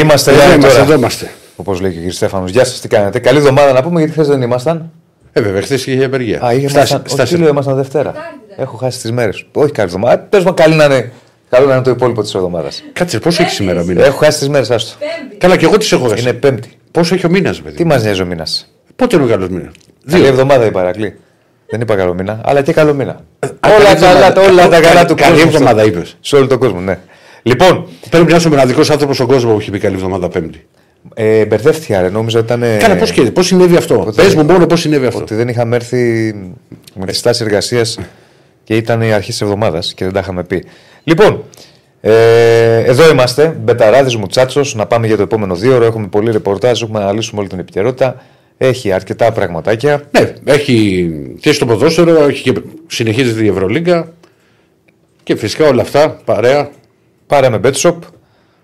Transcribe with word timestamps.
Είμαστε 0.00 0.30
Εδώ 0.30 0.40
live 0.40 0.54
είμαστε, 0.54 0.68
τώρα. 0.68 0.82
εδώ 0.82 0.94
είμαστε. 0.94 1.30
Όπως 1.56 1.80
λέει 1.80 1.92
και 1.92 1.98
ο 2.06 2.08
κ. 2.08 2.12
Στέφανος. 2.12 2.50
Γεια 2.50 2.64
σας, 2.64 2.80
τι 2.80 2.88
κάνετε. 2.88 3.18
Καλή 3.18 3.38
εβδομάδα 3.38 3.72
να 3.72 3.82
πούμε 3.82 3.98
γιατί 3.98 4.12
χθες 4.12 4.26
δεν 4.28 4.42
ήμασταν. 4.42 4.90
Ε, 5.32 5.40
βέβαια, 5.40 5.62
χθες 5.62 5.86
είχε 5.86 6.04
απεργία. 6.04 6.40
Α, 6.44 6.52
ήμασταν. 6.52 7.02
Στα- 7.06 7.22
Όχι, 7.22 7.36
λέω, 7.36 7.48
ήμασταν 7.48 7.76
Δευτέρα. 7.76 8.14
Έχω 8.56 8.76
χάσει 8.76 9.00
τις 9.00 9.12
μέρες. 9.12 9.46
Όχι 9.52 9.72
καλή 9.72 9.88
εβδομάδα. 9.88 10.18
Πες 10.18 10.44
μου, 10.44 10.54
καλή 10.54 10.74
να 10.74 10.84
είναι. 10.84 11.12
Καλό 11.50 11.66
να 11.66 11.74
είναι 11.74 11.82
το 11.82 11.90
υπόλοιπο 11.90 12.22
της 12.22 12.34
εβδομάδας. 12.34 12.82
Κάτσε, 12.92 13.18
πόσο 13.18 13.42
έχεις 13.42 13.54
σήμερα 13.54 13.80
ο 13.80 13.84
μήνας; 13.84 14.06
Έχω 14.06 14.18
χάσει 14.24 14.38
τις 14.38 14.48
μέρες, 14.48 14.70
άστο. 14.70 14.92
Καλά, 15.38 15.56
και 15.56 15.64
εγώ 15.64 15.76
τις 15.76 15.92
έχω 15.92 16.08
χάσει. 16.08 16.22
Είναι 16.22 16.32
Πέμπτη. 16.32 16.70
Πόσο 16.90 17.14
έχει 17.14 17.26
ο 17.26 17.28
μήνας, 17.30 17.60
παιδί. 17.60 17.76
Τι 17.76 17.84
μας 17.84 18.02
νοιάζει 18.02 18.22
ο 18.22 18.26
μήνας; 18.26 18.72
Πότε 18.96 19.16
είναι 19.16 19.24
ο 19.24 19.28
καλός 19.28 19.48
μήνας; 19.48 19.72
Καλή 20.10 20.26
εβδομάδα 20.26 20.64
είπα, 20.64 20.82
Ρακλή. 20.82 21.16
Δεν 21.66 21.80
είπα 21.80 21.96
καλό 21.96 22.14
μήνα, 22.14 22.40
αλλά 22.44 22.62
και 22.62 22.72
καλό 22.72 22.94
μήνα. 22.94 23.20
καλή 23.60 23.74
όλα 23.74 23.90
εβδομάδα. 23.90 24.30
καλά, 24.32 24.48
όλα 24.50 24.68
τα 24.68 24.80
καλά 24.80 25.04
του 25.04 25.14
Καλή 25.14 25.32
κόσμου. 25.32 25.48
εβδομάδα 25.48 25.84
είπες. 25.84 26.16
Σε 26.20 26.36
όλο 26.36 26.46
τον 26.46 26.58
κόσμο, 26.58 26.80
ναι. 26.80 26.98
Λοιπόν, 27.42 27.86
Πρέπει 28.10 28.30
να 28.30 28.36
είσαι 28.36 28.46
ο 28.46 28.50
μοναδικός 28.50 28.90
άνθρωπος 28.90 29.16
στον 29.16 29.28
κόσμο 29.28 29.52
που 29.52 29.58
έχει 29.58 29.70
πει 29.70 29.78
καλή 29.78 29.94
εβδομάδα 29.94 30.28
Πέμπτη. 30.28 30.66
ε, 31.14 31.44
μπερδεύτηκα, 31.46 32.00
ρε. 32.00 32.08
Νόμιζα 32.08 32.38
ότι 32.38 32.52
ήταν. 32.52 32.78
Καλά, 32.78 32.96
πώς 32.96 33.12
και 33.12 33.22
πώς 33.22 33.46
συνέβη 33.46 33.76
αυτό; 33.76 34.12
Πες 34.16 34.34
μου 34.34 34.44
μόνο 34.44 34.66
πώς 34.66 34.80
συνέβη 34.80 35.06
αυτό. 35.06 35.20
Ότι 35.20 35.34
δεν 35.34 35.48
είχαμε 35.48 35.76
έρθει 35.76 36.34
με 36.94 37.06
τη 37.06 37.14
στάση 37.14 37.44
εργασίας 37.44 37.98
και 38.64 38.76
ήταν 38.76 39.02
η 39.02 39.12
αρχή 39.12 39.30
της 39.30 39.40
εβδομάδας 39.40 39.94
και 39.94 40.04
δεν 40.04 40.12
τα 40.14 40.20
είχαμε 40.20 40.44
πει. 40.44 40.64
Λοιπόν, 41.04 41.44
ε, 42.00 42.78
εδώ 42.78 43.10
είμαστε. 43.10 43.56
Μπεταράδε 43.62 44.16
Μουτσάτσος. 44.18 44.74
Να 44.74 44.86
πάμε 44.86 45.06
για 45.06 45.16
το 45.16 45.22
επόμενο 45.22 45.54
δύο 45.54 45.74
ώρο. 45.74 45.84
Έχουμε 45.84 46.06
πολύ 46.06 46.30
ρεπορτάζ. 46.30 46.82
Έχουμε 46.82 46.98
να 46.98 47.04
αναλύσουμε 47.04 47.40
όλη 47.40 47.48
την 47.48 47.58
επικαιρότητα. 47.58 48.22
Έχει 48.58 48.92
αρκετά 48.92 49.32
πραγματάκια. 49.32 50.02
Ναι, 50.10 50.32
έχει 50.44 51.08
και 51.40 51.52
στο 51.52 51.66
ποδόσφαιρο, 51.66 52.24
έχει 52.24 52.50
και 52.52 52.60
συνεχίζεται 52.86 53.44
η 53.44 53.48
Ευρωλίγκα. 53.48 54.12
Και 55.22 55.36
φυσικά 55.36 55.66
όλα 55.68 55.82
αυτά 55.82 56.20
παρέα. 56.24 56.70
Πάρε 57.30 57.48
με 57.48 57.60
BetShop. 57.64 57.96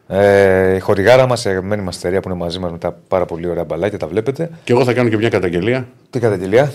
Ε, 0.09 0.75
η 0.75 0.78
χορηγάρα 0.78 1.27
μας, 1.27 1.45
η 1.45 1.48
αγαπημένη 1.48 1.83
μας 1.83 1.97
εταιρεία 1.97 2.20
που 2.20 2.28
είναι 2.28 2.39
μαζί 2.39 2.59
μας 2.59 2.70
με 2.70 2.78
τα 2.78 2.98
πάρα 3.09 3.25
πολύ 3.25 3.48
ωραία 3.48 3.64
μπαλάκια, 3.64 3.98
τα 3.98 4.06
βλέπετε. 4.06 4.50
Και 4.64 4.72
εγώ 4.72 4.84
θα 4.84 4.92
κάνω 4.92 5.09
και 5.09 5.17
μια 5.17 5.28
καταγγελία 5.28 5.89
Τι 6.11 6.19
καταγγελία; 6.19 6.72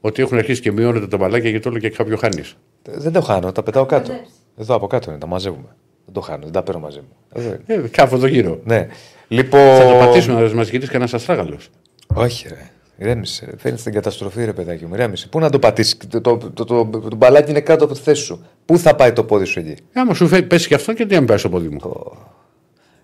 ότι 0.00 0.22
έχουν 0.22 0.38
αρχίσει 0.38 0.60
και 0.60 0.72
μειώνεται 0.72 1.06
τα 1.06 1.16
μπαλάκια 1.16 1.50
γιατί 1.50 1.68
όλο 1.68 1.78
και 1.78 1.90
κάποιο 1.90 2.16
χάνεις. 2.16 2.56
Ε, 2.82 2.92
Δεν 2.96 3.12
το 3.12 3.20
χάνω, 3.20 3.52
τα 3.52 3.62
πετάω 3.62 3.86
κάτω. 3.86 4.12
Εδώ 4.58 4.74
από 4.74 4.86
κάτω 4.86 5.10
είναι, 5.10 5.20
τα 5.20 5.26
μαζεύουμε. 5.26 5.68
Δεν 6.04 6.14
το 6.14 6.20
χάνω, 6.20 6.42
δεν 6.42 6.52
τα 6.52 6.62
παίρνω 6.62 6.80
μαζί 6.80 6.98
μου. 6.98 7.16
Εδώ 7.32 7.48
είναι. 7.48 7.82
Ε, 7.84 7.88
κάπου 7.88 8.14
εδώ 8.14 8.26
γύρω. 8.26 8.60
Ναι. 8.64 8.86
Λοιπόν. 9.28 9.76
Θα 9.76 9.84
το 9.84 9.94
πατήσουμε 9.98 10.40
να 10.40 10.54
μα 10.54 10.62
γυρίσει 10.62 10.90
κανένα 10.90 11.10
αστράγαλος. 11.14 11.70
Όχι, 12.14 12.48
ρε. 12.48 12.70
Ηρέμησε. 12.98 13.44
Ρε. 13.44 13.56
Φαίνεται 13.56 13.80
στην 13.80 13.92
καταστροφή, 13.92 14.44
ρε 14.44 14.52
παιδάκι 14.52 14.86
μου. 14.86 14.94
Ηρέμησε. 14.94 15.28
Πού 15.28 15.38
να 15.38 15.50
το 15.50 15.58
πατήσεις; 15.58 15.96
Το, 15.96 16.20
το, 16.20 16.36
το, 16.36 16.50
το, 16.50 16.64
το, 16.64 17.00
το 17.08 17.16
μπαλάκι 17.16 17.50
είναι 17.50 17.60
κάτω 17.60 17.84
από 17.84 17.94
τη 17.94 18.00
θέση 18.00 18.22
σου. 18.22 18.46
Πού 18.70 18.78
θα 18.78 18.94
πάει 18.94 19.12
το 19.12 19.24
πόδι 19.24 19.44
σου 19.44 19.58
εκεί; 19.58 19.74
Άμα 19.92 20.14
σου 20.14 20.28
φέρει, 20.28 20.42
πέσει 20.42 20.68
και 20.68 20.74
αυτό 20.74 20.92
και 20.92 21.06
τι 21.06 21.16
αν 21.16 21.24
πάει 21.24 21.38
στο 21.38 21.48
πόδι 21.48 21.68
μου; 21.68 21.80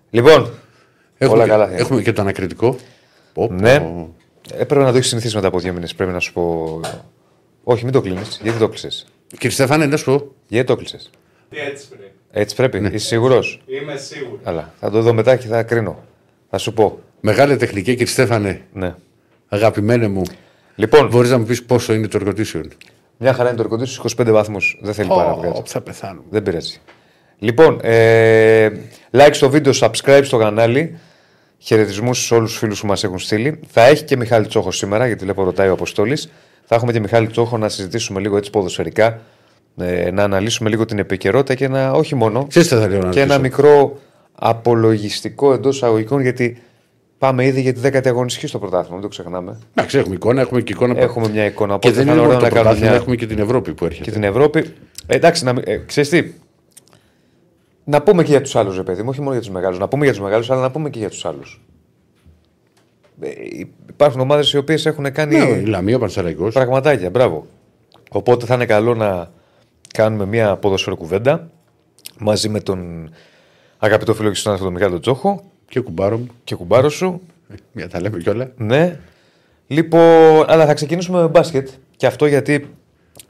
Λοιπόν. 0.09 0.49
Έχουμε, 1.17 1.35
όλα 1.37 1.43
και, 1.43 1.49
καλά. 1.49 1.77
έχουμε 1.77 2.01
και 2.01 2.13
το 2.13 2.21
ανακριτικό. 2.21 2.75
Πω, 3.33 3.47
πω. 3.47 3.53
Ναι. 3.53 3.87
Έπρεπε 4.57 4.83
να 4.83 4.91
το 4.91 4.97
έχεις 4.97 5.09
συνηθίσει 5.09 5.35
μετά 5.35 5.47
από 5.47 5.59
δύο 5.59 5.73
μήνες. 5.73 5.95
Πρέπει 5.95 6.11
να 6.11 6.19
σου 6.19 6.33
πω. 6.33 6.79
Όχι, 7.63 7.83
μην 7.83 7.93
το 7.93 8.01
κλείνεις. 8.01 8.39
Γιατί 8.43 8.59
το 8.59 8.67
κλείσες; 8.67 9.05
Κύριε 9.27 9.49
Στέφανε, 9.49 9.85
να 9.85 9.97
σου 9.97 10.05
πω. 10.05 10.31
Γιατί 10.47 10.67
το 10.67 10.75
κλείσες; 10.75 11.09
Τι 11.49 11.57
έτσι 11.57 11.87
πρέπει. 11.87 12.11
Έτσι 12.31 12.55
πρέπει. 12.55 12.79
Ναι. 12.79 12.87
Είσαι 12.87 13.07
σίγουρος; 13.07 13.61
Είμαι 13.65 13.95
σίγουρος. 13.95 14.39
Αλλά 14.43 14.73
θα 14.79 14.89
το 14.89 15.01
δω 15.01 15.13
μετά 15.13 15.35
και 15.35 15.47
θα 15.47 15.63
κρίνω. 15.63 16.03
Θα 16.49 16.57
σου 16.57 16.73
πω. 16.73 16.99
Μεγάλη 17.19 17.55
τεχνική, 17.55 17.91
κύριε 17.91 18.05
Στέφανε, 18.05 18.61
Ναι. 18.73 18.95
αγαπημένε 19.47 20.07
μου. 20.07 20.21
Λοιπόν, 20.75 21.07
Μπορείς 21.07 21.29
να 21.29 21.37
μου 21.37 21.45
πεις 21.45 21.63
πόσο 21.63 21.93
είναι 21.93 22.07
το 22.07 22.17
εργοτήσιο; 22.17 22.63
Μια 23.17 23.33
χαρά 23.33 23.47
είναι 23.47 23.57
το 23.57 23.63
ρεκοντή 23.63 23.85
στους 23.85 24.15
25 24.17 24.31
βαθμούς. 24.31 24.79
Δεν 24.81 24.93
θέλει 24.93 25.07
πάρα 25.09 25.31
πολύ. 25.33 25.47
Ω, 25.47 25.61
θα 25.65 25.81
πεθάνω. 25.81 26.23
Δεν 26.29 26.43
πειράζει. 26.43 26.77
Λοιπόν, 27.39 27.79
ε, 27.81 28.69
like 29.11 29.29
στο 29.31 29.49
βίντεο, 29.49 29.73
subscribe 29.79 30.21
στο 30.23 30.37
κανάλι. 30.37 30.97
Χαιρετισμούς 31.59 32.25
σε 32.25 32.33
όλους 32.35 32.49
τους 32.49 32.59
φίλους 32.59 32.81
που 32.81 32.87
μας 32.87 33.03
έχουν 33.03 33.19
στείλει. 33.19 33.59
Θα 33.67 33.85
έχει 33.85 34.03
και 34.03 34.17
Μιχάλη 34.17 34.47
Τσόχος 34.47 34.77
σήμερα, 34.77 35.07
γιατί 35.07 35.23
βλέπω 35.23 35.43
ρωτάει 35.43 35.69
ο 35.69 35.73
Αποστόλης. 35.73 36.31
Θα 36.63 36.75
έχουμε 36.75 36.91
και 36.91 36.99
Μιχάλη 36.99 37.27
Τσόχο 37.27 37.57
να 37.57 37.69
συζητήσουμε 37.69 38.19
λίγο 38.19 38.37
έτσι 38.37 38.49
ποδοσφαιρικά. 38.49 39.19
Ε, 39.77 40.11
να 40.11 40.23
αναλύσουμε 40.23 40.69
λίγο 40.69 40.85
την 40.85 40.99
επικαιρότητα 40.99 41.55
και 41.55 41.65
ένα, 41.65 41.91
όχι 41.91 42.15
μόνο, 42.15 42.45
Ξέρεις 42.47 42.67
τι 42.67 42.75
θα 42.75 42.87
λέω 42.87 43.01
να 43.01 43.09
και 43.09 43.19
ένα 43.21 43.37
ρωτήσω. 43.37 43.41
μικρό 43.41 43.97
απολογιστικό 44.35 45.53
εντός 45.53 45.83
αγωγικών, 45.83 46.21
γιατί 46.21 46.61
πάμε 47.17 47.45
ήδη 47.45 47.61
για 47.61 47.73
τη 47.73 47.79
10η 47.83 48.07
αγωνιστική 48.07 48.47
στο 48.47 48.59
πρωτάθλημα, 48.59 48.93
μην 48.93 49.01
το 49.01 49.07
ξεχνάμε. 49.07 49.57
Εντάξει, 49.75 49.97
έχουμε 49.97 50.15
εικόνα, 50.15 50.41
έχουμε 50.41 50.61
και 50.61 50.73
εικόνα. 50.73 50.99
Έχουμε 50.99 51.29
μια 51.29 51.45
εικόνα 51.45 51.77
και 51.79 51.87
οπότε 51.87 51.91
δεν 51.91 51.95
θα 51.95 52.01
είναι 52.01 52.11
είναι 52.11 52.19
μόνο 52.21 52.27
ωραίο 52.27 52.39
το 52.39 52.45
να 52.45 52.49
κάνουμε 52.51 52.63
πρωτάθλημα, 52.63 52.89
μια- 52.91 52.99
έχουμε 53.01 53.15
και 53.15 53.25
την 53.25 53.39
Ευρώπη 53.39 53.73
που 53.73 53.85
έρχεται. 53.85 54.03
και 54.03 54.11
την 54.11 54.23
Ευρώπη. 54.23 54.59
Ε, 55.07 55.15
εντάξει, 55.15 55.43
να, 55.43 55.53
μην- 55.53 55.63
ε, 55.67 55.77
ξέρεις 55.77 56.09
τι; 56.09 56.31
Να 57.83 58.01
πούμε 58.01 58.23
και 58.23 58.31
για 58.31 58.41
τους 58.41 58.55
άλλους, 58.55 58.75
ρε 58.75 58.83
παιδί 58.83 59.01
μου, 59.01 59.09
όχι 59.09 59.19
μόνο 59.19 59.31
για 59.31 59.39
τους 59.41 59.49
μεγάλους. 59.49 59.79
Να 59.79 59.87
πούμε 59.87 60.03
για 60.03 60.13
τους 60.13 60.21
μεγάλους, 60.23 60.49
αλλά 60.51 60.61
να 60.61 60.71
πούμε 60.71 60.89
και 60.89 60.99
για 60.99 61.09
τους 61.09 61.25
άλλους. 61.25 61.61
Ε, 63.21 63.29
υπάρχουν 63.89 64.19
ομάδες 64.21 64.51
οι 64.53 64.57
οποίες 64.57 64.85
έχουν 64.85 65.11
κάνει 65.11 65.37
Ναι, 65.37 65.45
η 65.49 65.65
Λαμία, 65.65 65.95
ο 65.95 65.99
Πανσεραϊκός. 65.99 66.53
πραγματάκια. 66.53 67.09
Μπράβο. 67.09 67.47
Οπότε 68.11 68.45
θα 68.45 68.53
είναι 68.55 68.65
καλό 68.65 68.95
να 68.95 69.31
κάνουμε 69.93 70.25
μια 70.25 70.55
ποδοσφαιροκουβέντα 70.55 71.49
μαζί 72.19 72.49
με 72.49 72.59
τον 72.59 73.09
αγαπητό 73.77 74.13
φίλο 74.13 74.29
και 74.29 74.35
συνάδελφο 74.35 74.65
τον 74.65 74.73
Μιχάλη 74.73 74.91
τον 74.91 75.01
Τζόχο 75.01 75.51
και 75.69 75.79
κουμπάρο 75.79 76.17
μου. 76.17 76.27
και 76.43 76.55
κουμπάρο 76.55 76.89
σου. 76.89 77.21
Μια 77.71 77.89
τα 77.89 78.01
λέμε 78.01 78.17
κιόλα. 78.17 78.51
Ναι. 78.57 78.99
Λοιπόν, 79.67 80.45
αλλά 80.47 80.65
θα 80.65 80.73
ξεκινήσουμε 80.73 81.21
με 81.21 81.27
μπάσκετ. 81.27 81.69
Και 81.95 82.05
αυτό 82.05 82.25
γιατί 82.25 82.75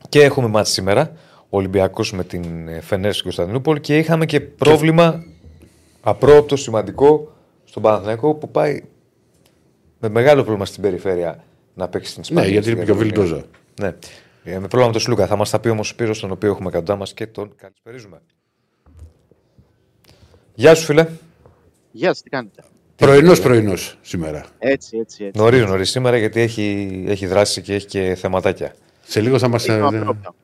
και 0.10 0.24
έχουμε 0.24 0.48
μάτς 0.48 0.70
σήμερα. 0.70 1.12
Ο 1.50 1.58
Ολυμπιακός 1.58 2.12
με 2.14 2.24
την 2.24 2.68
ε, 2.68 2.82
Φενέρ 2.82 3.12
στην 3.12 3.24
Κωνσταντινούπολη 3.24 3.80
και 3.80 3.98
είχαμε 3.98 4.26
και 4.26 4.40
πρόβλημα 4.42 5.24
απρόοπτο 6.02 6.56
σημαντικό 6.56 7.34
στον 7.64 7.82
Παναθηναϊκό 7.84 8.34
που 8.34 8.52
πάει 8.52 8.84
με 10.00 10.10
μεγάλο 10.10 10.42
πρόβλημα 10.42 10.66
στην 10.66 10.82
περιφέρεια 10.82 11.44
να 11.74 11.88
παίξει 11.88 12.10
στην 12.12 12.22
Ισπανία. 12.22 12.44
Ναι, 12.44 12.52
γιατί 12.52 12.66
στην 12.68 12.78
είναι 12.78 12.86
πιο 12.86 12.96
Καταλωνία. 12.96 13.24
βιλντόζα. 13.24 13.46
Ναι. 13.82 13.88
Ε, 14.44 14.52
με 14.52 14.60
πρόβλημα 14.60 14.86
με 14.86 14.92
τον 14.92 15.02
Σλούκα. 15.02 15.28
Θα 15.28 15.36
μας 15.36 15.50
τα 15.50 15.60
πει 15.60 15.70
όμως 15.70 15.90
ο 15.90 15.94
Σπύρος, 15.94 16.20
τον 16.20 16.32
οποίο 16.32 16.50
έχουμε 16.50 16.70
κοντά 16.72 16.96
μας 16.96 17.14
και 17.14 17.28
τον 17.28 17.56
καλησπερίζουμε. 17.56 18.22
Γεια 20.54 20.76
σου, 20.76 20.86
φίλε. 20.86 21.08
Γεια 21.98 22.08
σας, 22.08 22.22
τι 22.22 22.30
κάνετε; 22.30 22.64
Πρωινός 22.96 23.42
πρωινός 23.42 23.98
σήμερα. 24.02 24.46
Έτσι, 24.60 24.98
έτσι, 24.98 25.26
έτσι. 25.26 25.40
Νωρίς, 25.40 25.66
νωρίς 25.66 25.90
σήμερα 25.90 26.18
γιατί 26.18 26.42
έχει, 26.42 27.04
έχει 27.08 27.26
δράσει 27.26 27.62
και 27.62 27.74
έχει 27.74 27.86
και 27.86 28.16
θεματάκια. 28.16 28.76
Σε 29.02 29.22
λίγο 29.22 29.40
θα 29.40 29.48
μας. 29.48 29.66
Είμαι 29.66 29.86
απρόπτα. 29.86 30.36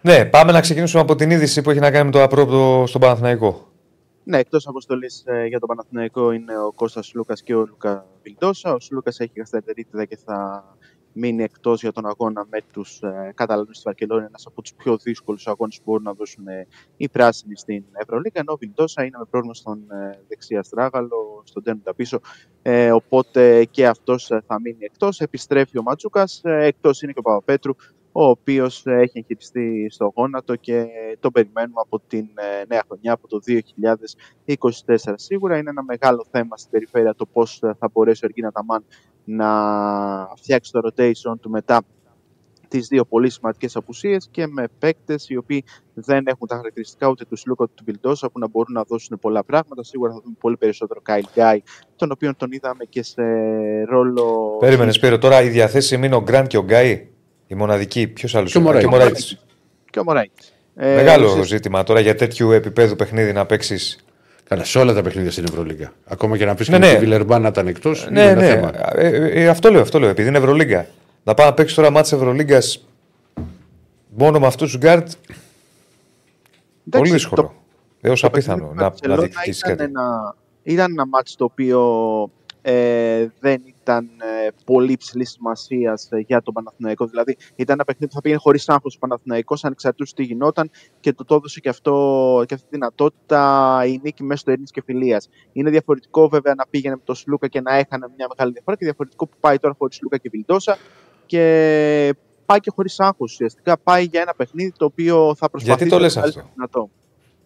Ναι, 0.00 0.24
πάμε 0.24 0.52
να 0.52 0.60
ξεκινήσουμε 0.60 1.02
από 1.02 1.14
την 1.14 1.30
είδηση 1.30 1.62
που 1.62 1.70
έχει 1.70 1.80
να 1.80 1.90
κάνει 1.90 2.04
με 2.04 2.10
το 2.10 2.22
απρόπτο 2.22 2.84
στον 2.86 3.00
Παναθηναϊκό. 3.00 3.68
Ναι, 4.24 4.38
εκτός 4.38 4.66
αποστολής 4.66 5.24
για 5.48 5.58
τον 5.58 5.68
Παναθηναϊκό 5.68 6.32
είναι 6.32 6.58
ο 6.58 6.72
Κώστας 6.72 7.12
Λούκας 7.14 7.42
και 7.42 7.54
ο 7.54 7.66
Λούκα 7.66 8.06
Βιλντόσα. 8.22 8.72
Ο 8.72 8.76
Λούκας 8.90 9.20
έχει 9.20 9.32
γαστρεντερίτιδα 9.36 10.04
και 10.04 10.18
θα 10.24 10.64
μείνει 11.14 11.42
εκτός 11.42 11.80
για 11.80 11.92
τον 11.92 12.06
αγώνα 12.06 12.46
με 12.50 12.58
τους 12.72 13.02
ε, 13.02 13.32
Καταλανού 13.34 13.72
στη 13.72 13.82
Βαρκελόνης. 13.84 14.26
Ένας 14.26 14.46
από 14.46 14.62
τους 14.62 14.74
πιο 14.74 14.96
δύσκολους 14.96 15.46
αγώνες 15.46 15.76
που 15.76 15.82
μπορούν 15.86 16.02
να 16.02 16.12
δώσουν 16.12 16.48
ε, 16.48 16.66
οι 16.96 17.08
πράσινοι 17.08 17.56
στην 17.56 17.84
Ευρωλίγα. 17.92 18.40
Ενώ 18.40 18.52
ο 18.52 18.56
Βιλντόσα 18.56 19.04
είναι 19.04 19.18
με 19.18 19.24
πρόβλημα 19.30 19.54
στον 19.54 19.90
ε, 19.90 20.20
δεξί 20.28 20.56
αστράγαλο, 20.56 21.42
στον 21.44 21.62
τέρνοντα 21.62 21.94
πίσω. 21.94 22.20
Ε, 22.62 22.92
οπότε 22.92 23.64
και 23.64 23.86
αυτός 23.86 24.26
θα 24.46 24.60
μείνει 24.60 24.84
εκτός. 24.84 25.20
Επιστρέφει 25.20 25.78
ο 25.78 25.82
Ματσούκας. 25.82 26.40
Ε, 26.44 26.64
εκτός 26.64 27.02
είναι 27.02 27.12
και 27.12 27.18
ο 27.18 27.22
Παπαπέτρου, 27.22 27.74
ο 28.16 28.24
οποίος 28.24 28.86
έχει 28.86 29.18
εγχειριστεί 29.18 29.86
στο 29.90 30.12
γόνατο 30.14 30.56
και 30.56 30.86
τον 31.20 31.32
περιμένουμε 31.32 31.80
από 31.80 32.00
την 32.06 32.28
ε, 32.34 32.64
νέα 32.68 32.82
χρονιά, 32.86 33.12
από 33.12 33.28
το 33.28 33.40
2024. 34.96 35.14
Σίγουρα 35.14 35.56
είναι 35.58 35.70
ένα 35.70 35.82
μεγάλο 35.82 36.26
θέμα 36.30 36.56
στην 36.56 36.70
περιφέρεια 36.70 37.14
το 37.14 37.26
πώς 37.26 37.58
θα 37.58 37.88
μπορέσει 37.92 38.24
ο 38.24 38.26
Εργίνα 38.26 38.52
Ταμάν 38.52 38.84
να 39.24 39.48
φτιάξει 40.36 40.72
το 40.72 40.80
rotation 40.84 41.34
του 41.40 41.50
μετά 41.50 41.82
τις 42.68 42.86
δύο 42.88 43.04
πολύ 43.04 43.30
σημαντικές 43.30 43.76
απουσίες 43.76 44.28
και 44.30 44.46
με 44.46 44.64
παίκτες 44.78 45.28
οι 45.28 45.36
οποίοι 45.36 45.64
δεν 45.94 46.26
έχουν 46.26 46.48
τα 46.48 46.56
χαρακτηριστικά 46.56 47.08
ούτε 47.08 47.24
τους 47.24 47.46
Λούκα 47.46 47.62
ούτε 47.64 47.72
του 47.76 47.84
Βιλντόσα 47.86 48.30
που 48.30 48.38
να 48.38 48.48
μπορούν 48.48 48.72
να 48.74 48.82
δώσουν 48.82 49.18
πολλά 49.18 49.44
πράγματα. 49.44 49.82
Σίγουρα 49.84 50.12
θα 50.12 50.20
δούμε 50.24 50.34
πολύ 50.40 50.56
περισσότερο 50.56 51.00
Κάιλ 51.00 51.24
Γκάι, 51.34 51.62
τον 51.96 52.10
οποίο 52.10 52.34
τον 52.36 52.52
είδαμε 52.52 52.84
και 52.84 53.02
σε 53.02 53.22
ρόλο. 53.84 54.56
Περίμενες, 54.60 54.94
Σπύρο, 54.94 55.18
τώρα 55.18 55.42
η 55.42 55.48
διαθέσιμη 55.48 56.06
είναι 56.06 56.14
ο 56.14 56.22
Γκραντ 56.22 56.46
και 56.46 56.56
ο 56.58 56.62
Γκάι. 56.62 57.08
Η 57.46 57.54
μοναδική. 57.54 58.08
Ποιος 58.08 58.34
άλλος 58.34 58.52
Και 58.52 58.58
ο 58.58 58.60
Μωράιτης. 58.60 58.88
Μωράιτης. 58.90 59.44
Και 59.90 59.98
ο 59.98 60.04
Μωράιτης. 60.04 60.52
Ε, 60.74 60.94
Μεγάλο 60.94 61.24
ουσιαστικά- 61.24 61.46
ζήτημα 61.56 61.82
τώρα 61.82 62.00
για 62.00 62.14
τέτοιου 62.14 62.50
επίπεδου 62.50 62.96
παιχνίδι 62.96 63.32
να 63.32 63.46
παίξεις. 63.46 64.04
Καλά, 64.48 64.64
σε 64.64 64.78
όλα 64.78 64.92
τα 64.94 65.02
παιχνίδια 65.02 65.30
στην 65.30 65.44
Ευρωλίγα. 65.44 65.92
Ακόμα 66.04 66.36
και 66.36 66.44
να 66.44 66.54
πεις 66.54 66.68
Ναι, 66.68 66.78
και 66.78 66.84
ναι. 66.86 66.92
τη 66.92 66.98
Βιλερμπάν 66.98 67.42
να 67.42 67.48
ήταν 67.48 67.66
εκτός. 67.66 68.08
Ναι, 68.10 68.20
είναι 68.22 68.30
ένα 68.30 68.40
ναι. 68.40 68.46
θέμα. 68.48 68.70
Ε, 69.00 69.06
ε, 69.08 69.42
ε, 69.42 69.48
αυτό 69.48 69.70
λέω, 69.70 69.80
αυτό 69.80 69.98
λέω. 69.98 70.08
Επειδή 70.08 70.28
είναι 70.28 70.38
Ευρωλίγκα. 70.38 70.86
Να 71.24 71.34
πάει 71.34 71.46
να 71.46 71.54
παίξει 71.54 71.74
τώρα 71.74 71.90
μάτσα 71.90 72.16
Ευρωλίγκας 72.16 72.86
μόνο 74.16 74.38
με 74.38 74.46
αυτούς 74.46 74.72
του 74.72 74.78
γκάρτ. 74.78 75.06
Πολύ 75.06 75.14
Εντάξει, 76.86 77.12
δύσκολο. 77.12 77.42
το- 77.42 77.52
Έως 78.00 78.20
το 78.20 78.26
απίθανο 78.26 78.66
παιχνίδι 78.66 78.82
να, 78.82 78.92
με 79.02 79.08
να 79.08 79.14
Barcelona 79.14 79.18
διεκδικήσει 79.18 79.60
ήταν 79.64 79.76
κάτι. 79.76 79.90
Ένα, 79.90 80.34
ήταν 80.62 80.90
ένα 80.90 81.06
μάτς 81.06 81.36
το 81.36 81.44
οποίο 81.44 81.80
ε, 82.62 83.26
δεν 83.40 83.62
ήταν 83.84 84.08
ε, 84.20 84.48
πολύ 84.64 84.92
υψηλή 84.92 85.24
σημασίας 85.24 86.08
για 86.26 86.42
τον 86.42 86.54
Παναθηναϊκό. 86.54 87.06
Δηλαδή, 87.06 87.36
ήταν 87.54 87.74
ένα 87.74 87.84
παιχνίδι 87.84 88.06
που 88.06 88.14
θα 88.14 88.20
πήγαινε 88.20 88.40
χωρίς 88.40 88.68
άγχος 88.68 88.94
ο 88.94 88.98
Παναθηναϊκός, 88.98 89.64
ανεξαρτήτω 89.64 90.14
τι 90.14 90.22
γινόταν 90.22 90.70
και 91.00 91.12
του 91.12 91.24
το 91.24 91.34
έδωσε 91.34 91.60
και, 91.60 91.68
αυτό, 91.68 92.44
και 92.46 92.54
αυτή 92.54 92.66
τη 92.66 92.76
δυνατότητα 92.76 93.82
η 93.86 94.00
νίκη 94.02 94.22
μέσω 94.22 94.44
του 94.44 94.50
Ειρήνης 94.50 94.70
και 94.70 94.82
Φιλίας. 94.84 95.28
Είναι 95.52 95.70
διαφορετικό 95.70 96.28
βέβαια 96.28 96.54
να 96.54 96.66
πήγαινε 96.70 96.94
με 96.94 97.02
τον 97.04 97.14
Σλούκα 97.14 97.48
και 97.48 97.60
να 97.60 97.74
έχανε 97.74 98.06
μια 98.16 98.26
μεγάλη 98.28 98.52
διαφορά 98.52 98.76
και 98.76 98.84
διαφορετικό 98.84 99.26
που 99.26 99.36
πάει 99.40 99.58
τώρα 99.58 99.74
χωρίς 99.78 99.96
Σλούκα 99.96 100.16
και 100.16 100.28
Βιλντόσα. 100.28 100.78
Και 101.26 102.14
πάει 102.46 102.60
και 102.60 102.70
χωρίς 102.74 103.00
άγχος 103.00 103.32
ουσιαστικά. 103.32 103.78
Πάει 103.78 104.04
για 104.04 104.20
ένα 104.20 104.34
παιχνίδι 104.34 104.72
το 104.76 104.84
οποίο 104.84 105.34
θα 105.34 105.50
προσπαθήσει 105.50 105.88
Γιατί 105.88 105.96
το 105.96 105.98
λες 105.98 106.16
να 106.16 106.22
αυτό; 106.22 106.50
δυνατό. 106.54 106.90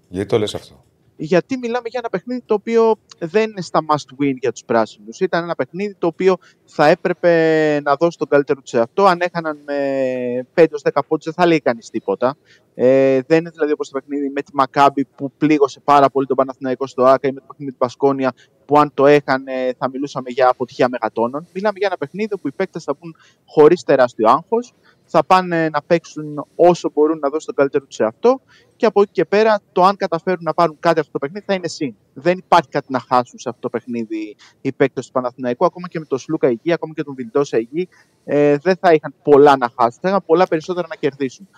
Γιατί 0.08 0.28
το 0.28 0.38
λες 0.38 0.54
αυτό; 0.54 0.84
Γιατί 1.20 1.56
μιλάμε 1.56 1.88
για 1.88 1.98
ένα 1.98 2.08
παιχνίδι 2.08 2.42
το 2.46 2.54
οποίο 2.54 2.96
δεν 3.18 3.50
είναι 3.50 3.60
στα 3.60 3.80
must 3.88 4.22
win 4.22 4.34
για 4.40 4.52
τους 4.52 4.64
πράσινους. 4.64 5.20
Ήταν 5.20 5.42
ένα 5.42 5.54
παιχνίδι 5.54 5.94
το 5.98 6.06
οποίο 6.06 6.36
θα 6.64 6.86
έπρεπε 6.86 7.80
να 7.84 7.94
δώσει 7.94 8.18
τον 8.18 8.28
καλύτερο 8.28 8.60
τους 8.60 8.70
σε 8.70 8.80
αυτό. 8.80 9.04
Αν 9.04 9.20
έχαναν 9.20 9.58
με 9.64 10.46
5-10 10.54 10.64
πόντους 11.08 11.24
δεν 11.24 11.34
θα 11.34 11.46
λέει 11.46 11.60
κανείς 11.60 11.90
τίποτα. 11.90 12.36
Ε, 12.74 13.20
δεν 13.26 13.38
είναι 13.38 13.50
δηλαδή 13.50 13.72
όπως 13.72 13.88
το 13.88 13.98
παιχνίδι 13.98 14.30
με 14.30 14.42
τη 14.42 14.54
Μακάμπη 14.54 15.04
που 15.04 15.32
πλήγωσε 15.38 15.80
πάρα 15.84 16.10
πολύ 16.10 16.26
τον 16.26 16.36
Παναθηναϊκό 16.36 16.86
στο 16.86 17.02
ΆΚΑ 17.02 17.28
ή 17.28 17.32
με 17.32 17.40
το 17.40 17.46
παιχνίδι 17.48 17.72
του 17.72 17.78
Πασκόνια 17.78 18.32
που 18.64 18.78
αν 18.78 18.90
το 18.94 19.06
έχανε 19.06 19.74
θα 19.78 19.88
μιλούσαμε 19.90 20.30
για 20.30 20.48
αποτυχία 20.48 20.88
μεγατόνων. 20.88 21.46
Μιλάμε 21.52 21.78
για 21.78 21.86
ένα 21.86 21.96
παιχνίδι 21.96 22.38
που 22.38 22.48
οι 22.48 22.52
παίκτες 22.52 22.84
θα 22.84 22.96
μπουν 22.98 23.16
χωρίς 23.46 23.82
τεράστιο 23.82 24.28
άγχος, 24.28 24.74
θα 25.10 25.24
πάνε 25.24 25.68
να 25.68 25.82
παίξουν 25.82 26.46
όσο 26.54 26.90
μπορούν 26.94 27.18
να 27.18 27.28
δώσουν 27.28 27.46
τον 27.46 27.54
καλύτερο 27.54 27.84
τους 27.84 27.94
σε 27.94 28.04
αυτό 28.04 28.40
και 28.76 28.86
από 28.86 29.02
εκεί 29.02 29.10
και 29.12 29.24
πέρα 29.24 29.60
το 29.72 29.84
αν 29.84 29.96
καταφέρουν 29.96 30.42
να 30.42 30.54
πάρουν 30.54 30.76
κάτι 30.80 31.00
αυτό 31.00 31.12
το 31.12 31.18
παιχνίδι 31.18 31.44
θα 31.48 31.54
είναι 31.54 31.68
συν. 31.68 31.94
Δεν 32.14 32.38
υπάρχει 32.38 32.68
κάτι 32.68 32.86
να 32.92 33.00
χάσουν 33.00 33.38
σε 33.38 33.48
αυτό 33.48 33.60
το 33.60 33.68
παιχνίδι 33.70 34.36
οι 34.60 34.72
παίκτες 34.72 35.06
του 35.06 35.12
Παναθηναϊκού, 35.12 35.64
ακόμα 35.64 35.88
και 35.88 35.98
με 35.98 36.04
τον 36.04 36.18
Σλούκα 36.18 36.48
Υγεία, 36.50 36.74
ακόμα 36.74 36.92
και 36.94 37.02
τον 37.02 37.14
Βιλντόσα 37.14 37.58
Υγεία, 37.58 37.86
ε, 38.24 38.56
δεν 38.56 38.76
θα 38.80 38.92
είχαν 38.92 39.14
πολλά 39.22 39.56
να 39.56 39.70
χάσουν, 39.78 39.98
θα 40.02 40.08
είχαν 40.08 40.22
πολλά 40.26 40.46
περισσότερα 40.46 40.86
να 40.90 40.94
κερδίσουν. 40.94 41.48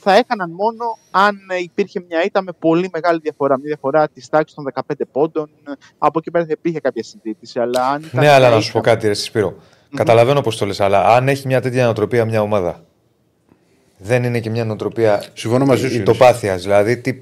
Θα 0.00 0.16
έκαναν 0.16 0.50
μόνο 0.50 0.84
αν 1.10 1.36
ε, 1.50 1.56
υπήρχε 1.58 2.04
μια 2.08 2.24
ήττα 2.24 2.42
με 2.42 2.52
πολύ 2.58 2.90
μεγάλη 2.92 3.18
διαφορά. 3.22 3.56
Μια 3.56 3.64
διαφορά 3.66 4.08
της 4.08 4.28
τάξης 4.28 4.54
των 4.56 4.64
15 4.74 4.80
πόντων. 5.12 5.50
Από 5.98 6.18
εκεί 6.18 6.30
πέρα 6.30 6.44
θα 6.44 6.52
υπήρχε 6.52 6.80
κάποια 6.80 7.02
συζήτηση. 7.02 7.58
Αλλά 7.60 7.88
αν 7.88 8.02
ήταν 8.02 8.20
Ναι, 8.20 8.28
αλλά 8.28 8.46
μια 8.46 8.56
να 8.56 8.60
σου 8.62 8.72
πω 8.72 8.78
ήττα- 8.78 8.90
κάτι, 8.90 9.06
ρε 9.06 9.14
Σπύρο. 9.14 9.54
Καταλαβαίνω 9.94 10.40
πώς 10.40 10.56
το 10.56 10.66
λες, 10.66 10.80
αλλά 10.80 11.06
αν 11.16 11.28
έχει 11.28 11.46
μια 11.46 11.60
τέτοια 11.60 11.84
νοοτροπία 11.84 12.24
μια 12.24 12.40
ομάδα, 12.42 12.84
δεν 13.98 14.24
είναι 14.24 14.40
και 14.40 14.50
μια 14.50 14.64
νοοτροπία 14.64 15.24
Συμφωνώ 15.34 15.64
μαζί 15.64 15.88
σου, 15.88 15.96
ητοπάθεια. 15.96 16.56
Δηλαδή, 16.56 16.96
τι, 16.96 17.14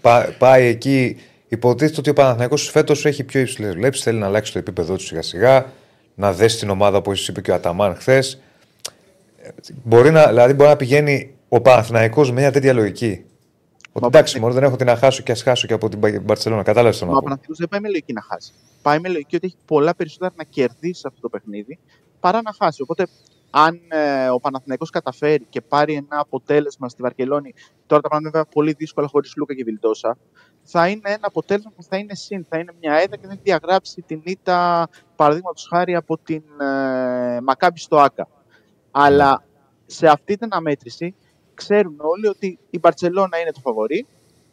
πά- 0.00 0.30
πάει 0.38 0.66
εκεί. 0.66 1.16
Υποτίθεται 1.48 2.00
ότι 2.00 2.10
ο 2.10 2.12
Παναθηναϊκός 2.12 2.70
φέτος 2.70 3.04
έχει 3.06 3.24
πιο 3.24 3.40
υψηλές 3.40 3.74
βλέψεις, 3.74 4.04
θέλει 4.04 4.18
να 4.18 4.26
αλλάξει 4.26 4.52
το 4.52 4.58
επίπεδό 4.58 4.96
του 4.96 5.02
σιγά 5.02 5.22
σιγά, 5.22 5.72
να 6.14 6.32
δέσει 6.32 6.58
την 6.58 6.70
ομάδα 6.70 6.96
όπως 6.98 7.28
είπε 7.28 7.40
και 7.40 7.50
ο 7.50 7.54
Αταμάν 7.54 7.94
χθες. 7.94 8.40
Μπορεί 9.84 10.10
να, 10.10 10.26
δηλαδή, 10.26 10.52
μπορεί 10.52 10.68
να 10.68 10.76
πηγαίνει 10.76 11.34
ο 11.48 11.60
Παναθηναϊκός 11.60 12.30
με 12.32 12.40
μια 12.40 12.52
τέτοια 12.52 12.72
λογική. 12.72 13.24
Ότι 13.92 14.00
Μα 14.04 14.06
εντάξει, 14.06 14.34
ναι. 14.34 14.40
μόνο 14.40 14.54
δεν 14.54 14.62
έχω 14.62 14.76
τι 14.76 14.84
να 14.84 14.96
χάσω 14.96 15.22
και 15.22 15.32
ας 15.32 15.42
χάσω 15.42 15.66
και 15.66 15.72
από 15.72 15.88
την 15.88 16.22
Μπαρσελόνα. 16.22 16.62
Κατάλαβες 16.62 16.98
τον 16.98 17.08
Μα 17.08 17.12
ο 17.12 17.16
να 17.16 17.20
πω. 17.20 17.26
Παναθηναϊκός 17.26 17.58
δεν 17.58 17.68
πάει 17.68 17.80
με 17.80 17.88
λογική 17.88 18.12
να 18.12 18.22
χάσει. 18.22 18.52
Πάει 18.82 18.98
με 18.98 19.08
λογική 19.08 19.36
ότι 19.36 19.46
έχει 19.46 19.56
πολλά 19.64 19.94
περισσότερα 19.94 20.32
να 20.36 20.44
κερδίσει 20.44 21.02
αυτό 21.06 21.20
το 21.20 21.28
παιχνίδι 21.28 21.78
παρά 22.20 22.42
να 22.42 22.52
χάσει. 22.58 22.82
Οπότε, 22.82 23.06
αν 23.50 23.80
ε, 23.88 24.28
ο 24.28 24.40
Παναθηναϊκός 24.40 24.90
καταφέρει 24.90 25.46
και 25.48 25.60
πάρει 25.60 25.94
ένα 25.94 26.20
αποτέλεσμα 26.20 26.88
στη 26.88 27.02
Βαρκελόνη, 27.02 27.54
τώρα 27.86 28.02
τα 28.02 28.08
πράγματα 28.08 28.30
βέβαια 28.30 28.52
πολύ 28.54 28.72
δύσκολα 28.72 29.06
χωρίς 29.06 29.32
Λούκα 29.36 29.54
και 29.54 29.64
Βιλντόσα, 29.64 30.16
θα 30.62 30.88
είναι 30.88 31.10
ένα 31.10 31.26
αποτέλεσμα 31.26 31.72
που 31.76 31.82
θα 31.82 31.96
είναι 31.96 32.14
συν, 32.14 32.46
θα 32.48 32.58
είναι 32.58 32.72
μια 32.80 32.94
έδα 32.94 33.16
και 33.16 33.26
θα 33.26 33.32
έχει 33.32 33.40
διαγράψει 33.42 34.02
την 34.06 34.20
ήττα, 34.24 34.88
παραδείγματος 35.16 35.66
χάρη, 35.70 35.94
από 35.94 36.18
την 36.18 36.42
ε, 36.60 37.40
Μακάμπη 37.40 37.78
στο 37.78 37.96
Άκα. 37.96 38.28
Αλλά 38.90 39.44
σε 39.86 40.08
αυτή 40.08 40.36
την 40.36 40.48
αναμέτρηση 40.50 41.14
ξέρουν 41.54 41.96
όλοι 41.98 42.26
ότι 42.26 42.58
η 42.70 42.78
Μπαρσελόνα 42.78 43.40
είναι 43.40 43.52
το 43.52 43.60
φαβορή. 43.60 44.06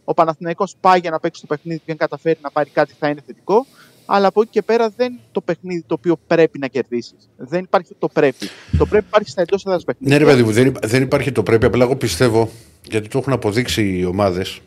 Ο 0.04 0.14
Παναθηναϊκός 0.14 0.76
πάει 0.80 1.00
για 1.00 1.12
να 1.12 1.20
παίξει 1.20 1.42
το 1.42 1.48
παιχνίδι 1.48 1.80
και 1.86 1.92
αν 1.92 1.98
καταφέρει 1.98 2.40
να 2.42 2.52
πάρει 2.52 2.70
κάτι 2.70 2.94
θα 3.00 3.10
είναι 3.10 3.22
θετικό. 3.26 3.66
Αλλά 4.06 4.28
από 4.28 4.42
εκεί 4.42 4.50
και 4.52 4.62
πέρα 4.62 4.90
δεν 4.96 5.12
είναι 5.12 5.22
το 5.32 5.42
παιχνίδι 5.42 5.84
το 5.88 5.94
οποίο 5.94 6.16
πρέπει 6.28 6.60
να 6.60 6.68
κερδίσεις. 6.68 7.30
Δεν 7.38 7.64
υπάρχει 7.64 7.96
το 8.00 8.08
πρέπει. 8.08 8.46
Το 8.78 8.86
πρέπει 8.86 9.06
υπάρχει 9.08 9.30
στα 9.30 9.42
εντός 9.42 9.66
έδρας 9.66 9.84
παιχνίδια. 9.84 10.18
Ναι, 10.18 10.24
ρε 10.24 10.30
παιδί 10.30 10.44
μου, 10.44 10.52
δεν, 10.52 10.66
υπά- 10.68 10.88
δεν 10.88 11.02
υπάρχει 11.02 11.32
το 11.32 11.44
πρέπει. 11.44 11.66
Απλά 11.66 11.84
εγώ 11.84 11.96
πιστεύω, 11.96 12.50
γιατί 12.90 13.08
το 13.08 13.18
έχουν 13.18 13.34
αποδείξει 13.34 13.98
οι 13.98 14.06
ομάδες. 14.06 14.60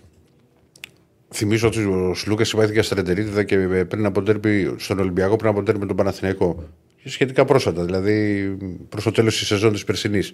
Θυμίζω 1.35 1.69
ότι 1.69 1.85
ο 1.85 2.15
Σλούκας 2.15 2.49
συμπάθηκε 2.49 2.83
στα 2.83 2.95
Ρεντερίτιδα 2.95 3.43
και 3.45 3.57
πριν 3.89 4.07
από 4.07 4.23
τέρπι 4.23 4.75
στον 4.79 4.99
Ολυμπιακό, 4.99 5.37
πριν 5.37 5.51
από 5.51 5.63
τέρπι 5.63 5.81
με 5.81 5.87
τον 5.87 5.97
Παναθηναϊκό. 5.97 6.65
Και 7.03 7.09
σχετικά 7.11 7.45
πρόσφατα, 7.45 7.85
δηλαδή 7.85 8.45
προς 8.89 9.05
το 9.05 9.11
τέλος 9.11 9.39
της 9.39 9.47
σεζόν 9.47 9.73
της 9.73 9.85
περσινής. 9.85 10.33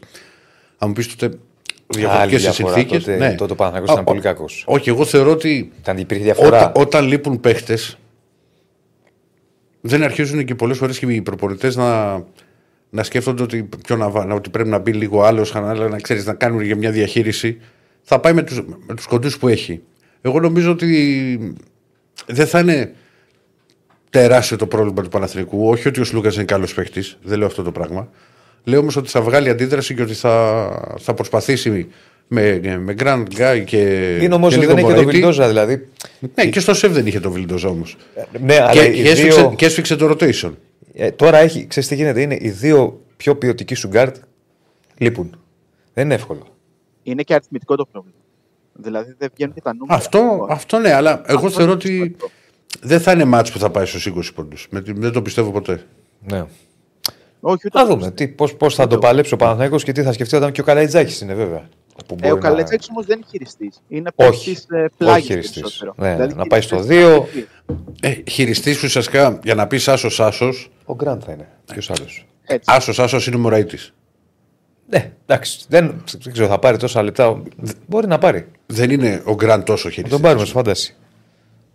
Αν 0.79 0.89
μου 0.89 0.95
πεις 0.95 1.17
τότε 1.17 1.37
διαφορετικές 1.87 2.43
διαφορά, 2.43 2.73
συνθήκες. 2.75 3.05
τότε- 3.05 3.35
τότε 3.37 3.53
ο 3.53 3.57
Παναθηναϊκός 3.57 3.93
ήταν 3.93 4.05
πολύ 4.05 4.21
κακός. 4.21 4.65
Όχι, 4.67 4.89
εγώ 4.89 5.05
θεωρώ 5.05 5.31
ότι 5.31 5.73
Ήταν, 5.81 5.99
υπήρχε 5.99 6.23
διαφορά. 6.25 6.59
όταν, 6.71 6.73
όταν 6.83 7.07
λείπουν 7.07 7.41
παίχτες, 7.41 7.97
δεν 9.85 10.03
αρχίζουν 10.03 10.45
και 10.45 10.55
πολλές 10.55 10.79
φορές 10.79 10.99
και 10.99 11.07
οι 11.07 11.23
προπονητές 11.23 11.77
να, 11.77 12.23
να 12.91 13.03
σκέφτονται 13.03 13.43
ότι, 13.43 13.69
ποιο 13.87 13.97
να, 13.97 14.11
βά- 14.11 14.27
να- 14.27 14.35
ότι 14.35 14.51
πρέπει 14.51 14.69
να 14.69 14.79
μπει 14.79 14.93
λίγο 14.93 15.23
άλλο, 15.23 15.51
αλλά 15.53 15.89
να 15.89 15.99
ξέρεις 15.99 16.27
να 16.27 16.35
κάνουν 16.35 16.61
για 16.61 16.77
μια 16.77 16.91
διαχείριση. 16.91 17.61
Θα 18.03 18.21
πάει 18.21 18.33
με 18.33 18.43
τους 18.43 18.63
με 18.87 18.95
τους 18.95 19.07
κοντούς 19.07 19.39
που 19.39 19.49
έχει. 19.49 19.81
Εγώ 20.21 20.41
νομίζω 20.41 20.71
ότι 20.71 21.55
δεν 22.27 22.47
θα 22.47 22.59
είναι 22.61 22.95
τεράστιο 24.11 24.57
το 24.57 24.67
πρόβλημα 24.67 25.03
του 25.03 25.09
Παναθηναϊκού. 25.09 25.69
Όχι 25.69 25.89
ότι 25.89 26.01
ο 26.01 26.05
Σλούκας 26.05 26.35
είναι 26.35 26.45
καλός 26.45 26.75
παίχτης, 26.75 27.03
δεν 27.23 27.39
λέω 27.39 27.47
αυτό 27.47 27.63
το 27.63 27.73
πράγμα. 27.73 28.09
Λέω 28.65 28.81
όμως 28.81 28.97
ότι 28.97 29.09
θα 29.09 29.21
βγάλει 29.23 29.49
αντίδραση 29.49 29.95
και 29.95 30.03
ότι 30.03 30.15
θα, 30.15 30.97
θα 30.99 31.15
προσπαθήσει 31.15 31.89
με, 32.29 32.61
με 32.79 32.95
Γκραντ, 32.99 33.25
Γκάι 33.37 33.63
και. 33.67 33.79
Είναι 34.23 34.35
όμως 34.35 34.55
και 34.57 34.67
δεν 34.67 34.77
λίγο 34.77 34.79
έχει 34.89 34.95
και 34.97 35.03
το 35.03 35.09
Μωραΐτη. 35.09 35.13
Βιλντόζα, 35.13 35.49
δηλαδή. 35.49 35.89
Ναι, 36.35 36.47
και 36.47 36.61
στο 36.61 36.75
ΣΕΦ 36.75 36.93
δεν 36.93 37.07
είχε 37.07 37.21
το 37.21 37.31
Βιλντόζα 37.31 37.65
όμως. 37.65 37.97
Ναι, 38.41 38.55
αλλά 38.61 38.73
Και, 38.73 38.81
οι 38.85 39.03
και, 39.03 39.09
έσφιξε, 39.11 39.41
δύο, 39.41 39.55
και 39.57 39.65
έσφιξε 39.67 39.97
το 39.97 40.11
rotation. 40.11 40.53
ε, 40.95 41.11
τώρα 41.11 41.39
έχει, 41.39 41.67
ξέρεις 41.67 41.89
τι 41.89 41.95
γίνεται, 41.95 42.21
είναι 42.21 42.37
οι 42.41 42.49
δύο 42.51 43.01
πιο 43.17 43.37
ποιοτικοί 43.37 43.75
σου 43.75 43.89
γκαρντ 43.89 44.17
λείπουν. 44.99 45.37
Δεν 45.95 46.05
είναι 46.05 46.15
εύκολο. 46.15 46.47
Είναι 47.03 47.23
και 47.23 47.35
αριθμητικό 47.35 47.77
το 47.77 47.87
πρόβλημα. 47.93 48.17
Δηλαδή 48.75 49.15
δεν 49.19 49.31
βγαίνουν 49.35 49.55
και 49.55 49.61
τα 49.61 49.75
νούμερα. 49.75 49.99
Αυτό, 49.99 50.47
αυτό 50.51 50.79
ναι, 50.79 50.93
αλλά 50.93 51.23
εγώ 51.27 51.37
Αυτό 51.47 51.51
θεωρώ 51.51 51.65
είναι 51.65 51.73
ότι 51.73 51.89
σημαντικό. 51.93 52.31
δεν 52.81 53.01
θα 53.01 53.13
είναι 53.13 53.25
μάτς 53.25 53.53
που 53.53 53.59
θα 53.59 53.71
πάει 53.71 53.87
στους 53.87 54.07
20 54.07 54.33
πόντους. 54.35 54.67
Με- 54.71 54.83
Δεν 54.87 55.13
το 55.13 55.23
πιστεύω 55.23 55.51
ποτέ. 55.51 55.83
Ναι. 56.31 56.45
Όχι, 57.41 57.61
ούτε 57.67 57.79
Να 57.79 57.87
το 57.87 57.95
δούμε 57.95 58.11
τι, 58.11 58.29
πώς, 58.29 58.55
πώς 58.55 58.75
θα 58.75 58.87
το 58.87 58.99
παλέψει 58.99 59.35
ο 59.35 59.37
Παναθηναϊκός 59.37 59.85
και 59.85 59.93
τι 59.93 60.03
θα 60.03 60.13
σκεφτεί 60.13 60.37
όταν 60.37 60.53
και 60.53 60.61
ο 60.61 60.65
Καλαϊτζάκης 60.65 61.21
είναι 61.21 61.35
βέβαια. 61.35 61.69
Που 62.07 62.17
Ε, 62.21 62.27
ο 62.27 62.31
μπορεί 62.31 62.43
να- 62.43 62.49
Καλετζάκη 62.49 62.87
όμως 62.91 63.07
δεν 63.07 63.17
είναι 63.17 63.27
χειριστής. 63.31 63.83
Είναι 63.89 64.11
Όχι. 64.15 64.31
παίκτης, 64.31 64.67
ε, 64.71 64.91
πλάγιος 64.97 65.19
Όχι 65.19 65.27
χειριστής. 65.27 65.61
περισσότερο. 65.61 65.95
Ναι, 65.97 66.13
Δηλαδή, 66.15 66.35
να 66.35 66.47
πάει 66.47 66.61
στο 66.61 66.75
χειριστής 66.77 66.97
δύο. 66.99 67.15
είναι 67.15 67.25
παιδί. 67.27 67.47
Ε, 68.01 68.31
χειριστής 68.31 68.83
ουσιαστικά 68.83 69.39
για 69.43 69.55
να 69.55 69.67
πεις 69.67 69.89
άσος 69.89 70.21
άσος, 70.21 70.71
Ο 70.85 70.95
Γκραντ 70.95 71.23
θα 71.27 71.33
είναι. 71.33 71.49
Ποιος 71.73 71.91
άλλος; 71.91 72.27
Έτσι. 72.45 72.73
άσος 72.75 72.99
άσος 72.99 73.27
είναι 73.27 73.37
ο 73.37 73.39
Μωραήτης. 73.39 73.95
Ναι, 74.89 75.13
εντάξει. 75.27 75.65
Δεν, 75.69 76.03
δεν 76.19 76.33
ξέρω, 76.33 76.49
θα 76.49 76.59
πάρει 76.59 76.77
τόσα 76.77 77.03
λεπτά. 77.03 77.43
Μπορεί 77.87 78.07
να 78.07 78.19
πάρει. 78.19 78.49
Δεν 78.67 78.91
είναι 78.91 79.23
ο 79.27 79.35
Γκραντ 79.35 79.63
τόσο 79.63 79.87
Να 79.89 79.95
χειριστής. 79.95 80.13
τον 80.13 80.21
πάρουμε 80.23 80.45
στο 80.45 80.55
φάνταση. 80.55 80.97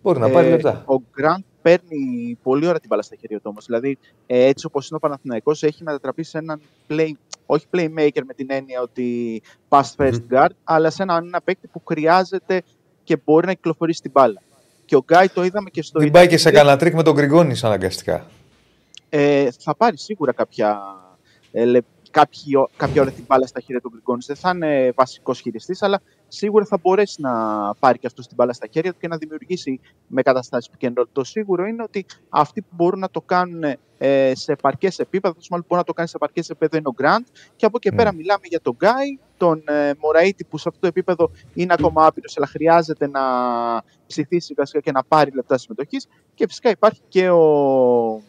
Μπορεί 0.02 0.18
να 0.18 0.28
πάρει 0.30 0.46
Ε, 0.46 0.50
λεπτά. 0.50 0.82
Ο 0.86 0.96
Γκραντ 1.14 1.42
παίρνει 1.62 2.38
πολύ 2.42 2.66
ώρα 2.66 2.78
την 2.78 2.88
μπάλα 2.88 3.02
στα 3.02 3.16
χέρια 3.20 3.36
του 3.36 3.42
όμως. 3.48 3.64
Δηλαδή, 3.66 3.98
ε, 4.26 4.44
έτσι 4.44 4.66
όπως 4.66 4.86
είναι 4.88 4.96
ο 4.96 4.98
Παναθηναϊκός 4.98 5.62
έχει 5.62 5.82
μετατραπεί 5.82 6.22
σε 6.22 6.38
έναν 6.38 6.60
play, 6.88 7.10
όχι 7.50 7.66
playmaker 7.76 8.20
με 8.26 8.34
την 8.36 8.46
έννοια 8.50 8.80
ότι 8.82 9.42
pass 9.68 9.82
first 9.96 10.20
guard, 10.30 10.48
αλλά 10.64 10.90
σε 10.90 11.02
έναν 11.02 11.26
ένα 11.26 11.40
παίκτη 11.40 11.66
που 11.66 11.82
χρειάζεται 11.88 12.62
και 13.04 13.16
μπορεί 13.24 13.46
να 13.46 13.52
κυκλοφορήσει 13.54 14.00
την 14.00 14.10
μπάλα. 14.10 14.42
Και 14.84 14.96
ο 14.96 15.02
Γκάι 15.04 15.28
το 15.28 15.44
είδαμε 15.44 15.70
και 15.70 15.82
στο. 15.82 16.00
Μην 16.00 16.12
πάει 16.12 16.26
και 16.26 16.36
σε 16.36 16.48
Ιντερνετ. 16.48 16.60
κανένα 16.60 16.76
τρικ 16.78 16.94
με 16.94 17.02
τον 17.02 17.14
Γκριγκόνη 17.14 17.54
αναγκαστικά. 17.62 18.26
ε, 19.08 19.48
θα 19.58 19.74
πάρει 19.76 19.98
σίγουρα 19.98 20.32
κάποια, 20.32 20.80
ε, 21.52 21.64
λε- 21.64 21.84
κάποιο- 22.10 22.68
κάποια 22.76 23.02
ώρα 23.02 23.10
την 23.10 23.24
μπάλα 23.28 23.46
στα 23.46 23.60
χέρια 23.60 23.80
του 23.80 23.88
Γκριγκόνη. 23.90 24.22
Δεν 24.26 24.36
θα 24.36 24.50
είναι 24.54 24.92
βασικός 24.94 25.40
χειριστής, 25.40 25.82
αλλά 25.82 26.00
σίγουρα 26.28 26.64
θα 26.64 26.78
μπορέσει 26.82 27.20
να 27.20 27.30
πάρει 27.74 27.98
και 27.98 28.06
αυτό 28.06 28.22
την 28.22 28.34
μπάλα 28.34 28.52
στα 28.52 28.66
χέρια 28.70 28.92
του 28.92 28.98
και 28.98 29.08
να 29.08 29.16
δημιουργήσει 29.16 29.80
με 30.06 30.22
καταστάσεις 30.22 30.70
pick 30.78 30.86
and 30.86 30.92
roll. 31.00 31.04
Το 31.12 31.24
σίγουρο 31.24 31.66
είναι 31.66 31.82
ότι 31.82 32.06
αυτοί 32.28 32.62
που 32.62 32.68
μπορούν 32.70 32.98
να 32.98 33.10
το 33.10 33.20
κάνουν 33.20 33.62
ε, 33.98 34.32
σε 34.34 34.52
επαρκές 34.52 34.98
επίπεδο, 34.98 35.34
αυτό 35.38 35.46
μάλλον 35.50 35.66
μπορεί 35.68 35.80
να 35.80 35.86
το 35.86 35.92
κάνει 35.92 36.08
σε 36.08 36.16
επαρκές 36.16 36.50
επίπεδο 36.50 36.76
είναι 36.76 36.88
ο 36.88 36.92
Γκραντ. 36.92 37.24
Και 37.56 37.66
από 37.66 37.76
εκεί 37.76 37.88
και 37.88 37.94
Mm. 37.94 37.96
πέρα 37.96 38.14
μιλάμε 38.14 38.46
για 38.48 38.60
τον 38.60 38.74
Γκάι, 38.74 39.18
τον 39.36 39.62
ε, 39.66 39.90
Μωραΐτη 40.00 40.44
που 40.44 40.58
σε 40.58 40.68
αυτό 40.68 40.80
το 40.80 40.86
επίπεδο 40.86 41.30
είναι 41.54 41.72
ακόμα 41.72 42.06
άπειρος, 42.06 42.36
αλλά 42.36 42.46
χρειάζεται 42.46 43.08
να 43.08 43.20
ψηθήσει 44.06 44.54
βασικά 44.54 44.80
και 44.80 44.92
να 44.92 45.04
πάρει 45.04 45.30
λεπτά 45.34 45.58
συμμετοχής. 45.58 46.06
Και 46.34 46.46
φυσικά 46.46 46.70
υπάρχει 46.70 47.00
και 47.08 47.30
ο 47.30 48.22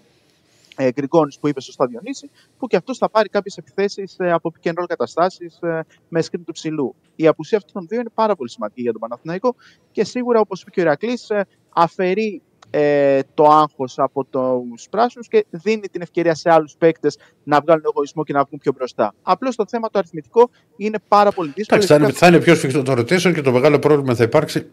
ε, 0.79 0.91
Γκριγκόνης 0.91 1.39
που 1.39 1.47
είπε 1.47 1.61
σωστά 1.61 1.87
Διονύση, 1.87 2.29
που 2.57 2.67
και 2.67 2.75
αυτός 2.75 2.97
θα 2.97 3.09
πάρει 3.09 3.29
κάποιες 3.29 3.57
επιθέσεις 3.57 4.15
ε, 4.17 4.31
από 4.31 4.51
pick 4.53 4.69
and 4.69 4.73
roll 4.73 4.85
καταστάσεις 4.87 5.59
ε, 5.61 5.85
με 6.07 6.23
screen 6.23 6.41
του 6.45 6.51
ψηλού. 6.51 6.95
Η 7.15 7.27
απουσία 7.27 7.57
αυτών 7.57 7.73
των 7.73 7.87
δύο 7.87 7.99
είναι 7.99 8.09
πάρα 8.13 8.35
πολύ 8.35 8.49
σημαντική 8.49 8.81
για 8.81 8.91
τον 8.91 9.01
Παναθηναϊκό 9.01 9.55
και 9.91 10.03
σίγουρα, 10.03 10.39
όπως 10.39 10.61
είπε 10.61 10.69
και 10.69 10.79
ο 10.79 10.83
Ηρακλής, 10.83 11.29
ε, 11.29 11.45
αφαιρεί 11.69 12.41
ε, 12.69 13.19
το 13.33 13.43
άγχος 13.43 13.93
από 13.97 14.25
τους 14.25 14.87
πράσινους 14.89 15.27
και 15.27 15.45
δίνει 15.49 15.87
την 15.91 16.01
ευκαιρία 16.01 16.35
σε 16.35 16.51
άλλους 16.51 16.75
παίκτες 16.77 17.17
να 17.43 17.61
βγάλουν 17.61 17.83
εγωισμό 17.85 18.23
και 18.23 18.33
να 18.33 18.43
βγουν 18.43 18.59
πιο 18.59 18.71
μπροστά. 18.75 19.13
Απλώς 19.21 19.55
το 19.55 19.65
θέμα 19.67 19.89
το 19.89 19.99
αριθμητικό 19.99 20.49
είναι 20.77 20.99
πάρα 21.07 21.31
πολύ 21.31 21.51
δύσκολο. 21.55 21.81
Εντάξει, 21.83 21.99
θα, 21.99 22.05
είναι, 22.05 22.17
θα 22.17 22.27
είναι 22.27 22.39
πιο 22.39 22.55
σφιχτό 22.55 22.83
το 22.83 22.91
rotation 22.91 23.33
και 23.33 23.41
το 23.41 23.51
μεγάλο 23.51 23.79
πρόβλημα 23.79 24.15
θα 24.15 24.23
υπάρξει 24.23 24.71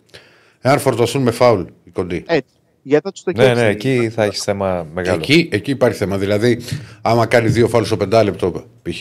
εάν 0.66 0.78
φορτωθούν 0.78 1.22
με 1.22 1.30
φάουλ 1.30 1.62
οι 1.84 1.90
κοντοί. 1.90 2.24
Έτσι. 2.26 2.54
Γιατί 2.86 3.04
θα 3.04 3.12
τους 3.12 3.22
το 3.22 3.32
Ναι, 3.36 3.44
καίξει. 3.44 3.62
ναι, 3.62 3.68
εκεί 3.68 4.08
θα 4.10 4.24
έχεις 4.24 4.42
θέμα 4.42 4.86
μεγάλο. 4.94 5.16
Εκεί, 5.18 5.48
εκεί 5.52 5.70
υπάρχει 5.70 5.96
θέμα. 5.98 6.18
Δηλαδή, 6.18 6.60
άμα 7.02 7.26
κάνει 7.26 7.48
δύο 7.48 7.68
φάουλ 7.68 7.84
στο 7.84 7.96
πεντάλεπτο, 7.96 8.50
π.χ. 8.82 9.00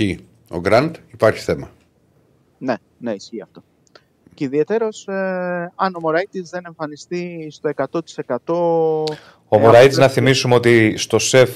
ο 0.49 0.59
Γκραντ, 0.59 0.95
υπάρχει 1.13 1.39
θέμα. 1.39 1.71
Ναι, 2.57 2.73
ναι, 2.97 3.11
ισχύει 3.11 3.41
αυτό. 3.41 3.63
Και 4.33 4.43
ιδιαίτερος 4.43 5.07
ε, 5.07 5.13
αν 5.75 5.95
ο 5.95 5.99
Μωράητης 5.99 6.49
δεν 6.49 6.63
εμφανιστεί 6.65 7.47
στο 7.51 7.69
100%. 7.75 8.53
Ο 9.47 9.57
ε, 9.57 9.59
Μωραήτη, 9.59 9.87
αυτό 9.87 9.99
να 9.99 10.05
δεν- 10.05 10.09
θυμίσουμε 10.15 10.55
ότι 10.55 10.97
στο 10.97 11.19
σεφ, 11.19 11.49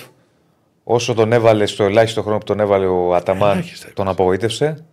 όσο 0.83 1.13
τον 1.13 1.31
έβαλε 1.33 1.65
στο 1.65 1.83
ελάχιστο 1.83 2.21
χρόνο 2.21 2.37
που 2.37 2.43
τον 2.45 2.59
έβαλε 2.59 2.85
ο 2.85 3.15
Αταμάν, 3.15 3.51
Ελάχιστα 3.51 3.89
τον 3.93 4.07
απογοήτευσε. 4.07 4.85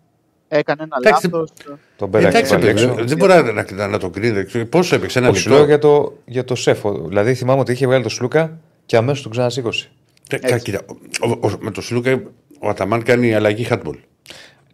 Έκανε 0.48 0.82
ένα 0.82 0.96
Εντάξει, 1.04 1.28
λάθος. 1.32 1.50
Τον 1.96 2.10
πέρασε 2.10 2.28
Εντάξει, 2.36 2.52
πάλι 2.54 2.64
παιδί, 2.66 2.82
έξω. 2.82 3.04
δεν 3.04 3.16
μπορεί 3.16 3.32
να, 3.32 3.72
να, 3.72 3.86
να 3.88 3.98
το 3.98 4.10
κρίνει. 4.10 4.64
Πόσο 4.64 4.94
έπαιξε, 4.94 5.18
ένα 5.18 5.28
Όχι, 5.28 5.38
σου 5.38 5.48
λέω 5.48 5.58
λεπτό. 5.58 5.70
για 5.70 5.78
το, 5.78 6.18
για 6.24 6.44
το 6.44 6.54
σεφ. 6.54 6.80
Δηλαδή 7.08 7.34
θυμάμαι 7.34 7.60
ότι 7.60 7.72
είχε 7.72 7.86
βγάλει 7.86 8.02
τον 8.02 8.10
Σλούκα 8.10 8.58
και 8.86 8.96
αμέσως 8.96 9.22
τον 9.22 9.30
ξανασήκωσε. 9.30 9.88
Τε- 10.28 10.46
κα- 10.46 10.58
κοίτα, 10.58 10.80
ο- 11.20 11.46
ο- 11.46 11.56
με 11.58 11.70
το 11.70 11.80
Σλούκα 11.80 12.22
ο 12.60 12.68
Αταμάν 12.68 13.02
κάνει 13.02 13.34
αλλαγή 13.34 13.66
hardball. 13.70 13.98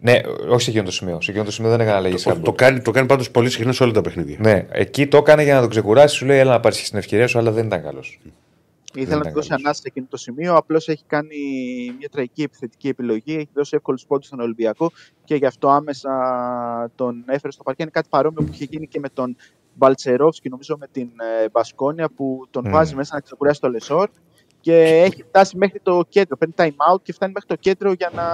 Ναι, 0.00 0.20
όχι 0.48 0.62
σε 0.62 0.70
εκείνο 0.70 0.84
το 0.84 0.90
σημείο. 0.92 1.18
Σε 1.20 1.30
εκείνο 1.30 1.44
το 1.44 1.52
σημείο 1.52 1.70
δεν 1.70 1.80
έκανε 1.80 1.96
αλλαγή. 1.96 2.22
Το, 2.22 2.36
το 2.42 2.52
κάνει, 2.52 2.80
το 2.80 2.90
κάνει 2.90 3.06
πάντως 3.06 3.30
πολύ 3.30 3.50
συχνά 3.50 3.72
σε 3.72 3.82
όλα 3.82 3.92
τα 3.92 4.00
παιχνίδια. 4.00 4.36
Ναι, 4.40 4.66
εκεί 4.70 5.06
το 5.06 5.16
έκανε 5.16 5.42
για 5.42 5.54
να 5.54 5.60
τον 5.60 5.70
ξεκουράσει. 5.70 6.16
Σου 6.16 6.26
λέει, 6.26 6.38
έλα 6.38 6.50
να 6.52 6.60
πάρεις 6.60 6.88
την 6.90 6.98
ευκαιρία 6.98 7.26
σου, 7.26 7.38
αλλά 7.38 7.50
δεν 7.50 7.66
ήταν 7.66 7.82
καλός. 7.82 8.20
Ήθελα 8.94 9.14
να 9.14 9.20
ήταν 9.20 9.32
του 9.32 9.34
δώσει 9.38 9.48
καλός. 9.48 9.64
ανάση 9.64 9.80
σε 9.80 9.88
εκείνο 9.88 10.06
το 10.10 10.16
σημείο. 10.16 10.54
Απλώς 10.56 10.88
έχει 10.88 11.04
κάνει 11.06 11.36
μια 11.98 12.08
τραγική 12.08 12.42
επιθετική 12.42 12.88
επιλογή. 12.88 13.34
Έχει 13.34 13.48
δώσει 13.54 13.76
εύκολους 13.76 13.98
πόντους 14.08 14.24
στον 14.26 14.40
Ολυμπιακό 14.40 14.90
και 15.24 15.34
γι' 15.34 15.46
αυτό 15.46 15.68
άμεσα 15.68 16.10
τον 16.94 17.24
έφερε 17.26 17.52
στο 17.52 17.62
παρκέ. 17.62 17.82
Είναι 17.82 17.90
κάτι 17.90 18.08
παρόμοιο 18.10 18.42
που 18.46 18.50
είχε 18.52 18.64
γίνει 18.70 18.86
και 18.88 18.98
με 18.98 19.08
τον 19.08 19.36
Μπαλτσερόφσκι, 19.74 20.48
νομίζω 20.48 20.76
με 20.80 20.86
την 20.92 21.08
ε, 21.42 21.48
Μπασκόνια, 21.52 22.08
που 22.16 22.46
τον 22.50 22.64
Mm. 22.66 22.70
βάζει 22.70 22.94
μέσα 22.94 23.14
να 23.14 23.20
ξεκουράσει 23.20 23.60
το 23.60 23.68
Λεσόρ 23.68 24.08
και 24.60 24.76
έχει 24.82 25.22
φτάσει 25.22 25.56
μέχρι 25.56 25.80
το 25.82 26.04
κέντρο. 26.08 26.36
Παίρνει 26.36 26.54
time 26.56 26.92
out 26.94 27.02
και 27.02 27.12
φτάνει 27.12 27.32
μέχρι 27.32 27.48
το 27.48 27.54
κέντρο 27.56 27.92
για 27.92 28.10
να 28.14 28.24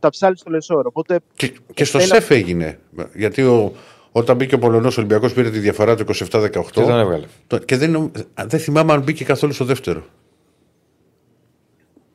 τα 0.00 0.08
ψάλει 0.10 0.38
στο 0.38 0.50
Λεσόρ. 0.50 0.86
Οπότε 0.86 1.20
Και, 1.34 1.52
και 1.74 1.84
στο 1.84 1.98
Έλα. 1.98 2.06
ΣΕΦ 2.14 2.30
έγινε. 2.30 2.78
Γιατί 3.14 3.42
ο, 3.42 3.72
όταν 4.12 4.36
μπήκε 4.36 4.54
ο 4.54 4.58
Πολωνός 4.58 4.96
Ολυμπιακός 4.98 5.32
πήρε 5.32 5.50
τη 5.50 5.58
διαφορά 5.58 5.96
του 5.96 6.04
27-18. 6.30 6.50
Και 6.70 6.80
τον 6.80 6.98
έβγαλε. 6.98 7.26
Το- 7.46 7.58
Και 7.58 7.76
δεν, 7.76 7.90
νομ- 7.90 8.16
δεν 8.46 8.60
θυμάμαι 8.60 8.92
αν 8.92 9.02
μπήκε 9.02 9.24
καθόλου 9.24 9.52
στο 9.52 9.64
δεύτερο. 9.64 10.02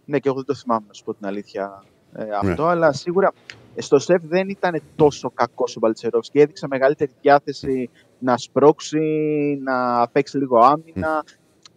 Ναι, 0.06 0.20
και 0.20 0.28
εγώ 0.28 0.36
δεν 0.38 0.46
το 0.46 0.56
θυμάμαι 0.56 0.84
να 0.88 0.94
σου 0.94 1.04
πω 1.04 1.14
την 1.14 1.26
αλήθεια 1.28 1.84
ε, 2.16 2.24
αυτό, 2.42 2.66
αλλά 2.66 2.92
σίγουρα 2.94 3.34
ε, 3.76 3.82
στο 3.82 4.00
σεφ 4.00 4.22
δεν 4.24 4.50
ήταν 4.50 4.82
τόσο 4.96 5.32
κακός 5.34 5.76
ο 5.76 5.80
Μπαλτσερόφσκι. 5.80 6.40
Έδειξε 6.40 6.68
μεγαλύτερη 6.70 7.12
διάθεση 7.22 7.90
να 8.20 8.38
σπρώξει, 8.38 9.00
να 9.64 10.08
παίξει 10.08 10.38
λίγο 10.38 10.58
άμυνα. 10.60 11.24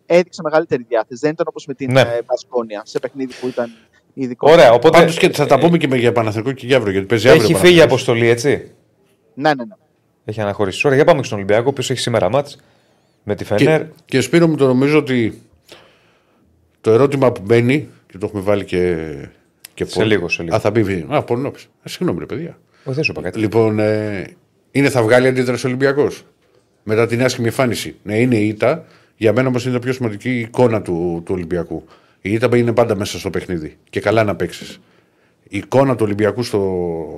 Έδειξε 0.07 0.41
μεγαλύτερη 0.45 0.85
διάθεση. 0.89 1.21
Δεν 1.21 1.31
ήταν 1.31 1.47
όπως 1.49 1.67
με 1.67 1.75
την 1.75 1.93
Ναι. 1.93 2.01
ε, 2.01 2.23
Μπασκόνια 2.27 2.83
σε 2.85 2.99
παιχνίδι 2.99 3.33
που 3.41 3.47
ήταν 3.47 3.71
ειδικό. 4.15 4.51
Ωραία, 4.51 4.73
οπότε 4.73 4.99
Πάντως 4.99 5.19
και 5.19 5.31
θα 5.31 5.47
τα 5.47 5.59
πούμε 5.59 5.79
και 5.79 5.89
με- 5.89 5.97
για 5.97 6.13
Παναθηνικό 6.13 6.53
και 6.53 6.67
για 6.67 6.77
αύριο. 6.77 6.93
Γιατί 6.93 7.07
παίζει 7.07 7.29
αύριο. 7.29 7.43
έχει 7.45 7.55
ο 7.55 7.57
φύγει 7.57 7.73
η 7.75 7.77
Παναθηναϊκός. 7.79 8.09
αποστολή, 8.09 8.29
έτσι; 8.29 8.75
Ναι, 9.35 9.55
ναι, 9.55 9.65
ναι. 9.65 9.75
Έχει 10.25 10.41
αναχωρήσει. 10.41 10.87
Ωραία, 10.87 10.99
για 10.99 11.07
πάμε 11.07 11.23
στον 11.23 11.37
Ολυμπιακό, 11.39 11.65
ο 11.67 11.69
οποίος 11.69 11.91
έχει 11.91 12.01
σήμερα 12.01 12.29
μάτς 12.29 12.59
με 13.23 13.35
τη 13.35 13.45
Φενέρ. 13.45 13.81
Και, 13.81 13.93
και 14.05 14.21
Σπύρο 14.21 14.47
μου 14.49 14.57
το 14.57 14.67
νομίζω 14.67 14.99
ότι 14.99 15.41
το 16.81 16.91
ερώτημα 16.91 17.33
που 17.33 17.43
μπαίνει 17.45 17.89
και 18.07 18.19
το 18.19 18.27
έχουμε 18.27 18.43
βάλει 18.43 18.65
και. 18.65 18.97
και 19.75 19.85
Σε 19.85 19.99
Πολ. 19.99 20.07
λίγο, 20.07 20.29
σε 20.29 20.43
λίγο. 20.43 20.57
Α, 20.57 20.61
θα 20.61 20.71
μπει. 20.71 21.07
Α, 21.09 21.23
Πολυνόπης. 21.23 21.63
Α, 21.65 21.83
συγγνώμη, 21.85 22.19
ρε 22.19 22.27
παιδιά. 22.27 22.59
Όχι, 22.85 22.95
δεν 22.95 23.05
σου 23.05 23.11
είπα 23.13 23.23
κάτι. 23.23 23.39
Λοιπόν, 23.39 23.79
ε, 23.79 24.27
είναι 24.71 24.91
θα 24.91 25.03
βγάλει 25.03 25.27
αντίδραση 25.27 25.67
ο 25.67 25.69
Ολυμπιακός. 25.69 26.25
Μετά 26.83 27.07
την 27.07 27.23
άσχημη 27.25 27.47
εμφάνιση. 27.47 27.97
Ναι, 28.03 28.19
είναι 28.19 28.37
η 28.37 28.49
ήττα. 28.49 28.85
Για 29.17 29.33
μένα 29.33 29.49
όμως 29.49 29.67
είναι 29.67 29.77
η 29.77 29.79
πιο 29.79 29.93
σημαντική 29.93 30.39
εικόνα 30.39 30.83
του, 30.83 31.23
του 31.25 31.35
Ολυμπιακού. 31.35 31.85
Η 32.21 32.33
ήττα 32.33 32.57
είναι 32.57 32.73
πάντα 32.73 32.97
μέσα 32.97 33.19
στο 33.19 33.31
παιχνίδι. 33.31 33.77
Και 33.91 34.01
καλά 34.01 34.25
να 34.25 34.35
παίξεις. 34.37 34.81
Η 35.49 35.59
εικόνα 35.59 35.97
του 35.97 36.05
Ολυμπιακού 36.05 36.43
στο 36.43 36.59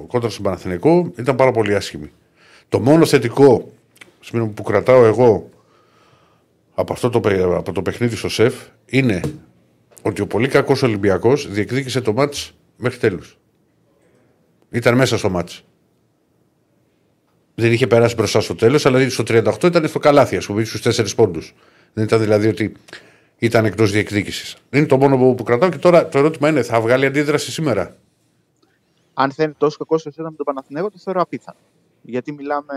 κόντρα 0.09 0.30
στον 0.30 0.44
Παναθηναϊκό 0.44 1.12
ήταν 1.16 1.37
πάρα 1.37 1.50
πολύ 1.50 1.75
άσχημη. 1.75 2.11
Το 2.72 2.80
μόνο 2.80 3.06
θετικό 3.06 3.72
σημείο 4.20 4.46
που 4.46 4.62
κρατάω 4.62 5.04
εγώ 5.04 5.50
από 6.74 6.92
αυτό 6.92 7.10
το, 7.10 7.20
παι- 7.20 7.40
από 7.40 7.72
το 7.72 7.82
παιχνίδι 7.82 8.16
στο 8.16 8.28
ΣΕΦ 8.28 8.54
είναι 8.86 9.20
ότι 10.02 10.22
ο 10.22 10.26
πολύ 10.26 10.48
κακός 10.48 10.82
Ολυμπιακός 10.82 11.50
διεκδίκησε 11.50 12.00
το 12.00 12.12
μάτς 12.12 12.54
μέχρι 12.76 12.98
τέλους. 12.98 13.38
Ήταν 14.70 14.94
μέσα 14.96 15.18
στο 15.18 15.30
μάτς. 15.30 15.64
Δεν 17.54 17.72
είχε 17.72 17.86
περάσει 17.86 18.14
μπροστά 18.14 18.40
στο 18.40 18.54
τέλος, 18.54 18.86
αλλά 18.86 19.10
στο 19.10 19.22
38 19.22 19.66
ήταν 19.66 19.88
στο 19.88 19.98
καλάθι, 19.98 20.36
ας 20.36 20.46
πούμε, 20.46 20.64
στους 20.64 20.80
4 20.82 21.14
πόντους. 21.14 21.54
Δεν 21.92 22.04
ήταν 22.04 22.20
δηλαδή 22.20 22.48
ότι 22.48 22.72
ήταν 23.38 23.64
εκτός 23.64 23.90
διεκδίκησης. 23.90 24.56
Είναι 24.70 24.86
το 24.86 24.96
μόνο 24.96 25.16
που, 25.16 25.34
που 25.34 25.42
κρατάω 25.42 25.68
και 25.68 25.78
τώρα 25.78 26.08
το 26.08 26.18
ερώτημα 26.18 26.48
είναι 26.48 26.62
θα 26.62 26.80
βγάλει 26.80 27.06
αντίδραση 27.06 27.50
σήμερα; 27.50 27.96
Αν 29.14 29.32
θα 29.32 29.42
είναι 29.42 29.54
τόσο 29.58 29.76
κακό 29.78 29.94
όσο 29.94 30.08
ήταν 30.08 30.24
με 30.24 30.36
τον 30.36 30.46
Παναθηναίκο, 30.46 30.90
το 30.90 30.98
θεωρώ 30.98 31.20
απίθανο. 31.20 31.58
Γιατί 32.02 32.32
μιλάμε 32.32 32.75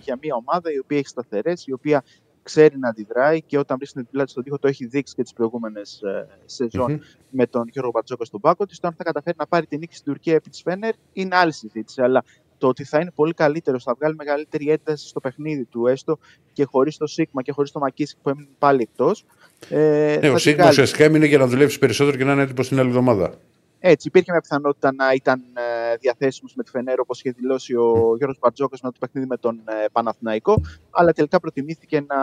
για 0.00 0.18
μια 0.22 0.34
ομάδα 0.34 0.72
η 0.72 0.78
οποία 0.78 0.98
έχει 0.98 1.08
σταθερές, 1.08 1.66
η 1.66 1.72
οποία 1.72 2.04
ξέρει 2.42 2.78
να 2.78 2.88
αντιδράει 2.88 3.42
και 3.42 3.58
όταν 3.58 3.76
βρίσκεται 3.76 4.02
την 4.02 4.10
πλάτη 4.12 4.30
στον 4.30 4.42
τοίχο 4.42 4.58
το 4.58 4.68
έχει 4.68 4.86
δείξει 4.86 5.14
και 5.14 5.22
τις 5.22 5.32
προηγούμενες 5.32 6.00
σεζόν 6.44 7.00
με 7.30 7.46
τον 7.46 7.68
Γιώργο 7.72 7.90
Μπαρτζόκα 7.94 8.24
στον 8.24 8.40
πάκο 8.40 8.66
της. 8.66 8.80
Το 8.80 8.86
αν 8.88 8.94
θα 8.96 9.04
καταφέρει 9.04 9.36
να 9.38 9.46
πάρει 9.46 9.66
την 9.66 9.78
νίκη 9.78 9.94
στην 9.94 10.12
Τουρκία 10.12 10.34
επί 10.34 10.50
της 10.50 10.62
Φένερ 10.62 10.92
είναι 11.12 11.36
άλλη 11.36 11.52
συζήτηση. 11.52 12.02
Αλλά 12.02 12.24
το 12.58 12.68
ότι 12.68 12.84
θα 12.84 13.00
είναι 13.00 13.10
πολύ 13.14 13.32
καλύτερος, 13.34 13.82
θα 13.84 13.94
βγάλει 13.98 14.14
μεγαλύτερη 14.14 14.70
ένταση 14.70 15.08
στο 15.08 15.20
παιχνίδι 15.20 15.64
του, 15.64 15.86
έστω 15.86 16.18
και 16.52 16.64
χωρίς 16.64 16.96
το 16.96 17.06
Σίγμα 17.06 17.42
και 17.42 17.52
χωρίς 17.52 17.70
το 17.70 17.78
Μακίσικ 17.78 18.18
που 18.22 18.28
έμεινε 18.28 18.48
πάλι 18.58 18.82
εκτός. 18.82 19.24
Ε, 19.68 19.76
Ναι, 20.20 20.26
θα 20.26 20.28
ο 20.28 20.30
την 20.30 20.38
Σίγμα 20.38 20.56
βγάλει. 20.56 20.70
ουσιαστικά 20.70 21.04
έμεινε 21.04 21.26
για 21.26 21.38
να 21.38 21.46
δουλέψει 21.46 21.78
περισσότερο 21.78 22.16
και 22.16 22.24
να 22.24 22.32
είναι 22.32 22.42
έτοιμος 22.42 22.68
την 22.68 22.78
άλλη 22.78 22.88
εβδομάδα. 22.88 23.34
Έτσι, 23.80 24.08
υπήρχε 24.08 24.30
μια 24.30 24.40
πιθανότητα 24.40 24.92
να 24.94 25.12
ήταν 25.12 25.42
ε, 25.54 25.96
διαθέσιμος 25.96 26.54
με 26.54 26.62
τη 26.62 26.70
Φενέρ, 26.70 27.00
όπως 27.00 27.18
είχε 27.18 27.30
δηλώσει 27.30 27.74
ο 27.74 28.14
Γιώργος 28.16 28.38
Μπαρτζόκας 28.40 28.80
με 28.80 28.90
το 28.90 28.96
παιχνίδι 29.00 29.26
με 29.26 29.36
τον 29.36 29.62
ε, 29.64 29.84
Παναθηναϊκό, 29.92 30.60
αλλά 30.90 31.12
τελικά 31.12 31.40
προτιμήθηκε 31.40 32.00
να 32.00 32.16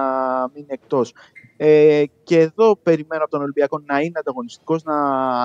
μείνει 0.53 0.67
εκτός. 0.67 1.13
Ε, 1.57 2.03
και 2.23 2.39
εδώ 2.39 2.75
περιμένω 2.75 3.21
από 3.21 3.31
τον 3.31 3.41
Ολυμπιακό 3.41 3.81
να 3.85 3.99
είναι 3.99 4.19
ανταγωνιστικός, 4.19 4.83
να 4.83 4.95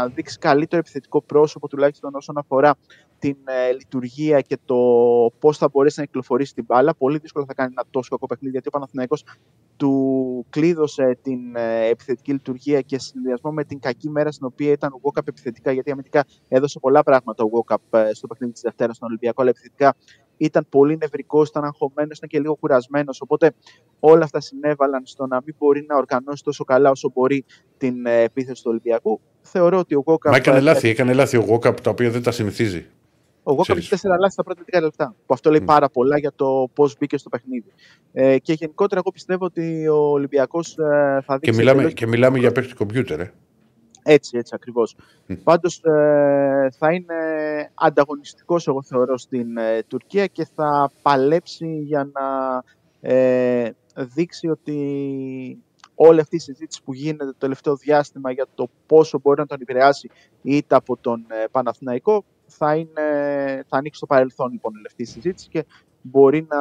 δείξει 0.06 0.38
καλύτερο 0.38 0.80
επιθετικό 0.80 1.22
πρόσωπο, 1.22 1.68
τουλάχιστον 1.68 2.14
όσον 2.14 2.38
αφορά 2.38 2.74
την 3.20 3.36
ε, 3.44 3.72
λειτουργία 3.72 4.40
και 4.40 4.58
το 4.64 4.76
πώς 5.38 5.58
θα 5.58 5.68
μπορέσει 5.72 6.00
να 6.00 6.04
κυκλοφορήσει 6.04 6.54
την 6.54 6.64
μπάλα. 6.64 6.94
Πολύ 6.94 7.18
δύσκολο 7.18 7.44
θα 7.44 7.54
κάνει 7.54 7.72
ένα 7.72 7.86
τόσο 7.90 8.08
κακό 8.10 8.26
παιχνίδι, 8.26 8.52
γιατί 8.52 8.68
ο 8.68 8.70
Παναθηναϊκός 8.70 9.24
του 9.76 10.46
κλείδωσε 10.50 11.18
την 11.22 11.56
ε, 11.56 11.86
επιθετική 11.86 12.32
λειτουργία 12.32 12.80
και 12.80 12.98
σε 12.98 13.06
συνδυασμό 13.06 13.50
με 13.50 13.64
την 13.64 13.80
κακή 13.80 14.10
μέρα 14.10 14.32
στην 14.32 14.46
οποία 14.46 14.70
ήταν 14.70 14.92
ο 14.92 14.98
Γκόκαπ 14.98 15.28
επιθετικά, 15.28 15.72
γιατί 15.72 15.90
αμυντικά 15.90 16.24
έδωσε 16.48 16.78
πολλά 16.78 17.02
πράγματα 17.02 17.44
ο 17.44 17.46
Γκόκαπ 17.46 17.80
στο 18.12 18.26
παιχνίδι 18.26 18.52
της 18.52 18.62
Δευτέρας 18.62 18.96
στον 18.96 19.08
Ολυμπιακό, 19.08 19.42
αλλά 19.42 19.50
επιθετικά 19.50 19.94
ήταν 20.36 20.66
πολύ 20.68 20.96
νευρικό, 20.96 21.42
ήταν 21.42 21.64
αγχωμένος, 21.64 22.16
ήταν 22.16 22.28
και 22.28 22.40
λίγο 22.40 22.54
κουρασμένος. 22.54 23.20
Οπότε 23.20 23.52
όλα 24.00 24.24
αυτά 24.24 24.40
συνέβαλαν 24.40 25.02
στο 25.04 25.26
να 25.26 25.40
μην 25.44 25.54
μπορεί 25.58 25.84
να 25.88 25.96
οργανώσει 25.96 26.42
τόσο 26.44 26.64
καλά 26.64 26.90
όσο 26.90 27.10
μπορεί 27.14 27.44
την 27.78 28.06
ε, 28.06 28.22
επίθεση 28.22 28.62
του 28.62 28.70
Ολυμπιακού. 28.70 29.20
Θεωρώ 29.40 29.78
ότι 29.78 29.94
ο 29.94 30.00
Γκόκαπ. 30.00 30.32
Μα 30.32 30.38
έκανε 30.38 30.60
λάθη, 30.60 30.88
έκανε 30.88 31.12
λάθη 31.12 31.36
ο 31.36 31.40
Γόκαπ 31.40 31.80
τα 31.80 31.90
οποία 31.90 32.10
δεν 32.10 32.22
τα 32.22 32.30
συνηθίζει. 32.30 32.86
Ο 33.42 33.50
Γκόκαπ 33.50 33.62
Ξέρεις. 33.62 33.82
έχει 33.82 33.90
τέσσερα 33.90 34.18
λάθη 34.18 34.32
στα 34.32 34.42
πρώτα 34.42 34.62
τρία 34.66 34.80
λεπτά. 34.80 35.14
Που 35.26 35.34
αυτό 35.34 35.50
λέει 35.50 35.60
Μμ. 35.60 35.64
πάρα 35.64 35.88
πολλά 35.88 36.18
για 36.18 36.32
το 36.36 36.70
πώς 36.74 36.96
μπήκε 36.98 37.16
στο 37.16 37.28
παιχνίδι. 37.28 37.72
Ε, 38.12 38.38
και 38.38 38.52
γενικότερα, 38.52 39.00
εγώ 39.00 39.10
πιστεύω 39.10 39.44
ότι 39.44 39.88
ο 39.88 39.96
Ολυμπιακός 39.96 40.78
ε, 40.78 41.20
θα 41.24 41.38
δείξει. 41.38 41.50
Και 41.50 41.52
μιλάμε, 41.56 41.78
εντελώς 41.78 41.94
και 41.94 42.06
μιλάμε 42.06 42.38
για 42.38 42.52
παίχτη 42.52 42.74
κομπιούτερ. 42.74 43.20
Ε. 43.20 43.32
Έτσι, 44.02 44.38
έτσι 44.38 44.52
ακριβώς. 44.54 44.96
Μμ. 45.26 45.34
Πάντως 45.44 45.80
ε, 45.82 46.68
θα 46.78 46.92
είναι 46.92 47.14
ανταγωνιστικός 47.74 48.66
εγώ 48.66 48.82
θεωρώ 48.82 49.18
στην 49.18 49.56
ε, 49.56 49.82
Τουρκία 49.82 50.26
και 50.26 50.48
θα 50.54 50.90
παλέψει 51.02 51.78
για 51.82 52.10
να 52.12 52.62
ε, 53.00 53.70
δείξει 53.96 54.48
ότι 54.48 54.78
όλη 55.94 56.20
αυτή 56.20 56.36
η 56.36 56.38
συζήτηση 56.38 56.82
που 56.82 56.94
γίνεται 56.94 57.24
το 57.24 57.36
τελευταίο 57.38 57.76
διάστημα 57.76 58.30
για 58.30 58.46
το 58.54 58.70
πόσο 58.86 59.18
μπορεί 59.22 59.40
να 59.40 59.46
τον 59.46 59.58
επηρεάσει 59.60 60.10
είτε 60.42 60.74
από 60.74 60.96
τον 60.96 61.26
ε, 61.28 61.44
Παναθηναϊκό 61.50 62.24
θα, 62.50 62.76
είναι, 62.76 63.02
θα 63.68 63.76
ανοίξει 63.76 63.96
στο 63.98 64.06
παρελθόν 64.06 64.52
λοιπόν 64.52 64.72
όλη 64.74 64.86
αυτή 64.86 65.02
η 65.02 65.06
συζήτηση 65.06 65.48
και 65.48 65.64
μπορεί 66.00 66.46
να... 66.48 66.58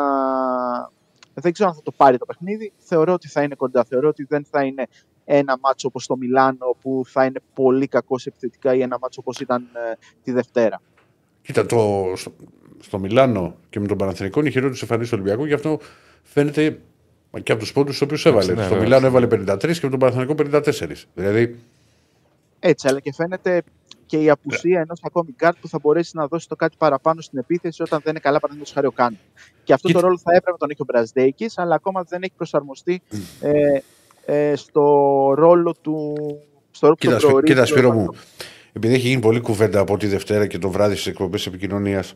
Δεν 1.34 1.52
ξέρω 1.54 1.70
αν 1.70 1.76
θα 1.76 1.82
το 1.82 1.92
πάρει 1.92 2.18
το 2.18 2.26
παιχνίδι. 2.26 2.74
Θεωρώ 2.78 3.14
ότι 3.14 3.28
θα 3.28 3.44
είναι 3.44 3.56
κοντά. 3.56 3.84
Θεωρώ 3.84 4.08
ότι 4.08 4.24
δεν 4.24 4.46
θα 4.50 4.64
είναι 4.64 4.88
ένα 5.26 5.58
μάτσο 5.62 5.88
όπως 5.88 6.06
το 6.06 6.18
Μιλάνο 6.18 6.76
που 6.82 7.04
θα 7.06 7.26
είναι 7.26 7.40
πολύ 7.54 7.88
κακός 7.88 8.26
επιθετικά 8.26 8.76
ή 8.76 8.82
ένα 8.82 8.98
μάτσο 9.02 9.20
όπως 9.24 9.40
ήταν 9.40 9.62
ε, 9.62 9.94
τη 10.24 10.32
Δευτέρα. 10.32 10.82
Κοίτα, 11.42 11.66
το, 11.66 12.12
στο, 12.16 12.32
στο 12.80 13.00
Μιλάνο 13.00 13.56
και 13.70 13.80
με 13.80 13.88
τον 13.88 13.98
Παναθηνικό 13.98 14.40
είναι 14.40 14.50
η 14.50 14.52
χειρότερη 14.52 14.80
εμφανίση 14.82 15.10
του 15.12 15.18
Ολυμπιακού, 15.20 15.46
γι' 15.46 15.54
αυτό 15.54 15.80
φαίνεται 16.24 16.80
Μα 17.32 17.40
Και 17.40 17.52
από 17.52 17.62
τους 17.62 17.72
πόντους 17.72 17.98
του 17.98 18.04
οποίους 18.06 18.26
έβαλε. 18.26 18.54
ναι, 18.54 18.62
Στο 18.62 18.70
βέβαια. 18.70 18.84
Μιλάνο 18.84 19.06
έβαλε 19.06 19.26
53 19.26 19.58
και 19.60 19.86
από 19.86 19.90
τον 19.90 20.00
Παναθηναϊκό 20.00 20.34
54. 20.38 20.92
Δηλαδή 21.14 21.60
Έτσι, 22.60 22.88
αλλά 22.88 23.00
και 23.00 23.14
φαίνεται 23.14 23.64
και 24.10 24.18
η 24.18 24.30
απουσία 24.30 24.80
ενός 24.80 25.00
ακόμη 25.04 25.34
γκαρντ 25.38 25.58
που 25.62 25.68
θα 25.68 25.80
μπορέσει 25.82 26.12
να 26.18 26.28
δώσει 26.28 26.48
το 26.48 26.56
κάτι 26.56 26.76
παραπάνω 26.78 27.22
στην 27.22 27.40
επίθεση 27.40 27.82
όταν 27.82 28.00
δεν 28.04 28.12
είναι 28.12 28.20
καλά, 28.20 28.40
παραδείγματος 28.40 28.74
χάρη 28.74 28.88
ο 28.88 28.92
Κάνααν. 28.92 29.18
Και 29.64 29.74
αυτό 29.74 29.88
Κοίτα. 29.88 30.00
το 30.00 30.06
ρόλο 30.06 30.18
θα 30.18 30.32
έπρεπε 30.32 30.52
να 30.52 30.58
τον 30.58 30.70
έχει 30.70 30.82
ο 30.82 30.86
Μπραζδέικης, 30.88 31.58
αλλά 31.58 31.76
ακόμα 31.76 32.04
δεν 32.04 32.22
έχει 32.24 32.34
προσαρμοστεί 32.38 33.02
ε, 33.42 33.80
ε, 34.26 34.56
στο 34.56 34.84
ρόλο 35.36 35.76
του. 35.82 36.16
Στο 36.72 36.86
ρόλο 36.88 36.96
που 36.96 37.06
Κοίτας, 37.06 37.22
τον 37.22 37.30
Σπυ- 37.30 37.30
προορίζει 37.30 37.54
κοίτας 37.54 37.72
ο 37.72 37.74
Σπύρο 37.74 37.92
μου, 37.92 38.06
Μαρτίνεζ. 38.06 38.72
επειδή 38.74 38.94
έχει 38.94 39.08
γίνει 39.08 39.22
πολλή 39.22 39.40
κουβέντα 39.40 39.80
από 39.80 39.98
τη 39.98 40.08
Δευτέρα 40.08 40.48
και 40.48 40.58
το 40.58 40.70
βράδυ 40.70 40.94
στις 40.94 41.08
εκπομπές 41.08 41.46
επικοινωνίας. 41.48 42.14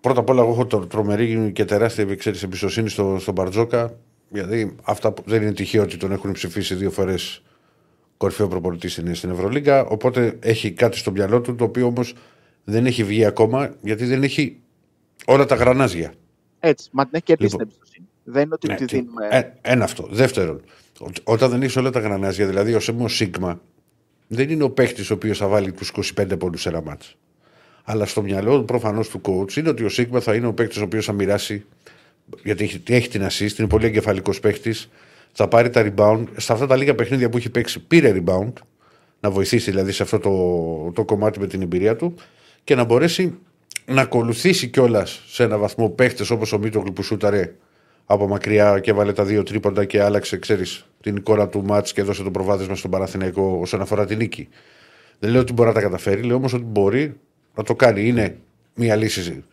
Πρώτα 0.00 0.20
απ' 0.20 0.28
όλα, 0.28 0.42
εγώ 0.42 0.50
έχω 0.50 0.66
τρο- 0.66 0.86
τρομερή 0.86 1.52
και 1.54 1.64
τεράστια 1.64 2.14
ξέρεις, 2.14 2.42
εμπιστοσύνη 2.42 2.88
στο, 2.88 3.16
στον 3.20 3.34
Μπαρτζόκα. 3.34 3.94
Γιατί 4.30 4.76
αυτά 4.82 5.12
που 5.12 5.22
δεν 5.26 5.42
είναι 5.42 5.52
τυχαίο 5.52 5.82
ότι 5.82 5.96
τον 5.96 6.12
έχουν 6.12 6.32
ψηφίσει 6.32 6.74
δύο 6.74 6.90
φορές 6.90 7.42
κορυφαίο 8.18 8.48
προπονητή 8.48 8.88
στην, 8.88 9.14
στην 9.14 9.30
Ευρωλίγκα. 9.30 9.84
Οπότε 9.84 10.36
έχει 10.40 10.72
κάτι 10.72 10.96
στο 10.98 11.10
μυαλό 11.10 11.40
του 11.40 11.54
το 11.54 11.64
οποίο 11.64 11.86
όμως 11.86 12.14
δεν 12.64 12.86
έχει 12.86 13.04
βγει 13.04 13.24
ακόμα 13.24 13.74
γιατί 13.82 14.04
δεν 14.04 14.22
έχει 14.22 14.56
όλα 15.26 15.44
τα 15.44 15.54
γρανάζια. 15.54 16.12
Έτσι, 16.60 16.88
μα 16.92 17.02
την 17.02 17.10
έχει 17.14 17.24
κερδίσει 17.24 17.50
Λοιπόν. 17.52 17.66
την 17.68 17.76
εμπιστοσύνη. 17.76 18.06
Δεν 18.24 18.42
είναι 18.42 18.54
ότι 18.54 18.66
Ναι, 18.66 18.74
τη 18.74 18.84
τι- 18.84 18.96
δίνουμε. 18.96 19.28
ε, 19.30 19.42
ένα 19.60 19.84
αυτό. 19.84 20.08
Δεύτερον, 20.10 20.60
ο- 21.00 21.08
όταν 21.24 21.50
δεν 21.50 21.62
έχεις 21.62 21.76
όλα 21.76 21.90
τα 21.90 22.00
γρανάζια, 22.00 22.46
δηλαδή 22.46 22.74
ο 22.74 22.80
Σέμο 22.80 23.08
Σίγμα 23.08 23.60
δεν 24.28 24.50
είναι 24.50 24.62
ο 24.62 24.70
παίχτη 24.70 25.00
ο 25.02 25.14
οποίος 25.14 25.38
θα 25.38 25.46
βάλει 25.48 25.72
τους 25.72 25.88
25 25.88 26.36
πόντους 26.38 26.60
σε 26.62 26.68
ένα 26.68 26.82
μάτς. 26.82 27.16
Αλλά 27.84 28.06
στο 28.06 28.22
μυαλό 28.22 28.62
προφανώς 28.62 29.08
του 29.08 29.20
coach 29.24 29.56
είναι 29.56 29.68
ότι 29.68 29.84
ο 29.84 29.88
Σίγμα 29.88 30.20
θα 30.20 30.34
είναι 30.34 30.46
ο 30.46 30.52
παίχτη 30.52 30.80
ο 30.80 30.82
οποίος 30.82 31.04
θα 31.04 31.12
μοιράσει. 31.12 31.64
Γιατί 32.42 32.64
έχει, 32.64 32.82
έχει 32.88 33.08
την 33.08 33.26
assist, 33.26 33.58
είναι 33.58 33.68
πολύ 33.68 33.86
εγκεφαλικός 33.86 34.40
παίχτη. 34.40 34.74
Θα 35.40 35.48
πάρει 35.48 35.70
τα 35.70 35.86
rebound. 35.86 36.24
Σε 36.36 36.52
αυτά 36.52 36.66
τα 36.66 36.76
λίγα 36.76 36.94
παιχνίδια 36.94 37.28
που 37.28 37.36
έχει 37.36 37.50
παίξει, 37.50 37.80
πήρε 37.80 38.14
rebound. 38.16 38.52
Να 39.20 39.30
βοηθήσει 39.30 39.70
δηλαδή 39.70 39.92
σε 39.92 40.02
αυτό 40.02 40.18
το, 40.18 40.92
το 40.92 41.04
κομμάτι 41.04 41.40
με 41.40 41.46
την 41.46 41.62
εμπειρία 41.62 41.96
του 41.96 42.14
και 42.64 42.74
να 42.74 42.84
μπορέσει 42.84 43.38
να 43.86 44.00
ακολουθήσει 44.00 44.68
κιόλας 44.68 45.22
σε 45.26 45.42
ένα 45.42 45.58
βαθμό 45.58 45.88
παίχτες 45.88 46.30
όπως 46.30 46.52
ο 46.52 46.58
Μίτογλου 46.58 46.92
που 46.92 47.02
σούταρε 47.02 47.54
από 48.04 48.28
μακριά 48.28 48.78
και 48.78 48.92
βάλε 48.92 49.12
τα 49.12 49.24
δύο 49.24 49.42
τρίποντα 49.42 49.84
και 49.84 50.02
άλλαξε, 50.02 50.38
ξέρεις, 50.38 50.86
την 51.00 51.16
εικόνα 51.16 51.48
του 51.48 51.64
μάτς 51.64 51.92
και 51.92 52.00
έδωσε 52.00 52.22
το 52.22 52.30
προβάδισμα 52.30 52.74
στον 52.74 52.90
Παναθηναϊκό 52.90 53.58
όσον 53.60 53.80
αφορά 53.80 54.06
την 54.06 54.16
νίκη. 54.16 54.48
Δεν 55.18 55.30
λέω 55.30 55.40
ότι 55.40 55.52
μπορεί 55.52 55.68
να 55.68 55.74
τα 55.74 55.80
καταφέρει, 55.80 56.22
λέω 56.22 56.36
όμως 56.36 56.52
ότι 56.52 56.64
μπορεί 56.64 57.14
να 57.54 57.62
το 57.62 57.74
κάνει. 57.74 58.06
Είναι 58.06 58.36
μια 58.74 58.96
λύση 58.96 59.44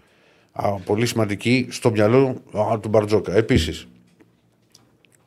α, 0.52 0.72
πολύ 0.72 1.06
σημαντική 1.06 1.68
στο 1.70 1.92
μυαλό 1.92 2.42
α, 2.72 2.80
του 2.80 2.90
Μπαρτζόκα. 2.90 3.34
Επίσης, 3.36 3.88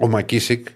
ο 0.01 0.09
Μακίσικ 0.09 0.67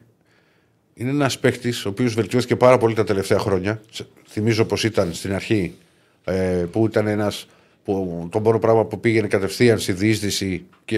είναι 0.95 1.11
ένας 1.11 1.39
παίχτη 1.39 1.69
ο 1.69 1.89
οποίος 1.89 2.15
βελτιώθηκε 2.15 2.57
πάρα 2.57 2.79
πολύ 2.79 2.95
τα 2.95 3.05
τελευταία 3.05 3.39
χρόνια. 3.39 3.81
Σε- 3.91 4.07
Θυμίζω 4.29 4.65
πως 4.65 4.85
ήταν 4.85 5.13
στην 5.13 5.35
αρχή 5.35 5.75
ε, 6.25 6.65
που 6.71 6.87
ήταν 6.87 7.07
ένας. 7.07 7.47
Το 8.31 8.41
μόνο 8.41 8.59
πράγμα 8.59 8.85
που 8.85 9.01
πήγαινε 9.01 9.27
κατευθείαν 9.27 9.79
στη 9.79 9.93
διείσδυση 9.93 10.65
και 10.85 10.97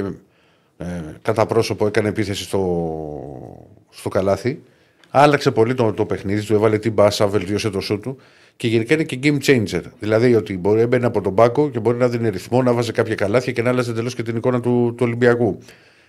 ε, 0.76 0.84
κατά 1.22 1.46
πρόσωπο 1.46 1.86
έκανε 1.86 2.08
επίθεση 2.08 2.42
στο, 2.42 3.66
στο 3.90 4.08
καλάθι. 4.08 4.62
Άλλαξε 5.10 5.50
πολύ 5.50 5.74
το, 5.74 5.92
το 5.92 6.06
παιχνίδι 6.06 6.44
του, 6.46 6.54
έβαλε 6.54 6.78
την 6.78 6.92
μπάσα, 6.92 7.26
βελτίωσε 7.26 7.70
το 7.70 7.80
σου 7.80 7.98
του 8.00 8.16
και 8.56 8.68
γενικά 8.68 8.94
είναι 8.94 9.04
και 9.04 9.18
game 9.22 9.38
changer. 9.46 9.82
Δηλαδή 9.98 10.34
ότι 10.34 10.58
μπορεί 10.58 10.76
να 10.76 10.82
έμπαινε 10.82 11.06
από 11.06 11.20
τον 11.20 11.34
πάκο 11.34 11.70
και 11.70 11.80
μπορεί 11.80 11.98
να 11.98 12.08
δίνει 12.08 12.28
ρυθμό, 12.28 12.62
να 12.62 12.72
βάζει 12.72 12.92
κάποια 12.92 13.14
καλάθια 13.14 13.52
και 13.52 13.62
να 13.62 13.70
άλλαζε 13.70 13.90
εντελώς 13.90 14.14
και 14.14 14.22
την 14.22 14.36
εικόνα 14.36 14.60
του, 14.60 14.94
του 14.96 15.04
Ολυμπιακού. 15.04 15.58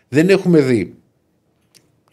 Δεν 0.09 0.29
έχουμε 0.29 0.59
δει 0.61 0.93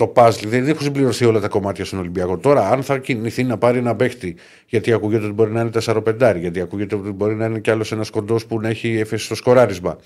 το 0.07 0.13
puzzle. 0.17 0.45
Δεν 0.47 0.69
έχουν 0.69 0.83
συμπληρωθεί 0.83 1.25
όλα 1.25 1.41
τα 1.41 1.49
κομμάτια 1.49 1.85
στον 1.85 1.99
Ολυμπιακό. 1.99 2.39
Τώρα, 2.39 2.69
αν 2.69 2.83
θα 2.83 2.99
κινηθεί 2.99 3.45
να 3.45 3.59
πάρει 3.59 3.79
ένα 3.79 3.97
παίχτη, 3.97 4.37
γιατί 4.67 4.93
ακούγεται 4.93 5.25
ότι 5.25 5.33
μπορεί 5.33 5.53
να 5.53 5.61
είναι 5.61 5.71
4-5, 5.87 6.37
γιατί 6.39 6.61
ακούγεται 6.61 6.95
ότι 6.95 7.11
μπορεί 7.11 7.35
να 7.35 7.45
είναι 7.47 7.59
κι 7.59 7.71
άλλος 7.71 7.93
ένας 7.93 8.11
κοντός 8.11 8.47
που 8.47 8.61
να 8.61 8.69
έχει 8.69 8.89
έφεση 8.99 9.25
στο 9.25 9.35
σκοράρισμα. 9.35 9.97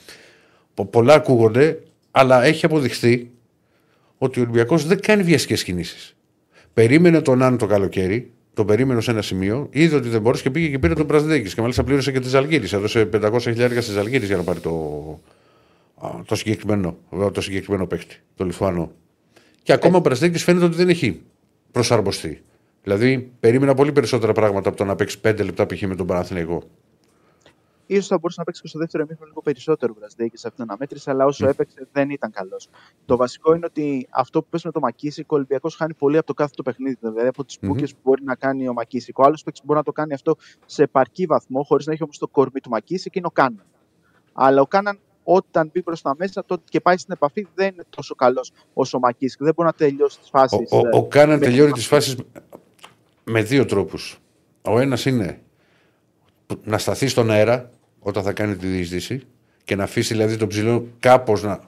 Πο- 0.74 0.84
Πολλά 0.86 1.14
ακούγονται, 1.14 1.82
αλλά 2.10 2.44
έχει 2.44 2.64
αποδειχθεί 2.64 3.30
ότι 4.18 4.38
ο 4.38 4.42
Ολυμπιακός 4.42 4.86
δεν 4.86 5.00
κάνει 5.00 5.22
βιαστικές 5.22 5.64
κινήσεις. 5.64 6.16
Περίμενε 6.74 7.20
τον 7.20 7.42
Αν 7.42 7.58
το 7.58 7.66
καλοκαίρι, 7.66 8.30
τον 8.54 8.66
περίμενε 8.66 9.00
σε 9.00 9.10
ένα 9.10 9.22
σημείο, 9.22 9.68
είδε 9.70 9.96
ότι 9.96 10.08
δεν 10.08 10.20
μπορούσε 10.20 10.42
και 10.42 10.50
πήγε 10.50 10.68
και 10.68 10.78
πήρε 10.78 10.94
τον 10.94 11.06
Πρασδέκης. 11.06 11.54
Και 11.54 11.60
μάλιστα 11.60 11.84
πλήρωσε 11.84 12.12
και 12.12 12.20
τη 12.20 12.28
Ζαλγίρη. 12.28 12.68
Έδωσε 12.72 13.08
500 13.12 13.38
χιλιάρια 13.40 13.80
στη 13.82 13.92
Ζαλγίρη 13.92 14.26
για 14.26 14.36
να 14.36 14.42
πάρει 14.42 14.60
το, 14.60 14.70
α, 16.00 16.10
το, 16.26 16.34
συγκεκριμένο, 16.34 16.96
το 17.32 17.40
συγκεκριμένο 17.40 17.86
παίχτη, 17.86 18.16
το 18.34 18.44
Λιθουανό. 18.44 18.92
Και 19.66 19.72
ακόμα 19.72 19.96
ο 19.96 20.00
Πρασδέκη 20.00 20.38
φαίνεται 20.38 20.64
ότι 20.64 20.74
δεν 20.74 20.88
έχει 20.88 21.22
προσαρμοστεί. 21.72 22.44
Δηλαδή, 22.82 23.32
περίμενα 23.40 23.74
πολύ 23.74 23.92
περισσότερα 23.92 24.32
πράγματα 24.32 24.68
από 24.68 24.78
το 24.78 24.84
να 24.84 24.94
παίξει 24.94 25.20
5 25.24 25.44
λεπτά 25.44 25.66
π.χ. 25.66 25.82
με 25.82 25.94
τον 25.96 26.06
Παναθηναϊκό. 26.06 26.62
Ίσως 27.86 28.06
θα 28.06 28.18
μπορούσε 28.18 28.38
να 28.38 28.44
παίξει 28.44 28.62
και 28.62 28.68
στο 28.68 28.78
δεύτερο 28.78 29.02
ημίχρονο 29.02 29.28
λίγο 29.28 29.42
περισσότερο 29.42 29.92
ο 29.96 29.98
Βραζδέκης 29.98 30.40
σε 30.40 30.46
αυτήν 30.46 30.62
την 30.64 30.72
αναμέτρηση, 30.72 31.10
αλλά 31.10 31.24
όσο 31.24 31.48
έπαιξε 31.48 31.88
δεν 31.92 32.10
ήταν 32.10 32.30
καλός. 32.30 32.68
Το 33.04 33.16
βασικό 33.16 33.54
είναι 33.54 33.66
ότι 33.66 34.08
αυτό 34.10 34.42
που 34.42 34.48
πες 34.50 34.64
με 34.64 34.70
το 34.70 34.80
Μακίσικο, 34.80 35.28
ο 35.30 35.36
Ολυμπιακός 35.36 35.74
χάνει 35.74 35.94
πολύ 35.94 36.16
από 36.16 36.26
το 36.26 36.34
κάθε 36.34 36.52
του 36.56 36.62
παιχνίδι. 36.62 36.96
Δηλαδή 37.00 37.28
από 37.28 37.44
τις 37.44 37.58
Μμμ. 37.60 37.70
μπουκες 37.70 37.92
που 37.92 38.00
μπορεί 38.02 38.22
να 38.24 38.34
κάνει 38.34 38.68
ο 38.68 38.72
Μακίσικο. 38.72 39.22
Ο 39.22 39.26
άλλος 39.26 39.42
παίκτης 39.42 39.60
που 39.60 39.66
μπορεί 39.66 39.78
να 39.78 39.84
το 39.84 39.92
κάνει 39.92 40.14
αυτό 40.14 40.36
σε 40.66 40.82
επαρκή 40.82 41.26
βαθμό, 41.26 41.62
χωρίς 41.62 41.86
να 41.86 41.92
έχει 41.92 42.02
όμως 42.02 42.18
το 42.18 42.28
κορμί 42.28 42.60
του 42.60 42.70
Μακίσικ, 42.70 43.14
είναι 43.14 43.26
ο 43.26 43.30
Κάναν. 43.30 43.64
Αλλά 44.32 44.60
ο 44.60 44.66
Κάναν 44.66 44.98
όταν 45.28 45.70
μπει 45.72 45.82
προς 45.82 46.02
τα 46.02 46.14
μέσα 46.18 46.44
τότε 46.44 46.62
και 46.68 46.80
πάει 46.80 46.96
στην 46.96 47.12
επαφή 47.12 47.46
δεν 47.54 47.72
είναι 47.72 47.84
τόσο 47.90 48.14
καλός 48.14 48.52
όσο 48.72 48.96
ο 48.96 49.00
Μακίσικ. 49.00 49.42
Δεν 49.42 49.52
μπορεί 49.54 49.68
να 49.68 49.74
τελειώσει 49.74 50.18
τις 50.18 50.28
φάσεις. 50.28 50.58
Ο, 50.70 50.76
ο, 50.78 50.96
ο 50.96 51.06
Κάναν 51.06 51.40
τελειώνει 51.40 51.72
τις 51.72 51.86
φάσεις 51.86 52.16
με 53.24 53.42
δύο 53.42 53.64
τρόπους. 53.64 54.18
Ο 54.62 54.78
ένας 54.78 55.04
είναι 55.04 55.40
να 56.64 56.78
σταθεί 56.78 57.06
στον 57.06 57.30
αέρα 57.30 57.70
όταν 57.98 58.22
θα 58.22 58.32
κάνει 58.32 58.56
τη 58.56 58.66
διείσδυση 58.66 59.22
και 59.64 59.76
να 59.76 59.84
αφήσει 59.84 60.14
δηλαδή 60.14 60.36
τον 60.36 60.48
ψηλό 60.48 60.86
κάπως 61.00 61.42
να, 61.42 61.60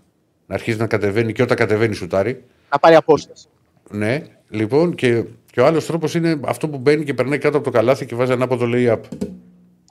να 0.46 0.54
αρχίσει 0.54 0.78
να 0.78 0.86
κατεβαίνει 0.86 1.32
και 1.32 1.42
όταν 1.42 1.56
κατεβαίνει 1.56 1.94
σουτάρει. 1.94 2.44
Να 2.70 2.78
πάρει 2.78 2.94
απόσταση. 2.94 3.48
Ναι, 3.90 4.22
λοιπόν, 4.48 4.94
και, 4.94 5.24
και 5.50 5.60
ο 5.60 5.66
άλλος 5.66 5.86
τρόπος 5.86 6.14
είναι 6.14 6.40
αυτό 6.44 6.68
που 6.68 6.78
μπαίνει 6.78 7.04
και 7.04 7.14
περνάει 7.14 7.38
κάτω 7.38 7.56
από 7.56 7.66
το 7.66 7.72
καλάθι 7.72 8.06
και 8.06 8.14
βάζει 8.14 8.32
ανάποδο 8.32 8.66
lay-up. 8.68 9.00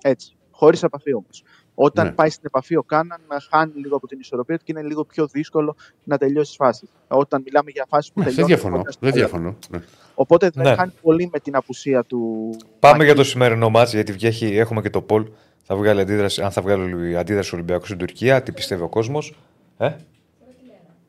Έτσι. 0.02 0.36
Χωρίς 0.52 0.84
επαφή 0.84 1.14
όμως. 1.14 1.44
Όταν 1.80 2.06
Ναι. 2.06 2.12
πάει 2.12 2.30
στην 2.30 2.44
επαφή 2.46 2.76
ο 2.76 2.84
Κάναν, 2.84 3.20
χάνει 3.52 3.72
λίγο 3.76 3.96
από 3.96 4.08
την 4.08 4.20
ισορροπία 4.20 4.58
του 4.58 4.64
και 4.64 4.72
είναι 4.78 4.88
λίγο 4.88 5.06
πιο 5.06 5.28
δύσκολο 5.28 5.76
να 6.04 6.18
τελειώσει 6.18 6.52
τι 6.52 6.58
φάσει. 6.58 6.90
Όταν 7.08 7.42
μιλάμε 7.46 7.72
για 7.72 7.86
φάσεις 7.90 8.12
που 8.12 8.20
Ναι, 8.20 8.26
δεν 8.26 8.36
τελειώνουν. 8.36 8.56
διαφωνώ. 8.58 8.78
κοντά 8.78 8.92
στο 8.92 9.00
Δεν 9.06 9.14
καλάθι. 9.14 9.32
διαφωνώ. 9.32 9.58
Ναι. 9.70 9.80
Οπότε 10.16 10.50
δεν 10.54 10.64
Ναι. 10.64 10.76
χάνει 10.76 10.92
πολύ 11.02 11.30
με 11.34 11.40
την 11.40 11.56
απουσία 11.56 12.04
του. 12.04 12.50
Πάμε 12.80 13.04
για 13.04 13.16
το 13.16 13.24
σημερινό 13.24 13.70
μάτς, 13.70 13.94
γιατί 13.94 14.12
βγαίνει, 14.12 14.58
έχουμε 14.58 14.82
και 14.82 14.90
το 14.90 15.02
Πολ. 15.02 15.28
Θα 15.64 15.76
βγάλει 15.76 16.02
αντίδραση, 16.02 16.42
αν 16.42 16.52
θα 16.52 16.62
βγάλει 16.62 17.18
αντίδραση 17.18 17.50
ο 17.54 17.58
Ολυμπιακός 17.58 17.88
στην 17.88 18.00
Τουρκία, 18.00 18.44
τι 18.44 18.52
πιστεύει 18.52 18.82
ο 18.84 18.88
κόσμος. 18.90 19.34
Ε; 19.78 19.90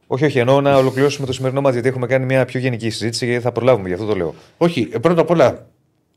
Όχι, 0.06 0.24
όχι, 0.24 0.38
εννοώ 0.38 0.60
να 0.60 0.76
ολοκληρώσουμε 0.76 1.26
το 1.26 1.32
σημερινό 1.32 1.60
μάτς, 1.60 1.72
γιατί 1.74 1.88
έχουμε 1.88 2.06
κάνει 2.06 2.24
μια 2.24 2.44
πιο 2.44 2.60
γενική 2.60 2.90
συζήτηση 2.90 3.26
και 3.26 3.40
θα 3.40 3.52
προλάβουμε, 3.52 3.88
γι' 3.88 3.94
αυτό 3.94 4.06
το 4.06 4.14
λέω. 4.16 4.34
Όχι, 4.58 4.88
ε, 4.92 4.98
πρώτα 4.98 5.20
απ' 5.20 5.30
όλα 5.30 5.66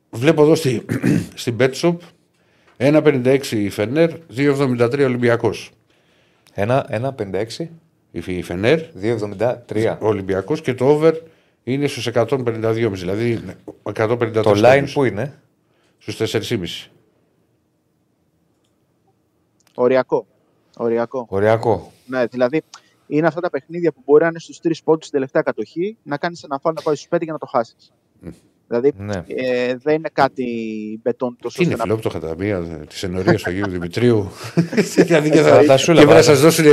βλέπω 0.10 0.42
εδώ 0.42 0.56
στη, 0.56 0.86
στην 1.34 1.56
Betshop 1.60 1.96
1,56 2.84 3.52
η 3.52 3.70
Φενέρ, 3.70 4.12
2,73 4.36 5.04
Ολυμπιακός. 5.06 5.72
1-1-56, 6.56 7.70
Η 8.12 8.42
Φενέρ, 8.42 8.80
2-73. 9.02 9.98
ο 10.02 10.08
Ολυμπιακός 10.08 10.62
και 10.62 10.74
το 10.74 10.86
over 10.86 11.14
είναι 11.64 11.88
στους 11.88 12.08
152,5. 12.08 13.00
Δηλαδή 13.00 13.40
153 13.84 14.42
Το 14.44 14.54
line 14.56 14.86
που 14.94 15.04
είναι; 15.04 15.42
Στους 15.98 16.16
4,5. 16.16 16.90
Οριακό. 19.76 20.26
Οριακό. 20.78 21.26
Οριακό. 21.30 21.92
Ναι, 22.06 22.26
δηλαδή 22.26 22.62
είναι 23.08 23.28
αυτά 23.28 23.42
τα 23.42 23.50
παιχνίδια 23.50 23.92
που 23.92 24.02
μπορεί 24.06 24.22
να 24.22 24.28
είναι 24.30 24.40
στους 24.40 24.60
τρεις 24.60 24.84
πόντους 24.84 25.06
στην 25.06 25.20
τελευταία 25.20 25.42
κατοχή, 25.42 25.98
να 26.04 26.18
κάνεις 26.18 26.44
ένα 26.44 26.60
φάουλ 26.60 26.76
να 26.76 26.82
πάει 26.82 26.96
στους 26.96 27.08
πέντε 27.08 27.24
για 27.24 27.34
να 27.34 27.40
το 27.40 27.46
χάσεις. 27.46 27.92
Δηλαδή 28.72 28.94
Ναι. 28.98 29.24
ε, 29.28 29.76
δεν 29.84 29.96
είναι 29.96 30.10
κάτι 30.14 30.46
μπετόν 31.04 31.38
τόσο 31.42 31.58
Τι 31.58 31.64
είναι 31.64 31.74
ώστε 31.74 31.86
να 31.88 31.94
φιλόπτωχα 31.96 32.20
τα 32.20 32.36
μία 32.38 32.60
τη 32.62 33.00
ενορία 33.02 33.34
του 33.34 33.44
Αγίου 33.46 33.68
Δημητρίου. 33.70 34.32
δηλαδή 34.96 35.30
και 35.36 35.40
θα, 35.42 35.50
Παρατασούλα, 35.50 36.00
και 36.02 36.06
πρέπει 36.08 36.20
να 36.22 36.24
παρατα- 36.24 36.24
σας 36.24 36.40
δώσουν 36.40 36.66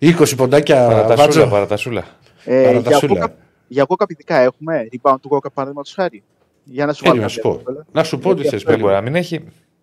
20 0.00 0.36
ποντάκια 0.36 0.76
Παρατασούλα, 0.86 1.16
βάτσο. 1.16 1.46
παρατασούλα. 1.46 2.04
Ε, 2.44 2.60
για 2.60 2.68
Παρατασούλα. 2.70 3.26
walk-up- 3.26 3.32
για 3.68 3.86
walk-up 3.88 4.10
ειδικά 4.10 4.36
έχουμε 4.38 4.88
rebound 4.92 5.16
του 5.22 5.28
walk-up 5.32 5.52
παραδείγματος 5.54 5.92
χάρη. 5.94 6.22
Για 6.64 6.86
να 6.86 6.92
σου 6.92 7.02
Περίμενε 7.02 7.26
βάλω 7.26 7.34
να 7.34 7.42
σου 7.42 7.48
κάποια 7.48 7.50
πω. 7.50 7.70
εύκολα. 7.70 7.86
Να 7.92 8.04
σου 8.04 8.18
πω 8.18 8.28
τι 8.28 8.34
Γιατί 8.34 8.48
θες. 8.48 8.58
αυτό 8.58 8.70
Δεν 8.70 8.80
μπορεί 8.80 8.92
να 8.94 9.00
μην 9.00 9.14
έχει. 9.14 9.38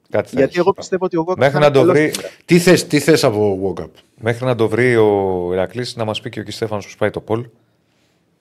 Κάτι 0.09 0.29
θα 0.29 0.33
Γιατί 0.37 0.51
έχει. 0.51 0.59
εγώ 0.59 0.73
πιστεύω 0.73 1.05
ότι 1.05 1.17
ο 1.17 1.25
walk-up 1.27 1.37
Μέχρι 1.37 1.53
θα 1.53 1.59
να 1.59 1.65
είναι 1.65 1.73
το 1.75 1.79
καλός 1.79 1.95
βρει- 1.97 2.13
σήμερα. 2.15 2.33
Τι 2.45 2.59
θε 2.59 2.73
τι 2.73 2.99
θες 2.99 3.23
από 3.23 3.73
walk-up. 3.77 3.89
Μέχρι 4.21 4.45
να 4.45 4.55
το 4.55 4.67
βρει 4.67 4.95
ο 4.95 5.49
Ηρακλής, 5.53 5.95
να 5.95 6.05
μας 6.05 6.21
πει 6.21 6.29
και 6.29 6.39
ο 6.39 6.43
Κιστέφανος 6.43 6.85
πώς 6.85 6.95
πάει 6.95 7.09
το 7.09 7.19
Πολ. 7.19 7.45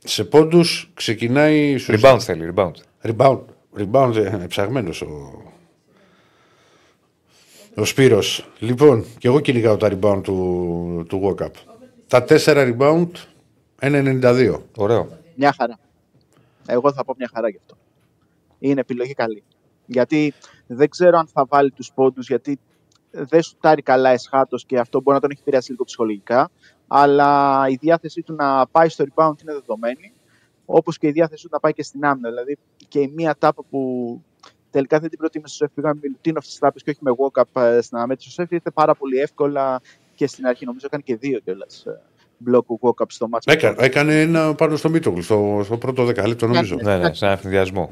Σε 0.05 0.25
πόντους 0.25 0.91
ξεκινάει. 0.95 1.79
στους- 1.79 2.01
Rebound 2.03 2.19
θέλει, 2.21 2.53
rebound. 2.55 2.73
Rebound. 3.03 3.41
Rebound 3.77 4.15
ε, 4.17 4.47
ψαγμένος 4.49 5.03
ο, 5.03 5.43
ο 7.77 7.85
Σπύρος. 7.85 8.49
Λοιπόν, 8.59 9.05
και 9.19 9.29
εγώ 9.29 9.41
κυνηγάω 9.41 9.77
τα 9.77 9.89
rebound 9.93 10.21
του, 10.23 11.05
του 11.09 11.21
walk-up. 11.25 11.51
Τα 12.07 12.25
τέσσερα 12.25 12.77
rebound 12.77 13.09
1,92. 13.81 14.61
Ωραίο. 14.77 15.09
Μια 15.35 15.55
χαρά. 15.59 15.79
Εγώ 16.67 16.93
θα 16.93 17.05
πω 17.05 17.15
μια 17.19 17.31
χαρά 17.35 17.49
γι' 17.49 17.57
αυτό. 17.57 17.77
Είναι 18.59 18.81
επιλογή 18.81 19.15
καλή. 19.15 19.43
Γιατί 19.87 20.35
δεν 20.67 20.89
ξέρω 20.89 21.19
αν 21.19 21.27
θα 21.27 21.45
βάλει 21.49 21.71
τους 21.71 21.93
πόντους, 21.95 22.29
γιατί 22.29 22.59
δεν 23.11 23.43
σουτάρει 23.43 23.83
καλά 23.83 24.11
εσχάτω 24.11 24.57
και 24.67 24.79
αυτό 24.79 25.01
μπορεί 25.01 25.15
να 25.15 25.21
τον 25.21 25.31
έχει 25.31 25.41
επηρεάσει 25.41 25.71
λίγο 25.71 25.85
ψυχολογικά. 25.85 26.51
Αλλά 26.87 27.65
η 27.69 27.75
διάθεσή 27.75 28.23
του 28.23 28.35
να 28.35 28.67
πάει 28.67 28.89
στο 28.89 29.05
rebound 29.05 29.43
είναι 29.43 29.53
δεδομένη. 29.53 30.13
Όπως 30.71 30.99
και 30.99 31.07
η 31.07 31.11
διάθεσή 31.11 31.43
του 31.43 31.49
να 31.53 31.61
πάει 31.61 31.73
και 31.73 31.83
στην 31.83 32.05
άμυνα. 32.05 32.29
Δηλαδή 32.29 32.57
και 32.89 33.01
η 33.01 33.13
μία 33.17 33.37
τάπα 33.39 33.63
που 33.71 34.23
τελικά 34.71 35.01
δεν 35.01 35.09
την 35.11 35.19
προτίμησε 35.19 35.55
στο 35.55 35.65
Σεφ, 35.65 35.75
πήγαμε 35.75 36.01
με 36.03 36.09
Λουτίνοφ 36.09 36.45
στι 36.45 36.59
τάπες 36.59 36.83
και 36.83 36.91
όχι 36.91 36.99
με 37.03 37.11
walk-up 37.19 37.63
ε, 37.63 37.81
στην 37.81 37.97
αναμέτρηση 37.97 38.31
στο 38.31 38.43
Σεφ, 38.43 38.51
ήρθε 38.53 38.71
πάρα 38.71 38.95
πολύ 38.95 39.19
εύκολα 39.19 39.81
και 40.15 40.27
στην 40.27 40.47
αρχή. 40.47 40.65
Νομίζω 40.65 40.87
έκανε 40.87 41.03
και 41.07 41.17
δύο 41.17 41.39
κιόλας 41.39 41.85
μπλοκ 42.39 42.67
walk-up 42.81 43.07
στο 43.09 43.29
μάτσο. 43.29 43.53
Έκανε, 43.53 43.77
έκανε 43.79 44.21
ένα 44.21 44.55
πάνω 44.55 44.77
στο 44.77 44.89
Μίτογλου, 44.89 45.23
στο, 45.23 45.61
στο 45.65 45.77
πρώτο 45.79 46.05
δεκαλέπτο 46.05 46.47
νομίζω. 46.47 46.75
Έκανε. 46.81 46.97
Ναι, 46.99 47.09
ναι, 47.09 47.15
σε 47.15 47.25
ένα 47.25 47.35
ευθυνδιασμό. 47.35 47.91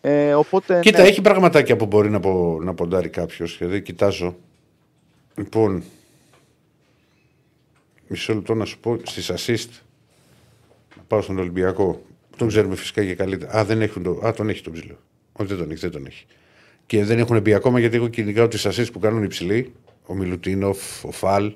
Ε, 0.00 0.34
οπότε, 0.34 0.80
Κοίτα, 0.80 1.02
ναι, 1.02 1.08
έχει 1.08 1.20
πραγματάκια 1.20 1.76
που 1.76 1.86
μπορεί 1.86 2.10
να, 2.10 2.20
πο- 2.20 2.58
να 2.62 2.74
ποντάρει 2.74 3.08
κάποιος. 3.08 3.58
Δηλαδή, 3.58 3.82
κοιτάζω. 3.82 4.36
Λοιπόν. 5.34 5.82
Μισό 8.08 8.34
λεπτό 8.34 8.54
να 8.54 8.64
σου 8.64 8.78
πω 8.78 8.98
στις 9.02 9.30
assist. 9.34 9.80
Να 11.08 11.16
πάω 11.16 11.22
στον 11.22 11.38
Ολυμπιακό. 11.38 12.02
Τον 12.36 12.48
ξέρουμε 12.48 12.74
φυσικά 12.76 13.04
και 13.04 13.14
καλύτερα. 13.14 13.52
Α, 13.58 13.64
δεν 13.64 13.82
έχουν 13.82 14.02
το, 14.02 14.20
α 14.26 14.32
τον 14.32 14.48
έχει 14.48 14.62
τον 14.62 14.72
ψηλό. 14.72 14.98
Όχι, 15.32 15.48
δεν 15.48 15.58
τον 15.58 15.70
έχει, 15.70 15.80
δεν 15.80 15.90
τον 15.90 16.06
έχει. 16.06 16.26
Και 16.86 17.04
δεν 17.04 17.18
έχουν 17.18 17.40
μπει 17.40 17.54
ακόμα 17.54 17.78
γιατί 17.78 17.96
εγώ 17.96 18.08
κυνηγάω 18.08 18.48
τις 18.48 18.66
assist 18.66 18.92
που 18.92 18.98
κάνουν 18.98 19.22
υψηλοί. 19.22 19.72
Ο 20.06 20.14
Μιλουτίνοφ, 20.14 21.04
ο 21.04 21.10
Φαλ. 21.10 21.54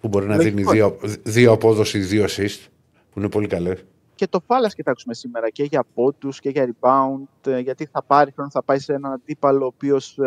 Που 0.00 0.08
μπορεί 0.08 0.26
να 0.26 0.36
Λογικό. 0.36 0.56
δίνει 0.56 0.70
δύο, 0.72 0.98
δύο 1.22 1.52
απόδοση, 1.52 1.98
δύο 1.98 2.24
assist. 2.24 2.66
Που 3.12 3.18
είναι 3.18 3.28
πολύ 3.28 3.46
καλές. 3.46 3.84
και 4.14 4.26
το 4.26 4.40
Φάλα 4.46 4.68
κοιτάξουμε 4.68 5.14
σήμερα 5.14 5.50
και 5.50 5.62
για 5.64 5.84
πόντους 5.94 6.40
και 6.40 6.48
για 6.50 6.74
rebound, 6.80 7.50
ε, 7.52 7.58
γιατί 7.58 7.86
θα 7.92 8.02
πάρει 8.02 8.32
χρόνο, 8.34 8.50
θα 8.50 8.62
πάει 8.62 8.78
σε 8.78 8.92
έναν 8.92 9.12
αντίπαλο 9.12 9.64
ο 9.64 9.66
οποίος 9.66 10.18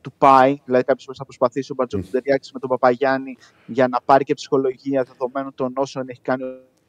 του 0.00 0.12
πάει. 0.18 0.60
Δηλαδή, 0.64 0.84
κάποιος 0.84 1.16
θα 1.16 1.24
προσπαθήσει 1.24 1.72
ο 1.72 1.74
Μπαρτζόκ 1.74 2.00
Mm. 2.00 2.04
να 2.04 2.10
ταιριάξει 2.10 2.50
με 2.54 2.60
τον 2.60 2.68
Παπαγιάννη 2.68 3.36
για 3.66 3.88
να 3.88 4.00
πάρει 4.04 4.24
και 4.24 4.34
ψυχολογία 4.34 5.02
δεδομένων 5.02 5.54
των 5.54 5.72
όσων 5.76 6.04
έχει 6.08 6.20
κάνει 6.20 6.42
τα 6.42 6.46
τελευταία 6.48 6.79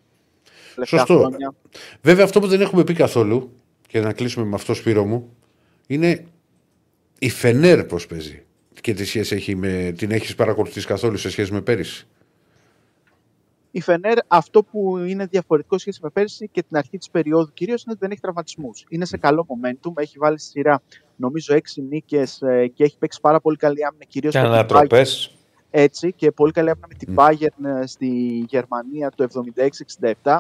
Σωστό. 0.86 1.18
χρόνια. 1.18 1.54
Βέβαια, 2.02 2.24
αυτό 2.24 2.40
που 2.40 2.48
δεν 2.48 2.62
έχουμε 2.62 2.84
πει 2.84 2.94
καθόλου, 2.94 3.52
και 3.88 4.00
να 4.00 4.14
κλείσουμε 4.14 4.46
με 4.46 4.56
αυτό 4.56 4.74
Σπύρο 4.74 5.06
μου, 5.06 5.36
είναι 5.88 6.26
η 7.20 7.30
Φενέρ 7.30 7.84
πώς 7.84 8.08
παίζει. 8.08 8.44
Και 8.82 8.94
τι 8.94 9.06
σχέση 9.06 9.36
έχει 9.36 9.56
με. 9.56 9.94
την 9.98 10.12
έχεις 10.12 10.36
παρακολουθήσει 10.36 10.88
καθόλου 10.88 11.18
σε 11.18 11.30
σχέση 11.30 11.54
με 11.54 11.62
πέρυσι; 11.62 12.08
Η 13.72 13.82
Φενέρ, 13.82 14.18
αυτό 14.28 14.64
που 14.64 14.98
είναι 14.98 15.26
διαφορετικό 15.26 15.78
σχέση 15.78 16.00
με 16.04 16.10
πέρσι 16.10 16.50
και 16.52 16.64
την 16.64 16.78
αρχή 16.78 16.98
της 16.98 17.10
περίοδου 17.10 17.54
κυρίως 17.54 17.84
είναι 17.84 17.92
ότι 17.92 18.00
δεν 18.02 18.12
έχει 18.12 18.20
τραυματισμούς. 18.22 18.86
Είναι 18.90 19.06
σε 19.06 19.18
καλό 19.18 19.48
momentum, 19.50 19.92
έχει 19.96 20.18
βάλει 20.18 20.40
στη 20.40 20.50
σειρά 20.50 20.82
νομίζω 21.16 21.56
έξι 21.56 21.82
νίκες 21.82 22.42
και 22.74 22.84
έχει 22.84 22.98
παίξει 22.98 23.20
πάρα 23.22 23.42
πολύ 23.42 23.58
καλή 23.58 23.86
άμυνα 23.86 24.04
κυρίως 24.04 24.34
Και 24.34 24.40
ανατροπές. 24.40 25.36
Έτσι 25.72 26.14
και 26.14 26.32
πολύ 26.32 26.52
καλή 26.52 26.70
άμυνα 26.70 26.88
με 26.88 26.94
την 26.94 27.16
Bayern 27.18 27.82
ε, 27.82 27.86
στη 27.86 28.08
Γερμανία 28.50 29.12
το 29.16 29.28
76-67. 30.24 30.38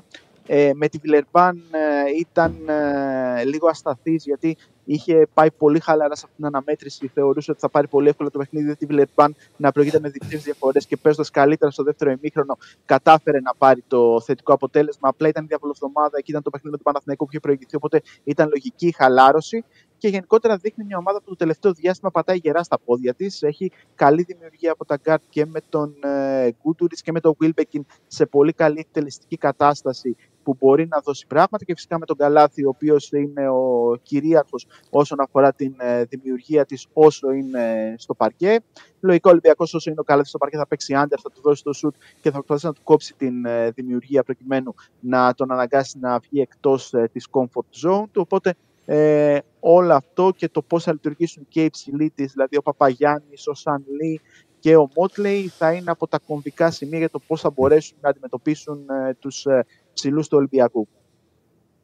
Ε, 0.47 0.71
με 0.73 0.87
τη 0.87 0.97
Βιλερμπάν 0.97 1.61
ε, 1.71 2.19
ήταν 2.19 2.55
ε, 2.69 3.43
λίγο 3.43 3.67
ασταθής 3.67 4.23
γιατί 4.25 4.57
είχε 4.85 5.27
πάει 5.33 5.51
πολύ 5.51 5.79
χαλαρά 5.79 6.15
σε 6.15 6.21
αυτήν 6.25 6.35
την 6.35 6.45
αναμέτρηση. 6.45 7.07
Θεωρούσε 7.07 7.51
ότι 7.51 7.59
θα 7.59 7.69
πάρει 7.69 7.87
πολύ 7.87 8.09
εύκολα 8.09 8.29
το 8.29 8.37
παιχνίδι. 8.37 8.65
διότι 8.65 8.83
η 8.83 8.87
Βιλερμπάν 8.87 9.35
να 9.57 9.71
προηγείται 9.71 9.99
με 9.99 10.09
διπλές 10.09 10.43
διαφορές 10.43 10.85
και 10.85 10.97
παίζοντας 10.97 11.29
καλύτερα 11.29 11.71
στο 11.71 11.83
δεύτερο 11.83 12.11
ημίχρονο, 12.11 12.57
κατάφερε 12.85 13.39
να 13.39 13.53
πάρει 13.57 13.83
το 13.87 14.21
θετικό 14.21 14.53
αποτέλεσμα. 14.53 15.09
Απλά 15.09 15.27
ήταν 15.27 15.47
διαβολοβδομάδα 15.47 16.17
και 16.17 16.31
ήταν 16.31 16.41
το 16.41 16.49
παιχνίδι 16.49 16.71
με 16.71 16.83
τον 16.83 16.93
Παναθηναϊκό 16.93 17.23
που 17.23 17.29
είχε 17.31 17.39
προηγηθεί. 17.39 17.75
Οπότε 17.75 18.01
ήταν 18.23 18.47
λογική 18.47 18.87
η 18.87 18.91
χαλάρωση. 18.91 19.63
Και 20.01 20.07
γενικότερα 20.07 20.57
δείχνει 20.57 20.83
μια 20.83 20.97
ομάδα 20.97 21.21
που 21.21 21.29
το 21.29 21.35
τελευταίο 21.35 21.73
διάστημα 21.73 22.11
πατάει 22.11 22.37
γερά 22.37 22.63
στα 22.63 22.79
πόδια 22.79 23.13
της. 23.13 23.43
Έχει 23.43 23.71
καλή 23.95 24.23
δημιουργία 24.23 24.71
από 24.71 24.85
τα 24.85 24.97
γκαρντ 25.01 25.23
και 25.29 25.45
με 25.45 25.59
τον 25.69 25.95
ε, 26.03 26.49
Γκούντουριτς 26.61 26.97
και 27.03 27.11
με 27.11 27.19
τον 27.19 27.35
Βίλμπεκιν 27.39 27.85
σε 28.07 28.25
πολύ 28.25 28.53
καλή 28.53 28.79
εκτελεστική 28.79 29.37
κατάσταση 29.37 30.15
που 30.43 30.57
μπορεί 30.59 30.87
να 30.87 30.99
δώσει 30.99 31.27
πράγματα 31.27 31.65
και 31.65 31.73
φυσικά 31.73 31.99
με 31.99 32.05
τον 32.05 32.17
Καλάθι, 32.17 32.65
ο 32.65 32.69
οποίος 32.69 33.11
είναι 33.11 33.49
ο 33.49 33.95
κυρίαρχος 34.03 34.67
όσον 34.89 35.19
αφορά 35.21 35.53
την 35.53 35.75
ε, 35.77 36.03
δημιουργία 36.03 36.65
της 36.65 36.87
όσο 36.93 37.31
είναι 37.31 37.95
στο 37.97 38.13
παρκέ. 38.13 38.59
Λογικά 38.99 39.29
ο 39.29 39.31
Ολυμπιακός 39.31 39.73
όσο 39.73 39.89
είναι 39.89 39.99
ο 39.99 40.03
Καλάθι 40.03 40.29
στο 40.29 40.37
παρκέ 40.37 40.57
θα 40.57 40.67
παίξει 40.67 40.93
άντερ, 40.93 41.19
θα 41.23 41.29
του 41.31 41.41
δώσει 41.41 41.63
το 41.63 41.73
σουτ 41.73 41.95
και 42.21 42.31
θα 42.31 42.35
προσπαθήσει 42.35 42.65
να 42.65 42.73
του 42.73 42.81
κόψει 42.83 43.13
την 43.17 43.45
ε, 43.45 43.69
δημιουργία 43.69 44.23
προκειμένου 44.23 44.73
να 44.99 45.33
τον 45.33 45.51
αναγκάσει 45.51 45.99
να 45.99 46.19
βγει 46.19 46.41
εκτός 46.41 46.93
ε, 46.93 47.09
της 47.13 47.27
comfort 47.31 47.87
zone 47.87 48.03
του. 48.11 48.21
Οπότε 48.21 48.53
ε, 48.85 49.37
όλο 49.59 49.93
αυτό 49.93 50.31
και 50.35 50.49
το 50.49 50.61
πώς 50.61 50.83
θα 50.83 50.91
λειτουργήσουν 50.91 51.45
και 51.47 51.63
οι 51.63 51.69
ψηλοί 51.69 52.09
της, 52.09 52.31
δηλαδή 52.31 52.57
ο 52.57 52.61
Παπαγιάννης, 52.61 53.47
ο 53.47 53.53
Σαν 53.53 53.83
Λί 54.01 54.21
και 54.59 54.75
ο 54.75 54.89
Μότλεϊ, 54.95 55.47
θα 55.47 55.73
είναι 55.73 55.91
από 55.91 56.07
τα 56.07 56.19
κομβικά 56.27 56.71
σημεία 56.71 56.97
για 56.99 57.09
το 57.09 57.19
πώς 57.19 57.41
θα 57.41 57.49
μπορέσουν 57.49 57.97
να 58.01 58.09
αντιμετωπίσουν 58.09 58.85
ε, 59.09 59.13
τους 59.13 59.45
ε, 59.45 59.65
ψηλού 59.93 60.21
του 60.21 60.29
Ολυμπιακού. 60.37 60.87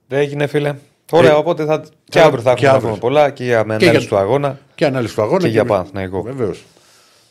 Δεν 0.07 0.19
έγινε, 0.19 0.47
φίλε. 0.47 0.75
Ωραία, 1.11 1.37
οπότε 1.37 1.65
θα... 1.65 1.83
και 2.03 2.19
αύριο 2.21 2.41
θα 2.41 2.53
και 2.53 2.65
έχουμε 2.65 2.71
να 2.71 2.75
αύριο. 2.75 2.89
πούμε 2.89 2.99
πολλά 2.99 3.29
και 3.31 3.43
για 3.43 3.65
με 3.65 3.77
Και 3.77 3.83
ανάλυση 3.85 3.99
για- 3.99 4.09
του 4.17 4.17
αγώνα. 4.23 4.59
Και 4.75 4.85
ανάλυση 4.85 5.15
του 5.15 5.21
αγώνα. 5.21 5.39
Και 5.39 5.47
για 5.47 5.63
με- 5.63 5.69
Παναθηναϊκό. 5.69 6.21
Βεβαίως. 6.21 6.65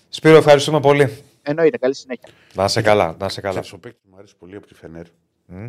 Σπύρο, 0.08 0.36
ευχαριστούμε 0.36 0.80
πολύ. 0.80 1.22
Εννοείται, 1.42 1.78
καλή 1.78 1.94
συνέχεια. 1.94 2.28
Να 2.54 2.64
είσαι 2.64 2.82
καλά, 2.82 3.16
να 3.18 3.26
είσαι 3.26 3.40
καλά. 3.40 3.62
Ο 3.74 3.78
παίκτης 3.78 4.00
που 4.02 4.08
μου 4.10 4.16
αρέσει 4.18 4.36
πολύ 4.38 4.56
από 4.56 4.66
τη 4.66 4.74
Φενέρ 4.74 5.04
Μμ, 5.46 5.66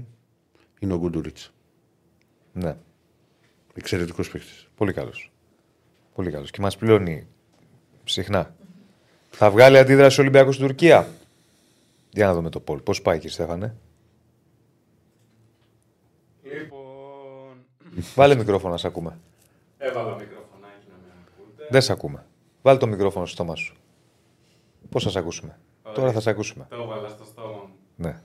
είναι 0.79 0.93
ο 0.93 0.97
Γκούντουριτ. 0.97 1.37
Ναι, 2.53 2.75
Εξαιρετικός 3.79 4.29
παίκτης. 4.29 4.67
πολύ 4.75 4.93
καλός. 4.93 5.31
Πολύ 6.15 6.31
καλός. 6.31 6.51
Και 6.51 6.61
μας 6.61 6.77
πληρώνει 6.77 7.27
συχνά. 8.03 8.55
Θα 9.29 9.51
βγάλει 9.51 9.77
αντίδραση 9.77 10.19
ο 10.19 10.21
Ολυμπιακός 10.23 10.55
στην 10.55 10.67
Τουρκία; 10.67 11.07
Για 12.09 12.25
να 12.25 12.33
δούμε 12.33 12.49
το 12.49 12.59
πόλ. 12.59 12.79
Πώς 12.79 13.01
πάει 13.01 13.17
εκεί, 13.17 13.27
Στέφανε; 13.27 13.75
Λοιπόν, 16.43 17.65
Βάλε 18.15 18.35
μικρόφωνο 18.35 18.71
να 18.71 18.77
σε 18.77 18.87
ακούμε. 18.87 19.19
έβαλα 19.77 20.15
μικροφωνάκι 20.15 20.87
να 20.89 20.95
με 20.97 21.13
ακούτε. 21.27 21.67
Δεν 21.69 21.81
σε 21.81 21.91
ακούμε. 21.91 22.25
Βάλε 22.61 22.77
το 22.79 22.87
μικρόφωνο 22.87 23.25
στο 23.25 23.35
στόμα 23.35 23.55
σου. 23.55 23.75
Πώς 24.89 25.03
θα 25.03 25.09
σε 25.09 25.19
ακούσουμε; 25.19 25.59
Τώρα 25.93 26.11
θα 26.11 26.19
σε 26.19 26.29
ακούσουμε. 26.29 26.65
Το 26.69 26.75
έβαλα 26.75 27.09
στο 27.09 27.23
στόμα 27.25 27.47
μου. 27.67 27.75
Ναι. 27.95 28.21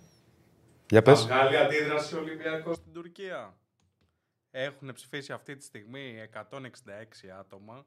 Για 0.91 1.03
Θα 1.03 1.11
πες. 1.11 1.23
βγάλει 1.25 1.57
αντίδραση 1.57 2.15
ο 2.15 2.19
Ολυμπιακός 2.19 2.77
στην 2.77 2.93
Τουρκία. 2.93 3.55
Έχουν 4.55 4.93
ψηφίσει 4.93 5.33
αυτή 5.33 5.57
τη 5.57 5.65
στιγμή 5.65 6.15
166 6.35 6.39
άτομα. 7.41 7.85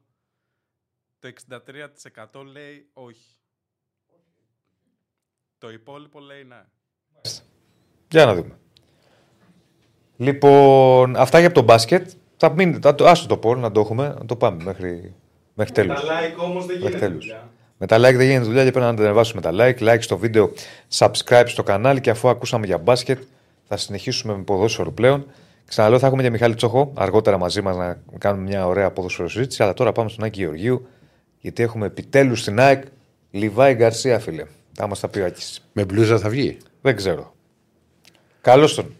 Το 1.18 1.32
63% 2.32 2.42
λέει 2.52 2.88
όχι. 2.92 3.36
Το 5.58 5.70
υπόλοιπο 5.70 6.20
λέει 6.20 6.44
ναι. 6.44 6.62
Για 8.10 8.24
να 8.24 8.34
δούμε. 8.34 8.58
Λοιπόν, 10.16 11.16
αυτά 11.16 11.40
για 11.40 11.52
το 11.52 11.62
μπάσκετ. 11.62 12.10
Θα 12.36 12.50
μείνει, 12.50 12.78
θα 12.82 12.94
το, 12.94 13.06
άστο 13.06 13.26
το 13.26 13.36
πόλ 13.36 13.58
να 13.60 13.72
το 13.72 13.80
έχουμε, 13.80 14.08
να 14.18 14.26
το 14.26 14.36
πάμε 14.36 14.64
μέχρι, 14.64 15.14
μέχρι 15.54 15.72
Τα 15.74 15.82
τέλους. 15.82 16.00
like 16.00 16.36
όμως 16.38 16.66
δεν 16.66 16.78
Μέχρι 16.78 16.88
γίνεται 16.90 16.98
τέλους. 17.06 17.24
δουλειά. 17.26 17.50
Με 17.78 17.86
τα 17.86 17.96
like 17.96 18.00
δεν 18.16 18.20
γίνεται 18.26 18.44
δουλειά 18.44 18.64
και 18.64 18.70
πρέπει 18.70 18.86
να 18.86 18.94
τα 18.94 19.02
ανεβάσουμε 19.02 19.40
τα 19.40 19.50
like. 19.52 19.78
Like 19.78 20.00
στο 20.02 20.18
βίντεο, 20.18 20.52
subscribe 20.92 21.44
στο 21.46 21.62
κανάλι 21.62 22.00
και 22.00 22.10
αφού 22.10 22.28
ακούσαμε 22.28 22.66
για 22.66 22.78
μπάσκετ 22.78 23.22
θα 23.68 23.76
συνεχίσουμε 23.76 24.36
με 24.36 24.42
ποδόσφαιρο 24.42 24.92
πλέον. 24.92 25.26
Ξαναλέω, 25.68 25.98
θα 25.98 26.06
έχουμε 26.06 26.22
και 26.22 26.30
Μιχάλη 26.30 26.54
Τσοχό 26.54 26.92
αργότερα 26.96 27.38
μαζί 27.38 27.62
μας 27.62 27.76
να 27.76 27.98
κάνουμε 28.18 28.42
μια 28.48 28.66
ωραία 28.66 28.90
ποδόσφαιρο 28.90 29.28
συζήτηση. 29.28 29.62
Αλλά 29.62 29.72
τώρα 29.74 29.92
πάμε 29.92 30.08
στον 30.08 30.24
Άκη 30.24 30.40
Γεωργίου, 30.40 30.86
γιατί 31.38 31.62
έχουμε 31.62 31.86
επιτέλους 31.86 32.40
στην 32.40 32.60
ΑΕΚ 32.60 32.82
Λιβάη 33.30 33.74
Γκαρσία, 33.74 34.18
φίλε. 34.18 34.44
Θα 34.72 34.86
μα 34.86 34.94
τα 34.94 35.08
πει 35.08 35.18
ο 35.20 35.24
Άκης. 35.26 35.68
Με 35.72 35.84
μπλούζα 35.84 36.18
θα 36.18 36.28
βγει; 36.28 36.56
Δεν 36.80 36.96
ξέρω. 36.96 37.34
Καλώς 38.40 38.74
τον. 38.74 38.94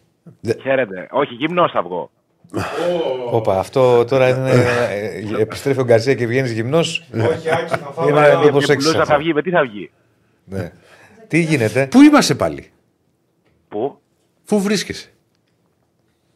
Χαίρετε. 0.62 1.06
Όχι, 1.10 1.34
γυμνός 1.34 1.70
θα 1.72 1.82
βγω. 1.82 2.10
Όπα, 3.30 3.58
αυτό 3.58 4.04
τώρα 4.04 4.28
είναι. 4.28 4.50
ε, 4.90 5.40
επιστρέφει 5.40 5.80
ο 5.80 5.84
Γκαρσία 5.84 6.14
και 6.14 6.26
βγαίνεις 6.26 6.52
γυμνός. 6.52 7.04
Όχι, 7.12 7.50
Άκη, 7.50 7.68
θα 7.68 7.76
φάω 7.94 8.08
Είναι 8.08 8.26
ένα- 8.28 8.38
μήπως 8.38 8.64
Και 8.64 8.72
έξι 8.72 8.84
μπλούζα 8.86 9.02
αυτό. 9.02 9.12
θα 9.14 9.18
βγει, 9.20 9.32
με 9.34 9.42
τι 9.42 9.50
θα 9.50 9.62
βγει; 9.62 9.90
Ναι. 10.44 10.72
Τι 11.28 11.38
γίνεται; 11.40 11.86
Πού 11.86 12.00
είμαστε 12.02 12.34
πάλι, 12.34 12.70
Πού; 13.68 13.98
Πού 14.46 14.60
βρίσκεσαι; 14.60 15.08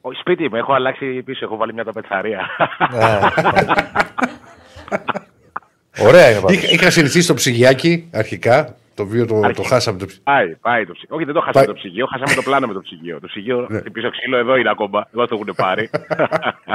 Ο, 0.00 0.12
σπίτι 0.12 0.48
μου, 0.48 0.56
έχω 0.56 0.72
αλλάξει 0.72 1.22
πίσω, 1.22 1.44
έχω 1.44 1.56
βάλει 1.56 1.72
μια 1.74 1.84
ταπετσαρία. 1.84 2.40
Ωραία 6.06 6.30
είναι 6.30 6.40
πάντως. 6.40 6.56
Είχα, 6.56 6.68
είχα 6.72 6.90
συνηθίσει 6.90 7.22
στο 7.22 7.34
ψυγιάκι 7.34 8.08
αρχικά. 8.12 8.74
Το 8.94 9.02
οποίο 9.06 9.26
το, 9.26 9.34
το 9.40 9.46
Αρχικά. 9.46 9.68
χάσαμε. 9.68 9.98
Το... 9.98 10.06
ψ- 10.06 10.20
πάει, 10.22 10.54
πάει 10.56 10.86
το 10.86 10.92
ψυγείο. 10.92 11.16
Όχι, 11.16 11.24
δεν 11.24 11.34
το 11.34 11.40
χάσαμε 11.40 11.64
Πάει. 11.64 11.74
το 11.74 11.80
ψυγείο, 11.80 12.06
χάσαμε 12.06 12.34
το 12.34 12.42
πλάνο 12.42 12.66
με 12.66 12.72
το 12.72 12.80
ψυγείο. 12.80 13.20
Το 13.20 13.26
ψυγείο, 13.26 13.66
Ναι. 13.70 13.78
χτυπήσω 13.78 14.10
ξύλο 14.10 14.36
εδώ 14.36 14.56
είναι 14.56 14.70
ακόμα. 14.70 15.08
Εδώ 15.14 15.26
το 15.26 15.34
έχουν 15.40 15.54
πάρει. 15.56 15.90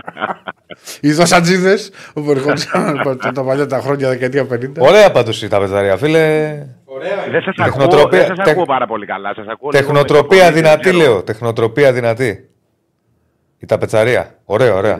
Οι 1.02 1.12
δοσατζίδε 1.12 1.76
που 2.14 2.32
ερχόντουσαν 2.32 3.02
τα- 3.22 3.32
τα 3.38 3.44
παλιά 3.44 3.68
τα 3.68 3.80
χρόνια 3.80 4.10
δεκαετία 4.10 4.48
50. 4.52 4.58
Ωραία 4.78 5.12
πάντως 5.12 5.42
η 5.42 5.48
ταπεταρία, 5.48 5.98
φίλε. 5.98 6.54
Δεν 7.32 7.42
σας 7.42 7.56
ακούω, 7.58 7.66
Τεχνοτροπία- 7.88 8.20
δεν 8.20 8.28
σας 8.28 8.38
τεχ- 8.38 8.50
ακούω 8.50 8.66
πάρα 8.66 8.88
πολύ 8.88 9.06
καλά. 9.06 9.34
Σας 9.36 9.46
ακούω 9.48 9.70
λίγο 9.72 9.84
Τεχνοτροπία 9.86 10.44
με 10.44 10.50
το 10.50 10.56
δυνατή, 10.56 10.84
δεν 10.90 10.94
ξέρω. 10.94 11.12
λέω. 11.12 11.24
Τεχνοτροπία 11.24 11.94
δυνατή. 11.94 12.50
Η 13.66 13.68
ταπετσαρία. 13.68 14.36
Ωραία, 14.46 14.74
ωραία. 14.74 14.98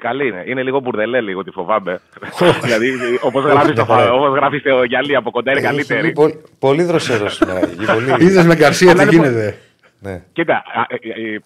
Καλή 0.00 0.26
είναι. 0.28 0.42
Είναι 0.46 0.62
λίγο 0.62 0.80
μπουρδελέ, 0.80 1.20
λίγο 1.20 1.44
τη 1.44 1.50
φοβάμαι. 1.50 2.00
δηλαδή, 2.64 2.92
όπως 3.20 3.44
γράφεις 3.44 3.72
μια 3.72 3.84
χαρά. 3.84 4.12
όπως 4.12 4.34
γράφεις 4.34 4.60
στο 4.60 4.82
γυαλί 4.84 5.16
από 5.16 5.30
κοντά 5.30 5.50
είναι 5.50 5.60
Έχει 5.60 5.68
καλύτερη. 5.68 6.00
βγει 6.00 6.12
Πολύ, 6.12 6.42
πολύ 6.58 6.82
δροσερός 6.82 7.34
σήμερα. 7.34 7.58
έχει 7.58 7.74
βγει, 7.74 7.86
Πολύ. 7.86 8.24
Είδες 8.24 8.44
με 8.44 8.54
Γκαρσία 8.54 8.92
τι 8.94 9.00
Αλλά 9.00 9.10
λοιπόν- 9.10 9.28
γίνεται. 9.28 9.58
ναι. 10.00 10.22
Κοίτα, 10.32 10.54
α, 10.54 10.82
ε, 10.88 11.34
ε, 11.34 11.38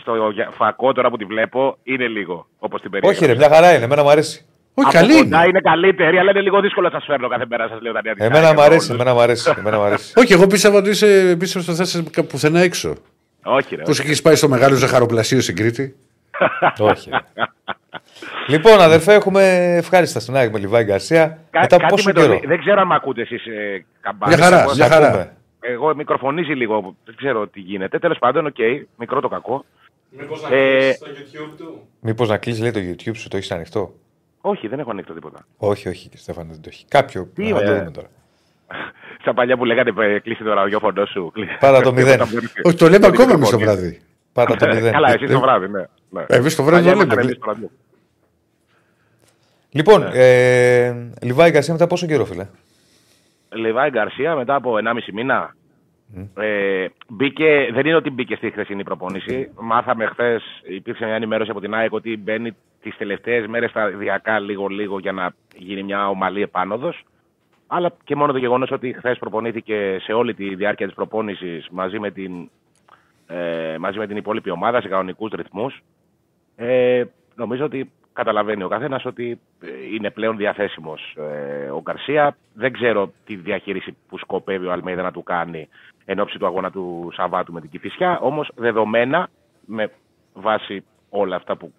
στο 0.00 0.30
για- 0.34 0.50
φακό 0.56 0.92
τώρα 0.92 1.10
που 1.10 1.16
τη 1.16 1.24
βλέπω 1.24 1.76
είναι 1.82 2.06
λίγο 2.06 2.46
όπως 2.58 2.80
την 2.80 2.90
περίεργα. 2.90 3.16
Όχι, 3.18 3.26
ρε, 3.32 3.34
μια 3.38 3.48
χαρά 3.54 3.74
είναι. 3.74 3.84
Εμένα 3.84 4.02
μου 4.02 4.10
αρέσει. 4.10 4.44
Όχι, 4.74 4.88
Από 4.88 4.98
καλή 4.98 5.16
κοντά 5.22 5.36
είναι. 5.38 5.46
είναι 5.48 5.60
καλύτερη, 5.60 6.18
αλλά 6.18 6.30
είναι 6.30 6.40
λίγο 6.40 6.60
δύσκολο 6.60 6.88
να 6.88 6.98
σας 6.98 7.04
φέρνω 7.06 7.28
κάθε 7.28 7.44
μέρα. 7.48 7.68
Σας 7.68 7.80
λέω 7.80 7.92
τα 7.92 8.00
νέα 8.04 8.14
της 8.14 8.24
Εμένα 8.24 8.46
ΑΕΚ 8.46 8.54
μου 8.54 8.60
εδώ 8.62 8.70
αρέσει. 8.70 8.90
όλους. 8.90 9.00
Εμένα 9.00 9.14
μου 9.16 9.20
αρέσει. 9.22 9.54
Εμένα 9.58 9.76
μου 9.78 9.82
αρέσει. 9.82 10.12
Όχι, 10.16 10.32
εγώ 10.32 10.46
πίστευα 10.46 10.76
ότι 10.78 10.88
είσαι 10.90 11.36
πίσω 11.38 11.60
στο 11.60 11.74
θέσει 11.74 12.02
πουθενά 12.28 12.60
έξω. 12.60 12.94
Όχι, 13.46 13.74
ρε. 13.76 13.82
Πώς 13.82 13.90
έχεις 13.90 14.22
πάει 14.22 14.34
στο 14.34 14.48
μεγάλο 14.48 14.74
ζαχαροπλαστείο 14.74 15.40
στην 15.40 15.56
Κρήτη; 15.56 15.96
Όχι. 16.78 17.10
ρε. 17.10 17.44
λοιπόν, 18.46 18.80
αδερφέ, 18.80 19.14
έχουμε 19.14 19.74
ευχάριστα 19.76 20.20
στην 20.20 20.36
ΑΕΚ 20.36 20.52
με 20.52 20.58
Λιβάι 20.58 20.84
Γκαρσία. 20.84 21.38
Κα- 21.50 21.60
Μετά 21.60 21.76
από 21.76 21.84
κάτι 21.84 21.94
πόσο 21.94 22.08
με 22.08 22.12
το- 22.12 22.20
καιρό; 22.20 22.40
Δεν 22.48 22.58
ξέρω 22.58 22.80
αν 22.80 22.86
με 22.86 22.94
ακούτε 22.94 23.20
εσείς 23.20 23.46
ε, 23.46 23.84
καμπάνες. 24.00 24.36
Μια 24.36 24.44
χαρά, 24.44 24.62
Εγώ- 24.62 24.74
μια 24.74 24.86
Σ' 24.86 24.88
χαρά. 24.88 25.06
ακούμε. 25.06 25.30
Εγώ 25.60 25.94
μικροφωνίζει 25.94 26.52
λίγο, 26.52 26.96
δεν 27.04 27.16
ξέρω 27.16 27.46
τι 27.48 27.60
γίνεται. 27.60 27.98
Τέλος 27.98 28.18
πάντων, 28.18 28.46
οκ, 28.46 28.56
μικρό 28.96 29.20
το 29.20 29.28
κακό. 29.28 29.64
Μήπως 30.10 30.42
να 30.42 30.56
Ε, 30.56 30.78
κλείσεις 30.78 30.96
στο 30.96 31.06
YouTube 31.10 31.54
του; 31.58 31.80
Μήπως 32.00 32.28
να 32.28 32.36
κλείσει, 32.38 32.60
λέει 32.60 32.70
το 32.70 32.80
YouTube 32.80 33.16
σου, 33.16 33.28
το 33.28 33.36
έχεις 33.36 33.50
ανοιχτό; 33.50 33.94
Όχι, 34.40 34.68
δεν 34.68 34.78
έχω 34.78 34.90
ανοίξει 34.90 35.12
τίποτα. 35.12 35.46
Όχι, 35.56 35.88
όχι, 35.88 36.10
Στέφανε, 36.14 36.48
δεν 36.52 36.60
το 36.60 36.68
έχει. 36.72 36.84
Κάποιο. 36.88 37.30
Τι, 37.34 37.52
να 37.52 37.62
το 37.62 37.70
ε, 37.72 37.78
δούμε 37.78 37.90
τώρα. 37.90 38.08
Στα 39.26 39.34
παλιά 39.34 39.56
που 39.56 39.64
λέγατε 39.64 39.92
ε, 39.98 40.18
κλείσει 40.18 40.42
το 40.44 40.52
ραδιόφωνο 40.54 41.04
σου. 41.06 41.30
κλεί- 41.34 41.58
Πάρα 41.60 41.80
το 41.80 41.92
μηδέν. 41.96 42.14
Όταν 42.14 42.28
μπορείς- 42.32 42.52
Όχι, 42.64 42.76
το 42.76 42.84
λέμε 42.88 42.98
το 42.98 43.06
ακόμα 43.06 43.32
εμείς 43.32 43.50
το 43.50 43.56
μικροφωνείς. 43.56 43.66
βράδυ. 43.90 44.00
Πάτα 44.32 44.56
το 44.56 44.66
μηδέν. 44.74 44.92
Καλά, 44.92 45.12
εσύ 45.12 45.26
το 45.26 45.40
βράδυ, 45.40 45.68
ναι. 45.68 45.84
ναι. 46.10 46.24
Εμείς 46.26 46.54
το 46.56 46.62
βράδυ 46.62 46.84
Παλιά 46.84 46.96
το 46.98 47.02
ήμασταν 47.02 47.16
λέμε. 47.18 47.30
εμείς 47.30 47.36
στο 47.36 47.46
ραδιό. 47.50 47.70
Λοιπόν, 49.70 50.00
Ναι. 50.00 50.08
ε, 50.12 51.10
Λιβάη 51.22 51.50
Γκαρσία 51.50 51.72
μετά 51.72 51.86
πόσο 51.86 52.06
καιρό, 52.06 52.24
φίλε; 52.24 52.46
Λεβάη 53.54 53.90
Γκαρσία 53.90 54.34
μετά 54.34 54.54
από 54.54 54.76
1,5 54.76 55.12
μήνα. 55.12 55.54
Ε, 56.36 56.86
μπήκε, 57.08 57.70
δεν 57.72 57.86
είναι 57.86 57.96
ότι 57.96 58.10
μπήκε 58.10 58.34
στη 58.36 58.50
χθεσινή 58.50 58.82
προπόνηση. 58.82 59.50
Μάθαμε 59.60 60.06
χθες, 60.06 60.42
υπήρξε 60.68 61.04
μια 61.04 61.14
ενημέρωση 61.14 61.50
από 61.50 61.60
την 61.60 61.74
ΑΕΚ 61.74 61.92
ότι 61.92 62.16
μπαίνει 62.16 62.56
τις 62.82 62.96
τελευταίες 62.96 63.46
μέρες 63.46 63.70
σταδιακά 63.70 64.38
λίγο-λίγο 64.40 64.98
για 64.98 65.12
να 65.12 65.30
γίνει 65.56 65.82
μια 65.82 66.08
ομαλή 66.08 66.42
επάνωδος. 66.42 67.04
Αλλά 67.66 67.92
και 68.04 68.16
μόνο 68.16 68.32
το 68.32 68.38
γεγονός 68.38 68.70
ότι 68.70 68.92
χθες 68.92 69.18
προπονήθηκε 69.18 69.98
σε 70.00 70.12
όλη 70.12 70.34
τη 70.34 70.54
διάρκεια 70.54 70.86
της 70.86 70.94
προπόνησης 70.94 71.68
μαζί, 71.70 71.98
με 71.98 72.10
την, 72.10 72.50
ε, 73.26 73.76
μαζί 73.78 73.98
με 73.98 74.06
την 74.06 74.16
υπόλοιπη 74.16 74.50
ομάδα 74.50 74.80
σε 74.80 74.88
κανονικούς 74.88 75.30
ρυθμούς. 75.30 75.82
Ε, 76.56 77.04
νομίζω 77.34 77.64
ότι 77.64 77.90
καταλαβαίνει 78.12 78.62
ο 78.62 78.68
καθένας 78.68 79.04
ότι 79.04 79.40
ε, 79.60 79.94
είναι 79.94 80.10
πλέον 80.10 80.36
διαθέσιμος 80.36 81.16
ε, 81.16 81.70
ο 81.70 81.80
Γκαρσία. 81.82 82.36
Δεν 82.54 82.72
ξέρω 82.72 83.12
τη 83.26 83.36
διαχείριση 83.36 83.96
που 84.08 84.18
σκοπεύει 84.18 84.66
ο 84.66 84.72
Αλμέιδα 84.72 85.02
να 85.02 85.12
του 85.12 85.22
κάνει 85.22 85.68
εν 86.04 86.20
ώψη 86.20 86.38
του 86.38 86.46
αγώνα 86.46 86.70
του 86.70 87.10
Σαββάτου 87.14 87.52
με 87.52 87.60
την 87.60 87.70
Κυφυσιά. 87.70 88.18
Όμως 88.18 88.50
δεδομένα, 88.54 89.28
με 89.66 89.90
βάση 90.34 90.84
όλα 91.10 91.36
αυτά 91.36 91.56
που. 91.56 91.72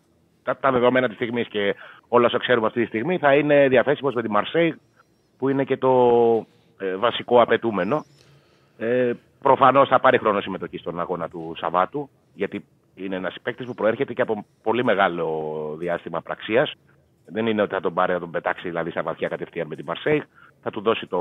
Τα, 0.43 0.57
τα 0.57 0.71
δεδομένα 0.71 1.07
της 1.07 1.15
στιγμής 1.15 1.47
και 1.47 1.75
όλα 2.07 2.25
όσα 2.25 2.37
ξέρουμε 2.37 2.67
αυτή 2.67 2.81
τη 2.81 2.87
στιγμή, 2.87 3.17
θα 3.17 3.35
είναι 3.35 3.67
διαθέσιμος 3.67 4.13
με 4.13 4.21
τη 4.21 4.29
Μαρσέη, 4.29 4.75
που 5.37 5.49
είναι 5.49 5.63
και 5.63 5.77
το 5.77 5.91
ε, 6.77 6.95
βασικό 6.95 7.41
απαιτούμενο. 7.41 8.05
Ε, 8.77 9.13
Προφανώς 9.41 9.87
θα 9.87 9.99
πάρει 9.99 10.17
χρόνο 10.17 10.41
συμμετοχή 10.41 10.77
στον 10.77 10.99
αγώνα 10.99 11.29
του 11.29 11.53
Σαββάτου, 11.57 12.09
γιατί 12.33 12.65
είναι 12.95 13.15
ένας 13.15 13.35
παίκτης 13.43 13.65
που 13.65 13.73
προέρχεται 13.73 14.13
και 14.13 14.21
από 14.21 14.45
πολύ 14.63 14.83
μεγάλο 14.83 15.75
διάστημα 15.77 16.21
πραξίας. 16.21 16.73
Δεν 17.25 17.47
είναι 17.47 17.61
ότι 17.61 17.73
θα 17.73 17.79
τον 17.79 17.93
πάρει 17.93 18.13
να 18.13 18.19
τον 18.19 18.31
πετάξει 18.31 18.67
δηλαδή 18.67 18.89
στα 18.89 19.03
βαθιά 19.03 19.27
κατευθείαν 19.27 19.67
με 19.67 19.75
τη 19.75 19.83
Μαρσέη. 19.83 20.23
Θα 20.61 20.69
του 20.69 20.81
δώσει 20.81 21.07
το 21.07 21.19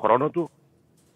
χρόνο 0.00 0.30
του 0.30 0.50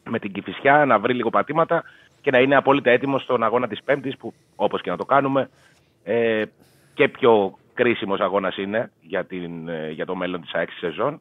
με 0.05 0.19
την 0.19 0.33
Κυφυσιά 0.33 0.85
να 0.85 0.99
βρει 0.99 1.15
λίγο 1.15 1.31
πατήματα 1.31 1.85
και 2.21 2.31
να 2.31 2.39
είναι 2.39 2.57
απόλυτα 2.57 2.91
έτοιμος 2.91 3.23
στον 3.23 3.43
αγώνα 3.43 3.69
της 3.69 3.83
Πέμπτης, 3.83 4.17
που 4.17 4.35
όπως 4.57 4.81
και 4.81 4.91
να 4.91 4.97
το 4.97 5.05
κάνουμε, 5.05 5.51
ε, 6.05 6.45
και 6.95 7.09
πιο 7.09 7.59
κρίσιμος 7.75 8.21
αγώνας 8.21 8.57
είναι 8.57 8.91
για, 9.01 9.25
την, 9.25 9.69
ε, 9.69 9.91
για 9.91 10.07
το 10.07 10.15
μέλλον 10.15 10.41
της 10.41 10.55
ΑΕΚ 10.55 10.71
στη 10.71 10.79
σεζόν. 10.79 11.21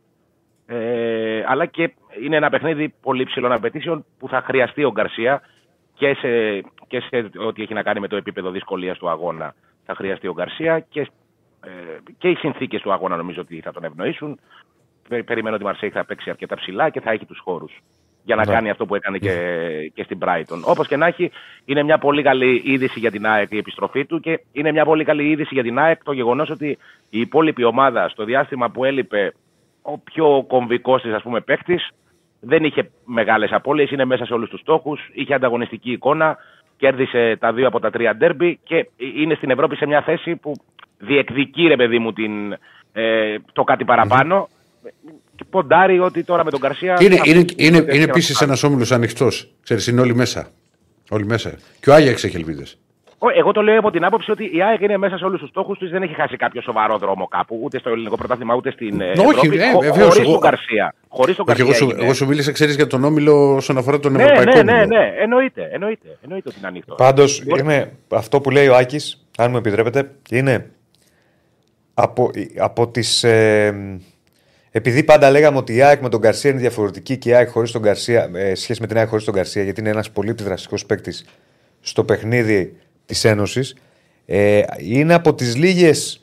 Ε, 0.69 1.43
αλλά 1.47 1.65
και 1.65 1.93
είναι 2.23 2.35
ένα 2.35 2.49
παιχνίδι 2.49 2.93
πολύ 3.01 3.23
ψηλών 3.23 3.51
απαιτήσεων 3.51 4.05
που 4.19 4.27
θα 4.27 4.41
χρειαστεί 4.41 4.83
ο 4.83 4.91
Γκαρσία 4.91 5.41
και 5.93 6.13
σε, 6.13 6.61
και 6.87 6.99
σε 6.99 7.29
ό,τι 7.47 7.61
έχει 7.61 7.73
να 7.73 7.83
κάνει 7.83 7.99
με 7.99 8.07
το 8.07 8.15
επίπεδο 8.15 8.49
δυσκολίας 8.51 8.97
του 8.97 9.09
αγώνα. 9.09 9.53
Θα 9.85 9.95
χρειαστεί 9.95 10.27
ο 10.27 10.33
Γκαρσία 10.33 10.79
και, 10.79 10.99
ε, 11.63 11.69
και 12.17 12.29
οι 12.29 12.35
συνθήκες 12.35 12.81
του 12.81 12.91
αγώνα 12.91 13.15
νομίζω 13.15 13.41
ότι 13.41 13.61
θα 13.61 13.71
τον 13.71 13.83
ευνοήσουν. 13.83 14.39
Πε- 15.09 15.23
Περιμένω 15.23 15.55
ότι 15.55 15.63
η 15.63 15.67
Μαρσέη 15.67 15.89
θα 15.89 16.05
παίξει 16.05 16.29
αρκετά 16.29 16.55
ψηλά 16.55 16.89
και 16.89 17.01
θα 17.01 17.11
έχει 17.11 17.25
τους 17.25 17.39
χώρους 17.39 17.79
για 18.23 18.35
να 18.35 18.45
Ναι. 18.45 18.53
κάνει 18.53 18.69
αυτό 18.69 18.85
που 18.85 18.95
έκανε 18.95 19.17
και, 19.17 19.33
και 19.93 20.03
στην 20.03 20.17
Brighton. 20.21 20.61
Όπως 20.65 20.87
και 20.87 20.95
να 20.97 21.05
έχει, 21.07 21.31
είναι 21.65 21.83
μια 21.83 21.97
πολύ 21.97 22.21
καλή 22.23 22.61
είδηση 22.65 22.99
για 22.99 23.11
την 23.11 23.25
ΑΕΚ 23.27 23.51
η 23.51 23.57
επιστροφή 23.57 24.05
του 24.05 24.19
και 24.19 24.39
είναι 24.51 24.71
μια 24.71 24.85
πολύ 24.85 25.03
καλή 25.03 25.29
είδηση 25.29 25.53
για 25.53 25.63
την 25.63 25.79
ΑΕΚ 25.79 26.03
το 26.03 26.11
γεγονός 26.11 26.49
ότι 26.49 26.67
η 27.09 27.19
υπόλοιπη 27.19 27.63
ομάδα 27.63 28.09
στο 28.09 28.23
διάστημα 28.23 28.69
που 28.69 28.83
έλειπε 28.85 29.33
ο 29.93 29.97
πιο 29.97 30.45
κομβικός 30.47 31.01
της, 31.01 31.13
ας 31.13 31.21
πούμε, 31.21 31.41
παίκτης, 31.41 31.89
δεν 32.39 32.63
είχε 32.63 32.89
μεγάλες 33.05 33.51
απώλειες, 33.51 33.91
είναι 33.91 34.05
μέσα 34.05 34.25
σε 34.25 34.33
όλους 34.33 34.49
τους 34.49 34.59
στόχους, 34.59 35.09
είχε 35.13 35.33
ανταγωνιστική 35.33 35.91
εικόνα, 35.91 36.37
κέρδισε 36.77 37.37
τα 37.39 37.53
δύο 37.53 37.67
από 37.67 37.79
τα 37.79 37.89
τρία 37.89 38.15
ντέρμπι 38.15 38.59
και 38.63 38.89
είναι 38.97 39.35
στην 39.35 39.49
Ευρώπη 39.49 39.75
σε 39.75 39.85
μια 39.85 40.01
θέση 40.01 40.35
που 40.35 40.53
διεκδικεί, 40.97 41.67
ρε 41.67 41.75
παιδί 41.75 41.99
μου, 41.99 42.13
την, 42.13 42.57
ε, 42.93 43.35
το 43.53 43.63
κάτι 43.63 43.85
παραπάνω. 43.85 44.49
Και 45.35 45.43
ποντάρει 45.49 45.99
ότι 45.99 46.23
τώρα 46.23 46.43
με 46.43 46.51
τον 46.51 46.59
Καρσία. 46.59 46.97
Είναι, 47.01 47.15
θα 47.15 47.23
είναι, 47.25 47.45
πει- 47.45 47.61
είναι, 47.61 47.77
ότι 47.77 47.85
είναι 47.85 47.95
έχει 47.95 48.09
επίσης 48.09 48.39
να 48.39 48.45
ένας 48.45 48.63
όμιλος 48.63 48.91
ανοιχτός. 48.91 49.51
Ξέρεις, 49.63 49.87
είναι 49.87 50.01
όλοι 50.01 50.15
μέσα. 50.15 50.49
Όλοι 51.09 51.25
μέσα. 51.25 51.57
Και 51.79 51.89
ο 51.89 51.93
Άγιαξ 51.93 52.23
έχει 52.23 52.35
ελπίδες. 52.35 52.77
Ω, 53.19 53.27
Εγώ 53.37 53.51
το 53.51 53.61
λέω 53.61 53.79
από 53.79 53.91
την 53.91 54.03
άποψη 54.03 54.31
ότι 54.31 54.43
η 54.53 54.63
ΑΕΚ 54.63 54.81
είναι 54.81 54.97
μέσα 54.97 55.17
σε 55.17 55.25
όλους 55.25 55.39
τους 55.39 55.49
στόχους 55.49 55.77
της, 55.77 55.89
δεν 55.89 56.01
έχει 56.01 56.13
χάσει 56.13 56.37
κάποιο 56.37 56.61
σοβαρό 56.61 56.97
δρόμο 56.97 57.27
κάπου, 57.27 57.59
ούτε 57.63 57.79
στο 57.79 57.89
ελληνικό 57.89 58.15
πρωτάθλημα, 58.17 58.55
ούτε 58.55 58.71
στην 58.71 59.01
ε, 59.01 59.09
Όχι, 59.09 59.19
Ευρώπη. 59.21 59.57
ε, 59.57 59.71
χω- 59.71 59.81
βεβαίως, 59.81 60.07
χωρίς 60.07 60.19
εγώ- 60.19 60.31
τον 60.31 60.39
Καρσία. 60.41 60.93
Χωρίς 61.07 61.35
τον 61.35 61.45
Όχι, 61.49 61.57
Καρσία. 61.57 61.65
εγώ 61.65 61.73
σου, 61.73 61.83
έγινε. 61.89 62.03
εγώ 62.03 62.13
σου 62.13 62.27
μίλησα, 62.27 62.51
ξέρεις, 62.51 62.75
για 62.75 62.87
τον 62.87 63.03
όμιλο 63.03 63.55
όσον 63.55 63.77
αφορά 63.77 63.99
τον 63.99 64.11
Ναι, 64.11 64.23
Ευρωπαϊκό 64.23 64.51
ναι, 64.51 64.61
ναι, 64.71 64.71
όμιλο. 64.81 64.85
ναι, 64.97 65.13
εννοείται, 65.19 65.69
εννοείται, 65.71 66.17
εννοείται 66.23 66.49
ότι 66.49 66.57
είναι 66.57 66.67
ανοιχτό. 66.67 66.95
Πάντως, 66.95 67.43
Μπορεί- 67.45 67.61
είναι 67.63 67.91
αυτό 68.09 68.41
που 68.41 68.49
λέει 68.49 68.67
ο 68.67 68.75
Άκης, 68.75 69.27
αν 69.37 69.51
μου 69.51 69.57
επιτρέπετε, 69.57 70.11
είναι 70.31 70.69
από, 71.93 72.31
από 72.57 72.87
τις... 72.87 73.23
Ε, 73.23 73.99
επειδή 74.71 75.03
πάντα 75.03 75.31
λέγαμε 75.31 75.57
ότι 75.57 75.75
η 75.75 75.81
ΑΕΚ 75.81 76.01
με 76.01 76.09
τον 76.09 76.19
Γκαρσία 76.19 76.49
είναι 76.51 76.59
διαφορετική 76.59 77.17
και 77.17 77.29
η 77.29 77.33
ΑΕΚ 77.33 77.49
χωρίς 77.49 77.71
τον 77.71 77.81
Γκαρσία, 77.81 78.29
ε, 78.33 78.55
σχέση 78.55 78.81
με 78.81 78.87
την 78.87 78.97
ΑΕΚ 78.97 79.07
χωρίς 79.07 79.25
τον 79.25 79.33
Γκαρσία, 79.33 79.63
γιατί 79.63 79.79
είναι 79.79 79.89
ένας 79.89 80.11
πολύ 80.11 80.29
επιδραστικός 80.29 80.85
παίκτης 80.85 81.25
στο 81.81 82.03
παιχνίδι 82.03 82.77
της 83.07 83.23
Ένωσης, 83.23 83.75
ε, 84.25 84.61
είναι 84.77 85.13
από 85.13 85.33
τις 85.33 85.55
λίγες, 85.55 86.21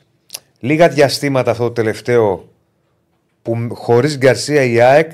λίγα 0.59 0.89
διαστήματα 0.89 1.51
αυτό 1.51 1.63
το 1.63 1.71
τελευταίο 1.71 2.49
που 3.41 3.67
χωρίς 3.71 4.17
Γκαρσία 4.17 4.63
η 4.63 4.81
ΑΕΚ 4.81 5.11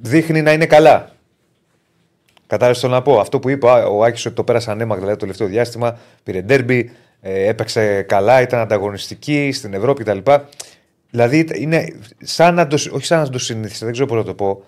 δείχνει 0.00 0.42
να 0.42 0.52
είναι 0.52 0.66
καλά. 0.66 1.12
Κατάλαβες 2.46 2.80
το 2.80 2.88
να 2.88 3.02
πω; 3.02 3.18
Αυτό 3.20 3.38
που 3.38 3.48
είπε 3.48 3.66
ο 3.66 4.04
Άκης 4.04 4.26
ότι 4.26 4.34
το 4.34 4.44
πέρασε 4.44 4.70
ανέμακτα 4.70 5.00
δηλαδή, 5.00 5.18
το 5.18 5.20
τελευταίο 5.20 5.46
διάστημα. 5.46 5.98
Πήρε 6.22 6.40
ντέρμπι, 6.42 6.90
ε, 7.20 7.48
έπαιξε 7.48 8.02
καλά, 8.02 8.40
ήταν 8.40 8.60
ανταγωνιστική 8.60 9.50
στην 9.52 9.74
Ευρώπη 9.74 10.04
κτλ. 10.04 10.18
Δηλαδή 11.10 11.46
είναι 11.54 11.98
σαν 12.22 12.54
να 12.54 12.66
το, 12.66 12.74
όχι 12.92 13.04
σαν 13.04 13.20
να 13.20 13.28
το 13.28 13.38
συνήθισε, 13.38 13.84
δεν 13.84 13.92
ξέρω 13.92 14.08
πώς 14.08 14.16
να 14.16 14.24
το 14.24 14.34
πω. 14.34 14.64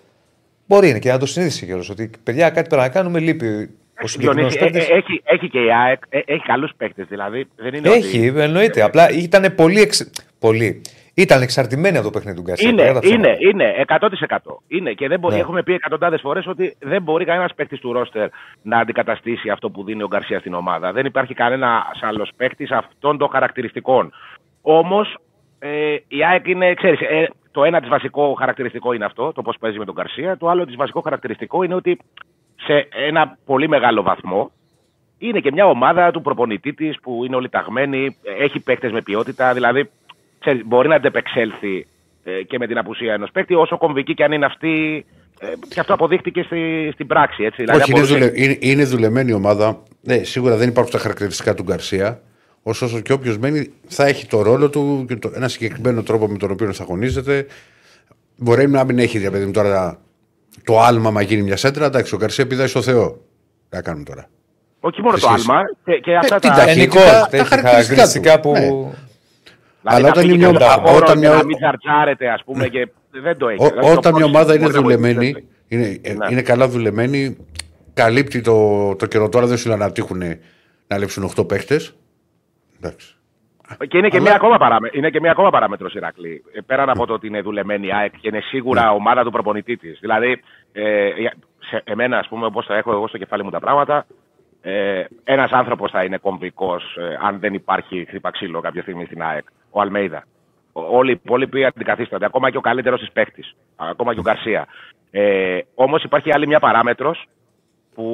Μπορεί 0.67 0.89
είναι 0.89 0.99
και 0.99 1.11
να 1.11 1.17
το 1.17 1.25
συνήθισε 1.25 1.65
κιόλας. 1.65 1.89
Ότι 1.89 2.09
παιδιά 2.23 2.49
κάτι 2.49 2.67
πρέπει 2.69 2.83
να 2.83 2.89
κάνουμε, 2.89 3.19
λείπει 3.19 3.69
ο 4.03 4.07
συγκεκριμένος 4.07 4.53
Διονύση, 4.53 4.77
ε, 4.77 4.79
παίκτη. 4.81 4.93
ε, 4.93 4.97
έχει, 4.97 5.21
έχει 5.23 5.49
και 5.49 5.59
η 5.59 5.73
ΑΕΚ, 5.73 6.01
ε, 6.09 6.19
έχει 6.25 6.43
καλούς 6.43 6.71
παίκτες. 6.77 7.07
Δηλαδή 7.07 7.47
δεν 7.55 7.73
είναι 7.73 7.89
Έχει, 7.89 8.29
ότι... 8.29 8.39
εννοείται. 8.41 8.81
Απλά 8.81 9.09
ήταν 9.09 9.55
πολύ, 9.55 9.81
εξ... 9.81 10.11
πολύ. 10.39 10.81
Ήταν 11.13 11.41
εξαρτημένη 11.41 11.95
από 11.97 12.05
το 12.05 12.11
παιχνίδι 12.11 12.37
του 12.37 12.43
Γκαρσία. 12.43 12.69
Είναι, 12.69 12.81
παρά 12.81 12.93
τα 12.93 12.99
ψέματα. 12.99 13.29
είναι, 13.29 13.37
είναι, 13.49 13.85
100%. 13.87 14.37
Είναι 14.67 14.91
και 14.93 15.07
δεν 15.07 15.19
μπορεί, 15.19 15.35
Ναι. 15.35 15.39
έχουμε 15.41 15.63
πει 15.63 15.73
εκατοντάδες 15.73 16.21
φορές 16.21 16.47
ότι 16.47 16.75
δεν 16.79 17.01
μπορεί 17.01 17.25
κανένας 17.25 17.53
παίκτης 17.55 17.79
του 17.79 17.93
ρόστερ 17.93 18.27
να 18.61 18.77
αντικαταστήσει 18.79 19.49
αυτό 19.49 19.69
που 19.69 19.83
δίνει 19.83 20.03
ο 20.03 20.07
Γκαρσία 20.07 20.39
στην 20.39 20.53
ομάδα. 20.53 20.91
Δεν 20.91 21.05
υπάρχει 21.05 21.33
κανένα 21.33 21.83
άλλος 22.01 22.29
παίκτης 22.37 22.71
αυτών 22.71 23.17
των 23.17 23.29
χαρακτηριστικών. 23.29 24.11
Όμως 24.61 25.17
ε, 25.59 25.95
η 26.07 26.25
ΑΕΚ 26.25 26.47
είναι, 26.47 26.73
ξέρεις, 26.73 26.99
ε, 27.01 27.27
το 27.51 27.63
ένα 27.63 27.79
της 27.79 27.89
βασικό 27.89 28.33
χαρακτηριστικό 28.39 28.93
είναι 28.93 29.05
αυτό, 29.05 29.31
το 29.31 29.41
πώς 29.41 29.55
παίζει 29.59 29.77
με 29.77 29.85
τον 29.85 29.93
Γκαρσία. 29.95 30.37
Το 30.37 30.49
άλλο 30.49 30.65
της 30.65 30.75
βασικό 30.75 31.01
χαρακτηριστικό 31.01 31.63
είναι 31.63 31.75
ότι 31.75 31.97
σε 32.67 32.87
ένα 33.07 33.37
πολύ 33.45 33.67
μεγάλο 33.67 34.01
βαθμό 34.01 34.51
είναι 35.17 35.39
και 35.39 35.51
μια 35.51 35.65
ομάδα 35.65 36.11
του 36.11 36.21
προπονητή 36.21 36.73
της 36.73 36.99
που 37.01 37.23
είναι 37.25 37.35
όλοι 37.35 37.49
ταγμένοι, 37.49 38.17
έχει 38.39 38.59
παίκτες 38.59 38.91
με 38.91 39.01
ποιότητα. 39.01 39.53
Δηλαδή, 39.53 39.89
ξέρεις, 40.39 40.61
μπορεί 40.65 40.87
να 40.87 40.95
αντεπεξέλθει 40.95 41.87
ε, 42.23 42.43
και 42.43 42.57
με 42.57 42.67
την 42.67 42.77
απουσία 42.77 43.13
ενός 43.13 43.31
παίκτη, 43.31 43.53
όσο 43.53 43.77
κομβική 43.77 44.13
και 44.13 44.23
αν 44.23 44.31
είναι 44.31 44.45
αυτή. 44.45 45.05
Ε, 45.39 45.47
και 45.69 45.79
αυτό 45.79 45.93
αποδείχτηκε 45.93 46.41
στη, 46.43 46.89
στην 46.93 47.07
πράξη. 47.07 47.43
Έτσι. 47.43 47.63
Δηλαδή, 47.63 47.79
Όχι, 47.79 47.91
είναι, 47.91 47.99
μπορούσε- 47.99 48.19
δουλε, 48.19 48.43
είναι, 48.43 48.57
είναι 48.59 48.83
δουλεμένη 48.83 49.31
η 49.31 49.33
ομάδα. 49.33 49.83
Ναι, 50.01 50.17
σίγουρα 50.23 50.55
δεν 50.55 50.69
υπάρχουν 50.69 50.91
τα 50.91 50.99
χαρακτηριστικά 50.99 51.53
του 51.53 51.63
Γκαρσία. 51.63 52.21
Ωστόσο 52.63 52.99
και 52.99 53.13
όποιος 53.13 53.37
μένει 53.37 53.71
θα 53.87 54.05
έχει 54.05 54.27
το 54.27 54.41
ρόλο 54.41 54.69
του 54.69 55.05
και 55.07 55.15
το, 55.15 55.31
ένα 55.35 55.47
συγκεκριμένο 55.47 56.03
τρόπο 56.03 56.27
με 56.27 56.37
τον 56.37 56.51
οποίο 56.51 56.73
θα 56.73 56.83
αγωνίζεται. 56.83 57.45
Μπορεί 58.37 58.69
να 58.69 58.83
μην 58.83 58.99
έχει, 58.99 59.17
για 59.17 59.31
παιδί 59.31 59.45
μου, 59.45 59.51
τώρα 59.51 59.99
το 60.63 60.79
άλμα 60.81 61.11
μα 61.11 61.21
γίνει 61.21 61.41
μια 61.41 61.57
σέντρα. 61.57 61.85
Εντάξει, 61.85 62.15
ο 62.15 62.17
Γκαρσία 62.17 62.47
πηδάει 62.47 62.67
στο 62.67 62.81
Θεό. 62.81 63.09
Τι 63.69 63.75
να 63.75 63.81
κάνουμε 63.81 64.03
τώρα. 64.03 64.29
Όχι 64.79 65.01
μόνο 65.01 65.17
το 65.17 65.27
Εσείς. 65.33 65.49
άλμα, 65.49 65.61
και, 65.85 65.93
και 65.99 66.15
αυτά 66.15 66.39
την 66.39 66.49
τα. 66.49 66.55
ταχύτητα. 66.55 66.73
Γενικώς 66.99 67.03
τα 67.03 67.37
έχει 67.37 67.45
χαρακτηριστικά 67.47 67.95
χαρακτηριστικά 67.95 68.39
του. 68.39 68.41
που. 68.41 68.51
Ναι. 68.51 68.59
Δηλαδή, 68.59 68.95
Αλλά 69.83 69.99
να 69.99 70.07
όταν 70.09 70.23
φύγει 70.23 70.35
είναι 70.35 70.47
μια- 70.49 70.57
και 70.57 70.63
ο 70.63 70.67
όταν 70.81 70.95
όταν 70.95 71.17
μια- 71.17 71.29
να 71.33 71.43
μην 71.45 71.55
τσαρτσάρεται, 71.57 72.29
ας 72.29 72.41
πούμε, 72.45 72.67
και 72.67 72.87
δεν 73.11 73.37
το 73.37 73.47
έχει. 73.47 73.63
Ό, 73.63 73.67
Δηλαδή, 73.67 73.87
το 73.87 73.93
όταν 73.93 74.13
μια 74.13 74.21
πώς 74.21 74.29
ομάδα 74.33 74.53
είναι 74.53 74.63
μπορεί 74.63 74.75
να 74.75 74.81
δουλεμένη, 74.81 75.15
βοηθήσει. 75.15 75.45
είναι, 75.67 75.99
ε, 76.01 76.13
Ναι. 76.13 76.25
είναι 76.31 76.41
καλά 76.41 76.67
δουλεμένη, 76.67 77.37
καλύπτει 77.93 78.41
το, 78.41 78.95
το 78.95 79.05
καιρό. 79.05 79.29
Τώρα 79.29 79.45
δεν 79.45 79.57
σου 79.57 79.67
λένε 79.69 79.83
να 79.85 79.91
τύχουν 79.91 80.21
να 80.87 80.97
λείψουν 80.97 81.23
8 81.23 81.47
παίχτες. 81.47 81.95
Εντάξει. 82.81 83.16
Και 83.87 83.97
είναι 83.97 84.07
και, 84.09 84.15
Αλλά- 84.17 84.25
μια 84.25 84.35
ακόμα 84.35 84.57
παράμε... 84.57 84.89
είναι 84.93 85.09
και 85.09 85.19
μια 85.19 85.31
ακόμα 85.31 85.49
παράμετρος 85.49 85.93
Ηρακλή. 85.93 86.43
Ε, 86.53 86.61
Πέραν 86.61 86.89
από 86.89 87.05
το 87.05 87.13
ότι 87.13 87.27
είναι 87.27 87.41
δουλεμένη 87.41 87.87
η 87.87 87.93
ΑΕΚ 87.93 88.11
και 88.19 88.27
είναι 88.27 88.39
σίγουρα 88.41 88.81
Ναι. 88.83 88.89
ομάδα 88.89 89.23
του 89.23 89.31
προπονητή 89.31 89.77
της. 89.77 89.97
Δηλαδή, 89.99 90.41
ε, 90.73 91.07
για- 91.09 91.33
σε 91.59 91.81
εμένα, 91.85 92.17
ας 92.17 92.27
πούμε, 92.27 92.45
όπως 92.45 92.65
τα 92.65 92.75
έχω 92.75 92.91
εγώ 92.91 93.07
στο 93.07 93.17
κεφάλι 93.17 93.43
μου 93.43 93.49
τα 93.49 93.59
πράγματα, 93.59 94.05
ε, 94.61 95.03
ένας 95.23 95.51
άνθρωπος 95.51 95.91
θα 95.91 96.03
είναι 96.03 96.17
κομβικός 96.17 96.95
ε, 96.99 97.17
αν 97.21 97.39
δεν 97.39 97.53
υπάρχει 97.53 98.05
χτύπα 98.07 98.31
ξύλο 98.31 98.61
κάποια 98.61 98.81
στιγμή 98.81 99.05
στην 99.05 99.21
ΑΕΚ. 99.21 99.45
Ο 99.71 99.81
Αλμέιδα. 99.81 100.23
Ο- 100.73 100.97
Όλοι 100.97 101.11
οι 101.11 101.19
υπόλοιποι 101.23 101.65
αντικαθίστανται. 101.65 102.25
Ακόμα 102.25 102.49
και 102.51 102.57
ο 102.57 102.61
καλύτερος 102.61 102.99
της 102.99 103.11
παίχτη. 103.11 103.43
Ακόμα 103.75 104.13
και 104.13 104.19
ο 104.19 104.23
Γκαρσία. 104.23 104.67
Ε, 105.11 105.59
Όμως 105.75 106.03
υπάρχει 106.03 106.33
άλλη 106.33 106.47
μια 106.47 106.59
παράμετρος 106.59 107.25
που 107.95 108.05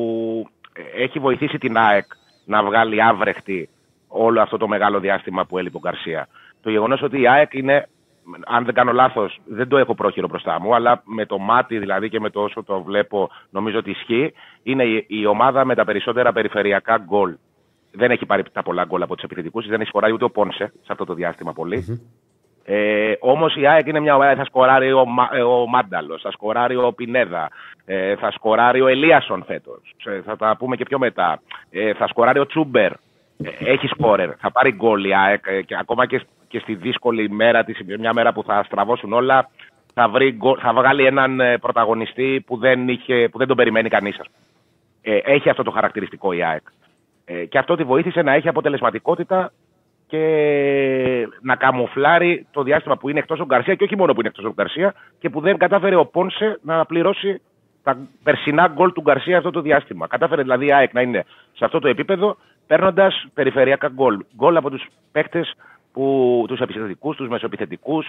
ε, 0.73 1.03
έχει 1.03 1.19
βοηθήσει 1.19 1.57
την 1.57 1.77
ΑΕΚ 1.77 2.05
να 2.45 2.63
βγάλει 2.63 3.03
άβρεχτη 3.03 3.69
όλο 4.13 4.41
αυτό 4.41 4.57
το 4.57 4.67
μεγάλο 4.67 4.99
διάστημα 4.99 5.45
που 5.45 5.57
έλειπε 5.57 5.77
ο 5.77 5.79
Γκαρσία. 5.79 6.27
Το 6.61 6.69
γεγονός 6.69 7.01
ότι 7.01 7.21
η 7.21 7.27
ΑΕΚ 7.27 7.53
είναι, 7.53 7.87
αν 8.45 8.65
δεν 8.65 8.73
κάνω 8.73 8.91
λάθος, 8.91 9.39
δεν 9.45 9.67
το 9.67 9.77
έχω 9.77 9.95
πρόχειρο 9.95 10.27
μπροστά 10.27 10.59
μου, 10.59 10.75
αλλά 10.75 11.01
με 11.05 11.25
το 11.25 11.37
μάτι 11.37 11.79
δηλαδή 11.79 12.09
και 12.09 12.19
με 12.19 12.29
το 12.29 12.41
όσο 12.41 12.63
το 12.63 12.81
βλέπω, 12.81 13.29
νομίζω 13.49 13.77
ότι 13.77 13.89
ισχύει, 13.89 14.33
είναι 14.63 14.83
η, 14.83 15.05
η 15.07 15.25
ομάδα 15.25 15.65
με 15.65 15.75
τα 15.75 15.85
περισσότερα 15.85 16.31
περιφερειακά 16.31 16.97
γκολ. 16.97 17.35
Δεν 17.91 18.11
έχει 18.11 18.25
πάρει 18.25 18.43
τα 18.51 18.63
πολλά 18.63 18.83
γκολ 18.83 19.01
από 19.01 19.15
τους 19.15 19.23
επιθετικούς, 19.23 19.67
δεν 19.67 19.79
έχει 19.79 19.89
σκοράρει 19.89 20.13
ούτε 20.13 20.23
ο 20.23 20.29
Πόνσε 20.29 20.65
σε 20.81 20.91
αυτό 20.91 21.05
το 21.05 21.13
διάστημα 21.13 21.53
πολύ. 21.53 22.01
Ε, 22.65 23.13
Όμως 23.19 23.55
η 23.55 23.67
ΑΕΚ 23.67 23.87
είναι 23.87 23.99
μια 23.99 24.15
ομάδα, 24.15 24.35
θα 24.35 24.45
σκοράρει 24.45 24.93
ο, 24.93 25.05
Μα, 25.05 25.29
ε, 25.31 25.41
ο 25.41 25.67
Μάνταλος, 25.67 26.21
θα 26.21 26.31
σκοράρει 26.31 26.75
ο 26.75 26.93
Πινέδα, 26.93 27.49
ε, 27.85 28.15
θα 28.15 28.31
σκοράρει 28.31 28.81
ο 28.81 28.87
Ελίασον 28.87 29.43
φέτος. 29.43 29.95
Θα 30.25 30.35
τα 30.35 30.55
πούμε 30.57 30.75
και 30.75 30.85
πιο 30.85 30.99
μετά. 30.99 31.41
Ε, 31.69 31.93
θα 31.93 32.07
σκοράρει 32.07 32.39
ο 32.39 32.45
Τσούμπερ. 32.45 32.91
Ε, 33.37 33.71
έχει 33.71 33.87
σκόρερ. 33.87 34.29
Θα 34.39 34.51
πάρει 34.51 34.71
γκολ 34.71 35.03
η 35.05 35.15
ΑΕΚ 35.15 35.43
ε, 35.47 35.61
και 35.61 35.75
ακόμα 35.79 36.05
και, 36.05 36.21
και 36.47 36.59
στη 36.59 36.75
δύσκολη 36.75 37.29
μέρα 37.29 37.63
της, 37.63 37.79
μια 37.99 38.13
μέρα 38.13 38.33
που 38.33 38.43
θα 38.43 38.63
στραβώσουν 38.63 39.13
όλα, 39.13 39.49
θα, 39.93 40.09
βρει, 40.09 40.31
γκολ- 40.31 40.59
θα 40.61 40.73
βγάλει 40.73 41.05
έναν 41.05 41.39
ε, 41.39 41.57
πρωταγωνιστή 41.57 42.43
που 42.45 42.57
δεν, 42.57 42.87
είχε, 42.87 43.29
που 43.31 43.37
δεν 43.37 43.47
τον 43.47 43.57
περιμένει 43.57 43.89
κανείς. 43.89 44.19
Ε, 45.01 45.17
έχει 45.23 45.49
αυτό 45.49 45.63
το 45.63 45.71
χαρακτηριστικό 45.71 46.31
η 46.33 46.43
ΑΕΚ. 46.43 46.61
Ε, 47.25 47.45
και 47.45 47.57
αυτό 47.57 47.75
τη 47.75 47.83
βοήθησε 47.83 48.21
να 48.21 48.33
έχει 48.33 48.47
αποτελεσματικότητα 48.47 49.51
και 50.07 51.27
να 51.41 51.55
καμουφλάρει 51.55 52.47
το 52.51 52.63
διάστημα 52.63 52.97
που 52.97 53.09
είναι 53.09 53.19
εκτός 53.19 53.39
ο 53.39 53.45
Γκαρσία 53.45 53.75
και 53.75 53.83
όχι 53.83 53.97
μόνο 53.97 54.13
που 54.13 54.19
είναι 54.19 54.29
εκτός 54.29 54.45
ο 54.45 54.53
Γκαρσία 54.53 54.93
και 55.19 55.29
που 55.29 55.41
δεν 55.41 55.57
κατάφερε 55.57 55.95
ο 55.95 56.05
Πόνσε 56.05 56.59
να 56.61 56.85
πληρώσει 56.85 57.41
τα 57.83 57.97
περσινά 58.23 58.67
γκολ 58.67 58.91
του 58.93 59.01
Γκαρσία 59.01 59.37
αυτό 59.37 59.51
το 59.51 59.61
διάστημα. 59.61 60.07
Κατάφερε 60.07 60.41
δηλαδή 60.41 60.65
η 60.65 60.73
ΑΕΚ 60.73 60.93
να 60.93 61.01
είναι 61.01 61.25
σε 61.53 61.65
αυτό 61.65 61.79
το 61.79 61.87
επίπεδο 61.87 62.37
παίρνοντας 62.67 63.25
περιφερειακά 63.33 63.87
γκολ. 63.87 64.25
Γκολ 64.35 64.57
από 64.57 64.69
τους 64.69 64.85
παίκτες 65.11 65.55
τους 66.47 66.59
επιθετικούς, 66.59 67.15
τους 67.15 67.27
μεσοεπιθετικού, 67.27 68.03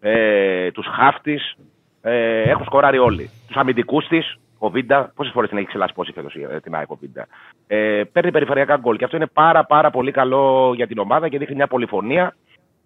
ε, 0.00 0.70
τους 0.70 0.86
χάφτης. 0.86 1.56
Ε, 2.02 2.42
έχουν 2.42 2.64
σκοράρει 2.64 2.98
όλοι. 2.98 3.30
Τους 3.46 3.56
αμυντικούς 3.56 4.06
της, 4.06 4.38
ο 4.58 4.70
Βίντα, 4.70 5.12
πόσες 5.14 5.32
φορές 5.32 5.48
την 5.48 5.58
έχει 5.58 5.66
ξελασπώσει 5.66 6.12
φέτος 6.12 6.36
την 6.62 6.74
ΑΕΚ 6.74 6.90
ο 6.90 6.96
Βίντα. 7.00 7.26
Ε, 7.66 8.02
παίρνει 8.12 8.30
περιφερειακά 8.30 8.76
γκολ 8.76 8.96
και 8.96 9.04
αυτό 9.04 9.16
είναι 9.16 9.26
πάρα, 9.26 9.64
πάρα 9.64 9.90
πολύ 9.90 10.10
καλό 10.10 10.72
για 10.74 10.86
την 10.86 10.98
ομάδα 10.98 11.28
και 11.28 11.38
δείχνει 11.38 11.54
μια 11.54 11.66
πολυφωνία 11.66 12.34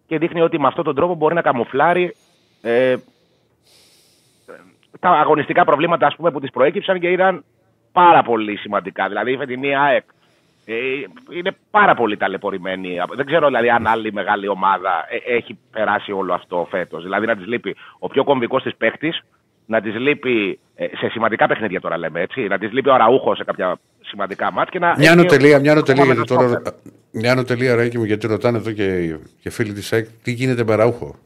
και 0.06 0.18
δείχνει 0.18 0.40
ότι 0.40 0.58
με 0.58 0.66
αυτόν 0.66 0.84
τον 0.84 0.94
τρόπο 0.94 1.14
μπορεί 1.14 1.34
να 1.34 1.42
καμουφλάρει 1.42 2.14
ε, 2.62 2.96
τα 5.00 5.10
αγωνιστικά 5.10 5.64
προβλήματα 5.64 6.06
ας 6.06 6.16
πούμε, 6.16 6.30
που 6.30 6.40
της 6.40 6.50
προέκυψαν 6.50 7.00
και 7.00 7.08
ήταν 7.08 7.44
πάρα 7.92 8.22
πολύ 8.22 8.56
σημαντικά. 8.56 9.08
Δηλαδή 9.08 9.32
η 9.32 9.36
φετινή 9.36 9.76
ΑΕΚ 9.76 10.04
ε, 10.04 10.14
είναι 11.30 11.56
πάρα 11.70 11.94
πολύ 11.94 12.16
ταλαιπωρημένη. 12.16 12.96
Δεν 13.16 13.26
ξέρω 13.26 13.46
δηλαδή 13.46 13.70
αν 13.70 13.86
άλλη 13.86 14.12
μεγάλη 14.12 14.48
ομάδα 14.48 15.06
ε, 15.08 15.36
έχει 15.36 15.58
περάσει 15.70 16.12
όλο 16.12 16.34
αυτό 16.34 16.66
φέτος. 16.70 17.02
Δηλαδή 17.02 17.26
να 17.26 17.36
τη 17.36 17.44
λείπει 17.44 17.76
ο 17.98 18.08
πιο 18.08 18.24
κομβικός 18.24 18.62
της 18.62 18.76
παίχτης, 18.76 19.22
να 19.66 19.80
τη 19.80 19.90
λείπει 19.90 20.58
ε, 20.74 20.86
σε 20.96 21.08
σημαντικά 21.08 21.46
παιχνίδια 21.46 21.80
τώρα 21.80 21.98
λέμε 21.98 22.20
έτσι, 22.20 22.40
να 22.40 22.58
τη 22.58 22.66
λείπει 22.66 22.88
ο 22.88 22.94
Αραούχο 22.94 23.34
σε 23.34 23.44
κάποια 23.44 23.78
σημαντικά 24.00 24.52
μάτια. 24.52 24.70
Και 24.72 24.78
να 24.78 24.94
Μια 24.98 25.10
έχει 25.10 25.16
άνω 25.16 25.29
τελεία, 25.29 25.58
μια 25.60 25.74
άνω 25.74 25.83
τελεία, 25.83 26.02
ακόμα 26.02 26.14
γιατί 26.14 26.32
με 26.32 26.36
το 26.36 26.44
τώρα. 26.44 26.60
στόπερ. 26.60 26.72
Μια 27.12 27.34
άνω 27.34 27.46
τελεία, 27.46 27.74
Ράκη 27.74 27.98
μου, 27.98 28.04
γιατί 28.04 28.26
ρωτάνε 28.26 28.58
εδώ 28.58 28.72
και, 28.72 29.16
και 29.40 29.50
φίλοι 29.50 29.72
της 29.72 29.92
ΑΕΚ, 29.92 30.06
τι 30.22 30.32
γίνεται 30.32 30.64
με 30.64 30.74
Αραούχο. 30.74 31.16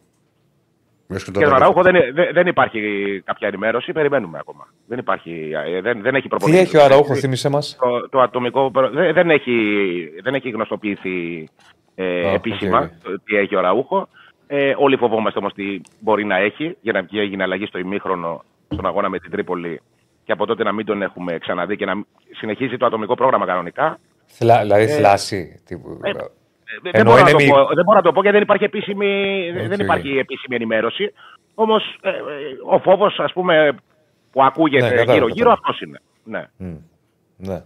Μιας 1.09 1.25
και 1.25 1.31
Και 1.31 1.39
τώρα- 1.39 1.47
τον 1.49 1.57
Αραούχο 1.57 1.83
δεν, 1.83 1.95
δεν, 2.15 2.29
δεν 2.33 2.47
υπάρχει 2.47 2.81
κάποια 3.25 3.49
ενημέρωση, 3.49 3.93
περιμένουμε 3.93 4.39
ακόμα. 4.41 4.69
Δεν, 4.87 4.99
υπάρχει, 4.99 5.51
ε, 5.67 5.81
δεν, 5.81 6.03
δεν 6.03 6.15
έχει 6.15 6.23
Τι 6.23 6.29
προπονήσει. 6.29 6.59
έχει 6.61 6.77
ο 6.77 6.83
Αραούχο, 6.85 7.15
θύμισε 7.15 7.49
μας. 7.49 7.77
το, 7.81 8.09
το 8.09 8.21
ατομικό. 8.21 8.71
προ- 8.71 8.91
Δεν, 8.93 9.13
δεν, 9.15 9.31
έχει, 9.31 9.55
δεν 10.23 10.35
έχει 10.35 10.51
γνωστοποιηθεί 10.51 11.49
ε, 11.95 12.29
Α, 12.29 12.33
επίσημα 12.33 12.79
οκ. 12.79 12.89
το 13.03 13.21
τι 13.25 13.37
έχει 13.37 13.57
ο 13.57 13.61
Αραούχο. 13.61 14.09
Ε, 14.47 14.75
όλοι 14.79 14.97
φοβόμαστε 14.97 15.39
όμως 15.39 15.53
τι 15.53 15.81
μπορεί 16.01 16.25
να 16.25 16.37
έχει 16.37 16.77
για 16.81 16.93
να 16.93 17.03
βγει 17.03 17.19
έγινε 17.19 17.43
αλλαγή 17.43 17.67
στο 17.67 17.79
ημίχρονο 17.79 18.45
στον 18.73 18.87
αγώνα 18.87 19.09
με 19.09 19.19
την 19.19 19.31
Τρίπολη 19.31 19.81
και 20.25 20.33
από 20.33 20.47
τότε 20.47 20.63
να 20.63 20.73
μην 20.73 20.87
τον 20.87 21.03
έχουμε 21.03 21.39
ξαναδεί 21.39 21.77
και 21.77 21.85
να 21.85 21.95
μην- 21.95 22.07
συνεχίζει 22.37 22.77
το 22.77 22.87
ατομικό 22.87 23.15
πρόγραμμα 23.15 23.47
κανονικά. 23.47 23.99
Δηλαδή 24.39 24.87
θλάση. 24.87 25.61
τύπου. 25.67 26.01
Ε, 26.03 26.11
Ε, 26.11 26.13
δεν, 26.83 26.93
Ενώ 26.95 27.11
μπορώ 27.11 27.23
να 27.23 27.29
είναι 27.31 27.39
το 27.39 27.45
μη- 27.45 27.51
πω, 27.51 27.75
δεν 27.75 27.85
μπορώ 27.85 27.97
να 27.99 28.03
το 28.03 28.13
πω 28.13 28.21
γιατί 28.21 28.37
δεν 28.37 28.43
υπάρχει 28.47 28.65
επίσημη, 28.65 29.09
δεν 29.55 29.73
Οκ. 29.73 29.79
υπάρχει 29.79 30.09
επίσημη 30.19 30.55
ενημέρωση. 30.57 31.13
Όμως 31.55 31.99
ε, 32.03 32.09
ε, 32.09 32.13
ο 32.71 32.79
φόβος, 32.79 33.19
ας 33.19 33.33
πούμε, 33.33 33.73
που 34.33 34.41
Ναι, 34.41 34.47
ακούγεται 34.47 34.83
κατάλαβα, 34.89 35.13
γύρω-γύρω 35.13 35.49
κατάλαβα. 35.51 35.61
αυτός 35.65 35.81
είναι. 35.81 36.01
Ναι. 36.25 36.45
Ναι. 37.37 37.63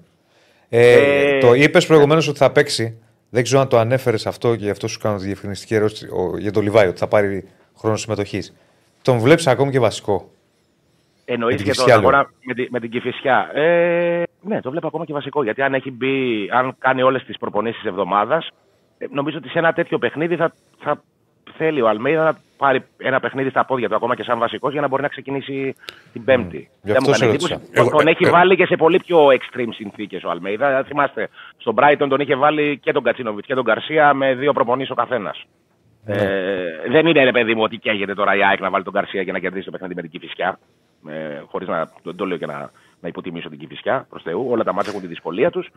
Ε, 0.68 1.36
Ε, 1.36 1.38
το 1.40 1.54
είπες 1.54 1.86
προηγουμένως 1.86 2.28
ότι 2.28 2.38
θα 2.38 2.52
παίξει. 2.52 3.00
Δεν 3.30 3.42
ξέρω 3.42 3.60
αν 3.60 3.68
το 3.68 3.78
ανέφερες 3.78 4.26
αυτό 4.26 4.56
και 4.56 4.64
γι' 4.64 4.70
αυτό 4.70 4.88
σου 4.88 4.98
κάνω 4.98 5.16
τη 5.18 5.24
διευκρινιστική 5.24 5.74
ερώτηση 5.74 6.06
ο- 6.06 6.38
για 6.38 6.52
τον 6.52 6.62
Λιβάη, 6.62 6.88
ότι 6.88 6.98
θα 6.98 7.08
πάρει 7.08 7.48
χρόνο 7.78 7.96
συμμετοχής. 7.96 8.54
Τον 9.02 9.18
βλέπεις 9.18 9.46
ακόμη 9.46 9.70
και 9.70 9.78
βασικό. 9.80 10.30
Εννοείς 11.24 11.56
την 11.56 11.64
και 11.64 11.70
τον 11.72 11.84
Κηφισιά, 11.84 12.00
λέω. 12.00 12.08
αγώνα 12.08 12.30
με, 12.44 12.54
τη, 12.54 12.66
με 12.70 12.80
την 12.80 12.90
Κυφυσιά. 12.90 13.50
Ε, 13.54 14.22
ναι, 14.42 14.60
το 14.60 14.70
βλέπω 14.70 14.86
ακόμα 14.86 15.04
και 15.04 15.12
βασικό. 15.12 15.42
Γιατί 15.42 15.62
αν 15.62 15.74
έχει 15.74 15.90
μπει, 15.90 16.48
αν 16.52 16.74
κάνει 16.78 17.02
όλες 17.02 17.22
τις 17.24 17.38
προπονήσεις 17.38 17.84
εβδομάδας, 17.84 18.46
ε, 18.46 18.50
νομίζω 19.10 19.38
ότι 19.38 19.48
σε 19.48 19.58
ένα 19.58 19.72
τέτοιο 19.72 19.98
παιχνίδι 19.98 20.36
θα, 20.36 20.52
θα 20.78 21.02
θέλει 21.56 21.80
ο 21.82 21.88
Αλμέιδα 21.88 22.24
να 22.24 22.38
πάρει 22.56 22.84
ένα 22.98 23.20
παιχνίδι 23.20 23.50
στα 23.50 23.64
πόδια 23.64 23.88
του, 23.88 23.94
ακόμα 23.94 24.14
και 24.16 24.22
σαν 24.22 24.38
βασικός, 24.38 24.72
για 24.72 24.80
να 24.80 24.88
μπορεί 24.88 25.02
να 25.02 25.08
ξεκινήσει 25.08 25.74
την 26.12 26.24
Πέμπτη. 26.24 26.56
Γι' 26.56 26.68
Δεν 26.82 26.96
αυτό 26.96 27.08
μου 27.08 27.14
σε 27.14 27.20
κάνει 27.20 27.32
ρώτησα. 27.32 27.54
εντύπωση. 27.54 27.74
Τον- 27.74 27.86
Εγώ- 27.86 27.96
τον 27.96 28.06
ε, 28.06 28.10
έχει 28.10 28.24
ε, 28.24 28.30
βάλει 28.30 28.56
και 28.56 28.66
σε 28.66 28.76
πολύ 28.76 28.98
πιο 29.06 29.26
extreme 29.26 29.68
συνθήκες 29.74 30.24
ο 30.24 30.30
Αλμέιδα. 30.30 30.84
Θυμάστε, 30.84 31.28
στον 31.56 31.74
Brighton 31.78 32.06
τον 32.08 32.20
είχε 32.20 32.34
βάλει 32.36 32.78
και 32.78 32.92
τον 32.92 33.02
Κατσίνοβιτς 33.02 33.46
και 33.46 33.54
τον 33.54 33.64
Καρσία 33.64 34.14
με 34.14 34.34
δύο 34.34 34.52
προπονήσει 34.52 34.92
ο 34.92 34.94
καθένας. 34.94 35.44
Ναι. 36.04 36.14
Ε, 36.14 36.64
δεν 36.90 37.06
είναι 37.06 37.24
ρε 37.24 37.32
παιδί 37.32 37.54
μου 37.54 37.62
ότι 37.62 37.76
καίγεται 37.76 38.14
τώρα 38.14 38.36
η 38.36 38.44
ΑΕΚ 38.44 38.60
να 38.60 38.70
βάλει 38.70 38.84
τον 38.84 38.92
Καρσία 38.92 39.24
και 39.24 39.32
να 39.32 39.38
κερδίσει 39.38 39.64
το 39.64 39.70
παιχνίδι 39.70 39.94
με 39.94 40.02
την 40.02 40.10
Κυφυσιά. 40.10 40.58
Ε, 41.08 41.40
Χωρίς 41.46 41.68
να 41.68 41.88
το, 42.02 42.14
το 42.14 42.24
λέω 42.26 42.36
και 42.36 42.46
να, 42.46 42.70
να 43.00 43.08
υποτιμήσω 43.08 43.48
την 43.48 43.58
Κυφυσιά 43.58 44.06
προς 44.08 44.22
Θεού. 44.22 44.46
Όλα 44.50 44.64
τα 44.64 44.72
μάτια 44.72 44.90
έχουν 44.90 45.02
τη 45.02 45.08
δυσκολία 45.08 45.50
τους. 45.50 45.68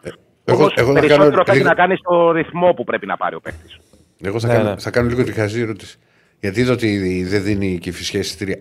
εγώ- 0.45 0.59
Όμως 0.59 0.73
εγώ 0.75 0.93
θα 0.93 0.99
περισσότερο 0.99 1.29
κάνω 1.29 1.43
θα 1.45 1.51
έχει 1.51 1.57
λίγο- 1.57 1.69
να 1.69 1.75
κάνει 1.75 1.95
στο 1.97 2.31
ρυθμό 2.31 2.73
που 2.73 2.83
πρέπει 2.83 3.05
να 3.05 3.17
πάρει 3.17 3.35
ο 3.35 3.39
παίκτης. 3.41 3.77
Εγώ 4.21 4.39
θα, 4.39 4.47
Ναι, 4.47 4.53
κάνω, 4.53 4.69
ναι. 4.69 4.79
θα 4.79 4.89
κάνω 4.91 5.07
λίγο 5.09 5.23
τη 5.23 5.31
χαζή 5.31 5.61
ερώτηση. 5.61 5.97
Γιατί 6.39 6.59
είδα 6.59 6.73
ότι 6.73 7.23
δεν 7.23 7.43
δίνει 7.43 7.77
και 7.77 7.91
φυσικά 7.91 8.17
εισιτήρια. 8.19 8.57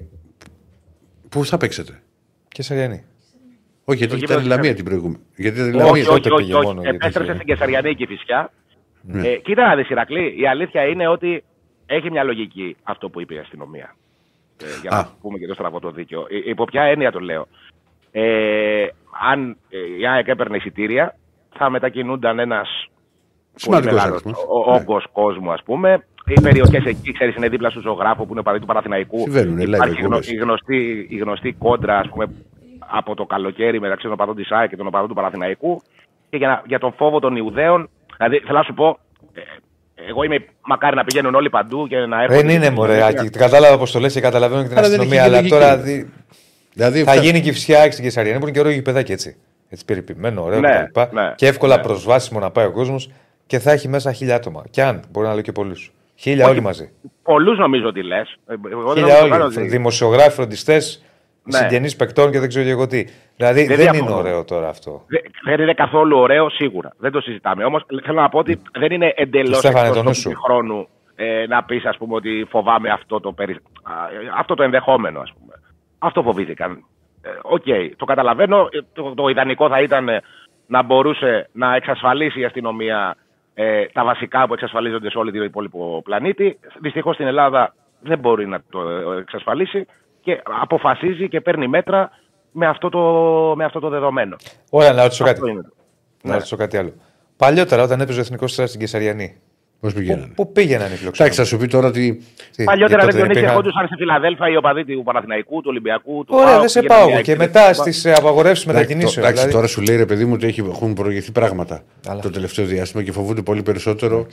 Πού 1.28 1.44
θα 1.44 1.56
παίξετε; 1.56 2.02
Και 2.48 2.62
Σαριανή. 2.62 3.04
Όχι, 3.84 3.98
γιατί 3.98 4.16
Στο 4.16 4.24
ήταν 4.24 4.36
η 4.38 4.40
γήπεδο 4.42 4.48
Λαμία 4.56 4.70
της 4.74 4.74
την 4.80 4.84
προηγούμενη. 4.84 5.22
Γιατί 5.36 5.58
ήταν 5.58 5.68
η 5.72 5.74
Όχι, 5.76 5.84
Λαμία. 5.86 6.02
όχι. 6.02 6.20
τότε 6.20 6.28
πήγε 6.36 6.54
όχι, 6.54 6.62
μόνο 6.66 6.78
όχι. 6.80 6.88
γιατί 6.88 6.96
Επέστρεψε 6.96 7.30
είχε- 7.32 7.40
στην 7.42 7.54
Κεσαριανή 7.54 7.90
η 7.90 7.94
Κυφυσιά. 7.94 8.52
Ναι. 9.02 9.28
Ε, 9.28 9.36
κοίτα 9.36 9.66
να 9.68 9.76
δεις 9.76 9.88
Ηρακλή, 9.90 10.34
η 10.40 10.46
αλήθεια 10.48 10.84
είναι 10.86 11.08
ότι 11.08 11.44
έχει 11.86 12.10
μια 12.10 12.22
λογική 12.22 12.76
αυτό 12.82 13.08
που 13.10 13.20
είπε 13.20 13.34
η 13.34 13.38
αστυνομία. 13.38 13.96
Ε, 14.62 14.66
για 14.80 14.90
να 14.90 14.96
Α. 14.98 15.06
πούμε 15.20 15.38
και 15.38 15.46
το 15.46 15.54
στραβό 15.54 15.78
το 15.80 15.90
δίκαιο. 15.90 16.20
Ε, 16.20 16.50
υπό 16.50 16.64
ποια 16.64 16.82
έννοια 16.82 17.12
το 17.12 17.18
λέω. 17.20 17.48
Ε, 18.12 18.86
αν 19.30 19.56
ε, 19.68 20.00
η 20.00 20.06
ΑΕΚ 20.06 20.28
έπαιρνε 20.28 20.56
εισιτήρια, 20.56 21.16
θα 21.58 21.70
μετακινούνταν 21.70 22.38
ένας 22.38 22.68
πολύ 22.88 23.54
Σημαντικός 23.54 23.94
μεγάλος 23.96 24.22
αριθμός. 24.22 24.44
ο- 24.48 24.70
Ναι. 24.70 24.76
όγκος 24.76 25.06
κόσμου, 25.12 25.52
ας 25.52 25.62
πούμε. 25.62 26.06
οι 26.26 26.40
περιοχές 26.40 26.84
εκεί, 26.84 27.12
ξέρεις, 27.12 27.34
είναι 27.36 27.48
δίπλα 27.48 27.70
στου 27.70 27.80
ζωγράφου 27.80 28.26
που 28.26 28.32
είναι 28.32 28.42
παδί 28.42 28.58
του 28.58 28.66
Παναθηναϊκού. 28.66 29.18
Συμβαίνουν, 29.18 29.56
live 29.58 29.60
Υπάρχει 29.62 29.94
γνω, 29.94 30.04
εκπομπές. 30.04 30.30
η, 30.30 30.34
γνωστή, 30.36 31.06
η 31.10 31.16
γνωστή 31.16 31.52
κόντρα, 31.52 31.98
ας 31.98 32.08
πούμε, 32.08 32.26
από 32.78 33.14
το 33.14 33.24
καλοκαίρι 33.24 33.80
μεταξύ 33.80 34.02
των 34.04 34.12
οπαδών 34.12 34.36
της 34.36 34.50
ΑΕΚ 34.50 34.68
και 34.68 34.76
των 34.76 34.86
οπαδών 34.86 35.08
του 35.08 35.14
Παναθηναϊκού. 35.14 35.82
Και 36.30 36.36
για, 36.36 36.48
να- 36.48 36.62
για 36.66 36.78
τον 36.78 36.92
φόβο 36.92 37.18
των 37.18 37.36
Ιουδαίων, 37.36 37.88
δηλαδή 38.16 38.38
θέλω 38.38 38.58
να 38.58 38.64
σου 38.64 38.74
πω, 38.74 38.98
ε, 39.32 39.40
εγώ 40.08 40.22
είμαι 40.22 40.44
μακάρι 40.66 40.96
να 40.96 41.04
πηγαίνουν 41.04 41.34
όλοι 41.34 41.50
παντού 41.50 41.86
και 41.88 41.96
να 41.96 42.22
έρχονται. 42.22 42.42
Δεν 42.42 42.48
είναι 42.56 42.70
μωρέ, 42.70 43.04
Άκη. 43.04 43.30
Κατάλαβα 43.30 43.78
πώς 43.78 43.92
το 43.92 43.98
λες 43.98 44.12
και 44.12 44.20
καταλαβαίνω 44.20 44.62
και 44.62 44.68
την 44.68 44.78
Άρα 44.78 44.88
δεν 44.88 45.00
αστυνομία. 45.00 45.24
έχει 45.24 45.28
Αλλά 45.28 45.36
λογική. 45.40 45.54
τώρα 45.58 45.76
δι- 45.78 46.06
Δηλαδή, 46.72 47.04
θα 47.04 47.10
αυτά- 47.10 47.22
γίνει 47.22 47.40
και 47.40 47.48
η 47.48 47.52
φυσιά 47.52 47.90
στην 47.92 48.04
Κεσαριανή 48.04 48.38
που 48.38 48.42
είναι 48.44 48.52
και 48.52 48.60
ωραίο 48.60 48.72
γηπεδάκι 48.72 49.12
έτσι. 49.12 49.36
Έτσι 49.68 49.84
περιποιημένο, 49.84 50.42
ωραίο 50.42 50.60
Ναι, 50.60 50.88
κτλ. 50.92 51.00
ναι, 51.16 51.32
και 51.36 51.46
εύκολα 51.46 51.76
ναι. 51.76 51.82
προσβάσιμο 51.82 52.40
να 52.40 52.50
πάει 52.50 52.66
ο 52.66 52.72
κόσμος 52.72 53.10
και 53.46 53.58
θα 53.58 53.72
έχει 53.72 53.88
μέσα 53.88 54.12
χίλια 54.12 54.34
άτομα. 54.34 54.64
Και 54.70 54.82
αν 54.82 55.02
μπορεί 55.10 55.26
να 55.26 55.32
λέω 55.32 55.42
και 55.42 55.52
πολλούς. 55.52 55.92
Χίλια 56.14 56.44
Όχι. 56.44 56.52
όλοι 56.52 56.62
μαζί. 56.62 56.90
Πολλούς 57.22 57.58
νομίζω 57.58 57.86
ότι 57.86 58.02
λες. 58.02 58.36
Χίλια 58.94 59.22
όλοι. 59.22 59.68
Δημοσιογράφοι, 59.68 60.30
φροντιστές, 60.30 61.04
Ναι. 61.44 61.58
συγγενείς 61.58 61.96
παικτών 61.96 62.30
και 62.30 62.38
δεν 62.40 62.48
ξέρω 62.48 62.64
και 62.64 62.70
εγώ 62.70 62.86
τι. 62.86 63.06
Δηλαδή 63.36 63.64
Δεν 63.66 63.76
δεν, 63.76 63.86
είναι 63.86 63.90
διαφωνώ. 63.92 64.16
ωραίο 64.16 64.44
τώρα 64.44 64.68
αυτό. 64.68 65.04
Δε- 65.06 65.18
Δεν 65.44 65.60
είναι 65.60 65.74
καθόλου 65.74 66.18
ωραίο, 66.18 66.50
σίγουρα. 66.50 66.92
Δεν 66.98 67.12
το 67.12 67.20
συζητάμε. 67.20 67.64
Όμως 67.64 67.84
θέλω 68.04 68.20
να 68.20 68.28
πω 68.28 68.38
ότι 68.38 68.60
δεν 68.78 68.92
είναι 68.92 69.12
εντελώς 69.16 69.56
Στέφανε, 69.58 69.86
εκτός 69.88 69.96
το 70.02 70.08
νου 70.08 70.14
σου. 70.14 70.30
του 70.30 70.40
χρόνου 70.42 70.88
ε, 71.14 71.46
να 71.46 71.64
πεις, 71.64 71.84
ας 71.84 71.96
πούμε, 71.96 72.14
ότι 72.14 72.46
φοβάμαι 72.50 72.90
αυτό 72.90 73.20
το, 73.20 73.32
περι... 73.32 73.52
α, 73.82 73.92
αυτό 74.38 74.54
το 74.54 74.62
ενδεχόμενο, 74.62 75.20
ας 75.20 75.32
πούμε. 75.38 75.52
Αυτό 76.04 76.22
φοβήθηκαν. 76.22 76.84
Ε, 77.22 77.28
Οκ, 77.42 77.64
το 77.96 78.04
καταλαβαίνω. 78.04 78.68
Ε, 78.70 78.78
Το, 78.92 79.14
το 79.14 79.28
ιδανικό 79.28 79.68
θα 79.68 79.80
ήταν 79.82 80.08
ε, 80.08 80.20
να 80.66 80.82
μπορούσε 80.82 81.48
να 81.52 81.74
εξασφαλίσει 81.74 82.40
η 82.40 82.44
αστυνομία 82.44 83.16
ε, 83.54 83.84
τα 83.86 84.04
βασικά 84.04 84.46
που 84.46 84.52
εξασφαλίζονται 84.52 85.10
σε 85.10 85.18
όλη 85.18 85.30
την 85.32 85.42
υπόλοιπο 85.42 86.00
πλανήτη. 86.04 86.58
Δυστυχώς 86.80 87.14
στην 87.14 87.26
Ελλάδα 87.26 87.74
δεν 88.00 88.18
μπορεί 88.18 88.46
να 88.46 88.60
το 88.70 88.88
ε, 88.88 89.18
εξασφαλίσει 89.18 89.86
και 90.20 90.40
αποφασίζει 90.60 91.28
και 91.28 91.40
παίρνει 91.40 91.68
μέτρα 91.68 92.10
με 92.52 92.66
αυτό 92.66 92.88
το, 92.88 93.00
με 93.56 93.64
αυτό 93.64 93.80
το 93.80 93.88
δεδομένο. 93.88 94.36
Ωραία, 94.70 94.92
να 94.92 95.02
ρωτήσω 95.02 95.24
κάτι. 95.24 95.38
Αυτό 95.40 95.50
είναι. 95.50 95.60
Να 96.22 96.30
Ναι. 96.30 96.34
ρωτήσω 96.34 96.56
κάτι 96.56 96.76
άλλο. 96.76 96.92
Παλιότερα, 97.36 97.82
όταν 97.82 98.00
έπαιζε 98.00 98.18
ο 98.18 98.22
Εθνικός 98.22 98.50
Στράτο 98.52 98.68
στην 98.68 98.80
Κεσαριανή, 98.80 99.40
Πώς 99.82 99.92
πού, 99.92 99.98
πηγαίνανε. 99.98 100.32
πού 100.34 100.52
πήγαιναν 100.52 100.80
οι 100.80 100.84
Εντάξει, 100.84 100.98
φιλοξενούμενοι. 101.00 101.36
θα 101.40 101.44
σου 101.44 101.56
πει 101.56 101.66
τώρα 101.66 101.86
ότι. 101.86 102.22
Τι, 102.56 102.64
Παλιότερα 102.64 102.88
γιατί 102.88 102.88
δεν 102.88 102.98
τότε 103.04 103.16
Διονύση, 103.16 103.30
υπήρχαν- 103.30 103.48
ερχόντουσαν 103.50 103.86
στη 103.86 103.96
Φιλαδέλφια 103.96 104.48
οι 104.48 104.56
οπαδοί 104.56 104.84
του 104.84 105.02
Παναθηναϊκού, 105.08 105.56
του 105.60 105.66
Ολυμπιακού, 105.68 106.24
του 106.24 106.32
Ωραία, 106.34 106.46
ΠΑΟΚ, 106.46 106.60
δεν 106.60 106.68
σε 106.68 106.80
πήγαιναν 106.80 106.98
πάω. 107.00 107.08
για 107.12 107.20
Και 107.22 107.30
εκεί, 107.32 107.40
μετά 107.40 107.64
δεν- 107.64 107.74
στις 107.74 108.06
απαγορεύσεις 108.06 108.64
μετακινήσεων. 108.66 109.14
Εντάξει, 109.24 109.32
δηλαδή- 109.34 109.52
τώρα 109.54 109.66
σου 109.66 109.80
λέει 109.82 109.96
ρε 109.96 110.06
παιδί 110.06 110.24
μου 110.24 110.32
ότι 110.34 110.46
έχει- 110.46 110.64
έχουν 110.72 110.92
προηγηθεί 110.94 111.32
πράγματα 111.32 111.82
Αλλά- 112.08 112.20
το 112.20 112.30
τελευταίο 112.30 112.64
διάστημα 112.64 113.02
και 113.02 113.12
φοβούνται 113.12 113.42
πολύ 113.42 113.62
περισσότερο. 113.62 114.26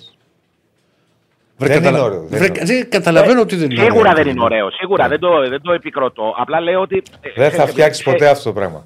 Δεν 1.58 1.78
είναι 1.84 2.00
ωραίο, 2.00 2.20
δεν 2.20 2.28
Βρε, 2.28 2.45
είναι 2.45 2.52
ωραίο. 2.52 2.66
δεν 2.66 2.89
καταλαβαίνω 2.89 3.41
ότι 3.41 3.56
δεν 3.56 3.70
είναι 3.72 3.84
Σίγουρα 3.84 4.10
ωραίο. 4.10 4.24
δεν 4.24 4.28
είναι 4.34 4.43
ωραίο. 4.43 4.72
Σίγουρα 4.72 5.08
δεν 5.08 5.20
το, 5.20 5.30
δεν 5.50 5.62
το 5.62 5.72
επικροτώ. 5.72 6.34
Απλά 6.38 6.60
λέω 6.62 6.82
ότι. 6.82 7.04
ε, 7.22 7.30
Δεν 7.36 7.52
θα 7.52 7.64
ε, 7.64 7.66
φτιάξεις 7.66 8.06
ε, 8.06 8.12
ποτέ 8.12 8.30
αυτό 8.30 8.43
το 8.43 8.54
πράγμα. 8.60 8.86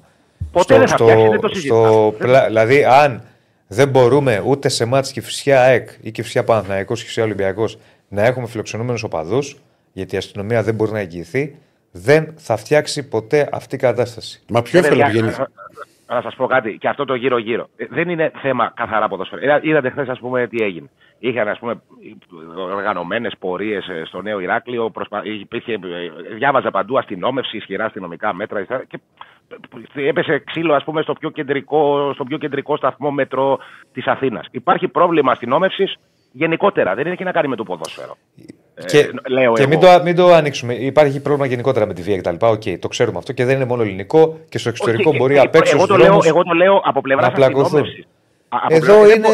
Ποτέ 0.52 0.78
δεν 0.78 0.88
θα 0.88 0.96
φτιάξεις, 0.96 1.28
δεν 1.30 1.40
το 1.40 1.48
συζητάμε. 1.48 1.86
στο 1.86 2.14
πλα- 2.18 2.46
Δηλαδή, 2.46 2.84
αν 2.84 3.22
δεν 3.66 3.88
μπορούμε 3.88 4.42
ούτε 4.46 4.68
σε 4.68 4.84
μάτς 4.84 5.12
και 5.12 5.20
φυσιά 5.20 5.62
ΑΕΚ 5.62 5.88
ή 6.00 6.10
και 6.10 6.22
φυσιά 6.22 6.44
Παναθηναϊκός 6.44 7.00
και 7.00 7.06
φυσιά 7.06 7.22
Ολυμπιακός 7.22 7.78
να 8.08 8.22
έχουμε 8.22 8.46
φιλοξενούμενους 8.46 9.02
οπαδούς, 9.02 9.56
γιατί 9.92 10.14
η 10.14 10.18
αστυνομία 10.18 10.62
δεν 10.62 10.74
μπορεί 10.74 10.92
να 10.92 10.98
εγγυηθεί, 10.98 11.56
δεν 11.90 12.34
θα 12.36 12.56
φτιάξει 12.56 13.02
ποτέ 13.02 13.48
αυτή 13.52 13.74
η 13.74 13.78
κατάσταση. 13.78 14.42
Μα 14.48 14.62
πιο 14.62 14.78
Ε, 14.78 14.82
εύκολα 14.82 15.04
παιδιά, 15.04 15.20
πηγαίνει; 15.20 15.46
να 16.06 16.20
σας 16.20 16.34
πω 16.34 16.46
κάτι, 16.46 16.78
και 16.78 16.88
αυτό 16.88 17.04
το 17.04 17.14
γύρω-γύρω. 17.14 17.68
Ε, 17.76 17.86
δεν 17.90 18.08
είναι 18.08 18.32
θέμα 18.34 18.72
καθαρά 18.76 19.08
ποδοσφαίρου. 19.08 19.42
Είδατε 19.62 19.90
χθες, 19.90 20.08
ας 20.08 20.18
πούμε, 20.18 20.46
τι 20.46 20.64
έγινε. 20.64 20.90
Είχαν, 21.18 21.48
ας 21.48 21.58
πούμε, 21.58 21.82
οργανωμένες 22.56 23.34
πορείες 23.38 23.88
ε, 23.88 24.02
στο 24.04 24.22
Νέο 24.22 24.40
Ηράκλειο. 24.40 24.90
Προσπα... 24.90 25.20
Υπήρχε... 25.24 25.72
Ε, 25.72 25.78
διάβαζα 26.34 26.70
παντού 26.70 26.98
αστυνόμευση, 26.98 27.56
ισχυρά 27.56 27.84
αστυνομικά 27.84 28.34
μέτρα. 28.34 28.64
Και 28.64 28.98
έπεσε 29.94 30.38
ξύλο, 30.38 30.74
ας 30.74 30.84
πούμε, 30.84 31.02
στο 31.02 31.12
πιο 31.12 31.30
κεντρικό, 31.30 32.12
στο 32.14 32.24
πιο 32.24 32.38
κεντρικό 32.38 32.76
σταθμό 32.76 33.10
μετρό 33.10 33.58
της 33.92 34.06
Αθήνας. 34.06 34.46
Υπάρχει 34.50 34.88
πρόβλημα 34.88 35.32
αστυνόμευσης 35.32 35.96
γενικότερα. 36.32 36.94
Δεν 36.94 37.06
έχει 37.06 37.24
να 37.24 37.32
κάνει 37.32 37.48
με 37.48 37.56
το 37.56 37.64
ποδόσφαιρο 37.64 38.16
και 38.86 39.10
λέω 39.28 39.52
και 39.52 39.60
εγώ. 39.62 39.68
μην, 39.70 39.80
το, 39.80 40.00
μην 40.04 40.16
το 40.16 40.32
ανοίξουμε. 40.32 40.74
Υπάρχει 40.74 41.20
πρόβλημα 41.20 41.46
γενικότερα 41.46 41.86
με 41.86 41.94
τη 41.94 42.02
βία 42.02 42.16
κτλ. 42.18 42.34
Οκ, 42.40 42.62
το 42.80 42.88
ξέρουμε 42.88 43.18
αυτό 43.18 43.32
και 43.32 43.44
δεν 43.44 43.56
είναι 43.56 43.64
μόνο 43.64 43.82
ελληνικό 43.82 44.38
και 44.48 44.58
στο 44.58 44.68
εξωτερικό 44.68 45.08
Όχι, 45.10 45.18
μπορεί 45.18 45.34
και- 45.34 45.40
απ' 45.40 45.54
έξω 45.54 45.76
εγώ, 45.76 45.84
στους 45.84 45.90
το 45.96 46.02
λέω, 46.02 46.06
δρόμους 46.06 46.26
εγώ 46.26 46.42
το 46.42 46.52
λέω 46.52 46.80
από 46.84 47.00
πλευράς 47.00 47.26
να 47.28 47.32
πλακωθούν. 47.34 47.64
αστυνόμευσης. 47.80 48.04
Εδώ 48.68 49.10
είναι 49.10 49.28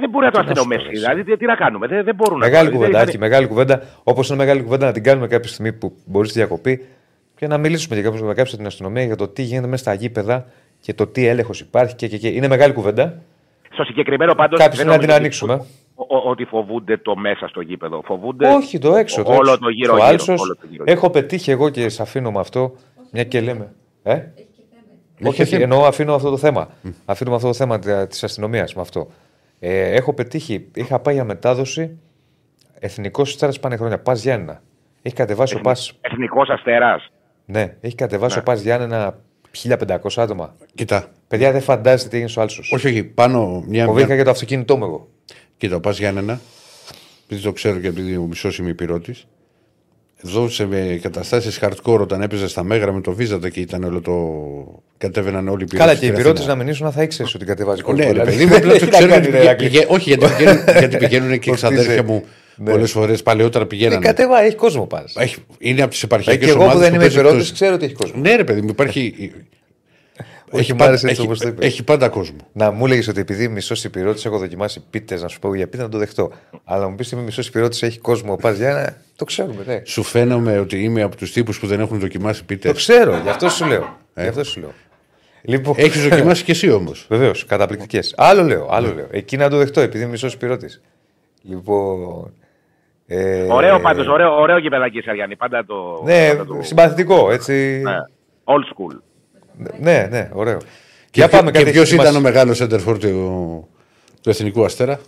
Δεν 0.00 0.10
μπορεί 0.10 0.24
να 0.24 0.30
το 0.30 0.40
Τι 0.40 0.46
να 0.46 0.54
σου 0.54 0.54
πω, 0.54 0.60
αστυνομεύσει. 0.60 0.86
εσύ. 0.90 0.98
Δηλαδή, 1.00 1.24
τι, 1.24 1.36
τι 1.36 1.44
να 1.46 1.54
κάνουμε. 1.54 1.86
Δεν, 1.86 2.04
δεν 2.04 2.14
μπορούν 2.14 2.38
Μεγάλη 2.38 2.64
να 2.64 2.70
το 2.70 2.76
κουβέντα, 2.76 2.98
δεν- 2.98 3.08
Άκη, 3.08 3.18
μεγάλη 3.18 3.46
κουβέντα. 3.46 3.82
Όπως 4.02 4.28
είναι 4.28 4.36
μεγάλη 4.38 4.62
κουβέντα 4.62 4.86
να 4.86 4.92
την 4.92 5.02
κάνουμε 5.02 5.26
κάποια 5.26 5.50
στιγμή 5.50 5.72
που 5.72 5.92
μπορείς 6.04 6.30
στη 6.30 6.38
διακοπή 6.38 6.84
και 7.36 7.46
να 7.46 7.58
μιλήσουμε 7.58 7.96
και 7.96 8.02
κάποιο 8.02 8.20
με 8.20 8.28
κάποιον 8.28 8.46
στην 8.46 8.66
αστυνομία 8.66 9.02
για 9.04 9.16
το 9.16 9.28
τι 9.28 9.42
γίνεται 9.42 9.66
μέσα 9.66 9.82
στα 9.82 9.94
γήπεδα 9.94 10.46
και 10.80 10.94
το 10.94 11.06
τι 11.06 11.26
έλεγχος 11.26 11.60
υπάρχει. 11.60 11.94
Και, 11.94 12.08
και, 12.08 12.16
και. 12.18 12.28
Είναι 12.28 12.48
μεγάλη 12.48 12.72
κουβέντα. 12.72 13.18
Στο 13.72 13.84
συγκεκριμένο 13.84 14.34
πάντως. 14.34 14.58
Κάποια 14.58 14.74
στιγμή 14.74 14.92
να 14.92 14.98
την 14.98 15.12
ανοίξουμε. 15.12 15.64
Ότι 16.08 16.44
φοβούνται 16.44 16.96
το 16.96 17.16
μέσα 17.16 17.48
στο 17.48 17.60
γήπεδο. 17.60 18.02
Φοβούνται 18.04 18.48
Όχι, 18.54 18.78
το 18.78 18.94
έξω. 18.94 19.22
Το 19.22 19.30
όλο 19.32 19.40
έξω. 19.50 19.58
το 19.58 19.68
γύρω. 19.68 19.90
Το 19.92 19.96
γύρω, 19.96 20.08
άλσος, 20.08 20.40
όλο 20.40 20.56
το 20.56 20.66
γύρω, 20.70 20.84
γύρω. 20.84 20.96
έχω 20.96 21.10
πετύχει 21.10 21.50
εγώ 21.50 21.68
και 21.70 21.88
σε 21.88 22.02
αφήνω 22.02 22.30
με 22.30 22.40
αυτό. 22.40 22.72
Μια 23.12 23.24
και 23.24 23.40
λέμε. 23.40 23.72
Ε; 24.02 24.12
Όχι, 24.12 24.26
Έχει 25.18 25.42
όχι, 25.42 25.44
θέμα. 25.44 25.62
εννοώ 25.62 25.84
αφήνω 25.86 26.14
αυτό 26.14 26.30
το 26.30 26.36
θέμα. 26.36 26.68
Αφήνω 27.04 27.30
με 27.30 27.36
αυτό 27.36 27.48
το 27.48 27.54
θέμα 27.54 27.78
τη 27.78 28.18
αστυνομίας 28.22 28.74
με 28.74 28.80
αυτό. 28.80 29.08
Ε, 29.58 29.94
έχω 29.94 30.12
πετύχει, 30.14 30.68
είχα 30.74 30.98
πάει 30.98 31.14
για 31.14 31.24
μετάδοση 31.24 31.98
εθνικός 32.78 33.30
στι 33.30 33.38
τέσσερι 33.38 33.60
πάνε 33.60 33.76
χρόνια. 33.76 33.98
Πας 33.98 34.22
Γιάννενα. 34.22 34.62
Έχει 35.02 35.14
κατεβάσει 35.14 35.56
ο 35.56 35.60
Πα. 35.60 35.76
Εθνικός 36.00 36.48
αστέρας. 36.48 37.10
Ναι, 37.44 37.76
έχει 37.80 37.94
κατεβάσει 37.94 38.34
Ναι. 38.34 38.40
ο 38.40 38.44
Πα 38.44 38.54
Γιάννενα 38.54 39.18
1500 39.50 39.96
άτομα. 40.16 40.54
Κοιτά. 40.74 41.06
Παιδιά, 41.28 41.52
δεν 41.52 41.60
φαντάζεστε 41.60 42.08
τι 42.08 42.14
έγινε 42.14 42.30
στο 42.30 42.40
Άλσος. 42.40 42.72
Όχι, 42.72 42.86
όχι. 42.86 43.04
Πάνω 43.04 43.62
μια. 43.66 43.84
Φοβήθηκα 43.84 44.06
μια... 44.06 44.14
για 44.14 44.24
το 44.24 44.30
αυτοκίνητό 44.30 44.76
μου 44.76 44.84
εγώ. 44.84 45.08
Κοίτα, 45.62 45.76
ο 45.76 45.80
Πα 45.80 45.90
Γιάννενα, 45.90 46.40
επειδή 47.26 47.42
το 47.42 47.52
ξέρω 47.52 47.78
και 47.78 47.86
επειδή 47.86 48.16
ο 48.16 48.22
μισός 48.22 48.58
είμαι 48.58 48.70
υπηρώτης, 48.70 49.26
εδώ 50.24 50.48
σε 50.48 50.64
καταστάσεις 51.02 51.58
hardcore 51.62 51.98
όταν 52.00 52.22
έπαιζες 52.22 52.50
στα 52.50 52.62
Μέγρα 52.62 52.92
με 52.92 53.00
το 53.00 53.12
Βίζαντα 53.12 53.48
και 53.48 53.60
ήταν 53.60 53.84
όλο 53.84 54.00
το. 54.00 54.12
κατέβαιναν 54.98 55.48
όλοι 55.48 55.62
οι 55.62 55.66
πυρότες 55.66 55.78
Καλά, 55.86 55.98
και 55.98 56.04
οι 56.04 56.08
στην 56.08 56.14
πυρότε 56.22 56.38
Αθήνα. 56.38 56.54
να 56.54 56.62
μην 56.62 56.72
ήσουν, 56.72 56.92
θα 56.92 57.02
ήξερες 57.02 57.34
ότι 57.34 57.44
κατεβάζει 57.44 57.82
κόσμο. 57.82 57.98
Ναι, 57.98 58.04
ρε 58.04 58.10
Δηλαδή, 58.12 58.30
παιδί 58.30 58.44
μου, 58.46 58.54
απλά 58.56 58.72
τι 58.78 58.78
το 58.78 58.84
να 58.84 58.90
ξέρω. 58.90 59.10
κάνει, 59.10 59.22
γιατί 59.22 59.36
ρε, 59.36 59.42
Ηρακλή. 59.42 59.68
πηγα- 59.68 59.84
Όχι, 59.88 60.08
γιατί 60.08 60.26
πηγαίνουν, 60.36 60.64
γιατί 60.78 60.96
πηγαίνουν 60.96 61.28
και 61.30 61.48
οι 61.48 61.52
Πώς 61.52 61.54
ξαδέρφια 61.56 61.92
είσαι. 61.92 62.02
μου 62.02 62.24
Ναι. 62.56 62.70
πολλές 62.70 62.90
φορές 62.90 63.22
παλαιότερα 63.22 63.64
Ναι, 63.64 63.70
πηγαίνανε. 63.70 64.06
κατεβάει, 64.06 64.46
έχει 64.46 64.56
κόσμο 64.56 64.86
πας. 64.86 65.14
Έχει- 65.16 65.36
Είναι 65.58 65.82
από 65.82 65.90
τις 65.90 66.02
Ε, 66.02 66.06
επαρχιακέ 66.06 66.44
και 66.44 66.50
εγώ 66.50 66.58
ομάδες. 66.62 66.74
που 66.74 66.80
δεν 66.84 66.94
είμαι 66.94 67.04
υπηρώτης, 67.04 67.52
ξέρω 67.52 67.74
ότι 67.74 67.84
έχει 67.84 67.94
κόσμο. 67.94 68.20
Ναι, 68.20 68.34
ρε 68.36 68.44
παιδί 68.44 68.60
μου, 68.60 68.68
υπάρχει. 68.70 69.32
Όχι, 70.52 70.72
μ' 70.72 70.76
πάντα, 70.76 70.88
άρεσε 70.90 71.06
έτσι 71.08 71.20
έχει, 71.20 71.26
όπως 71.28 71.40
το 71.40 71.48
είπες. 71.48 71.66
έχει 71.66 71.84
πάντα 71.84 72.08
κόσμο. 72.08 72.36
Να 72.52 72.70
μου 72.70 72.86
έλεγες 72.86 73.08
ότι 73.08 73.20
επειδή 73.20 73.48
μισό 73.48 73.74
υπηρώτη 73.84 74.22
έχω 74.24 74.38
δοκιμάσει 74.38 74.84
πίτες, 74.90 75.22
να 75.22 75.28
σου 75.28 75.38
πω 75.38 75.54
για 75.54 75.68
πίτε 75.68 75.82
να 75.82 75.88
το 75.88 75.98
δεχτώ. 75.98 76.30
Αλλά 76.64 76.88
μου 76.88 76.94
πεις 76.94 77.12
ότι 77.12 77.22
μισό 77.22 77.40
υπηρώτη 77.44 77.86
έχει 77.86 77.98
κόσμο, 77.98 78.36
πας 78.36 78.56
για 78.56 78.72
να. 78.72 78.96
Το 79.16 79.24
ξέρουμε, 79.24 79.62
ναι. 79.66 79.82
Σου 79.84 80.02
φαίνομαι 80.02 80.58
ότι 80.58 80.82
είμαι 80.82 81.02
από 81.02 81.16
τους 81.16 81.32
τύπους 81.32 81.58
που 81.60 81.66
δεν 81.66 81.80
έχουν 81.80 81.98
δοκιμάσει 81.98 82.38
Το 82.40 82.44
πίτε. 82.46 82.72
ξέρω, 82.72 83.16
γι' 83.22 83.28
αυτό 83.28 83.48
σου 83.48 83.66
λέω. 83.66 83.96
Γι' 84.16 84.26
αυτό 84.26 84.44
σου 84.44 84.60
λέω. 84.60 84.72
Λοιπόν, 85.44 85.74
Έχεις 85.76 86.08
δοκιμάσει 86.08 86.44
κι 86.44 86.50
εσύ 86.50 86.70
όμως. 86.70 87.06
Βεβαίως, 87.10 87.46
καταπληκτικές. 87.46 88.14
Άλλο 88.16 88.42
λέω, 88.42 88.68
άλλο 88.70 88.94
λέω. 88.94 89.06
Εκεί 89.10 89.36
να 89.36 89.50
το 89.50 89.56
δεχτώ, 89.56 89.80
επειδή 89.80 90.02
είμαι 90.02 90.10
μισό 90.12 90.26
υπηρώτη. 90.26 90.66
Λοιπόν. 91.42 92.32
Ε, 93.06 93.42
Ωραίο 93.50 93.80
πάντως, 93.80 94.06
ωραίο, 94.06 94.40
ωραίο 94.40 94.58
γηπεδάκι 94.58 95.00
Σαριάννη. 95.00 95.36
Πάντα 95.36 95.64
το. 95.66 96.02
Ναι, 96.04 96.28
πάντα 96.28 96.44
το- 96.44 96.58
συμπαθητικό, 96.62 97.30
έτσι. 97.32 97.80
Ναι. 97.84 97.94
Old 98.44 98.64
school. 98.74 98.98
Ναι, 99.80 100.06
ναι, 100.10 100.28
ωραίο. 100.32 100.58
Και, 100.58 101.20
Για 101.20 101.28
πάμε 101.28 101.50
και 101.50 101.58
κάτι 101.58 101.70
ποιος 101.70 101.84
έχει 101.86 101.94
ήταν 101.94 102.06
ο 102.06 102.08
ετοιμάσει. 102.08 102.34
μεγάλος 102.34 102.60
έντερφορ 102.60 102.98
του, 102.98 103.68
του 104.20 104.30
Εθνικού 104.30 104.64
Αστέρα 104.64 105.00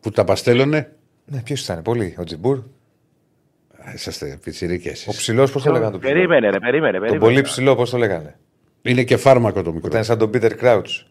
που 0.00 0.10
τα 0.10 0.24
παστέλωνε; 0.24 0.92
Ναι, 1.24 1.40
ποιος 1.42 1.62
ήταν, 1.62 1.82
πολύ. 1.82 2.14
Ο 2.18 2.24
Τζιμπούρ. 2.24 2.58
Α, 2.58 3.92
Είσαστε 3.94 4.38
πιτσιρίκες. 4.44 5.06
Ο 5.06 5.10
ψηλός, 5.10 5.52
πώς 5.52 5.62
το 5.62 5.72
λέγανε 5.72 5.90
το 5.92 5.98
ψηλό; 5.98 6.12
Περίμενε, 6.14 6.50
ρε, 6.50 6.58
περίμενε. 6.58 6.92
Τον 6.92 7.00
περίμενε. 7.00 7.24
πολύ 7.24 7.40
ψηλό, 7.42 7.74
πώς 7.76 7.90
το 7.90 7.96
λέγανε; 7.98 8.38
Είναι 8.82 9.04
και 9.04 9.16
φάρμακο 9.16 9.62
το 9.62 9.68
Που 9.68 9.74
μικρό. 9.74 9.88
ήταν 9.90 10.04
σαν 10.04 10.18
τον 10.18 10.30
Πίτερ 10.30 10.54
Κράουτς. 10.54 11.06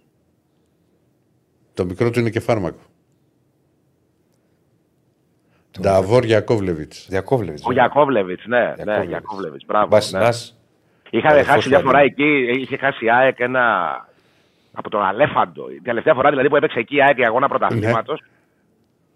Το 1.73 1.85
μικρό 1.85 2.09
του 2.09 2.19
είναι 2.19 2.29
και 2.29 2.39
φάρμακο. 2.39 2.79
Νταβόρ 5.81 6.23
Γιακόβλεβιτ. 6.25 6.93
Διακόβλευε. 7.07 7.57
Ο 7.63 7.71
Γιακόβλεβιτ, 7.71 8.39
ναι, 8.45 8.57
ναι, 8.59 8.73
Γιακόβλεβιτς. 8.73 9.07
Γιακόβλεβιτ. 9.07 9.61
Μπράβο. 9.65 9.97
Ναι. 10.11 10.29
Βασινά. 11.11 11.19
Είχαν 11.19 11.31
Αδερφός 11.31 11.53
χάσει 11.53 11.63
του 11.69 11.69
μια 11.75 11.79
φορά 11.83 11.97
Αδρίνου. 11.99 12.39
εκεί, 12.49 12.59
είχε 12.61 12.77
χάσει 12.77 13.05
η 13.05 13.11
ΑΕΚ 13.11 13.39
ένα. 13.39 13.65
από 14.73 14.89
τον 14.89 15.01
Αλέφαντο. 15.03 15.69
Η 15.69 15.81
τελευταία 15.81 16.13
φορά 16.13 16.29
δηλαδή 16.29 16.49
που 16.49 16.55
έπαιξε 16.55 16.79
εκεί 16.79 16.95
η 16.95 17.01
ΑΕΚ 17.03 17.17
για 17.17 17.27
αγώνα 17.27 17.47
πρωταθλήματος. 17.47 18.21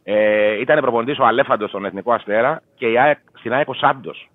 Ναι. 0.04 0.14
Ε, 0.16 0.60
ήταν 0.60 0.80
προπονητής 0.80 1.20
ο 1.20 1.26
Αλέφαντος 1.26 1.70
στον 1.70 1.86
Εθνικό 1.86 2.14
Αστέρα 2.14 2.62
και 2.76 2.88
η 2.88 2.98
ΑΕΚ, 3.00 3.18
στην 3.34 3.54
ΑΕΚ 3.54 3.70
ο 3.70 3.74
Σάντος. 3.74 4.30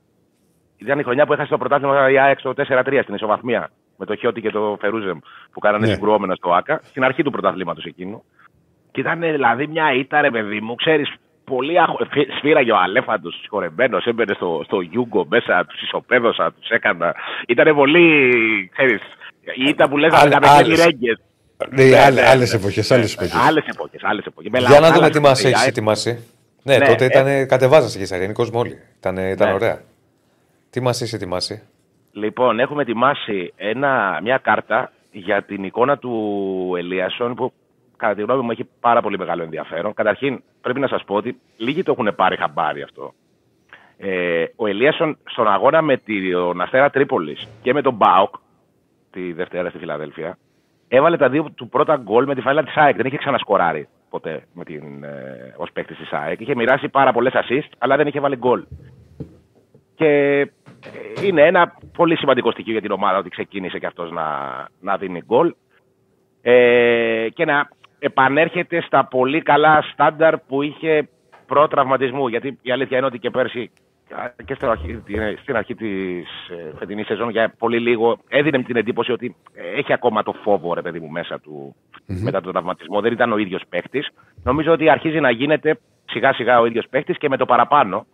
Ήταν 0.78 0.98
η 0.98 1.02
χρονιά 1.02 1.26
που 1.26 1.32
έχασε 1.32 1.50
το 1.50 1.58
πρωτάθλημα 1.58 2.10
η 2.10 2.18
ΑΕΚ 2.18 2.38
στο 2.38 2.54
4-3 2.56 2.98
στην 3.02 3.14
ισοβαθμία. 3.14 3.70
Με 3.96 4.06
το 4.06 4.14
Χιώτη 4.16 4.40
και 4.40 4.50
το 4.50 4.76
Φερούζεμ 4.80 5.18
που 5.52 5.60
κάνανε 5.60 5.86
Ναι. 5.86 5.92
συγκρουόμενα 5.92 6.34
στο 6.34 6.52
ΑΚΑ. 6.54 6.80
Στην 6.84 7.04
αρχή 7.04 7.22
του 7.22 7.30
πρωταθλήματος 7.30 7.84
εκείνου. 7.84 8.24
Και 8.92 9.00
ήταν 9.00 9.20
δηλαδή 9.20 9.66
μια 9.66 9.92
ήττα, 9.92 10.20
ρε 10.20 10.30
παιδί 10.30 10.60
μου, 10.60 10.74
ξέρεις. 10.74 11.14
Πολύ 11.46 11.80
αχω... 11.80 11.98
Σφύραγε 12.38 12.72
ο 12.72 12.78
Αλέφαντος 12.78 13.38
συγχωρεμένος, 13.40 14.04
έμπαινε 14.04 14.34
στο, 14.34 14.62
στο 14.64 14.80
Γιούγκο 14.80 15.26
μέσα, 15.28 15.66
τους 15.68 15.82
ισοπαίδωσα, 15.82 16.52
τους 16.60 16.68
έκανα. 16.68 17.14
Ήταν 17.46 17.74
πολύ. 17.74 18.70
ξέρεις, 18.72 19.00
ήταν 19.68 19.90
που 19.90 19.96
λέγανε 19.96 20.30
καμπέλι 20.30 20.74
ρέγγες. 20.74 21.20
Ναι, 21.70 21.98
άλλε 22.30 22.44
εποχές. 22.52 22.90
Άλλες 22.90 23.14
εποχές. 23.14 23.34
Άλλες 23.48 23.64
εποχές. 23.66 24.00
Άλλες 24.04 24.24
εποχές. 24.24 24.64
Για 24.68 24.80
να 24.80 24.90
δούμε 24.90 25.10
τι 25.10 25.20
μας 25.20 25.44
έχεις 25.44 25.66
ετοιμάσει. 25.66 26.24
Ναι, 26.62 26.78
τότε 26.78 27.04
ήταν, 27.04 27.46
κατεβάζασε 27.46 27.98
και 27.98 28.04
σαρινικό 28.04 28.46
όλοι. 28.52 28.78
Ήταν, 28.98 29.16
ήταν 29.16 29.52
ωραία. 29.52 29.80
Τι 30.70 30.80
μας 30.80 31.00
έχεις 31.00 31.12
ετοιμάσει; 31.12 31.62
Λοιπόν, 32.12 32.60
έχουμε 32.60 32.82
ετοιμάσει 32.82 33.52
ένα, 33.56 34.20
μια 34.22 34.38
κάρτα 34.38 34.92
για 35.12 35.42
την 35.42 35.64
εικόνα 35.64 35.98
του 35.98 36.74
Ελίασον 36.78 37.34
που 37.34 37.52
κατά 37.96 38.14
τη 38.14 38.22
γνώμη 38.22 38.42
μου 38.42 38.50
έχει 38.50 38.68
πάρα 38.80 39.00
πολύ 39.00 39.18
μεγάλο 39.18 39.42
ενδιαφέρον. 39.42 39.94
Καταρχήν, 39.94 40.42
πρέπει 40.60 40.80
να 40.80 40.88
σας 40.88 41.04
πω 41.04 41.14
ότι 41.14 41.40
λίγοι 41.56 41.82
το 41.82 41.92
έχουν 41.92 42.14
πάρει 42.14 42.36
χαμπάρι 42.36 42.82
αυτό. 42.82 43.12
Ε, 43.98 44.44
ο 44.56 44.66
Ελίασον 44.66 45.18
στον 45.24 45.48
αγώνα 45.48 45.82
με 45.82 45.96
τον 46.32 46.60
Αστέρα 46.60 46.90
Τρίπολης 46.90 47.48
και 47.62 47.72
με 47.72 47.82
τον 47.82 47.94
Μπάουκ 47.94 48.34
τη 49.10 49.32
Δευτέρα 49.32 49.68
στη 49.68 49.78
Φιλαδέλφια 49.78 50.38
έβαλε 50.88 51.16
τα 51.16 51.28
δύο 51.28 51.50
του 51.54 51.68
πρώτα 51.68 51.96
γκολ 51.96 52.26
με 52.26 52.34
τη 52.34 52.40
φάλα 52.40 52.62
της 52.64 52.76
ΑΕΚ. 52.76 52.96
Δεν 52.96 53.06
είχε 53.06 53.16
ξανασκοράρει 53.16 53.88
ποτέ 54.10 54.46
με 54.52 54.64
την, 54.64 55.04
ε, 55.04 55.54
ως 55.56 55.72
παίκτης 55.72 55.96
της 55.96 56.12
ΑΕΚ. 56.12 56.40
Είχε 56.40 56.54
μοιράσει 56.54 56.88
πάρα 56.88 57.12
πολλές 57.12 57.32
assist, 57.34 57.68
αλλά 57.78 57.96
δεν 57.96 58.06
είχε 58.06 58.20
βάλει 58.20 58.36
γκολ. 58.36 58.64
Και 59.94 60.06
ε, 60.06 61.26
είναι 61.26 61.42
ένα 61.42 61.74
πολύ 61.96 62.16
σημαντικό 62.16 62.50
στοιχείο 62.50 62.72
για 62.72 62.80
την 62.80 62.90
ομάδα 62.90 63.18
ότι 63.18 63.28
ξεκίνησε 63.28 63.78
και 63.78 63.86
αυτός 63.86 64.10
να, 64.10 64.24
να 64.80 64.96
δίνει 64.96 65.22
γκολ. 65.26 65.54
Ε, 66.42 67.28
και 67.34 67.44
να 67.44 67.68
επανέρχεται 67.98 68.80
στα 68.80 69.04
πολύ 69.04 69.42
καλά 69.42 69.82
στάνταρ 69.92 70.38
που 70.38 70.62
είχε 70.62 71.08
προ-τραυματισμού. 71.46 72.28
Γιατί 72.28 72.58
η 72.62 72.70
αλήθεια 72.72 72.96
είναι 72.96 73.06
ότι 73.06 73.18
και 73.18 73.30
πέρσι 73.30 73.70
και 74.44 74.54
στην 74.54 74.68
αρχή, 74.68 75.02
στην 75.42 75.56
αρχή 75.56 75.74
της 75.74 76.28
ε, 76.48 76.76
φετινής 76.78 77.06
σεζόν 77.06 77.30
για 77.30 77.54
πολύ 77.58 77.78
λίγο 77.78 78.18
έδινε 78.28 78.62
την 78.62 78.76
εντύπωση 78.76 79.12
ότι 79.12 79.36
έχει 79.76 79.92
ακόμα 79.92 80.22
το 80.22 80.32
φόβο 80.32 80.74
ρε 80.74 80.82
παιδί 80.82 81.00
μου 81.00 81.08
μέσα 81.08 81.40
του 81.40 81.74
mm-hmm. 81.76 82.20
μετά 82.22 82.40
τον 82.40 82.52
τραυματισμό. 82.52 83.00
Δεν 83.00 83.12
ήταν 83.12 83.32
ο 83.32 83.36
ίδιος 83.36 83.62
παίχτης. 83.68 84.08
Νομίζω 84.44 84.72
ότι 84.72 84.90
αρχίζει 84.90 85.20
να 85.20 85.30
γίνεται 85.30 85.78
σιγά 86.04 86.32
σιγά 86.32 86.60
ο 86.60 86.66
ίδιος 86.66 86.86
παίχτης 86.90 87.18
και 87.18 87.28
με 87.28 87.36
το 87.36 87.44
παραπάνω. 87.44 88.06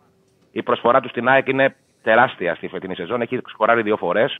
Η 0.53 0.63
προσφορά 0.63 1.01
του 1.01 1.09
στην 1.09 1.29
ΑΕΚ 1.29 1.49
είναι 1.49 1.77
τεράστια 2.03 2.55
στη 2.55 2.69
φετινή 2.69 2.95
σεζόν. 2.95 3.21
Έχει 3.21 3.41
σκοράρει 3.47 3.83
δύο 3.83 3.97
φορές 3.97 4.39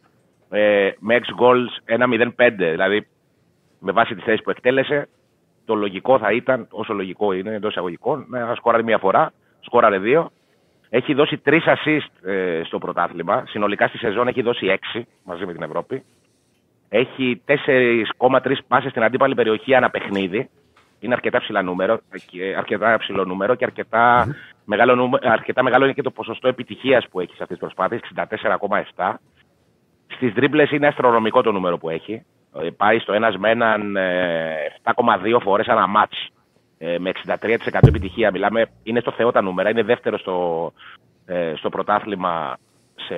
ε, 0.51 0.91
με 0.99 1.21
6 1.21 1.43
goals 1.43 1.97
1-0-5. 1.99 2.31
Δηλαδή 2.57 3.07
με 3.79 3.93
βάση 3.93 4.15
τη 4.15 4.21
θέση 4.21 4.43
που 4.43 4.51
εκτέλεσε, 4.51 5.09
το 5.65 5.75
λογικό 5.75 6.19
θα 6.19 6.33
ήταν, 6.33 6.67
όσο 6.71 6.93
λογικό 6.93 7.33
είναι 7.33 7.55
εντός 7.55 7.71
εισαγωγικών, 7.71 8.27
να 8.29 8.55
σκοράρει 8.55 8.85
μία 8.85 8.99
φορά. 8.99 9.33
Σκόραρε 9.61 9.99
δύο. 9.99 10.31
Έχει 10.89 11.15
δώσει 11.15 11.39
τρεις 11.39 11.65
assist 11.67 12.29
ε, 12.29 12.61
στο 12.65 12.79
πρωτάθλημα. 12.79 13.45
Συνολικά 13.47 13.87
στη 13.89 13.99
σεζόν 13.99 14.29
έχει 14.29 14.43
δώσει 14.43 14.67
έξι 14.67 15.07
μαζί 15.25 15.47
με 15.47 15.53
την 15.53 15.63
Ευρώπη. 15.63 16.05
Έχει 16.89 17.43
4,3 17.47 18.53
πάσες 18.69 18.91
στην 18.91 19.03
αντίπαλη 19.03 19.35
περιοχή 19.35 19.75
ανά 19.75 19.91
παιχνίδι. 19.91 20.51
Είναι 21.01 21.15
αρκετά 21.15 21.39
ψηλά 21.39 21.63
νούμερο, 21.63 22.01
αρκετά 22.57 22.97
ψηλό 22.99 23.25
νούμερο 23.25 23.55
και 23.55 23.65
αρκετά, 23.65 24.27
mm-hmm. 24.27 24.63
μεγάλο, 24.65 24.95
νούμερο, 24.95 25.31
αρκετά 25.31 25.63
μεγάλο 25.63 25.85
είναι 25.85 25.93
και 25.93 26.03
το 26.03 26.11
ποσοστό 26.11 26.49
επιτυχίας 26.49 27.09
που 27.11 27.21
έχει 27.21 27.35
σε 27.37 27.43
αυτές 27.43 27.59
τις 27.59 27.67
προσπάθειες, 27.67 28.01
64,7. 28.95 29.15
Στις 30.07 30.33
δρίπλες 30.33 30.71
είναι 30.71 30.87
αστρονομικό 30.87 31.43
το 31.43 31.53
νούμερο 31.53 31.79
που 31.79 31.89
έχει. 31.89 32.25
Ε, 32.61 32.71
πάει 32.77 32.99
στο 32.99 33.13
ένας 33.13 33.37
με 33.37 33.51
έναν 33.51 33.97
7,2 34.83 35.39
φορές 35.41 35.67
ανά 35.67 35.87
μάτς 35.87 36.29
ε, 36.85 36.99
με 36.99 37.13
63% 37.27 37.37
επιτυχία. 37.81 38.31
Μιλάμε, 38.31 38.67
είναι 38.83 39.01
στο 39.01 39.11
Θεό 39.11 39.33
τα 39.33 39.43
νούμερα. 39.43 39.71
Είναι 39.71 39.83
δεύτερο 39.83 40.19
στο, 40.19 40.73
ε, 41.27 41.53
στο 41.57 41.69
πρωτάθλημα 41.69 42.57
σε, 42.95 43.15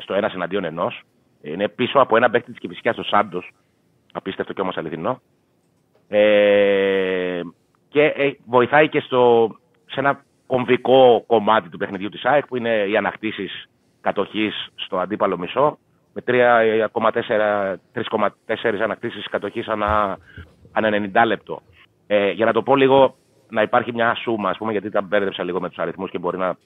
στο 0.00 0.14
ένας 0.14 0.34
εναντίον 0.34 0.64
ενός. 0.64 1.02
Είναι 1.42 1.68
πίσω 1.68 1.98
από 1.98 2.16
ένα 2.16 2.30
παίκτη 2.30 2.50
της 2.50 2.60
Κυφυσιάς, 2.60 2.94
στο 2.94 3.04
Σάντος. 3.04 3.50
Απίστευτο 4.12 4.52
και 4.52 4.60
όμως 4.60 4.76
αληθινό. 4.76 5.20
Ε, 6.08 7.40
και 7.88 8.02
ε, 8.04 8.32
βοηθάει 8.46 8.88
και 8.88 9.00
στο, 9.00 9.54
σε 9.86 10.00
ένα 10.00 10.24
κομβικό 10.46 11.24
κομμάτι 11.26 11.68
του 11.68 11.78
παιχνιδιού 11.78 12.08
της 12.08 12.24
ΑΕΚ 12.24 12.46
που 12.46 12.56
είναι 12.56 12.84
οι 12.88 12.96
ανακτήσεις 12.96 13.68
κατοχής 14.00 14.68
στο 14.74 14.98
αντίπαλο 14.98 15.38
μισό 15.38 15.78
με 16.14 16.22
3,4 16.26 18.80
ανακτήσεις 18.82 19.28
κατοχής 19.28 19.68
ανά, 19.68 20.18
ανά 20.72 20.88
90 20.88 21.26
λεπτό. 21.26 21.62
Ε, 22.06 22.30
για 22.30 22.44
να 22.44 22.52
το 22.52 22.62
πω 22.62 22.76
λίγο, 22.76 23.16
να 23.48 23.62
υπάρχει 23.62 23.92
μια 23.92 24.14
σούμα, 24.14 24.50
ας 24.50 24.56
πούμε, 24.56 24.72
γιατί 24.72 24.90
τα 24.90 25.02
μπέρδεψα 25.02 25.44
λίγο 25.44 25.60
με 25.60 25.68
τους 25.68 25.78
αριθμούς 25.78 26.10
και 26.10 26.18
μπορεί 26.18 26.38
να. 26.38 26.56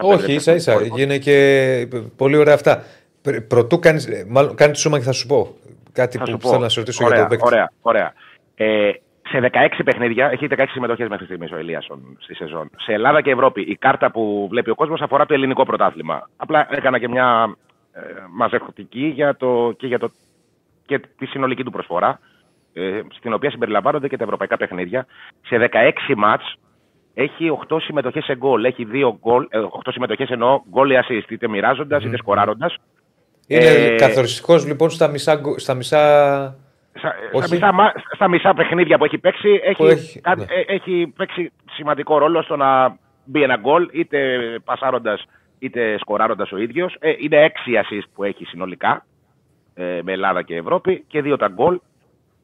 Όχι, 0.00 0.32
ίσα 0.32 0.54
ίσα. 0.54 0.74
Είναι 0.96 1.18
και 1.18 1.88
πολύ 2.16 2.36
ωραία 2.36 2.54
αυτά. 2.54 2.82
Πρωτού 3.48 3.78
κάνεις 3.78 4.08
κάνει 4.54 4.72
τη 4.72 4.78
σούμα 4.78 4.98
και 4.98 5.04
θα 5.04 5.12
σου 5.12 5.26
πω. 5.26 5.54
Κάτι 5.92 6.18
θα 6.18 6.24
που 6.24 6.36
πω. 6.36 6.48
θέλω 6.48 6.60
να 6.60 6.68
σε 6.68 6.78
ρωτήσω 6.78 7.04
ωραία, 7.04 7.18
για 7.18 7.28
το 7.28 7.30
παίκτη. 7.30 7.46
Ωραία, 7.46 7.72
ωραία. 7.82 8.12
Ε, 8.54 8.90
σε 9.28 9.50
16 9.52 9.80
παιχνίδια, 9.84 10.30
έχει 10.30 10.46
16 10.50 10.64
συμμετοχές 10.70 11.08
μέχρι 11.08 11.24
στιγμής 11.24 11.52
ο 11.52 11.56
Ελίασον 11.56 12.16
στη 12.18 12.34
σεζόν. 12.34 12.70
Σε 12.76 12.92
Ελλάδα 12.92 13.20
και 13.20 13.30
Ευρώπη, 13.30 13.60
η 13.60 13.76
κάρτα 13.76 14.10
που 14.10 14.46
βλέπει 14.50 14.70
ο 14.70 14.74
κόσμος 14.74 15.00
αφορά 15.00 15.26
το 15.26 15.34
ελληνικό 15.34 15.64
πρωτάθλημα. 15.64 16.28
Απλά 16.36 16.66
έκανα 16.70 16.98
και 16.98 17.08
μια 17.08 17.56
ε, 17.96 18.24
μαζευτική 18.30 19.06
για 19.06 19.36
το, 19.36 19.72
και, 19.76 19.86
για 19.86 19.98
το, 19.98 20.10
και 20.86 20.98
τη 20.98 21.26
συνολική 21.26 21.64
του 21.64 21.70
προσφορά. 21.70 22.20
Ε, 22.72 23.00
στην 23.12 23.32
οποία 23.32 23.50
συμπεριλαμβάνονται 23.50 24.08
και 24.08 24.16
τα 24.16 24.24
ευρωπαϊκά 24.24 24.56
παιχνίδια. 24.56 25.06
Σε 25.42 25.70
16 25.72 26.14
μάτς 26.16 26.54
έχει 27.14 27.58
8 27.68 27.76
συμμετοχές 27.80 28.24
σε 28.24 28.36
γκολ. 28.36 28.64
Έχει 28.64 28.86
2 28.92 29.12
γκολ, 29.20 29.48
8 29.84 29.90
συμμετοχές 29.92 30.30
εννοώ 30.30 30.62
γκολ 30.70 30.90
ή 30.90 30.94
assist, 31.02 31.30
είτε 31.30 31.48
μοιράζοντας 31.48 32.04
είτε 32.04 32.16
σκοράροντα. 32.16 32.70
Είναι 33.46 33.64
ε, 33.64 33.94
καθοριστικός 33.94 34.66
λοιπόν 34.66 34.90
στα 34.90 35.08
μισά. 35.08 35.40
Στα 35.56 35.74
μισά... 35.74 36.56
Στα, 36.98 37.14
στα, 37.32 37.54
μισά, 37.54 37.92
στα 38.14 38.28
μισά 38.28 38.54
παιχνίδια 38.54 38.98
που 38.98 39.04
έχει 39.04 39.18
παίξει, 39.18 39.60
έχει, 39.64 39.84
έχει, 39.84 40.20
ναι. 40.36 40.42
Ε, 40.42 40.74
έχει 40.74 41.12
παίξει 41.16 41.52
σημαντικό 41.72 42.18
ρόλο 42.18 42.42
στο 42.42 42.56
να 42.56 42.96
μπει 43.24 43.42
ένα 43.42 43.56
γκολ, 43.56 43.88
είτε 43.92 44.18
πασάροντας 44.64 45.24
είτε 45.58 45.98
σκοράροντας 45.98 46.52
ο 46.52 46.58
ίδιος. 46.58 46.96
Ε, 46.98 47.12
είναι 47.18 47.52
6 47.66 47.80
assist 47.80 48.06
που 48.14 48.24
έχει 48.24 48.44
συνολικά 48.44 49.06
ε, 49.74 50.00
με 50.02 50.12
Ελλάδα 50.12 50.42
και 50.42 50.56
Ευρώπη 50.56 51.04
και 51.08 51.22
2 51.24 51.38
τα 51.38 51.48
γκολ. 51.48 51.80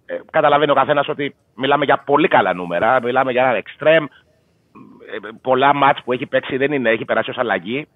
Ε, 0.07 0.19
καταλαβαίνει 0.31 0.71
ο 0.71 0.75
καθένας 0.75 1.09
ότι 1.09 1.35
μιλάμε 1.55 1.85
για 1.85 2.03
πολύ 2.07 2.29
καλά 2.29 2.55
νούμερα. 2.55 3.03
Μιλάμε 3.03 3.33
για 3.33 3.43
ένα 3.43 3.57
εξτρέμ. 3.57 4.05
πολλά 5.41 5.75
μάτς 5.75 6.03
που 6.05 6.13
έχει 6.13 6.27
παίξει 6.27 6.57
δεν 6.57 6.73
είναι, 6.73 6.91
έχει 6.91 7.05
περάσει 7.05 7.31
ως 7.31 7.39
αλλαγή. 7.39 7.87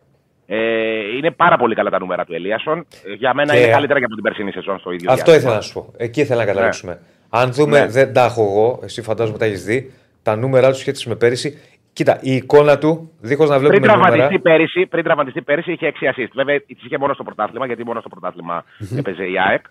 Ε, 0.46 1.16
είναι 1.16 1.30
πάρα 1.30 1.56
πολύ 1.56 1.74
καλά 1.74 1.90
τα 1.90 1.98
νούμερα 1.98 2.24
του 2.24 2.34
Ελίασον. 2.34 2.86
Ε, 3.04 3.12
για 3.12 3.34
μένα 3.34 3.52
και... 3.52 3.58
είναι 3.58 3.70
καλύτερα 3.70 3.98
και 3.98 4.04
από 4.04 4.14
την 4.14 4.22
περσινή 4.22 4.52
σεζόν 4.52 4.78
στο 4.78 4.90
ίδιο. 4.90 5.12
Αυτό 5.12 5.30
διάστημα. 5.30 5.36
ήθελα 5.36 5.54
να 5.54 5.60
σου 5.60 5.72
πω. 5.72 5.92
Εκεί 5.96 6.20
ήθελα 6.20 6.40
να 6.40 6.46
καταλήξουμε. 6.46 6.92
Ναι. 6.92 6.98
Αν 7.28 7.52
δούμε, 7.52 7.80
ναι. 7.80 7.86
δεν 7.86 8.12
τα 8.12 8.24
έχω 8.24 8.42
εγώ, 8.42 8.80
εσύ 8.82 9.02
φαντάζομαι 9.02 9.38
τα 9.38 9.44
έχεις 9.44 9.64
δει, 9.64 9.92
τα 10.22 10.36
νούμερα 10.36 10.70
τους 10.70 10.78
σχέση 10.78 11.08
με 11.08 11.14
πέρυσι. 11.14 11.75
Κοίτα, 11.96 12.18
η 12.22 12.34
εικόνα 12.34 12.78
του, 12.78 13.10
δίχως 13.20 13.48
να 13.48 13.58
βλέπουμε. 13.58 13.80
Πριν 13.80 13.90
τραυματιστεί, 13.90 14.38
πέρυσι, 14.38 14.86
πριν 14.86 15.04
τραυματιστεί 15.04 15.42
πέρυσι, 15.42 15.72
είχε 15.72 15.86
6 15.86 16.06
assist. 16.06 16.30
Βέβαια, 16.34 16.60
είχε 16.66 16.98
μόνος 16.98 17.14
στο 17.14 17.24
πρωτάθλημα, 17.24 17.66
γιατί 17.66 17.84
μόνος 17.84 18.00
στο 18.00 18.08
πρωτάθλημα 18.08 18.64
έπαιζε 18.96 19.24
η 19.24 19.34
ΑΕΚ. 19.48 19.64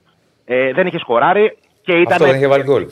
Ε, 0.46 0.74
δεν 0.74 0.88
είχε 0.88 1.00
σκοράρει. 1.00 1.58
Και 1.82 1.92
ήταν, 1.92 2.12
Αυτό 2.12 2.26
δεν 2.26 2.36
είχε 2.36 2.48
βάλει 2.48 2.64
γκολ. 2.64 2.86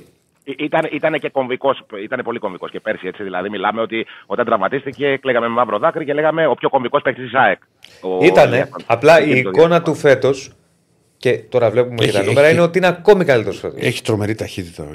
Ήταν, 0.43 0.87
ήταν 0.91 1.19
και 1.19 1.29
κομβικός, 1.29 1.85
ήταν 2.03 2.21
πολύ 2.23 2.39
κομβικός 2.39 2.71
και 2.71 2.79
πέρσι. 2.79 3.07
Έτσι, 3.07 3.23
δηλαδή, 3.23 3.49
μιλάμε 3.49 3.81
ότι 3.81 4.05
όταν 4.25 4.45
τραυματίστηκε, 4.45 5.17
κλαίγαμε 5.21 5.47
με 5.47 5.53
μαύρο 5.53 5.77
δάκρυ 5.79 6.05
και 6.05 6.13
λέγαμε 6.13 6.47
ο 6.47 6.53
πιο 6.53 6.69
κομβικός 6.69 7.01
παίκτης 7.01 7.23
της 7.23 7.33
ΑΕΚ. 7.33 7.59
Ήτανε. 8.21 8.69
Απλά 8.85 9.21
η 9.21 9.37
εικόνα 9.37 9.81
του 9.81 9.95
φέτος, 9.95 10.51
και 11.17 11.37
τώρα 11.37 11.69
βλέπουμε 11.69 11.95
έχει, 11.99 12.11
και 12.11 12.17
τα 12.17 12.23
νούμερα, 12.23 12.49
είναι 12.49 12.61
ότι 12.61 12.77
είναι 12.77 12.87
ακόμη 12.87 13.25
καλύτερος 13.25 13.59
φέτος. 13.59 13.81
Έχει 13.81 14.01
τρομερή 14.01 14.35
ταχύτητα 14.35 14.83
ο 14.83 14.87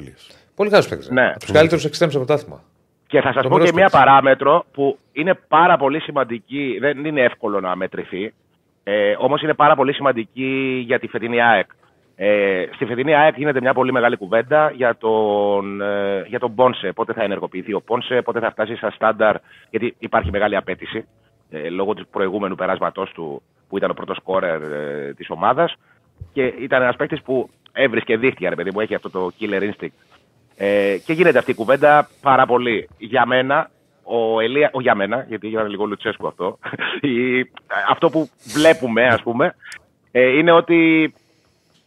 Πολύ 0.55 0.69
καλός 0.69 0.87
παίκτης. 0.87 1.09
Ναι. 1.09 1.29
Από 1.29 1.39
τους 1.39 1.51
καλύτερους 1.51 1.85
εξτρέμους 1.85 2.15
στο 2.15 2.23
πρωτάθλημα. 2.23 2.63
Και 3.09 3.21
θα 3.21 3.33
σας 3.33 3.47
πω 3.47 3.59
και 3.59 3.73
μία 3.73 3.89
παράμετρο 3.89 4.65
που 4.71 4.97
είναι 5.11 5.33
πάρα 5.47 5.77
πολύ 5.77 5.99
σημαντική, 5.99 6.77
δεν 6.79 7.05
είναι 7.05 7.21
εύκολο 7.21 7.59
να 7.59 7.75
μετρηθεί, 7.75 8.33
ε, 8.83 9.15
όμως 9.17 9.41
είναι 9.41 9.53
πάρα 9.53 9.75
πολύ 9.75 9.93
σημαντική 9.93 10.83
για 10.85 10.99
τη 10.99 11.07
φετινή 11.07 11.41
ΑΕΚ. 11.41 11.69
Ε, 12.15 12.65
στη 12.73 12.85
φετινή 12.85 13.15
ΑΕΚ 13.15 13.37
γίνεται 13.37 13.61
μια 13.61 13.73
πολύ 13.73 13.91
μεγάλη 13.91 14.15
κουβέντα 14.15 14.71
για 14.75 14.97
τον, 14.97 15.81
ε, 15.81 16.23
για 16.27 16.39
τον 16.39 16.55
Πόνσε. 16.55 16.91
Πότε 16.91 17.13
θα 17.13 17.23
ενεργοποιηθεί 17.23 17.73
ο 17.73 17.81
Πόνσε, 17.81 18.21
πότε 18.21 18.39
θα 18.39 18.51
φτάσει 18.51 18.75
στα 18.75 18.91
στάνταρ, 18.91 19.35
γιατί 19.69 19.95
υπάρχει 19.99 20.31
μεγάλη 20.31 20.55
απέτηση 20.55 21.05
ε, 21.49 21.69
λόγω 21.69 21.93
του 21.93 22.07
προηγούμενου 22.11 22.55
περάσματός 22.55 23.11
του 23.11 23.41
που 23.69 23.77
ήταν 23.77 23.89
ο 23.89 23.93
πρώτος 23.93 24.17
σκόρερ 24.17 24.61
ε, 24.61 25.13
της 25.13 25.29
ομάδας. 25.29 25.75
Και 26.33 26.43
ήταν 26.45 26.81
ένας 26.81 26.95
παίκτης 26.95 27.21
που 27.21 27.49
έβρισκε 27.71 28.17
δίχτυα, 28.17 28.49
ρε 28.49 28.55
παιδί 28.55 28.69
μου, 28.73 28.79
έχει 28.79 28.95
αυτό 28.95 29.09
το 29.09 29.31
killer 29.39 29.71
instinct. 29.71 30.08
Ε, 30.61 30.97
και 31.05 31.13
γίνεται 31.13 31.37
αυτή 31.37 31.51
η 31.51 31.53
κουβέντα 31.53 32.09
πάρα 32.21 32.45
πολύ. 32.45 32.89
Για 32.97 33.25
μένα, 33.25 33.69
ο 34.03 34.39
Ελία, 34.39 34.69
ο 34.73 34.81
για 34.81 34.95
μένα, 34.95 35.25
γιατί 35.27 35.47
έγινε 35.47 35.67
λίγο 35.67 35.85
Λουτσέσκου 35.85 36.27
αυτό, 36.27 36.59
αυτό 37.93 38.09
που 38.09 38.29
βλέπουμε, 38.53 39.07
ας 39.07 39.21
πούμε, 39.21 39.55
ε, 40.11 40.37
είναι 40.37 40.51
ότι 40.51 41.13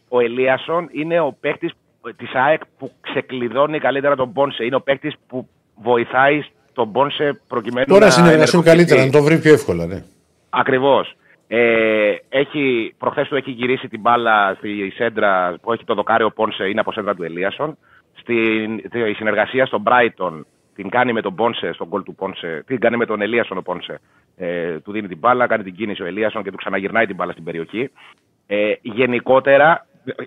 ο 0.07 0.19
Ελίασον 0.19 0.89
είναι 0.91 1.19
ο 1.19 1.37
παίκτης 1.39 1.71
της 2.17 2.33
ΑΕΚ 2.33 2.61
που 2.77 2.91
ξεκλειδώνει 3.01 3.79
καλύτερα 3.79 4.15
τον 4.15 4.33
Πόνσε. 4.33 4.63
Είναι 4.63 4.75
ο 4.75 4.81
παίκτης 4.81 5.13
που 5.27 5.47
βοηθάει 5.75 6.43
τον 6.73 6.87
Μπόνσε 6.87 7.41
προκειμένου 7.47 7.85
Τώρα 7.87 8.05
να 8.05 8.11
συνεργαστούν 8.11 8.59
ενεργοποιηθεί. 8.59 8.69
καλύτερα, 8.69 9.05
να 9.05 9.11
το 9.11 9.23
βρει 9.23 9.39
πιο 9.39 9.53
εύκολα. 9.53 9.85
Ναι. 9.85 10.03
Ακριβώς. 10.49 11.15
Ε, 11.47 12.15
έχει, 12.29 12.93
προχθές 12.97 13.27
του 13.27 13.35
έχει 13.35 13.51
γυρίσει 13.51 13.87
την 13.87 13.99
μπάλα 13.99 14.53
στη 14.57 14.93
σέντρα 14.95 15.55
που 15.61 15.73
έχει 15.73 15.83
το 15.83 15.93
δοκάριο 15.93 16.29
Πόνσε, 16.29 16.63
είναι 16.63 16.79
από 16.79 16.91
σέντρα 16.91 17.15
του 17.15 17.23
Ελίασον. 17.23 17.77
Στην, 18.23 18.77
η 19.07 19.13
συνεργασία 19.13 19.65
στον 19.65 19.83
Brighton 19.85 20.41
την 20.75 20.89
κάνει 20.89 21.13
με 21.13 21.21
τον 21.21 21.35
Πόνσε, 21.35 21.73
στον 21.73 21.87
γκολ 21.87 22.03
του 22.03 22.15
Πόνσε, 22.15 22.63
την 22.65 22.79
κάνει 22.79 22.97
με 22.97 23.05
τον 23.05 23.21
Ελίασον 23.21 23.57
ο 23.57 23.61
Πόνσε. 23.61 23.99
Ε, 24.37 24.79
του 24.79 24.91
δίνει 24.91 25.07
την 25.07 25.17
μπάλα, 25.17 25.47
κάνει 25.47 25.63
την 25.63 25.75
κίνηση 25.75 26.03
ο 26.03 26.05
Ελίασον 26.05 26.43
και 26.43 26.51
του 26.51 26.57
ξαναγυρνάει 26.57 27.05
την 27.05 27.15
μπάλα 27.15 27.31
στην 27.31 27.43
περιοχή. 27.43 27.89
Ε, 28.47 28.73
γενικότερα 28.81 29.85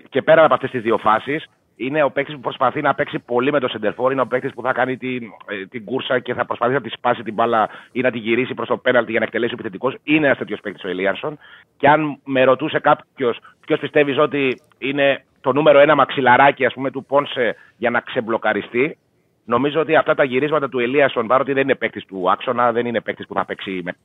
και 0.09 0.21
πέρα 0.21 0.43
από 0.43 0.53
αυτές 0.53 0.69
τις 0.69 0.81
δύο 0.81 0.97
φάσεις, 0.97 1.49
είναι 1.75 2.03
ο 2.03 2.11
παίκτης 2.11 2.35
που 2.35 2.41
προσπαθεί 2.41 2.81
να 2.81 2.93
παίξει 2.95 3.19
πολύ 3.19 3.51
με 3.51 3.59
το 3.59 3.67
σεντερφόρ. 3.67 4.11
Είναι 4.11 4.21
ο 4.21 4.27
παίκτης 4.27 4.53
που 4.53 4.61
θα 4.61 4.73
κάνει 4.73 4.97
την, 4.97 5.23
ε, 5.45 5.65
την 5.65 5.83
κούρσα 5.85 6.19
και 6.19 6.33
θα 6.33 6.45
προσπαθεί 6.45 6.73
να 6.73 6.81
τη 6.81 6.89
σπάσει 6.89 7.23
την 7.23 7.33
μπάλα 7.33 7.69
ή 7.91 8.01
να 8.01 8.11
τη 8.11 8.17
γυρίσει 8.17 8.53
προς 8.53 8.67
το 8.67 8.77
πέναλτι 8.77 9.11
για 9.11 9.19
να 9.19 9.25
εκτελέσει 9.25 9.51
ο 9.51 9.55
επιθετικός. 9.59 9.95
Είναι 10.03 10.25
ένας 10.25 10.37
τέτοιος 10.37 10.59
παίκτης 10.59 10.83
ο 10.83 10.87
Ελίαρσον. 10.87 11.37
Και 11.77 11.87
αν 11.87 12.19
με 12.23 12.43
ρωτούσε 12.43 12.79
κάποιος 12.79 13.39
ποιος 13.65 13.79
πιστεύεις 13.79 14.17
ότι 14.17 14.61
είναι 14.77 15.23
το 15.41 15.53
νούμερο 15.53 15.79
ένα 15.79 15.95
μαξιλαράκι 15.95 16.65
ας 16.65 16.73
πούμε, 16.73 16.91
του 16.91 17.05
Πόνσε 17.05 17.55
για 17.77 17.89
να 17.89 17.99
ξεμπλοκαριστεί, 17.99 18.97
νομίζω 19.45 19.79
ότι 19.79 19.95
αυτά 19.95 20.15
τα 20.15 20.23
γυρίσματα 20.23 20.69
του 20.69 20.79
Ελίασον, 20.79 21.27
παρότι 21.27 21.53
δεν 21.53 21.63
είναι 21.63 21.75
παίκτης 21.75 22.05
του 22.05 22.31
άξονα, 22.31 22.71
δεν 22.71 22.85
είναι 22.85 23.01
παίκτης 23.01 23.27
που 23.27 23.33
θα 23.33 23.45
παίξει, 23.45 23.81
με, 23.83 23.95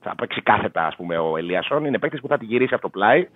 θα 0.00 0.14
παίξει 0.14 0.42
κάθετα 0.42 0.86
ας 0.86 0.96
πούμε, 0.96 1.18
ο 1.18 1.36
Ελίασον, 1.36 1.84
είναι 1.84 1.98
παίκτης 1.98 2.20
που 2.20 2.28
θα 2.28 2.38
τη 2.38 2.44
γυρίσει 2.44 2.74
από 2.74 2.82
το 2.82 2.88
πλάι. 2.88 3.28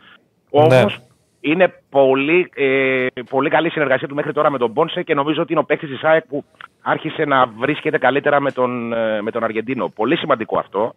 Όμως 0.51 0.99
Ναι. 0.99 1.05
είναι 1.41 1.75
πολύ, 1.91 2.51
ε, 2.55 3.07
πολύ 3.31 3.51
καλή 3.51 3.71
συνεργασία 3.71 4.09
του 4.09 4.15
μέχρι 4.15 4.33
τώρα 4.33 4.51
με 4.51 4.59
τον 4.59 4.71
Μπόνσε 4.71 5.03
και 5.03 5.15
νομίζω 5.15 5.43
ότι 5.43 5.53
είναι 5.53 5.61
ο 5.61 5.65
παίκτης 5.65 5.89
της 5.91 6.03
ΑΕΚ 6.05 6.27
που 6.27 6.45
άρχισε 6.83 7.25
να 7.25 7.47
βρίσκεται 7.47 7.99
καλύτερα 7.99 8.41
με 8.41 8.53
τον, 8.53 8.93
ε, 8.93 9.23
με 9.23 9.31
τον 9.31 9.45
Αργεντίνο. 9.45 9.89
Πολύ 9.89 10.17
σημαντικό 10.17 10.59
αυτό. 10.59 10.95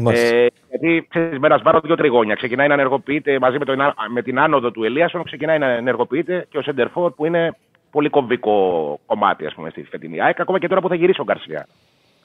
Μάλιστα. 0.00 0.36
Ε, 0.36 0.46
γιατί 0.70 1.06
ξέρεις, 1.08 1.38
με 1.38 1.46
ένα 1.46 1.58
σπάρο 1.58 1.80
δύο 1.80 1.94
τριγώνια. 1.96 2.34
Ξεκινάει 2.34 2.68
να 2.68 2.74
ενεργοποιείται 2.74 3.38
μαζί 3.38 3.58
με, 3.58 3.64
το, 3.64 3.74
με 4.12 4.22
την 4.22 4.38
άνοδο 4.38 4.70
του 4.70 4.84
Ελίασον, 4.84 5.24
ξεκινάει 5.24 5.58
να 5.58 5.66
ενεργοποιείται 5.70 6.46
και 6.50 6.58
ο 6.58 6.62
Σεντερφόρ 6.62 7.12
που 7.12 7.26
είναι 7.26 7.56
πολύ 7.90 8.08
κομβικό 8.08 8.98
κομμάτι 9.06 9.46
ας 9.46 9.54
πούμε, 9.54 9.70
στη 9.70 9.82
φετινή 9.82 10.22
ΑΕΚ. 10.22 10.40
Ακόμα 10.40 10.58
και 10.58 10.68
τώρα 10.68 10.80
που 10.80 10.88
θα 10.88 10.94
γυρίσει 10.94 11.20
ο 11.20 11.24
Γκαρσία. 11.24 11.66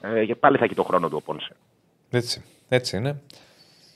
Ε, 0.00 0.24
και 0.24 0.34
πάλι 0.34 0.56
θα 0.58 0.64
έχει 0.64 0.74
το 0.74 0.82
χρόνο 0.82 1.08
του 1.08 1.16
ο 1.20 1.22
Πόνσε. 1.22 1.56
Έτσι, 2.10 2.42
έτσι 2.68 2.96
είναι. 2.96 3.20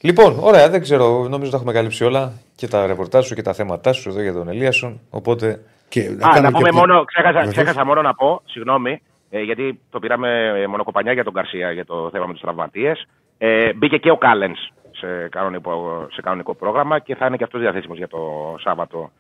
Λοιπόν, 0.01 0.39
ωραία, 0.41 0.69
δεν 0.71 0.81
ξέρω, 0.81 1.29
νομίζω 1.29 1.51
τα 1.51 1.57
έχουμε 1.57 1.73
καλύψει 1.73 2.05
όλα 2.05 2.33
και 2.57 2.69
τα 2.69 2.87
ρεπορτάζ 2.87 3.27
σου 3.27 3.35
και 3.35 3.43
τα 3.43 3.53
θέματά 3.53 3.93
σου 3.93 4.09
εδώ 4.09 4.21
για 4.21 4.33
τον 4.33 4.49
Ελίασον. 4.49 5.01
Οπότε. 5.11 5.63
Και 5.89 6.01
Α, 6.01 6.13
να 6.19 6.29
κάνω 6.29 6.51
πούμε 6.51 6.69
και- 6.69 6.75
μόνο, 6.77 7.05
ξέχασα, 7.05 7.33
Βεβαίως. 7.33 7.55
ξέχασα 7.55 7.85
μόνο 7.85 8.03
να 8.03 8.15
πω, 8.15 8.43
συγγνώμη, 8.45 9.03
ε, 9.31 9.41
γιατί 9.41 9.81
το 9.91 9.99
πήραμε 9.99 10.53
ε, 10.57 10.67
μονοκοπανιά 10.67 11.13
για 11.13 11.25
τον 11.25 11.33
Καρσία 11.33 11.73
για 11.73 11.85
το 11.85 12.09
θέμα 12.13 12.27
με 12.27 12.33
τους 12.33 12.41
τραυματίες. 12.41 13.07
Ε, 13.39 13.73
μπήκε 13.73 13.97
και 13.97 14.11
ο 14.11 14.17
Κάλενς 14.17 14.59
σε 14.91 15.29
κανονικό, 15.29 16.07
σε 16.13 16.21
κανονικό 16.21 16.55
πρόγραμμα 16.55 16.99
και 16.99 17.15
θα 17.15 17.27
είναι 17.27 17.37
και 17.37 17.45
αυτός 17.45 17.61
διαθέσιμος 17.61 17.97
για 17.97 18.09
το 18.09 18.55
Σάββατο 18.61 19.11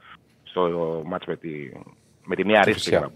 στο 0.43 0.63
μάτς 1.07 1.27
με 1.27 1.37
τη, 1.37 1.51
με 2.25 2.35
τη 2.35 2.45
μία 2.45 2.63
ρίσκη. 2.65 2.73
Φυσικά. 2.81 3.11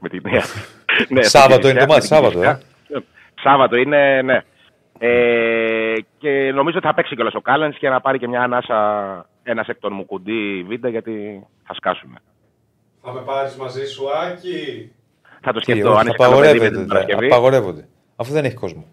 Με 0.00 0.08
τη 0.08 0.18
μία. 0.24 0.42
ναι, 1.08 1.22
Σάββατο 1.22 1.62
στη 1.62 1.70
είναι 1.70 1.86
το 1.86 1.92
Φυσιά, 1.92 1.94
μάτς, 1.94 2.10
με 2.10 2.28
την 2.30 2.38
Σάββατο, 2.38 2.38
Φυσιά. 2.38 2.60
Σάββατο 3.42 3.76
είναι, 3.76 4.22
ναι. 4.22 4.40
Ε, 4.98 5.94
και 6.18 6.52
νομίζω 6.54 6.78
ότι 6.78 6.86
θα 6.86 6.94
παίξει 6.94 7.14
κιόλας 7.14 7.34
ο 7.34 7.40
Κάλενς 7.40 7.76
και 7.78 7.88
να 7.88 8.00
πάρει 8.00 8.18
και 8.18 8.28
μια 8.28 8.42
ανάσα 8.42 9.26
ένας 9.42 9.68
εκ 9.68 9.78
των 9.80 9.92
Μουκουντή 9.92 10.62
β' 10.68 10.86
γιατί 10.86 11.46
θα 11.66 11.74
σκάσουμε. 11.74 12.18
Θα 13.02 13.12
με 13.12 13.20
πάρεις 13.20 13.56
μαζί 13.56 13.86
σου, 13.86 14.04
Άκη; 14.10 14.92
Θα 15.40 15.52
το 15.52 15.58
Τι, 15.58 15.64
σκεφτώ. 15.72 15.90
όχι, 15.90 15.98
Αν 16.00 16.06
είσαι 16.06 16.16
καλό 16.16 16.38
παιδί 16.40 16.58
με 16.58 16.66
απαγορεύεται. 16.66 16.70
την 16.76 16.80
δε, 16.80 16.86
Παρασκευή. 16.86 17.26
Απαγορεύονται. 17.26 17.88
Αφού 18.16 18.32
δεν 18.32 18.44
έχει 18.44 18.54
κόσμο. 18.54 18.84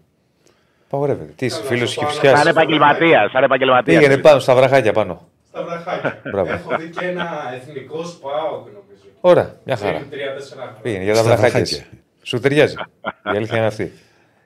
Απαγορεύεται. 0.90 1.32
Τι 1.36 1.46
είσαι, 1.46 1.56
Καλά, 1.56 1.68
φίλος 1.68 1.94
θα 1.94 2.00
και 2.00 2.04
πάω 2.06 2.14
Σαν 2.24 2.34
φυσιά. 2.34 2.50
επαγγελματίας. 2.50 3.30
Σαν 3.30 3.42
επαγγελματίας. 3.42 3.98
Πήγαινε 3.98 4.20
πάνω 4.22 4.38
στα 4.40 4.54
βραχάκια 4.54 4.92
πάνω. 4.92 5.28
Στα 5.48 5.62
βραχάκια. 5.64 6.18
Μπράβο. 6.32 6.52
Έχω 6.52 6.76
δει 6.78 6.88
και 6.88 7.04
ένα 7.06 7.28
εθνικό 7.54 8.04
σπάοκ, 8.04 8.66
νομίζω. 8.66 9.04
Ωραία, 9.20 9.54
μια 9.64 9.76
χαρά. 9.76 9.98
Πριν 9.98 10.10
τρία-τέσσερα 10.10 10.60
χρόνια. 10.62 10.78
Πήγαινε 10.82 11.04
για 11.04 11.12
τα 11.14 11.18
Στα 11.18 11.28
βραχάκια. 11.28 11.50
βραχάκια. 11.50 11.76
εσύ. 11.76 11.98
Σου 12.22 12.40
ταιριάζει. 12.40 12.74
Η 13.24 13.36
αλήθεια 13.36 13.56
είναι 13.56 13.66
αυτή. 13.66 13.92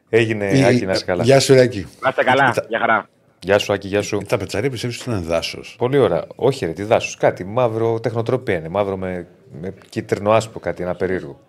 Έγινε, 0.09 0.45
Η- 0.59 0.65
Άκη, 0.65 0.87
να 0.87 0.93
είσαι 0.93 1.05
καλά. 1.05 1.23
Γεια 1.23 1.41
σου, 1.41 1.55
Ράκη. 1.55 1.87
Να 2.01 2.09
είστε 2.09 2.25
καλά. 2.25 2.55
Για 2.69 2.79
χαρά. 2.79 3.09
Γεια 3.41 3.59
σου, 3.59 3.73
Άκη, 3.73 3.89
γεια 3.89 4.03
σου. 4.03 4.19
Τα 4.29 4.37
πετσαρία 4.37 4.71
πιστεύεις 4.71 5.01
ότι 5.01 5.11
είναι 5.11 5.19
δάσος; 5.21 5.75
Πολύ 5.79 5.99
ωραία. 5.99 6.25
Όχι, 6.35 6.67
ρε, 6.67 6.73
τι 6.73 6.83
δάσος. 6.83 7.17
Κάτι 7.17 7.45
μαύρο 7.45 8.01
τεχνοτροπία 8.01 8.55
είναι. 8.57 8.69
Μαύρο 8.69 8.97
με, 8.97 9.27
με 9.61 9.75
κίτρινο 9.89 10.31
άσπρο, 10.33 10.61
κάτι 10.61 10.83
ένα 10.83 10.95
περίεργο. 10.95 11.41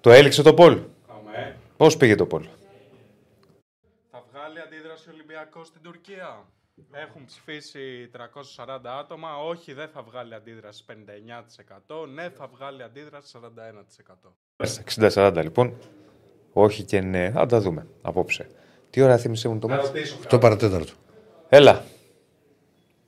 Το 0.00 0.10
έληξε 0.10 0.42
το 0.42 0.54
Πολ. 0.54 0.72
Αμέ. 0.72 1.56
Πώς 1.76 1.96
πήγε 1.96 2.14
το 2.14 2.24
Πολ. 2.26 2.42
Θα 5.42 5.60
βγάλει 5.60 5.66
αντίδραση 5.66 5.66
Ολυμπιακός 5.66 5.66
στην 5.66 5.82
Τουρκία. 5.82 6.46
Έχουν 6.92 7.24
ψηφίσει 7.24 8.10
340 8.66 8.78
άτομα. 9.00 9.36
Όχι, 9.36 9.72
δεν 9.72 9.88
θα 9.88 10.02
βγάλει 10.02 10.34
αντίδραση 10.34 10.84
59%. 10.88 12.08
Ναι, 12.14 12.28
θα 12.30 12.46
βγάλει 12.46 12.82
αντίδραση 12.82 13.38
41%. 14.96 15.34
60-40 15.36 15.42
λοιπόν. 15.42 15.74
Όχι 16.52 16.82
και 16.82 17.00
ναι. 17.00 17.30
Θα 17.30 17.46
τα 17.46 17.60
δούμε 17.60 17.86
απόψε. 18.02 18.46
Τι 18.90 19.00
ώρα 19.00 19.18
θύμισε 19.18 19.48
μου 19.48 19.58
το 19.58 19.66
Να 19.66 19.74
μάτι; 19.76 19.86
ρωτήσω. 19.86 20.14
Το 20.16 20.20
κάτι. 20.22 20.38
παρατέταρτο. 20.38 20.92
Έλα. 21.48 21.84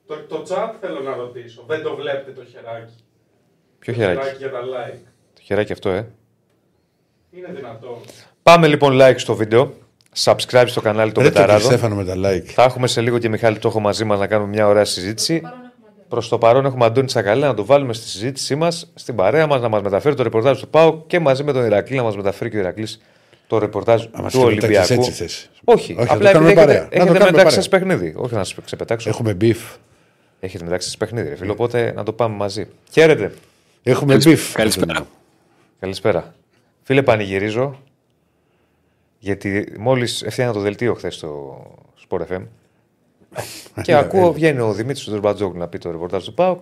Το, 0.07 0.17
το 0.27 0.45
chat 0.49 0.75
θέλω 0.81 1.01
να 1.01 1.15
ρωτήσω. 1.15 1.65
Δεν 1.67 1.83
το 1.83 1.97
βλέπετε 1.97 2.33
το 2.33 2.45
χεράκι. 2.45 2.95
Ποιο 3.79 3.93
Το 3.93 3.99
χεράκι. 3.99 4.37
για 4.37 4.51
τα 4.51 4.61
like. 4.63 5.01
Το 5.35 5.41
χεράκι 5.41 5.73
αυτό, 5.73 5.89
ε. 5.91 6.13
Είναι 7.31 7.53
δυνατόν. 7.53 8.01
Πάμε 8.43 8.67
λοιπόν 8.69 8.99
like 9.01 9.15
στο 9.17 9.35
βίντεο. 9.35 9.75
Subscribe 10.23 10.65
στο 10.67 10.81
κανάλι 10.81 11.13
των 11.13 11.23
Ρε 11.23 11.29
το 11.31 11.35
Πεταράδων. 11.35 11.67
Στέφανο 11.67 11.95
με 11.95 12.05
τα 12.05 12.15
like. 12.17 12.45
Θα 12.47 12.63
έχουμε 12.63 12.87
σε 12.87 13.01
λίγο 13.01 13.19
και 13.19 13.29
Μιχάλη 13.29 13.59
το 13.59 13.69
έχω 13.69 13.81
μαζί 13.81 14.05
μας 14.05 14.19
να 14.19 14.27
κάνουμε 14.27 14.49
μια 14.51 14.67
ωραία 14.67 14.85
συζήτηση. 14.85 15.43
Προς 16.09 16.29
το 16.29 16.39
παρόν 16.39 16.65
έχουμε 16.65 16.85
Αντώνη 16.85 17.07
Τσακαλέ 17.07 17.47
να 17.47 17.55
το 17.55 17.65
βάλουμε 17.65 17.93
στη 17.93 18.09
συζήτησή 18.09 18.55
μας, 18.55 18.91
στην 18.95 19.15
παρέα 19.15 19.47
μας, 19.47 19.61
να 19.61 19.69
μας 19.69 19.83
μεταφέρει 19.83 20.15
το 20.15 20.23
ρεπορτάζ 20.23 20.61
του 20.61 20.69
ΠΑΟ 20.69 21.03
και 21.07 21.19
μαζί 21.19 21.43
με 21.45 21.53
τον 21.53 21.65
Ηρακλή 21.65 21.97
να 21.97 22.03
μας 22.03 22.17
μεταφέρει 22.17 22.51
και 22.51 22.57
ο 22.57 22.61
Ηρακλής 22.61 23.01
το 23.47 23.59
ρεπορτάζ 23.59 24.03
Α, 24.03 24.09
μας 24.23 24.33
του 24.33 24.47
ξεπετάξεις 24.47 24.91
Ολυμπιακού. 24.91 24.93
έτσι 24.93 25.11
θες. 25.11 25.51
Όχι, 25.65 25.95
Όχι, 25.99 26.07
θα 26.07 26.15
απλά 26.15 26.33
το 26.33 26.39
επειδή 26.39 26.53
κάνουμε 26.53 26.53
έχετε, 26.53 26.65
παρέα. 26.67 26.83
Να 26.83 26.89
το 26.89 26.95
έχετε 26.97 27.13
κάνουμε 27.13 27.31
μετάξει 27.31 27.55
σας 27.55 27.69
παρέα. 27.69 27.87
παιχνίδι. 27.87 28.15
Όχι 28.17 28.35
να 28.35 28.45
σας 28.45 28.57
ξεπετάξω. 28.65 29.09
Έχουμε 29.09 29.37
beef. 29.41 29.57
Έχετε 30.41 30.65
μετάξει 30.65 30.87
σας 30.87 30.97
παιχνίδι, 30.97 31.29
ρε 31.29 31.37
φίλο. 31.37 31.53
Οπότε 31.53 31.93
να 31.97 32.03
το 32.03 32.13
πάμε 32.13 32.37
μαζί. 32.37 32.67
Χαίρετε. 32.93 33.33
Έχουμε 33.83 34.15
beef. 34.25 34.39
Καλησπέρα. 34.53 35.07
Καλησπέρα. 35.81 36.35
Φίλε, 36.83 37.03
πανηγυρίζω 37.03 37.79
γιατί 39.25 39.73
μόλις 39.79 40.23
έφτιανα 40.23 40.53
το 40.53 40.61
δελτίο 40.61 40.95
χθες 40.95 41.15
στο 41.15 41.63
Sport 42.09 42.21
FM 42.33 42.43
και 43.83 43.95
ακούω, 43.95 44.33
βγαίνει 44.33 44.61
ο 44.61 44.73
Δημήτρης 44.73 45.05
του 45.05 45.19
Μπατζόγλου 45.19 45.59
να 45.59 45.69
πει 45.69 45.79
το 45.79 45.91
ρεπορτάζ 45.91 46.25
του 46.25 46.35
ΠΑΟΚ. 46.35 46.59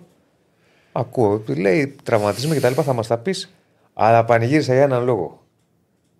Ακούω, 0.92 1.42
λέει 1.56 1.96
τραυματισμοί 2.02 2.54
και 2.54 2.60
τα 2.60 2.68
λοιπά, 2.68 2.82
θα 2.82 2.92
μας 2.92 3.06
τα 3.06 3.18
πεις. 3.18 3.54
Αλλά 3.94 4.24
πανηγύρισα 4.24 4.72
για 4.74 4.82
έναν 4.82 5.04
λόγο. 5.04 5.42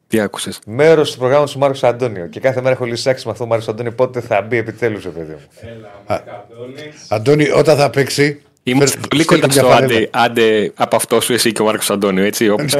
Τι 0.09 0.21
άκουσες; 0.21 0.59
Μέρος 0.67 1.13
του 1.13 1.19
προγράμματος 1.19 1.53
του 1.53 1.59
Μάρκος 1.59 1.85
Αντώνιο. 1.85 2.27
Και 2.27 2.41
κάθε 2.41 2.61
μέρα 2.61 2.75
έχω 2.75 2.85
λυσάξει 2.85 3.27
με 3.27 3.33
αυτό 3.33 3.45
ο 3.45 3.47
Μάρκος 3.47 3.69
Αντώνιο 3.69 3.93
πότε 3.93 4.21
θα 4.21 4.43
μπει 4.43 4.57
επιτέλους, 4.57 5.03
παιδί 5.05 5.33
μου. 5.33 5.41
Έλα, 5.61 5.91
Μακαντώνης. 6.09 7.07
Αντώνης, 7.09 7.53
όταν 7.55 7.77
θα 7.77 7.91
παίξει. 7.91 8.43
Είμαστε 8.63 8.99
φέρ- 8.99 9.09
πολύ 9.09 9.23
στείλτε 9.23 9.41
κοντά 9.47 9.55
μια 9.55 9.63
στο 9.63 9.73
φανέλα. 9.73 10.09
άντε, 10.11 10.53
άντε 10.59 10.73
από 10.75 10.97
αυτό 10.97 11.21
σου 11.21 11.33
εσύ 11.33 11.53
και 11.53 11.63
ο 11.63 11.65
Μάρκος 11.65 11.91
Αντώνιο, 11.91 12.25
έτσι. 12.25 12.49
Όπως 12.55 12.75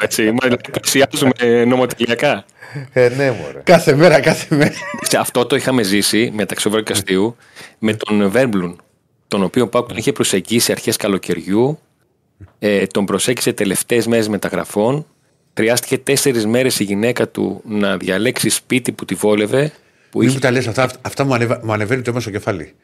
έτσι. 0.00 0.30
Μα 0.30 0.56
πλησιάζουμε 0.80 1.64
νομοτελειακά. 1.64 2.44
Ε, 2.92 3.08
ναι, 3.08 3.30
μωρέ. 3.30 3.60
Κάθε 3.64 3.94
μέρα, 3.94 4.20
κάθε 4.20 4.54
μέρα. 4.54 4.72
Σε 5.00 5.16
αυτό 5.16 5.46
το 5.46 5.56
είχαμε 5.56 5.82
ζήσει 5.82 6.30
μεταξύ 6.34 6.68
Βέρου 6.68 6.82
και 6.82 6.92
Αστείου 6.92 7.36
με 7.78 7.94
τον 7.94 8.30
Βέρμπλουν, 8.30 8.80
τον 9.28 9.42
οποίο 9.42 9.68
Πάουκ 9.68 9.88
τον 9.88 9.96
είχε 9.96 10.12
προσεγγίσει 10.12 10.72
αρχές 10.72 10.96
καλοκαιριού, 10.96 11.78
ε, 12.58 12.86
τον 12.86 13.04
προσέγγισε 13.04 13.52
τελευταίες 13.52 14.06
μέρες 14.06 14.28
μεταγραφών. 14.28 15.06
Χρειάστηκε 15.54 15.98
τέσσερις 15.98 16.46
μέρες 16.46 16.78
η 16.80 16.84
γυναίκα 16.84 17.28
του 17.28 17.62
να 17.64 17.96
διαλέξει 17.96 18.48
σπίτι 18.48 18.92
που 18.92 19.04
τη 19.04 19.14
βόλευε. 19.14 19.72
Που 20.10 20.18
Μην 20.18 20.26
είχε 20.26 20.36
μου 20.36 20.42
τα 20.42 20.50
λες 20.50 20.66
αυτά, 20.66 20.90
αυτά 21.02 21.24
μου, 21.24 21.34
ανεβα, 21.34 21.60
μου 21.64 21.72
ανεβαίνει 21.72 22.02
το 22.02 22.10
αίμα 22.10 22.20
στο 22.20 22.30
κεφάλι. 22.30 22.74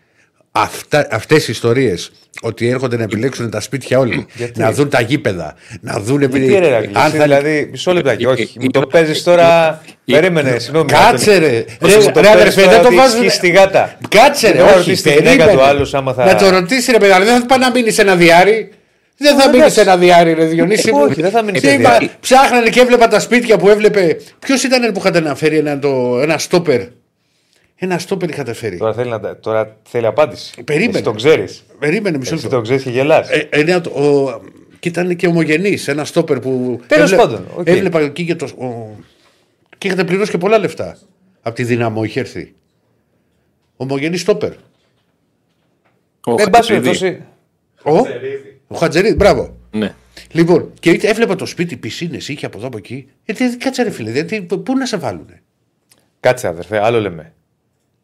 Αυτά, 0.53 1.07
αυτές 1.11 1.49
οι 1.49 1.51
ιστορίες 1.53 2.11
ότι 2.42 2.68
έρχονται 2.68 2.96
να 2.96 3.03
επιλέξουν 3.03 3.51
τα 3.51 3.61
σπίτια 3.61 3.99
όλοι, 3.99 4.26
να 4.55 4.72
δουν 4.72 4.88
τα 4.88 5.01
γήπεδα, 5.01 5.55
να 5.80 6.01
δουν 6.01 6.18
Γιατί 6.18 6.36
επειδή. 6.36 6.59
ρε, 6.59 6.68
Ρακλή, 6.68 6.90
αν 6.94 7.07
εσύ 7.07 7.16
θα- 7.16 7.22
δηλαδή, 7.22 7.68
μισό 7.70 7.92
λεπτάκι, 7.92 8.24
Ε, 8.24 8.26
όχι. 8.26 8.42
ε, 8.42 8.46
Μου 8.62 8.70
το 8.70 8.80
ε, 8.80 8.86
παίζει 8.90 9.22
τώρα. 9.22 9.80
Περίμενε, 10.05 10.59
συγγνώμη. 10.59 10.90
Κάτσε 10.92 11.30
Άντωνη. 11.32 11.46
ρε. 11.53 11.64
Πώς 11.78 11.94
Ρε, 11.94 12.01
μου 12.01 12.11
το 12.12 12.20
ρε, 12.20 12.26
παίζεις 12.26 12.40
αδερφέ, 12.40 12.61
τώρα 12.61 12.72
δεν 12.72 12.80
το 12.82 12.86
ότι 12.86 12.96
βάζουν- 12.96 13.22
ισχύει 13.24 13.36
στη 13.36 13.49
γάτα; 13.49 13.96
Κάτσε 14.09 14.46
ρε, 14.51 14.53
Δεν 14.57 14.62
θα 14.66 14.68
όχι. 14.70 14.78
ρωτήσει 14.78 15.03
τη 15.03 15.09
γυναίκα 15.11 15.28
περίμενε. 15.30 15.53
του 15.57 15.62
άλλου 15.62 15.86
άμα 15.92 16.12
θα- 16.12 16.24
Να 16.24 16.34
το 16.34 16.49
ρωτήσεις 16.49 16.86
ρε 16.92 16.99
παιδί, 16.99 17.12
αλλά 17.12 17.24
δεν 17.24 17.40
θα 17.40 17.46
πάει 17.46 17.59
να 17.59 17.70
μείνεις 17.70 17.94
σε 17.94 18.03
ένα 18.03 18.16
διάρρη. 18.16 18.70
Δεν 19.20 19.36
θα 19.36 19.42
Ε, 19.42 19.46
μείνεις 19.46 19.59
εντάξει. 19.59 19.74
σε 19.74 19.80
ένα 19.80 19.96
διάρρη, 19.96 20.32
ρε 20.34 20.44
Διονύση. 20.44 20.88
Ε, 20.88 20.92
μου. 20.92 21.01
όχι, 21.11 21.20
δεν 21.22 21.30
θα 21.30 21.42
μείνεις 21.42 21.61
σε 21.61 21.66
Τι 21.66 21.72
είπα, 21.74 21.88
διάρρη. 21.88 22.11
Ψάχνανε 22.20 22.68
και 22.68 22.80
έβλεπα 22.80 23.09
τα 23.09 23.20
σπίτια 23.20 23.57
που 23.59 23.68
έβλεπε. 23.68 24.16
Ποιος 24.38 24.62
ήταν 24.62 24.92
που 24.92 24.99
είχατε 24.99 25.20
να 25.20 25.34
φέρει 25.34 25.57
ένα, 25.59 25.78
το, 25.78 26.18
ένα 26.22 26.38
στόπερ; 26.38 26.80
Ένα 27.81 27.99
στόπερ 27.99 28.29
είχατε 28.31 28.53
φέρει. 28.53 28.76
Τώρα 28.76 28.93
θέλει, 28.95 29.11
να, 29.11 29.20
τα- 29.20 29.39
τώρα 29.39 29.76
θέλει 29.83 30.07
απάντηση. 30.07 30.62
Περίμενε. 30.64 30.93
Εσύ 30.95 31.03
τον 31.03 31.16
ξέρεις. 31.16 31.62
Περίμενε 31.79 32.18
μισό 32.18 32.35
Εσύ 32.35 32.43
λεπτό. 32.43 32.57
τον 32.57 32.64
ξέρεις 32.64 32.83
και 32.83 32.91
γελάς. 32.91 33.31
Ε, 33.31 33.49
ένα, 33.51 33.81
το- 33.81 33.91
ο, 33.91 34.41
και 34.79 34.89
ήταν 34.89 35.16
και 35.16 35.26
ομογενής. 35.26 35.89
Ένα 35.89 36.05
στόπερ 36.05 36.39
που. 36.41 36.81
Τέλος 36.87 37.12
έβλε- 37.12 37.26
πάντων, 37.29 37.47
οκ. 37.57 37.66
Έβλεπα 37.66 38.01
εκεί 38.01 38.24
και 38.24 38.35
το. 38.35 38.45
ο- 38.45 38.97
Και 39.79 39.87
είχατε 39.87 40.05
πληρώσει 40.05 40.31
και 40.31 40.39
πολλά 40.39 40.59
λεφτά. 40.59 40.99
Από 41.43 41.55
τη 41.57 41.64
δυναμό 41.64 42.05
είχε 42.05 42.20
έρθει. 42.20 42.55
Ομογενής 43.76 44.20
στόπερ. 44.20 44.53
Ο 46.24 46.35
Δεν 46.35 46.51
πάση 46.51 46.72
Χατζηδί. 46.72 46.99
περιπτώσει. 46.99 47.22
Ο, 47.83 47.97
ο 48.66 48.76
Χατζερίδη, 48.76 49.14
μπράβο. 49.14 49.57
Ναι. 49.70 49.95
Λοιπόν, 50.33 50.72
και 50.81 50.91
είτε- 50.91 51.09
έβλεπα 51.09 51.35
το 51.35 51.47
σπίτι, 51.47 51.76
πισίνες 51.76 52.29
είχε 52.29 52.47
από 52.47 52.59
εδώ 52.59 52.66
από 52.66 52.76
εκεί. 52.76 53.09
Ε, 53.24 53.33
τι- 53.33 53.57
κάτσε 53.57 53.83
ρε 53.83 53.91
φίλε, 53.91 54.11
δηλαδή, 54.11 54.43
πού 54.43 54.76
να 54.76 54.87
σε 54.87 54.97
βάλουνε; 54.97 55.43
Κάτσε, 56.20 56.47
αδερφέ, 56.49 56.79
άλλο 56.85 57.01
λέμε. 57.01 57.33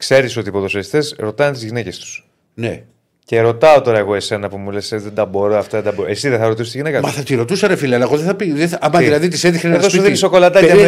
Ξέρεις 0.05 0.37
ότι 0.37 0.49
οι 0.49 0.53
ποδοσφαιριστές 0.53 1.15
ρωτάνε 1.19 1.53
τις 1.53 1.63
γυναίκες 1.65 1.99
τους. 1.99 2.29
Ναι. 2.55 2.83
Και 3.25 3.41
ρωτάω 3.41 3.81
τώρα 3.81 3.99
εγώ 3.99 4.15
εσένα 4.15 4.49
που 4.49 4.57
μου 4.59 4.71
λες: 4.71 4.89
Δεν 4.89 5.15
τα 5.15 5.25
μπορώ, 5.25 5.57
αυτά 5.59 5.81
δεν 5.81 5.91
τα 5.91 5.97
μπορώ. 5.97 6.09
Εσύ 6.11 6.29
δεν 6.29 6.39
θα 6.39 6.47
ρωτήσεις 6.47 6.73
τη 6.73 6.77
γυναίκα 6.79 7.01
Μα 7.01 7.09
σου. 7.09 7.15
θα 7.15 7.23
τη 7.23 7.35
ρωτούσα 7.35 7.67
ρε 7.69 7.77
φίλε, 7.77 7.95
αλλά 7.95 8.05
εγώ 8.05 8.17
δεν 8.17 8.27
θα 8.27 8.35
πει. 8.35 8.53
Δεν 8.53 8.69
θα, 8.69 8.79
άμα 8.81 8.99
Τι; 8.99 9.05
δηλαδή 9.05 9.29
της 9.29 9.45
έδειχνε 9.45 9.69
ένα 9.69 9.79
Εδώ 9.79 9.85
σου 9.85 9.91
σπίτι. 9.91 10.05
δίνει 10.05 10.17
σοκολατάκια 10.19 10.75
με 10.75 10.83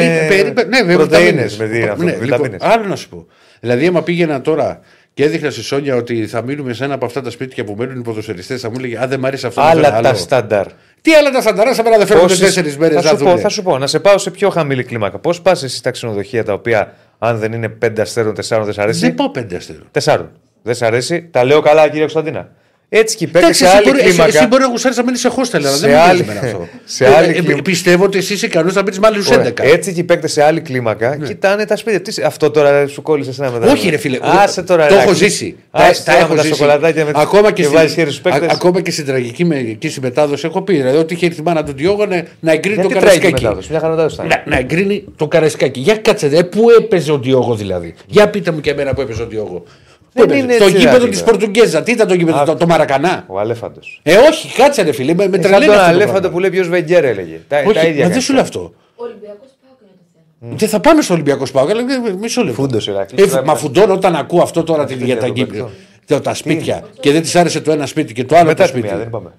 ναι, 0.68 0.82
με 0.82 0.94
πρωτεΐνες, 0.94 1.56
βιταμίνες. 1.56 1.56
με 1.56 1.64
δι- 1.66 1.88
αυτό, 1.88 2.04
Ναι, 2.04 2.12
βιταμίνες. 2.12 2.50
λοιπόν, 2.52 2.70
άλλο 2.70 2.84
να 2.86 2.96
σου 2.96 3.08
πω. 3.08 3.26
Δηλαδή, 3.60 3.86
άμα 3.86 4.02
πήγαινα 4.02 4.40
τώρα 4.40 4.80
και 5.14 5.24
έδειχνα 5.24 5.50
στη 5.50 5.62
Σόνια 5.62 5.96
ότι 5.96 6.26
θα 6.26 6.42
μείνουμε 6.42 6.72
σε 6.72 6.84
ένα 6.84 6.94
από 6.94 7.04
αυτά 7.06 7.22
τα 7.22 7.30
σπίτια 7.30 7.64
που 7.64 7.74
μένουν 7.78 7.98
οι 7.98 8.02
ποδοσφαιριστές, 8.02 8.60
θα 8.60 8.68
μου 8.70 8.74
έλεγε 8.78 8.98
Α, 9.02 9.06
δεν 9.06 9.18
μ' 9.20 9.26
αρέσει 9.26 9.46
αυτό. 9.46 9.60
να 9.60 9.66
Άλλα 9.66 9.88
φέρω 9.88 10.00
τα 10.02 10.08
άλλο». 10.08 10.18
στάνταρ. 10.18 10.66
Τι 11.02 11.12
άλλα 11.14 11.30
τα 11.30 11.40
σανταρά, 11.42 11.74
σαν 11.74 11.84
να 11.84 11.96
δεν 11.98 12.06
φέρνουν 12.06 12.26
Πόσες- 12.26 12.40
τέσσερις 12.40 12.76
μέρες 12.78 13.02
θα, 13.02 13.12
να 13.12 13.18
σου 13.18 13.24
πω, 13.24 13.30
δουν. 13.30 13.40
θα 13.40 13.48
σου 13.48 13.62
πω, 13.62 13.78
να 13.78 13.86
σε 13.86 13.98
πάω 14.00 14.18
σε 14.18 14.30
πιο 14.30 14.50
χαμηλή 14.50 14.84
κλίμακα. 14.84 15.18
Πώς 15.18 15.40
πας 15.42 15.62
εσύ 15.62 15.76
στα 15.76 15.90
ξενοδοχεία 15.90 16.44
τα 16.44 16.52
οποία, 16.52 16.94
αν 17.18 17.38
δεν 17.38 17.52
είναι 17.52 17.68
πέντε 17.68 18.02
αστέρων, 18.02 18.34
τεσσάρων, 18.34 18.64
δεν 18.64 18.74
σ' 18.74 18.78
αρέσει. 18.78 19.00
Δεν 19.00 19.14
πάω 19.14 19.30
πέντε 19.30 19.56
αστέρων. 19.56 19.88
Τεσσάρων. 19.90 20.30
Δεν 20.62 20.74
σ' 20.74 20.82
αρέσει. 20.82 21.28
Τα 21.30 21.44
λέω 21.44 21.60
καλά, 21.60 21.84
κύριε 21.84 22.00
Κωνσταντίνα. 22.00 22.48
Έτσι 22.89 23.16
και 23.16 23.24
οι 23.24 23.26
παίκτες 23.26 23.43
Εντάξει, 23.43 23.64
σε 23.64 23.66
εσύ 23.66 23.76
άλλη 23.76 23.87
μπορεί, 23.87 23.99
εσύ, 23.99 24.09
κλίμακα. 24.09 24.39
εσύ 24.39 24.47
μπορεί 24.47 24.62
να 24.62 24.68
γουσάρει 24.68 24.95
να 24.97 25.03
μείνεις 25.05 25.20
σε 25.20 25.30
hostel, 25.37 25.55
αλλά 25.55 25.68
Σε 25.70 25.87
δεν 25.87 25.91
μου 25.91 25.97
άλλη- 25.97 26.22
παίζει 26.22 26.39
εμένα 26.39 26.41
αυτό. 26.47 26.68
σε 26.84 27.07
άλλη 27.07 27.26
Ε, 27.26 27.30
ε, 27.30 27.32
κλίμακα. 27.32 27.62
Πιστεύω 27.62 28.05
ότι 28.05 28.18
εσύ 28.18 28.32
είσαι 28.32 28.47
ικανός 28.47 28.74
να 28.74 28.82
μείνεις 28.82 28.99
με 28.99 29.07
άλλου 29.07 29.22
Ωραία. 29.32 29.41
11. 29.47 29.62
Έτσι 29.64 29.93
και 29.93 30.01
οι 30.01 30.05
παίκτες 30.05 30.32
σε 30.32 30.43
άλλη 30.43 30.61
κλίμακα 30.61 31.16
κοιτάνε 31.16 31.64
τα 31.64 31.76
σπίτια. 31.76 32.01
Τι, 32.01 32.22
αυτό 32.22 32.51
τώρα 32.51 32.87
σου 32.87 33.03
κόλλησε 33.03 33.32
ένα 33.43 33.51
μετά. 33.51 33.72
Όχι, 33.72 33.89
ρε 33.91 33.97
φίλε. 33.97 34.18
Άσε 34.22 34.62
τώρα. 34.62 34.87
το 34.87 34.95
ρε, 34.95 35.01
έχω 35.01 35.11
άκρη. 35.11 35.24
ζήσει. 35.24 35.57
Άσε 35.70 36.03
τα, 36.05 36.12
τώρα 36.12 36.18
έχω 36.24 36.28
με 36.30 36.37
τα 36.37 36.43
ζήσει. 36.43 36.55
σοκολατάκια 36.55 37.05
με 37.05 37.11
ακόμα 37.14 37.47
και, 37.49 37.53
και 37.53 37.62
στην- 37.62 37.74
βάζεις 37.76 37.93
χέρι 37.95 38.11
στους 38.11 38.20
παίκτες. 38.22 38.49
α- 38.49 38.53
ακόμα 38.53 38.80
και 38.80 38.91
στην 38.91 39.07
τραγική 39.07 39.45
με, 39.45 39.57
εκεί 39.57 39.89
στη 39.89 40.01
μετάδοση 40.01 40.47
έχω 40.47 40.62
πει. 40.62 40.74
Δηλαδή 40.76 40.97
ότι 40.97 41.14
είχε 41.14 41.26
έρθει 41.26 41.41
η 41.41 41.43
μάνα 41.45 41.64
του 41.64 41.72
Διόγο 41.76 42.07
να, 42.07 42.24
να 42.41 42.53
εγκρίνει 42.53 42.74
Γιατί 42.74 42.95
το 42.95 43.01
τραγική 43.01 43.20
καρασκάκι. 43.20 43.43
μετάδοση; 43.43 43.68
Μια 43.70 43.80
χαρά 43.80 43.91
μετάδοση 43.93 44.14
ήταν. 44.14 44.26
Να, 44.26 44.43
να 44.47 44.59
εγκρίνει 44.59 45.05
το 45.16 45.28
καρασκάκι. 45.28 45.80
Για 45.80 45.97
κάτσε, 45.97 46.28
δε, 46.28 46.45
πού 46.45 46.66
έπαιζε 46.80 47.12
ο 47.12 47.18
Διόγο 47.18 47.55
δηλαδή; 47.55 47.95
Για 48.07 48.28
πείτε 48.30 48.51
μου 48.51 48.61
και 48.61 48.70
εμένα 48.70 48.95
που 48.95 49.01
έπαιζε 49.01 49.22
ο 49.22 49.26
Διόγο. 49.26 49.64
Πού 50.16 50.26
Δεν 50.26 50.30
έπαιζε; 50.30 50.44
είναι 50.44 50.56
Το 50.56 50.64
έτσι, 50.64 50.78
γήπεδο 50.78 51.04
ρε, 51.04 51.10
της 51.10 51.18
φίλε. 51.20 51.30
Πορτουγκέζα. 51.30 51.82
Τι 51.82 51.92
ήταν 51.92 52.08
το 52.08 52.14
γήπεδο, 52.14 52.44
το, 52.44 52.54
το 52.56 52.66
Μαρακανά; 52.66 53.24
Ο 53.26 53.38
Αλέφαντος. 53.38 54.00
Ε, 54.02 54.16
όχι, 54.16 54.54
κάτσε 54.56 54.82
ρε 54.82 54.92
φίλε. 54.92 55.14
Με, 55.14 55.28
με 55.28 55.32
Σαν 55.32 55.40
τρελαίνει 55.42 55.64
τον 55.64 55.74
αυτό 55.74 55.84
το 55.86 55.90
Αλέφαντο 55.94 56.12
πράγμα. 56.12 56.30
που 56.30 56.38
λέει 56.40 56.50
ποιος 56.50 56.68
Βεγγέρ 56.68 57.04
έλεγε. 57.04 57.40
Τα, 57.48 57.56
τα 57.56 57.62
Όχι, 57.68 57.78
ίδια. 57.78 57.88
μα 57.88 57.92
δεν 57.94 58.08
κάνει. 58.08 58.20
σου 58.20 58.32
λέω 58.32 58.42
αυτό. 58.42 58.60
Ο 58.96 59.04
Ολυμπιακός 59.04 59.48
Πάοκ 59.62 59.78
είναι 59.82 59.90
το 60.40 60.46
θέμα. 60.46 60.56
Δεν 60.56 60.68
θα 60.68 60.80
πάμε 60.80 61.02
στο 61.02 61.14
Ολυμπιακός 61.14 61.48
Σπάου. 61.48 61.68
αλλά 61.68 61.80
ε, 61.80 62.12
μισό 62.20 62.42
λεπτό. 62.42 62.62
Φούντος, 62.62 62.86
Ηρακλή. 62.86 63.22
Ε, 63.22 63.40
μα 63.44 63.54
φουντώνω 63.54 63.92
όταν 63.92 64.16
ακούω 64.16 64.42
αυτό 64.42 64.62
τώρα 64.62 64.84
την- 64.84 65.04
για 65.04 65.16
τα, 65.18 65.26
το 65.26 65.32
γη- 65.32 65.46
παιδιό. 65.46 65.70
τα- 66.06 66.20
τα 66.20 66.34
σπίτια 66.34 66.84
και 67.00 67.12
δεν 67.12 67.22
της 67.22 67.36
άρεσε 67.36 67.60
το 67.60 67.72
ένα 67.72 67.86
σπίτι 67.86 68.12
και 68.12 68.24
το 68.24 68.36
άλλο 68.36 68.46
Μετά 68.46 68.66
το 68.66 68.72
τη 68.72 68.76
μία, 68.78 68.86
σπίτι. 68.88 69.02
δεν 69.02 69.10
πάμε. 69.10 69.32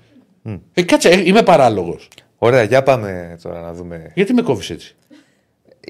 Ε, 0.74 0.82
κάτσε, 0.82 1.10
ε, 1.10 1.22
είμαι 1.26 1.42
παράλογος. 1.42 2.08
Ωραία, 2.38 2.64
για 2.64 2.84
πάμε 2.84 3.38
τώρα 3.44 3.62
να 3.62 3.74
δούμε. 3.74 4.12
Γιατί 4.14 4.34
με 4.34 4.42
κόβεις 4.42 4.70
έτσι; 4.70 4.96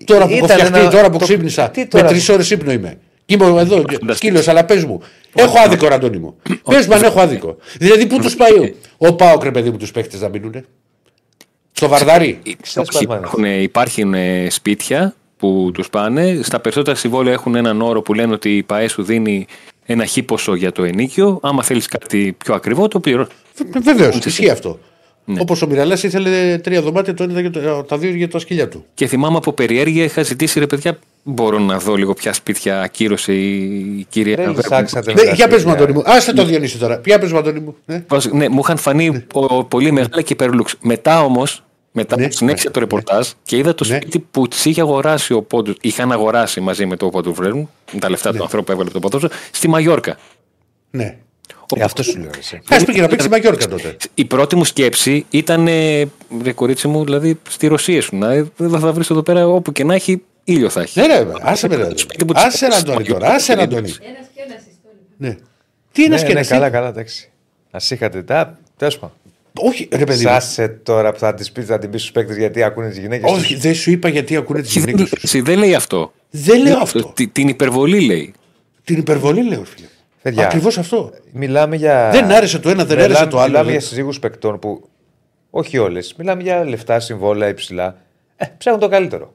Τώρα 0.05 0.25
που 0.27 0.33
έχω 0.33 0.45
Ήταν 0.45 0.57
φτιαχτεί, 0.57 0.79
ένα- 0.79 0.89
τώρα 0.89 1.09
που 1.09 1.17
το- 1.17 1.23
ξύπνησα, 1.23 1.69
τι 1.69 1.79
με 1.79 1.85
τώρα- 1.85 2.07
τρεις 2.07 2.29
ώρες 2.29 2.49
ύπνο 2.51 2.71
είμαι. 2.71 2.97
Και 3.27 3.33
είμαι 3.33 3.45
εδώ, 3.45 3.83
σκύλος, 4.13 4.47
αλλά 4.47 4.65
πες 4.65 4.85
μου. 4.85 5.01
Έχω 5.33 5.59
άδικο, 5.59 5.87
Ραντώνη 5.87 6.17
μου. 6.17 6.35
Πες 6.63 6.87
μου 6.87 6.93
αν 6.93 7.03
έχω 7.03 7.19
άδικο. 7.19 7.57
Δηλαδή, 7.77 8.05
πού 8.07 8.19
τους 8.19 8.35
πάει 8.35 8.51
ο- 8.59 8.73
ο 8.97 9.13
Πάοκ, 9.15 9.43
ρε 9.43 9.51
παιδί 9.51 9.69
μου, 9.69 9.77
τους 9.77 9.91
παίχτες 9.91 10.21
να 10.21 10.29
μείνουν. 10.29 10.65
Στο 11.71 11.87
Βαρδάρι. 11.87 12.39
Ξέρεις 12.61 12.89
Όχι, 12.89 13.05
πας, 13.07 13.17
υπάρχουν, 13.19 13.43
υπάρχουν 13.45 14.13
ε, 14.13 14.47
σπίτια 14.49 15.15
που 15.37 15.71
τους 15.73 15.89
πάνε. 15.89 16.39
Στα 16.43 16.59
περισσότερα 16.59 16.97
συμβόλαια 16.97 17.33
έχουν 17.33 17.55
έναν 17.55 17.81
όρο 17.81 18.01
που 18.01 18.13
λένε 18.13 18.33
ότι 18.33 18.57
η 18.57 18.63
ΠαΕ 18.63 18.87
σου 18.87 19.03
δίνει 19.03 19.45
ένα 19.85 20.05
χ 20.05 20.17
ποσό 20.25 20.55
για 20.55 20.71
το 20.71 20.83
ενίκιο. 20.83 21.39
Άμα 21.41 21.63
θέλεις 21.63 21.87
κάτι 21.87 22.35
πιο 22.37 22.53
ακριβό, 22.53 22.87
το 22.87 22.99
πληρώνεις. 22.99 23.31
Βεβαίως, 23.83 24.15
ισχύει 24.25 24.49
αυτό. 24.49 24.79
Όπως 25.39 25.61
ο 25.61 25.67
Μιραλάς 25.67 26.03
ήθελε 26.03 26.57
τρία 26.57 26.81
δωμάτια, 26.81 27.13
το 27.13 27.23
ένα 27.23 27.39
για 27.41 27.51
το, 27.51 27.83
τα 27.83 27.97
δύο 27.97 28.09
για 28.09 28.29
τα 28.29 28.39
σκυλιά 28.39 28.67
του. 28.67 28.85
Και 28.93 29.07
θυμάμαι 29.07 29.37
από 29.37 29.53
περιέργεια 29.53 30.03
είχα 30.03 30.21
ζητήσει 30.23 30.59
ρε 30.59 30.67
παιδιά, 30.67 30.99
μπορώ 31.23 31.59
να 31.59 31.77
δω 31.79 31.95
λίγο 31.95 32.13
ποια 32.13 32.33
σπίτια 32.33 32.81
ακύρωσε 32.81 33.33
η 33.33 34.05
κυρία. 34.09 34.35
Ρε, 34.35 34.41
Βέρμπου. 34.41 34.57
λυσάξατε 34.57 35.13
με 35.13 35.21
Ναι, 35.21 35.27
τα 35.27 35.33
για 35.35 35.47
πες 35.47 35.63
μου, 35.63 35.69
σπίτια. 35.69 35.83
Αντώνη 35.85 35.97
μου. 36.07 36.11
Άσε 36.15 36.33
το 36.33 36.45
Διονύση 36.45 36.77
τώρα. 36.77 36.97
Ποια 36.97 37.19
πες 37.19 37.31
μου, 37.31 37.37
Αντώνη 37.37 37.59
μου. 37.59 37.75
Ναι. 37.85 37.99
Πώς- 37.99 38.31
Ναι, 38.31 38.49
μου 38.49 38.59
είχαν 38.59 38.77
φανεί 38.77 39.25
ο- 39.33 39.63
πολύ 39.63 39.91
μεγάλα 39.91 40.21
και 40.21 40.33
υπερλούξ. 40.33 40.75
Μετά 40.81 41.23
όμως, 41.23 41.63
μετά 41.91 42.17
Ναι, 42.17 42.27
που 42.27 42.33
συνέχισα 42.33 42.67
ναι, 42.67 42.73
το 42.73 42.79
ρεπορτάζ 42.79 43.27
και 43.43 43.57
είδα 43.57 43.73
το 43.75 43.85
Ναι. 43.87 43.95
σπίτι 43.95 44.19
που 44.31 44.47
τη 44.47 44.57
είχε 44.69 44.81
αγοράσει 44.81 45.33
ο 45.33 45.41
πόντου, 45.41 45.75
είχαν 45.81 46.11
αγοράσει 46.11 46.59
μαζί 46.59 46.85
με 46.85 46.95
το 46.95 47.09
πόντου 47.09 47.33
Βρέρμου, 47.33 47.69
με 47.91 47.99
τα 47.99 48.05
Ναι. 48.07 48.11
λεφτά 48.11 48.33
του 48.33 48.43
ανθρώπου 48.43 48.65
που 48.65 48.71
έβαλε 48.71 48.89
το 48.89 48.99
πόντο, 48.99 49.19
στη 49.51 49.67
Μαγιόρκα. 49.67 50.17
ναι. 50.91 51.17
Ε, 51.75 51.83
αυτό 51.83 52.03
σου 52.03 52.19
λέω. 52.19 52.29
Εσύ. 52.37 52.61
Α 52.67 52.83
πήγε 52.85 53.01
να 53.01 53.07
παίξει 53.07 53.29
Μαγιόρκα 53.29 53.67
τότε. 53.67 53.97
Η 54.13 54.25
πρώτη 54.25 54.55
μου 54.55 54.63
σκέψη 54.65 55.25
ήταν, 55.29 55.67
ε, 55.67 56.05
ρε 56.43 56.51
κορίτσι 56.53 56.87
μου, 56.87 57.03
δηλαδή 57.03 57.39
στη 57.49 57.67
Ρωσία 57.67 58.01
σου. 58.01 58.15
Να, 58.17 58.27
δεν 58.57 58.79
θα 58.79 58.91
βρεις 58.93 59.09
εδώ 59.09 59.21
πέρα 59.23 59.47
όπου 59.47 59.71
και 59.71 59.83
να 59.83 59.93
έχει, 59.95 60.21
ήλιο 60.43 60.69
θα 60.69 60.81
έχει. 60.81 60.99
Ναι, 60.99 61.05
ρε, 61.07 61.25
άσε 61.41 61.67
με 61.67 61.75
ρε. 61.75 61.89
σπίτι 61.95 62.25
που 62.25 62.33
της 62.33 62.43
Άσε 62.43 62.65
ένα 62.65 62.75
Αντώνη 62.75 63.03
τώρα. 63.05 63.29
Άσε 63.33 63.51
ένα 63.51 63.61
Αντώνη. 63.61 63.89
Ένας 63.89 64.27
και 64.35 64.41
ένας 64.47 64.61
ιστόλιο. 64.71 64.99
Ναι. 65.17 65.35
Τι 65.91 66.03
είναι 66.03 66.15
Ναι, 66.15 66.21
ναι, 66.21 66.29
σκέφτε. 66.29 66.53
καλά, 66.53 66.69
καλά, 66.69 66.87
εντάξει. 66.87 67.29
Α 67.71 67.77
είχατε 67.89 68.23
τα. 68.23 68.59
Τέλος 68.77 68.97
πάντων. 68.99 69.15
Όχι, 69.59 69.87
ρε 69.91 70.03
παιδί. 70.05 70.23
μου. 70.25 70.29
Σάσε 70.31 70.67
τώρα 70.83 71.11
που 71.11 71.19
θα 71.19 71.33
τη 71.33 71.49
πεις, 71.53 71.65
θα 71.65 71.79
την 71.79 71.89
πεις 71.89 71.99
στους 72.01 72.11
παίκτες 72.13 72.37
γιατί 72.37 72.63
ακούνε 72.63 72.89
τις 72.89 72.97
γυναίκες. 72.97 73.31
Όχι, 73.31 73.55
δεν 73.55 73.75
σου 73.75 73.91
είπα 73.91 74.09
γιατί 74.09 74.35
ακούνε 74.35 74.61
τις 74.61 74.69
Εσύ 74.69 74.79
γυναίκες 74.79 75.01
δεν, 75.01 75.09
τους. 75.13 75.23
εσύ 75.23 75.41
δεν 75.41 75.57
λέει 75.57 75.75
αυτό. 75.75 76.13
Δεν 76.29 76.61
λέω 76.61 76.77
αυτό. 76.77 77.11
Τι- 77.15 77.27
Την 77.27 77.47
υπερβολή 77.47 77.99
λέει. 77.99 78.33
Την 78.83 78.97
υπερβολή 78.97 79.43
λέω, 79.43 79.63
φίλε. 79.63 79.87
Παιδιά. 80.21 80.45
Ακριβώς 80.45 80.77
αυτό. 80.77 81.11
Μιλάμε 81.31 81.75
για. 81.75 82.09
Δεν 82.11 82.31
άρεσε 82.31 82.59
το 82.59 82.69
ένα, 82.69 82.85
δεν 82.85 82.95
Μιλάμε- 82.95 83.15
άρεσε 83.15 83.29
το 83.31 83.37
άλλο. 83.37 83.47
Μιλάμε 83.47 83.65
δεν- 83.65 83.77
για 83.77 83.87
συζύγους 83.87 84.19
παικτών 84.19 84.59
που. 84.59 84.89
Όχι 85.49 85.77
όλες. 85.77 86.13
Μιλάμε 86.17 86.41
για 86.41 86.63
λεφτά, 86.65 86.99
συμβόλαια 86.99 87.47
υψηλά. 87.49 87.95
Ε, 88.35 88.45
ψάχνουν 88.57 88.81
το 88.81 88.87
καλύτερο. 88.89 89.33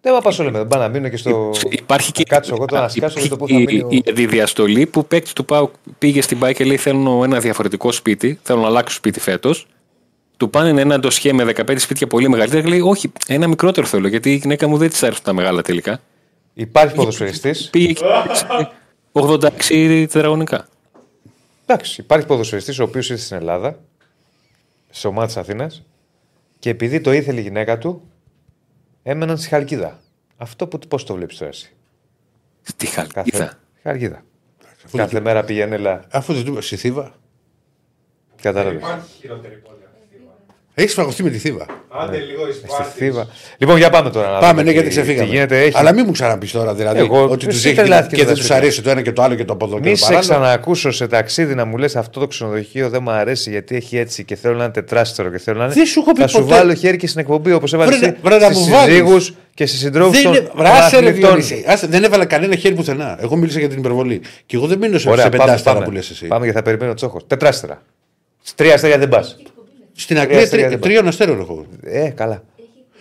Δεν 0.00 0.14
θα 0.14 0.20
πάω 0.20 0.32
λέμε. 0.44 0.58
Δεν 0.58 0.66
πάω 0.66 0.80
να 0.80 0.88
μείνω 0.88 1.08
και 1.08 1.16
στο. 1.16 1.50
Υπάρχει 1.70 2.12
και, 2.12 2.24
Να 2.28 2.34
κάτσω 2.36 2.54
εγώ 2.54 2.64
τώρα 2.64 2.82
να 2.82 2.88
σκάσω 2.88 3.20
για 3.20 3.28
το 3.28 3.36
πού 3.36 3.48
θα 3.48 3.54
υπάρχει 3.54 3.74
μείνει. 3.76 3.84
ο- 3.84 3.88
η, 3.90 3.96
η 3.96 4.10
αντιδιαστολή 4.10 4.86
που 4.86 5.06
παίκτη 5.06 5.32
του 5.32 5.44
Πάου 5.44 5.70
πήγε 5.98 6.22
στην 6.22 6.38
Πάη 6.38 6.54
και 6.54 6.64
λέει: 6.64 6.76
Θέλω 6.76 7.24
ένα 7.24 7.38
διαφορετικό 7.40 7.92
σπίτι, 7.92 8.38
θέλω 8.42 8.60
να 8.60 8.66
αλλάξω 8.66 8.96
σπίτι 8.96 9.20
φέτος. 9.20 9.66
Του 10.36 10.50
πάνε 10.50 10.80
ένα 10.80 10.98
ντοσιέ 10.98 11.32
με 11.32 11.44
15 11.44 11.74
σπίτια 11.78 12.06
πολύ 12.06 12.28
μεγαλύτερα 12.28 12.62
και 12.62 12.68
λέει: 12.68 12.80
Όχι, 12.80 13.12
ένα 13.26 13.46
μικρότερο 13.48 13.86
θέλω 13.86 14.08
γιατί 14.08 14.32
η 14.32 14.34
γυναίκα 14.34 14.68
μου 14.68 14.76
δεν 14.76 14.88
της 14.90 15.02
άρεσαν 15.02 15.24
τα 15.24 15.32
μεγάλα 15.32 15.62
τελικά. 15.62 16.00
Υπάρχει 16.54 16.94
ποδοσφαιριστής. 16.94 17.68
Πήγε 17.70 17.92
και 17.92 18.04
έπαιξε 18.24 18.46
86 19.12 20.06
τετραγωνικά. 20.12 20.68
Εντάξει, 21.66 22.00
υπάρχει 22.00 22.26
ποδοσφαιριστής 22.26 22.78
ο 22.78 22.82
οποίος 22.82 23.10
ήρθε 23.10 23.22
στην 23.22 23.36
Ελλάδα, 23.36 23.78
σε 24.90 25.06
ομάδα 25.06 25.26
της 25.26 25.36
Αθήνας, 25.36 25.82
και 26.58 26.70
επειδή 26.70 27.00
το 27.00 27.12
ήθελε 27.12 27.40
η 27.40 27.42
γυναίκα 27.42 27.78
του, 27.78 28.10
έμεναν 29.02 29.38
στη 29.38 29.48
Χαλκίδα. 29.48 30.00
Αυτό 30.36 30.66
που 30.66 30.78
πώς 30.78 31.04
το 31.04 31.14
βλέπεις 31.14 31.36
τώρα 31.36 31.50
εσύ; 31.50 31.74
Στη 32.62 32.86
Κάθε... 32.86 33.10
Χαλκίδα. 33.12 33.58
Χαλκίδα. 33.82 34.24
Κάθε 34.92 35.20
μέρα 35.20 35.44
πήγαινε, 35.44 35.74
έλα. 35.74 36.04
Αφού 36.10 36.32
δεν 36.34 36.44
του 36.44 36.52
είπα 36.52 36.60
στη 36.60 36.76
Θήβα. 36.76 37.14
Κατάλαβες. 38.42 38.82
Έχεις 40.74 40.94
φαγωθεί 40.94 41.22
με 41.22 41.30
τη 41.30 41.38
Θήβα. 41.38 41.66
Άντε 41.88 42.16
λίγο 42.18 42.48
η 42.48 42.52
Στη 42.52 42.68
Σπάρτη. 42.68 42.92
Θήβα. 42.98 43.26
Λοιπόν, 43.58 43.76
για 43.76 43.90
πάμε 43.90 44.10
τώρα. 44.10 44.30
να 44.30 44.38
Πάμε, 44.38 44.48
δούμε 44.50 44.62
ναι, 44.62 44.66
τι- 44.68 44.72
γιατί 44.74 44.88
ξεφύγαμε. 44.88 45.28
Τι 45.28 45.34
γίνεται, 45.34 45.60
έχει. 45.62 45.76
Αλλά 45.78 45.92
μην 45.92 46.04
μου 46.06 46.12
ξαναπείς 46.12 46.50
τώρα 46.52 46.74
δηλαδή 46.74 46.98
Εγώ- 46.98 47.24
ότι 47.28 47.46
τους 47.46 47.56
εσύ 47.56 47.68
έχει 47.68 47.76
τρελάθηκες 47.76 48.10
και 48.10 48.16
με 48.16 48.24
δεν 48.24 48.26
τα 48.26 48.32
τους 48.34 48.42
σπίτια. 48.44 48.56
αρέσει 48.62 48.82
το 48.82 48.90
ένα 48.90 49.02
και 49.02 49.12
το 49.12 49.22
άλλο 49.22 49.34
και 49.34 49.44
το 49.44 49.52
από 49.52 49.64
εδώ 49.66 49.74
και 49.80 49.80
Μη 49.88 49.90
το 49.90 49.96
σε 49.96 50.02
παράλληλο. 50.04 50.30
ξανακούσω 50.32 50.90
σε 50.90 51.06
ταξίδι 51.06 51.54
να 51.54 51.64
μου 51.64 51.76
λες 51.76 51.96
αυτό 51.96 52.20
το 52.20 52.26
ξενοδοχείο 52.26 52.88
δεν 52.88 53.02
μου 53.02 53.10
αρέσει 53.10 53.50
γιατί 53.50 53.76
έχει 53.76 53.96
έτσι 53.98 54.24
και 54.24 54.36
θέλω 54.36 54.56
να 54.56 54.62
είναι 54.64 54.72
τετράστερο 54.72 55.30
και 55.30 55.38
θέλω 55.38 55.58
να 55.58 55.64
είναι. 55.64 55.74
Δεν 55.74 55.86
σου 55.86 56.00
έχω 56.00 56.12
πει 56.12 56.20
Θα 56.20 56.26
σου 56.26 56.40
ποτέ. 56.40 56.54
βάλω 56.54 56.74
χέρι 56.74 56.96
και 56.96 57.06
στην 57.06 57.20
εκπομπή 57.20 57.52
όπως 57.52 57.72
έβαλες 57.72 57.98
Βρε, 57.98 58.06
εσύ 58.06 58.16
βρε, 58.22 58.38
να 58.38 58.44
στις 58.46 58.58
μου 58.58 58.72
βάλεις. 58.72 58.94
συζύγους 58.94 59.34
και 59.54 59.66
στις 59.66 59.78
συντρόφους 59.78 60.12
Δεν, 60.14 60.22
των, 60.22 60.34
είναι- 60.34 60.50
των 60.56 60.66
Άσε, 60.66 60.98
ρε, 61.00 61.08
αθλητών. 61.08 61.30
Διονύση. 61.30 61.64
Άσε, 61.66 61.86
δεν 61.86 62.04
έβαλα 62.04 62.24
κανένα 62.24 62.56
χέρι 62.56 62.74
πουθενά. 62.74 63.18
Εγώ 63.20 63.36
μίλησα 63.36 63.58
για 63.58 63.68
την 63.68 63.78
υπερβολή. 63.78 64.20
Και 64.46 64.56
εγώ 64.56 64.66
δεν 64.66 64.78
μείνω 64.78 64.98
σε, 64.98 65.10
Ωραία, 65.10 65.24
σε 65.24 65.30
πάμε, 65.30 65.44
πεντάστερα 65.44 65.74
πάμε. 65.74 65.86
που 65.86 65.92
λες 65.92 66.10
εσύ. 66.10 66.26
Πάμε 66.26 66.46
και 66.46 66.52
θα 66.52 66.62
περιμένω 66.62 66.94
τσόχο. 66.94 67.20
Τετράστερα. 67.26 67.82
Στι 68.42 68.54
τρία 68.54 68.74
αστέρια 68.74 68.98
δεν 68.98 69.08
πας. 69.08 69.36
Στην 70.00 70.16
Τρία 70.16 70.22
Αγγλία 70.22 70.42
αστέρια 70.42 70.66
τρι- 70.66 70.78
δεν 70.80 70.88
τριών 70.90 71.06
αστέρων 71.08 71.40
έχω. 71.40 71.66
Ε, 71.82 72.08
καλά. 72.08 72.42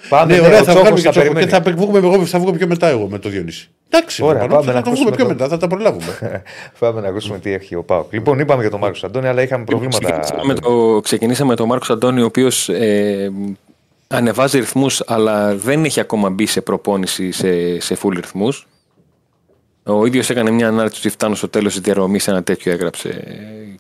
Πάμε, 0.10 0.34
Ναι, 0.34 0.40
ναι, 0.40 0.48
ωραία, 0.48 0.60
ο 0.62 0.64
θα 0.64 0.72
Τσόχος 0.72 0.82
βγάλουμε 0.82 1.02
και 1.02 1.06
θα 1.06 1.12
τσόκο. 1.12 1.28
Και 1.28 1.34
περιμένει. 1.34 1.64
θα 1.64 1.72
βγούμε, 1.86 1.98
εγώ, 1.98 2.26
θα 2.26 2.40
βγούμε 2.40 2.58
πιο 2.58 2.68
μετά 2.68 2.88
εγώ 2.88 3.08
με 3.08 3.20
το 3.20 3.30
Διονύση. 3.30 3.70
Εντάξει, 3.90 4.24
Ωραία, 4.24 4.44
Ωραία, 4.44 4.56
πάμε 4.58 4.66
να 4.66 4.72
θα 4.74 4.82
βγούμε 4.82 4.90
ακούσουμε 4.90 5.16
πιο 5.16 5.24
το- 5.26 5.30
μετά, 5.32 5.48
θα 5.48 5.58
τα 5.58 5.68
προλάβουμε. 5.68 6.06
Πάμε 6.80 7.02
να 7.02 7.08
ακούσουμε 7.08 7.40
τι 7.40 7.52
έχει 7.54 7.76
ο 7.76 7.84
Πάοκ. 7.84 8.14
Λοιπόν, 8.14 8.40
είπαμε 8.40 8.62
για 8.62 8.72
τον 8.72 8.80
Μάρκος 8.80 9.04
Αντώνη, 9.04 9.28
αλλά 9.28 9.42
είχαμε 9.42 9.64
προβλήματα. 9.64 9.98
Ξεκινήσαμε 10.20 10.54
με 10.54 10.60
το, 10.60 11.00
ξεκινήσαμε 11.04 11.50
με 11.50 11.56
τον 11.56 11.68
Μάρκος 11.68 11.90
Αντώνη, 11.90 12.22
ο 12.22 12.26
οποίος 12.26 12.70
ε, 12.70 13.32
ανεβάζει 14.08 14.60
ρυθμούς, 14.60 15.04
αλλά 15.08 15.56
δεν 15.56 15.84
έχει 15.84 16.00
ακόμα 16.00 16.30
μπει 16.30 16.46
σε 16.46 16.62
προπόνηση 16.62 17.32
σε, 17.32 17.80
σε 17.80 17.98
full 18.04 18.14
ρυθμούς. 18.16 18.68
Ο 19.84 20.06
ίδιος 20.06 20.30
έκανε 20.30 20.52
μια 20.52 20.68
ανάρτηση 20.68 21.00
ότι 21.00 21.10
φτάνω 21.10 21.36
στο 21.36 21.48
τέλος 21.50 21.74
της 21.74 21.82
διαδρομής, 21.82 22.28
ένα 22.28 22.44
τέτοιο 22.44 22.72
έγραψε 22.72 23.24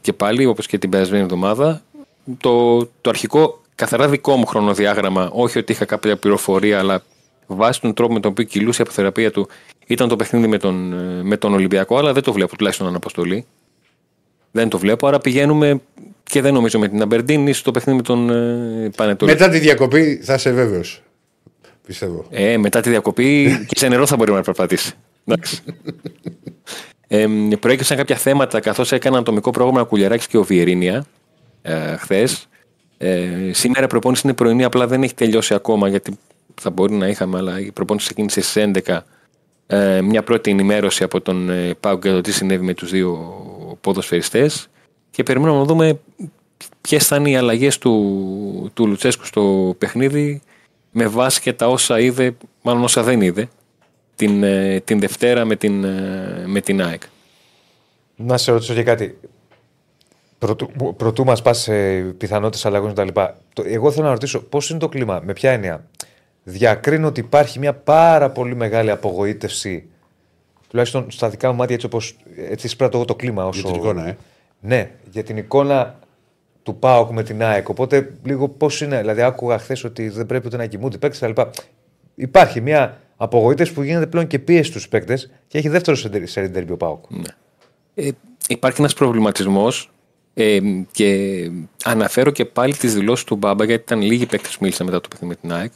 και 0.01 0.13
πάλι, 0.13 0.45
όπως 0.45 0.67
και 0.67 0.77
την 0.77 0.89
περασμένη 0.89 1.23
εβδομάδα. 1.23 1.81
Το, 2.37 2.85
το 2.85 3.09
αρχικό 3.09 3.61
καθαρά 3.75 4.07
δικό 4.07 4.35
μου 4.35 4.45
χρονοδιάγραμμα, 4.45 5.29
όχι 5.33 5.57
ότι 5.57 5.71
είχα 5.71 5.85
κάποια 5.85 6.17
πληροφορία, 6.17 6.79
αλλά 6.79 7.03
βάσει 7.47 7.81
τον 7.81 7.93
τρόπο 7.93 8.13
με 8.13 8.19
τον 8.19 8.31
οποίο 8.31 8.43
κυλούσε 8.43 8.81
η 8.81 8.83
αποθεραπεία 8.83 9.31
του, 9.31 9.47
ήταν 9.87 10.07
το 10.07 10.15
παιχνίδι 10.15 10.47
με 10.47 10.57
τον, 10.57 10.93
ε, 10.93 11.23
με 11.23 11.37
τον 11.37 11.53
Ολυμπιακό, 11.53 11.97
αλλά 11.97 12.13
δεν 12.13 12.23
το 12.23 12.33
βλέπω 12.33 12.57
τουλάχιστον 12.57 12.87
αναποστολή. 12.87 13.45
Δεν 14.51 14.69
το 14.69 14.77
βλέπω, 14.77 15.07
άρα 15.07 15.19
πηγαίνουμε 15.19 15.81
και 16.23 16.41
δεν 16.41 16.53
νομίζω 16.53 16.79
με 16.79 16.87
την 16.87 17.01
Αμπερντίνη 17.01 17.53
στο 17.53 17.71
παιχνίδι 17.71 17.97
με 17.97 18.03
τον 18.03 18.29
ε, 18.29 18.89
Πανετολή. 18.95 19.31
Μετά 19.31 19.49
τη 19.49 19.59
διακοπή 19.59 20.19
θα 20.23 20.33
είσαι 20.33 20.51
βέβαιος. 20.51 21.01
Πιστεύω. 21.85 22.25
Ε, 22.29 22.57
μετά 22.57 22.81
τη 22.81 22.89
διακοπή 22.89 23.45
και 23.67 23.77
σε 23.77 23.87
νερό 23.87 24.05
θα 24.05 24.15
μπορεί 24.15 24.31
να 24.31 24.41
περπατήσεις. 24.41 24.93
Εντάξει. 25.25 25.61
ε, 27.07 27.27
προέκυψαν 27.59 27.97
κάποια 27.97 28.15
θέματα 28.15 28.59
καθώς 28.59 28.91
έκανα 28.91 29.17
ατομικό 29.17 29.51
πρόγραμμα 29.51 29.83
Κουλιαράκης 29.83 30.27
και 30.27 30.37
ο 30.37 30.43
Βιερίνια 30.43 31.05
ε, 31.69 31.95
χθες. 31.95 32.47
Ε, 32.97 33.49
σήμερα 33.51 33.85
η 33.85 33.89
προπόνηση 33.89 34.21
είναι 34.25 34.35
πρωινή, 34.35 34.63
απλά 34.63 34.87
δεν 34.87 35.03
έχει 35.03 35.13
τελειώσει 35.13 35.53
ακόμα 35.53 35.87
γιατί 35.87 36.17
θα 36.61 36.69
μπορεί 36.69 36.93
να 36.93 37.07
είχαμε, 37.07 37.37
αλλά 37.37 37.59
η 37.59 37.71
προπόνηση 37.71 38.05
ξεκίνησε 38.05 38.41
στις 38.41 38.63
11. 38.85 38.99
Ε, 39.67 40.01
μια 40.01 40.23
πρώτη 40.23 40.51
ενημέρωση 40.51 41.03
από 41.03 41.21
τον 41.21 41.49
ε, 41.49 41.73
Πάουκ 41.79 42.03
για 42.03 42.13
το 42.13 42.21
τι 42.21 42.31
συνέβη 42.31 42.65
με 42.65 42.73
τους 42.73 42.91
δύο 42.91 43.33
ποδοσφαιριστές 43.81 44.67
και 45.11 45.23
περιμένουμε 45.23 45.59
να 45.59 45.65
δούμε 45.65 45.99
ποιες 46.81 47.07
θα 47.07 47.15
είναι 47.15 47.29
οι 47.29 47.35
αλλαγές 47.35 47.77
του, 47.77 48.71
του 48.73 48.87
Λουτσέσκου 48.87 49.25
στο 49.25 49.75
παιχνίδι 49.77 50.41
με 50.91 51.07
βάση 51.07 51.41
και 51.41 51.53
τα 51.53 51.67
όσα 51.67 51.99
είδε, 51.99 52.35
μάλλον 52.61 52.83
όσα 52.83 53.03
δεν 53.03 53.21
είδε, 53.21 53.49
την, 54.15 54.43
ε, 54.43 54.79
την 54.79 54.99
Δευτέρα 54.99 55.45
με 55.45 55.55
την, 55.55 55.83
ε, 55.83 56.43
με 56.45 56.61
την 56.61 56.81
ΑΕΚ. 56.81 57.01
Να 58.15 58.37
σε 58.37 58.51
ρωτήσω 58.51 58.73
και 58.73 58.83
κάτι. 58.83 59.17
Πρωτού, 60.39 60.93
πρωτού 60.97 61.23
μας 61.23 61.41
πας 61.41 61.59
σε 61.59 61.99
πιθανότητες 62.01 62.65
αλλαγών 62.65 62.93
κτλ. 62.93 63.07
Εγώ 63.63 63.91
θέλω 63.91 64.05
να 64.05 64.11
ρωτήσω 64.11 64.39
πώς 64.39 64.69
είναι 64.69 64.79
το 64.79 64.89
κλίμα, 64.89 65.21
με 65.23 65.33
ποια 65.33 65.51
έννοια. 65.51 65.85
Διακρίνω 66.43 67.07
ότι 67.07 67.19
υπάρχει 67.19 67.59
μια 67.59 67.73
πάρα 67.73 68.29
πολύ 68.29 68.55
μεγάλη 68.55 68.91
απογοήτευση, 68.91 69.87
τουλάχιστον 70.69 71.11
στα 71.11 71.29
δικά 71.29 71.51
μου 71.51 71.55
μάτια, 71.55 71.75
έτσι 71.75 71.87
όπως 71.87 72.17
έτσι 72.49 72.65
εισπράττω 72.65 72.97
εγώ 72.97 73.05
το 73.05 73.15
κλίμα. 73.15 73.45
Όσο... 73.45 73.59
Για 73.59 73.71
την 73.71 73.79
εικόνα, 73.79 74.07
ε. 74.07 74.17
Ναι, 74.59 74.91
για 75.11 75.23
την 75.23 75.37
εικόνα 75.37 75.99
του 76.63 76.75
ΠΑΟΚ 76.75 77.11
με 77.11 77.23
την 77.23 77.43
ΑΕΚ. 77.43 77.69
Οπότε 77.69 78.11
λίγο 78.23 78.47
πώς 78.49 78.81
είναι. 78.81 78.99
Δηλαδή, 78.99 79.21
άκουγα 79.21 79.59
χθες 79.59 79.83
ότι 79.83 80.09
δεν 80.09 80.25
πρέπει 80.25 80.47
ούτε 80.47 80.57
να 80.57 80.65
κοιμούνται 80.65 80.95
οι 80.95 80.99
παίκτες 80.99 81.19
κτλ. 81.19 81.41
Υπάρχει 82.15 82.61
μια 82.61 82.99
απογοήτευση 83.17 83.73
που 83.73 83.81
γίνεται 83.81 84.07
πλέον 84.07 84.27
και 84.27 84.39
πίεση 84.39 84.69
στους 84.69 84.87
παίκτες 84.89 85.31
και 85.47 85.57
έχει 85.57 85.69
δεύτερο 85.69 85.97
σε 86.23 86.41
ιντερβιού 86.41 86.73
ο 86.73 86.77
ΠΑΟΚ. 86.77 87.03
Ναι. 87.09 87.21
Ε, 87.95 88.09
υπάρχει 88.47 88.81
ένας 88.81 88.93
προβληματισμός 88.93 89.91
ε, 90.33 90.59
και 90.91 91.51
αναφέρω 91.83 92.31
και 92.31 92.45
πάλι 92.45 92.75
τις 92.75 92.93
δηλώσεις 92.93 93.25
του 93.25 93.35
Μπάμπα 93.35 93.65
γιατί 93.65 93.81
ήταν 93.81 94.01
λίγοι 94.01 94.25
παίκτες 94.25 94.51
που 94.51 94.57
μίλησαν 94.61 94.85
μετά 94.85 95.01
το 95.01 95.07
παιχνίδι 95.07 95.35
με 95.35 95.41
την 95.41 95.57
ΑΕΚ. 95.57 95.71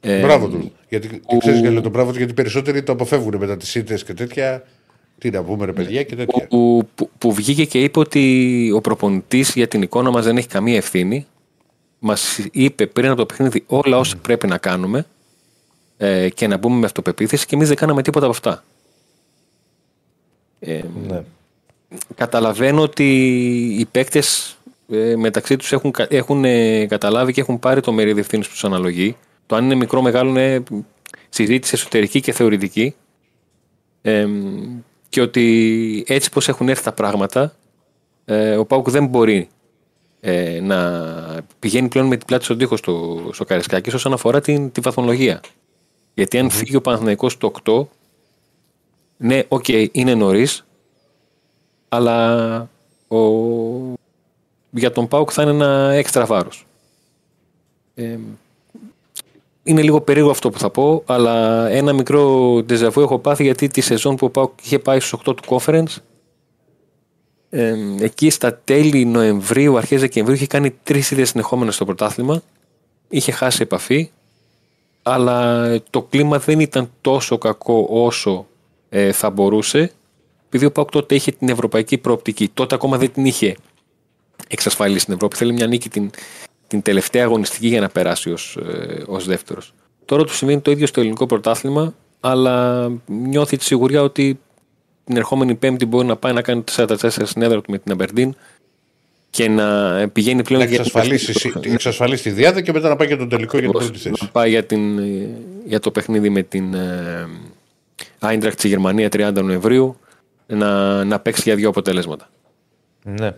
Ε, 0.00 0.20
μπράβο 0.20 0.48
του. 0.48 0.72
Γιατί, 0.88 1.08
που... 1.08 1.38
ξέρεις, 1.38 1.60
γιατί 1.60 1.80
το 1.80 1.88
μπράβο 1.88 2.12
του, 2.12 2.18
γιατί 2.18 2.32
περισσότεροι 2.32 2.82
το 2.82 2.92
αποφεύγουν 2.92 3.36
μετά 3.36 3.56
τις 3.56 3.74
ήττε 3.74 3.94
και 3.94 4.14
τέτοια. 4.14 4.64
Τι 5.18 5.30
να 5.30 5.42
πούμε, 5.42 5.64
ρε 5.64 5.72
παιδιά 5.72 6.02
και 6.02 6.16
τέτοια. 6.16 6.46
Που, 6.46 6.88
που, 6.94 7.10
που 7.18 7.32
βγήκε 7.32 7.64
και 7.64 7.82
είπε 7.82 7.98
ότι 7.98 8.72
ο 8.74 8.80
προπονητής 8.80 9.52
για 9.54 9.68
την 9.68 9.82
εικόνα 9.82 10.10
μας 10.10 10.24
δεν 10.24 10.36
έχει 10.36 10.48
καμία 10.48 10.76
ευθύνη. 10.76 11.26
Μας 11.98 12.38
είπε 12.52 12.86
πριν 12.86 13.08
από 13.08 13.16
το 13.16 13.26
παιχνίδι 13.26 13.64
όλα 13.66 13.98
όσα 13.98 14.16
πρέπει 14.16 14.46
να 14.46 14.58
κάνουμε 14.58 15.06
ε, 15.96 16.28
και 16.28 16.46
να 16.46 16.56
μπούμε 16.56 16.76
με 16.76 16.86
αυτοπεποίθηση 16.86 17.46
και 17.46 17.54
εμείς 17.54 17.68
δεν 17.68 17.76
κάναμε 17.76 18.02
τίποτα 18.02 18.26
από 18.26 18.34
αυτά. 18.34 18.64
Ε, 20.58 20.80
Ναι. 21.08 21.22
Καταλαβαίνω 22.14 22.82
ότι 22.82 23.04
οι 23.78 23.84
παίκτες 23.84 24.56
ε, 24.90 25.16
μεταξύ 25.16 25.56
τους 25.56 25.72
έχουν, 25.72 25.90
κα- 25.90 26.06
έχουν 26.10 26.44
ε, 26.44 26.86
καταλάβει 26.86 27.32
και 27.32 27.40
έχουν 27.40 27.58
πάρει 27.58 27.80
το 27.80 27.92
μερίδιο 27.92 28.20
ευθύνης 28.20 28.46
που 28.46 28.52
τους 28.52 28.64
αναλογεί. 28.64 29.16
Το 29.46 29.56
αν 29.56 29.64
είναι 29.64 29.74
μικρό 29.74 30.02
μεγάλο 30.02 30.30
είναι 30.30 30.62
συζήτηση 31.28 31.74
εσωτερική 31.74 32.20
και 32.20 32.32
θεωρητική. 32.32 32.94
Ε, 34.02 34.26
και 35.08 35.20
ότι 35.20 36.04
έτσι 36.06 36.30
πως 36.30 36.48
έχουν 36.48 36.68
έρθει 36.68 36.82
τα 36.82 36.92
πράγματα, 36.92 37.54
ε, 38.24 38.56
ο 38.56 38.64
ΠΑΟΚ 38.64 38.90
δεν 38.90 39.06
μπορεί 39.06 39.48
ε, 40.20 40.60
να 40.60 40.78
πηγαίνει 41.58 41.88
πλέον 41.88 42.06
με 42.06 42.16
την 42.16 42.26
πλάτη 42.26 42.44
στον 42.44 42.58
τοίχο 42.58 42.76
στο, 42.76 43.22
στο 43.32 43.44
Καραϊσκάκης 43.44 43.94
όσον 43.94 44.12
αφορά 44.12 44.40
την, 44.40 44.72
τη 44.72 44.80
βαθμολογία. 44.80 45.40
Γιατί 46.14 46.38
αν 46.38 46.50
φύγει 46.50 46.76
ο 46.76 46.80
Παναθηναϊκός 46.80 47.32
στο 47.32 47.52
8, 47.64 47.86
ναι, 49.16 49.42
οκ, 49.48 49.64
είναι 49.92 50.14
νωρίς, 50.14 50.66
αλλά 51.94 52.58
ο... 53.08 53.18
για 54.70 54.92
τον 54.92 55.08
ΠΑΟΚ 55.08 55.30
θα 55.32 55.42
είναι 55.42 55.50
ένα 55.50 55.92
έξτρα 55.92 56.26
βάρος. 56.26 56.66
Ε, 57.94 58.18
είναι 59.62 59.82
λίγο 59.82 60.00
περίεργο 60.00 60.30
αυτό 60.30 60.50
που 60.50 60.58
θα 60.58 60.70
πω, 60.70 61.02
αλλά 61.06 61.66
ένα 61.68 61.92
μικρό 61.92 62.52
ντεζαβού 62.62 63.00
έχω 63.00 63.18
πάθει 63.18 63.42
γιατί 63.42 63.68
τη 63.68 63.80
σεζόν 63.80 64.16
που 64.16 64.26
ο 64.26 64.30
Πάουκ 64.30 64.50
είχε 64.62 64.78
πάει 64.78 65.00
στους 65.00 65.20
8 65.26 65.36
του 65.36 65.42
conference 65.46 65.96
ε, 67.50 67.74
εκεί 68.00 68.30
στα 68.30 68.54
τέλη 68.64 69.04
Νοεμβρίου, 69.04 69.76
αρχές 69.76 70.00
Δεκεμβρίου 70.00 70.36
είχε 70.36 70.46
κάνει 70.46 70.70
τρεις 70.82 71.10
ίδιες 71.10 71.28
συνεχόμενες 71.28 71.74
στο 71.74 71.84
πρωτάθλημα 71.84 72.42
είχε 73.08 73.32
χάσει 73.32 73.62
επαφή 73.62 74.10
αλλά 75.02 75.66
το 75.90 76.02
κλίμα 76.02 76.38
δεν 76.38 76.60
ήταν 76.60 76.90
τόσο 77.00 77.38
κακό 77.38 77.86
όσο 77.90 78.46
ε, 78.88 79.12
θα 79.12 79.30
μπορούσε 79.30 79.92
επειδή 80.52 80.64
ο 80.64 80.72
Πάουκ 80.72 80.90
τότε 80.90 81.14
είχε 81.14 81.30
την 81.30 81.48
ευρωπαϊκή 81.48 81.98
προοπτική 81.98 82.48
τότε 82.54 82.74
ακόμα 82.74 82.98
δεν 82.98 83.12
την 83.12 83.24
είχε 83.24 83.56
εξασφαλίσει 84.48 85.00
στην 85.00 85.14
Ευρώπη. 85.14 85.36
Θέλει 85.36 85.52
μια 85.52 85.66
νίκη 85.66 85.88
την, 85.88 86.10
την 86.66 86.82
τελευταία 86.82 87.24
αγωνιστική 87.24 87.68
για 87.68 87.80
να 87.80 87.88
περάσει 87.88 88.30
ως, 88.30 88.56
ε, 88.56 89.02
ως 89.06 89.26
δεύτερος. 89.26 89.74
Τώρα 90.04 90.24
του 90.24 90.34
συμβαίνει 90.34 90.60
το 90.60 90.70
ίδιο 90.70 90.86
στο 90.86 91.00
ελληνικό 91.00 91.26
πρωτάθλημα 91.26 91.94
αλλά 92.20 92.88
νιώθει 93.06 93.56
τη 93.56 93.64
σιγουριά 93.64 94.02
ότι 94.02 94.38
την 95.04 95.16
ερχόμενη 95.16 95.54
Πέμπτη 95.54 95.86
μπορεί 95.86 96.06
να 96.06 96.16
πάει 96.16 96.32
να 96.32 96.42
κάνει 96.42 96.64
4-4 96.76 96.94
στην 97.08 97.42
έδρα 97.42 97.60
του 97.60 97.70
με 97.70 97.78
την 97.78 97.92
Αμπερντίν 97.92 98.34
και 99.30 99.48
να 99.48 100.08
πηγαίνει 100.08 100.42
πλέον 100.42 100.62
Να 100.62 100.68
εξασφαλίσει, 100.70 101.52
εξασφαλίσει 101.62 102.22
τη 102.22 102.30
διάδα 102.30 102.60
και 102.60 102.72
μετά 102.72 102.88
να 102.88 102.96
πάει 102.96 103.06
για 103.06 103.16
τον 103.16 103.28
τελικό 103.28 103.58
για 103.58 103.68
την 103.68 103.78
πρώτη 103.78 103.98
θέση. 103.98 104.14
να 104.20 104.28
πάει 104.28 104.50
για, 104.50 104.64
την, 104.64 104.98
για 105.66 105.80
το 105.80 105.90
παιχνίδι 105.90 106.30
με 106.30 106.42
την 106.42 106.74
ε, 106.74 107.28
Άιντρακτ 108.18 108.58
στη 108.58 108.68
Γερμανία 108.68 109.08
30 109.12 109.32
Νοεμβρίου 109.34 109.96
να, 110.46 111.04
να 111.04 111.20
παίξει 111.20 111.42
για 111.44 111.54
δύο 111.54 111.68
αποτελέσματα. 111.68 112.28
Ναι. 113.02 113.34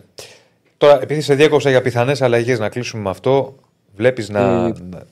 Τώρα, 0.77 1.01
επειδή 1.01 1.21
σε 1.21 1.35
διέκοψα 1.35 1.69
για 1.69 1.81
πιθανές 1.81 2.21
αλλαγές, 2.21 2.59
να 2.59 2.69
κλείσουμε 2.69 3.01
με 3.03 3.09
αυτό, 3.09 3.55
βλέπεις 3.95 4.29
να. 4.29 4.39
Ε, 4.39 4.73
να- 4.89 5.05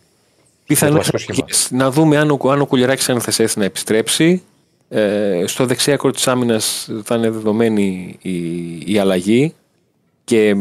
Πιθανές 0.67 0.95
βασικό 0.95 1.17
σχήμα. 1.17 1.37
αλλαγές. 1.37 1.67
να 1.71 1.91
δούμε 1.91 2.17
αν 2.17 2.31
ο, 2.31 2.49
αν 2.51 2.61
ο 2.61 2.65
Κουλιαράκης 2.65 3.09
αν 3.09 3.21
θα 3.21 3.31
σε 3.31 3.43
έρθει 3.43 3.59
να 3.59 3.65
επιστρέψει. 3.65 4.43
Ε, 4.89 5.43
στο 5.47 5.65
δεξιά 5.65 5.93
άκρο 5.93 6.11
της 6.11 6.27
άμυνας 6.27 6.89
θα 7.03 7.15
είναι 7.15 7.29
δεδομένη 7.29 8.17
η, 8.21 8.37
η 8.93 8.97
αλλαγή 8.99 9.53
και 10.23 10.55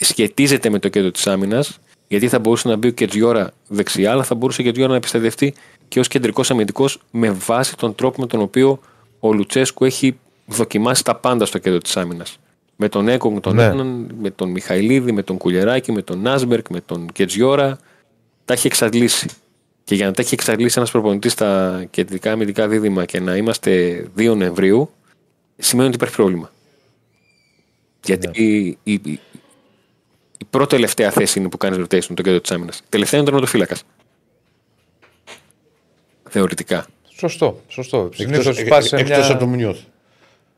σχετίζεται 0.00 0.70
με 0.70 0.78
το 0.78 0.88
κέντρο 0.88 1.10
της 1.10 1.26
άμυνας 1.26 1.78
γιατί 2.08 2.28
θα 2.28 2.38
μπορούσε 2.38 2.68
να 2.68 2.76
μπει 2.76 2.88
ο 2.88 2.90
Κετζιόρα 2.90 3.50
δεξιά 3.68 4.10
αλλά 4.10 4.22
θα 4.22 4.34
μπορούσε 4.34 4.60
ο 4.60 4.64
Κετζιόρα 4.64 4.90
να 4.90 4.96
επιστατευτεί 4.96 5.54
και 5.88 6.00
ως 6.00 6.08
κεντρικός 6.08 6.50
αμυντικός 6.50 7.00
με 7.10 7.30
βάση 7.30 7.76
τον 7.76 7.94
τρόπο 7.94 8.20
με 8.20 8.26
τον 8.26 8.40
οποίο 8.40 8.80
ο 9.20 9.32
Λουτσέσκου 9.32 9.84
έχει 9.84 10.18
δοκιμάσει 10.50 11.04
τα 11.04 11.14
πάντα 11.16 11.46
στο 11.46 11.58
κέντρο 11.58 11.78
της 11.78 11.96
άμυνας. 11.96 12.38
Με 12.76 12.88
τον 12.88 13.08
Έκογκ, 13.08 13.38
τον 13.38 13.54
Ναι. 13.54 13.64
έναν, 13.64 14.10
με 14.20 14.30
τον 14.30 14.50
Μιχαηλίδη, 14.50 15.12
με 15.12 15.22
τον 15.22 15.36
Κουλιεράκη, 15.36 15.92
με 15.92 16.02
τον 16.02 16.20
Νάσμπερκ, 16.20 16.68
με 16.70 16.80
τον 16.80 17.08
Κετζιόρα. 17.12 17.78
Τα 18.44 18.52
έχει 18.52 18.66
εξαντλήσει. 18.66 19.28
Και 19.84 19.94
για 19.94 20.06
να 20.06 20.12
τα 20.12 20.22
έχει 20.22 20.34
εξαντλήσει 20.34 20.74
ένας 20.78 20.90
προπονητής 20.90 21.32
στα 21.32 21.84
κεντρικά 21.90 22.32
αμυντικά 22.32 22.68
δίδυμα 22.68 23.04
και 23.04 23.20
να 23.20 23.36
είμαστε 23.36 24.04
2 24.16 24.34
Νοεμβρίου, 24.36 24.90
σημαίνει 25.56 25.86
ότι 25.86 25.96
υπάρχει 25.96 26.14
πρόβλημα. 26.16 26.50
Γιατί 28.04 28.42
η, 28.44 28.66
η, 28.82 28.92
η, 28.92 29.20
η 30.38 30.44
πρώτη 30.50 30.68
τελευταία 30.74 31.10
θέση 31.10 31.38
είναι 31.38 31.48
που 31.48 31.56
κάνεις 31.56 31.78
rotation 31.78 32.14
το 32.14 32.22
κέντρο 32.22 32.40
της 32.40 32.50
άμυνας. 32.50 32.82
Τελευταία 32.88 33.20
είναι 33.20 33.28
ο 33.28 33.32
τερματοφύλακας. 33.32 33.82
Θεωρητικά. 36.28 36.86
Σωστό, 37.18 37.60
σωστό. 37.68 38.08
Συνήθως 38.14 38.46
Εκτός, 38.58 38.68
πας 38.68 38.88
σε 38.88 38.96
εκτός 38.96 39.18
μια. 39.18 39.26
από 39.30 39.38
το 39.38 39.46
Μουνιώθ. 39.46 39.78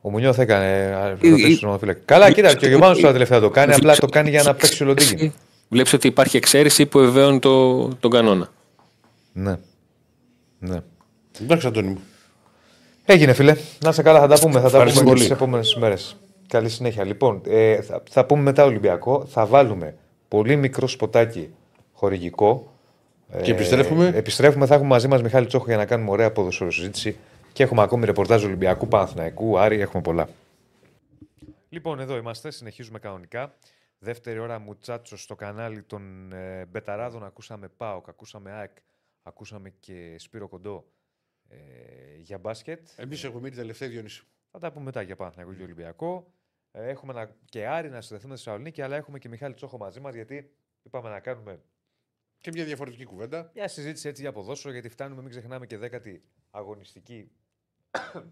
Ο 0.04 0.10
Μουνιώθ 0.10 0.38
έκανε. 0.38 0.66
Ε, 0.66 1.08
ρωτήσεις 1.08 1.56
στον 1.56 1.58
τερματοφύλακα. 1.58 2.00
Καλά, 2.04 2.32
κοίτα, 2.32 2.54
και 2.54 2.66
ο 2.66 2.68
Γερμανός 2.68 3.00
τώρα 3.00 3.12
τελευταία 3.12 3.40
το 3.40 3.50
κάνει, 3.50 3.74
απλά 3.74 3.96
το 3.96 4.06
κάνει 4.06 4.30
για 4.30 4.42
να 4.42 4.54
παίξει 4.54 4.82
ο 4.82 4.86
Λοντίνγκιν. 4.86 5.32
Βλέπεις 5.68 5.92
ότι 5.92 6.06
υπάρχει 6.06 6.36
εξαίρεση 6.36 6.86
που 6.86 6.98
βεβαίωνει 6.98 7.38
το, 7.38 7.88
τον 7.88 8.10
κανόνα. 8.10 8.48
Ναι. 9.32 9.56
Ναι. 10.58 10.80
Εντάξει, 11.42 11.66
Αντώνη 11.66 11.88
μου. 11.88 12.00
Έγινε, 13.04 13.32
φίλε. 13.32 13.56
Να 13.78 13.90
είσαι 13.90 14.02
καλά, 14.02 14.20
θα 14.20 14.26
τα 14.26 14.38
πούμε. 14.38 14.54
Θα 14.54 14.60
τα 14.60 14.66
Ευχαριστώ 14.66 15.00
πούμε 15.00 15.12
πολύ. 15.12 15.22
τις 15.22 15.30
επόμενες 15.30 15.74
μέρες. 15.74 16.16
Καλή 16.48 16.68
συνέχεια. 16.68 17.04
Λοιπόν, 17.04 17.40
ε, 17.48 17.82
θα, 17.82 18.02
θα 18.10 18.24
πούμε 18.24 18.42
μετά 18.42 18.64
Ολυμπιακό. 18.64 19.26
Θα 19.30 19.46
βάλουμε 19.46 19.94
πολύ 20.28 20.56
μικρό 20.56 20.88
σποτάκι 20.88 21.48
χορηγικό. 21.92 22.72
Και 23.42 23.50
επιστρέφουμε. 23.50 24.06
Ε, 24.14 24.18
επιστρέφουμε, 24.18 24.66
θα 24.66 24.74
έχουμε 24.74 24.90
μαζί 24.90 25.08
μας 25.08 25.22
Μιχάλη 25.22 25.46
Τσόχο 25.46 25.64
για 25.66 25.76
να 25.76 25.84
κάνουμε 25.84 26.10
ωραία 26.10 26.32
ποδοσφαίρο 26.32 26.70
συζήτηση. 26.70 27.16
Και 27.52 27.62
έχουμε 27.62 27.82
ακόμη 27.82 28.04
ρεπορτάζ 28.04 28.44
Ολυμπιακού, 28.44 28.88
Παναθηναϊκού, 28.88 29.58
Άρη, 29.58 29.80
έχουμε 29.80 30.02
πολλά. 30.02 30.28
Λοιπόν, 31.68 32.00
εδώ 32.00 32.16
είμαστε, 32.16 32.50
συνεχίζουμε 32.50 32.98
κανονικά. 32.98 33.54
Δεύτερη 33.98 34.38
ώρα 34.38 34.58
Μουτσάτσο 34.58 35.16
στο 35.16 35.34
κανάλι 35.34 35.82
των 35.82 36.32
ε, 36.32 36.66
Μπεταράδων. 36.66 37.24
Ακούσαμε 37.24 37.68
ΠΑΟΚ, 37.68 38.08
ακούσαμε 38.08 38.50
ΑΕΚ, 38.50 38.76
ακούσαμε 39.22 39.70
και 39.70 40.14
Σπύρο 40.18 40.48
Κοντό 40.48 40.84
ε, 41.48 41.56
για 42.18 42.38
μπάσκετ. 42.38 42.88
Εμείς 42.96 43.24
έχουμε 43.24 43.40
μείνει 43.40 43.54
τελευταία 43.54 43.88
Διονύση. 43.88 44.22
Θα 44.50 44.58
τα 44.58 44.72
πούμε 44.72 44.84
μετά 44.84 45.02
για 45.02 45.16
Παναθηναϊκό 45.16 45.54
και 45.54 45.62
Ολυμπιακό. 45.62 46.32
Ε, 46.70 46.88
έχουμε 46.88 47.12
ένα, 47.12 47.36
και 47.44 47.66
Άρη 47.66 47.90
να 47.90 48.00
συνδεθούμε 48.00 48.36
στη 48.36 48.44
Θεσσαλονίκη, 48.44 48.82
αλλά 48.82 48.96
έχουμε 48.96 49.18
και 49.18 49.28
Μιχάλη 49.28 49.54
Τσόχο 49.54 49.78
μαζί 49.78 50.00
μας 50.00 50.14
γιατί 50.14 50.50
είπαμε 50.82 51.08
να 51.08 51.20
κάνουμε 51.20 51.60
Και 52.38 52.50
μια 52.52 52.64
διαφορετική 52.64 53.04
κουβέντα. 53.04 53.50
μια 53.54 53.68
συζήτηση 53.68 54.08
έτσι 54.08 54.22
για 54.22 54.32
ποδόσφαιρο, 54.32 54.72
γιατί 54.72 54.88
φτάνουμε, 54.88 55.20
μην 55.22 55.30
ξεχνάμε 55.30 55.66
και 55.66 55.78
δέκατη 55.78 56.22
αγωνιστική. 56.50 57.30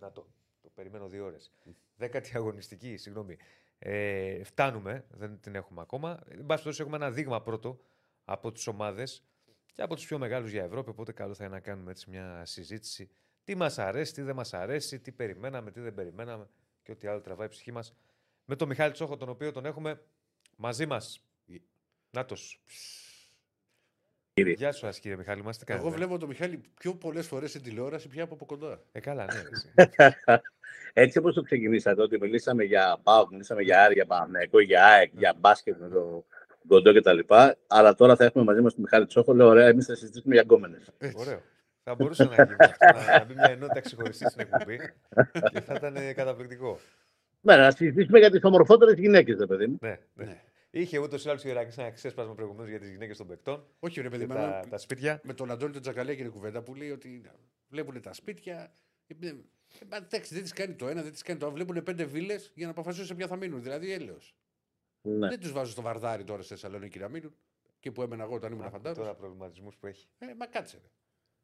Να 0.01 0.13
το, 0.13 0.27
το 0.63 0.71
περιμένω 0.75 1.09
δύο 1.09 1.25
ώρες. 1.25 1.53
Δέκατη 1.97 2.37
αγωνιστική, 2.37 2.97
συγγνώμη. 2.97 3.37
Ε, 3.79 4.45
φτάνουμε, 4.45 5.05
δεν 5.11 5.41
την 5.41 5.55
έχουμε 5.55 5.81
ακόμα. 5.81 6.11
Εν 6.11 6.47
πάση 6.47 6.47
περιπτώσει, 6.47 6.81
έχουμε 6.83 6.97
ένα 6.97 7.11
δείγμα 7.11 7.43
πρώτο 7.43 7.81
από 8.25 8.53
τις 8.53 8.67
ομάδες 8.67 9.25
και 9.73 9.83
από 9.83 9.95
τους 9.95 10.07
πιο 10.07 10.19
μεγάλους 10.19 10.51
για 10.51 10.63
Ευρώπη. 10.63 10.91
Οπότε, 10.91 11.13
καλό 11.13 11.35
θα 11.35 11.45
είναι 11.45 11.55
να 11.55 11.61
κάνουμε 11.61 11.91
έτσι 11.91 12.11
μια 12.11 12.45
συζήτηση. 12.45 13.11
Τι 13.45 13.55
μας 13.55 13.79
αρέσει, 13.79 14.13
τι 14.13 14.23
δεν 14.23 14.35
μας 14.35 14.55
αρέσει, 14.55 15.01
τι 15.01 15.13
περιμέναμε, 15.13 15.71
τι 15.71 15.81
δεν 15.81 15.95
περιμέναμε 15.95 16.49
και 16.83 16.93
ό,τι 16.93 17.07
άλλο 17.07 17.21
τραβάει 17.21 17.47
η 17.47 17.51
ψυχή 17.51 17.73
μας. 17.73 17.95
Με 18.45 18.57
τον 18.57 18.69
Μιχάλη 18.69 18.93
Τσόχο, 18.93 19.17
τον 19.17 19.29
οποίο 19.29 19.53
τον 19.53 19.65
έχουμε 19.65 20.03
μαζί 20.57 20.87
μας. 20.87 21.25
Νάτος. 22.11 22.63
Κύριε. 24.33 24.53
Γεια 24.53 24.73
σου, 24.73 24.87
ας, 24.87 24.99
κύριε 24.99 25.17
Μιχάλη, 25.17 25.43
μας 25.43 25.59
τι 25.59 25.65
κάνετε. 25.65 25.87
Εγώ 25.87 25.97
βλέπω 25.97 26.19
τον 26.19 26.29
Μιχάλη 26.29 26.61
πιο 26.79 26.95
πολλές 26.95 27.27
φορές 27.27 27.51
στην 27.51 27.63
τηλεόραση 27.63 28.09
πια 28.09 28.23
από 28.23 28.47
κοντά. 28.47 28.81
Ε, 28.93 29.01
καλά, 29.01 29.25
ναι. 29.25 29.43
εσύ. 29.51 29.73
Έτσι 30.93 31.19
όπως 31.19 31.35
το 31.35 31.43
ξεκινήσατε, 31.43 32.03
ότι 32.03 32.19
μιλήσαμε 32.21 32.65
για 32.65 33.01
ΠΑΟΚ, 33.03 33.31
μιλήσαμε 33.31 33.63
για 33.63 33.85
Άρη, 33.85 33.95
για 33.95 34.07
Παναγενικό, 34.07 34.61
για 34.61 34.85
ΑΕΚ, 34.85 35.11
για 35.15 35.35
μπάσκετ 35.39 35.77
με 35.81 35.89
το 35.89 36.25
Κοντό 36.69 36.95
κτλ. 36.95 37.19
Αλλά 37.67 37.95
τώρα 37.95 38.17
θα 38.17 38.25
έχουμε 38.25 38.45
μαζί 38.45 38.61
μας 38.61 38.73
τον 38.73 38.83
Μιχάλη 38.83 39.07
Τσόχο. 39.07 39.35
Λέω, 39.35 39.49
ωραία, 39.49 39.67
εμείς 39.67 39.87
θα 39.87 39.95
συζητήσουμε 39.95 40.35
για 40.35 40.43
γκόμενες. 40.43 40.91
Ωραίο. 41.15 41.43
Θα 41.83 41.95
μπορούσε 41.95 42.25
να 42.25 42.35
γίνει 42.35 42.57
αυτό, 42.59 42.87
να, 42.95 43.19
να 43.19 43.25
μπει 43.25 43.35
μια 43.35 43.51
ενότητα 43.51 43.81
ξεχωριστή 43.81 44.25
στην 44.31 44.41
εκπομπή 44.41 44.79
και 45.53 45.61
θα 45.61 45.75
ήταν 45.77 45.97
ε, 45.97 46.13
καταπληκτικό. 46.13 46.79
Ναι, 47.41 47.57
να 47.57 47.71
συζητήσουμε 47.71 48.19
για 48.19 48.31
τις 48.31 48.41
ομορφότερες 48.43 48.99
γυναίκες, 48.99 49.39
ρε 49.39 49.47
παιδί 49.47 49.67
μου. 49.67 49.79
Ναι, 49.81 49.99
ναι. 50.15 50.41
Ναι. 50.71 50.81
Είχε 50.81 50.99
ούτως 50.99 51.25
ή 51.25 51.29
άλλως 51.29 51.45
ο 51.45 51.49
Ιράκη 51.49 51.81
ένα 51.81 51.91
ξέσπασμα 51.91 52.35
προηγουμένως 52.35 52.69
για 52.71 52.79
τις 52.81 52.91
γυναίκες 52.91 53.17
των 53.17 53.27
παικτών 53.27 53.67
Όχι, 53.79 54.01
ρε 54.01 54.09
παιδί, 54.09 54.27
και 54.27 54.33
με, 54.33 54.35
τα, 54.35 54.67
τα 54.71 54.79
σπίτια. 54.79 55.21
με 55.25 55.35
τον 55.35 55.51
Αντώνη 55.51 55.73
τον 55.73 55.83
Τζακαλέα 55.83 56.13
έγινε 56.13 56.29
κουβέντα 56.29 56.63
που 56.63 56.75
λέει 56.75 56.91
ότι 56.91 57.23
βλέπουν 57.69 58.01
τα 58.01 58.13
σπίτια. 58.13 58.73
ε, 59.07 59.27
ε, 59.27 59.33
μα, 59.89 59.97
Εντάξει, 59.97 60.35
δεν 60.35 60.43
τις 60.43 60.53
κάνει 60.53 60.75
το 60.75 60.89
ένα, 60.89 61.03
δεν 61.03 61.13
τις 61.13 61.23
κάνει 61.23 61.39
το 61.39 61.47
άλλο. 61.47 61.55
Βλέπουν 61.55 61.83
πέντε 61.83 62.05
βίλες 62.05 62.53
για 62.55 62.65
να 62.65 62.71
αποφασίσουν 62.71 63.07
σε 63.07 63.15
ποια 63.15 63.27
θα 63.27 63.37
μείνουν. 63.37 63.63
Δηλαδή 63.63 63.93
έλεος. 63.93 64.35
Ναι. 65.03 65.29
Δεν 65.29 65.41
τους 65.41 65.53
βάζω 65.53 65.71
στο 65.71 65.83
βαρδάρι 65.83 66.25
τώρα 66.25 66.43
στη 66.43 66.53
Θεσσαλονίκη 66.53 66.99
να 66.99 67.09
μείνουν. 67.09 67.35
Και 67.81 67.91
που 67.93 68.03
έμενα 68.03 68.23
εγώ 68.25 68.35
όταν 68.35 68.53
ήμουν 68.53 68.65
Α, 68.65 68.71
φαντάρο. 68.71 68.95
Τώρα 68.95 69.15
προβληματισμούς 69.15 69.77
που 69.77 69.87
έχει. 69.87 70.09
Ε, 70.19 70.27
μα 70.39 70.47
κάτσε. 70.47 70.77
Ρε. 70.83 70.89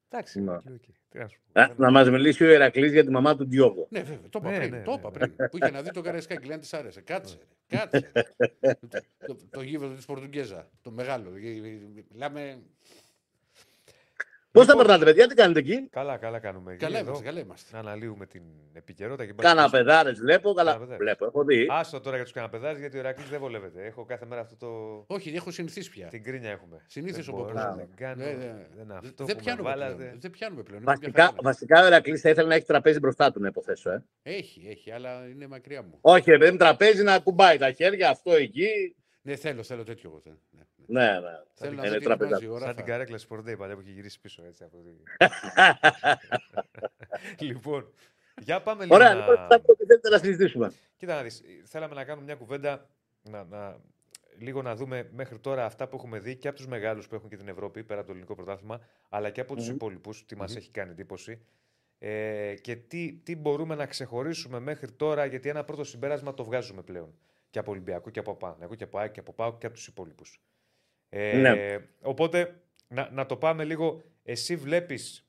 Εντάξει, 0.08 0.40
Ναι. 0.40 0.54
εκεί, 0.54 0.68
εκεί. 0.74 0.94
Τι 1.08 1.18
να 1.18 1.28
σου 1.28 1.40
πω. 1.52 1.60
Α, 1.60 1.74
Να 1.76 1.90
μας 1.90 2.10
μιλήσει 2.10 2.44
ο 2.44 2.50
Ηρακλής 2.50 2.92
για 2.92 3.04
τη 3.04 3.10
μαμά 3.10 3.36
του 3.36 3.44
Διώγο. 3.48 3.86
Ναι, 3.90 4.00
βέβαια, 4.02 4.28
το 4.30 4.38
είπα 4.42 4.50
Ναι, 4.50 4.56
πριν. 4.56 4.70
ναι, 4.70 4.82
το 4.82 4.90
ναι, 4.90 4.96
είπα 4.96 5.10
ναι. 5.10 5.18
πριν. 5.18 5.48
που 5.50 5.56
είχε 5.56 5.70
να 5.70 5.82
δει 5.82 5.90
το 5.90 6.00
Καραϊσκάκι, 6.00 6.44
λέει 6.44 6.54
αν 6.54 6.60
της 6.60 6.74
άρεσε. 6.74 7.00
Κάτσε. 7.00 7.38
Ρε. 7.68 7.76
Κάτσε. 7.78 8.10
ρε. 8.12 8.74
το, 9.26 9.34
το, 9.34 9.36
το 9.50 9.62
γήπεδο 9.62 9.94
της 9.94 10.04
Πορτουγκέζα. 10.04 10.70
Το 10.82 10.90
μεγάλο. 10.90 11.32
Ε, 11.36 12.56
ε, 14.60 14.62
Μιλάμε. 14.62 14.66
Πώς 14.66 14.66
θα 14.66 14.76
περνάτε, 14.76 15.04
παιδιά, 15.04 15.26
τι 15.26 15.34
κάνετε 15.34 15.58
εκεί; 15.58 15.88
Καλά, 15.90 16.16
καλά 16.16 16.38
κάνουμε. 16.38 16.74
Καλά 16.76 16.98
Εδώ 16.98 17.06
είμαστε, 17.08 17.24
καλά 17.24 17.40
είμαστε. 17.40 17.68
Να 17.72 17.78
αναλύουμε 17.78 18.26
την 18.26 18.42
επικαιρότητα 18.72 19.26
και 19.26 19.32
Καναπεδάρες 19.36 20.18
βλέπω, 20.18 20.52
καλά. 20.52 20.70
Καναπεδάρες. 20.70 21.02
Βλέπω, 21.04 21.24
έχω 21.26 21.44
δει. 21.44 21.66
Άστο 21.70 22.00
τώρα 22.00 22.14
για 22.16 22.24
τους 22.24 22.32
καναπεδάρες 22.34 22.78
γιατί 22.80 22.96
ο 22.96 23.00
Ηρακλή 23.00 23.24
δεν 23.30 23.40
βολεύεται. 23.40 23.84
Έχω 23.86 24.04
κάθε 24.04 24.26
μέρα 24.26 24.40
αυτό 24.40 24.56
το. 24.56 25.04
Όχι, 25.14 25.30
έχω 25.34 25.50
συνηθίσει 25.50 25.90
πια. 25.90 26.06
Την 26.08 26.22
κρίνια 26.22 26.50
έχουμε. 26.50 26.82
Συνήθως 26.86 27.24
Δεν 27.26 27.34
ο 27.34 27.38
μπορώ, 27.38 27.54
Παππούς. 27.54 27.76
Δεν 27.76 27.88
κάνω. 27.96 28.24
Ναι, 28.24 28.30
ναι. 28.32 28.66
Δεν 28.76 28.92
αυτό 28.92 29.24
Δεν 29.24 29.36
που 29.36 29.42
με 29.44 29.50
πιάνουμε, 29.50 29.68
βάλατε. 29.68 29.94
πλέον. 29.94 30.20
δεν 30.20 30.30
πιάνουμε 30.30 30.62
πλέον. 30.62 30.80
Έχουμε 30.82 30.94
Βασικά, 30.94 31.12
πια 31.12 31.24
φάγαμε. 31.24 31.40
βασικά 31.42 31.82
ο 31.82 31.86
Ηρακλής 31.86 32.20
θα 32.20 32.30
ήθελε 32.30 32.48
να 32.48 32.54
έχει 32.54 32.64
τραπέζι 32.64 32.98
μπροστά 32.98 33.32
του, 33.32 33.40
να 33.40 33.48
υποθέσω. 33.48 33.90
Ε. 33.90 34.04
Έχει, 34.22 34.66
έχει, 34.70 34.90
αλλά 34.90 35.26
είναι 35.28 35.46
μακριά 35.46 35.82
μου. 35.82 35.98
Όχι, 36.00 36.30
ρε 36.30 36.38
παιδί 36.38 36.50
μου, 36.50 36.56
τραπέζι 36.56 37.02
να 37.02 37.18
κουμπάει 37.18 37.58
τα 37.58 37.72
χέρια, 37.72 38.10
αυτό 38.10 38.32
εκεί. 38.32 38.96
Ναι, 39.22 39.36
θέλω, 39.36 39.62
θέλω 39.62 39.82
τέτοιο 39.84 40.10
εγώ. 40.10 40.36
Θέλω. 40.86 40.98
Ναι, 41.00 41.04
ναι. 41.04 41.18
Ναι, 41.20 41.20
ναι. 41.20 41.36
Θέλω 41.54 41.72
να 41.72 41.82
Είναι 41.82 41.90
δω 41.90 41.98
τι 41.98 42.04
τραπεζάκι. 42.04 42.34
ετοιμάζει 42.34 42.44
η 42.44 42.48
ώρα. 42.48 42.64
Σαν 42.64 42.68
θα- 42.68 42.74
την 42.74 42.84
καρέκλα 42.84 43.18
Sport 43.28 43.38
Day 43.52 43.58
παλιά 43.58 43.74
που 43.74 43.80
έχει 43.80 43.90
γυρίσει 43.90 44.20
πίσω 44.20 44.42
έτσι. 44.46 44.64
Από 44.64 44.76
τη... 44.76 44.90
λοιπόν, 47.44 47.92
για 48.40 48.62
πάμε 48.62 48.82
λίγο 48.84 48.94
Ωραία, 48.94 49.14
να... 49.14 49.20
λοιπόν, 49.20 49.36
θα 49.36 49.60
πω 49.60 49.72
ότι 49.72 49.84
θέλετε 49.86 50.08
να 50.08 50.18
συζητήσουμε. 50.18 50.72
Κοίτα 50.96 51.14
να 51.14 51.22
δεις, 51.22 51.42
θέλαμε 51.64 51.94
να 51.94 52.04
κάνουμε 52.04 52.24
μια 52.26 52.34
κουβέντα, 52.34 52.86
να, 53.22 53.44
να, 53.44 53.76
λίγο 54.38 54.62
να 54.62 54.74
δούμε 54.76 55.08
μέχρι 55.12 55.38
τώρα 55.38 55.64
αυτά 55.64 55.88
που 55.88 55.96
έχουμε 55.96 56.18
δει 56.18 56.36
και 56.36 56.48
από 56.48 56.56
τους 56.56 56.66
μεγάλους 56.66 57.08
που 57.08 57.14
έχουν 57.14 57.28
και 57.28 57.36
την 57.36 57.48
Ευρώπη, 57.48 57.84
πέρα 57.84 57.98
από 57.98 58.06
το 58.06 58.12
ελληνικό 58.12 58.34
πρωτάθλημα, 58.34 58.80
αλλά 59.08 59.30
και 59.30 59.40
από 59.40 59.54
τους 59.56 59.66
Μμμ. 59.68 59.74
υπόλοιπους, 59.74 60.24
τι 60.26 60.36
μας 60.36 60.56
έχει 60.56 60.70
κάνει 60.70 60.90
εντύπωση. 60.90 61.40
Ε, 61.98 62.54
και 62.60 62.76
τι, 62.76 63.12
τι 63.22 63.36
μπορούμε 63.36 63.74
να 63.74 63.86
ξεχωρίσουμε 63.86 64.58
μέχρι 64.60 64.92
τώρα, 64.92 65.24
γιατί 65.24 65.48
ένα 65.48 65.64
πρώτο 65.64 65.84
συμπέρασμα 65.84 66.34
το 66.34 66.44
βγάζουμε 66.44 66.82
πλέον. 66.82 67.14
Και 67.50 67.58
από 67.58 67.70
Ολυμπιακό 67.70 68.10
και 68.10 68.18
από 68.18 68.34
Παναγιακό 68.36 68.74
και 68.74 68.84
από 68.84 68.98
ΑΕΚ 68.98 69.12
και 69.12 69.20
από 69.20 69.32
ΠΑΟΚ 69.32 69.58
και 69.58 69.66
από 69.66 69.74
τους 69.74 69.86
υπόλοιπους. 69.86 70.40
Ε, 71.18 71.36
Ναι. 71.36 71.78
Οπότε, 72.00 72.60
να, 72.88 73.10
να 73.12 73.26
το 73.26 73.36
πάμε 73.36 73.64
λίγο. 73.64 74.02
Εσύ 74.22 74.56
βλέπεις, 74.56 75.28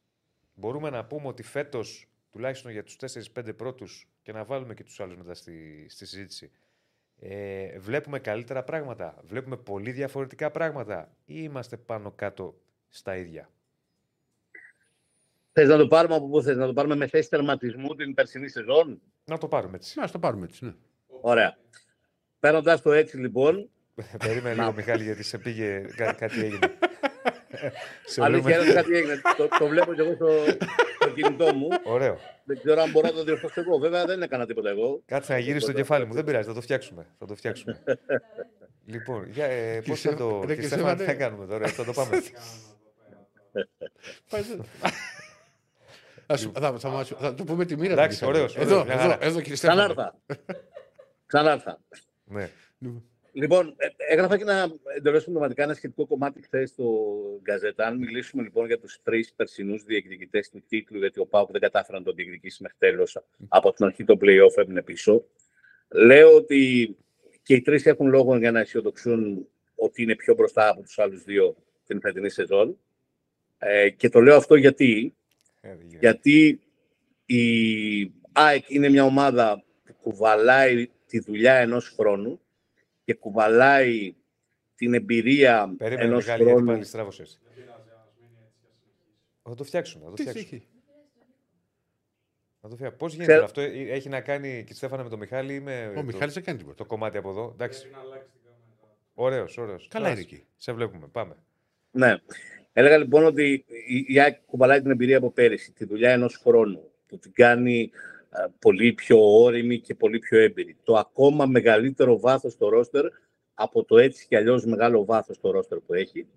μπορούμε 0.53 0.89
να 0.89 1.05
πούμε 1.05 1.27
ότι 1.27 1.43
φέτος, 1.43 2.07
τουλάχιστον 2.31 2.71
για 2.71 2.83
τους 2.83 2.95
4-5 3.33 3.53
πρώτους 3.57 4.07
και 4.21 4.31
να 4.31 4.43
βάλουμε 4.43 4.73
και 4.73 4.83
τους 4.83 4.99
άλλους 4.99 5.17
μετά 5.17 5.33
στη, 5.33 5.85
στη 5.89 6.05
συζήτηση, 6.05 6.51
ε, 7.19 7.79
βλέπουμε 7.79 8.19
καλύτερα 8.19 8.63
πράγματα, 8.63 9.21
βλέπουμε 9.23 9.57
πολύ 9.57 9.91
διαφορετικά 9.91 10.51
πράγματα 10.51 11.15
ή 11.25 11.33
είμαστε 11.37 11.77
πάνω 11.77 12.11
κάτω 12.11 12.59
στα 12.87 13.15
ίδια; 13.17 13.49
Θες 15.51 15.67
να 15.67 15.77
το 15.77 15.87
πάρουμε 15.87 16.15
από 16.15 16.27
πού 16.29 16.41
θες, 16.41 16.57
να 16.57 16.65
το 16.65 16.73
πάρουμε 16.73 16.95
με 16.95 17.07
θέση 17.07 17.29
τερματισμού 17.29 17.95
την 17.95 18.13
περσινή 18.13 18.47
σεζόν; 18.47 19.01
Να 19.25 19.37
το 19.37 19.47
πάρουμε 19.47 19.75
έτσι. 19.75 19.99
Να 19.99 20.09
το 20.09 20.19
πάρουμε 20.19 20.45
έτσι. 20.45 20.65
Ναι. 20.65 20.73
Ωραία. 21.21 21.57
Παίρνοντας 22.39 22.81
το 22.81 22.91
έτσι 22.91 23.17
λοιπόν, 23.17 23.69
Περίμενε 24.25 24.55
λίγο, 24.55 24.73
Μιχάλη, 24.73 25.03
γιατί 25.03 25.23
σε 25.23 25.37
πήγε 25.37 25.79
κά- 25.95 26.15
κάτι 26.17 26.39
έγινε. 26.39 26.77
σε 28.05 28.23
αλήθεια 28.23 28.57
βρούμε... 28.59 28.73
κάτι 28.73 28.95
έγινε. 28.95 29.21
το, 29.37 29.47
το 29.59 29.67
βλέπω 29.67 29.93
και 29.93 30.01
εγώ 30.01 30.13
στο, 30.15 30.27
στο 30.99 31.09
κινητό 31.09 31.53
μου. 31.53 31.67
Ωραίο. 31.83 32.19
Δεν 32.43 32.59
ξέρω 32.63 32.81
αν 32.81 32.91
μπορώ 32.91 33.07
να 33.07 33.13
το 33.13 33.23
διορθώσω 33.23 33.61
εγώ. 33.61 33.77
Βέβαια 33.77 34.05
δεν 34.05 34.21
έκανα 34.21 34.45
τίποτα 34.45 34.69
εγώ. 34.69 35.01
Κάτσε 35.05 35.33
να 35.33 35.39
γυρίσει 35.39 35.65
το 35.65 35.71
κεφάλι 35.71 36.05
μου. 36.05 36.13
Δεν 36.13 36.23
πειράζει, 36.23 36.47
θα 36.47 36.53
το 36.53 36.61
φτιάξουμε. 36.61 37.05
Θα 37.19 37.25
το 37.25 37.35
φτιάξουμε. 37.35 37.83
λοιπόν, 38.93 39.29
για, 39.29 39.45
ε, 39.45 39.81
πώς 39.87 40.01
θα 40.01 40.15
το... 40.15 40.43
Ρε, 40.45 40.55
και 40.55 40.61
και 40.61 40.67
Στέφανε, 40.67 40.95
τι 40.95 41.03
θα 41.03 41.11
Στέφανε. 41.11 41.23
κάνουμε 41.23 41.45
τώρα, 41.45 41.67
θα 41.67 41.83
το 41.83 41.93
πάμε. 41.93 42.21
Θα, 44.25 44.43
σου- 46.37 46.51
θα, 46.59 46.73
θα, 46.79 46.89
μας- 46.89 47.13
θα 47.19 47.33
το 47.33 47.43
πούμε 47.43 47.65
τη 47.65 47.77
μοίρα 47.77 47.93
Εντάξει, 47.93 48.19
του 48.19 48.25
Μιχάλη. 48.25 48.43
ωραίος, 48.43 48.57
Εδώ, 48.57 48.79
ωραίος, 48.79 48.85
μια 48.85 48.93
εδώ, 49.03 49.11
χαρά. 49.11 49.25
εδώ, 49.25 49.39
κύριε 49.41 49.55
Στέφανε. 49.55 49.81
Ξανάρθα. 49.81 50.15
Ξανάρθα. 51.25 51.79
ναι. 52.25 52.49
Λοιπόν, 53.37 53.73
ε, 53.77 53.87
έγραφα 53.97 54.37
και 54.37 54.43
ένα 54.43 54.73
εντελώ 54.95 55.19
συμπληρωματικά 55.19 55.63
ένα 55.63 55.73
σχετικό 55.73 56.05
κομμάτι 56.07 56.41
χθες 56.41 56.69
στο 56.69 57.15
Γκαζέτα. 57.41 57.85
Αν 57.85 57.97
μιλήσουμε 57.97 58.43
λοιπόν 58.43 58.65
για 58.65 58.79
τους 58.79 58.99
τρεις 59.03 59.33
περσινούς 59.33 59.83
διεκδικητές 59.83 60.49
του 60.49 60.63
τίτλου, 60.67 60.97
γιατί 60.97 61.19
ο 61.19 61.25
Πάουκ 61.25 61.51
δεν 61.51 61.61
κατάφερε 61.61 61.97
να 61.97 62.03
τον 62.03 62.15
διεκδικήσει 62.15 62.61
μέχρι 62.61 62.77
τέλος 62.79 63.17
από 63.47 63.73
την 63.73 63.85
αρχή 63.85 64.03
το 64.03 64.17
playoff 64.21 64.57
έμεινε 64.57 64.81
πίσω. 64.81 65.25
Λέω 65.87 66.35
ότι 66.35 66.95
και 67.43 67.55
οι 67.55 67.61
τρεις 67.61 67.85
έχουν 67.85 68.07
λόγο 68.07 68.37
για 68.37 68.51
να 68.51 68.59
αισιοδοξούν 68.59 69.47
ότι 69.75 70.01
είναι 70.01 70.15
πιο 70.15 70.33
μπροστά 70.33 70.69
από 70.69 70.81
τους 70.81 70.99
άλλους 70.99 71.23
δύο 71.23 71.55
την 71.85 72.01
φετινή 72.01 72.29
σεζόν. 72.29 72.77
Ε, 73.57 73.89
και 73.89 74.09
το 74.09 74.19
λέω 74.19 74.35
αυτό 74.35 74.55
γιατί, 74.55 75.15
Ε, 75.61 75.67
δεν 75.67 75.77
γίνεται. 75.79 75.97
γιατί 75.99 76.59
η 77.25 78.11
ΑΕΚ 78.31 78.69
είναι 78.69 78.89
μια 78.89 79.03
ομάδα 79.03 79.63
που 79.85 79.93
κουβαλάει 80.01 80.89
τη 81.07 81.19
δουλειά 81.19 81.53
ενός 81.53 81.89
χρόνου 81.89 82.41
και 83.07 83.13
κουβαλάει 83.13 84.15
την 84.75 84.93
εμπειρία 84.93 85.73
Περίμενε, 85.77 86.07
ενός 86.07 86.23
Μιχάλη, 86.23 86.43
γιατί 86.43 86.55
χρόνου. 86.55 86.71
πάλι 86.71 86.83
στράβωσες. 86.85 87.39
Θα 89.43 89.55
το 89.55 89.63
φτιάξουμε, 89.63 90.03
θα 90.03 90.09
το 90.09 90.15
Τι 90.15 90.21
φτιάξουμε. 90.21 90.57
έχει; 90.57 90.67
Θα 92.61 92.67
το 92.67 92.75
φτιάξουμε. 92.75 92.89
Πώς 92.99 93.11
γίνεται 93.13 93.31
Ξέρω- 93.31 93.45
αυτό, 93.45 93.61
ε, 93.61 93.91
έχει 93.93 94.09
να 94.09 94.21
κάνει 94.21 94.63
και 94.67 94.73
Στέφανα 94.73 95.03
με 95.03 95.09
τον 95.09 95.19
Μιχάλη 95.19 95.53
ή 95.53 95.59
με 95.59 95.87
Ο 95.91 95.93
το, 95.93 96.03
Μιχάλης 96.03 96.33
δεν 96.33 96.43
κάνει 96.43 96.57
τίποτα. 96.57 96.75
το 96.75 96.85
κομμάτι 96.85 97.17
από 97.17 97.29
εδώ. 97.29 97.49
Εντάξει. 97.53 97.87
Ωραίος, 99.13 99.57
ωραίος. 99.57 99.87
Καλά 99.87 100.09
είναι 100.09 100.19
Ας, 100.19 100.23
εκεί. 100.25 100.45
Σε 100.55 100.73
βλέπουμε, 100.73 101.07
πάμε. 101.07 101.35
Ναι. 101.91 102.15
Έλεγα 102.73 102.97
λοιπόν 102.97 103.25
ότι 103.25 103.65
η- 103.87 104.05
η 104.07 104.19
ΑΕΚ 104.19 104.39
κουβαλάει 104.45 104.81
την 104.81 104.91
εμπειρία 104.91 105.17
από 105.17 105.31
πέρυσι, 105.31 105.71
τη 105.71 105.85
δουλειά 105.85 106.11
ενός 106.11 106.35
χρόνου, 106.37 106.91
που 107.07 107.17
την 107.17 107.31
κάνει 107.33 107.91
ε, 107.93 108.16
πολύ 108.59 108.93
πιο 108.93 109.17
όρημη 109.19 109.79
και 109.79 109.95
πολύ 109.95 110.19
πιο 110.19 110.39
έμπειρη. 110.39 110.77
Το 110.83 110.93
ακόμα 110.93 111.45
μεγαλύτερο 111.45 112.19
βάθος 112.19 112.53
στο 112.53 112.69
ρόστερ 112.69 113.05
από 113.53 113.83
το 113.83 113.97
έτσι 113.97 114.27
κι 114.27 114.35
αλλιώς 114.35 114.65
μεγάλο 114.65 115.05
βάθος 115.05 115.35
στο 115.35 115.51
ρόστερ 115.51 115.77
που 115.77 115.93
έχει. 115.93 116.27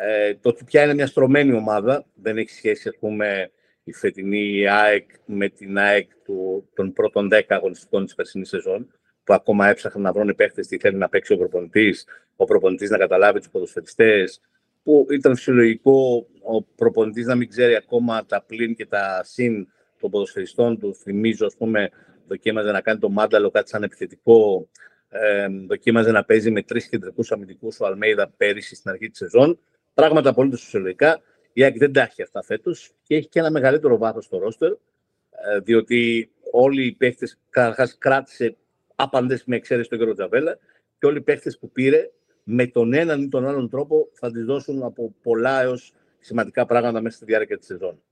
Ε, 0.00 0.34
το 0.34 0.48
ότι 0.48 0.64
πια 0.64 0.82
είναι 0.84 0.94
μια 0.94 1.06
στρωμένη 1.06 1.52
ομάδα, 1.52 2.06
δεν 2.14 2.38
έχει 2.38 2.50
σχέση 2.50 2.88
ας 2.88 2.96
πούμε 2.98 3.50
η 3.84 3.92
φετινή 3.92 4.68
ΑΕΚ 4.68 5.10
με 5.26 5.48
την 5.48 5.78
ΑΕΚ 5.78 6.10
του, 6.24 6.68
των 6.74 6.92
πρώτων 6.92 7.28
10 7.32 7.40
αγωνιστικών 7.48 8.04
της 8.04 8.14
περσινής 8.14 8.48
σεζόν. 8.48 8.88
που 9.24 9.34
ακόμα 9.34 9.68
έψαχναν 9.68 10.02
να 10.02 10.12
βρουν 10.12 10.34
παίχτε 10.34 10.60
τι 10.60 10.78
θέλει 10.78 10.96
να 10.96 11.08
παίξει 11.08 11.32
ο 11.32 11.36
προπονητής, 11.36 12.06
ο 12.36 12.44
προπονητής 12.44 12.90
να 12.90 12.98
καταλάβει 12.98 13.38
τους 13.38 13.48
ποδοσφαιριστές, 13.48 14.40
που 14.82 15.06
ήταν 15.10 15.36
φυσιολογικό 15.36 16.26
ο 16.42 16.62
προπονητής 16.62 17.26
να 17.26 17.34
μην 17.34 17.48
ξέρει 17.48 17.74
ακόμα 17.74 18.26
τα 18.26 18.42
πλήν 18.42 18.74
και 18.74 18.86
τα 18.86 19.20
συν 19.24 19.68
των 20.04 20.12
ποδοσφαιριστών 20.12 20.78
του. 20.78 20.94
Θυμίζω, 20.94 21.46
ας 21.46 21.56
πούμε, 21.56 21.90
δοκίμαζε 22.26 22.70
να 22.70 22.80
κάνει 22.80 22.98
το 22.98 23.08
μάνταλο 23.08 23.50
κάτι 23.50 23.68
σαν 23.68 23.82
επιθετικό. 23.82 24.68
Ε, 25.08 25.46
δοκίμαζε 25.66 26.10
να 26.10 26.24
παίζει 26.24 26.50
με 26.50 26.62
τρεις 26.62 26.88
κεντρικούς 26.88 27.32
αμυντικούς 27.32 27.80
ο 27.80 27.86
Αλμέιδα 27.86 28.32
πέρυσι 28.36 28.74
στην 28.74 28.90
αρχή 28.90 29.08
της 29.08 29.18
σεζόν. 29.18 29.58
Πράγματα 29.94 30.34
πολύ 30.34 30.56
φυσιολογικά. 30.56 31.20
Η 31.52 31.64
ΑΕΚ 31.64 31.78
δεν 31.78 31.92
τα 31.92 32.02
έχει 32.02 32.22
αυτά 32.22 32.42
φέτος 32.42 32.92
και 33.02 33.16
έχει 33.16 33.28
και 33.28 33.38
ένα 33.38 33.50
μεγαλύτερο 33.50 33.98
βάθος 33.98 34.24
στο 34.24 34.38
ρόστερ, 34.38 34.70
ε, 34.70 35.58
διότι 35.62 36.30
όλοι 36.52 36.86
οι 36.86 36.92
παίχτε 36.92 37.26
καταρχάς 37.50 37.98
κράτησε 37.98 38.56
άπαντες 38.94 39.44
με 39.44 39.56
εξαίρεση 39.56 39.88
τον 39.88 39.98
κύριο 39.98 40.14
Τζαβέλα 40.14 40.58
και 40.98 41.06
όλοι 41.06 41.18
οι 41.18 41.20
παίχτε 41.20 41.56
που 41.60 41.70
πήρε 41.70 42.10
με 42.44 42.66
τον 42.66 42.92
έναν 42.92 43.22
ή 43.22 43.28
τον 43.28 43.46
άλλον 43.46 43.70
τρόπο 43.70 44.08
θα 44.12 44.30
τη 44.30 44.42
δώσουν 44.42 44.82
από 44.82 45.14
πολλά 45.22 45.62
έως 45.62 45.92
σημαντικά 46.20 46.66
πράγματα 46.66 47.00
μέσα 47.00 47.16
στη 47.16 47.24
διάρκεια 47.24 47.58
της 47.58 47.66
σεζόν. 47.66 48.02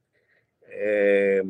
Ε, 0.79 1.41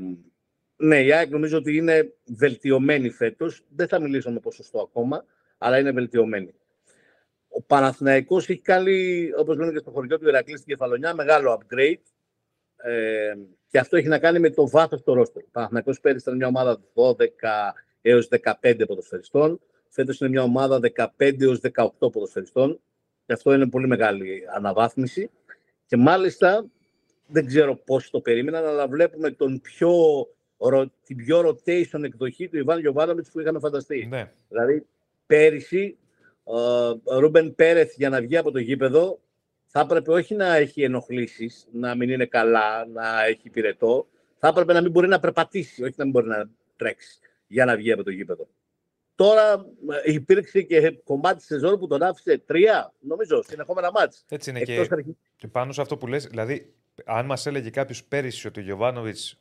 ναι, 0.82 1.02
η 1.02 1.12
ΑΕΚ 1.12 1.30
νομίζω 1.30 1.58
ότι 1.58 1.76
είναι 1.76 2.12
βελτιωμένη 2.24 3.10
φέτος. 3.10 3.64
Δεν 3.68 3.88
θα 3.88 4.00
μιλήσω 4.00 4.30
με 4.30 4.40
ποσοστό 4.40 4.80
ακόμα, 4.80 5.24
αλλά 5.58 5.78
είναι 5.78 5.90
βελτιωμένη. 5.90 6.54
Ο 7.48 7.62
Παναθηναϊκός 7.62 8.48
έχει 8.48 8.60
κάνει, 8.60 9.28
όπως 9.38 9.56
λένε 9.56 9.72
και 9.72 9.78
στο 9.78 9.90
χωριό 9.90 10.18
του 10.18 10.28
Ηρακλής 10.28 10.60
στην 10.60 10.74
Κεφαλονιά, 10.74 11.14
μεγάλο 11.14 11.60
upgrade. 11.60 12.00
Ε, 12.76 13.34
και 13.68 13.78
αυτό 13.78 13.96
έχει 13.96 14.08
να 14.08 14.18
κάνει 14.18 14.38
με 14.38 14.50
το 14.50 14.68
βάθος 14.68 15.02
του 15.02 15.14
ρόστερ. 15.14 15.42
Ο 15.42 15.48
Παναθηναϊκός 15.52 16.00
πέρυσι 16.00 16.22
ήταν 16.22 16.36
μια 16.36 16.46
ομάδα 16.46 16.80
12 16.94 17.74
έως 18.00 18.28
15 18.60 18.86
ποδοσφαιριστών. 18.86 19.60
Φέτος 19.88 20.20
είναι 20.20 20.28
μια 20.28 20.42
ομάδα 20.42 20.80
15 21.16 21.42
έως 21.42 21.60
18 21.60 21.88
ποδοσφαιριστών. 21.98 22.80
Και 23.26 23.32
αυτό 23.32 23.52
είναι 23.52 23.68
πολύ 23.68 23.86
μεγάλη 23.86 24.42
αναβάθμιση. 24.54 25.30
Και 25.86 25.96
μάλιστα, 25.96 26.66
δεν 27.26 27.46
ξέρω 27.46 27.76
πώς 27.76 28.10
το 28.10 28.20
περίμεναν, 28.20 28.66
αλλά 28.66 28.88
βλέπουμε 28.88 29.30
τον 29.30 29.60
πιο, 29.60 29.92
την 31.04 31.16
πιο 31.16 31.40
rotation 31.48 32.02
εκδοχή 32.02 32.48
του 32.48 32.58
Ιβάν 32.58 32.78
Γιωβάνοβιτς 32.80 33.30
που 33.30 33.40
είχαμε 33.40 33.58
φανταστεί. 33.58 34.06
Ναι. 34.10 34.32
Δηλαδή, 34.48 34.86
πέρυσι, 35.26 35.96
ο 37.04 37.18
Ρούμπεν 37.18 37.54
Πέρεθ 37.54 37.94
για 37.96 38.08
να 38.08 38.20
βγει 38.20 38.36
από 38.36 38.50
το 38.50 38.58
γήπεδο 38.58 39.20
θα 39.66 39.80
έπρεπε 39.80 40.10
όχι 40.12 40.34
να 40.34 40.54
έχει 40.54 40.82
ενοχλήσεις, 40.82 41.68
να 41.72 41.94
μην 41.94 42.10
είναι 42.10 42.26
καλά, 42.26 42.86
να 42.86 43.24
έχει 43.24 43.50
πυρετό. 43.50 44.06
Θα 44.38 44.48
έπρεπε 44.48 44.72
να 44.72 44.80
μην 44.80 44.90
μπορεί 44.90 45.08
να 45.08 45.20
περπατήσει, 45.20 45.82
όχι 45.82 45.94
να 45.96 46.04
μην 46.04 46.12
μπορεί 46.12 46.26
να 46.26 46.50
τρέξει 46.76 47.18
για 47.46 47.64
να 47.64 47.76
βγει 47.76 47.92
από 47.92 48.02
το 48.02 48.10
γήπεδο. 48.10 48.48
Τώρα 49.14 49.66
ε, 50.04 50.12
υπήρξε 50.12 50.62
και 50.62 50.90
κομμάτι 51.04 51.36
της 51.36 51.46
σεζόν 51.46 51.78
που 51.78 51.86
τον 51.86 52.02
άφησε 52.02 52.38
τρία, 52.38 52.92
νομίζω, 53.00 53.42
συνεχόμενα 53.42 53.90
μάτς. 53.90 54.24
Έτσι 54.28 54.50
είναι 54.50 54.58
Εκτός 54.58 54.88
και, 54.88 54.94
αρχι- 54.94 55.16
και 55.36 55.48
πάνω 55.48 55.72
σε 55.72 55.80
αυτό 55.80 55.96
που 55.96 56.06
λες, 56.06 56.26
δηλαδή, 56.26 56.74
αν 57.04 57.26
μας 57.26 57.46
έλεγε 57.46 57.70
κάποιος 57.70 58.04
πέρυσι 58.04 58.46
ότι 58.46 58.60
ο 58.60 58.62
Γιωβάνοβιτς 58.62 59.40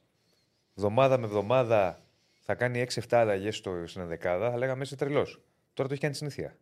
εβδομάδα 0.85 1.17
με 1.17 1.25
εβδομάδα 1.25 1.99
θα 2.39 2.55
κάνει 2.55 2.85
6-7 2.93 3.01
αλλαγές 3.09 3.55
στην 3.85 4.01
ενδεκάδα, 4.01 4.51
θα 4.51 4.57
λέγαμε 4.57 4.83
είσαι 4.83 4.95
τρελός. 4.95 5.41
Τώρα 5.73 5.87
το 5.87 5.93
έχει 5.93 6.03
κάνει 6.03 6.15
συνήθεια. 6.15 6.57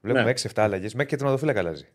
Βλέπουμε 0.00 0.24
Ναι. 0.24 0.30
6-7 0.30 0.48
αλλαγές, 0.54 0.94
μέχρι 0.94 1.10
και 1.10 1.16
τερματοφύλακα 1.16 1.58
αλλάζει. 1.58 1.88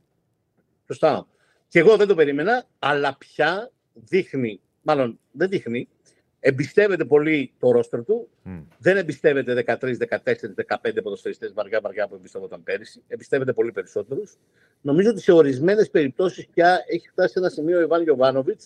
Σωστά. 0.88 1.28
Και 1.68 1.80
εγώ 1.80 1.98
δεν 1.98 2.08
το 2.08 2.16
περίμενα, 2.16 2.66
αλλά 2.80 3.18
πια 3.18 3.72
δείχνει, 3.93 4.60
μάλλον 4.82 5.20
δεν 5.32 5.50
δείχνει, 5.50 5.88
εμπιστεύεται 6.39 7.06
πολύ 7.06 7.54
το 7.60 7.72
ρόστερ 7.72 8.04
του. 8.04 8.30
Μμ. 8.43 8.60
Δεν 8.78 8.98
εμπιστεύεται 8.98 9.54
13, 9.54 9.98
14, 9.98 10.54
15 10.56 11.02
ποδοσφαιριστές 11.04 11.54
βαριά-βαριά 11.54 12.08
που 12.08 12.16
εμπιστεύονταν 12.16 12.64
πέρυσι. 12.64 13.04
Εμπιστεύεται 13.08 13.54
πολύ 13.54 13.72
περισσότερους. 13.72 14.38
Νομίζω 14.82 15.10
ότι 15.10 15.22
σε 15.22 15.32
ορισμένες 15.32 15.89
περιπτώσεις 15.89 16.48
πια 16.48 16.84
έχει 16.88 17.10
φτάσει 17.10 17.32
σε 17.32 17.39
ένα 17.39 17.50
σημείο 17.50 17.78
ο 17.78 17.82
Ιβάν 17.82 18.04
Γιοβάνοβιτ 18.04 18.62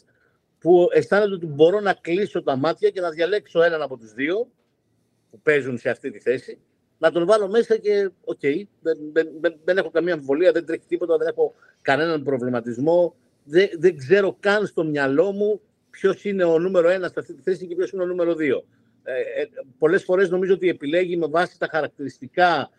που 0.61 0.87
αισθάνεται 0.91 1.33
ότι 1.33 1.45
μπορώ 1.45 1.79
να 1.79 1.93
κλείσω 1.93 2.43
τα 2.43 2.55
μάτια 2.55 2.89
και 2.89 3.01
να 3.01 3.09
διαλέξω 3.09 3.61
έναν 3.61 3.81
από 3.81 3.97
τους 3.97 4.13
δύο 4.13 4.47
που 5.31 5.39
παίζουν 5.41 5.77
σε 5.77 5.89
αυτή 5.89 6.11
τη 6.11 6.19
θέση, 6.19 6.59
να 6.97 7.11
τον 7.11 7.25
βάλω 7.25 7.49
μέσα 7.49 7.77
και 7.77 8.09
οκ, 8.23 8.39
δεν, 8.81 8.97
δεν, 9.13 9.29
δεν, 9.39 9.59
δεν 9.63 9.77
έχω 9.77 9.89
καμία 9.89 10.13
αμφιβολία, 10.13 10.51
δεν 10.51 10.65
τρέχει 10.65 10.85
τίποτα, 10.87 11.17
δεν 11.17 11.27
έχω 11.27 11.53
κανέναν 11.81 12.23
προβληματισμό. 12.23 13.15
Δεν, 13.43 13.69
δεν 13.77 13.97
ξέρω 13.97 14.37
καν 14.39 14.65
στο 14.65 14.83
μυαλό 14.83 15.31
μου 15.31 15.61
ποιος 15.89 16.23
είναι 16.25 16.43
ο 16.43 16.59
νούμερο 16.59 16.89
ένα 16.89 17.07
σε 17.07 17.13
αυτή 17.17 17.33
τη 17.33 17.41
θέση 17.41 17.67
και 17.67 17.75
ποιος 17.75 17.91
είναι 17.91 18.03
ο 18.03 18.05
νούμερο 18.05 18.35
δύο. 18.35 18.63
Ε, 19.03 19.41
ε, 19.41 19.49
Πολλές 19.77 20.03
φορές 20.03 20.29
νομίζω 20.29 20.53
ότι 20.53 20.69
επιλέγει 20.69 21.17
με 21.17 21.27
βάση 21.27 21.59
τα 21.59 21.67
χαρακτηριστικά 21.71 22.71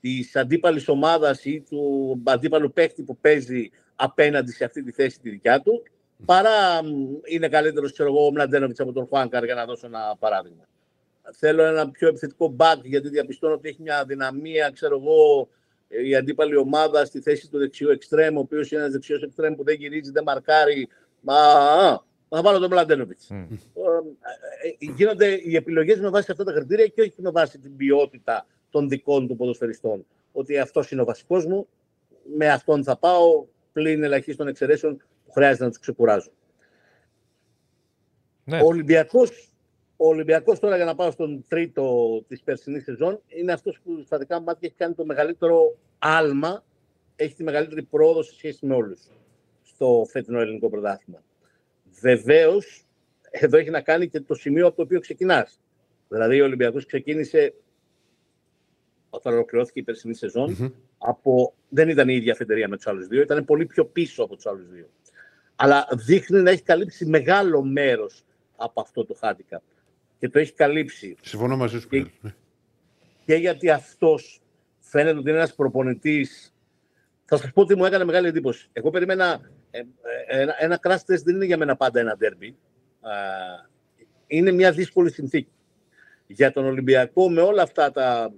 της 0.00 0.36
αντίπαλης 0.36 0.88
ομάδας 0.88 1.44
ή 1.44 1.64
του 1.68 2.22
αντίπαλου 2.24 2.72
παίχτη 2.72 3.02
που 3.02 3.16
παίζει 3.16 3.70
απέναντι 3.96 4.52
σε 4.52 4.64
αυτή 4.64 4.82
τη 4.82 4.92
θέση 4.92 5.20
τη 5.20 5.30
δικιά 5.30 5.60
του, 5.60 5.82
παρά 6.24 6.84
μ, 6.84 6.88
είναι 7.24 7.48
καλύτερος, 7.48 7.92
ξέρω 7.92 8.08
εγώ, 8.08 8.26
ο 8.26 8.30
Μλαντένοβιτς 8.30 8.80
από 8.80 8.92
τον 8.92 9.06
Χουάνκαρ, 9.06 9.44
για 9.44 9.54
να 9.54 9.64
δώσω 9.64 9.86
ένα 9.86 10.16
παράδειγμα. 10.18 10.68
Θέλω 11.32 11.62
ένα 11.62 11.90
πιο 11.90 12.08
επιθετικό 12.08 12.56
back, 12.58 12.80
γιατί 12.82 13.08
διαπιστώνω 13.08 13.54
ότι 13.54 13.68
έχει 13.68 13.82
μια 13.82 14.04
δυναμία, 14.04 14.70
ξέρω 14.70 14.96
εγώ, 14.96 15.48
η 15.88 16.14
αντίπαλη 16.14 16.56
ομάδα 16.56 17.04
στη 17.04 17.20
θέση 17.20 17.50
του 17.50 17.58
δεξιού 17.58 17.90
εξτρέμ, 17.90 18.36
ο 18.36 18.40
οποίος 18.40 18.70
είναι 18.70 18.80
ένας 18.80 18.92
δεξιός 18.92 19.22
εξτρέμ 19.22 19.54
που 19.54 19.64
δεν 19.64 19.74
γυρίζει, 19.74 20.10
δεν 20.10 20.22
μαρκάρει. 20.22 20.88
Μα, 21.20 21.34
α, 21.34 22.00
θα 22.28 22.42
βάλω 22.42 22.58
τον 22.58 22.70
Μλαντένοβιτς. 22.70 23.28
Μμ. 23.30 23.36
Ε, 23.36 23.48
ε, 24.68 24.92
γίνονται 24.96 25.40
οι 25.42 25.56
επιλογές 25.56 26.00
με 26.00 26.08
βάση 26.08 26.30
αυτά 26.30 26.44
τα 26.44 26.52
κριτήρια 26.52 26.86
και 26.86 27.00
όχι 27.00 27.14
με 27.16 27.30
βάση 27.30 27.58
την 27.58 27.76
ποιότητα 27.76 28.46
των 28.70 28.88
δικών 28.88 29.28
του 29.28 29.36
ποδοσφαιριστών. 29.36 30.06
Ότι 30.32 30.58
αυτός 30.58 30.90
είναι 30.90 31.00
ο 31.00 31.04
βασικός 31.04 31.46
μου, 31.46 31.68
με 32.36 32.48
αυτόν 32.48 32.84
θα 32.84 32.96
πάω, 32.96 33.44
πλην 33.72 34.02
ελαχίστων 34.02 34.48
εξαιρέσεων 34.48 35.02
που 35.28 35.34
χρειάζεται 35.34 35.64
να 35.64 35.70
τους 35.70 35.78
ξεκουράζω. 35.78 36.30
Ναι. 38.44 38.60
Ο 38.60 38.66
Ολυμπιακός, 38.66 39.52
ο 39.96 40.08
Ολυμπιακός 40.08 40.58
τώρα 40.58 40.76
για 40.76 40.84
να 40.84 40.94
πάω 40.94 41.10
στον 41.10 41.44
τρίτο 41.48 42.24
της 42.28 42.42
περσινής 42.42 42.82
σεζόν 42.82 43.20
είναι 43.26 43.52
αυτός 43.52 43.80
που 43.84 44.02
στα 44.04 44.18
δικά 44.18 44.38
μου 44.38 44.44
μάτια 44.44 44.68
έχει 44.68 44.76
κάνει 44.76 44.94
το 44.94 45.04
μεγαλύτερο 45.04 45.78
άλμα, 45.98 46.64
έχει 47.16 47.34
τη 47.34 47.42
μεγαλύτερη 47.42 47.82
πρόοδο 47.82 48.22
σε 48.22 48.34
σχέση 48.34 48.66
με 48.66 48.74
όλους 48.74 49.00
στο 49.62 50.06
φετινό 50.10 50.40
ελληνικό 50.40 50.70
πρωτάθλημα. 50.70 51.22
Βεβαίως, 52.00 52.86
εδώ 53.30 53.58
έχει 53.58 53.70
να 53.70 53.80
κάνει 53.80 54.08
και 54.08 54.20
το 54.20 54.34
σημείο 54.34 54.66
από 54.66 54.76
το 54.76 54.82
οποίο 54.82 55.00
ξεκινάς. 55.00 55.60
Δηλαδή 56.08 56.40
ο 56.40 56.44
Ολυμπιακός 56.44 56.86
ξεκίνησε 56.86 57.54
όταν 59.10 59.32
ολοκληρώθηκε 59.32 59.80
η 59.80 59.82
περσινή 59.82 60.14
σεζόν, 60.14 60.74
από, 60.98 61.54
δεν 61.68 61.88
ήταν 61.88 62.08
η 62.08 62.14
ίδια 62.14 62.32
αφεντηρία 62.32 62.68
με 62.68 62.76
τους 62.76 62.86
άλλους 62.86 63.06
δύο, 63.06 63.22
ήταν 63.22 63.44
πολύ 63.44 63.66
πιο 63.66 63.84
πίσω 63.84 64.22
από 64.22 64.34
τους 64.34 64.46
άλλους 64.46 64.68
δύο. 64.68 64.88
Αλλά 65.60 65.88
δείχνει 65.92 66.40
να 66.40 66.50
έχει 66.50 66.62
καλύψει 66.62 67.06
μεγάλο 67.06 67.62
μέρος 67.62 68.22
από 68.56 68.80
αυτό 68.80 69.04
το 69.04 69.16
handicap. 69.20 69.58
Και 70.18 70.28
το 70.28 70.38
έχει 70.38 70.52
καλύψει 70.52 71.16
Συμφωνώ 71.20 71.56
μαζί 71.56 71.80
σου. 71.80 71.88
Και- 71.88 71.96
Πέτρο. 72.02 72.12
Ναι. 72.20 72.34
και 73.24 73.34
γιατί 73.34 73.70
αυτός 73.70 74.40
φαίνεται 74.78 75.18
ότι 75.18 75.28
είναι 75.28 75.38
ένας 75.38 75.54
προπονητής 75.54 76.54
θα 77.24 77.36
σας 77.36 77.52
πω 77.52 77.60
ότι 77.60 77.76
μου 77.76 77.84
έκανε 77.84 78.04
μεγάλη 78.04 78.26
εντύπωση. 78.26 78.68
Εγώ 78.72 78.90
περίμενα 78.90 79.40
ε, 79.70 79.78
ε, 79.78 80.40
ένα, 80.40 80.54
ένα 80.58 80.78
crash 80.82 81.12
test 81.12 81.22
δεν 81.24 81.34
είναι 81.34 81.44
για 81.44 81.56
μένα 81.58 81.76
πάντα 81.76 82.00
ένα 82.00 82.16
derby. 82.20 82.52
Α, 83.00 83.10
είναι 84.26 84.50
μια 84.52 84.72
δύσκολη 84.72 85.10
συνθήκη. 85.12 85.50
Για 86.26 86.52
τον 86.52 86.64
Ολυμπιακό 86.64 87.30
με 87.30 87.40
όλα 87.40 87.62
αυτά 87.62 87.90
τα 87.90 88.32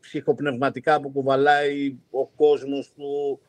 ψυχοπνευματικά 0.00 1.00
που 1.00 1.10
κουβαλάει 1.10 1.96
ο 2.10 2.26
κόσμος 2.26 2.92
του, 2.96 3.40
α, 3.42 3.47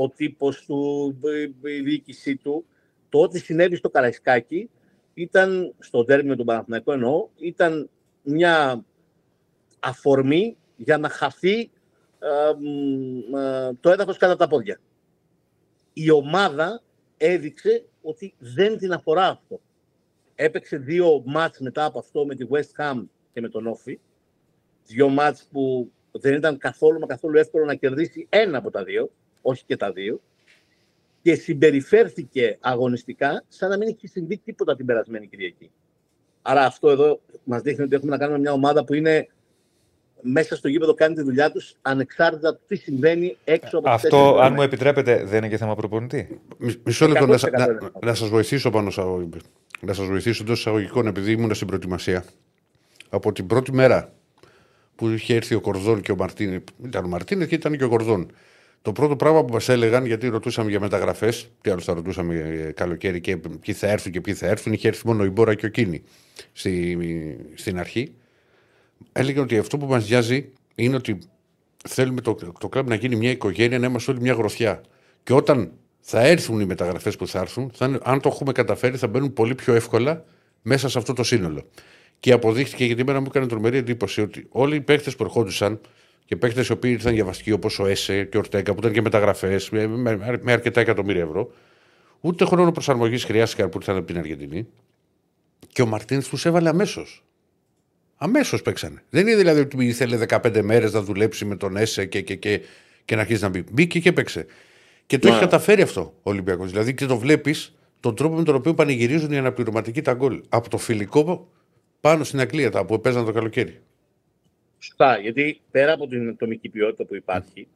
ο 0.00 0.08
τύπος 0.08 0.64
του, 0.64 1.18
η- 1.64 1.70
η 1.72 1.80
διοίκησή 1.80 2.36
του, 2.36 2.64
το 3.08 3.18
ότι 3.18 3.38
συνέβη 3.38 3.76
στο 3.76 3.90
Καραϊσκάκι 3.90 4.70
ήταν, 5.14 5.74
στο 5.78 6.04
τέρμι 6.04 6.28
με 6.28 6.36
τον 6.36 6.46
Παναθηναϊκό 6.46 6.92
εννοώ, 6.92 7.28
ήταν 7.36 7.90
μια 8.22 8.84
αφορμή 9.80 10.56
για 10.76 10.98
να 10.98 11.08
χαθεί 11.08 11.70
ε, 12.18 12.52
μ, 12.58 13.36
ε, 13.36 13.72
το 13.80 13.90
έδαφος 13.90 14.16
κατά 14.16 14.36
τα 14.36 14.48
πόδια. 14.48 14.80
Η 15.92 16.10
ομάδα 16.10 16.82
έδειξε 17.16 17.84
ότι 18.02 18.34
δεν 18.38 18.78
την 18.78 18.92
αφορά 18.92 19.26
αυτό. 19.28 19.60
Έπαιξε 20.34 20.76
δύο 20.76 21.22
μάτς 21.26 21.58
μετά 21.60 21.84
από 21.84 21.98
αυτό 21.98 22.26
με 22.26 22.34
τη 22.34 22.46
West 22.50 22.82
Ham 22.84 23.02
και 23.32 23.40
με 23.40 23.48
τον 23.48 23.66
Όφη. 23.66 23.98
Δύο 24.86 25.08
μάτς 25.08 25.48
που 25.52 25.90
δεν 26.10 26.34
ήταν 26.34 26.58
καθόλου 26.58 26.98
μα 26.98 27.06
καθόλου 27.06 27.38
εύκολο 27.38 27.64
να 27.64 27.74
κερδίσει 27.74 28.26
ένα 28.28 28.58
από 28.58 28.70
τα 28.70 28.84
δύο, 28.84 29.10
όχι 29.42 29.64
και 29.66 29.76
τα 29.76 29.92
δύο. 29.92 30.20
Και 31.22 31.34
συμπεριφέρθηκε 31.34 32.56
αγωνιστικά 32.60 33.44
σαν 33.48 33.70
να 33.70 33.76
μην 33.76 33.88
έχει 33.88 34.06
συμβεί 34.06 34.36
τίποτα 34.38 34.76
την 34.76 34.86
περασμένη 34.86 35.26
Κυριακή. 35.26 35.70
Άρα 36.42 36.64
αυτό 36.64 36.90
εδώ 36.90 37.20
μας 37.44 37.62
δείχνει 37.62 37.84
ότι 37.84 37.94
έχουμε 37.94 38.10
να 38.10 38.18
κάνουμε 38.18 38.38
μια 38.38 38.52
ομάδα 38.52 38.84
που 38.84 38.94
είναι 38.94 39.28
μέσα 40.22 40.56
στο 40.56 40.68
γήπεδο 40.68 40.94
κάνει 40.94 41.14
τη 41.14 41.22
δουλειά 41.22 41.50
τους 41.50 41.74
ανεξάρτητα 41.82 42.54
του 42.54 42.60
τι 42.66 42.76
συμβαίνει 42.76 43.36
έξω 43.44 43.78
από 43.78 43.86
τις 43.86 43.94
Αυτό, 43.94 44.08
τέσσερις 44.08 44.28
αν 44.30 44.36
γραμμές. 44.36 44.56
μου 44.58 44.62
επιτρέπετε, 44.62 45.24
δεν 45.24 45.38
είναι 45.38 45.48
και 45.48 45.56
θέμα 45.56 45.74
προπονητή. 45.74 46.40
Μι- 46.58 46.80
Μισό 46.84 47.06
λεπτό 47.08 47.26
να, 47.26 47.36
σα- 47.38 47.48
100% 47.48 47.52
να, 47.58 47.64
είναι. 47.64 47.78
να 48.02 48.14
σας 48.14 48.28
βοηθήσω 48.28 48.70
πάνω 48.70 48.90
σε 48.90 49.00
αγω- 49.00 49.28
να 49.80 49.92
σας 49.92 50.06
βοηθήσω 50.06 50.42
εντός 50.42 50.58
εισαγωγικών 50.58 51.06
επειδή 51.06 51.32
ήμουν 51.32 51.54
στην 51.54 51.66
προετοιμασία. 51.66 52.24
Από 53.08 53.32
την 53.32 53.46
πρώτη 53.46 53.72
μέρα 53.72 54.12
που 54.96 55.08
είχε 55.08 55.34
έρθει 55.34 55.54
ο 55.54 55.60
Κορδόν 55.60 56.00
και 56.00 56.12
ο 56.12 56.16
Μαρτίνε. 56.16 56.64
Ήταν 56.84 57.04
ο 57.04 57.08
Μαρτίνε 57.08 57.46
και 57.46 57.54
ήταν 57.54 57.76
και 57.76 57.84
ο 57.84 57.88
Κορδόν. 57.88 58.30
Το 58.82 58.92
πρώτο 58.92 59.16
πράγμα 59.16 59.44
που 59.44 59.52
μας 59.52 59.68
έλεγαν, 59.68 60.06
γιατί 60.06 60.28
ρωτούσαμε 60.28 60.70
για 60.70 60.80
μεταγραφές, 60.80 61.50
τι 61.60 61.70
άλλο 61.70 61.80
θα 61.80 61.94
ρωτούσαμε 61.94 62.34
ε, 62.34 62.72
καλοκαίρι 62.72 63.20
και 63.20 63.36
ποιοι 63.36 63.74
θα 63.74 63.86
έρθουν 63.86 64.12
και 64.12 64.20
ποιοι 64.20 64.34
θα 64.34 64.46
έρθουν, 64.46 64.72
είχε 64.72 64.88
έρθει 64.88 65.06
μόνο 65.06 65.24
η 65.24 65.28
Μπόρα 65.30 65.54
και 65.54 65.66
ο 65.66 65.68
Κίνη 65.68 66.02
στη, 66.52 66.98
στην 67.54 67.78
αρχή. 67.78 68.12
Έλεγαν 69.12 69.42
ότι 69.42 69.58
αυτό 69.58 69.78
που 69.78 69.86
μας 69.86 70.08
νοιάζει 70.08 70.48
είναι 70.74 70.96
ότι 70.96 71.18
θέλουμε 71.88 72.20
το, 72.20 72.34
το 72.60 72.68
κλαμπ 72.68 72.88
να 72.88 72.94
γίνει 72.94 73.16
μια 73.16 73.30
οικογένεια, 73.30 73.78
να 73.78 73.86
είμαστε 73.86 74.10
όλοι 74.10 74.20
μια 74.20 74.32
γροθιά. 74.32 74.80
Και 75.22 75.32
όταν 75.32 75.72
θα 76.00 76.20
έρθουν 76.20 76.60
οι 76.60 76.64
μεταγραφές 76.64 77.16
που 77.16 77.26
θα 77.26 77.38
έρθουν, 77.40 77.70
θα, 77.74 77.86
είναι- 77.86 77.98
αν 78.02 78.20
το 78.20 78.28
έχουμε 78.28 78.52
καταφέρει, 78.52 78.96
θα 78.96 79.06
μπαίνουν 79.06 79.32
πολύ 79.32 79.54
πιο 79.54 79.74
εύκολα 79.74 80.24
μέσα 80.62 80.88
σε 80.88 80.98
αυτό 80.98 81.12
το 81.12 81.22
σύνολο. 81.22 81.62
Και 82.20 82.32
αποδείχτηκε 82.32 82.84
γιατί 82.84 83.00
εμένα 83.00 83.20
μου 83.20 83.26
έκανε 83.28 83.46
τρομερή 83.46 83.76
εντύπωση 83.76 84.20
ότι 84.20 84.46
όλοι 84.48 84.76
οι 84.76 84.80
παίχτε 84.80 85.10
που 85.10 85.24
ερχόντουσαν 85.24 85.80
και 86.30 86.36
παίχτες 86.36 86.68
οι 86.68 86.72
οποίοι 86.72 86.90
ήρθαν 86.94 87.14
για 87.14 87.24
βασικοί 87.24 87.52
όπως 87.52 87.78
ο 87.78 87.86
Έσε 87.86 88.24
και 88.24 88.36
ο 88.36 88.40
Ορτέκα 88.40 88.72
που 88.72 88.78
ήταν 88.80 88.92
και 88.92 89.02
μεταγραφές 89.02 89.70
με, 89.70 89.86
με, 89.86 90.38
με 90.42 90.52
αρκετά 90.52 90.80
εκατομμύρια 90.80 91.22
ευρώ, 91.22 91.52
ούτε 92.20 92.44
χρόνο 92.44 92.72
προσαρμογής 92.72 93.24
χρειάστηκαν 93.24 93.68
που 93.68 93.78
ήρθαν 93.78 93.96
από 93.96 94.06
την 94.06 94.18
Αργεντινή. 94.18 94.66
Και 95.68 95.82
ο 95.82 95.86
Μαρτίνς 95.86 96.28
τους 96.28 96.46
έβαλε 96.46 96.68
αμέσως. 96.68 97.24
Αμέσως 98.16 98.62
παίξανε. 98.62 99.02
Δεν 99.10 99.26
είναι 99.26 99.36
δηλαδή 99.36 99.60
ότι 99.60 99.86
ήθελε 99.86 100.18
15 100.28 100.60
μέρες 100.62 100.92
να 100.92 101.02
δουλέψει 101.02 101.44
με 101.44 101.56
τον 101.56 101.76
Έσε 101.76 102.06
και, 102.06 102.20
και, 102.20 102.34
και, 102.34 102.60
και 103.04 103.14
να 103.14 103.20
αρχίσει 103.20 103.42
να 103.42 103.48
μπει. 103.48 103.64
Μπήκε 103.72 104.00
και 104.00 104.12
παίξε. 104.12 104.46
Και 105.06 105.18
το 105.18 105.26
Ναι. 105.26 105.32
έχει 105.32 105.42
καταφέρει 105.42 105.82
αυτό 105.82 106.00
ο 106.00 106.30
Ολυμπιακός. 106.30 106.70
Δηλαδή 106.70 106.94
και 106.94 107.06
το 107.06 107.18
βλέπεις 107.18 107.74
τον 108.00 108.14
τρόπο 108.14 108.36
με 108.36 108.42
τον 108.42 108.54
οποίο 108.54 108.74
πανηγυρίζουν 108.74 109.32
οι 109.32 109.38
αναπληρωματικοί 109.38 110.02
τα 110.02 110.12
γκολ. 110.12 110.42
Από 110.48 110.70
το 110.70 110.78
φιλικό 110.78 111.48
πάνω 112.00 112.24
στην 112.24 112.40
Αγγλία 112.40 112.70
τα 112.70 112.84
που 112.84 113.00
παίζαν 113.00 113.24
το 113.24 113.32
καλοκαίρι. 113.32 113.80
Σωστά, 114.82 115.18
γιατί 115.18 115.60
πέρα 115.70 115.92
από 115.92 116.06
την 116.06 116.28
ατομική 116.28 116.68
ποιότητα 116.68 117.04
που 117.04 117.14
υπάρχει, 117.14 117.68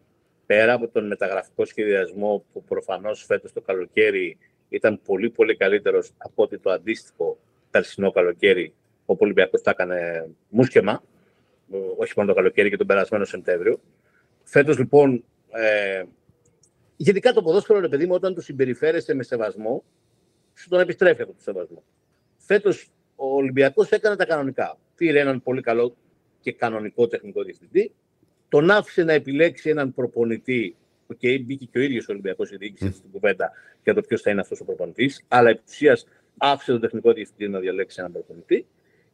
πέρα 0.47 0.73
από 0.73 0.89
τον 0.89 1.07
μεταγραφικό 1.07 1.65
σχεδιασμό 1.65 2.45
που 2.53 2.65
προφανώς 2.65 3.25
φέτος 3.25 3.53
το 3.53 3.61
καλοκαίρι 3.61 4.39
ήταν 4.69 5.01
πολύ 5.05 5.31
πολύ 5.31 5.57
καλύτερος 5.57 6.13
από 6.17 6.43
ότι 6.43 6.59
το 6.59 6.71
αντίστοιχο 6.71 7.39
περσινό 7.71 8.11
καλοκαίρι, 8.11 8.75
όπου 9.07 9.19
ο 9.21 9.25
Ολυμπιακός 9.25 9.63
τα 9.63 9.71
έκανε 9.71 10.29
μουσκεμα, 10.49 11.03
ε, 11.73 11.77
όχι 11.97 12.13
μόνο 12.17 12.29
το 12.29 12.35
καλοκαίρι 12.35 12.71
και 12.71 12.77
τον 12.77 12.87
περασμένο 12.87 13.25
Σεπτέμβριο. 13.25 13.81
Φέτος 14.45 14.79
λοιπόν, 14.79 15.25
ε, 15.51 16.03
γενικά 16.97 17.33
το 17.33 17.43
ποδόσφαιρο, 17.43 17.81
ρε 17.81 17.89
παιδί 17.89 18.07
μου, 18.07 18.15
όταν 18.15 18.35
το 18.35 18.41
συμπεριφέρεσαι 18.41 19.15
με 19.15 19.23
σεβασμό, 19.23 19.85
σου 20.55 20.69
τον 20.69 20.81
επιστρέφει 20.81 21.23
από 21.23 21.33
το 21.33 21.43
σεβασμό. 21.43 21.83
Φέτος 22.37 22.89
ο 23.17 23.35
Ολυμπιακός 23.35 23.91
έκανε 23.91 24.17
τα 24.17 24.27
κανονικά. 24.27 24.79
Πήρε 24.97 25.21
έναν 25.21 25.43
πολύ 25.43 25.61
καλό 25.61 25.97
και 26.45 26.53
κανονικό 26.53 27.07
τεχνικό 27.07 27.43
διευθυντή. 27.43 27.93
Τον 28.49 28.71
άφησε 28.71 29.05
να 29.05 29.13
επιλέξει 29.13 29.71
έναν 29.71 29.95
προπονητή. 29.95 30.77
Και 31.19 31.39
μπήκε 31.39 31.65
και 31.65 31.79
ο 31.79 31.83
ίδιος 31.83 32.09
ο 32.09 32.13
Ολυμπιακός 32.13 32.51
η 32.51 32.57
διοίκηση 32.57 32.93
στην 32.93 33.11
κουβέντα 33.11 33.53
για 33.85 33.95
το 33.95 34.01
ποιος 34.01 34.21
θα 34.21 34.31
είναι 34.31 34.41
αυτός 34.41 34.61
ο 34.61 34.65
προπονητής. 34.65 35.25
Αλλά 35.29 35.51
επί 35.51 35.63
της 35.65 35.75
ουσίας 35.75 36.07
άφησε 36.39 36.73
τον 36.73 36.81
τεχνικό 36.81 37.13
διευθυντή 37.13 37.49
να 37.53 37.59
διαλέξει 37.59 37.97
έναν 37.99 38.13
προπονητή 38.13 38.67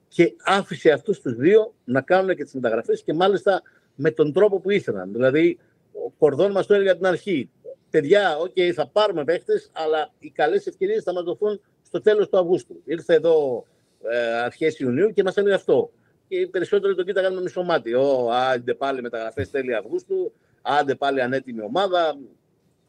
και 0.09 0.33
άφησε 0.45 0.91
αυτούς 0.91 1.21
τους 1.21 1.35
δύο 1.35 1.75
να 1.85 2.01
κάνουν 2.01 2.37
και 2.37 2.45
τις 2.45 2.55
μεταγραφές 2.55 3.03
και 3.03 3.13
μάλιστα 3.13 3.63
με 3.95 4.11
τον 4.11 4.33
τρόπο 4.33 4.61
που 4.61 4.71
ήθελαν. 4.71 5.13
Δηλαδή, 5.13 5.59
ο 5.93 6.11
Κορδόν 6.19 6.51
μας 6.51 6.67
το 6.67 6.75
έλεγε 6.75 6.91
από 6.91 6.99
την 6.99 7.09
αρχή. 7.09 7.51
Παιδιά, 7.91 8.37
οκ, 8.37 8.57
θα 8.75 8.89
πάρουμε 8.89 9.25
παίχτες, 9.25 9.71
αλλά 9.73 10.13
οι 10.19 10.31
καλές 10.31 10.67
ευκαιρίες 10.67 11.03
θα 11.03 11.13
μας 11.13 11.23
δοθούν 11.23 11.61
στο 11.83 12.01
τέλος 12.01 12.29
του 12.29 12.39
Αυγούστου. 12.39 12.83
Ήρθε 12.85 13.15
εδώ 13.15 13.67
ε, 14.09 14.19
αρχές 14.19 14.79
Ιουνίου 14.79 15.13
και 15.13 15.23
μας 15.23 15.37
έλεγε 15.37 15.55
αυτό. 15.55 15.91
Και 16.31 16.37
οι 16.37 16.47
περισσότεροι 16.47 16.95
τον 16.95 17.05
κοίταγαν 17.05 17.35
με 17.35 17.41
μισό 17.41 17.63
μάτι. 17.63 17.95
Ω, 17.95 18.29
άντε 18.33 18.75
πάλι 18.75 19.03
μεταγραφές 19.03 19.51
τέλη 19.51 19.75
Αυγούστου, 19.75 20.33
άντε 20.63 20.95
πάλι 20.95 21.23
ανέτοιμη 21.23 21.61
ομάδα. 21.63 22.19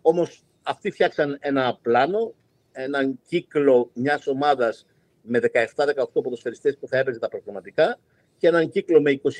Όμως 0.01 0.43
αυτοί 0.63 0.91
φτιάξαν 0.91 1.37
ένα 1.39 1.77
πλάνο, 1.81 2.33
έναν 2.71 3.19
κύκλο 3.27 3.89
μιας 3.93 4.27
ομάδας 4.27 4.85
με 5.21 5.39
17-18 5.39 5.53
ποδοσφαιριστές 6.13 6.77
που 6.77 6.87
θα 6.87 6.97
έπαιζε 6.97 7.19
τα 7.19 7.29
προγραμματικά 7.29 7.99
και 8.37 8.47
έναν 8.47 8.69
κύκλο 8.69 9.01
με 9.01 9.21
27-28 9.23 9.33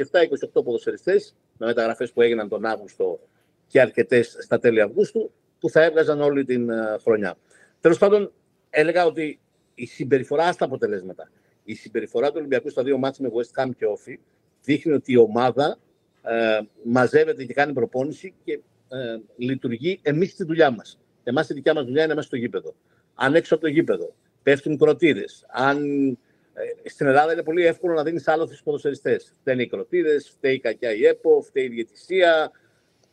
ποδοσφαιριστές 0.53 1.36
με 1.57 1.65
μεταγραφές 1.65 2.11
που 2.11 2.22
έγιναν 2.22 2.49
τον 2.49 2.65
Αύγουστο 2.65 3.19
και 3.68 3.82
αρκετές 3.82 4.38
στα 4.40 4.60
τέλη 4.60 4.82
Αυγούστου 4.82 5.32
που 5.60 5.69
θα 5.69 5.84
έβγαζαν 5.84 6.22
όλη 6.22 6.45
την 6.45 6.69
ε, 6.69 6.98
χρονιά. 7.02 7.38
Τέλος 7.82 7.98
πάντων, 7.98 8.32
έλεγα 8.69 9.06
ότι 9.06 9.40
η 9.76 9.86
συμπεριφορά 9.86 10.52
στα 10.52 10.65
αποτελέσματα, 10.65 11.32
η 11.72 11.76
συμπεριφορά 11.76 12.27
του 12.27 12.35
Ολυμπιακού 12.38 12.69
στα 12.69 12.84
δύο 12.84 12.98
μάτια 12.98 13.30
με 13.30 13.31
West 13.35 13.64
Ham 13.64 13.69
και 13.77 13.85
Όφη 13.85 14.19
δείχνει 14.64 14.91
ότι 14.91 15.11
η 15.11 15.18
ομάδα 15.18 15.77
ε, 16.22 16.60
μαζεύεται 16.84 17.43
και 17.43 17.53
κάνει 17.53 17.73
προπόνηση 17.73 18.34
και 18.43 18.60
ε, 18.89 19.19
λειτουργεί 19.38 19.99
εμείς 20.02 20.35
τη 20.35 20.43
δουλειά 20.43 20.72
μας. 20.72 20.99
Εμάς 21.23 21.49
η 21.49 21.53
δικιά 21.53 21.73
μας 21.73 21.85
δουλειά 21.85 22.03
είναι 22.03 22.14
μέσα 22.14 22.27
στο 22.27 22.35
γήπεδο. 22.35 22.76
Αν 23.15 23.35
έξω 23.35 23.53
από 23.53 23.64
το 23.64 23.69
γήπεδο 23.69 24.14
πέφτουν 24.43 24.77
κροτίδες, 24.77 25.45
αν 25.49 26.07
ε, 26.53 26.89
στην 26.89 27.07
Ελλάδα 27.07 27.34
είναι 27.34 27.43
πολύ 27.43 27.65
εύκολο 27.65 27.93
να 27.93 28.03
δίνεις 28.03 28.27
άλοθη 28.27 28.49
στους 28.52 28.64
ποδοσφαιριστές. 28.64 29.35
Φταίνε 29.39 29.61
οι 29.61 29.68
κροτίδες, 29.68 30.30
φταίει 30.30 30.53
η 30.53 30.60
κακιά 30.60 30.93
η 30.93 31.06
ΕΠΟ, 31.06 31.41
φταίει 31.41 31.64
η 31.65 31.68
διαιτησία 31.68 32.52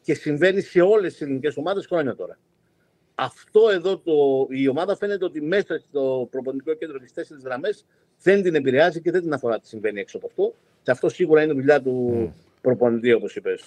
και 0.02 0.14
συμβαίνει 0.14 0.60
σε 0.60 0.80
όλες 0.80 1.12
τις 1.12 1.20
ελληνικές 1.20 1.56
ομάδες 1.56 1.86
χρόνια 1.86 2.14
τώρα. 2.14 2.38
Αυτό 3.20 3.60
εδώ 3.72 3.98
το, 3.98 4.12
η 4.50 4.68
ομάδα 4.68 4.96
φαίνεται 4.96 5.24
ότι 5.24 5.40
μέσα 5.40 5.78
στο 5.88 6.28
προπονητικό 6.30 6.74
κέντρο 6.74 6.98
τις 6.98 7.12
τέσσερις 7.12 7.42
γραμμές 7.42 7.84
δεν 8.22 8.42
την 8.42 8.54
επηρεάζει 8.54 9.00
και 9.00 9.10
δεν 9.10 9.20
την 9.22 9.32
αφορά 9.32 9.60
τι 9.60 9.68
συμβαίνει 9.68 10.00
έξω 10.00 10.16
από 10.16 10.26
αυτό. 10.26 10.54
Και 10.82 10.90
αυτό 10.90 11.08
σίγουρα 11.08 11.42
είναι 11.42 11.52
δουλειά 11.52 11.82
του 11.82 12.32
προπονητή, 12.60 13.12
όπως 13.12 13.36
είπες. 13.36 13.62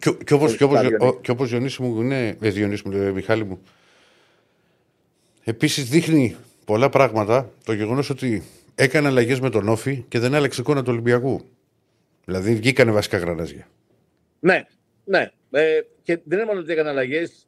Και, 0.00 0.12
και 0.24 0.34
όπως, 0.34 0.56
και, 0.56 0.64
όπως, 0.64 0.80
Διονύση. 0.80 1.06
ο- 1.06 1.20
και 1.20 1.30
όπως 1.30 1.48
Διονύση 1.50 1.82
μου 1.82 2.00
είναι, 2.00 2.36
ε, 2.40 2.50
Διονύση 2.50 2.88
μου, 2.88 2.96
ε, 2.96 3.10
Μιχάλη 3.12 3.44
μου, 3.44 3.60
επίσης 5.44 5.88
δείχνει 5.88 6.36
πολλά 6.64 6.88
πράγματα 6.88 7.50
το 7.64 7.72
γεγονός 7.72 8.10
ότι 8.10 8.42
έκανε 8.74 9.08
αλλαγές 9.08 9.40
με 9.40 9.50
τον 9.50 9.68
Όφη 9.68 10.04
και 10.08 10.18
δεν 10.18 10.34
άλλαξε 10.34 10.60
εικόνα 10.60 10.82
του 10.82 10.92
Ολυμπιακού. 10.92 11.40
Δηλαδή 12.24 12.54
βγήκανε 12.54 12.90
βασικά 12.90 13.18
γρανάζια. 13.18 13.68
Ναι, 14.40 14.64
ναι. 15.04 15.30
Ε, 15.50 15.80
και 16.02 16.18
δεν 16.24 16.38
είναι 16.38 16.46
μόνο 16.46 16.60
ότι 16.60 16.72
έκανε 16.72 16.88
αλλαγές. 16.88 17.46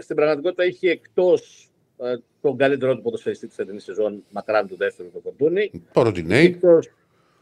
Στην 0.00 0.16
πραγματικότητα 0.16 0.64
είχε 0.64 0.90
εκτός 0.90 1.68
ε, 1.98 2.14
τον 2.40 2.56
καλύτερο 2.56 2.96
του 2.96 3.02
ποδοσφαιριστή 3.02 3.46
της 3.46 3.56
φετινή 3.56 3.80
σεζόν, 3.80 4.24
μακράν 4.30 4.66
του 4.66 4.76
δεύτερου, 4.76 5.10
τον 5.10 5.22
Κοντούνη. 5.22 5.70
Ποροτινέη. 5.92 6.44
Εκτός 6.44 6.88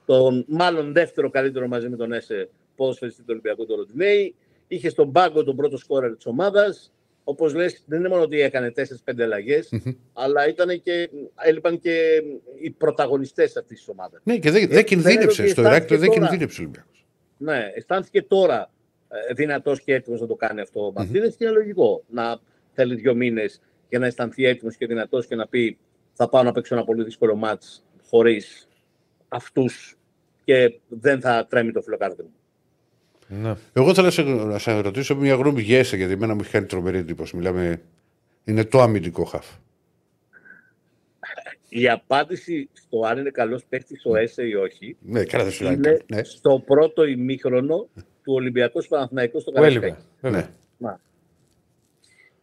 τον 0.06 0.44
μάλλον 0.48 0.92
δεύτερο 0.92 1.30
καλύτερο 1.30 1.68
μαζί 1.68 1.88
με 1.88 1.96
τον 1.96 2.12
Έσε 2.12 2.48
ποδοσφαιριστή 2.76 3.20
του 3.20 3.26
Ολυμπιακού, 3.30 3.66
τον 3.66 3.76
Ροντινέη. 3.76 4.34
Είχε 4.68 4.88
στον 4.88 5.12
πάγκο 5.12 5.44
τον 5.44 5.56
πρώτο 5.56 5.76
σκόρερ 5.76 6.16
της 6.16 6.26
ομάδας. 6.26 6.92
Όπως 7.24 7.54
λες, 7.54 7.82
δεν 7.86 7.98
είναι 7.98 8.08
μόνο 8.08 8.22
ότι 8.22 8.40
έκανε 8.40 8.70
4-5 8.70 9.20
αλλαγές, 9.22 9.72
αλλά 10.12 10.48
ήταν 10.48 10.82
και, 10.82 11.10
έλειπαν 11.44 11.78
και 11.78 12.22
οι 12.60 12.70
πρωταγωνιστές 12.70 13.56
αυτής 13.56 13.78
της 13.78 13.88
ομάδας. 13.88 14.20
Ναι, 14.24 14.38
και 14.38 14.50
δεν, 14.50 14.62
Ε, 14.62 14.66
δεν 14.66 14.68
φαίνεται 14.68 14.82
κινδύνεψε. 14.82 15.42
ότι 15.42 15.50
Στο 15.50 15.60
Ηράκλειο 15.60 15.76
αισθάνθηκε 15.80 15.96
δεν 15.96 16.08
τώρα. 16.08 16.20
κινδύνεψε 16.28 16.60
ο 16.60 16.64
Ολυμπιακός. 16.64 17.06
Ναι, 17.36 17.70
αισθάνθηκε 17.74 18.22
τώρα 18.22 18.60
ε, 18.62 18.73
δυνατός 19.34 19.80
και 19.80 19.94
έτοιμος 19.94 20.20
να 20.20 20.26
το 20.26 20.34
κάνει 20.34 20.60
αυτό 20.60 20.86
ο 20.86 20.92
Μαρτίνε 20.92 21.28
και 21.28 21.36
είναι 21.44 21.50
λογικό 21.52 22.04
να 22.08 22.38
θέλει 22.72 22.94
δύο 22.94 23.14
μήνες 23.14 23.60
για 23.88 23.98
να 23.98 24.06
αισθανθεί 24.06 24.44
έτοιμος 24.44 24.76
και 24.76 24.86
δυνατός 24.86 25.26
και 25.26 25.34
να 25.34 25.46
πει 25.46 25.78
θα 26.12 26.28
πάω 26.28 26.42
να 26.42 26.52
παίξω 26.52 26.74
ένα 26.74 26.84
πολύ 26.84 27.04
δύσκολο 27.04 27.34
μάτς 27.34 27.84
χωρίς 28.08 28.68
αυτούς 29.28 29.96
και 30.44 30.78
δεν 30.88 31.20
θα 31.20 31.46
τρέμει 31.50 31.72
το 31.72 31.80
φιλοκάρδι 31.82 32.22
μου. 32.22 32.32
Ναι. 33.28 33.54
Εγώ 33.72 33.94
θέλω 33.94 34.06
να 34.06 34.12
σε, 34.12 34.22
να 34.22 34.58
σε 34.58 34.80
ρωτήσω 34.80 35.16
μια 35.16 35.34
γνώμη 35.34 35.62
για 35.62 35.78
ΕΣΕ, 35.78 35.96
γιατί 35.96 36.12
εμένα 36.12 36.34
μου 36.34 36.40
έχει 36.42 36.50
κάνει 36.50 36.66
τρομερή 36.66 36.98
εντύπωση. 36.98 37.36
Μιλάμε. 37.36 37.80
Είναι 38.44 38.64
το 38.64 38.80
αμυντικό 38.80 39.24
χαφ. 39.24 39.46
Η 41.68 41.88
απάντηση 41.88 42.68
στο 42.72 43.00
αν 43.00 43.18
είναι 43.18 43.30
καλός 43.30 43.64
παίκτης 43.68 44.04
ο 44.04 44.16
ΕΣΕ 44.16 44.46
ή 44.46 44.54
όχι 44.54 44.96
Ναι, 45.00 45.24
καλά 45.24 45.44
δεν 45.44 45.52
σου 45.52 45.64
λέει. 45.64 45.72
είναι 45.72 46.00
Ναι, 46.06 46.22
στο 46.24 46.62
πρώτο 46.66 47.04
ημίχρονο 47.04 47.88
του 48.24 48.32
Ολυμπιακού 48.34 48.82
Παναθηναϊκού 48.88 49.40
στο 49.40 49.52
Ο 49.56 49.64
Έλιγα. 49.64 49.80
Καραϊσκάκι. 49.80 50.06
Βέβαια. 50.20 50.50
ναι. 50.78 50.96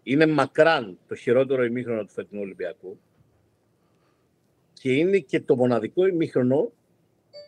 είναι 0.03 0.25
μακράν 0.25 0.97
το 1.07 1.15
χειρότερο 1.15 1.63
ημίχρονο 1.63 2.03
του 2.03 2.11
φετινού 2.13 2.41
Ολυμπιακού 2.41 2.99
και 4.73 4.93
είναι 4.93 5.17
και 5.17 5.39
το 5.41 5.55
μοναδικό 5.55 6.07
ημίχρονο 6.07 6.71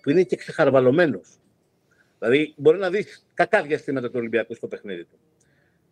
που 0.01 0.09
είναι 0.09 0.23
και 0.23 0.35
ξεχαρβαλωμένος. 0.35 1.27
Δηλαδή, 2.19 2.53
μπορεί 2.57 2.77
να 2.77 2.89
δεις 2.89 3.25
κακά 3.33 3.61
διαστήματα 3.63 4.07
του 4.07 4.13
Ολυμπιακού 4.17 4.55
στο 4.55 4.67
παιχνίδι 4.67 5.03
του. 5.03 5.17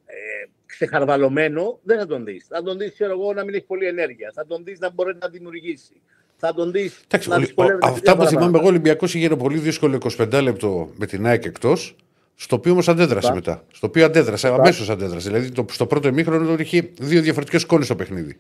Ε, 0.05 0.49
ξεχαρβαλωμένο 0.65 1.79
δεν 1.83 1.97
θα 1.97 2.05
τον 2.05 2.25
δεις. 2.25 2.45
Θα 2.47 2.63
τον 2.63 2.77
δεις, 2.77 2.91
ξέρω 2.93 3.11
εγώ, 3.11 3.33
να 3.33 3.43
μην 3.43 3.53
έχει 3.55 3.65
πολλή 3.65 3.85
ενέργεια. 3.85 4.31
Θα 4.33 4.45
τον 4.45 4.63
δεις 4.63 4.79
να 4.79 4.89
μπορεί 4.89 5.17
να 5.21 5.27
δημιουργήσει. 5.29 6.01
Θα 6.35 6.53
τον 6.53 6.71
δεις 6.71 7.01
Εντάξει, 7.05 7.29
να 7.29 7.35
ο- 7.35 7.37
ο- 7.37 7.41
δυσκολεύεται 7.41 7.85
σε 7.85 7.91
αυτά 7.91 7.99
που 7.99 8.05
διάφορα 8.05 8.27
θυμάμαι 8.29 8.41
πράγματα. 8.45 8.57
εγώ, 8.57 8.67
ο 8.67 8.71
Ολυμπιακός 8.71 9.13
είχε 9.13 9.25
ένα 9.25 9.37
πολύ 9.37 9.57
δύσκολο 9.59 9.95
25 9.95 10.41
λεπτό 10.41 10.91
με 10.95 11.05
την 11.05 11.25
ΑΕΚ 11.25 11.45
εκτός, 11.45 11.95
στο 12.43 12.55
οποίο 12.55 12.71
όμως 12.71 12.87
αντέδρασε 12.89 13.27
Σωστά. 13.27 13.33
μετά. 13.33 13.63
Στο 13.73 13.87
οποίο 13.87 14.05
αντέδρασε, 14.05 14.47
αμέσως 14.47 14.89
αντέδρασε. 14.89 15.29
Δηλαδή 15.29 15.51
το, 15.51 15.65
στο 15.71 15.85
πρώτο 15.87 16.07
ημίχρονο 16.07 16.55
είχε 16.59 16.91
δύο 16.99 17.21
διαφορετικές 17.21 17.61
εικόνες 17.63 17.85
στο 17.85 17.95
παιχνίδι. 17.95 18.39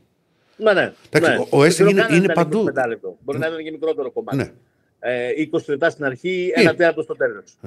Ναι, 0.57 0.73
ναι. 0.73 0.93
Εντάξει, 1.09 1.31
ναι. 1.37 1.37
ο- 1.37 1.47
ο 1.59 1.63
Έσε 1.63 1.83
Και 1.83 1.89
είναι- 1.89 2.01
δεν 2.05 2.15
είναι 2.15 2.23
ήταν 2.23 2.35
παντού. 2.35 2.59
25 2.83 2.87
λεπτό. 2.87 3.17
Μπορεί 3.23 3.37
να 3.39 3.47
ήταν 3.47 3.63
και 3.63 3.71
μικρότερο 3.71 4.11
κομμάτι. 4.11 4.37
Ναι. 4.37 4.51
Ε, 4.99 5.29
20 5.37 5.69
λεπτά 5.69 5.89
στην 5.89 6.05
αρχή, 6.05 6.51
Ε. 6.55 6.61
ένα 6.61 6.75
τέταρτο 6.75 7.01
στο 7.01 7.15
τέλος. 7.15 7.57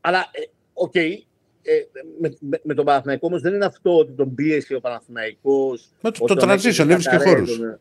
Αλλά, 0.00 0.18
ε, 0.32 0.40
οκ, 0.72 0.94
ε, 0.94 1.16
με, 2.20 2.36
με, 2.40 2.60
με 2.62 2.74
τον 2.74 2.84
Παναθηναϊκό 2.84 3.26
όμως 3.26 3.40
δεν 3.42 3.54
είναι 3.54 3.64
αυτό 3.64 3.96
ότι 3.98 4.12
τον 4.12 4.34
πίεσε 4.34 4.74
ο 4.74 4.80
Παναθηναϊκός. 4.80 5.88
Με 6.00 6.10
το, 6.10 6.18
ότι 6.24 6.34
το 6.34 6.40
τον 6.40 6.48
transition 6.50 6.68
έκανε 6.68 6.92
έβρισκε 6.92 7.10
καταραίει, 7.16 7.32
χώρους. 7.34 7.56
τον- 7.56 7.78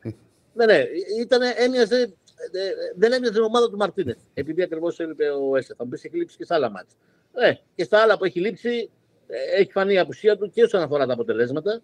Ναι, 0.54 0.66
ναι, 0.66 0.84
ήταν, 1.22 1.42
έμοιαζε, 1.58 2.02
ε, 2.02 2.60
δεν 2.98 3.12
έμοιαζε 3.14 3.34
την 3.34 3.42
ομάδα 3.44 3.70
του 3.70 3.78
Μαρτίνεθ. 3.78 4.18
Επειδή 4.34 4.62
ακριβώς 4.62 5.00
έλειπε 5.00 5.26
ο 5.30 5.56
Έσε. 5.58 5.74
Θα 5.78 5.84
μου 5.84 5.90
πει 5.90 6.00
έχει 6.04 6.18
λείψει 6.18 6.38
και 6.38 6.44
στα 6.44 6.56
άλλα 6.56 6.70
μάτια. 6.70 6.96
Ναι, 7.42 7.60
και 7.76 7.84
στα 7.84 8.02
άλλα 8.02 8.18
που 8.18 8.26
έχει 8.26 8.40
λείψει 8.40 8.90
ε, 9.28 9.62
έχει 9.62 9.72
φανεί 9.72 9.94
η 9.94 9.98
απουσία 9.98 10.38
του 10.38 10.50
και 10.50 10.64
όσον 10.64 10.82
αφορά 10.82 11.06
τα 11.06 11.14
αποτελέσματα 11.14 11.82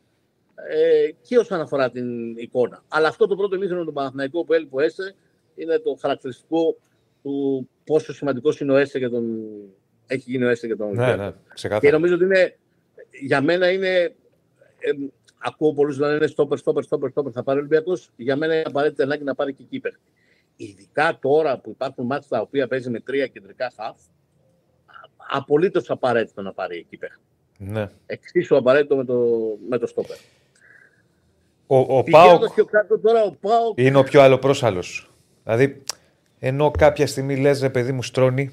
ε, 0.69 1.09
και 1.21 1.37
όσον 1.37 1.59
αφορά 1.59 1.91
την 1.91 2.37
εικόνα. 2.37 2.83
Αλλά 2.87 3.07
αυτό 3.07 3.27
το 3.27 3.35
πρώτο 3.35 3.57
μήχρονο 3.57 3.83
του 3.85 3.93
Παναθηναϊκού 3.93 4.45
που 4.45 4.53
έλειπε 4.53 4.75
ο 4.75 4.79
Έσε 4.81 5.15
είναι 5.55 5.77
το 5.79 5.97
χαρακτηριστικό 6.01 6.77
του 7.23 7.69
πόσο 7.85 8.13
σημαντικός 8.13 8.59
είναι 8.59 8.71
ο 8.71 8.75
Έσε 8.75 8.97
για 8.97 9.09
τον. 9.09 9.39
Έχει 10.07 10.31
γίνει 10.31 10.43
ο 10.43 10.49
Έσε 10.49 10.65
για 10.67 10.77
τον 10.77 10.91
Ναι, 10.91 11.03
Ολυμπιακό. 11.03 11.23
ναι, 11.23 11.31
Και 11.31 11.37
ξεκάθαρα. 11.53 11.91
νομίζω 11.93 12.15
ότι 12.15 12.23
είναι, 12.23 12.57
για 13.21 13.41
μένα 13.41 13.71
είναι. 13.71 13.89
Ε, 14.79 14.91
ακούω 15.37 15.73
πολλούς 15.73 15.97
να 15.97 16.07
λένε 16.07 16.27
στόπερ, 16.27 16.57
στόπερ, 16.57 16.83
στόπερ, 16.83 17.09
στόπερ. 17.09 17.31
Θα 17.35 17.43
πάρει 17.43 17.57
ο 17.57 17.61
Ολυμπιακός. 17.61 18.09
Για 18.15 18.35
μένα 18.35 18.53
είναι 18.53 18.63
απαραίτητη 18.65 19.01
ανάγκη 19.01 19.23
να 19.23 19.35
πάρει 19.35 19.53
και 19.53 19.63
κύπερ. 19.69 19.91
Ειδικά 20.55 21.17
τώρα 21.21 21.59
που 21.59 21.69
υπάρχουν 21.69 22.05
μάτια 22.05 22.27
τα 22.29 22.41
οποία 22.41 22.67
παίζει 22.67 22.89
με 22.89 22.99
τρία 22.99 23.27
κεντρικά 23.27 23.71
χαφ, 23.75 23.97
απολύτως 25.31 25.89
απαραίτητο 25.89 26.41
να 26.41 26.53
πάρει 26.53 26.85
κύπερ. 26.89 27.09
Ναι. 27.57 27.89
Εξίσου 28.05 28.57
απαραίτητο 28.57 28.95
με 28.95 29.05
το, 29.05 29.27
με 29.69 29.77
το 29.77 29.87
στόπερ. 29.87 30.17
Ο, 31.67 31.77
ο 31.77 31.85
Πάοκ 31.85 32.03
Πηγαίνοντας 32.05 32.53
πιο 32.53 32.65
κάτω 32.65 32.99
τώρα, 32.99 33.23
ο 33.23 33.31
Πάοκ 33.41 33.79
είναι 33.79 33.97
ο 33.97 34.03
πιο 34.03 34.21
αλλοπρόσαλος. 34.21 35.11
Δηλαδή, 35.43 35.83
ενώ 36.39 36.71
κάποια 36.71 37.07
στιγμή 37.07 37.37
λες 37.37 37.61
ρε 37.61 37.69
παιδί 37.69 37.91
μου 37.91 38.03
στρώνει, 38.03 38.51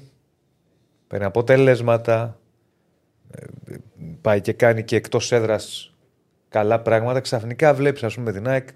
παίρνει 1.07 1.25
αποτελέσματα, 1.25 2.39
ε, 3.31 3.45
πάει 4.21 4.41
και 4.41 4.53
κάνει 4.53 4.83
και 4.83 4.95
εκτός 4.95 5.31
έδρας 5.31 5.93
καλά 6.49 6.81
πράγματα, 6.81 7.19
ξαφνικά 7.19 7.73
βλέπεις 7.73 8.03
ας 8.03 8.15
πούμε 8.15 8.31
την 8.31 8.47
ΑΕΚ 8.47 8.67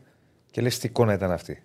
και 0.51 0.61
λες 0.61 0.80
τι 0.80 0.88
εικόνα 0.88 1.13
ήταν 1.13 1.31
αυτή. 1.31 1.63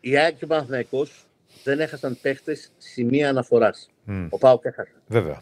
η 0.00 0.16
ΑΕΚ 0.16 0.36
και 0.36 0.44
ο 0.44 0.46
Παναθηναϊκός 0.46 1.26
δεν 1.64 1.80
έχασαν 1.80 2.18
παίχτες 2.22 2.72
σημεία 2.78 3.28
αναφοράς. 3.28 3.90
Μμ, 4.04 4.26
Ο 4.30 4.38
Πάοκ 4.38 4.64
έχασε. 4.64 4.92
βέβαια. 5.06 5.40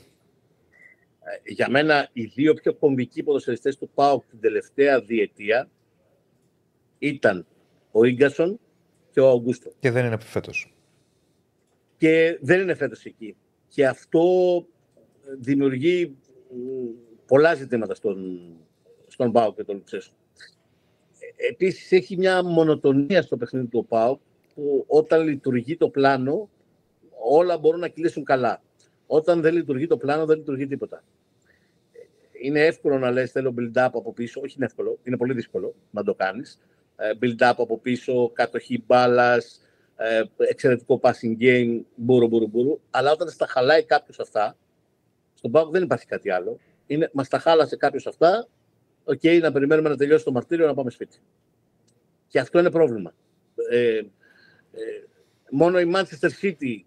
Ε, 1.29 1.53
για 1.53 1.71
μένα 1.71 2.09
οι 2.13 2.25
δύο 2.25 2.55
πιο 2.55 2.75
κομβικοί 2.75 3.23
ποδοσφαιριστές 3.23 3.77
του 3.77 3.91
ΠΑΟΚ 3.95 4.25
την 4.27 4.41
τελευταία 4.41 5.01
διετία 5.01 5.69
ήταν 6.99 7.47
ο 7.91 8.05
Ίγκασον 8.05 8.61
και 9.11 9.21
ο 9.21 9.29
Αουγκούστο. 9.29 9.73
Και 9.79 9.91
δεν 9.91 10.07
είναι 10.07 10.19
φέτος. 10.19 10.75
Και 11.97 12.39
δεν 12.41 12.61
είναι 12.61 12.75
φέτος 12.75 13.05
εκεί. 13.05 13.37
Και 13.69 13.87
αυτό 13.87 14.23
δημιουργεί 15.39 16.17
μ, 16.51 16.89
πολλά 17.27 17.55
ζητήματα 17.55 17.95
στον, 17.95 18.49
στον 19.07 19.33
ΠΑΟΚ 19.33 19.57
και 19.57 19.65
τον 19.65 19.77
Λουτσέσκου. 19.77 20.15
Ε, 21.19 21.49
Επίσης 21.49 21.93
έχει 21.93 22.17
μια 22.17 22.43
μονοτονία 22.45 23.23
στο 23.23 23.37
παιχνίδι 23.37 23.67
του 23.67 23.87
ΠΑΟΚ 23.89 24.21
που 24.55 24.85
όταν 24.87 25.27
λειτουργεί 25.27 25.77
το 25.77 25.89
πλάνο 25.89 26.49
όλα 27.29 27.59
μπορούν 27.59 27.81
να 27.81 27.89
κυλήσουν 27.89 28.25
καλά. 28.25 28.63
Όταν 29.07 29.41
δεν 29.41 29.55
λειτουργεί 29.55 29.87
το 29.87 29.97
πλάνο 29.97 30.27
δεν 30.27 30.37
λειτουργεί 30.37 30.67
τίποτα. 30.67 31.05
Είναι 32.43 32.61
εύκολο 32.61 32.99
να 32.99 33.11
λες 33.11 33.31
θέλω 33.31 33.55
build-up 33.59 33.89
από 33.93 34.13
πίσω. 34.13 34.41
Όχι 34.45 34.55
είναι 34.57 34.67
εύκολο, 34.67 34.99
είναι 35.03 35.17
πολύ 35.17 35.35
δύσκολο 35.35 35.75
να 35.91 36.05
το 36.05 36.15
κάνεις. 36.15 36.61
Ε, 36.97 37.11
Build-up 37.21 37.55
από 37.57 37.79
πίσω, 37.79 38.31
κατοχή 38.35 38.85
μπάλας, 38.87 39.61
ε, 39.97 40.23
εξαιρετικό 40.37 41.01
passing 41.03 41.37
game, 41.41 41.81
μπουρου, 41.95 42.29
μπουρου, 42.29 42.47
μπουρου. 42.47 42.81
Αλλά 42.91 43.13
όταν 43.13 43.29
στα 43.29 43.47
χαλάει 43.47 43.85
κάποιος 43.85 44.19
αυτά, 44.19 44.57
στον 45.35 45.51
ΠΑΟΚ 45.51 45.71
δεν 45.71 45.83
υπάρχει 45.83 46.07
κάτι 46.07 46.31
άλλο. 46.31 46.59
Είναι, 46.87 47.11
μας 47.13 47.29
τα 47.29 47.39
χάλασε 47.39 47.77
κάποιος 47.77 48.07
αυτά, 48.07 48.49
οκ, 49.05 49.23
να 49.41 49.53
περιμένουμε 49.53 49.89
να 49.89 49.97
τελειώσει 49.97 50.25
το 50.25 50.33
μαρτύριο 50.33 50.67
να 50.67 50.75
πάμε 50.75 50.91
σπίτι. 50.91 51.19
Και 52.29 52.39
αυτό 52.39 52.59
είναι 52.59 52.71
πρόβλημα. 52.71 53.15
Ε, 53.71 53.97
ε, 53.97 54.05
μόνο 55.51 55.81
η 55.81 55.93
Manchester 55.95 56.31
City 56.43 56.83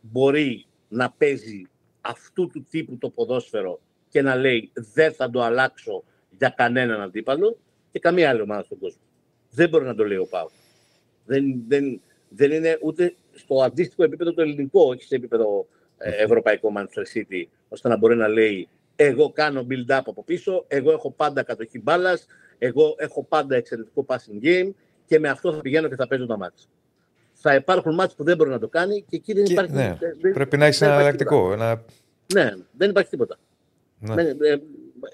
μπορεί 0.00 0.66
να 0.88 1.10
παίζει 1.10 1.62
αυτού 2.00 2.46
του 2.46 2.66
τύπου 2.70 2.98
το 2.98 3.10
ποδόσφαιρο 3.10 3.80
και 4.10 4.22
να 4.22 4.34
λέει 4.36 4.70
δεν 4.74 5.12
θα 5.12 5.30
το 5.30 5.42
αλλάξω 5.42 6.04
για 6.38 6.48
κανέναν 6.56 7.00
αντίπαλο 7.00 7.56
και 7.92 7.98
καμία 7.98 8.28
άλλη 8.30 8.40
ομάδα 8.40 8.62
στον 8.62 8.78
κόσμο. 8.78 9.00
Δεν 9.50 9.68
μπορεί 9.68 9.84
να 9.84 9.94
το 9.94 10.04
λέει 10.04 10.16
ο 10.18 10.26
Πάου. 10.26 10.50
Δεν, 11.26 11.44
δεν, 11.68 12.00
δεν 12.28 12.50
είναι 12.52 12.78
ούτε 12.82 13.14
στο 13.32 13.62
αντίστοιχο 13.62 14.02
επίπεδο 14.04 14.32
το 14.34 14.42
ελληνικό, 14.42 14.82
όχι 14.82 15.04
σε 15.04 15.14
επίπεδο 15.14 15.66
ε, 15.98 16.10
ευρωπαϊκό 16.10 16.72
Manchester 16.76 17.16
City, 17.18 17.44
ώστε 17.68 17.88
να 17.88 17.96
μπορεί 17.96 18.16
να 18.16 18.28
λέει 18.28 18.68
εγώ 18.96 19.30
κάνω 19.32 19.66
build-up 19.70 20.00
από 20.06 20.24
πίσω, 20.24 20.64
εγώ 20.68 20.92
έχω 20.92 21.10
πάντα 21.10 21.42
κατοχή 21.42 21.80
μπάλας, 21.80 22.26
εγώ 22.58 22.94
έχω 22.98 23.24
πάντα 23.24 23.56
εξαιρετικό 23.56 24.06
passing 24.08 24.44
game 24.44 24.70
και 25.06 25.18
με 25.18 25.28
αυτό 25.28 25.52
θα 25.52 25.60
πηγαίνω 25.60 25.88
και 25.88 25.94
θα 25.94 26.06
παίζω 26.06 26.26
τα 26.26 26.36
μάτια. 26.36 26.66
Θα 27.34 27.54
υπάρχουν 27.54 27.94
μάτια 27.94 28.16
που 28.16 28.24
δεν 28.24 28.36
μπορεί 28.36 28.50
να 28.50 28.58
το 28.58 28.68
κάνει 28.68 29.04
και 29.08 29.16
εκεί 29.16 29.32
δεν 29.32 29.44
Και- 29.44 29.52
υπάρχει. 29.52 29.72
ναι, 29.72 29.96
δεν- 30.00 30.16
δεν- 30.20 30.32
Πρέπει 30.32 30.56
να 30.56 30.66
έχει 30.66 30.78
δεν 30.78 30.88
ένα 30.88 31.00
υπάρχει 31.00 31.22
εναλλακτικό. 31.24 31.52
Ένα... 31.52 31.76
τίποτα. 32.26 32.44
Ναι, 32.56 32.62
δεν 32.76 32.90
υπάρχει 32.90 33.10
τίποτα. 33.10 33.38
Ναι. 34.00 34.14
Δεν- 34.14 34.36
ε, 34.42 34.60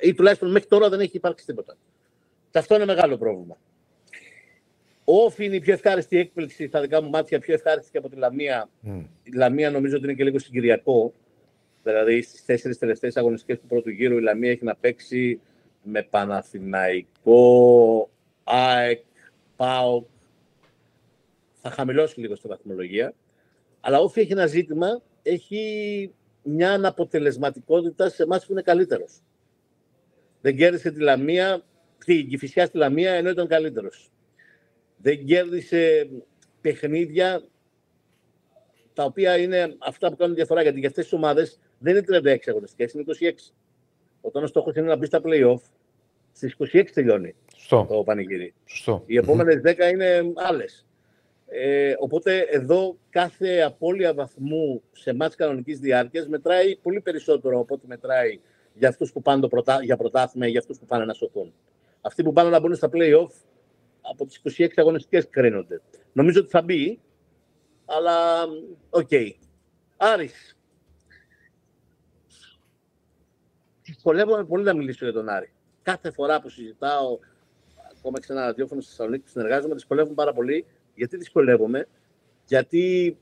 ή 0.00 0.14
τουλάχιστον 0.14 0.50
μέχρι 0.50 0.68
τώρα 0.68 0.88
δεν 0.88 1.00
έχει 1.00 1.16
υπάρξει 1.16 1.46
τίποτα. 1.46 1.76
Και 2.50 2.58
αυτό 2.58 2.74
είναι 2.74 2.84
μεγάλο 2.84 3.18
πρόβλημα. 3.18 3.56
Ο 5.04 5.22
Όφη 5.22 5.44
είναι 5.44 5.56
η 5.56 5.60
πιο 5.60 5.72
ευχάριστη 5.72 6.18
έκπληξη 6.18 6.66
στα 6.66 6.80
δικά 6.80 7.02
μου 7.02 7.10
μάτια, 7.10 7.38
πιο 7.38 7.54
ευχάριστη 7.54 7.90
και 7.90 7.98
από 7.98 8.08
τη 8.08 8.16
Λαμία. 8.16 8.68
Μμ. 8.80 8.98
Η 9.22 9.30
Λαμία 9.34 9.70
νομίζω 9.70 9.96
ότι 9.96 10.04
είναι 10.04 10.14
και 10.14 10.24
λίγο 10.24 10.38
συγκυριακό. 10.38 11.12
Δηλαδή 11.82 12.22
στις 12.22 12.44
τέσσερις 12.44 12.78
τελευταίες 12.78 13.16
αγωνιστικές 13.16 13.58
του 13.60 13.66
πρώτου 13.66 13.90
γύρου 13.90 14.18
η 14.18 14.22
Λαμία 14.22 14.50
έχει 14.50 14.64
να 14.64 14.76
παίξει 14.76 15.40
με 15.82 16.02
Παναθηναϊκό, 16.02 18.10
ΑΕΚ, 18.44 19.02
ΠΑΟΚ. 19.56 20.06
Θα 21.62 21.70
χαμηλώσει 21.70 22.20
λίγο 22.20 22.36
στη 22.36 22.48
βαθμολογία. 22.48 23.14
Αλλά 23.80 24.00
ο 24.00 24.02
Όφη 24.02 24.20
έχει 24.20 24.32
ένα 24.32 24.46
ζήτημα, 24.46 25.02
έχει 25.22 26.12
μια 26.46 26.72
αναποτελεσματικότητα 26.72 28.08
σε 28.08 28.22
εμάς 28.22 28.46
που 28.46 28.52
είναι 28.52 28.62
καλύτερος. 28.62 29.20
Δεν 30.40 30.56
κέρδισε 30.56 30.90
τη 30.90 31.00
Λαμία, 31.00 31.62
την 32.04 32.28
Κηφισιά 32.28 32.66
στη 32.66 32.76
Λαμία 32.76 33.12
ενώ 33.12 33.30
ήταν 33.30 33.46
καλύτερος. 33.46 34.10
Δεν 34.96 35.24
κέρδισε 35.24 36.08
παιχνίδια 36.60 37.42
τα 38.92 39.04
οποία 39.04 39.36
είναι 39.38 39.76
αυτά 39.78 40.10
που 40.10 40.16
κάνουν 40.16 40.34
διαφορά. 40.34 40.62
Γιατί 40.62 40.78
για 40.78 40.88
αυτές 40.88 41.04
τις 41.04 41.12
ομάδες 41.12 41.58
δεν 41.78 41.96
είναι 41.96 42.04
36 42.34 42.36
αγωνιστικές, 42.50 42.92
είναι 42.92 43.02
26. 43.02 43.52
Όταν 44.20 44.42
ο 44.42 44.46
στόχος 44.46 44.74
είναι 44.76 44.86
να 44.86 44.96
μπει 44.96 45.06
στα 45.06 45.20
playoff, 45.24 45.60
στις 46.32 46.52
26 46.72 46.92
τελειώνει 46.92 47.34
Σωστό. 47.56 47.86
το 47.88 48.02
πανηγύρι. 48.04 48.54
Σωστό. 48.64 49.02
Οι 49.06 49.16
επόμενες 49.16 49.60
10 49.64 49.88
είναι 49.92 50.32
άλλες. 50.34 50.85
Ε, 51.48 51.94
οπότε 51.98 52.38
εδώ 52.38 52.98
κάθε 53.10 53.60
απώλεια 53.60 54.14
βαθμού 54.14 54.82
σε 54.92 55.14
ματς 55.14 55.34
κανονικής 55.34 55.78
διάρκειας 55.78 56.28
μετράει 56.28 56.76
πολύ 56.76 57.00
περισσότερο 57.00 57.58
από 57.60 57.74
ό,τι 57.74 57.86
μετράει 57.86 58.40
για 58.74 58.88
αυτούς 58.88 59.12
που 59.12 59.22
πάνε 59.22 59.40
το 59.40 59.48
πρωτά, 59.48 59.82
για 59.82 59.96
πρωτάθλημα 59.96 60.46
ή 60.46 60.50
για 60.50 60.60
αυτούς 60.60 60.78
που 60.78 60.86
πάνε 60.86 61.04
να 61.04 61.14
σωθούν. 61.14 61.54
Αυτοί 62.00 62.22
που 62.22 62.32
πάνε 62.32 62.50
να 62.50 62.60
μπουν 62.60 62.74
στα 62.74 62.88
play-off 62.92 63.30
από 64.00 64.26
τις 64.26 64.58
26 64.58 64.68
αγωνιστικές 64.76 65.28
κρίνονται. 65.28 65.80
Νομίζω 66.12 66.40
ότι 66.40 66.50
θα 66.50 66.62
μπει, 66.62 67.00
αλλά 67.84 68.44
οκ. 68.90 69.10
Άρης. 69.96 70.56
Δυσκολεύομαι 73.82 74.44
πολύ 74.44 74.64
να 74.64 74.74
μιλήσω 74.74 75.04
για 75.04 75.14
τον 75.14 75.28
Άρη. 75.28 75.52
Κάθε 75.82 76.10
φορά 76.10 76.40
που 76.40 76.48
συζητάω, 76.48 77.18
ακόμα 77.98 78.18
και 78.18 78.24
σε 78.24 78.32
ένα 78.32 78.44
ραδιόφωνο 78.44 78.80
στη 78.80 78.90
Θεσσαλονίκη 78.90 79.24
που 79.24 79.30
συνεργάζομαι, 79.30 79.74
δυσκολεύομαι 79.74 80.14
πάρα 80.14 80.32
πολύ. 80.32 80.66
Γιατί 80.96 81.16
δυσκολεύομαι, 81.16 81.88
Γιατί 82.46 83.16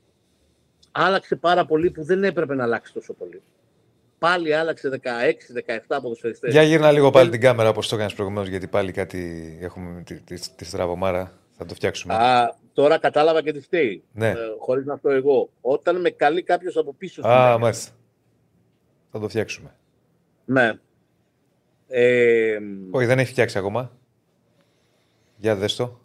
άλλαξε 0.91 1.35
πάρα 1.35 1.65
πολύ 1.65 1.91
που 1.91 2.03
δεν 2.03 2.23
έπρεπε 2.23 2.55
να 2.55 2.63
αλλάξει 2.63 2.93
τόσο 2.93 3.13
πολύ. 3.13 3.41
Πάλι 4.19 4.53
άλλαξε 4.53 4.99
16-17 5.03 5.99
ποδοσφαιριστές. 6.01 6.51
Για 6.51 6.63
γύρνα 6.63 6.91
λίγο 6.91 7.09
πάλι 7.09 7.29
την 7.29 7.41
κάμερα 7.41 7.69
όπως 7.69 7.87
το 7.87 7.95
έκανες 7.95 8.13
προηγουμένως, 8.13 8.49
γιατί 8.49 8.67
πάλι 8.67 8.91
κάτι 8.91 9.57
έχουμε 9.61 10.01
τη, 10.01 10.19
τη, 10.19 10.49
τη 10.55 10.65
στραβωμάρα. 10.65 11.31
Θα 11.57 11.65
το 11.65 11.73
φτιάξουμε. 11.73 12.13
Α, 12.13 12.55
τώρα 12.73 12.97
κατάλαβα 12.97 13.41
και 13.41 13.51
τι 13.51 13.59
φταίει. 13.61 14.03
Ναι. 14.13 14.29
Ε, 14.29 14.35
Χωρίς 14.59 14.85
να 14.85 14.97
φταίω 14.97 15.11
εγώ. 15.11 15.49
Όταν 15.61 16.01
με 16.01 16.09
καλεί 16.09 16.43
κάποιος 16.43 16.77
από 16.77 16.93
πίσω. 16.93 17.21
στην 17.21 17.33
Α, 17.33 17.43
έδρα. 17.45 17.57
μάλιστα. 17.57 17.91
Θα 19.11 19.19
το 19.19 19.27
φτιάξουμε. 19.27 19.75
Ναι. 20.45 20.71
Ε, 21.87 22.57
Όχι, 22.91 23.05
δεν 23.05 23.19
έχει 23.19 23.31
φτιάξει 23.31 23.57
ακόμα. 23.57 23.91
Για 25.37 25.55
δες 25.55 25.75
το. 25.75 25.99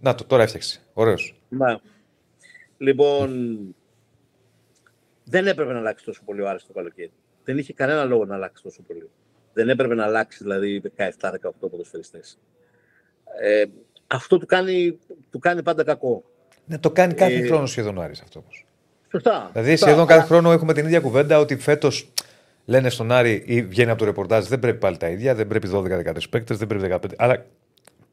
Να 0.00 0.14
το, 0.14 0.24
τώρα 0.24 0.42
έφτιαξε. 0.42 0.80
Ωραίος. 0.92 1.40
ναι. 1.48 1.76
Λοιπόν, 2.78 3.58
δεν 5.24 5.46
έπρεπε 5.46 5.72
να 5.72 5.78
αλλάξει 5.78 6.04
τόσο 6.04 6.22
πολύ 6.24 6.40
ο 6.42 6.48
Άρης 6.48 6.66
το 6.66 6.72
καλοκαίρι. 6.72 7.10
Δεν 7.44 7.58
είχε 7.58 7.72
κανένα 7.72 8.04
λόγο 8.04 8.24
να 8.24 8.34
αλλάξει 8.34 8.62
τόσο 8.62 8.82
πολύ. 8.86 9.10
Δεν 9.52 9.68
έπρεπε 9.68 9.94
να 9.94 10.04
αλλάξει 10.04 10.38
δηλαδή 10.42 10.82
17-18 10.96 11.10
ποδοσφαιριστές. 11.70 12.38
Ε, 13.40 13.64
αυτό 14.06 14.38
του 14.38 14.46
κάνει, 14.46 14.98
του 15.30 15.38
κάνει 15.38 15.62
πάντα 15.62 15.84
κακό. 15.84 16.24
Ναι, 16.66 16.78
το 16.78 16.90
κάνει 16.90 17.14
κάθε 17.14 17.34
Ε, 17.34 17.46
χρόνο 17.46 17.66
σχεδόν 17.66 17.96
ο 17.96 18.00
Άρης 18.02 18.20
αυτό 18.20 18.38
όμως. 18.40 18.66
Σωστά. 19.10 19.50
Δηλαδή, 19.52 19.70
Σωστά. 19.70 19.86
σχεδόν 19.86 20.06
κάθε 20.06 20.18
Αλλά- 20.20 20.28
χρόνο 20.28 20.52
έχουμε 20.52 20.72
την 20.72 20.84
ίδια 20.86 21.00
κουβέντα 21.00 21.38
ότι 21.38 21.56
φέτος 21.56 22.12
λένε 22.64 22.90
στον 22.90 23.12
Άρη 23.12 23.42
ή 23.46 23.62
βγαίνει 23.62 23.90
από 23.90 23.98
το 23.98 24.04
ρεπορτάζ 24.04 24.46
δεν 24.46 24.58
πρέπει 24.58 24.78
πάλι 24.78 24.96
τα 24.96 25.08
ίδια, 25.08 25.34
δεν 25.34 25.46
πρέπει 25.46 25.68
12-13 25.68 26.28
παίκτες, 26.30 26.58
δεν 26.58 26.66
πρέπει 26.68 26.82
15. 26.82 27.14
Αλλά 27.16 27.44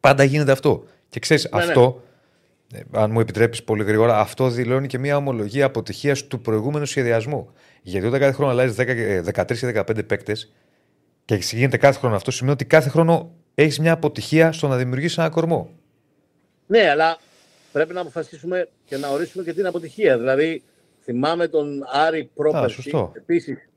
πάντα 0.07 0.23
γίνεται 0.23 0.51
αυτό. 0.51 0.83
Και 1.09 1.19
ξέρεις, 1.19 1.49
Ναι, 1.51 1.59
ναι. 1.59 1.65
αυτό, 1.65 2.03
ε, 2.73 2.79
αν 2.91 3.11
μου 3.11 3.19
επιτρέπεις 3.19 3.63
πολύ 3.63 3.83
γρήγορα, 3.83 4.19
αυτό 4.19 4.49
δηλώνει 4.49 4.87
και 4.87 4.97
μια 4.97 5.17
ομολογία 5.17 5.65
αποτυχίας 5.65 6.27
του 6.27 6.41
προηγούμενου 6.41 6.85
σχεδιασμού. 6.85 7.49
Γιατί 7.81 8.07
όταν 8.07 8.19
κάθε 8.19 8.31
χρόνο 8.31 8.51
αλλάζει 8.51 8.73
13 8.73 9.61
ή 9.61 9.65
15 9.65 10.03
παίκτες 10.07 10.51
και 11.25 11.35
γίνεται 11.35 11.77
κάθε 11.77 11.99
χρόνο 11.99 12.15
αυτό, 12.15 12.31
σημαίνει 12.31 12.53
ότι 12.53 12.65
κάθε 12.65 12.89
χρόνο 12.89 13.31
έχεις 13.55 13.79
μια 13.79 13.93
αποτυχία 13.93 14.51
στο 14.51 14.67
να 14.67 14.77
δημιουργήσεις 14.77 15.17
ένα 15.17 15.29
κορμό. 15.29 15.69
Ναι, 16.67 16.89
αλλά 16.89 17.17
πρέπει 17.71 17.93
να 17.93 18.01
αποφασίσουμε 18.01 18.67
και 18.85 18.97
να 18.97 19.09
ορίσουμε 19.09 19.43
και 19.43 19.53
την 19.53 19.65
αποτυχία. 19.65 20.17
Δηλαδή, 20.17 20.63
θυμάμαι 21.03 21.47
τον 21.47 21.83
Άρη 21.91 22.29
Πρόπερση, 22.35 22.81
σωστό. 22.81 23.11
επίσης, 23.15 23.69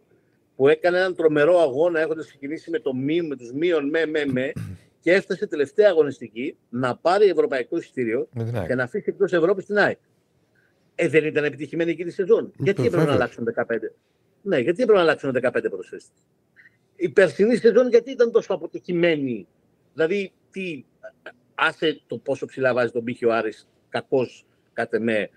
που 0.57 0.69
έκανε 0.69 0.99
έναν 0.99 1.15
τρομερό 1.17 1.59
αγώνα 1.59 2.01
έχοντας 2.01 2.27
ξεκινήσει 2.27 2.71
με, 2.71 2.79
το 2.79 2.95
μη, 2.95 3.23
με 3.23 3.37
τους 3.37 3.53
μείον 3.53 3.89
με, 3.89 4.07
με, 4.07 4.25
με 4.27 4.53
και 5.01 5.13
έφτασε 5.13 5.47
τελευταία 5.47 5.89
αγωνιστική 5.89 6.57
να 6.69 6.97
πάρει 6.97 7.27
ευρωπαϊκό 7.29 7.77
εισιτήριο 7.77 8.29
Με 8.33 8.45
την 8.45 8.57
ΑΕΚ. 8.57 8.67
και 8.67 8.75
να 8.75 8.83
αφήσει 8.83 9.05
εκτός 9.09 9.33
Ευρώπης 9.33 9.65
την 9.65 9.79
ΑΕΚ. 9.79 9.99
Ε, 10.95 11.09
δεν 11.09 11.25
ήταν 11.25 11.45
επιτυχημένη 11.45 11.91
εκείνη 11.91 12.09
η 12.09 12.13
σεζόν. 12.13 12.53
γιατί 12.59 12.81
έπρεπε 12.81 12.97
να 12.97 13.01
βέβαια. 13.03 13.15
αλλάξουν 13.15 13.45
15. 13.45 13.93
Ναι, 14.43 14.59
γιατί 14.59 14.83
έπρεπε 14.83 14.99
να 14.99 15.05
αλλάξουν 15.05 15.31
15 15.43 15.71
προσθέσεις. 15.71 16.11
Η 16.97 17.09
περσινή 17.09 17.57
σεζόν 17.57 17.89
γιατί 17.89 18.11
ήταν 18.11 18.31
τόσο 18.33 18.55
αποτυχημένη; 18.55 19.47
Δηλαδή, 19.95 20.33
τι, 20.51 20.85
άσε 21.55 22.01
το 22.07 22.19
πόσο 22.19 22.47
ψηλά 22.47 22.75
βάζει 22.75 22.93
τον 22.93 23.05
πύχη 23.05 23.25
ο 23.25 23.33
Άρης, 23.35 23.69
κακός 23.89 24.47
κάτε 24.73 24.99
με, 24.99 25.31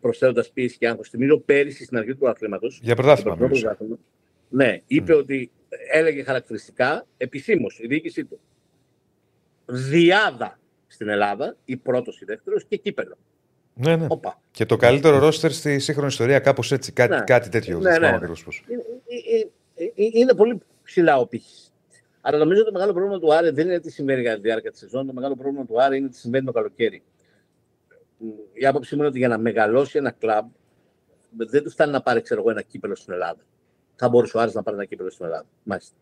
προσθέτοντας 0.00 0.50
πίεση 0.50 0.78
και 0.78 0.88
άγχος. 0.88 1.08
Θυμίζω 1.08 1.38
πέρυσι 1.38 1.84
στην 1.84 1.96
αρχή 1.96 2.14
του 2.14 2.28
αθλήματος. 2.28 2.80
Για 2.82 2.94
πρωτάθλημα, 2.94 3.36
το 3.36 3.42
μιλούσες. 3.42 3.62
πρωτάθλημα, 3.62 3.98
Ναι, 4.48 4.78
είπε 4.86 5.14
ότι 5.14 5.50
έλεγε 5.92 6.22
χαρακτηριστικά, 6.22 7.06
επισήμως 7.16 7.78
η 7.78 7.86
διοίκησή 7.86 8.24
του. 8.24 8.40
Διάδα 9.66 10.58
στην 10.86 11.08
Ελλάδα, 11.08 11.56
η 11.64 11.76
πρώτος 11.76 12.20
ή 12.20 12.24
δεύτερος 12.24 12.64
και 12.64 12.76
κύπελο. 12.76 13.16
Ναι, 13.74 13.96
ναι. 13.96 14.06
Όπα. 14.10 14.40
Και 14.50 14.66
το 14.66 14.76
καλύτερο 14.76 15.18
ρόστερ 15.18 15.52
στη 15.52 15.78
σύγχρονη 15.78 16.08
ιστορία, 16.08 16.38
κάπως 16.38 16.72
έτσι. 16.72 16.92
Κάτι, 16.92 17.14
Ναι. 17.14 17.20
κάτι 17.20 17.48
τέτοιο. 17.48 17.78
Ναι, 17.78 17.82
δεν 17.82 17.92
θυμάμαι 17.92 18.10
ναι. 18.10 18.16
ακριβώς 18.16 18.44
πώς. 18.44 18.64
Είναι, 18.68 18.82
ε, 19.06 19.84
ε, 19.84 19.84
ε, 19.84 20.08
είναι 20.12 20.34
πολύ 20.34 20.60
ψηλά 20.82 21.18
ο 21.18 21.26
πύχης. 21.26 21.72
Αλλά 22.20 22.38
νομίζω 22.38 22.60
ότι 22.60 22.66
το 22.70 22.74
μεγάλο 22.74 22.92
πρόβλημα 22.92 23.18
του 23.18 23.34
Άρη 23.34 23.50
δεν 23.50 23.66
είναι 23.66 23.80
τι 23.80 23.90
συμβαίνει 23.90 24.22
κατά 24.22 24.34
τη 24.36 24.40
διάρκεια 24.40 24.70
της 24.70 24.80
σεζόν. 24.80 25.06
Το 25.06 25.12
μεγάλο 25.12 25.36
πρόβλημα 25.36 25.64
του 25.66 25.82
Άρη 25.82 25.96
είναι 25.96 26.08
τι 26.08 26.16
συμβαίνει 26.16 26.44
το 26.44 26.52
καλοκαίρι. 26.52 27.02
Μ, 28.18 28.26
Η 28.52 28.66
άποψή 28.66 28.94
μου 28.94 29.00
είναι 29.00 29.08
ότι 29.08 29.18
για 29.18 29.28
να 29.28 29.38
μεγαλώσει 29.38 29.98
ένα 29.98 30.10
κλαμπ 30.10 30.46
δεν 31.36 31.62
του 31.62 31.70
φτάνει 31.70 31.92
να 31.92 32.02
πάρει 32.02 32.22
ξέρω 32.22 32.40
εγώ, 32.40 32.50
ένα 32.50 32.62
κύπελο 32.62 32.94
στην 32.94 33.12
Ελλάδα. 33.12 33.40
Θα 33.96 34.08
μπορούσε 34.08 34.36
ο 34.36 34.40
Άρης 34.40 34.54
να 34.54 34.62
πάρει 34.62 34.76
ένα 34.76 34.86
κύπελο 34.86 35.10
στην 35.10 35.24
Ελλάδα. 35.24 35.46
Μάλιστα. 35.62 35.94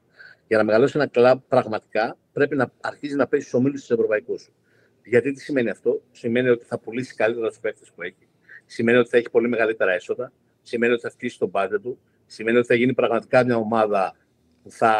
Για 0.52 0.60
να 0.60 0.66
μεγαλώσει 0.66 0.92
ένα 0.96 1.06
κλαμπ 1.06 1.40
πραγματικά 1.48 2.16
πρέπει 2.32 2.56
να 2.56 2.72
αρχίζει 2.80 3.16
να 3.16 3.26
παίζει 3.26 3.46
στους 3.46 3.58
ομίλους 3.60 3.86
του 3.86 3.92
Ευρωπαϊκούς. 3.92 4.50
Γιατί 5.04 5.32
τι 5.32 5.40
σημαίνει 5.40 5.70
αυτό, 5.70 6.02
Σημαίνει 6.12 6.48
ότι 6.48 6.64
θα 6.64 6.78
πουλήσει 6.78 7.14
καλύτερα 7.14 7.48
τους 7.48 7.58
παίκτες 7.58 7.92
που 7.94 8.02
έχει. 8.02 8.28
Σημαίνει 8.66 8.98
ότι 8.98 9.08
θα 9.08 9.16
έχει 9.16 9.30
πολύ 9.30 9.48
μεγαλύτερα 9.48 9.92
έσοδα. 9.92 10.32
Σημαίνει 10.62 10.92
ότι 10.92 11.02
θα 11.02 11.10
φτύσει 11.10 11.38
τον 11.38 11.48
μπάτζετ 11.48 11.82
του. 11.82 11.98
Σημαίνει 12.26 12.56
ότι 12.56 12.66
θα 12.66 12.74
γίνει 12.74 12.94
πραγματικά 12.94 13.44
μια 13.44 13.56
ομάδα 13.56 14.16
που 14.62 14.70
θα 14.70 14.90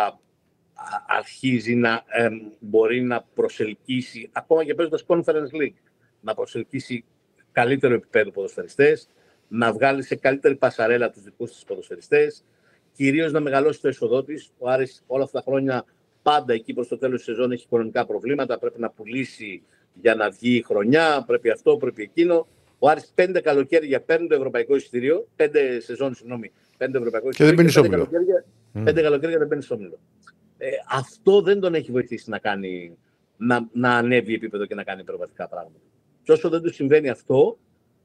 α- 0.75 1.05
αρχίζει 1.07 1.75
να 1.75 2.03
εμ, 2.07 2.35
μπορεί 2.61 3.03
να 3.03 3.23
προσελκύσει, 3.35 4.31
ακόμα 4.33 4.65
και 4.65 4.75
παίζοντας 4.75 5.05
Conference 5.07 5.53
League, 5.61 5.81
να 6.21 6.35
προσελκύσει 6.35 7.05
καλύτερο 7.53 7.95
επίπεδο 7.95 8.31
ποδοσφαιριστές, 8.31 9.09
να 9.49 9.73
βγάλει 9.73 10.03
σε 10.03 10.17
καλύτερη 10.17 10.57
πασαρέλα 10.57 11.11
τους 11.11 11.23
δικούς 11.23 11.51
της 11.53 11.65
ποδοσφαιριστές, 11.65 12.45
κυρίως 12.93 13.33
να 13.33 13.41
μεγαλώσει 13.41 13.81
το 13.81 13.89
έσοδό 13.89 14.25
της. 14.25 14.51
Ο 14.59 14.69
Άρης 14.71 15.03
όλα 15.07 15.25
αυτά 15.25 15.39
τα 15.43 15.51
χρόνια 15.51 15.85
πάντα 16.23 16.53
εκεί 16.53 16.73
προς 16.75 16.89
το 16.89 16.99
τέλος 16.99 17.17
της 17.17 17.25
σεζόν 17.25 17.53
έχει 17.53 17.63
οικονομικά 17.65 18.07
προβλήματα, 18.07 18.59
πρέπει 18.59 18.81
να 18.81 18.91
πουλήσει 18.91 19.63
για 20.01 20.15
να 20.15 20.31
βγει 20.31 20.57
η 20.57 20.63
χρονιά, 20.63 21.25
πρέπει 21.27 21.51
αυτό, 21.51 21.77
πρέπει 21.77 22.03
εκείνο. 22.03 22.47
Ο 22.79 22.89
Άρης 22.89 23.13
πέντε 23.15 23.41
καλοκαίρια 23.41 24.01
παίρνει 24.01 24.27
το 24.27 24.35
ευρωπαϊκό 24.35 24.77
εισιτήριο, 24.77 25.27
πέντε 25.37 25.81
σεζόν, 25.81 26.15
συγγνώμη, 26.15 26.53
πέντε 26.77 26.99
ευρωπαϊκό 26.99 27.29
Και 27.31 27.45
δεν 27.45 27.55
εισιτήριο. 27.55 27.57
μπαίνει 27.57 27.71
στο 27.71 27.83
πέντε 27.83 27.95
καλοκαίρια- 27.97 28.45
Πέντε 28.85 29.03
καλοκαίρια 29.03 29.39
δεν 29.39 29.47
μπαίνει 29.47 29.63
στο 29.63 29.75
όμιλο. 29.75 29.99
Ε, 30.59 30.69
αυτό 30.91 31.43
δεν 31.43 31.61
τον 31.61 31.75
έχει 31.75 31.91
βοηθήσει 31.93 32.31
να, 32.31 32.39
κάνει, 32.39 32.97
να, 33.37 33.69
να 33.73 33.91
ανέβει 33.97 34.35
επίπεδο 34.35 34.67
και 34.67 34.75
να 34.75 34.85
κάνει 34.85 35.01
υπερβατικά 35.01 35.49
πράγματα. 35.49 35.79
Και 36.23 36.33
όσο 36.33 36.49
δεν 36.49 36.63
του 36.63 36.73
συμβαίνει 36.73 37.09
αυτό, 37.09 37.59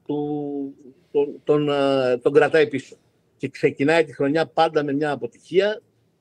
του, 0.06 0.74
τον, 1.10 1.40
τον, 1.44 1.68
ε, 1.68 2.16
τον 2.22 2.32
κρατάει 2.32 2.68
πίσω. 2.68 2.96
Και 3.38 3.48
ξεκινάει 3.48 4.04
τη 4.04 4.14
χρονιά 4.14 4.46
πάντα 4.46 4.84
με 4.84 4.92
μια 4.92 5.10
αποτυχία 5.10 5.80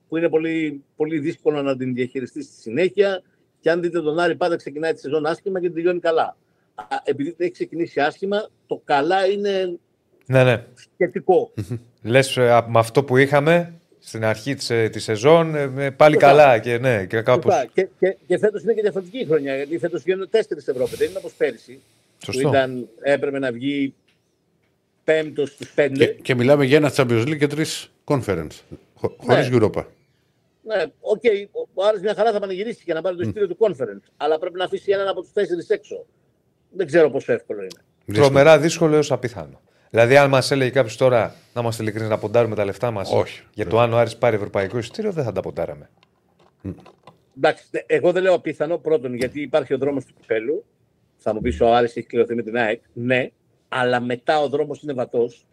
που 0.09 0.17
είναι 0.17 0.29
πολύ, 0.29 0.83
πολύ 0.95 1.19
δύσκολο 1.19 1.61
να 1.61 1.77
την 1.77 1.93
διαχειριστείς 1.93 2.45
στη 2.45 2.61
συνέχεια. 2.61 3.21
Και 3.59 3.69
αν 3.69 3.81
δείτε 3.81 4.01
τον 4.01 4.19
Άρη, 4.19 4.35
πάντα 4.35 4.55
ξεκινάει 4.55 4.93
τη 4.93 4.99
σεζόν 4.99 5.25
άσχημα 5.25 5.59
και 5.59 5.65
την 5.65 5.75
τελειώνει 5.75 5.99
καλά. 5.99 6.37
Α, 6.75 6.85
Επειδή 7.03 7.35
έχει 7.37 7.51
ξεκινήσει 7.51 7.99
άσχημα, 7.99 8.49
το 8.67 8.81
καλά 8.85 9.25
είναι 9.25 9.77
Ναι, 10.25 10.43
ναι. 10.43 10.65
σχετικό. 10.93 11.53
Λες 12.03 12.37
με 12.37 12.79
αυτό 12.79 13.03
που 13.03 13.17
είχαμε 13.17 13.73
στην 13.99 14.23
αρχή 14.25 14.55
της 14.55 14.71
της 14.91 15.03
σεζόν, 15.03 15.55
ε, 15.55 15.67
με 15.67 15.91
πάλι 15.91 16.13
Σωστά. 16.13 16.27
καλά 16.27 16.59
και 16.59 16.77
ναι, 16.77 17.05
και 17.05 17.21
κάπως... 17.21 17.53
Σωστά. 17.53 17.69
Και, 17.73 17.87
και, 17.99 18.17
και 18.27 18.37
φέτος 18.37 18.63
είναι 18.63 18.73
και 18.73 18.81
διαφορετική 18.81 19.17
η 19.17 19.25
χρονιά. 19.25 19.55
Γιατί 19.55 19.77
φέτος 19.77 20.03
βγαίνουν 20.03 20.29
τέσσερις 20.29 20.67
Ευρώπη. 20.67 20.95
Δεν 20.95 21.09
είναι 21.09 21.17
όπως 21.17 21.33
πέρυσι. 21.33 21.79
Σωστό. 22.25 22.41
Που 22.41 22.47
ήταν, 22.55 22.87
έπρεπε 23.01 23.39
να 23.39 23.51
βγει 23.51 23.93
πέμπτος 25.11 25.49
στους 25.49 25.67
Και, 25.67 25.71
πέντε. 25.75 26.05
και 26.05 26.35
μιλάμε 26.35 26.65
για 26.65 26.77
ένα 26.77 26.91
Champions 26.95 27.21
League 27.27 27.37
και 27.37 27.47
τρεις 27.47 27.91
conference. 28.05 28.47
Χω, 28.95 29.15
Χωρίς 29.17 29.49
Ναι. 29.49 29.57
Europa. 29.61 29.83
Ναι, 30.63 30.83
οκ, 30.99 31.21
ο, 31.51 31.67
ο 31.73 31.85
Άρης 31.85 32.01
μια 32.01 32.13
χαρά 32.15 32.31
θα 32.31 32.39
πανηγυρίσει 32.39 32.83
και 32.83 32.93
να 32.93 33.01
πάρει 33.01 33.15
το 33.15 33.21
εισιτήριο 33.21 33.47
του 33.47 33.57
Conference. 33.59 34.09
Αλλά 34.17 34.39
πρέπει 34.39 34.57
να 34.57 34.63
αφήσει 34.63 34.91
έναν 34.91 35.07
από 35.07 35.21
τους 35.21 35.31
τέσσερις 35.31 35.69
έξω. 35.69 36.05
Δεν 36.71 36.85
ξέρω 36.85 37.09
πόσο 37.09 37.33
εύκολο 37.33 37.59
είναι. 37.61 38.19
Τρομερά 38.19 38.59
δύσκολο 38.59 38.95
έως 38.95 39.11
απίθανο. 39.11 39.59
Δηλαδή, 39.89 40.17
αν 40.17 40.29
μας 40.29 40.51
έλεγε 40.51 40.69
κάποιος 40.69 40.97
τώρα 40.97 41.35
να 41.53 41.61
είμαστε 41.61 41.81
ειλικρινείς 41.83 42.09
να 42.09 42.17
ποντάρουμε 42.17 42.55
τα 42.55 42.65
λεφτά 42.65 42.91
μας 42.91 43.11
Όχι. 43.11 43.43
για 43.53 43.67
το 43.67 43.79
αν 43.79 43.93
ο 43.93 43.97
Άρης 43.97 44.15
πάρει 44.17 44.35
ευρωπαϊκό 44.35 44.77
εισιτήριο, 44.77 45.11
δεν 45.11 45.23
θα 45.23 45.31
τα 45.31 45.41
ποντάραμε. 45.41 45.89
Εντάξει, 47.37 47.63
τε- 47.71 47.83
εγώ 47.87 48.11
δεν 48.11 48.23
λέω 48.23 48.33
απίθανο 48.33 48.77
πρώτον 48.77 49.13
γιατί 49.13 49.41
υπάρχει 49.41 49.73
ο 49.73 49.77
δρόμος 49.77 50.05
του 50.05 50.13
κυπέλλου. 50.19 50.65
Θα 51.17 51.33
μου 51.33 51.41
πεις 51.41 51.61
ο 51.61 51.73
Άρης 51.75 51.95
έχει 51.95 52.07
κληρωθεί 52.07 52.35
με 52.35 52.41
την 52.43 52.57
ΑΕΚ. 52.57 52.81
Ναι, 52.93 53.27
αλλά 53.67 53.99
μετά 54.01 54.39
ο 54.41 54.47
δρόμος 54.49 54.81
είναι 54.81 54.93
βατός. 54.93 55.45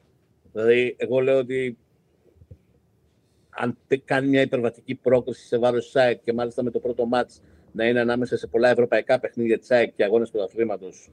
Δηλαδή, 0.52 0.94
εγώ 0.98 1.20
λέω 1.20 1.38
ότι 1.38 1.78
αν 3.50 3.78
τε- 3.86 4.00
κάνει 4.04 4.28
μια 4.28 4.40
υπερβατική 4.40 4.94
πρόκληση 4.94 5.46
σε 5.46 5.58
βάρος 5.58 5.84
της 5.84 5.96
ΑΕΚ 5.96 6.20
και 6.22 6.32
μάλιστα 6.32 6.62
με 6.62 6.70
το 6.70 6.78
πρώτο 6.78 7.06
μάτς 7.06 7.42
να 7.72 7.84
είναι 7.88 8.00
ανάμεσα 8.00 8.36
σε 8.36 8.46
πολλά 8.46 8.68
ευρωπαϊκά 8.68 9.20
παιχνίδια 9.20 9.58
της 9.58 9.70
ΑΕΚ 9.70 9.94
και 9.94 10.04
αγώνες 10.04 10.30
του 10.30 10.42
αθλήματος. 10.42 11.10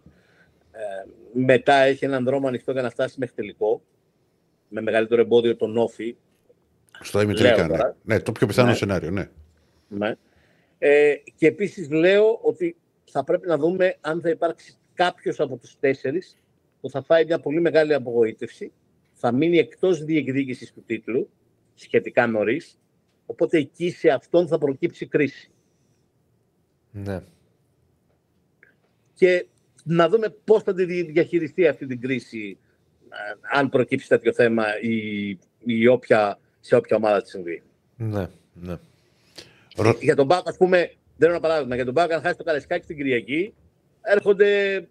Ε, 0.71 0.79
μετά 1.33 1.73
έχει 1.75 2.05
έναν 2.05 2.23
δρόμο 2.23 2.47
ανοιχτό 2.47 2.71
για 2.71 2.81
να 2.81 2.89
φτάσει 2.89 3.15
μέχρι 3.19 3.35
τελικό. 3.35 3.81
Με 4.67 4.81
μεγαλύτερο 4.81 5.21
εμπόδιο 5.21 5.55
τον 5.55 5.77
Όφη, 5.77 6.15
Στο 7.01 7.19
Δημητρικά. 7.19 7.55
Λέω 7.55 7.65
Ναι. 7.65 7.77
τώρα. 7.77 7.95
ναι, 8.03 8.19
το 8.19 8.31
πιο 8.31 8.47
πιθανό 8.47 8.67
Ναι. 8.69 8.75
σενάριο. 8.75 9.11
Ναι. 9.11 9.29
Ναι. 9.87 10.13
Ε, 10.77 11.13
και 11.35 11.47
επίσης 11.47 11.89
λέω 11.89 12.39
ότι 12.41 12.75
θα 13.05 13.23
πρέπει 13.23 13.47
να 13.47 13.57
δούμε 13.57 13.95
αν 14.01 14.21
θα 14.21 14.29
υπάρξει 14.29 14.75
κάποιος 14.93 15.39
από 15.39 15.57
τους 15.57 15.77
τέσσερις 15.79 16.37
που 16.81 16.89
θα 16.89 17.01
φάει 17.03 17.25
μια 17.25 17.39
πολύ 17.39 17.61
μεγάλη 17.61 17.93
απογοήτευση, 17.93 18.71
θα 19.13 19.31
μείνει 19.31 19.57
εκτός 19.57 20.03
διεκδίκησης 20.03 20.73
του 20.73 20.83
τίτλου, 20.85 21.29
σχετικά 21.75 22.27
νωρίς. 22.27 22.75
οπότε 23.25 23.57
εκεί 23.57 23.91
σε 23.91 24.09
αυτόν 24.09 24.47
θα 24.47 24.57
προκύψει 24.57 25.05
κρίση. 25.07 25.51
Ναι. 26.91 27.23
Και 29.13 29.45
να 29.83 30.09
δούμε 30.09 30.29
πώς 30.43 30.63
θα 30.63 30.73
τη 30.73 30.85
δι- 30.85 31.11
διαχειριστεί 31.11 31.67
αυτή 31.67 31.85
την 31.85 32.01
κρίση, 32.01 32.57
ε, 33.09 33.57
αν 33.57 33.69
προκύψει 33.69 34.07
τέτοιο 34.07 34.33
θέμα 34.33 34.65
ή, 34.81 35.29
ή 35.65 35.87
όποια, 35.87 36.39
σε 36.59 36.75
όποια 36.75 36.95
ομάδα 36.95 37.21
της 37.21 37.31
συμβεί. 37.31 37.63
Ναι. 37.97 38.27
ναι. 38.53 38.77
Ρο- 39.77 39.97
Για 40.01 40.15
τον 40.15 40.25
Μπάουκ, 40.25 40.47
ας 40.47 40.57
πούμε, 40.57 40.77
δεν 40.77 41.29
είναι 41.29 41.37
ένα 41.37 41.39
παράδειγμα. 41.39 41.75
Για 41.75 41.85
τον 41.85 41.93
Μπάουκ, 41.93 42.11
αν 42.11 42.21
χάσει 42.21 42.37
το 42.37 42.43
Καρεσκάκι 42.43 42.85
την 42.85 42.95
Κυριακή, 42.95 43.53
έρχονται 44.01 44.87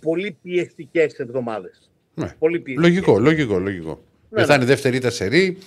πολύ 0.00 0.36
πιεστικές 0.42 1.14
εβδομάδες. 1.18 1.90
Ναι. 2.14 2.34
Πολύ 2.38 2.60
πιεστικές. 2.60 2.90
Λογικό, 2.90 3.18
λογικό, 3.18 3.58
λογικό. 3.58 4.00
Ναι, 4.30 4.40
θα 4.40 4.46
ναι. 4.46 4.54
είναι 4.54 4.64
δεύτερη 4.64 4.96
ήττα 4.96 5.10
σερή. 5.10 5.58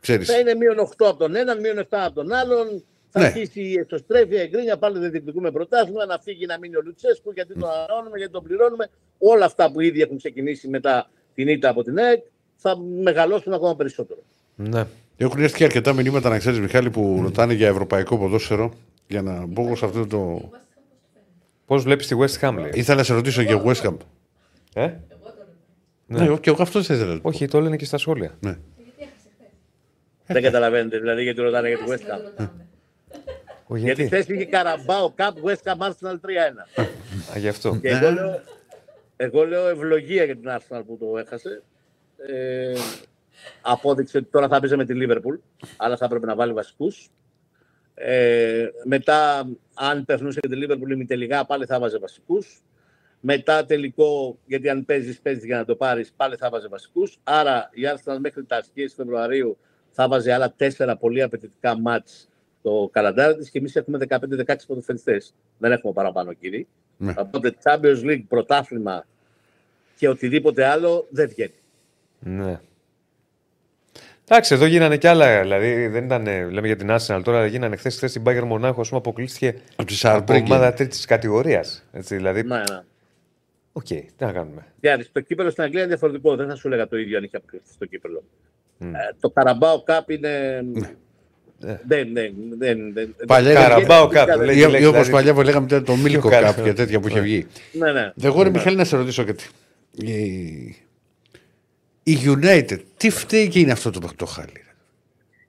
Ξέρεις. 0.00 0.28
Θα 0.28 0.38
είναι 0.38 0.54
μείον 0.54 0.78
8 0.78 1.06
από 1.08 1.16
τον 1.18 1.34
έναν, 1.36 1.60
μείον 1.60 1.78
7 1.78 1.84
από 1.90 2.14
τον 2.14 2.32
άλλον. 2.32 2.82
Θα 3.10 3.20
Ναι. 3.20 3.26
αρχίσει 3.26 3.60
η 3.60 3.78
εξωστρέφεια, 3.78 4.42
η 4.42 4.48
γκρίνια, 4.48 4.76
πάλι 4.78 4.98
δεν 4.98 5.10
διεκδικούμε 5.10 5.50
πρωτάθλημα, 5.50 6.06
να 6.06 6.18
φύγει 6.18 6.46
να 6.46 6.58
μείνει 6.58 6.76
ο 6.76 6.80
Λουτσέσκου, 6.84 7.30
γιατί 7.32 7.54
τον 7.58 7.68
ανανεώνουμε, 7.70 8.16
γιατί 8.18 8.32
τον 8.32 8.42
πληρώνουμε. 8.42 8.90
Όλα 9.18 9.44
αυτά 9.44 9.72
που 9.72 9.80
ήδη 9.80 10.00
έχουν 10.02 10.16
ξεκινήσει 10.16 10.68
μετά 10.68 11.10
την 11.34 11.48
ήττα 11.48 11.68
από 11.68 11.82
την 11.82 11.98
ΑΕΚ 11.98 12.22
θα 12.56 12.78
μεγαλώσουν 12.78 13.52
ακόμα 13.52 13.76
περισσότερο. 13.76 14.20
ναι. 14.54 14.84
Έχουν 15.16 15.42
έρθει 15.42 15.56
και 15.56 15.64
αρκετά 15.64 15.92
μηνύματα 15.92 16.28
να 16.28 16.38
ξέρεις, 16.38 16.60
Μιχάλη, 16.60 16.90
που 16.90 17.18
ρωτάνε 17.22 17.52
για 17.52 17.68
ευρωπαϊκό 17.68 18.18
ποδόσφαιρο. 18.18 18.72
Για 19.06 19.22
να 19.22 19.46
μπω 19.46 19.62
εγώ 19.66 19.76
σε 19.76 19.84
αυτό 19.84 20.06
το. 20.06 20.50
Πώς 21.66 21.82
βλέπεις 21.82 22.06
τη 22.06 22.16
West 22.18 22.40
Ham, 22.48 22.54
λέει; 22.60 22.70
Ήθελα 22.74 22.96
να 22.96 23.02
σε 23.04 23.14
ρωτήσω 23.14 23.42
για 23.42 23.62
West 23.64 23.82
Ham. 23.82 23.96
Ε; 24.74 24.92
Ναι, 26.06 26.18
Ναι, 26.28 26.36
και 26.36 26.50
εγώ 26.50 26.62
αυτός 26.62 26.86
δεν 26.86 26.96
ήθελα. 26.96 27.14
να 27.14 27.20
πω. 27.20 27.28
Όχι, 27.28 27.48
το 27.48 27.60
λένε 27.60 27.76
και 27.76 27.84
στα 27.84 27.98
σχόλια. 27.98 28.34
Ναι. 28.40 28.56
Δεν 30.26 30.42
καταλαβαίνετε 30.42 30.98
δηλαδή 30.98 31.22
γιατί 31.22 31.40
ρωτάνε 31.40 31.68
για 31.68 31.78
τη 31.78 31.84
West 31.88 31.92
Ham. 32.42 32.48
Ο, 33.66 33.76
Γιατί 33.76 34.02
γιατί; 34.02 34.04
χθες 34.16 34.36
είχε 34.36 34.44
Καραμπάο 34.44 35.12
Cup 35.16 35.32
West 35.48 35.62
Ham 35.72 35.86
Arsenal 35.86 36.14
3-1. 36.14 36.84
Α, 37.34 37.38
γι' 37.38 37.48
αυτό. 37.48 37.76
Και 37.76 37.88
εγώ 37.88 38.10
λέω, 38.12 38.40
εγώ 39.16 39.44
λέω 39.46 39.68
ευλογία 39.68 40.24
για 40.24 40.36
την 40.36 40.50
Arsenal 40.50 40.82
που 40.86 40.96
το 41.00 41.18
έχασε. 41.18 41.62
Ε, 42.16 42.74
απόδειξε 43.60 44.18
ότι 44.18 44.26
τώρα 44.30 44.48
θα 44.48 44.60
παίζει 44.60 44.76
με 44.76 44.84
τη 44.84 44.94
Liverpool, 44.96 45.38
αλλά 45.76 45.96
θα 45.96 46.04
έπρεπε 46.04 46.26
να 46.26 46.34
βάλει 46.34 46.52
βασικούς. 46.52 47.08
Ε, 47.94 48.66
μετά, 48.84 49.48
αν 49.74 50.04
περνούσε 50.04 50.40
και 50.40 50.48
τη 50.48 50.58
Liverpool 50.62 50.90
ημιτελικά, 50.90 51.46
πάλι 51.46 51.66
θα 51.66 51.78
βάζε 51.78 51.98
βασικούς. 51.98 52.62
Μετά 53.20 53.64
τελικό, 53.64 54.38
γιατί 54.46 54.68
αν 54.68 54.84
παίζεις, 54.84 55.20
παίζεις 55.20 55.44
για 55.44 55.56
να 55.56 55.64
το 55.64 55.76
πάρεις, 55.76 56.12
πάλι 56.16 56.36
θα 56.36 56.50
βάζε 56.50 56.68
βασικούς. 56.68 57.18
Άρα 57.24 57.70
η 57.72 57.80
Arsenal 57.94 58.16
μέχρι 58.18 58.44
τα 58.44 58.56
αρχές 58.56 58.94
Φεβρουαρίου 58.94 59.58
θα 59.90 60.08
βάζει 60.08 60.30
άλλα 60.30 60.52
τέσσερα 60.52 60.96
πολύ 60.96 61.22
απαιτητικά 61.22 61.78
μάτς 61.78 62.28
το 62.62 62.88
καλαντάρι 62.92 63.36
της 63.36 63.50
και 63.50 63.58
εμείς 63.58 63.76
έχουμε 63.76 63.98
15-16 64.08 64.54
ποδοσφαιριστέ. 64.66 65.22
Δεν 65.58 65.72
έχουμε 65.72 65.92
παραπάνω, 65.92 66.32
κύριε. 66.32 66.66
Ναι. 66.96 67.14
Οπότε 67.16 67.54
Champions 67.62 68.02
League, 68.02 68.24
πρωτάθλημα 68.28 69.06
και 69.96 70.08
οτιδήποτε 70.08 70.64
άλλο 70.64 71.06
δεν 71.10 71.28
βγαίνει. 71.28 71.60
Ναι. 72.18 72.60
Εντάξει, 74.28 74.54
εδώ 74.54 74.64
γίνανε 74.66 74.96
κι 74.96 75.06
άλλα. 75.06 75.40
Δηλαδή, 75.40 75.86
δεν 75.86 76.04
ήταν, 76.04 76.24
λέμε 76.50 76.66
για 76.66 76.76
την 76.76 76.88
Arsenal 76.90 77.20
τώρα, 77.24 77.46
γίνανε 77.46 77.76
χθες 77.76 77.94
στην 77.94 78.22
Bayern 78.26 78.42
Μονάχο, 78.46 78.80
ας 78.80 78.88
πούμε, 78.88 79.00
αποκλείστηκε 79.00 79.48
Από 79.48 79.58
τη 79.66 79.80
από 79.82 79.92
Σαρμπρίγκη. 79.94 80.44
ομάδα 80.52 80.72
τρίτης 80.72 81.04
κατηγορίας. 81.04 81.84
Δηλαδή, 81.92 82.42
Ναι, 82.42 82.56
ναι. 82.56 82.80
οκ, 83.72 83.84
τι 83.86 84.04
να 84.18 84.32
κάνουμε. 84.32 84.66
Δηλαδή, 84.80 85.06
το 85.12 85.20
κύπελο 85.20 85.50
στην 85.50 85.62
Αγγλία 85.62 85.80
είναι 85.80 85.88
διαφορετικό. 85.88 86.36
Δεν 86.36 86.48
θα 86.48 86.54
σου 86.54 86.66
έλεγα 86.66 86.88
το 86.88 86.96
ίδιο 86.98 87.18
αν 87.18 87.24
είχε 87.24 87.36
αποκλειστεί 87.36 87.72
στο 87.72 87.86
κύπελο. 87.86 88.22
Ε, 88.78 88.86
το 89.20 89.30
Καραμπάο 89.30 89.82
Cup 89.86 90.10
είναι. 90.10 90.62
Ναι. 90.72 91.80
Δεν, 91.86 92.12
δεν, 92.12 92.32
δεν, 92.58 92.92
δεν, 92.92 93.14
Παλιά 93.26 93.52
δεν- 93.52 93.62
Καραμπάο 93.62 94.08
δεν- 94.08 94.22
Cup, 94.22 94.26
δεν- 94.26 94.44
λέει. 94.44 94.56
Ή, 94.56 94.58
ή 94.58 94.64
όπως 94.64 94.78
δηλαδή- 94.80 95.10
παλιά 95.10 95.34
που 95.34 95.42
λέγαμε 95.42 95.66
ήταν 95.66 95.84
το 95.84 95.96
Μίλκο 95.96 96.28
καλό. 96.28 96.48
Cup 96.48 96.62
και 96.62 96.72
τέτοια 96.72 97.00
που 97.00 97.08
είχε 97.08 97.20
βγει. 97.20 97.46
Ναι, 97.72 97.92
ναι. 97.92 98.12
Εγώ 98.22 98.42
ρε 98.42 98.50
Μιχάλη 98.50 98.76
να 98.76 98.84
σε 98.84 98.96
ρωτήσω 98.96 99.24
κάτι. 99.24 99.44
Η, 102.06 102.12
η 102.12 102.18
United, 102.26 102.78
τι 102.96 103.10
φταίει 103.10 103.48
και 103.48 103.58
είναι 103.60 103.72
αυτό 103.72 103.90
το, 103.90 104.08
το 104.16 104.26
χάλι. 104.26 104.52
ρε. 104.54 104.62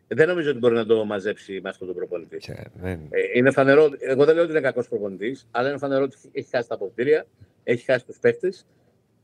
Δεν 0.07 0.27
νομίζω 0.27 0.49
ότι 0.49 0.59
μπορεί 0.59 0.73
να 0.75 0.85
το 0.85 1.05
μαζέψει 1.05 1.59
με 1.63 1.69
αυτόν 1.69 1.87
τον 1.87 1.95
προπονητή. 1.95 2.37
Και 2.37 2.53
δεν- 2.81 2.99
Ε, 3.09 3.19
είναι 3.33 3.51
φανερό, 3.51 3.89
εγώ 3.99 4.25
δεν 4.25 4.33
λέω 4.35 4.43
ότι 4.43 4.51
είναι 4.51 4.61
κακός 4.61 4.87
προπονητής, 4.87 5.47
αλλά 5.51 5.69
είναι 5.69 5.77
φανερό 5.77 6.03
ότι 6.03 6.17
έχει 6.31 6.47
χάσει 6.51 6.67
τα 6.67 6.75
αποδητήρια, 6.75 7.25
έχει 7.63 7.83
χάσει 7.85 8.05
τους 8.05 8.17
παίκτες 8.21 8.65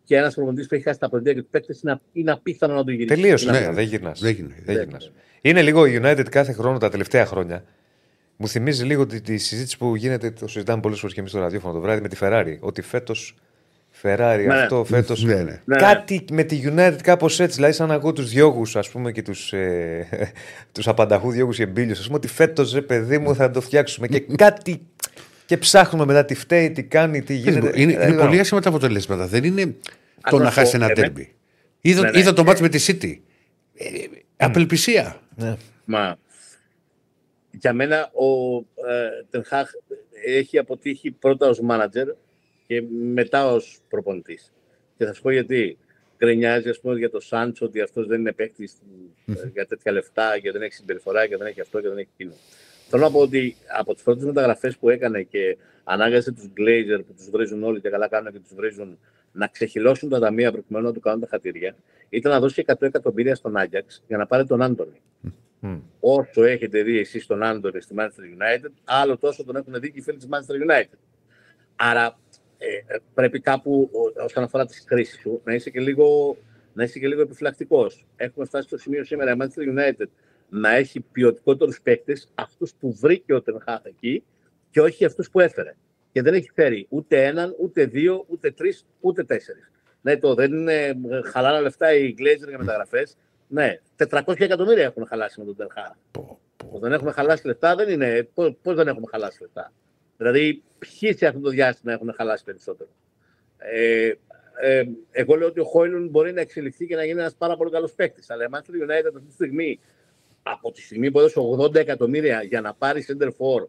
και 0.04 0.16
ένας 0.16 0.34
προπονητής 0.34 0.68
που 0.68 0.74
έχει 0.76 0.84
χάσει 0.84 1.00
τα 1.00 1.06
αποδητήρια 1.06 1.36
και 1.38 1.42
τους 1.42 1.52
παίκτες 1.52 1.82
είναι, 1.82 1.92
α- 1.92 2.02
είναι 2.14 2.32
απίθανο 2.32 2.74
να 2.74 2.84
το 2.84 2.92
γυρίσεις. 2.92 3.16
Τελείωσε. 3.22 3.44
Είναι 3.44 3.52
Ναι, 3.52 3.58
απίθανο. 3.58 3.78
δεν 3.78 3.88
γυρνάς. 3.88 4.20
Δεν 4.20 4.34
γίνεται. 4.34 4.54
Δεν 4.66 4.76
Δεν 4.76 4.84
γυρνάς. 4.84 5.12
Είναι 5.42 5.62
λίγο 5.62 5.86
η 5.86 6.00
United 6.04 6.26
κάθε 6.32 6.52
χρόνο 6.52 6.78
τα 6.78 6.90
τελευταία 6.90 7.26
χρόνια. 7.26 7.64
Μου 8.38 8.48
θυμίζει 8.48 8.84
λίγο 8.86 9.06
τη, 9.06 9.22
τη 9.22 9.38
συζήτηση 9.38 9.78
που 9.78 9.96
γίνεται, 9.96 10.32
το 10.32 10.48
συζητάμε 10.48 10.82
πολλές 10.82 11.00
φορές 11.00 11.14
και 11.14 11.20
εμείς 11.20 11.32
στο 11.32 11.40
ραδιόφωνο 11.40 11.74
το 11.74 11.80
βράδυ 11.80 12.02
με 12.02 12.08
τη 12.08 12.18
Ferrari. 12.20 12.58
Ότι 12.60 12.82
φέτος 12.82 13.36
Ferrari, 14.04 14.44
Ναι. 14.48 14.62
αυτό 14.62 14.84
φέτος. 14.84 15.24
Ναι, 15.24 15.36
ναι. 15.36 15.62
Ναι, 15.66 15.76
Κάτι 15.78 16.26
με 16.32 16.44
τη 16.44 16.62
United 16.66 16.98
κάπως 17.04 17.40
έτσι. 17.40 17.56
Δηλαδή, 17.56 17.74
σαν 17.74 17.88
να 17.88 17.94
ακούω 17.94 18.14
τους 18.14 18.30
διώγους, 18.30 18.76
ας 18.76 18.90
πούμε, 18.90 19.12
και 19.12 19.22
τους 19.22 19.54
ε, 19.54 20.08
τους 20.72 20.88
απανταχού 20.88 21.32
διώγους 21.32 21.58
και 21.58 21.64
εμπίλιου. 21.64 21.94
Α 21.94 22.04
πούμε 22.06 22.16
ότι 22.16 22.28
φέτος, 22.28 22.74
ρε 22.74 22.82
παιδί 22.82 23.18
μου, 23.18 23.36
θα 23.36 23.52
το 23.52 23.62
φτιάξουμε. 23.62 24.08
και 24.08 24.20
κάτι. 24.36 24.82
Και 25.46 25.58
ψάχνουμε 25.58 26.06
μετά 26.06 26.26
τι 26.26 26.36
φταίει, 26.36 26.72
τι 26.72 26.84
κάνει, 26.84 27.22
τι 27.22 27.34
γίνεται. 27.34 27.58
Είναι, 27.68 27.82
είναι, 27.82 27.92
Ε, 27.92 27.96
είναι 28.08 28.16
δεν 28.16 28.26
πολύ 28.26 28.40
άσχημα 28.40 28.62
τα 28.62 28.70
αποτελέσματα. 28.70 29.28
Δεν 29.28 29.44
είναι 29.44 29.66
το 29.66 29.72
Ας 30.22 30.32
να 30.34 30.40
να 30.44 30.52
χάσει 30.52 30.72
πω, 30.72 30.78
ένα 30.78 30.86
εμέ- 30.86 30.98
τέρμπι. 30.98 31.34
Είδα, 31.82 32.02
Ναι, 32.02 32.10
ναι. 32.10 32.20
είδα 32.20 32.34
το 32.34 32.44
μάτς 32.44 32.62
με 32.62 32.70
τη 32.70 32.86
City. 32.88 33.20
Ε, 33.74 33.86
απελπισία. 34.38 35.22
Ναι. 35.36 35.56
Μα 35.86 36.18
για 37.52 37.74
μένα 37.74 38.12
ο 38.14 38.58
ε, 38.58 39.26
Τενχάχ 39.30 39.70
έχει 40.26 40.58
αποτύχει 40.58 41.12
πρώτα 41.12 41.48
ως 41.48 41.60
μάνατζερ 41.60 42.08
και 42.72 42.84
μετά 43.14 43.52
ως 43.52 43.82
προπονητής. 43.90 44.54
Και 44.98 45.06
θα 45.06 45.14
σου 45.14 45.22
πω 45.22 45.32
γιατί. 45.32 45.78
Γκρινιάζει 46.18 46.70
ας 46.70 46.80
πούμε, 46.80 46.98
για 46.98 47.10
το 47.10 47.20
Σάντσο 47.20 47.66
ότι 47.66 47.82
αυτός 47.82 48.08
δεν 48.08 48.20
είναι 48.20 48.32
παίκτης 48.32 48.78
για 49.54 49.66
τέτοια 49.66 49.92
λεφτά 49.92 50.40
και 50.40 50.52
δεν 50.52 50.62
έχει 50.62 50.74
συμπεριφορά 50.74 51.28
και 51.28 51.38
δεν 51.38 51.48
έχει 51.48 51.62
αυτό 51.62 51.82
και 51.82 51.88
δεν 51.88 51.98
έχει 51.98 52.08
εκείνο. 52.18 52.34
Θέλω 52.90 53.04
να 53.04 53.12
πω 53.12 53.20
ότι 53.20 53.56
από 53.80 53.94
τις 53.94 54.04
πρώτες 54.04 54.24
μεταγραφές 54.24 54.78
που 54.78 54.90
έκανε 54.90 55.22
και 55.22 55.58
ανάγκασε 55.84 56.32
τους 56.32 56.50
Glazer 56.58 57.00
που 57.08 57.14
τους 57.14 57.30
βρίζουν 57.30 57.64
όλοι 57.64 57.82
και 57.82 57.90
καλά 57.90 58.08
κάνουν 58.08 58.32
και 58.32 58.40
τους 58.40 58.54
βρίζουν 58.56 58.98
να 59.32 59.48
ξεχυλώσουν 59.48 60.10
τα 60.10 60.20
ταμεία 60.20 60.52
προκειμένου 60.52 60.86
να 60.86 60.94
του 60.94 61.00
κάνουν 61.00 61.20
τα 61.20 61.28
χατήρια, 61.28 61.76
ήταν 62.10 62.32
να 62.32 62.40
δώσει 62.40 62.64
100 62.68 62.74
εκατομμύρια 62.80 63.36
στον 63.36 63.58
Άγιαξ 63.58 64.04
για 64.08 64.18
να 64.18 64.26
πάρει 64.26 64.46
τον 64.46 64.62
Άντωνη. 64.62 65.02
Μμ. 65.60 65.80
Όσο 66.00 66.44
έχετε 66.44 66.84
δει 66.84 67.00
εσείς 67.00 67.26
τον 67.26 67.44
Άντωνη 67.44 67.82
στη 67.82 67.96
Manchester 67.98 68.66
United, 68.66 68.72
άλλο 68.84 69.18
τόσο 69.18 69.44
τον 69.44 69.56
έχουν 69.56 69.74
δει 69.80 69.92
και 69.92 70.00
οι 70.00 70.02
φίλοι 70.02 70.18
της 70.18 70.28
Manchester 70.32 70.72
United. 70.72 70.98
Άρα 71.76 72.20
ε, 72.64 72.94
ε, 72.96 72.98
πρέπει 73.14 73.40
κάπου, 73.40 73.90
ο- 73.94 74.24
όσον 74.24 74.44
αφορά 74.44 74.66
τις 74.66 74.84
χρήσει 74.88 75.20
σου, 75.20 75.42
να 75.44 75.54
είσαι 75.54 75.70
και 75.70 75.80
λίγο, 75.80 76.38
να 76.74 76.84
είσαι 76.84 77.00
και 77.00 77.08
λίγο 77.08 77.22
επιφυλακτικός. 77.22 78.06
Έχουμε 78.16 78.46
φτάσει 78.46 78.68
στο 78.68 78.78
σημείο 78.78 79.04
σήμερα 79.04 79.32
η 79.32 79.36
Manchester 79.40 79.78
United 79.80 80.06
να 80.50 80.76
έχει 80.76 81.00
ποιοτικότερους 81.00 81.82
παίκτες, 81.82 82.28
αυτούς 82.36 82.74
που 82.80 82.94
βρήκε 82.94 83.34
ο 83.34 83.42
Τενχάχ 83.42 83.80
εκεί 83.84 84.24
και 84.70 84.82
όχι 84.82 85.06
αυτούς 85.06 85.30
που 85.30 85.40
έφερε. 85.40 85.76
Και 86.12 86.22
δεν 86.22 86.34
έχει 86.34 86.50
φέρει 86.54 86.86
ούτε 86.90 87.26
έναν, 87.26 87.56
ούτε 87.60 87.86
δύο, 87.86 88.26
ούτε 88.28 88.52
τρεις, 88.52 88.86
ούτε 89.00 89.24
τέσσερις. 89.24 89.72
Ναι, 90.02 90.18
το 90.18 90.34
δεν 90.34 90.54
είναι 90.54 90.74
ε, 90.86 90.96
χαλάρα 91.32 91.62
λεφτά 91.62 91.94
οι 91.96 92.14
Glazer 92.18 92.48
για 92.48 92.58
μεταγραφές. 92.58 93.18
Ναι, 93.48 93.80
400 94.10 94.40
εκατομμύρια 94.40 94.84
έχουν 94.84 95.06
χαλάσει 95.08 95.40
με 95.40 95.46
τον 95.46 95.56
Τενχάχ. 95.56 95.92
Πω, 96.12 96.40
πω. 96.58 96.68
Που 96.72 96.80
δεν 96.80 96.92
έχουμε 96.94 97.12
χαλάσει 97.12 97.48
λεφτά 97.48 97.76
δεν 97.76 97.90
είναι. 97.90 98.30
Πώς 98.34 98.76
δεν 98.76 98.88
έχουμε 98.88 99.06
χαλάσει 99.12 99.42
λεφτά. 99.42 99.72
Δηλαδή, 100.22 100.64
ποιοι 100.80 101.14
σε 101.18 101.28
αυτό 101.28 101.40
το 101.40 101.50
διάστημα 101.50 101.94
έχουν 101.94 102.14
χαλάσει 102.14 102.44
περισσότερο; 102.44 102.90
Ε, 103.58 104.12
ε, 104.62 104.84
εγώ 105.12 105.36
λέω 105.36 105.48
ότι 105.48 105.60
ο 105.60 105.64
Χόιλουν 105.64 106.08
μπορεί 106.08 106.34
να 106.34 106.42
εξελιχθεί 106.42 106.86
και 106.86 106.96
να 106.96 107.06
γίνει 107.06 107.20
ένας 107.20 107.36
πάρα 107.36 107.58
πολύ 107.58 107.72
καλός 107.72 107.94
παίκτης. 107.94 108.30
Αλλά 108.30 108.44
η 108.44 108.48
Manchester 108.52 108.84
United 108.84 109.12
αυτή 109.16 109.28
τη 109.28 109.34
στιγμή, 109.34 109.80
από 110.44 110.72
τη 110.72 110.82
στιγμή 110.82 111.12
που 111.12 111.20
έδωσε 111.20 111.40
80 111.60 111.76
εκατομμύρια 111.76 112.44
για 112.44 112.62
να 112.62 112.74
πάρει 112.74 113.06
center 113.08 113.28
for, 113.28 113.68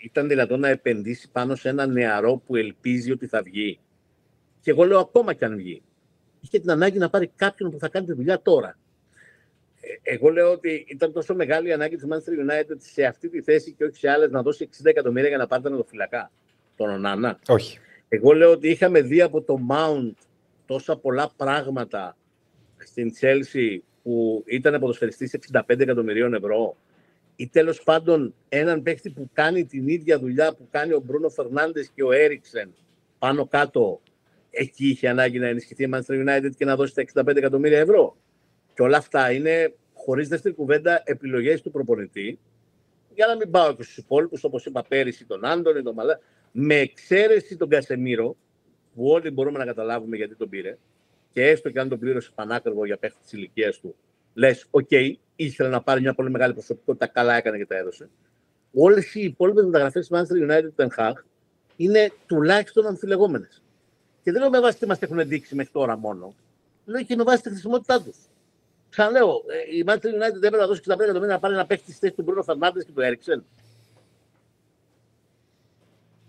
ήταν 0.00 0.28
δυνατόν 0.28 0.60
να 0.60 0.68
επενδύσει 0.68 1.30
πάνω 1.30 1.54
σε 1.54 1.68
ένα 1.68 1.86
νεαρό 1.86 2.42
που 2.46 2.56
ελπίζει 2.56 3.12
ότι 3.12 3.26
θα 3.26 3.42
βγει. 3.42 3.78
Και 4.60 4.70
εγώ 4.70 4.84
λέω 4.84 4.98
ακόμα 4.98 5.32
κι 5.34 5.44
αν 5.44 5.56
βγει. 5.56 5.82
Είχε 6.40 6.58
την 6.58 6.70
ανάγκη 6.70 6.98
να 6.98 7.10
πάρει 7.10 7.30
κάποιον 7.36 7.70
που 7.70 7.78
θα 7.78 7.88
κάνει 7.88 8.06
τη 8.06 8.12
δουλειά 8.12 8.42
τώρα. 8.42 8.78
Ε, 10.02 10.14
Εγώ 10.14 10.30
λέω 10.30 10.52
ότι 10.52 10.84
ήταν 10.88 11.12
τόσο 11.12 11.34
μεγάλη 11.34 11.68
η 11.68 11.72
ανάγκη 11.72 11.96
της 11.96 12.06
Manchester 12.10 12.50
United 12.50 12.76
σε 12.78 13.04
αυτή 13.04 13.28
τη 13.28 13.42
θέση 13.42 13.72
και 13.72 13.84
όχι 13.84 13.96
σε 13.96 14.08
άλλες 14.08 14.30
να 14.30 14.42
δώσει 14.42 14.68
60 14.72 14.84
εκατομμύρια 14.84 15.28
για 15.28 15.38
να 15.38 15.46
πάρει 15.46 15.62
τον 15.62 15.84
φυλακά. 15.88 16.30
Τον 16.76 16.90
Ονάνα. 16.90 17.38
Όχι. 17.48 17.78
Εγώ 18.08 18.32
λέω 18.32 18.50
ότι 18.50 18.68
είχαμε 18.68 19.00
δει 19.00 19.20
από 19.20 19.42
το 19.42 19.58
Mount 19.70 20.14
τόσα 20.66 20.96
πολλά 20.96 21.30
πράγματα 21.36 22.16
στην 22.76 23.12
Chelsea 23.20 23.78
που 24.02 24.44
ήταν 24.46 24.80
ποδοσφαιριστής 24.80 25.38
65 25.52 25.60
εκατομμυρίων 25.66 26.34
ευρώ 26.34 26.76
ή 27.36 27.48
τέλος 27.48 27.82
πάντων 27.82 28.34
έναν 28.48 28.82
παίχτη 28.82 29.10
που 29.10 29.30
κάνει 29.32 29.64
την 29.64 29.88
ίδια 29.88 30.18
δουλειά 30.18 30.54
που 30.54 30.68
κάνει 30.70 30.92
ο 30.92 31.00
Μπρούνο 31.00 31.28
Φερνάνδε 31.28 31.86
και 31.94 32.02
ο 32.02 32.12
Έριξεν 32.12 32.74
πάνω 33.18 33.46
κάτω. 33.46 34.00
Εκεί 34.50 34.88
είχε 34.88 35.08
ανάγκη 35.08 35.38
να 35.38 35.46
ενισχυθεί 35.46 35.84
η 35.84 35.90
Manchester 35.92 36.26
United 36.26 36.50
και 36.56 36.64
να 36.64 36.76
δώσει 36.76 36.94
τα 36.94 37.22
65 37.22 37.36
εκατομμύρια 37.36 37.78
ευρώ. 37.78 38.16
Και 38.74 38.82
όλα 38.82 38.96
αυτά 38.96 39.32
είναι 39.32 39.74
χωρίς 39.94 40.28
δεύτερη 40.28 40.54
κουβέντα 40.54 41.02
επιλογές 41.04 41.62
του 41.62 41.70
προπονητή. 41.70 42.38
Για 43.14 43.26
να 43.26 43.36
μην 43.36 43.50
πάω 43.50 43.74
και 43.74 43.82
στους 43.82 43.96
υπόλοιπους, 43.96 44.44
όπως 44.44 44.66
είπα 44.66 44.84
πέρυσι, 44.88 45.24
τον 45.24 45.44
Άντωνη, 45.44 45.82
τον 45.82 45.94
Μαλά, 45.94 46.20
με 46.52 46.74
εξαίρεση 46.74 47.56
τον 47.56 47.68
Κασεμίρο, 47.68 48.36
που 48.94 49.08
όλοι 49.08 49.30
μπορούμε 49.30 49.58
να 49.58 49.64
καταλάβουμε 49.64 50.16
γιατί 50.16 50.34
τον 50.34 50.48
πήρε, 50.48 50.78
και 51.32 51.46
έστω 51.46 51.70
και 51.70 51.80
αν 51.80 51.88
τον 51.88 51.98
πλήρωσε 51.98 52.30
πανάκριβο 52.34 52.84
για 52.84 52.96
παίχτη 52.96 53.18
της 53.22 53.32
ηλικίας 53.32 53.78
του, 53.78 53.94
λες: 54.34 54.66
Οκ, 54.70 54.90
ήθελε 55.36 55.68
να 55.68 55.82
πάρει 55.82 56.00
μια 56.00 56.14
πολύ 56.14 56.30
μεγάλη 56.30 56.52
προσωπικότητα, 56.52 57.06
καλά 57.06 57.34
έκανε 57.34 57.56
και 57.56 57.66
τα 57.66 57.76
έδωσε. 57.76 58.08
Όλες 58.72 59.14
οι 59.14 59.20
υπόλοιπες 59.20 59.64
μεταγραφές 59.64 60.08
της 60.08 60.18
Manchester 60.18 60.50
United 60.50 60.62
του 60.62 60.74
Ten 60.76 60.88
Hag 60.96 61.12
είναι 61.76 62.12
τουλάχιστον 62.26 62.86
αμφιλεγόμενες. 62.86 63.62
Και 64.22 64.32
δεν 64.32 64.40
λέω 64.40 64.50
με 64.50 64.60
βάση 64.60 64.78
τι 64.78 64.86
μας 64.86 65.00
έχουν 65.00 65.28
δείξει 65.28 65.54
μέχρι 65.54 65.72
τώρα 65.72 65.96
μόνο. 65.96 66.34
Λέω 66.84 67.02
και 67.02 67.16
με 67.16 67.22
βάση 67.22 67.42
τη 67.42 67.48
χρησιμότητά 67.48 68.02
τους. 68.02 68.16
Ξαναλέω, 68.94 69.28
ε, 69.28 69.76
η 69.76 69.84
Manchester 69.86 69.94
United 69.94 70.18
δεν 70.18 70.42
έπρεπε 70.42 70.56
να 70.56 70.66
δώσει 70.66 70.80
65 70.88 70.90
εκατομμύρια 71.00 71.34
να 71.34 71.38
πάρει 71.38 71.54
ένα 71.54 71.66
παίχτη 71.66 71.90
στη 71.90 72.00
θέση 72.00 72.12
του 72.12 72.22
Μπρούνο 72.22 72.42
Φερνάντες 72.42 72.84
και 72.84 72.92
του 72.94 73.00
Έρικσεν. 73.00 73.44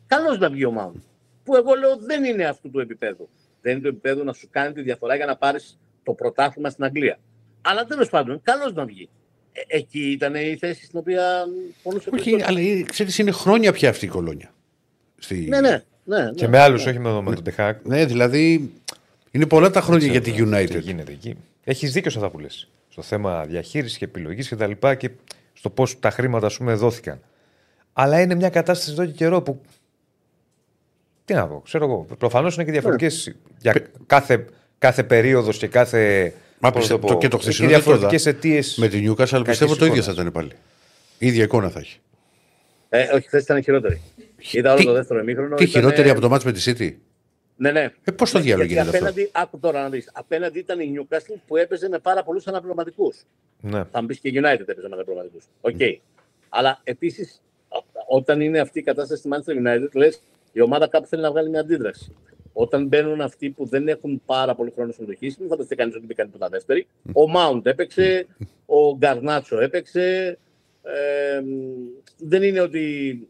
Καλώς 0.08 0.38
να 0.38 0.50
βγει 0.50 0.66
ο 0.66 0.72
Μάουντ. 0.72 0.96
Που 1.44 1.56
εγώ 1.56 1.74
λέω 1.74 1.98
δεν 1.98 2.24
είναι 2.24 2.46
αυτού 2.46 2.70
του 2.72 2.80
επίπεδου. 2.80 3.30
Δεν 3.62 3.72
είναι 3.72 3.82
το 3.82 3.88
επίπεδο 3.88 4.24
να 4.24 4.34
σου 4.34 4.48
κάνει 4.52 4.74
τη 4.74 4.82
διαφορά 4.82 5.16
για 5.16 5.26
να 5.26 5.36
πάρεις 5.36 5.78
το 6.04 6.14
πρωτάθλημα 6.14 6.70
στην 6.70 6.84
Αγγλία. 6.84 7.20
Αλλά 7.62 7.86
τέλος 7.86 8.10
πάντων, 8.10 8.42
καλώς 8.44 8.74
να 8.74 8.86
βγει. 8.86 9.10
Ε, 9.52 9.78
εκεί 9.78 10.12
ήταν 10.12 10.36
η 10.36 10.58
θέση 10.60 10.86
στην 10.86 11.00
οποία 11.00 11.46
πονούσε 11.84 12.10
Όχι, 12.14 12.30
περισσότερο. 12.30 12.60
αλλά 12.60 12.84
ξέρεις, 12.86 13.18
είναι 13.18 13.32
χρόνια 13.32 13.72
πια 13.72 13.90
αυτή 13.90 14.06
η 14.06 14.10
κολόνια. 14.10 14.54
Στη... 15.18 15.36
Ναι, 15.50 15.62
ναι. 15.62 15.84
ναι, 16.04 16.24
ναι 16.24 16.32
Και 16.32 16.48
με 16.48 16.60
άλλους, 16.60 16.86
όχι 16.86 17.00
με 17.00 17.10
τον 17.36 17.44
Τεχάκ. 17.44 17.86
Ναι, 17.86 18.06
δηλαδή 18.06 18.72
Είναι 19.32 19.46
πολλά 19.48 19.70
τα 19.70 19.82
χρόνια 19.82 20.06
για 20.06 20.20
Δεν 20.20 20.24
τη 20.24 20.32
ξέρω 20.32 20.50
Τι 20.50 20.78
United. 20.78 20.82
γίνεται 20.82 21.12
εκεί. 21.12 21.38
Έχεις 21.68 21.92
δίκιο 21.92 22.12
σε 22.12 22.18
αυτά 22.18 22.30
που 22.30 22.40
λες. 22.40 22.70
Στο 22.90 23.02
θέμα 23.02 23.46
διαχείρισης 23.46 23.98
και 23.98 24.06
επιλογής 24.06 24.48
και 24.48 24.56
τα 24.56 24.68
λοιπά 24.68 24.96
και 24.96 25.10
στο 25.54 25.70
πώς 25.70 26.00
τα 26.00 26.10
χρήματα 26.10 26.46
ας 26.46 26.58
πούμε, 26.58 26.74
δόθηκαν. 26.74 27.22
Αλλά 27.94 28.22
είναι 28.22 28.36
μια 28.36 28.50
κατάσταση 28.50 28.92
εδώ 28.92 29.06
και 29.06 29.12
καιρό 29.12 29.42
που. 29.42 29.62
Τι 31.26 31.34
να 31.34 31.48
πω, 31.48 31.62
ξέρω 31.66 31.86
εγώ. 31.86 32.08
Προφανώς 32.18 32.56
είναι 32.56 32.64
και 32.64 32.72
διαφορετικές. 32.72 33.36
Για 33.62 33.76
κάθε, 34.06 34.46
κάθε 34.78 35.04
περίοδος 35.04 35.58
και 35.58 35.68
κάθε. 35.68 36.34
Μα 36.60 36.72
πώς 36.72 36.80
πιστεύω, 36.80 37.00
το 37.00 37.08
πω, 37.08 37.14
το, 37.14 37.20
και 37.20 37.28
το 37.28 37.36
έχει 37.36 37.46
χθεσινό 37.46 37.70
δεν 37.70 37.78
το 37.84 37.84
είδα. 37.92 37.98
διαφορετικές 37.98 38.26
αιτίες. 38.34 38.76
Με 38.78 38.88
την 38.88 39.12
Newcastle 39.12 39.42
πιστεύω 39.46 39.76
το 39.76 39.86
ίδιο 39.86 40.02
θα 40.02 40.12
εικόνας. 40.12 40.14
ήταν 40.14 40.32
πάλι. 40.32 40.52
Η 41.18 41.28
ίδια 41.28 41.44
εικόνα 41.44 41.70
θα 41.70 41.80
έχει. 41.80 42.00
Ε, 42.90 43.02
όχι, 43.16 43.28
χθες 43.28 43.44
ήταν 43.44 43.64
χειρότερη. 43.64 44.02
Είδα 44.52 44.70
όλο 44.72 44.80
Τι- 44.80 44.86
το 44.86 44.94
δεύτερο 44.94 45.20
ημίχρονο. 45.20 45.56
Τι 45.56 45.64
ήταν- 45.64 45.82
χειρότερη 45.82 46.10
από 46.10 46.22
το 46.22 46.30
μάτς 46.30 46.44
με 46.44 46.52
τη 46.52 46.62
City; 46.66 46.94
Ναι, 47.58 47.72
ναι. 47.72 47.94
Ε, 48.04 48.12
πώς 48.12 48.32
το 48.32 48.38
Ναι, 48.38 48.44
διάλογο 48.44 48.68
γιατί 48.68 48.82
γίνεται 48.82 48.98
αυτό; 48.98 49.10
απέναντι, 49.10 49.32
Άκου 49.34 49.60
τώρα 49.60 49.82
να 49.82 49.90
δεις. 49.90 50.10
Απέναντι 50.14 50.60
ήταν 50.60 50.80
η 50.80 50.94
Newcastle 50.98 51.40
που 51.48 51.58
έπαιζε 51.58 51.90
με 51.90 52.00
πάρα 52.00 52.24
πολλούς 52.24 52.48
αναπληρωματικούς. 52.48 53.24
Ναι. 53.62 53.84
Θα 53.92 54.02
μου 54.02 54.08
πει 54.08 54.20
και 54.20 54.28
η 54.28 54.34
United 54.36 54.68
έπαιζε 54.68 54.88
με 54.88 54.96
αναπληρωματικούς. 54.96 55.46
Οκ. 55.62 55.80
Αλλά 56.50 56.82
επίσης, 56.84 57.42
όταν 58.08 58.42
είναι 58.42 58.60
αυτή 58.60 58.80
η 58.80 58.84
κατάσταση 58.84 59.20
στη 59.20 59.30
Manchester 59.32 59.68
United, 59.68 59.90
λες 59.94 60.22
η 60.52 60.62
ομάδα 60.62 60.88
κάπου 60.88 61.08
θέλει 61.08 61.22
να 61.22 61.32
βγάλει 61.32 61.50
μια 61.50 61.60
αντίδραση. 61.60 62.16
Όταν 62.54 62.88
μπαίνουν 62.88 63.22
αυτοί 63.22 63.50
που 63.50 63.66
δεν 63.66 63.88
έχουν 63.88 64.22
πάρα 64.26 64.56
πολύ 64.56 64.72
χρόνο 64.76 64.92
συμμετοχής, 64.92 65.38
μην 65.38 65.50
φανταστεί 65.50 65.76
κανείς 65.76 65.96
ότι 65.96 66.06
μπήκαν 66.06 66.26
τίποτα 66.26 66.50
δεύτεροι. 66.50 66.88
Ο 67.14 67.28
Μάουντ 67.30 67.68
έπαιξε, 67.68 68.28
ο 68.66 68.96
Γκαρνάτσο 68.98 69.60
έπαιξε. 69.60 70.38
Ε, 70.84 71.42
δεν 72.18 72.44
είναι 72.44 72.60
ότι. 72.60 73.28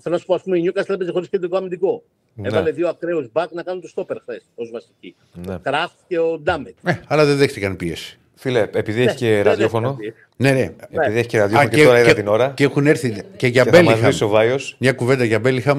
Θέλω 0.00 0.14
να 0.14 0.20
σου 0.20 0.26
πω, 0.26 0.34
ας 0.34 0.42
πούμε, 0.42 0.58
η 0.58 0.62
Newcastle 0.66 0.88
έπαιζε 0.94 1.10
χωρίς 1.10 1.28
κεντρικό 1.28 1.56
αμυντικό. 1.56 2.02
Ναι. 2.38 2.48
Έβαλε 2.48 2.70
δύο 2.70 2.88
ακραίους 2.88 3.32
μπακ 3.32 3.52
να 3.52 3.62
κάνουν 3.62 3.80
το 3.80 3.88
στόπερ 3.88 4.20
χθες 4.20 4.46
ως 4.54 4.70
βασική. 4.70 5.16
Ναι. 5.34 5.58
Κραφτ 5.62 5.96
και 6.08 6.18
ο 6.18 6.38
Ντάμετ. 6.38 6.74
Ε, 6.84 7.00
αλλά 7.06 7.24
δεν 7.24 7.36
δέχτηκαν 7.36 7.76
πίεση. 7.76 8.18
Φίλε, 8.34 8.68
επειδή 8.72 9.02
έχει 9.02 9.16
και 9.16 9.42
ραδιόφωνο. 9.42 9.96
Ναι, 10.36 10.50
ναι. 10.52 10.74
Επειδή 10.90 11.18
έχει 11.18 11.28
και 11.28 11.38
ραδιόφωνο 11.38 11.68
Α, 11.68 11.70
και, 11.74 11.84
τώρα 11.84 12.00
είδα 12.00 12.14
την 12.14 12.28
ώρα. 12.28 12.52
και 12.56 12.64
έχουν 12.64 12.86
έρθει 12.86 13.22
και 13.36 13.46
για 13.46 13.64
και 13.64 13.70
θα 13.70 13.82
μας 13.82 13.92
Μπέλιχαμ. 13.94 14.10
βρει 14.10 14.24
ο 14.24 14.28
Βάιος. 14.28 14.76
Μια 14.78 14.92
κουβέντα 14.92 15.24
για 15.24 15.38
Μπέλιχαμ. 15.38 15.78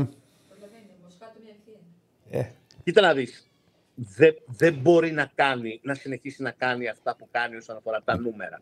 Μοσχάτο 1.03 1.39
μια 1.43 1.53
ευθεία. 1.57 2.39
Ε, 2.39 2.51
Κοίτα 2.83 3.01
να 3.01 3.13
δεις. 3.13 3.47
Δεν, 3.95 4.35
δεν 4.45 4.73
μπορεί 4.73 5.11
να 5.11 5.31
κάνει, 5.35 5.79
να 5.83 5.93
συνεχίσει 5.93 6.41
να 6.41 6.51
κάνει 6.51 6.87
αυτά 6.89 7.15
που 7.15 7.27
κάνει 7.31 7.55
όσον 7.55 7.75
αφορά 7.77 8.01
τα 8.05 8.17
νούμερα. 8.19 8.61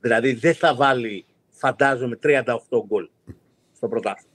δηλαδή 0.00 0.32
δεν 0.32 0.54
θα 0.54 0.74
βάλει, 0.74 1.24
φαντάζομαι, 1.50 2.18
38 2.22 2.42
γκολ 2.86 3.08
στο 3.76 3.88
πρωτάθλημα. 3.88 4.29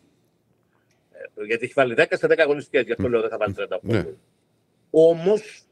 Ε, 1.35 1.45
γιατί 1.45 1.63
έχει 1.63 1.73
βάλει 1.75 1.93
10 1.97 2.05
σε 2.09 2.27
10 2.27 2.35
αγωνιστικές, 2.37 2.83
γι' 2.85 2.91
αυτό 2.91 3.07
λέω 3.09 3.21
δεν 3.21 3.29
θα 3.29 3.37
βάλει 3.37 3.53
38 3.53 3.79
Ναι. 3.81 4.01
γκολ. 4.03 4.13
Όμως 4.89 5.63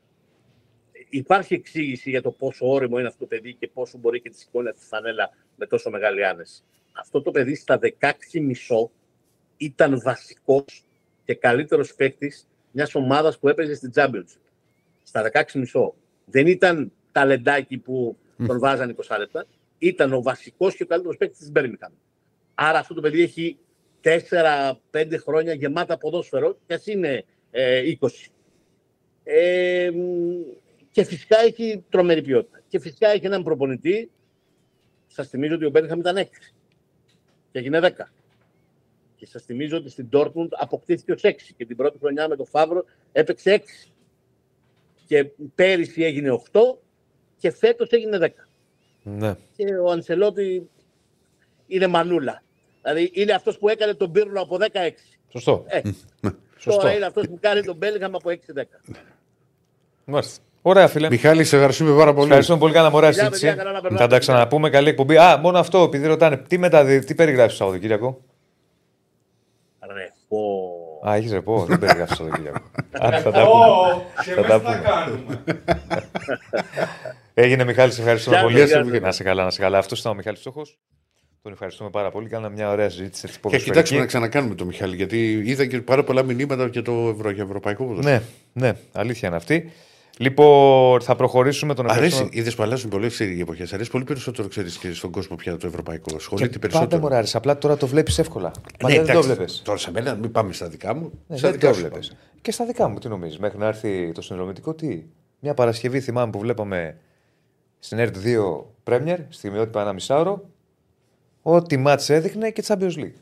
υπάρχει 1.09 1.53
εξήγηση 1.53 2.09
για 2.09 2.21
το 2.21 2.31
πόσο 2.31 2.69
όριμο 2.71 2.99
είναι 2.99 3.07
αυτό 3.07 3.19
το 3.19 3.25
παιδί 3.25 3.53
και 3.53 3.67
πόσο 3.67 3.97
μπορεί 3.97 4.21
και 4.21 4.29
τη 4.29 4.37
σηκώνει 4.37 4.67
αυτή 4.67 4.79
της 4.79 4.87
φανέλα 4.89 5.29
με 5.55 5.65
τόσο 5.65 5.89
μεγάλη 5.89 6.25
άνεση. 6.25 6.63
Αυτό 6.91 7.21
το 7.21 7.31
παιδί 7.31 7.55
στα 7.55 7.77
16,5 7.77 8.91
ήταν 9.57 10.01
βασικός 10.03 10.85
και 11.25 11.35
καλύτερος 11.35 11.95
παίκτης 11.95 12.47
μιας 12.71 12.95
ομάδας 12.95 13.39
που 13.39 13.47
έπαιζε 13.49 13.75
στην 13.75 13.91
Championship. 13.95 14.39
Στα 15.03 15.21
16,5. 15.21 15.93
Δεν 16.25 16.47
ήταν 16.47 16.91
ταλεντάκι 17.11 17.77
που 17.77 18.17
τον 18.47 18.59
βάζαν 18.59 18.89
20 18.89 19.17
λεπτά. 19.19 19.45
Ήταν 19.77 20.13
ο 20.13 20.21
βασικός 20.21 20.75
και 20.75 20.83
ο 20.83 20.85
καλύτερος 20.85 21.17
παίκτης 21.17 21.37
της 21.37 21.51
Birmingham. 21.55 21.91
Άρα 22.55 22.79
αυτό 22.79 22.93
το 22.93 23.01
παιδί 23.01 23.21
έχει 23.21 23.57
4-5 24.03 24.73
χρόνια 25.23 25.53
γεμάτα 25.53 25.97
ποδόσφαιρο 25.97 26.57
και 26.67 26.73
ας 26.73 26.87
είναι 26.87 27.23
ε, 27.51 27.81
20. 27.99 28.07
Ε, 29.23 29.89
μ, 29.93 29.99
και 30.91 31.03
φυσικά 31.03 31.39
έχει 31.39 31.83
τρομερή 31.89 32.21
ποιότητα. 32.21 32.61
Και 32.67 32.79
φυσικά 32.79 33.09
έχει 33.09 33.25
έναν 33.25 33.43
προπονητή. 33.43 34.11
Σας 35.07 35.27
θυμίζω 35.27 35.55
ότι 35.55 35.65
ο 35.65 35.69
Μπέρνχαμ 35.69 35.99
ήταν 35.99 36.17
6 36.17 36.21
και 37.51 37.59
έγινε 37.59 37.79
10. 37.81 37.89
Και 39.15 39.25
σας 39.25 39.43
θυμίζω 39.43 39.77
ότι 39.77 39.89
στην 39.89 40.09
Dortmund 40.13 40.47
αποκτήθηκε 40.49 41.11
ως 41.11 41.21
6 41.23 41.31
και 41.57 41.65
την 41.65 41.75
πρώτη 41.75 41.97
χρονιά 41.97 42.27
με 42.27 42.35
τον 42.35 42.45
Φαύρο 42.45 42.85
έπαιξε 43.11 43.63
6. 43.85 43.91
Και 45.05 45.25
πέρυσι 45.55 46.03
έγινε 46.03 46.41
8 46.51 46.59
και 47.37 47.51
φέτος 47.51 47.89
έγινε 47.89 48.17
10. 48.21 48.29
ναι. 49.03 49.35
Και 49.55 49.75
ο 49.75 49.91
Ανσελότη 49.91 50.69
είναι 51.67 51.87
μανούλα. 51.87 52.43
Δηλαδή 52.83 53.11
είναι 53.13 53.31
αυτός 53.33 53.57
που 53.57 53.69
έκανε 53.69 53.93
τον 53.93 54.11
Πύρλο 54.11 54.41
από 54.41 54.57
16. 54.59 54.65
Σωστό. 55.31 55.63
Ε, 55.67 55.81
Σωστό. 56.57 56.81
τώρα 56.81 56.93
είναι 56.95 57.05
αυτός 57.05 57.27
που 57.27 57.37
κάνει 57.41 57.61
τον 57.61 57.75
Μπέλγαμ 57.75 58.15
από 58.15 58.29
6-10. 58.29 58.35
Μάλιστα. 60.05 60.43
Ωραία, 60.61 60.87
φίλε. 60.87 61.09
Μιχάλη, 61.09 61.43
σε 61.43 61.55
ευχαριστούμε 61.55 61.97
πάρα 61.97 62.13
πολύ. 62.13 62.25
Ευχαριστούμε 62.25 62.59
πολύ. 62.59 62.73
Κάναμε 62.73 62.95
ωραία 62.95 63.09
Φιλιά, 63.09 63.23
συζήτηση. 63.23 63.45
παιδιά, 63.47 63.63
καλά 63.63 63.75
να 63.75 63.81
περνάτε. 63.81 64.03
Θα 64.03 64.09
τα 64.09 64.19
ξαναπούμε. 64.19 64.69
Καλή 64.69 64.89
εκπομπή. 64.89 65.17
Α, 65.17 65.37
μόνο 65.37 65.57
αυτό, 65.59 65.81
επειδή 65.83 66.07
ρωτάνε, 66.07 66.37
τι, 66.37 66.57
μεταδι... 66.57 66.99
τι 66.99 67.15
περιγράφεις 67.15 67.51
το 67.51 67.57
Σαββατοκύριακο; 67.63 68.21
Ρεφό. 69.93 70.71
Α, 71.07 71.15
έχεις 71.15 71.31
ρεπό. 71.31 71.65
Δεν 71.65 71.79
περιγράφεις 71.79 72.17
το 72.17 72.23
Σαββατοκύριακο. 72.23 72.59
Άντε, 72.99 73.17
θα 73.19 73.31
τα 73.31 73.43
Ω, 73.43 73.47
πούμε. 73.51 74.03
και 74.23 74.31
Θα 74.31 74.39
εμείς 74.39 74.47
τα 74.47 74.59
τι 74.59 74.65
θα 74.65 74.71
πούμε. 74.71 74.81
κάνουμε. 74.83 75.41
Έγινε 77.33 77.63
Μιχάλη, 77.63 77.91
σε 77.91 78.01
ευχαριστούμε 78.01 78.35
Γεια 78.35 78.45
πολύ. 78.45 78.57
σας, 78.59 78.69
γεια 78.69 78.83
σας. 78.91 78.99
Να 79.01 79.11
σε 79.11 79.23
καλά, 79.23 79.43
να 79.43 79.49
σε 79.49 79.61
καλά. 79.61 79.77
Αυτός 79.77 79.99
ήταν 79.99 80.11
ο 80.11 80.15
Μιχάλης 80.15 80.39
Στόχος. 80.39 80.79
Τον 81.43 81.51
ευχαριστούμε 81.51 81.89
πάρα 81.89 82.11
πολύ. 82.11 82.29
Κάναμε 82.29 82.55
μια 82.55 82.69
ωραία 82.71 82.89
συζήτηση. 82.89 83.21
έτσι, 83.25 83.35
Και 83.35 83.39
ποδοσφαιρική. 83.41 83.69
κοιτάξουμε 83.71 83.99
να 83.99 84.05
ξανακάνουμε 84.05 84.55
το 84.55 84.65
Μιχάλη, 84.65 84.95
γιατί 84.95 85.31
είδα 85.45 85.65
και 85.65 85.81
πάρα 85.81 86.03
πολλά 86.03 86.23
μηνύματα 86.23 86.69
και 86.69 86.81
το 86.81 86.91
ευρω... 86.91 87.29
για 87.29 87.43
ευρωπαϊκό 87.43 87.85
ποδοσφαίρο. 87.85 88.23
Ναι, 88.53 88.67
ναι, 88.67 88.73
αλήθεια 88.91 89.27
είναι 89.27 89.37
αυτή. 89.37 89.71
Λοιπόν, 90.17 91.01
θα 91.01 91.15
προχωρήσουμε 91.15 91.73
τον 91.73 91.85
Αρέσει, 91.85 92.05
ευχαριστούμε. 92.05 92.41
είδες 92.41 92.55
που 92.55 92.63
αλλάζουν 92.63 92.89
πολλέ 92.89 93.07
οι 93.19 93.39
εποχές. 93.39 93.73
Αρέσει 93.73 93.89
πολύ 93.91 94.03
περισσότερο, 94.03 94.47
ξέρεις 94.47 94.77
και 94.77 94.93
στον 94.93 95.11
κόσμο 95.11 95.35
πια 95.35 95.57
το 95.57 95.67
ευρωπαϊκό. 95.67 96.15
Ασχολείται 96.15 96.47
Και 96.49 96.59
περισσότερο. 96.59 96.89
Πάντα 96.89 97.07
μου 97.09 97.15
άρεσε. 97.15 97.37
Απλά 97.37 97.57
τώρα 97.57 97.77
το 97.77 97.87
βλέπεις 97.87 98.19
εύκολα. 98.19 98.51
Μα 98.81 98.89
Ναι, 98.89 98.95
δεν 98.95 99.05
το 99.05 99.11
εντάξει, 99.11 99.33
βλέπεις. 99.33 99.61
Τώρα 99.65 99.77
σε 99.77 99.91
μένα, 99.91 100.15
μην 100.15 100.31
πάμε 100.31 100.53
στα 100.53 100.67
δικά 100.67 100.95
μου. 100.95 101.11
Ναι, 101.27 101.37
στα 101.37 101.49
δεν 101.49 101.59
δικά 101.59 101.67
το 101.71 101.73
σου 101.73 101.79
βλέπεις. 101.79 102.07
πάμε. 102.07 102.19
Και 102.41 102.51
στα 102.51 102.65
δικά 102.65 102.87
μου, 102.87 102.99
τι 102.99 103.07
νομίζεις. 103.07 103.37
Μέχρι 103.39 103.57
να 103.57 103.65
έρθει 103.67 104.11
το 104.11 104.21
συνδρομητικό, 104.21 104.73
τι; 104.73 105.03
Μια 105.39 105.53
Παρασκευή 105.53 105.99
θυμάμαι 105.99 106.31
που 106.31 106.39
βλέπαμε 106.39 106.97
στην 107.79 107.99
ΕΡΤ 107.99 108.15
2 108.23 108.65
Premier, 108.83 109.17
στιγμιότυπα 109.29 109.81
ένα 109.81 109.93
μισάωρο. 109.93 110.49
Ό,τι 111.45 111.77
μάτς 111.77 112.09
έδειχνε 112.09 112.49
και 112.51 112.63
Champions 112.67 112.95
League. 112.97 113.13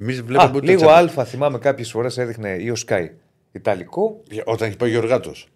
Εμείς 0.00 0.18
Α, 0.18 0.22
βλέπαμε 0.24 0.56
ούτε 0.56 0.66
λίγο 0.66 0.76
τσάμπα. 0.80 0.96
αλφα 0.96 1.24
θυμάμαι 1.24 1.58
κάποιες 1.58 1.90
φορές 1.90 2.18
έδειχνε 2.18 2.56
ή 2.60 2.70
ο 2.70 2.74
Sky 2.86 3.08
Ιταλικό. 3.52 4.20
Όταν 4.44 4.68
έχει 4.68 4.76
πάει 4.76 4.88
ο 4.88 4.92
Γιωργάτος. 4.92 5.46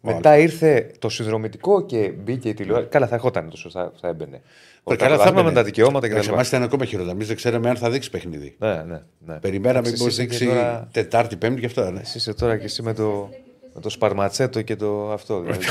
Μετά 0.00 0.38
ήρθε 0.38 0.90
το 0.98 1.08
συνδρομητικό 1.08 1.86
και 1.86 2.12
μπήκε 2.22 2.48
η 2.48 2.54
τηλεόραση. 2.54 2.88
Καλά, 2.88 3.06
θα 3.06 3.14
ερχόταν 3.14 3.50
τόσο, 3.50 3.70
θα, 3.70 3.92
θα 4.00 4.08
έμπαινε. 4.08 4.40
Όταν 4.82 4.98
Καλά, 4.98 5.10
θα 5.18 5.24
λάβαμε 5.24 5.40
έμπαινε. 5.40 5.54
τα 5.54 5.62
δικαιώματα 5.64 6.06
και 6.08 6.12
τα 6.12 6.18
Σε 6.18 6.24
λοιπά. 6.24 6.34
εμάς 6.34 6.48
ήταν 6.48 6.62
ακόμα 6.62 6.84
χειρότερα. 6.84 7.12
Εμείς 7.14 7.26
δεν 7.26 7.36
ξέραμε 7.36 7.68
αν 7.68 7.76
θα 7.76 7.90
δείξει 7.90 8.10
παιχνίδι. 8.10 8.56
Ναι, 8.58 8.82
ναι, 8.82 9.02
ναι. 9.26 9.34
Περιμέναμε 9.38 9.78
Εντάξει, 9.88 9.92
μήπως 10.02 10.18
εσύ 10.18 10.22
είσαι 10.22 10.30
δείξει 10.38 10.46
τώρα- 10.46 10.88
Τετάρτη, 10.92 11.36
Πέμπτη 11.36 11.60
και 11.60 11.66
αυτά. 11.66 11.90
Ναι. 11.90 12.00
Εσύ 12.00 12.18
είσαι 12.18 12.34
τώρα 12.34 12.56
και 12.58 12.64
εσύ 12.64 12.82
με 12.82 12.94
το, 12.94 13.30
με 13.74 13.80
το 13.80 13.88
σπαρματσέτο 13.88 14.62
και 14.62 14.76
το 14.76 15.12
αυτό. 15.12 15.40
Δηλαδή. 15.40 15.64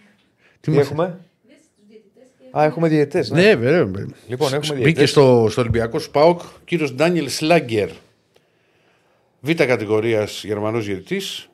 Τι 0.60 0.70
μας- 0.70 0.78
Δες 0.78 0.86
έχουμε; 0.90 1.18
Τους 2.50 2.58
διαιτητές 2.58 2.58
και 2.58 2.58
Α, 2.58 2.64
έχουμε 2.64 2.88
διαιτές. 2.88 3.30
Ναι. 3.30 3.42
Ναι, 3.42 3.54
βέβαια. 3.54 4.06
Λοιπόν, 4.26 4.54
έχουμε 4.54 4.74
Μπήκε 4.74 4.74
διαιτητές. 4.74 5.10
στο, 5.10 5.46
στο 5.50 5.60
Ολυμπιακός 5.60 6.04
Σπάουκ 6.04 6.40
κύριος 6.64 6.94
Ντάνιελ 6.94 7.28
Σλάγκερ. 7.28 7.90
Β 9.40 9.50
κατηγορίας 9.52 10.44
Γερμανός 10.44 10.84
διαιτητής. 10.84 11.50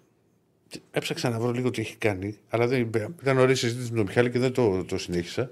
Έψαξα 0.90 1.28
να 1.28 1.38
βρω 1.38 1.50
λίγο 1.50 1.70
τι 1.70 1.80
έχει 1.80 1.96
κάνει, 1.96 2.38
αλλά 2.48 2.66
δεν, 2.66 2.90
ήταν 3.20 3.38
ωραία 3.38 3.54
συζήτηση 3.54 3.90
με 3.90 3.96
τον 3.96 4.06
Μιχάλη 4.06 4.30
και 4.30 4.38
δεν 4.38 4.52
το, 4.52 4.84
το 4.84 4.98
συνέχισα. 4.98 5.50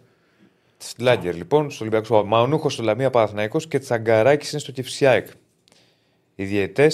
Σλάγκερ 0.78 1.34
λοιπόν, 1.34 1.70
στο 1.70 1.84
Ολυμπιακός. 1.84 2.26
Μαουνούχο 2.26 2.68
στο 2.68 2.82
Λαμία 2.82 3.10
Παναθυναϊκό 3.10 3.58
και 3.58 3.78
Τσαγκαράκης 3.78 4.50
είναι 4.50 4.60
στο 4.60 4.72
Κυφσιάεκ. 4.72 5.26
Οι 6.34 6.44
διαιτέ. 6.44 6.90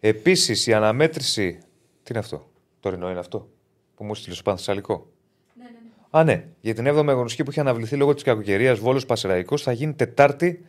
Επίσης 0.00 0.66
η 0.66 0.72
αναμέτρηση. 0.72 1.58
Τι 2.02 2.10
είναι 2.10 2.18
αυτό, 2.18 2.50
τωρινό 2.80 3.10
είναι 3.10 3.18
αυτό 3.18 3.48
που 3.94 4.04
μου 4.04 4.14
στείλε 4.14 4.34
στο 4.34 4.42
Πανθεσσαλικό; 4.42 5.11
Ναι, 6.12 6.22
ναι, 6.22 6.32
ναι. 6.32 6.32
Α, 6.32 6.36
ναι. 6.36 6.44
Για 6.60 6.74
την 6.74 6.86
7η 6.86 7.08
αγωνιστική 7.08 7.42
που 7.44 7.50
είχε 7.50 7.60
αναβληθεί 7.60 7.96
λόγω 7.96 8.14
της 8.14 8.22
κακοκαιρίας 8.22 8.78
Βόλος 8.78 9.06
Πασεραϊκός 9.06 9.62
θα 9.62 9.72
γίνει 9.72 9.92
Τετάρτη 9.92 10.64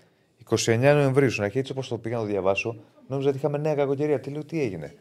29 0.50 0.78
Νοεμβρίου. 0.80 1.30
Στην 1.30 1.44
αρχή, 1.44 1.58
έτσι 1.58 1.72
όπως 1.72 1.88
το 1.88 1.98
πήγα 1.98 2.16
να 2.16 2.22
το 2.22 2.28
διαβάσω, 2.28 2.76
νόμιζα 3.08 3.30
ότι 3.30 3.38
είχαμε 3.38 3.58
νέα 3.58 3.76
κακοκαιρία. 3.76 4.20
Τι 4.20 4.30
λέω, 4.30 4.44
τι 4.44 4.62
έγινε; 4.62 4.94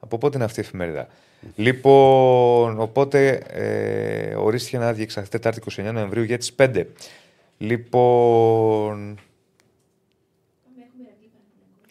Από 0.00 0.18
πότε 0.18 0.36
είναι 0.36 0.44
αυτή 0.44 0.60
η 0.60 0.62
εφημερίδα; 0.62 1.08
Λοιπόν, 1.54 2.80
οπότε 2.80 3.42
ε, 3.50 4.34
ορίστηκε 4.34 4.78
να 4.78 4.92
διεξαχθεί 4.92 5.30
Τετάρτη 5.30 5.62
29 5.76 5.90
Νοεμβρίου 5.92 6.22
για 6.22 6.38
τις 6.38 6.54
5. 6.58 6.84
Λοιπόν. 7.58 9.18
Πάμε, 10.64 10.84
έχουμε 10.86 11.04
Ηρακλή 11.04 11.30
Παναθηναϊκό. 11.32 11.84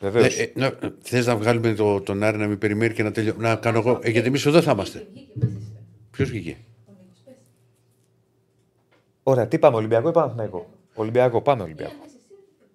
Βεβαίως. 0.00 0.38
Ε, 0.38 0.42
ε, 0.42 0.52
να, 0.54 0.92
θες 1.02 1.26
να 1.26 1.36
βγάλουμε 1.36 1.74
το, 1.74 2.00
τον 2.00 2.22
Άρη 2.22 2.38
να 2.38 2.46
μην 2.46 2.58
περιμένει 2.58 2.94
και 2.94 3.02
να 3.02 3.12
τελειώ. 3.12 3.34
Να 3.38 3.56
κάνω 3.56 3.78
εγώ. 3.78 3.98
Ε, 4.02 4.10
γιατί 4.10 4.26
εμείς 4.26 4.46
εδώ 4.46 4.62
θα 4.62 4.70
είμαστε. 4.70 5.06
Βγήκε 5.12 5.32
μέσα 5.34 5.52
εσύ. 5.52 5.66
Ποιος 6.10 6.30
βγήκε; 6.30 6.56
Ο 9.28 9.34
Νίκος, 9.34 9.34
πες. 9.34 9.36
Ωραία, 9.36 9.48
τι 9.48 9.58
πάμε, 9.58 9.76
Ολυμπιακό 9.76 10.08
ή 10.08 10.12
Παναθηναϊκό; 10.12 10.68
Ολυμπιακό, 10.94 11.42
πάμε 11.42 11.62
Ολυμπιακό. 11.62 11.92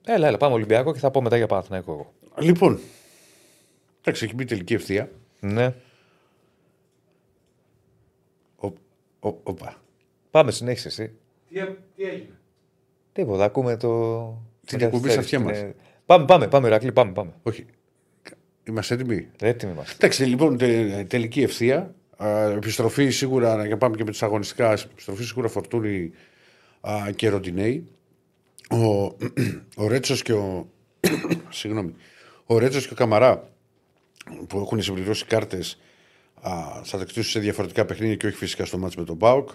Έλα, 0.05 0.27
έλα, 0.27 0.37
πάμε 0.37 0.53
Ολυμπιακό 0.53 0.93
και 0.93 0.99
θα 0.99 1.11
πω 1.11 1.21
μετά 1.21 1.37
για 1.37 1.47
Παναθηναϊκό 1.47 1.91
εγώ. 1.91 2.13
Λοιπόν, 2.47 2.79
εντάξει, 4.01 4.25
έχει 4.25 4.35
μπει 4.35 4.45
τελική 4.45 4.73
ευθεία. 4.73 5.09
Ναι. 5.39 5.73
Ο- 9.19 9.35
Οπα. 9.43 9.75
Πάμε, 10.31 10.51
συνέχισε 10.51 10.87
εσύ. 10.87 11.11
Τι, 11.49 11.59
τι 11.95 12.03
έγινε; 12.03 12.39
Τίποτα, 13.11 13.43
ακούμε 13.43 13.77
το. 13.77 13.89
Την 14.65 14.79
το 14.79 14.85
εκπομπή 14.85 15.09
στα 15.09 15.15
καθυστέρηση, 15.15 15.19
αυτιά 15.19 15.37
την, 15.37 15.47
μας. 15.47 15.57
ε, 15.57 15.75
Πάμε, 16.05 16.25
πάμε, 16.25 16.47
πάμε, 16.47 16.67
Ηρακλή, 16.67 16.91
πάμε. 16.91 17.11
πάμε. 17.11 17.33
Όχι. 17.43 17.65
Είμαστε 18.63 18.93
έτοιμοι; 18.93 19.27
Έτοιμοι 19.39 19.71
είμαστε. 19.71 19.93
Εντάξει, 19.95 20.23
λοιπόν, 20.25 20.57
τε- 20.57 21.07
τελική 21.07 21.41
ευθεία. 21.41 21.95
Α, 22.17 22.41
επιστροφή 22.49 23.09
σίγουρα, 23.09 23.65
για 23.65 23.77
πάμε 23.77 23.95
και 23.95 24.03
με 24.03 24.11
τις 24.11 24.23
αγωνιστικά, 24.23 24.71
επιστροφή 24.71 25.23
σίγουρα 25.23 25.47
Φορτούνη 25.47 26.11
α, 26.87 27.11
και 27.15 27.29
Ροντινέη. 27.29 27.87
Ο, 28.69 29.03
ο 29.83 29.87
Ρέτσος 29.87 30.21
και 30.21 30.33
ο. 30.33 30.67
συγγνώμη. 31.49 31.93
Ο 32.45 32.57
Ρέτσος 32.57 32.87
και 32.87 32.93
ο 32.93 32.95
Καμαρά 32.95 33.49
που 34.47 34.59
έχουν 34.59 34.81
συμπληρώσει 34.81 35.25
κάρτες 35.25 35.79
θα 36.83 36.97
τακτήσουν 36.97 37.23
σε 37.23 37.39
διαφορετικά 37.39 37.85
παιχνίδια 37.85 38.15
και 38.15 38.27
όχι 38.27 38.35
φυσικά 38.35 38.65
στο 38.65 38.77
μάτς 38.77 38.95
με 38.95 39.03
τον 39.03 39.15
Μπάουκ. 39.15 39.49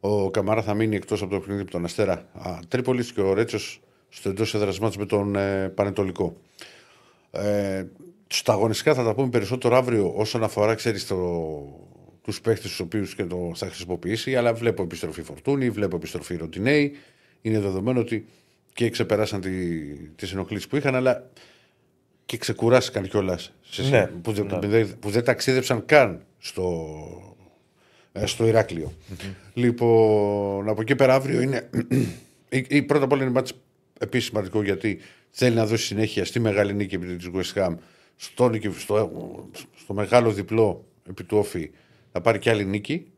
Ο 0.00 0.30
Καμαρά 0.30 0.62
θα 0.62 0.74
μείνει 0.74 0.96
εκτός 0.96 1.22
από 1.22 1.30
το 1.30 1.38
παιχνίδι 1.38 1.62
με 1.62 1.70
τον 1.70 1.84
Αστέρα 1.84 2.28
Τρίπολης 2.68 3.12
και 3.12 3.20
ο 3.20 3.32
Ρέτσος 3.32 3.80
στο 4.08 4.28
εντός 4.28 4.54
έδρας 4.54 4.78
μάτς 4.78 4.96
με 4.96 5.06
τον 5.06 5.36
ε, 5.36 5.68
Πανετολικό. 5.68 6.36
Ε, 7.30 7.84
στα 8.26 8.52
αγωνιστικά 8.52 8.94
θα 8.94 9.04
τα 9.04 9.14
πούμε 9.14 9.28
περισσότερο 9.28 9.76
αύριο 9.76 10.12
όσον 10.16 10.44
αφορά, 10.44 10.74
ξέρεις, 10.74 11.06
το, 11.06 11.16
τους 12.22 12.40
παίχτες 12.40 12.70
τους 12.70 12.80
οποίους 12.80 13.14
και 13.14 13.24
το 13.24 13.52
θα 13.54 13.66
χρησιμοποιήσει. 13.66 14.36
Αλλά 14.36 14.54
βλέπω 14.54 14.82
επιστροφή 14.82 15.22
Φορτούνη, 15.22 15.70
βλέπω 15.70 15.96
επιστροφή 15.96 16.36
Ροντινέη. 16.36 16.96
Είναι 17.42 17.58
δεδομένο 17.60 18.00
ότι 18.00 18.26
και 18.72 18.90
ξεπεράσαν 18.90 19.40
τι 19.40 19.50
τις 20.16 20.32
ενοχλήσεις 20.32 20.66
που 20.68 20.76
είχαν, 20.76 20.94
αλλά 20.94 21.30
και 22.26 22.36
ξεκουράστηκαν 22.36 23.08
κιόλας. 23.08 23.52
Ναι, 23.90 24.06
που, 24.06 24.32
δεν- 24.32 24.44
ναι. 24.46 24.58
που 24.58 24.66
δεν- 24.68 24.98
που 24.98 25.10
δεν 25.10 25.24
ταξίδεψαν 25.24 25.84
καν 25.84 26.22
στο, 26.38 26.86
ε, 28.12 28.26
στο 28.26 28.46
ηρακλειο 28.46 28.92
Λοιπόν, 29.54 30.68
από 30.68 30.80
εκεί 30.80 30.94
πέρα 30.94 31.14
αύριο 31.14 31.40
είναι. 31.40 31.68
η, 32.50 32.64
η, 32.68 32.82
πρώτα 32.82 33.04
απ' 33.04 33.12
όλα 33.12 33.22
είναι 33.22 33.30
μάτς 33.32 33.52
επίσης 33.98 34.28
σημαντικό 34.28 34.62
γιατί 34.62 34.98
θέλει 35.30 35.54
να 35.54 35.66
δώσει 35.66 35.84
συνέχεια 35.84 36.24
στη 36.24 36.40
μεγάλη 36.40 36.74
νίκη 36.74 36.94
επί 36.94 37.16
της 37.16 37.30
West 37.34 37.62
Ham, 37.62 37.74
στο, 38.16 38.48
νίκη- 38.48 38.78
στο, 38.78 39.10
στο 39.76 39.94
μεγάλο 39.94 40.32
διπλό 40.32 40.84
επί 41.08 41.24
του 41.24 41.38
Όφη, 41.38 41.70
να 42.12 42.20
πάρει 42.20 42.38
κι 42.38 42.50
άλλη 42.50 42.64
νίκη 42.64 43.12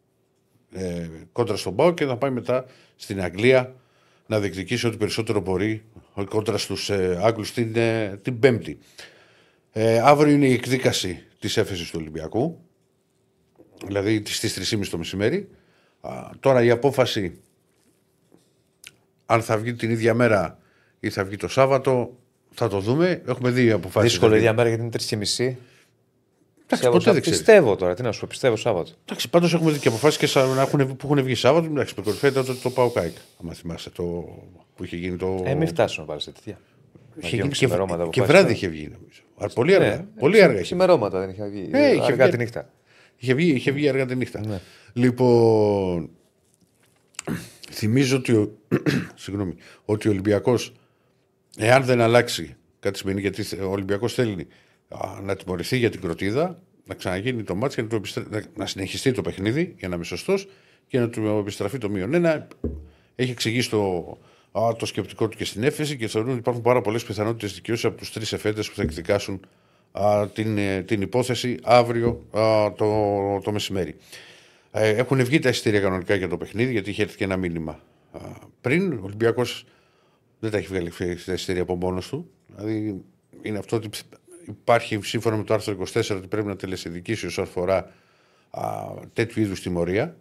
ε, 0.72 1.08
κόντρα 1.32 1.56
στον 1.56 1.76
Πάο 1.76 1.94
και 1.94 2.04
να 2.04 2.16
πάει 2.16 2.30
μετά 2.30 2.64
στην 2.96 3.22
Αγγλία 3.22 3.74
να 4.26 4.40
διεκδικήσει 4.40 4.86
ό,τι 4.86 4.96
περισσότερο 4.96 5.40
μπορεί 5.40 5.84
ε, 6.16 6.24
κόντρα 6.24 6.58
στους 6.58 6.90
ε, 6.90 7.18
Άγγλους 7.22 7.52
την, 7.52 7.76
ε, 7.76 8.18
την 8.22 8.38
Πέμπτη. 8.38 8.78
Ε, 9.72 9.98
αύριο 9.98 10.32
είναι 10.32 10.46
η 10.46 10.52
εκδίκαση 10.52 11.22
της 11.38 11.56
έφεσης 11.56 11.90
του 11.90 11.98
Ολυμπιακού, 12.00 12.58
δηλαδή 13.86 14.22
στις 14.26 14.74
3.30 14.74 14.86
το 14.90 14.98
μεσημέρι. 14.98 15.48
Α, 16.00 16.30
τώρα 16.40 16.62
η 16.62 16.70
απόφαση 16.70 17.40
αν 19.26 19.42
θα 19.42 19.56
βγει 19.56 19.74
την 19.74 19.90
ίδια 19.90 20.14
μέρα 20.14 20.58
ή 21.00 21.10
θα 21.10 21.24
βγει 21.24 21.36
το 21.36 21.48
Σάββατο 21.48 22.18
θα 22.50 22.68
το 22.68 22.80
δούμε. 22.80 23.22
Έχουμε 23.26 23.50
δύο 23.50 23.76
αποφάσεις. 23.76 24.10
Δύσκολη 24.10 24.32
δηλαδή. 24.32 24.44
ίδια 24.44 24.56
μέρα 24.56 24.68
γιατί 24.68 24.82
είναι 24.82 24.90
τρεις 24.90 25.06
και 25.06 25.16
μισή. 25.16 25.58
Εντάξει, 26.72 26.88
ποτέ 26.98 27.12
δεν 27.12 27.20
ξέρεις. 27.20 27.38
Πιστεύω 27.38 27.76
τώρα, 27.76 27.94
τι 27.94 28.02
να 28.02 28.12
σου 28.12 28.20
πω, 28.20 28.26
πιστεύω 28.30 28.56
Σάββατο. 28.56 28.90
Εντάξει, 29.04 29.28
πάντως 29.30 29.54
έχουμε 29.54 29.70
δει 29.72 29.78
και 29.78 29.88
αποφάσεις 29.88 30.18
και 30.18 30.26
σαν 30.26 30.48
να 30.54 30.60
έχουν, 30.62 30.96
που 30.96 31.06
έχουν 31.10 31.22
βγει 31.22 31.34
Σάββατο. 31.34 31.66
Εντάξει, 31.66 31.94
με 31.96 32.02
κορυφαία 32.02 32.30
ήταν 32.30 32.44
το, 32.44 32.54
το 32.54 32.70
ΠΑΟΚ-ΑΕΚ. 32.70 33.16
Αν 33.48 33.54
θυμάστε 33.54 33.90
το, 33.90 34.02
που 34.76 34.84
είχε 34.84 34.96
γίνει 34.96 35.16
το. 35.16 35.42
Ε, 35.46 35.54
μην 35.54 35.68
φτάσουμε 35.68 36.06
πάλι 36.06 36.20
σε 36.20 36.30
τέτοια. 36.30 36.58
είχε 37.16 37.26
γίνουν 37.28 37.30
γίνει 37.30 37.42
και, 37.42 37.48
ξημερώματα 37.66 38.02
από 38.02 38.10
και 38.10 38.20
πάση, 38.20 38.32
βράδυ 38.32 38.46
ναι. 38.46 38.52
είχε 38.52 38.68
βγει 38.68 38.82
νομίζω. 39.00 39.20
Α, 39.36 39.46
πολύ 39.48 39.74
αργά. 39.74 39.96
Ναι, 39.96 40.04
πολύ 40.18 40.38
ε, 40.38 40.42
αργά 40.42 40.54
είχε, 40.54 40.62
Ξημερώματα 40.62 41.18
δεν 41.20 41.30
είχε 41.30 41.44
βγει. 41.48 41.68
Ε, 41.72 41.90
είχε 41.92 42.02
αργά 42.02 42.16
βγει- 42.24 42.30
τη 42.30 42.36
νύχτα. 42.36 42.70
είχε, 43.16 43.34
βγει, 43.34 43.50
είχε 43.50 43.70
βγει 43.70 43.88
αργά 43.88 44.06
τη 44.06 44.14
νύχτα. 44.14 44.40
Ναι. 44.46 44.60
Λοιπόν, 44.92 46.10
θυμίζω 47.70 48.16
ότι 48.16 48.32
ο, 48.32 48.52
συγγνώμη, 49.14 49.54
ότι 49.84 50.08
ο 50.08 50.10
Ολυμπιακός, 50.10 50.72
εάν 51.56 51.84
δεν 51.84 52.00
αλλάξει, 52.00 52.56
κάτι 52.80 52.98
σημαίνει 52.98 53.20
γιατί 53.20 53.42
θε- 53.42 53.60
ο 53.62 53.70
Ολυμπιακός 53.70 54.14
θέλει 54.14 54.32
α, 54.32 54.46
να 55.22 55.36
τιμωρηθεί 55.36 55.76
για 55.76 55.90
την 55.90 56.00
κροτίδα, 56.00 56.62
να 56.84 56.94
ξαναγίνει 56.94 57.42
το 57.42 57.54
μάτι 57.54 57.74
και 57.74 57.82
να, 57.82 57.88
του 57.88 57.96
επιστρέ- 57.96 58.30
να- 58.30 58.44
να 58.56 58.66
συνεχιστεί 58.66 59.12
το 59.12 59.22
παιχνίδι 59.22 59.74
για 59.78 59.88
να 59.88 59.94
είμαι 59.94 60.04
σωστός 60.04 60.48
και 60.86 60.98
να 60.98 61.08
του 61.08 61.26
επιστραφεί 61.26 61.78
το 61.78 61.88
μείον 61.88 62.14
ένα. 62.14 62.48
Έχει 63.16 63.30
εξηγήσει 63.30 63.70
το, 63.70 64.18
α, 64.52 64.74
το 64.78 64.86
σκεπτικό 64.86 65.28
του 65.28 65.36
και 65.36 65.44
στην 65.44 65.62
έφεση 65.62 65.96
και 65.96 66.08
θεωρούν 66.08 66.30
ότι 66.30 66.38
υπάρχουν 66.38 66.62
πάρα 66.62 66.80
πολλές 66.80 67.04
πιθανότητες 67.04 67.54
δικαιώσεις 67.54 67.84
από 67.84 67.96
τους 67.96 68.12
τρεις 68.12 68.32
εφέτε 68.32 68.62
που 68.62 68.74
θα 68.74 68.82
εκδικάσουν 68.82 69.40
α, 69.92 70.28
την, 70.28 70.58
ε, 70.58 70.82
την 70.82 71.00
υπόθεση 71.00 71.58
αύριο 71.62 72.26
α, 72.30 72.72
το, 72.72 73.40
το 73.44 73.52
μεσημέρι. 73.52 73.96
Ε, 74.72 74.88
έχουν 74.88 75.24
βγει 75.24 75.38
τα 75.38 75.48
εισιτήρια 75.48 75.80
κανονικά 75.80 76.14
για 76.14 76.28
το 76.28 76.36
παιχνίδι, 76.36 76.72
γιατί 76.72 76.90
είχε 76.90 77.02
έρθει 77.02 77.16
και 77.16 77.24
ένα 77.24 77.36
μήνυμα 77.36 77.80
α, 78.12 78.18
πριν. 78.60 78.92
Ο 78.92 79.00
Ολυμπιακός 79.02 79.66
δεν 80.40 80.50
τα 80.50 80.58
έχει 80.58 80.66
βγάλει 80.66 80.92
τα 81.26 81.32
εισιτήρια 81.32 81.62
από 81.62 81.74
μόνος 81.74 82.08
του. 82.08 82.30
Δηλαδή 82.56 83.02
είναι 83.42 83.58
αυτό 83.58 83.76
ότι 83.76 83.88
υπάρχει 84.46 84.98
σύμφωνα 85.02 85.36
με 85.36 85.44
το 85.44 85.54
άρθρο 85.54 85.76
24 85.92 86.16
ότι 86.16 86.26
πρέπει 86.26 86.46
να 86.46 86.56
τελεσυδικήσει 86.56 87.26
όσον 87.26 87.44
αφορά 87.44 87.92
α, 88.50 88.88
τέτοιου 89.12 89.42
είδους 89.42 89.60
τιμωρία. 89.60 90.16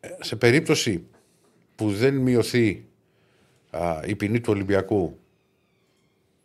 Ε, 0.00 0.08
σε 0.20 0.36
περίπτωση 0.36 1.04
που 1.76 1.90
δεν 1.90 2.14
μειωθεί 2.14 2.84
α, 3.70 4.00
η 4.06 4.14
ποινή 4.14 4.40
του 4.40 4.52
Ολυμπιακού 4.52 5.18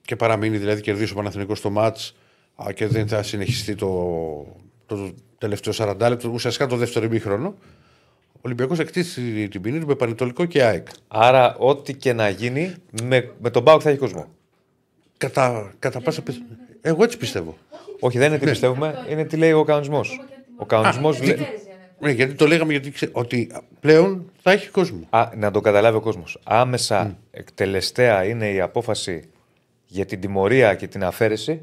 και 0.01 0.15
παραμείνει 0.15 0.57
δηλαδή 0.57 0.81
κερδίσει 0.81 1.11
ο 1.11 1.15
Παναθηναϊκός 1.15 1.57
στο 1.57 1.69
μάτς 1.69 2.15
α, 2.55 2.71
και 2.73 2.87
δεν 2.87 3.07
θα 3.07 3.23
συνεχιστεί 3.23 3.75
το, 3.75 3.89
το 4.85 5.13
τελευταίο 5.37 5.73
40 5.77 5.97
λεπτό, 5.99 6.29
ουσιαστικά 6.29 6.67
το 6.67 6.75
δεύτερο 6.75 7.05
ημίχρονο, 7.05 7.55
ο 8.33 8.39
Ολυμπιακός 8.41 8.79
εκτίσει 8.79 9.47
την 9.47 9.61
ποινή 9.61 9.79
του 9.79 9.87
με 9.87 9.95
Πανετολικό 9.95 10.45
και 10.45 10.63
ΑΕΚ. 10.63 10.87
Άρα, 11.07 11.55
ό,τι 11.55 11.93
και 11.93 12.13
να 12.13 12.29
γίνει, 12.29 12.75
με, 13.03 13.31
με 13.41 13.49
τον 13.49 13.61
Μπάουκ 13.61 13.81
θα 13.83 13.89
έχει 13.89 13.99
κόσμο. 13.99 14.27
Κατά, 15.17 15.73
κατά 15.79 16.01
πάσα 16.01 16.21
πιθανότητα. 16.21 16.64
Εγώ 16.87 17.03
έτσι 17.03 17.17
πιστεύω. 17.17 17.57
Όχι, 17.99 18.17
δεν 18.17 18.27
είναι 18.29 18.37
τι 18.39 18.45
πιστεύουμε, 18.45 19.05
είναι 19.09 19.23
τι 19.25 19.37
λέει 19.37 19.51
ο 19.51 19.63
κανονισμός. 19.63 20.19
Ο 20.57 20.65
κανονισμός 20.65 21.23
λέει. 21.23 21.37
Ναι, 21.99 22.11
γιατί 22.11 22.33
το 22.33 22.47
λέγαμε 22.47 22.71
γιατί 22.71 22.91
ξέ, 22.91 23.09
ότι 23.11 23.51
πλέον 23.79 24.31
θα 24.41 24.51
έχει 24.51 24.69
κόσμο. 24.69 24.99
Α, 25.09 25.29
να 25.37 25.51
το 25.51 25.61
καταλάβει 25.61 25.97
ο 25.97 26.01
κόσμος. 26.01 26.39
Άμεσα 26.43 27.17
εκτελεστέα 27.31 28.23
είναι 28.25 28.51
η 28.51 28.61
απόφαση 28.61 29.23
για 29.85 30.05
την 30.05 30.19
τιμωρία 30.19 30.75
και 30.75 30.87
την 30.87 31.03
αφαίρεση. 31.03 31.61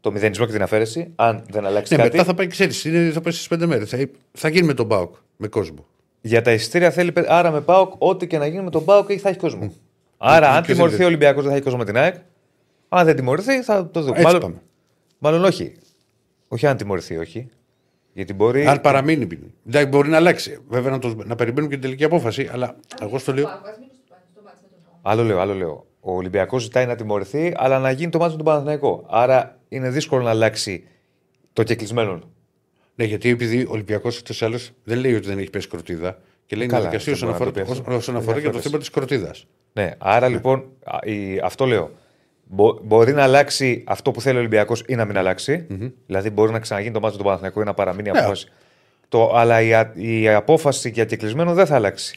Το 0.00 0.12
μηδενισμό 0.12 0.46
και 0.46 0.52
την 0.52 0.62
αφαίρεση. 0.62 1.12
Αν 1.16 1.44
δεν 1.50 1.66
αλλάξει 1.66 1.94
Ναι, 1.96 2.02
κάτι. 2.02 2.12
μετά 2.16 2.28
θα 2.28 2.34
πάει, 2.34 2.46
ξέρεις, 2.46 2.84
είναι, 2.84 3.10
θα 3.10 3.20
πάει 3.20 3.32
στις 3.32 3.48
πέντε 3.48 3.66
μέρες. 3.66 3.88
Θα, 3.88 3.98
θα 4.32 4.48
γίνει 4.48 4.66
με 4.66 4.74
τον 4.74 4.86
Μπάουκ, 4.86 5.14
με 5.36 5.48
κόσμο. 5.48 5.86
Για 6.20 6.42
τα 6.42 6.52
εισιτήρια 6.52 6.90
θέλει. 6.90 7.12
πε- 7.12 7.30
Άρα 7.30 7.50
με 7.50 7.60
Πάοκ, 7.60 7.92
ό,τι 7.98 8.26
και 8.26 8.38
να 8.38 8.46
γίνει 8.46 8.62
με 8.62 8.70
τον 8.70 8.84
Πάοκ 8.84 9.10
θα 9.20 9.28
έχει 9.28 9.38
κόσμο. 9.38 9.72
Άρα, 10.18 10.46
αν 10.46 10.52
ποιος 10.52 10.66
δεν 10.66 10.74
τιμωρηθεί 10.74 10.94
είναι. 10.96 11.04
ο 11.04 11.06
Ολυμπιακός, 11.06 11.40
δεν 11.42 11.50
θα 11.50 11.54
έχει 11.56 11.64
κόσμο 11.64 11.78
με 11.78 11.84
την 11.84 11.96
ΑΕΚ. 11.96 12.14
Αν 12.92 13.04
δεν 13.06 13.16
τιμωρηθεί, 13.16 13.62
θα 13.62 13.90
το 13.90 14.00
δούμε. 14.00 14.12
Έτσι 14.12 14.24
Μάλλον, 14.24 14.40
πάμε. 14.40 14.62
μάλλον 15.18 15.44
όχι. 15.44 15.72
Όχι 16.48 16.66
αν 16.66 16.76
τιμωρηθεί, 16.76 17.16
όχι. 17.16 17.48
Γιατί 18.12 18.32
μπορεί. 18.34 18.66
Αν 18.66 18.80
παραμείνει 18.80 19.22
η 19.22 19.26
ποινή. 19.26 19.54
Εντάξει, 19.66 19.88
μπορεί 19.88 20.08
να 20.08 20.16
αλλάξει. 20.16 20.58
Βέβαια 20.68 20.90
να, 20.90 20.98
το, 20.98 21.14
να 21.24 21.34
περιμένουμε 21.36 21.68
και 21.68 21.74
την 21.74 21.82
τελική 21.84 22.04
απόφαση, 22.04 22.48
αλλά 22.52 22.76
εγώ 23.00 23.18
στο 23.18 23.32
λέω. 23.32 23.48
Άλλο 25.02 25.22
λέω, 25.22 25.38
άλλο 25.40 25.54
λέω. 25.54 25.86
Ο 26.00 26.12
Ολυμπιακός 26.14 26.62
ζητάει 26.62 26.86
να 26.86 26.94
τιμωρηθεί, 26.96 27.52
αλλά 27.56 27.78
να 27.78 27.90
γίνει 27.90 28.10
το 28.10 28.18
μάτι 28.18 28.36
του 28.36 28.44
Παναθηναϊκό. 28.44 29.06
Άρα 29.08 29.58
είναι 29.68 29.90
δύσκολο 29.90 30.22
να 30.22 30.30
αλλάξει 30.30 30.84
το 31.52 31.62
κεκλεισμένο. 31.62 32.20
Ναι, 32.94 33.04
γιατί 33.04 33.28
επειδή 33.28 33.62
ο 33.62 33.68
Ολυμπιακός 33.70 34.18
ούτω 34.18 34.32
ή 34.40 34.46
άλλω 34.46 34.58
δεν 34.84 34.98
λέει 34.98 35.14
ότι 35.14 35.26
δεν 35.26 35.38
έχει 35.38 35.50
πέσει 35.50 35.68
κροτίδα 35.68 36.18
και 36.46 36.56
λέει 36.56 36.66
να 36.66 36.72
Καλά, 36.72 36.84
δικαστεί 36.84 37.04
δεν 37.10 37.14
όσον 37.14 37.28
μπορεί 37.28 37.40
να 37.40 37.46
αφορά, 37.48 37.64
το 37.66 37.72
πει 37.72 37.80
αυτό. 37.80 37.94
όσον 37.96 38.16
αφορά 38.16 38.32
Δεν 38.34 38.42
για 38.42 38.52
το 38.52 38.58
διαφωνείς. 38.58 38.64
θέμα 38.64 38.78
της 38.78 38.90
κροτίδας. 38.90 39.46
Ναι, 39.72 39.94
άρα 39.98 40.28
λοιπόν, 40.28 40.64
α, 40.84 40.98
η- 41.02 41.38
αυτό 41.42 41.64
λέω. 41.66 41.90
Μπο- 42.52 42.78
μπορεί 42.82 43.12
να 43.12 43.22
αλλάξει 43.22 43.84
αυτό 43.86 44.10
που 44.10 44.20
θέλει 44.20 44.36
ο 44.36 44.38
Ολυμπιακός 44.38 44.82
ή 44.86 44.94
να 44.94 45.04
μην 45.04 45.16
αλλαξει 45.18 45.66
Δηλαδή, 46.06 46.30
μπορεί 46.30 46.52
να 46.52 46.58
ξαναγίνει 46.58 46.92
το 46.94 47.00
μάτι 47.00 47.16
του 47.16 47.24
Παναθηναϊκού 47.24 47.60
ή 47.60 47.64
να 47.64 47.74
παραμείνει 47.74 48.08
η 48.08 48.12
Ναι. 48.12 48.18
απόφαση. 48.18 48.48
Το, 49.08 49.32
αλλά 49.34 49.60
η, 49.60 49.74
α- 49.74 49.92
η 49.94 50.28
απόφαση 50.28 50.90
για 50.90 51.04
κεκλεισμένο 51.04 51.54
δεν 51.54 51.66
θα 51.66 51.74
αλλάξει. 51.74 52.12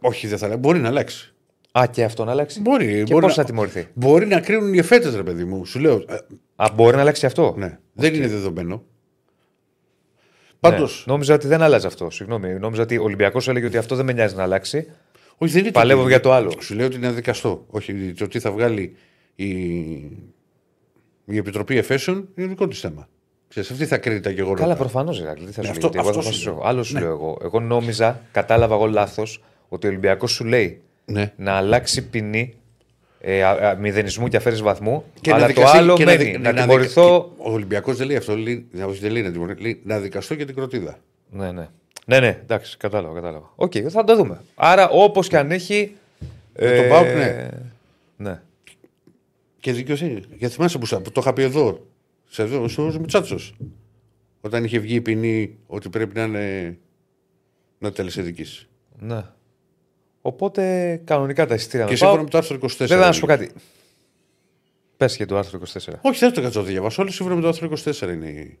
Όχι, 0.00 0.26
δεν 0.26 0.38
θα 0.38 0.44
αλλάξει. 0.44 0.60
Μπορεί 0.62 0.78
να 0.78 0.88
αλλάξει. 0.88 1.32
Α, 1.72 1.84
και 1.90 2.04
αυτό 2.04 2.24
να 2.24 2.30
αλλάξει; 2.30 2.60
Μπορεί, 2.60 2.86
Και 3.04 3.12
μπορεί 3.12 3.26
πώς 3.26 3.36
να- 3.36 3.42
θα 3.42 3.48
τιμωρηθεί; 3.48 3.86
Μπορεί 3.94 4.26
να 4.26 4.40
κρίνουν 4.40 4.74
οι 4.74 4.78
εφέτες, 4.78 5.14
ρε 5.16 5.22
παιδί 5.22 5.44
μου. 5.44 5.64
Σου 5.64 5.78
λέω. 5.78 5.94
ε, 6.08 6.16
Α, 6.56 6.66
μπορεί 6.74 6.94
να 6.94 7.00
αλλάξει 7.00 7.26
αυτό; 7.26 7.54
ναι, 7.56 7.78
δεν 7.92 8.14
είναι 8.14 8.26
δεδομένο. 8.28 8.74
Ναι. 8.74 8.80
Πάντω. 10.60 10.88
Νόμιζα 11.04 11.34
ότι 11.34 11.46
δεν 11.46 11.62
αλλάζει 11.62 11.86
αυτό. 11.86 12.10
Συγγνώμη. 12.10 12.48
Νόμιζα 12.58 12.82
ότι 12.82 12.98
ο 12.98 13.02
Ολυμπιακός 13.02 13.48
έλεγε 13.48 13.66
ότι 13.66 13.76
αυτό 13.76 13.94
δεν 13.96 14.04
με 14.04 14.12
νοιάζει 14.12 14.34
να 14.34 14.42
αλλάξει. 14.42 14.90
Όχι, 15.38 15.52
δεν 15.52 15.62
είναι 15.62 15.70
Παλεύω 15.72 16.02
το- 16.02 16.08
για 16.08 16.20
το 16.20 16.32
άλλο. 16.32 16.52
Σου 16.60 16.74
λέω 16.74 16.86
ότι 16.86 16.96
είναι 16.96 17.10
δικαστό. 17.10 17.64
Όχι, 17.70 18.12
το 18.18 18.28
τι 18.28 18.38
θα 18.40 18.50
βγάλει 18.52 18.96
η, 19.44 19.46
η 21.24 21.36
Επιτροπή 21.36 21.76
Εφέσεων 21.76 22.28
είναι 22.34 22.46
δικό 22.46 22.68
της 22.68 22.80
θέμα. 22.80 23.08
Ξέρεις, 23.48 23.70
αυτή 23.70 23.86
θα 23.86 23.98
κρίνει 23.98 24.20
τα 24.20 24.30
γεγονότα. 24.30 24.60
Καλά, 24.62 24.76
προφανώς 24.76 25.20
Ηρακλή. 25.20 25.46
Τι 25.46 25.52
θα 25.52 25.60
Ναι, 25.60 25.66
σου 25.66 25.72
αυτό- 25.72 25.88
λέει. 25.88 25.90
γιατί 25.94 26.08
Εγώ 26.08 26.18
αυτό 26.18 26.22
θα 26.22 26.36
σου 26.36 26.50
αποφασίσω. 26.50 26.50
λέω. 26.50 26.62
Άλλο 26.68 26.82
σου 26.82 26.94
Ναι. 26.94 27.00
λέω 27.00 27.10
εγώ. 27.10 27.38
Εγώ 27.42 27.60
νόμιζα, 27.60 28.20
κατάλαβα 28.32 28.74
εγώ 28.74 28.86
λάθος, 28.86 29.42
ότι 29.68 29.86
ο 29.86 29.90
Ολυμπιακός 29.90 30.30
σου 30.32 30.44
λέει 30.44 30.80
Ναι. 31.04 31.32
να 31.36 31.52
αλλάξει 31.52 32.08
ποινή 32.08 32.52
ε, 33.20 33.42
α, 33.42 33.50
α, 33.50 33.74
μηδενισμού 33.74 34.28
και 34.28 34.36
αφαίρεσης 34.36 34.64
βαθμού. 34.64 35.04
Και 35.20 35.30
αλλά 35.32 35.40
να 35.40 35.46
το 35.46 35.52
δικαστεί- 35.54 35.78
άλλο 35.80 35.94
και 35.94 36.04
μένει. 36.04 36.24
δι- 36.24 36.38
Να, 36.38 36.50
δικα- 36.50 36.62
τιμωρηθώ. 36.62 37.32
και 37.36 37.42
Ο 37.48 37.52
Ολυμπιακός 37.52 37.96
δεν 37.96 38.06
λέει 38.06 38.16
αυτό. 38.16 38.36
Λέει, 38.36 38.66
όχι, 38.88 38.98
δεν 39.00 39.10
λέει 39.12 39.22
να 39.22 39.30
τιμωρηθώ. 39.32 39.60
Λέει 39.62 39.80
να 39.84 39.98
δικαστώ 39.98 40.34
για 40.34 40.46
την 40.46 40.54
κροτίδα. 40.54 40.98
Ναι, 41.30 41.52
ναι. 41.52 41.68
Ναι, 42.06 42.20
ναι, 42.20 42.38
εντάξει, 42.42 42.76
κατάλαβα. 42.76 43.14
κατάλαβα. 43.14 43.52
Οκ, 43.56 43.72
θα 43.88 44.04
το 44.04 44.16
δούμε. 44.16 44.40
Άρα, 44.54 44.88
όπως 44.88 45.28
και 45.28 45.36
αν 45.38 45.50
έχει. 45.50 45.92
Με 46.60 46.76
τον 46.76 46.88
ΠΑΟΚ, 46.88 47.06
ναι. 47.06 47.48
ναι. 48.16 48.40
Και 49.60 49.72
δικαιοσύνη. 49.72 50.22
Γιατί 50.36 50.54
θυμάσαι 50.54 50.78
που, 50.78 50.86
σα- 50.86 51.00
που 51.00 51.12
το 51.12 51.20
είχα 51.20 51.32
πει 51.32 51.42
εδώ, 51.42 51.86
σε 52.28 52.42
εδώ 52.42 52.68
στο 52.68 52.82
Muchachos. 52.82 53.38
Όταν 54.40 54.64
είχε 54.64 54.78
βγει 54.78 54.94
η 54.94 55.00
ποινή 55.00 55.58
ότι 55.66 55.88
πρέπει 55.88 56.14
να 56.14 56.22
είναι. 56.22 56.78
να 57.78 57.92
τελεσιδικήσει. 57.92 58.68
ναι. 59.00 59.22
Οπότε 60.22 60.96
κανονικά 61.04 61.46
τα 61.46 61.54
εισιτήρια 61.54 61.84
Και 61.84 61.90
με 61.90 61.96
σύμφωνα 61.96 62.16
πάω. 62.16 62.24
με 62.24 62.30
το 62.30 62.38
άρθρο 62.38 62.58
24. 62.62 62.86
Βέβαια, 62.88 63.06
να 63.06 63.12
σου 63.12 63.26
πω 63.26 63.32
έλεγε. 63.32 63.46
κάτι. 63.50 63.60
Πες 64.96 65.16
και 65.16 65.24
το 65.26 65.36
άρθρο 65.38 65.60
24. 65.66 65.98
Όχι, 66.02 66.18
δεν 66.18 66.32
το 66.32 66.40
έκατσα 66.40 66.58
να 66.58 66.64
το 66.64 66.70
διαβάσω. 66.70 67.02
Όλο 67.02 67.10
σύμφωνα 67.10 67.34
με 67.36 67.42
το 67.42 67.48
άρθρο 67.48 67.68
24 67.84 68.12
είναι 68.12 68.56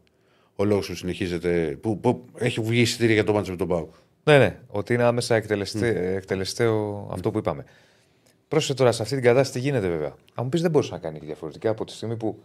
ο 0.56 0.64
λόγος 0.64 0.86
που 0.86 0.94
συνεχίζεται. 0.94 1.78
Που, 1.80 2.00
που 2.00 2.24
έχει 2.38 2.60
βγει 2.60 2.80
εισιτήρια 2.80 3.14
για 3.14 3.24
το 3.24 3.32
μάτσο 3.32 3.50
με 3.50 3.56
τον 3.56 3.68
Πάουκ. 3.68 3.94
Ναι, 4.24 4.38
ναι, 4.38 4.58
ότι 4.66 4.94
είναι 4.94 5.02
άμεσα 5.02 5.34
εκτελεστέ, 5.34 6.14
εκτελεστέο 6.16 7.08
αυτό 7.12 7.30
που 7.30 7.38
είπαμε. 7.38 7.64
Πρόσεχε 8.48 8.74
τώρα 8.74 8.92
σε 8.92 9.02
αυτή 9.02 9.14
την 9.14 9.24
κατάσταση 9.24 9.52
τι 9.52 9.58
γίνεται 9.58 9.88
βέβαια. 9.88 10.14
Αν 10.34 10.44
μου 10.44 10.48
πεις 10.48 10.62
δεν 10.62 10.70
μπορούσε 10.70 10.92
να 10.92 10.98
κάνει 10.98 11.18
διαφορετικά 11.18 11.70
από 11.70 11.84
τη 11.84 11.92
στιγμή 11.92 12.16
που 12.16 12.42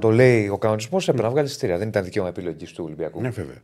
το 0.00 0.10
λέει 0.10 0.48
ο 0.48 0.58
κανονισμός, 0.58 1.08
έπρεπε 1.08 1.26
να 1.26 1.32
βγάλει 1.32 1.48
εισιτήρια. 1.48 1.78
Δεν 1.78 1.88
ήταν 1.88 2.04
δικαίωμα 2.04 2.28
επιλογής 2.28 2.72
του 2.72 2.84
Ολυμπιακού. 2.84 3.20
Ναι, 3.20 3.30
βέβαια. 3.30 3.62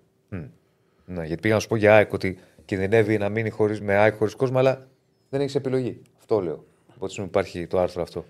Ναι, 1.07 1.25
γιατί 1.27 1.41
πήγα 1.41 1.55
να 1.55 1.61
σου 1.61 1.69
πω 1.69 1.77
για 1.77 1.95
ΑΕΚ 1.95 2.13
ότι 2.13 2.39
κινδυνεύει 2.65 3.19
να 3.19 3.29
μείνει 3.29 3.51
χωρίς, 3.51 3.81
με 3.81 3.95
ΑΕΚ 3.95 4.17
χωρίς 4.17 4.35
κόσμο, 4.35 4.59
αλλά 4.59 4.89
δεν 5.29 5.41
έχεις 5.41 5.55
επιλογή. 5.55 6.01
Αυτό 6.19 6.41
λέω. 6.41 6.65
Από 6.95 7.07
τη 7.07 7.13
στιγμή 7.13 7.31
που 7.31 7.39
υπάρχει 7.39 7.67
το 7.67 7.79
άρθρο 7.79 8.03
αυτό. 8.03 8.25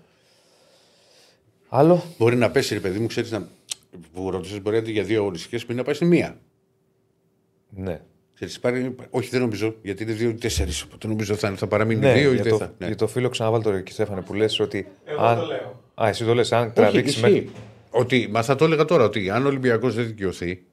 Άλλο; 1.69 2.03
Μπορεί 2.17 2.35
να 2.35 2.51
πέσει, 2.51 2.73
ρε 2.73 2.79
παιδί 2.79 2.99
μου, 2.99 3.07
ξέρεις 3.07 3.31
να. 3.31 3.47
που 4.13 4.31
ρώτησε, 4.31 4.59
μπορεί 4.59 4.77
αντί 4.77 4.91
για 4.91 5.03
δύο 5.03 5.19
αγωνιστικέ 5.21 5.57
πριν 5.65 5.77
να 5.77 5.83
πάει 5.83 5.95
στη 5.95 6.05
μία. 6.05 6.39
Ναι. 7.69 8.01
Ξέρεις, 8.35 8.59
πάρει, 8.59 8.95
όχι, 9.09 9.29
δεν 9.29 9.41
νομίζω, 9.41 9.75
γιατί 9.81 10.03
είναι 10.03 10.11
δύο 10.11 10.29
ή 10.29 10.33
τέσσερις. 10.33 10.81
Οπότε 10.81 11.07
νομίζω 11.07 11.35
θα, 11.35 11.55
θα 11.55 11.67
παραμείνει 11.67 11.99
ναι 11.99 12.13
δύο 12.13 12.31
ή 12.31 12.33
για, 12.33 12.43
δεν 12.43 12.51
το, 12.51 12.57
θα. 12.57 12.73
Ναι. 12.77 12.87
για 12.87 12.95
το 12.95 13.07
φίλο 13.07 13.29
ξαναβάλει 13.29 13.63
το 13.63 13.69
ρε, 13.71 13.81
και 13.81 13.91
Στέφανε 13.91 14.21
που 14.21 14.33
λες 14.33 14.59
ότι. 14.59 14.87
Εγώ 15.05 15.21
αν... 15.21 15.39
το 15.39 15.45
λέω. 15.45 15.81
Α, 16.01 16.07
εσύ 16.07 16.25
το 16.25 16.33
λες, 16.33 16.51
αν 16.51 16.63
Όχι, 16.63 16.73
τραβήξει 16.73 17.09
ισχύει. 17.09 17.21
μέχρι. 17.21 17.49
Ότι, 17.89 18.27
μα 18.31 18.43
θα 18.43 18.55
το 18.55 18.65
έλεγα 18.65 18.85
τώρα, 18.85 19.03
ότι 19.03 19.29
αν 19.29 19.45
ο 19.45 19.47
Ολυμπιακός 19.47 19.95
δεν 19.95 20.05
δικαιωθεί 20.05 20.63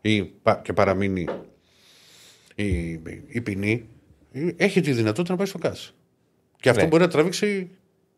ή, 0.00 0.22
πα- 0.24 0.60
και 0.64 0.72
παραμείνει 0.72 1.26
η, 2.54 2.90
η 3.26 3.40
ποινή, 3.42 3.88
έχει 4.56 4.80
τη 4.80 4.92
δυνατότητα 4.92 5.32
να 5.32 5.38
πάει 5.38 5.46
στο 5.46 5.58
ΚΑΣ. 5.58 5.94
Και 6.60 6.68
αυτό 6.68 6.82
Ναι. 6.82 6.88
μπορεί 6.88 7.02
να 7.02 7.08
τραβήξει 7.08 7.70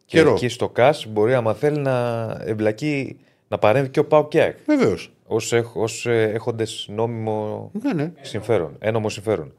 Και 0.04 0.16
καιρό. 0.18 0.32
εκεί 0.32 0.48
στο 0.48 0.68
ΚΑΣ 0.68 1.06
μπορεί, 1.06 1.34
άμα 1.34 1.54
θέλει, 1.54 1.78
να 1.78 2.26
εμπλακεί, 2.44 3.18
να 3.48 3.58
παρέμβει 3.58 3.88
και 3.88 4.00
ο 4.00 4.04
ΠΑΟ 4.04 4.28
και 4.28 4.40
ΑΕΚ. 4.40 4.56
Βεβαίως. 4.66 5.10
Ως, 5.26 5.52
έχ, 5.52 5.76
ως 5.76 6.06
ε, 6.06 6.22
έχοντες 6.22 6.86
νόμιμο 6.90 7.70
Ναι, 7.82 7.92
ναι. 7.92 8.12
συμφέρον, 8.20 8.76
ένομο 8.78 9.08
συμφέρον. 9.08 9.52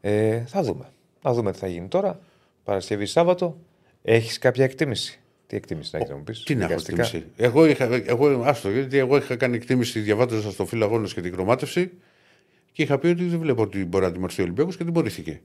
Ε, 0.00 0.40
θα 0.46 0.62
δούμε. 0.62 0.84
Θα 1.20 1.32
δούμε 1.32 1.52
τι 1.52 1.58
θα 1.58 1.66
γίνει 1.66 1.88
τώρα. 1.88 2.20
Παρασκευή 2.64 3.06
Σάββατο. 3.06 3.56
Έχεις 4.02 4.38
κάποια 4.38 4.64
εκτίμηση; 4.64 5.20
Τι 5.46 5.56
εκτίμηση 5.56 5.90
να 5.92 5.98
έχεις 5.98 6.10
να 6.10 6.16
μου 6.16 6.24
πεις; 6.24 6.42
Τι 6.42 6.54
να 6.54 6.64
έχω 6.64 6.68
δικαστικά; 6.80 7.02
εκτίμηση; 7.02 7.30
Εγώ 7.36 7.66
είχα, 7.66 7.88
εγώ, 8.06 8.42
άστο, 8.44 8.70
γιατί 8.70 8.98
εγώ 8.98 9.16
είχα 9.16 9.36
κάνει 9.36 9.56
εκτίμηση 9.56 10.00
διαβάζοντας 10.00 10.52
στο 10.52 10.66
φύλλο 10.66 10.84
αγώνα 10.84 11.08
και 11.14 11.20
την 11.20 11.32
κρομάτευση 11.32 11.90
και 12.72 12.82
είχα 12.82 12.98
πει 12.98 13.06
ότι 13.06 13.24
δεν 13.24 13.38
βλέπω 13.38 13.62
ότι 13.62 13.84
μπορεί 13.84 14.04
να 14.04 14.12
τιμωρηθεί 14.12 14.40
ο 14.40 14.44
Ολυμπιακός 14.44 14.76
και 14.76 14.84
τιμωρήθηκε. 14.84 15.40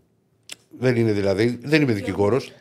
Δεν 0.80 0.96
είναι 0.96 1.12
δηλαδή, 1.12 1.60
δεν 1.64 1.82
είμαι 1.82 1.94
δικηγόρος. 1.94 2.46
Όχι, 2.46 2.54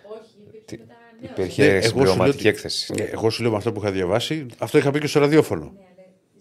υπήρξε 0.46 0.76
μετά 0.78 0.94
νέο. 1.20 1.30
Υπήρχε 1.32 1.62
Ναι, 1.62 1.68
εγώ 1.68 1.80
σου 1.82 1.94
λέω 1.96 2.04
συμπληρωματική 2.06 2.36
ότι- 2.38 2.48
έκθεση. 2.48 2.94
Εγώ 3.12 3.30
σου 3.30 3.42
λέω 3.42 3.50
με 3.50 3.56
αυτό 3.56 3.72
που 3.72 3.80
είχα 3.82 3.90
διαβάσει, 3.92 4.46
αυτό 4.58 4.78
είχα 4.78 4.90
πει 4.90 4.98
και 4.98 5.06
στο 5.06 5.20
ραδιόφωνο. 5.20 5.72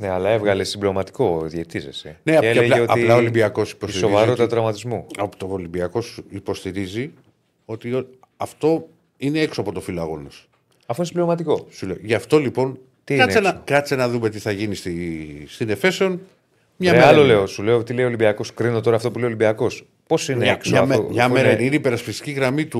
Ναι, 0.01 0.09
αλλά 0.09 0.30
έβγαλε 0.30 0.63
συμπληρωματικό 0.63 1.41
διαιτίζεσαι. 1.45 2.19
Ναι, 2.23 2.31
και 2.31 2.38
απλά- 2.38 2.49
έλεγε 2.63 2.80
ότι 2.80 2.91
απλά 3.01 3.13
ο 3.13 3.17
Ολυμπιακός 3.17 3.69
Η 3.69 3.73
υποστηρίζει 3.76 4.05
σοβαρότητα 4.05 4.43
ότι- 4.43 4.51
τραυματισμού. 4.51 5.05
Από 5.17 5.38
το 5.38 5.47
Ολυμπιακός 5.51 6.21
υποστηρίζει 6.30 7.11
ότι 7.65 7.93
ο- 7.93 8.07
αυτό 8.38 8.88
είναι 9.17 9.39
έξω 9.39 9.61
από 9.61 9.71
το 9.71 9.81
φύλλο 9.81 10.01
αγώνα. 10.01 10.27
Αφού 10.85 10.95
είναι 10.97 11.05
συμπληρωματικό. 11.05 11.65
Σου 11.69 11.88
λέω. 11.88 11.95
Γι' 12.01 12.13
αυτό 12.13 12.38
λοιπόν. 12.38 12.80
Τι 13.03 13.13
είναι 13.13 13.23
κάτσε, 13.23 13.39
να, 13.39 13.49
έξω; 13.49 13.61
κάτσε 13.65 13.95
να 13.95 14.09
δούμε 14.09 14.30
τι 14.30 14.39
θα 14.39 14.51
γίνει 14.51 14.76
στη, 14.76 15.45
στην 15.47 15.69
Εφέσεων. 15.69 16.21
Μια 16.77 16.91
Ρε, 16.91 16.97
μέρα 16.97 17.09
άλλο 17.09 17.19
είναι. 17.23 17.27
λέω, 17.34 17.45
σου 17.47 17.63
λέω 17.63 17.84
τι 17.84 17.93
λέει 17.93 18.03
ο 18.03 18.07
Ολυμπιακός. 18.07 18.53
Κρίνω 18.53 18.81
τώρα 18.81 18.95
αυτό 18.95 19.07
που 19.11 19.15
λέει 19.15 19.26
ο 19.26 19.27
Ολυμπιακός. 19.27 19.85
Πώς 20.07 20.30
είναι 20.30 20.38
Μια, 20.43 20.51
έξω 20.51 20.71
μια, 20.71 20.81
αυτό, 20.81 21.01
με- 21.03 21.09
μια 21.09 21.23
αφού 21.26 21.34
μέρα 21.34 21.45
είναι 21.47 21.55
είναι, 21.55 21.63
είναι 21.65 21.73
η 21.76 21.77
υπερασπιστική 21.77 22.31
γραμμή 22.31 22.65
του, 22.65 22.80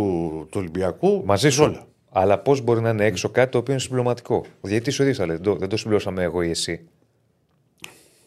του 0.51 0.57
Ολυμπιακού. 0.59 1.21
Μαζί 1.25 1.49
σου. 1.49 1.63
όλα. 1.63 1.87
Αλλά 2.11 2.37
πώς 2.39 2.61
μπορεί 2.61 2.81
να 2.81 2.89
είναι 2.89 3.05
έξω 3.05 3.29
κάτι 3.29 3.51
το 3.51 3.57
οποίο 3.57 3.73
είναι 3.73 3.81
συμπληρωματικό; 3.81 4.45
Ο 4.61 4.67
διαιτητή 4.67 5.01
ο 5.01 5.03
ίδιος 5.03 5.17
θα 5.17 5.25
λέει: 5.25 5.35
Δεν 5.35 5.45
το, 5.45 5.55
δεν 5.55 5.69
το 5.69 5.77
συμπληρώσαμε 5.77 6.23
εγώ 6.23 6.41
ή 6.41 6.49
εσύ. 6.49 6.81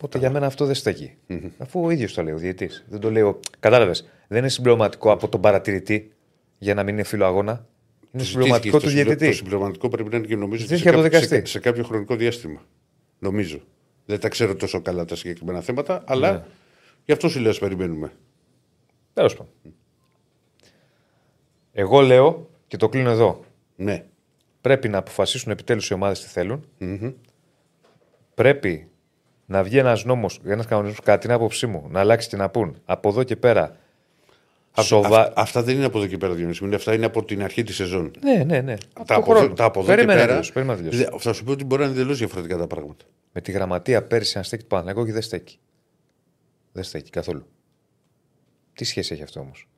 Οπότε 0.05 0.19
για 0.19 0.31
μένα 0.31 0.47
αυτό 0.47 0.65
δεν 0.67 0.75
στέκει. 0.75 1.15
Αφού 1.59 1.85
ο 1.85 1.91
ίδιος 1.91 2.15
το 2.15 2.23
λέει 2.23 2.35
ο 2.35 2.37
διαιτητή. 2.37 2.75
Δεν 2.89 3.01
το 3.01 3.11
λέω. 3.11 3.41
Κατάλαβες. 3.61 4.09
Δεν 4.29 4.39
είναι 4.39 4.49
συμπληρωματικό 4.49 5.11
από 5.13 5.29
τον 5.29 5.41
παρατηρητή 5.41 6.13
για 6.59 6.75
να 6.75 6.83
μην 6.83 6.95
είναι 6.95 7.03
φίλο 7.03 7.25
αγώνα. 7.25 7.67
Είναι 8.13 8.23
συμπληρωματικό 8.23 8.79
του 8.79 8.89
Συζητήθηκε 8.89 8.89
το 8.89 8.89
συμπληρω- 8.89 9.09
Το 9.13 9.19
διαιτητή. 9.19 9.37
συμπληρωματικό 9.37 9.89
πρέπει 9.89 10.09
να 10.11 10.17
είναι 10.17 10.27
και 10.27 10.37
νομίζω 10.37 10.63
Ζητήθηκε 10.63 10.89
σε, 10.89 10.95
από 10.95 11.03
το 11.03 11.05
κάποιο- 11.11 11.21
δικαστή. 11.21 11.47
σε, 11.47 11.53
σε 11.53 11.59
κάποιο 11.61 11.85
χρονικό 11.85 12.17
διάστημα. 12.17 12.61
Νομίζω. 13.19 13.61
Δεν 14.07 14.21
τα 14.21 14.29
ξέρω 14.29 14.55
τόσο 14.57 14.81
καλά 14.83 15.05
τα 15.05 15.17
συγκεκριμένα 15.17 15.61
θέματα, 15.61 16.03
αλλά 16.07 16.33
Ναι. 16.33 16.45
γι' 17.05 17.13
αυτό 17.13 17.29
σου 17.29 17.41
λέω, 17.41 17.51
ας 17.51 17.59
περιμένουμε. 17.59 18.13
Τέλος 19.13 19.37
πάντων. 19.37 19.53
Εγώ 21.73 22.01
λέω 22.01 22.51
και 22.67 22.77
το 22.77 22.89
κλείνω 22.89 23.11
εδώ. 23.11 23.45
Ναι. 23.77 24.05
Πρέπει 24.61 24.89
να 24.89 24.99
αποφασίσουν 24.99 25.53
επιτέλους 25.53 25.91
οι 25.91 25.95
ομάδες 25.95 26.21
τι 26.23 26.29
θελουν 26.29 26.65
Πρέπει 28.35 28.87
να 29.47 29.63
βγει 29.63 29.79
ένας 29.79 30.05
νόμος, 30.05 30.41
ένας 30.47 30.67
κανονισμός, 30.67 31.01
κατά 31.05 31.19
την 31.19 31.31
άποψή 31.31 31.67
μου, 31.67 31.87
να 31.91 32.01
αλλάξει 32.01 32.29
και 32.29 32.37
να 32.37 32.49
πούν 32.51 32.77
από 32.85 33.09
εδώ 33.09 33.23
και 33.23 33.37
πέρα. 33.37 33.77
Αυ- 34.75 34.87
Σοβα... 34.87 35.21
αυ- 35.21 35.39
αυτά 35.39 35.63
δεν 35.63 35.77
είναι 35.77 35.85
από 35.85 35.99
εδώ 35.99 36.07
και 36.07 36.17
πέρα, 36.19 36.33
Διονύση. 36.35 36.65
μου. 36.65 36.75
Αυτά 36.75 36.95
είναι 36.95 37.07
από 37.07 37.25
την 37.25 37.43
αρχή 37.43 37.63
της 37.63 37.75
σεζόν. 37.77 38.11
Ναι, 38.21 38.45
ναι, 38.45 38.61
ναι. 38.61 38.75
Τα 38.77 39.01
Αυτό 39.01 39.15
από, 39.15 39.31
εδώ, 39.31 39.41
χρόνο. 39.41 39.55
τα 39.55 39.65
από 39.65 39.79
εδώ 39.81 39.89
Περίμενε 39.89 40.13
και 40.13 40.19
να 40.19 40.27
πέρα. 40.27 40.27
τελειώσει, 40.33 40.53
περίμενε 40.53 40.79
να 40.83 40.89
τελειώσει. 40.91 41.11
Δε- 41.11 41.19
θα 41.19 41.33
σου 41.33 41.45
πω 41.45 41.53
ότι 41.53 41.65
μπορεί 41.65 41.81
να 41.83 41.89
είναι 41.89 41.97
εντελώς 41.97 42.19
διαφορετικά 42.19 42.57
τα 42.57 42.67
πράγματα. 42.67 43.05
Με 43.33 43.41
τη 43.41 43.53
γραμματεία 43.53 44.03
πέρυσι 44.03 44.39
αν 44.39 44.45
στέκει 44.45 44.63
το 44.63 44.77
Παναγό 44.77 45.05
και 45.05 45.13
δεν 45.13 45.23
στέκει. 45.23 45.59
Δεν 46.73 46.83
στέκει 46.85 47.11
καθόλου. 47.11 47.47
Τι 48.75 48.85
σχέση 48.85 49.13
έχει 49.15 49.23
αυτό 49.23 49.41
όμως; 49.41 49.69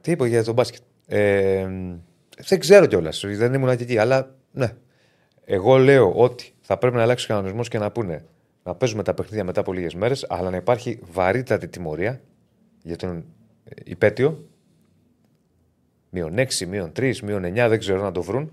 Τι 0.00 0.10
είπε 0.10 0.26
για 0.28 0.44
τον 0.44 0.54
μπάσκετ; 0.54 0.80
Ε, 1.06 1.66
δεν 2.46 2.58
ξέρω 2.60 2.86
κιόλας. 2.86 3.24
Δεν 3.26 3.54
ήμουν 3.54 3.76
και 3.76 3.82
εκεί. 3.82 3.98
Αλλά 3.98 4.34
ναι. 4.52 4.72
Εγώ 5.44 5.76
λέω 5.76 6.12
ότι 6.12 6.54
θα 6.66 6.76
πρέπει 6.76 6.96
να 6.96 7.02
αλλάξει 7.02 7.24
ο 7.24 7.28
κανονισμός 7.34 7.68
και 7.68 7.78
να 7.78 7.90
πούνε 7.90 8.24
να 8.62 8.74
παίζουμε 8.74 9.02
τα 9.02 9.14
παιχνίδια 9.14 9.44
μετά 9.44 9.60
από 9.60 9.72
λίγες 9.72 9.94
μέρες, 9.94 10.26
αλλά 10.28 10.50
να 10.50 10.56
υπάρχει 10.56 10.98
βαρύτατη 11.12 11.68
τιμωρία 11.68 12.20
για 12.82 12.96
τον 12.96 13.24
ε, 13.64 13.74
υπέτειο. 13.84 14.48
Μείον 16.10 16.34
6, 16.36 16.66
μείον 16.66 16.92
3, 16.96 17.16
μείον 17.16 17.44
9, 17.44 17.52
δεν 17.52 17.78
ξέρω 17.78 18.02
να 18.02 18.12
το 18.12 18.22
βρουν. 18.22 18.52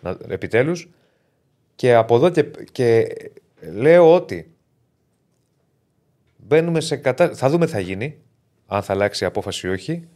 Να, 0.00 0.16
επιτέλους. 0.28 0.88
Και 1.74 1.94
από 1.94 2.14
εδώ 2.16 2.30
και, 2.30 2.42
και 2.72 3.06
λέω 3.72 4.14
ότι 4.14 4.54
μπαίνουμε 6.36 6.80
σε 6.80 6.96
κατά... 6.96 7.34
Θα 7.34 7.48
δούμε 7.48 7.66
τι 7.66 7.72
θα 7.72 7.80
γίνει, 7.80 8.18
αν 8.66 8.82
θα 8.82 8.92
αλλάξει 8.92 9.24
η 9.24 9.26
απόφαση 9.26 9.66
ή 9.66 9.70
όχι. 9.70 10.08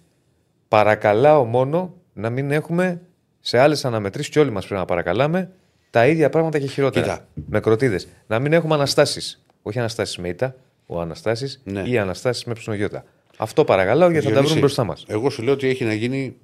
Παρακαλάω 0.68 1.44
μόνο 1.44 1.94
να 2.12 2.30
μην 2.30 2.50
έχουμε 2.50 3.02
σε 3.40 3.58
άλλες 3.58 3.84
αναμετρήσεις 3.84 4.32
και 4.32 4.40
όλοι 4.40 4.50
μας 4.50 4.64
πρέπει 4.64 4.80
να 4.80 4.86
παρακαλάμε 4.86 5.50
τα 5.92 6.06
ίδια 6.06 6.30
πράγματα 6.30 6.58
και 6.58 6.66
χειρότερα. 6.66 7.04
Κοίτα. 7.06 7.26
Με 7.48 7.60
κροτίδες. 7.60 8.08
Να 8.26 8.38
μην 8.38 8.52
έχουμε 8.52 8.74
αναστάσεις. 8.74 9.44
Όχι 9.62 9.78
αναστάσεις 9.78 10.16
με 10.18 10.28
ήττα, 10.28 10.54
ο 10.86 11.00
αναστάσεις 11.00 11.60
Ναι. 11.64 11.82
ή 11.86 11.98
αναστάσεις 11.98 12.44
με 12.44 12.52
ψνογιώτα. 12.52 13.04
Αυτό 13.36 13.64
παρακαλάω 13.64 14.10
γιατί 14.10 14.26
θα 14.26 14.32
τα 14.32 14.40
Διονύση, 14.40 14.48
βρουν 14.52 14.60
μπροστά 14.60 14.84
μας. 14.84 15.04
Εγώ 15.08 15.30
σου 15.30 15.42
λέω 15.42 15.52
ότι 15.52 15.68
έχει 15.68 15.84
να 15.84 15.92
γίνει 15.94 16.36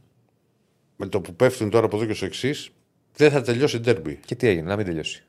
με 0.97 1.07
το 1.07 1.20
που 1.20 1.35
πέφτουν 1.35 1.70
τώρα 1.70 1.87
από 1.87 1.97
εδώ 1.97 2.05
και 2.07 2.15
στο 2.15 2.25
εξής. 2.25 2.70
Δεν 3.16 3.31
θα 3.31 3.41
τελειώσει 3.43 3.79
ντέρμπι. 3.79 4.19
Και 4.25 4.35
τι 4.35 4.47
έγινε, 4.49 4.69
να 4.69 4.77
μην 4.77 4.87
τελειώσει. 4.87 5.23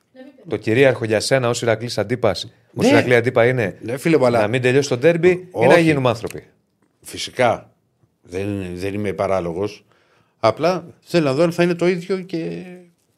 Το 0.48 0.58
κυρίαρχο 0.58 1.06
για 1.06 1.20
σένα 1.20 1.50
ω 1.50 1.52
Ηρακλή 1.62 1.90
αντίπας, 1.96 2.44
ω 2.76 2.82
Ναι. 2.82 2.88
Ηρακλή 2.88 3.16
αντίπα 3.16 3.48
είναι 3.48 3.78
Ναι, 3.82 3.98
φίλε 3.98 4.18
μου, 4.18 4.26
αλλά 4.26 4.40
να 4.42 4.48
μην 4.48 4.62
τελειώσει 4.62 4.90
το 4.90 4.98
ντέρμπι 4.98 5.30
ή 5.30 5.48
Όχι. 5.52 5.68
να 5.68 5.78
γίνουμε 5.78 6.10
άνθρωποι. 6.10 6.44
φυσικά 7.02 7.72
δεν, 8.22 8.48
δεν 8.76 8.94
είμαι 8.94 9.14
παράλογος. 9.14 9.86
Απλά 10.40 10.86
θέλω 11.02 11.26
να 11.26 11.34
δω 11.34 11.44
αν 11.44 11.52
θα 11.52 11.64
είναι 11.64 11.74
το 11.76 11.88
ίδιο 11.88 12.20
και. 12.20 12.64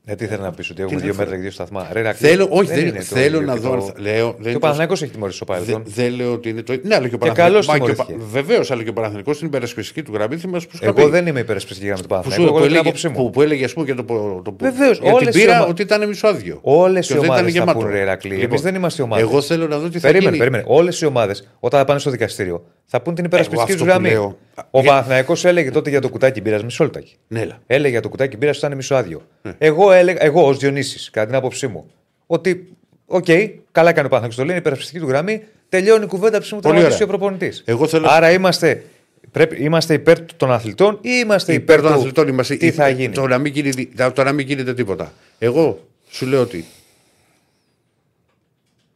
Ε, 0.05 0.15
τι 0.15 0.25
θέλω 0.25 0.41
να 0.43 0.51
πεις, 0.51 0.69
ότι 0.69 0.81
έχουμε 0.81 0.99
Τι 0.99 1.01
δύο 1.05 1.11
να 1.11 1.17
μέτρα 1.17 1.25
φέρω. 1.25 1.35
και 1.35 1.41
δύο 1.41 1.51
σταθμά. 1.51 1.87
Ρε, 1.91 1.99
Ηρακλή, 1.99 2.27
Θέλω, 2.27 2.47
όχι, 2.51 2.67
δεν, 2.73 2.79
είναι 2.87 2.97
το 2.97 3.01
θέλω 3.03 3.25
ίδιο 3.37 3.41
να 3.41 3.53
και 3.53 3.59
δω. 3.59 3.69
το- 3.69 3.73
αν 3.75 3.81
θα- 3.81 3.93
Λέω, 3.97 4.35
δεν 4.39 4.49
Και 4.51 4.55
ο 4.55 4.59
Παναθηναϊκός 4.59 5.01
έχει 5.01 5.11
τιμωρήσει 5.11 5.37
στο 5.37 5.45
Δεν, 5.53 5.55
παρελθόν. 5.63 5.83
δεν 5.95 6.13
λέω 6.13 6.33
ότι 6.33 6.49
είναι 6.49 6.61
το 6.61 6.73
ίδιο. 6.73 6.87
Ναι, 6.89 6.95
αλλά 6.95 7.07
και 7.07 7.15
ο 7.15 7.17
καλώς 7.17 7.65
Παναθηναϊκός. 7.65 8.05
τιμωρήθηκε. 8.05 8.31
Βεβαίως, 8.31 8.71
αλλά 8.71 8.83
και 8.83 8.89
ο 8.89 8.93
Παναθηναϊκός 8.93 9.35
στην 9.35 9.47
υπερασπιστική 9.47 10.03
του 10.03 10.11
γραμμή 10.13 10.37
θυμάσαι 10.37 10.67
που 10.67 10.75
σου 10.75 10.79
είχα 10.83 10.93
Εγώ 10.97 11.05
πει. 11.05 11.11
δεν 11.11 11.27
είμαι 11.27 11.39
υπερασπιστική 11.39 11.85
για 11.85 11.95
με 11.95 11.99
τον 12.01 12.07
που, 12.07 12.13
Παναθηναϊκό. 12.15 12.43
σου, 12.43 12.49
Εγώ 12.49 12.57
που, 12.57 12.59
λέω 12.59 12.67
την 12.67 12.75
έλεγε, 12.75 12.87
άποψή 12.89 13.07
μου. 13.07 13.15
που, 13.25 13.29
που 13.29 13.41
έλεγε 13.41 13.65
ας 13.65 13.73
πούμε 13.73 13.85
για 13.85 13.95
το, 13.95 14.03
το, 14.43 14.55
Βεβαίως, 14.59 14.99
για 14.99 15.11
όλες 15.13 15.27
την 15.33 15.41
οι 15.41 15.43
πείρα 15.43 15.59
ομα- 15.59 15.67
ότι 15.69 15.81
ήταν 15.81 16.07
μισοάδιο. 16.07 16.59
Όλες 16.61 17.07
Και 17.07 17.13
οι 17.13 17.15
δεν 17.15 17.25
ήταν 17.25 17.35
ομάδες 17.35 17.53
θα 17.53 17.59
γεμάτο. 17.59 17.79
πούνε 17.79 17.91
ρε 17.91 17.99
Ηρακλή. 17.99 18.29
Λοιπόν, 18.31 18.45
Εμείς 18.49 18.61
δεν 18.61 18.75
είμαστε 18.75 19.01
ομάδα. 19.01 19.21
Εγώ 19.21 19.41
θέλω 19.41 19.67
να 19.67 19.77
δω 19.77 19.89
τι 19.89 19.99
θα 19.99 20.07
Περίμενε, 20.07 20.25
γίνει. 20.25 20.37
περίμενε. 20.37 20.63
Όλες 20.67 21.01
οι 21.01 21.05
ομάδες 21.05 21.47
όταν 21.59 21.79
θα 21.79 21.85
πάνε 21.85 21.99
στο 21.99 22.09
δικαστήριο 22.09 22.63
θα 22.85 23.01
πούν 23.01 23.15
την 23.15 23.25
υπερασπιστική 23.25 23.71
αυτό 23.71 23.83
τους 23.83 23.91
γραμμή. 23.91 24.07
που 24.07 24.13
λέω- 24.13 24.37
Ο 24.71 24.79
Για- 24.81 24.89
Παναθηναϊκός 24.91 25.45
έλεγε 25.45 25.71
τότε 25.71 25.89
για 25.89 26.01
το 26.01 26.09
κουτάκι 26.09 26.41
μπύρας, 26.41 26.63
μισό 26.63 26.83
λεπτάκι. 26.83 27.15
Ναι, 27.27 27.41
έλα. 27.41 27.59
Έλεγε 27.67 27.89
για 27.91 28.01
το 28.01 28.09
κουτάκι 28.09 28.37
μπύρας 28.37 28.57
ότι 28.57 28.65
ήταν 28.65 28.77
μισοάδιο. 28.77 29.21
Εγώ, 29.57 29.90
έλεγα, 29.91 30.23
εγώ 30.23 30.47
ως 30.47 30.57
Διονύσης, 30.57 31.09
κατά 31.09 31.25
την 31.25 31.35
άποψή 31.35 31.67
μου, 31.67 31.91
ότι 32.27 32.73
οκ, 33.05 33.25
καλά 33.71 33.89
έκανε 33.89 34.05
ο 34.05 34.09
Παναθηναϊκός 34.09 34.35
το 34.35 34.41
λέει, 34.41 34.49
είναι 34.51 34.59
υπερασπιστική 34.59 34.99
του 34.99 35.07
γραμμή, 35.07 35.43
Τελειώνει 35.69 36.03
η 36.03 36.07
κουβέντα 36.07 36.39
που 36.39 36.45
μου 36.51 36.59
Πολύ 36.59 36.73
τραυματίσει 36.73 37.03
ο 37.03 37.05
ωραία. 37.05 37.17
προπονητής. 37.17 37.63
Εγώ 37.65 37.87
θέλω- 37.87 38.07
Άρα 38.09 38.31
είμαστε, 38.31 38.83
πρέπει, 39.31 39.63
είμαστε 39.63 39.93
υπέρ 39.93 40.17
των 40.37 40.51
αθλητών 40.51 40.97
ή 41.01 41.09
είμαστε 41.23 41.53
υπέρ, 41.53 41.75
Υπέρ 41.77 41.81
των 41.85 41.93
του 41.95 41.99
αθλητών 41.99 42.27
είμαστε. 42.27 42.55
τι 42.55 42.71
θα 42.71 42.89
γίνει. 42.89 43.13
Το 43.13 43.27
να, 43.27 43.37
μην 43.37 43.53
γίνεται, 43.53 44.09
το 44.11 44.23
να 44.23 44.31
μην 44.31 44.47
γίνεται 44.47 44.73
τίποτα. 44.73 45.13
Εγώ 45.39 45.79
σου 46.09 46.25
λέω 46.25 46.41
ότι 46.41 46.65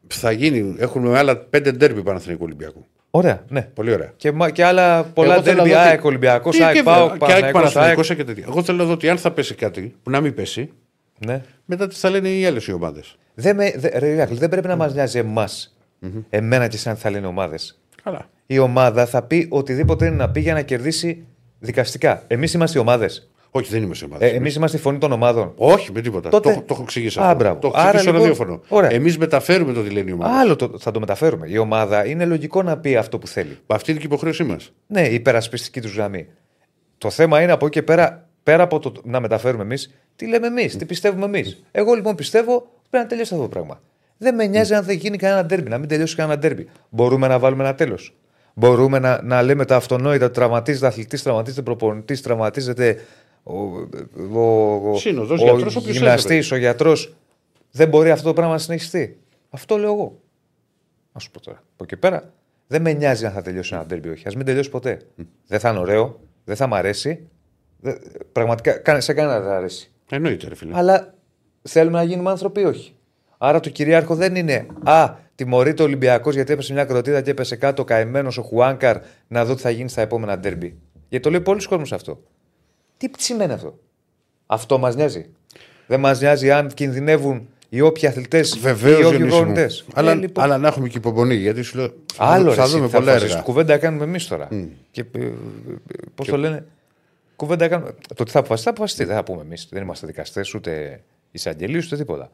θα 0.07 0.31
γίνει, 0.31 0.75
έχουμε 0.77 1.17
άλλα 1.17 1.35
πέντε 1.37 1.71
ντέρμπι 1.71 2.01
Παναθηναϊκού 2.03 2.43
Ολυμπιακού. 2.43 2.85
Ωραία, 3.11 3.43
ναι. 3.47 3.61
Πολύ 3.73 3.93
ωραία. 3.93 4.13
Και, 4.17 4.31
μα- 4.31 4.49
και 4.49 4.63
άλλα 4.63 5.03
πολλά 5.03 5.33
Εγώ 5.33 5.43
θέλω 5.43 5.55
ντέρμπι, 5.55 5.69
να 5.71 5.77
δω 5.77 5.83
τι- 5.83 5.89
ΑΕΚ, 5.89 6.03
Ολυμπιακός, 6.03 6.55
Τι 6.57 6.63
ΑΕΚ, 6.63 6.75
και 6.75 6.83
ΠΑΟΚ, 6.83 7.09
βέβαια, 7.11 7.27
και 7.27 7.33
ΑΕΚ, 7.33 7.53
Παναθηναϊκός, 7.53 7.75
ΑΕΚ. 7.75 7.95
Παναθηναϊκός 7.95 8.15
και 8.15 8.23
τέτοια. 8.23 8.45
Εγώ 8.49 8.63
θέλω 8.63 8.77
να 8.77 8.83
δω 8.83 8.91
ότι 8.93 9.09
αν 9.09 9.17
θα 9.17 9.31
πέσει 9.31 9.55
κάτι 9.55 9.95
που 10.03 10.09
να 10.09 10.21
μην 10.21 10.33
πέσει, 10.33 10.71
Ναι. 11.25 11.41
μετά 11.65 11.87
τις 11.87 11.99
θα 11.99 12.09
λένε 12.09 12.29
οι 12.29 12.45
άλλες 12.45 12.67
οι 12.67 12.71
ομάδες. 12.73 13.17
Δεν, 13.33 13.55
με, 13.55 13.73
δε, 13.77 13.99
ρε, 13.99 14.07
Ηράκλη, 14.07 14.37
δεν 14.37 14.49
πρέπει 14.49 14.67
να 14.67 14.75
μας 14.75 14.93
νοιάζει 14.93 15.17
εμάς, 15.17 15.77
εμένα 16.29 16.67
και 16.67 16.77
σαν 16.77 16.95
θα 16.95 17.09
λένε 17.09 17.27
ομάδες. 17.27 17.79
Καλά. 18.03 18.29
Η 18.45 18.59
ομάδα 18.59 19.05
θα 19.05 19.21
πει 19.21 19.47
οτιδήποτε 19.49 20.05
είναι 20.05 20.15
να 20.15 20.29
πει 20.29 20.39
για 20.39 20.53
να 20.53 20.61
κερδίσει 20.61 21.25
δικαστικά. 21.59 22.23
Εμείς 22.27 22.53
είμαστε 22.53 22.77
οι 22.77 22.81
ομάδες. 22.81 23.29
Όχι, 23.51 23.71
δεν 23.71 23.83
είμαι 23.83 23.95
σε 23.95 24.05
ομάδες. 24.05 24.31
Ε, 24.31 24.35
Εμείς 24.35 24.55
είμαστε 24.55 24.77
η 24.77 24.79
φωνή 24.79 24.97
των 24.97 25.11
ομάδων. 25.11 25.53
Όχι, 25.55 25.91
με 25.91 26.01
τίποτα. 26.01 26.29
Τότε- 26.29 26.53
Το, 26.53 26.59
το 26.61 26.65
έχω 26.73 26.81
εξηγήσει 26.81 27.19
Α, 27.19 27.23
αυτό. 27.23 27.35
μπράβο. 27.35 27.59
Το 27.59 27.67
έχω 27.67 27.77
Άρα, 27.77 27.87
εξηγήσει 27.89 28.09
στο 28.17 28.27
λοιπόν, 28.27 28.47
ραδιόφωνο. 28.47 28.77
ωραία. 28.79 28.91
Εμείς 28.97 29.17
μεταφέρουμε 29.17 29.73
το 29.73 29.83
τι 29.83 29.89
λένε 29.89 30.09
οι 30.09 30.13
ομάδες. 30.13 30.35
Άλλο 30.37 30.55
το, 30.55 30.71
θα 30.79 30.91
το 30.91 30.99
μεταφέρουμε. 30.99 31.47
Η 31.49 31.57
ομάδα 31.57 32.05
είναι 32.07 32.25
λογικό 32.25 32.63
να 32.63 32.77
πει 32.77 32.95
αυτό 32.95 33.17
που 33.19 33.27
θέλει. 33.27 33.57
Αυτή 33.67 33.91
είναι 33.91 33.99
και 33.99 34.05
η 34.05 34.09
υποχρέωσή 34.11 34.43
μας. 34.43 34.71
Ναι, 34.87 35.07
η 35.07 35.13
υπερασπιστική 35.13 35.81
τους 35.81 35.95
γραμμή. 35.95 36.27
Το 36.97 37.09
θέμα 37.09 37.41
είναι 37.41 37.51
από 37.51 37.65
εκεί 37.65 37.73
και 37.79 37.83
πέρα, 37.83 38.24
πέρα 38.45 38.63
από 38.63 38.79
το 38.79 38.91
να 39.03 39.19
μεταφέρουμε 39.19 39.63
εμείς, 39.63 39.93
τι 40.15 40.27
λέμε 40.27 40.47
εμείς, 40.47 40.77
τι 40.77 40.85
πιστεύουμε 40.85 41.25
εμείς. 41.25 41.63
Εγώ 41.71 41.93
λοιπόν 41.93 42.15
πιστεύω 42.15 42.55
ότι 42.55 42.67
πρέπει 42.89 43.03
να 43.03 43.09
τελειώσει 43.09 43.33
αυτό 43.33 43.45
το 43.45 43.51
πράγμα. 43.51 43.81
Δεν 44.17 44.35
με 44.35 44.45
νοιάζει 44.45 44.73
αν 44.73 44.83
δεν 44.83 44.97
γίνει 44.97 45.17
κανένα 45.17 45.45
ντέρμπι, 45.45 45.69
να 45.69 45.77
μην 45.77 45.87
τελειώσει 45.87 46.15
κανένα 46.15 46.39
ντέρμπι. 46.39 46.67
Μπορούμε 46.89 47.27
να 47.27 47.39
βάλουμε 47.39 47.63
ένα 47.63 47.75
τέλος. 47.75 48.15
Μπορούμε 48.53 48.99
να, 48.99 49.21
να 49.23 49.41
λέμε 49.41 49.65
τα 49.65 49.75
αυτονόητα, 49.75 50.31
τραυματίζεται 50.31 50.87
αθλητής, 50.87 51.23
τραυματίζεται 51.23 51.61
προπονητής, 51.61 52.21
τραυματίζεται 52.21 53.01
ο, 53.43 53.53
ο, 54.33 54.89
ο, 54.91 54.97
Σύνοδος, 54.97 55.41
ο 55.41 55.43
γιατρός, 55.43 55.75
όποιος 55.75 55.95
γυμναστής, 55.95 56.51
ο 56.51 56.55
γιατρός. 56.55 57.15
Δεν 57.71 57.87
μπορεί 57.89 58.11
αυτό 58.11 58.27
το 58.27 58.33
πράγμα 58.33 58.53
να 58.53 58.59
συνεχιστεί. 58.59 59.19
Αυτό 59.49 59.77
λέω 59.77 59.93
εγώ. 59.93 60.19
Να 61.13 61.19
σου 61.19 61.31
πω 61.31 61.39
τώρα. 61.39 61.63
Από 61.73 61.83
εκεί 61.83 61.97
πέρα 61.97 62.33
δεν 62.67 62.81
με 62.81 62.93
νοιάζει 62.93 63.25
αν 63.25 63.31
θα 63.31 63.41
τελειώσει 63.41 63.73
ένα 63.73 63.85
ντέρμπι 63.85 64.07
ή 64.07 64.11
όχι. 64.11 64.27
Α 64.27 64.31
μην 64.35 64.45
τελειώσει 64.45 64.69
ποτέ. 64.69 65.01
Δεν 65.47 65.59
θα 65.59 65.69
είναι 65.69 65.79
ωραίο, 65.79 66.19
δεν 66.43 66.55
θα 66.55 66.67
μ' 66.67 66.73
αρέσει. 66.73 67.27
Δεν- 67.79 67.97
πραγματικά 68.31 68.71
κα- 68.77 69.01
σε 69.01 69.13
κανένα 69.13 69.39
δεν 69.39 69.49
θα 69.49 69.55
αρέσει. 69.57 69.91
Εννοείται, 70.09 70.47
ρε 70.47 70.55
φίλε. 70.55 70.71
Αλλά 70.77 71.13
θέλουμε 71.61 71.97
να 71.97 72.03
γίνουμε 72.03 72.29
άνθρωποι 72.29 72.61
ή 72.61 72.65
όχι; 72.65 72.95
Άρα 73.37 73.59
το 73.59 73.69
κυρίαρχο 73.69 74.15
δεν 74.15 74.35
είναι 74.35 74.65
Α, 74.83 75.13
τιμωρείται 75.35 75.81
ο 75.81 75.85
Ολυμπιακός 75.85 76.33
γιατί 76.33 76.53
έπεσε 76.53 76.73
μια 76.73 76.85
κροτίδα 76.85 77.21
και 77.21 77.31
έπεσε 77.31 77.55
κάτω 77.55 77.81
ο 77.81 77.85
καημένος 77.85 78.37
ο 78.37 78.41
Χουάνκαρ 78.41 78.97
να 79.27 79.45
δω 79.45 79.55
τι 79.55 79.61
θα 79.61 79.69
γίνει 79.69 79.89
στα 79.89 80.01
επόμενα 80.01 80.37
ντέρμπι. 80.39 80.77
Γιατί 81.09 81.23
το 81.25 81.29
λέει 81.31 81.41
πολλοί 81.41 81.65
κόσμος 81.65 81.91
αυτό. 81.93 82.21
Τι 82.97 83.07
σημαίνει 83.17 83.53
αυτό; 83.53 83.79
Αυτό 84.45 84.77
μας 84.77 84.95
νοιάζει; 84.95 85.25
Δεν 85.87 85.99
μας 85.99 86.19
νοιάζει 86.21 86.51
αν 86.51 86.67
κινδυνεύουν 86.73 87.47
οι 87.69 87.81
όποιοι 87.81 88.07
αθλητές 88.07 88.55
ή 88.55 88.59
Βεβαίως 88.59 88.99
οι 88.99 89.03
όποιοι 89.03 89.17
Διονύση 89.17 89.35
μου. 89.37 89.43
προπονητές. 89.43 89.85
Αλλά, 89.93 90.11
Ε, 90.11 90.15
λοιπόν. 90.15 90.43
αλλά 90.43 90.57
να 90.57 90.67
έχουμε 90.67 90.87
και 90.87 90.97
υπομονή. 90.97 91.35
Γιατί 91.35 91.61
σου 91.61 91.77
λέω. 91.77 91.93
Άλλο 92.17 92.51
θα 92.51 92.63
ρε, 92.63 92.69
δούμε 92.69 92.83
εσύ, 92.83 92.91
θα 92.91 92.97
πολλά 92.97 93.11
αποφασίσεις. 93.11 93.29
έργα. 93.31 93.41
Κουβέντα 93.43 93.77
κάνουμε 93.77 94.03
εμείς 94.03 94.27
τώρα. 94.27 94.47
Και, 94.91 95.05
Πώς 96.15 96.27
το 96.27 96.37
λένε; 96.37 96.65
Κουβέντα 97.35 97.67
κάνουμε. 97.67 97.95
Το 98.15 98.23
τι 98.23 98.31
θα 98.31 98.39
αποφασιστεί, 98.39 98.69
θα 98.69 98.69
αποφασιστεί. 98.69 99.03
Δεν 99.05 99.15
θα 99.15 99.23
πούμε 99.23 99.41
εμείς. 99.41 99.67
Δεν 99.71 99.81
είμαστε 99.81 100.07
δικαστές, 100.07 100.53
ούτε 100.53 101.01
εισαγγελίε, 101.31 101.81
ούτε 101.85 101.97
τίποτα. 101.97 102.31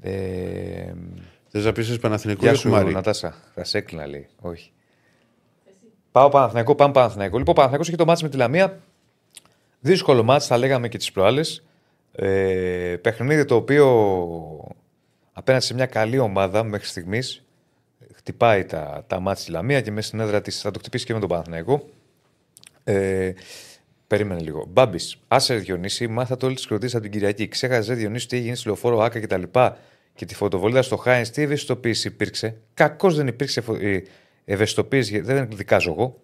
Ε, 0.00 0.92
Θες 1.48 1.64
να 1.64 1.72
πεις 1.72 1.98
Παναθηνικό 1.98 2.40
Γεια 2.40 2.52
ή 2.52 2.54
σου, 2.54 2.60
Σουμάρι. 2.60 2.92
Νατάσα. 2.92 3.34
Θα 3.54 3.64
σε 3.64 3.78
έκλεινα, 3.78 4.06
λέει. 4.06 4.28
Όχι. 4.40 4.72
Πάω 6.12 6.28
Παναθηναϊκό, 6.28 6.74
πάμε 6.74 6.92
Παναθηναϊκό. 6.92 7.38
Λοιπόν, 7.38 7.54
Παναθηναϊκός 7.54 7.88
έχει 7.88 7.96
το 7.96 8.04
μάτς 8.04 8.22
με 8.22 8.28
τη 8.28 8.36
Λαμία. 8.36 8.80
Δύσκολο 9.80 10.22
μάτς, 10.22 10.46
θα 10.46 10.58
λέγαμε 10.58 10.88
και 10.88 10.98
τις 10.98 11.12
προάλλες. 11.12 11.64
Ε, 12.12 12.96
παιχνίδι 13.00 13.44
το 13.44 13.54
οποίο 13.54 13.88
απέναντι 15.32 15.64
σε 15.64 15.74
μια 15.74 15.86
καλή 15.86 16.18
ομάδα 16.18 16.64
μέχρι 16.64 16.86
στιγμής 16.86 17.44
χτυπάει 18.14 18.64
τα, 18.64 19.04
τα 19.06 19.20
μάτς 19.20 19.40
στη 19.40 19.50
Λαμία 19.50 19.80
και 19.80 19.90
μέσα 19.90 20.06
στην 20.06 20.20
έδρα 20.20 20.40
της 20.40 20.60
θα 20.60 20.70
το 20.70 20.78
χτυπήσει 20.78 21.04
και 21.04 21.12
με 21.12 21.20
τον 21.20 21.28
Παναθηναϊκό. 21.28 21.88
Ε, 22.84 23.32
περίμενε 24.16 24.40
λίγο. 24.40 24.66
Μπάμπης, 24.68 25.16
άσε 25.28 25.54
Διονύση, 25.54 26.06
μάθατε 26.06 26.46
όλη 26.46 26.54
της 26.54 26.66
κροτή 26.66 26.86
από 26.86 27.00
την 27.00 27.10
Κυριακή. 27.10 27.48
Ξέχασες 27.48 27.96
Διονύση 27.96 28.28
τι 28.28 28.36
έγινε 28.36 28.54
στη 28.54 28.66
λεωφόρο 28.66 28.98
Άκα 28.98 29.20
κτλ. 29.20 29.42
Και, 29.42 29.70
και 30.14 30.24
τη 30.24 30.34
φωτοβολίδα 30.34 30.82
στο 30.82 30.96
Χάινς, 30.96 31.30
τι 31.30 31.42
ευαισθητοποίηση 31.42 32.08
υπήρξε. 32.08 32.56
Κακώς 32.74 33.16
δεν 33.16 33.26
υπήρξε 33.26 33.60
φω- 33.60 33.82
ε, 33.82 34.02
ευαισθητοποίηση, 34.44 35.10
γιατί 35.10 35.26
δεν 35.26 35.48
δικάζω 35.52 35.90
εγώ, 35.90 36.20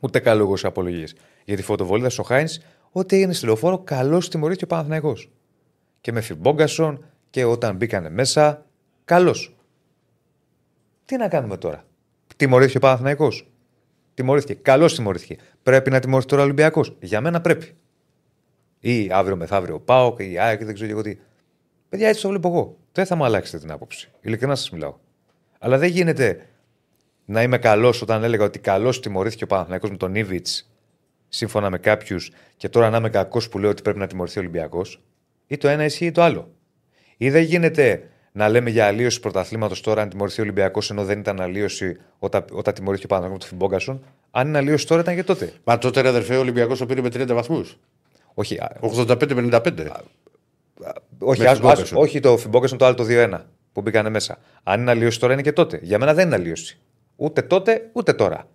ούτε 0.00 0.18
καλό 0.18 0.42
εγώ 0.42 0.56
σε 0.56 0.66
απολογίες. 0.66 1.14
Για 1.44 1.56
τη 1.56 1.62
φωτοβολίδα 1.62 2.10
στο 2.10 2.22
Χάινς, 2.22 2.58
ό,τι 2.92 3.16
έγινε 3.16 3.32
στη 3.32 3.44
λεωφόρο, 3.46 3.78
καλώς 3.78 4.28
τιμωρήθηκε 4.28 4.64
ο 4.64 4.66
Παναθυναϊκό. 4.66 5.16
Και 6.00 6.12
με 6.12 6.20
Φιμπόγκασον 6.20 7.04
και 7.30 7.44
όταν 7.44 7.76
μπήκανε 7.76 8.10
μέσα, 8.10 8.66
καλώς. 9.04 9.56
Τι 11.04 11.16
να 11.16 11.28
κάνουμε 11.28 11.56
τώρα; 11.56 11.84
Τιμωρήθηκε 12.36 12.76
ο 12.76 12.80
Παναθηναϊκός. 12.80 13.48
Τιμωρήθηκε. 14.18 14.54
Καλώς 14.54 14.94
τιμωρήθηκε. 14.94 15.36
Πρέπει 15.62 15.90
να 15.90 16.00
τιμωρηθεί 16.00 16.28
τώρα 16.28 16.42
ο 16.42 16.44
Ολυμπιακός. 16.44 16.96
Για 17.00 17.20
μένα 17.20 17.40
πρέπει. 17.40 17.74
Ή 18.80 19.08
αύριο 19.12 19.36
μεθαύριο 19.36 19.74
ο 19.74 19.80
Πάοκ 19.80 20.20
ή 20.20 20.30
η 20.32 20.38
ΑΕΚ, 20.38 20.64
δεν 20.64 20.74
ξέρω 20.74 20.90
εγώ 20.90 21.02
τι. 21.02 21.18
Παιδιά, 21.88 22.08
έτσι 22.08 22.22
το 22.22 22.28
βλέπω 22.28 22.48
εγώ. 22.48 22.76
Δεν 22.92 23.06
θα 23.06 23.14
μου 23.14 23.24
αλλάξετε 23.24 23.58
την 23.58 23.70
άποψη. 23.70 24.10
Ειλικρινά 24.20 24.54
σας 24.54 24.70
μιλάω. 24.70 24.94
Αλλά 25.58 25.78
δεν 25.78 25.88
γίνεται 25.88 26.46
να 27.24 27.42
είμαι 27.42 27.58
καλός 27.58 28.02
όταν 28.02 28.24
έλεγα 28.24 28.44
ότι 28.44 28.58
καλώς 28.58 29.00
τιμωρήθηκε 29.00 29.44
ο 29.44 29.46
Παναθηναϊκός 29.46 29.90
με 29.90 29.96
τον 29.96 30.14
Ήβιτ 30.14 30.46
σύμφωνα 31.28 31.70
με 31.70 31.78
κάποιους 31.78 32.30
και 32.56 32.68
τώρα 32.68 32.90
να 32.90 32.96
είμαι 32.96 33.10
κακός 33.10 33.48
που 33.48 33.58
λέω 33.58 33.70
ότι 33.70 33.82
πρέπει 33.82 33.98
να 33.98 34.06
τιμωρηθεί 34.06 34.38
ο 34.38 34.40
Ολυμπιακός. 34.40 35.02
Ή 35.46 35.56
το 35.56 35.68
ένα 35.68 35.84
ισχύει 35.84 36.06
ή 36.06 36.12
το 36.12 36.22
άλλο. 36.22 36.54
Ή 37.16 37.30
δεν 37.30 37.42
γίνεται 37.42 38.08
να 38.38 38.48
λέμε 38.48 38.70
για 38.70 38.86
αλλίωση 38.86 39.20
πρωταθλήματος 39.20 39.80
τώρα 39.80 40.02
αν 40.02 40.08
τιμωρηθεί 40.08 40.40
ο 40.40 40.42
Ολυμπιακός 40.42 40.90
ενώ 40.90 41.04
δεν 41.04 41.18
ήταν 41.18 41.40
αλλίωση 41.40 41.96
όταν, 42.18 42.44
όταν 42.52 42.74
τιμωρήθηκε 42.74 43.06
ο 43.06 43.08
Παναθηναϊκός 43.08 43.44
με 43.44 43.50
τον 43.50 43.58
Φιμπόγκασον. 43.58 44.02
Αν 44.30 44.48
είναι 44.48 44.58
αλλίωση 44.58 44.86
τώρα 44.86 45.00
ήταν 45.00 45.14
και 45.14 45.22
τότε. 45.24 45.52
Μα 45.64 45.78
τότε 45.78 46.00
ρε 46.00 46.08
αδερφέ 46.08 46.36
ο 46.36 46.40
Ολυμπιακός 46.40 46.78
το 46.78 46.86
πήρε 46.86 47.00
με 47.00 47.08
30 47.08 47.26
βαθμούς. 47.34 47.78
Όχι, 48.34 48.56
α, 48.56 48.76
85-55. 48.80 50.02
όχι, 51.18 51.40
με 51.40 51.46
ας- 51.48 51.56
Φιμπόγκασον. 51.56 51.82
ας- 51.84 51.92
όχι 51.92 52.20
το 52.20 52.36
Φιμπόγκασον 52.36 52.78
το 52.78 52.84
άλλο 52.84 52.94
το 52.94 53.04
2-1 53.04 53.40
που 53.72 53.80
μπήκανε 53.80 54.08
μέσα. 54.10 54.38
Αν 54.62 54.80
είναι 54.80 54.90
αλλίωση 54.90 55.20
τώρα 55.20 55.32
είναι 55.32 55.42
και 55.42 55.52
τότε. 55.52 55.78
Για 55.82 55.98
μένα 55.98 56.14
δεν 56.14 56.26
είναι 56.26 56.34
αλλίωση. 56.36 56.78
Ούτε 57.16 57.42
τότε 57.42 57.88
ούτε 57.92 58.12
τώρα. 58.12 58.48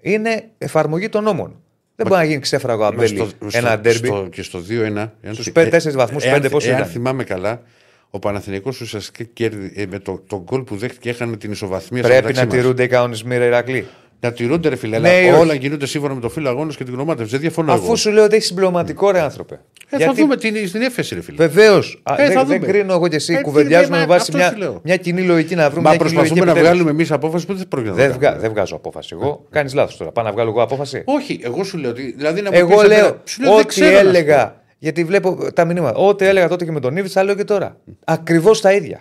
Είναι 0.00 0.44
εφαρμογή 0.58 1.08
των 1.08 1.22
νόμων. 1.24 1.62
Δεν 1.96 2.06
μπορεί 2.06 2.20
να 2.20 2.26
γίνει 2.26 2.40
ξέφραγο 2.40 2.80
Μα 2.82 2.86
αμπέλι 2.86 3.06
στο- 3.16 3.28
ένα 3.52 3.68
στο- 3.68 3.78
ντέρμπι. 3.80 4.06
στο- 4.06 4.28
Και 4.32 4.42
στο 4.42 4.60
2-1. 4.60 5.12
εάν 5.20 5.32
Στους 5.32 5.44
θυ- 5.44 5.54
πέντε, 5.54 5.66
ε, 5.66 5.70
τέσσερις 5.70 5.96
βαθμούς, 5.96 6.24
εάν- 6.24 6.34
πέντε 6.34 6.48
πόσο 6.48 6.68
Εάν 6.68 6.78
ήταν. 6.78 6.90
θυμάμαι 6.90 7.24
καλά, 7.24 7.62
ο 8.10 8.18
Παναθηναϊκός 8.18 8.80
ουσιαστικά 8.80 9.30
κέρδι, 9.32 9.72
ε, 9.76 9.84
με 9.90 9.98
το, 9.98 10.22
το 10.26 10.42
γκολ 10.44 10.62
που 10.62 10.76
δέχτηκε 10.76 11.08
έχανε 11.08 11.36
την 11.36 11.50
ισοβαθμία 11.50 12.02
στο 12.02 12.08
Πρέπει 12.10 12.26
μεταξύ 12.26 12.40
να 12.46 12.46
μας. 12.54 12.60
τηρούνται 12.62 12.82
οι 12.82 12.86
κανονισμοί, 12.88 13.36
ρε 13.38 13.44
Ηρακλή. 13.44 13.86
Να 14.20 14.32
τηρούνται, 14.32 14.68
ρε 14.68 14.76
φίλε, 14.76 14.98
Ναι 14.98 15.08
αλλά 15.08 15.20
ή 15.20 15.30
όχι. 15.30 15.40
όλα 15.40 15.54
γίνονται 15.54 15.86
σύμφωνα 15.86 16.14
με 16.14 16.20
το 16.20 16.28
φύλλο 16.28 16.48
αγώνας 16.48 16.76
και 16.76 16.84
την 16.84 16.94
γνωμάτευση. 16.94 17.30
Δεν 17.30 17.40
διαφωνώ. 17.40 17.72
Αφού 17.72 17.84
εγώ. 17.84 17.96
σου 17.96 18.10
λέω 18.10 18.24
ότι 18.24 18.34
έχεις 18.34 18.46
συμπληρωματικό, 18.46 19.10
ρε 19.10 19.20
άνθρωπε. 19.20 19.60
Ε, 19.90 19.98
θα 20.04 20.12
δούμε 20.14 20.36
την, 20.36 20.68
στην 20.68 20.82
έφεση, 20.82 21.14
ρε 21.14 21.20
φίλε. 21.22 21.36
Βεβαίως. 21.36 22.02
Ε, 22.10 22.14
δεν, 22.16 22.32
θα 22.32 22.44
δεν 22.44 22.60
δούμε. 22.60 22.72
κρίνω 22.72 22.92
εγώ 22.92 23.08
και 23.08 23.16
εσύ. 23.16 23.32
Ε, 23.32 23.36
τι 23.36 23.42
Κουβεντιάζουμε 23.42 23.96
λέμε, 23.96 24.06
με 24.06 24.12
βάση 24.12 24.20
αυτό 24.20 24.44
σου 24.44 24.52
μια, 24.58 24.58
λέω. 24.68 24.80
μια 24.84 24.96
κοινή 24.96 25.22
λογική 25.22 25.54
να 25.54 25.70
βρούμε 25.70 25.82
Μα 25.82 25.88
μια 25.90 25.98
κοινή 25.98 26.10
προσπαθούμε 26.12 26.28
λογική 26.28 26.44
να 26.44 26.50
επιτέλους. 26.50 26.68
βγάλουμε 26.68 26.90
εμείς 26.90 27.12
απόφαση 27.12 27.46
που 27.46 27.54
δεν 27.54 27.68
πρόκειται 27.68 27.90
να 27.90 27.96
Δεν, 27.96 28.06
το 28.08 28.12
βγα, 28.18 28.22
κάνουμε. 28.26 28.42
δεν 28.42 28.50
βγάζω 28.50 28.74
απόφαση. 28.76 29.08
Εγώ 29.20 29.46
κάνεις 29.50 29.74
λάθος 29.74 29.96
τώρα. 29.96 30.10
Πάω 30.12 30.24
να 30.24 30.32
βγάλω 30.32 30.50
εγώ 30.50 30.62
απόφαση; 30.62 31.02
Όχι, 31.06 31.40
εγώ 31.42 31.64
σου 31.64 31.78
λέω 31.78 31.90
ότι. 31.90 32.14
Δηλαδή 32.16 32.40
να 32.42 32.50
μου 32.50 32.56
Εγώ 32.58 32.68
πεις 32.68 32.84
εμένα- 32.84 33.00
λέω 33.02 33.20
σου 33.24 33.42
λέω, 33.42 33.50
δεν 33.50 33.58
ό,τι 33.60 33.66
ξέρω 33.68 33.90
να 33.90 33.96
σου 33.98 34.02
πω. 34.02 34.08
έλεγα. 34.08 34.62
Γιατί 34.78 35.04
βλέπω 35.04 35.52
τα 35.52 35.64
μηνύματα. 35.64 35.98
Ό,τι 35.98 36.24
έλεγα 36.24 36.48
τότε 36.48 36.64
και 36.64 36.72
με 36.72 36.80
τον 36.80 36.96
Ήβιτ, 36.96 37.10
θα 37.14 37.22
λέω 37.22 37.34
και 37.34 37.44
τώρα. 37.44 37.80
Ακριβώς 38.04 38.60
τα 38.60 38.72
ίδια. 38.72 39.00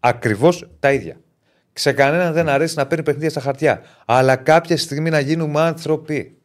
Ακριβώς 0.00 0.68
τα 0.80 0.92
ίδια. 0.92 1.16
Σε 1.72 1.92
κανέναν 1.92 2.32
δεν 2.32 2.48
αρέσει 2.48 2.76
να 2.76 2.86
παίρνει 2.86 3.04
παιχνίδια 3.04 3.30
στα 3.30 3.40
χαρτιά. 3.40 3.82
Αλλά 4.04 4.36
κάποια 4.36 4.76
στιγμή 4.76 5.10
να 5.10 5.20
γίνουμε 5.20 5.60
άνθρωποι. 5.60 6.36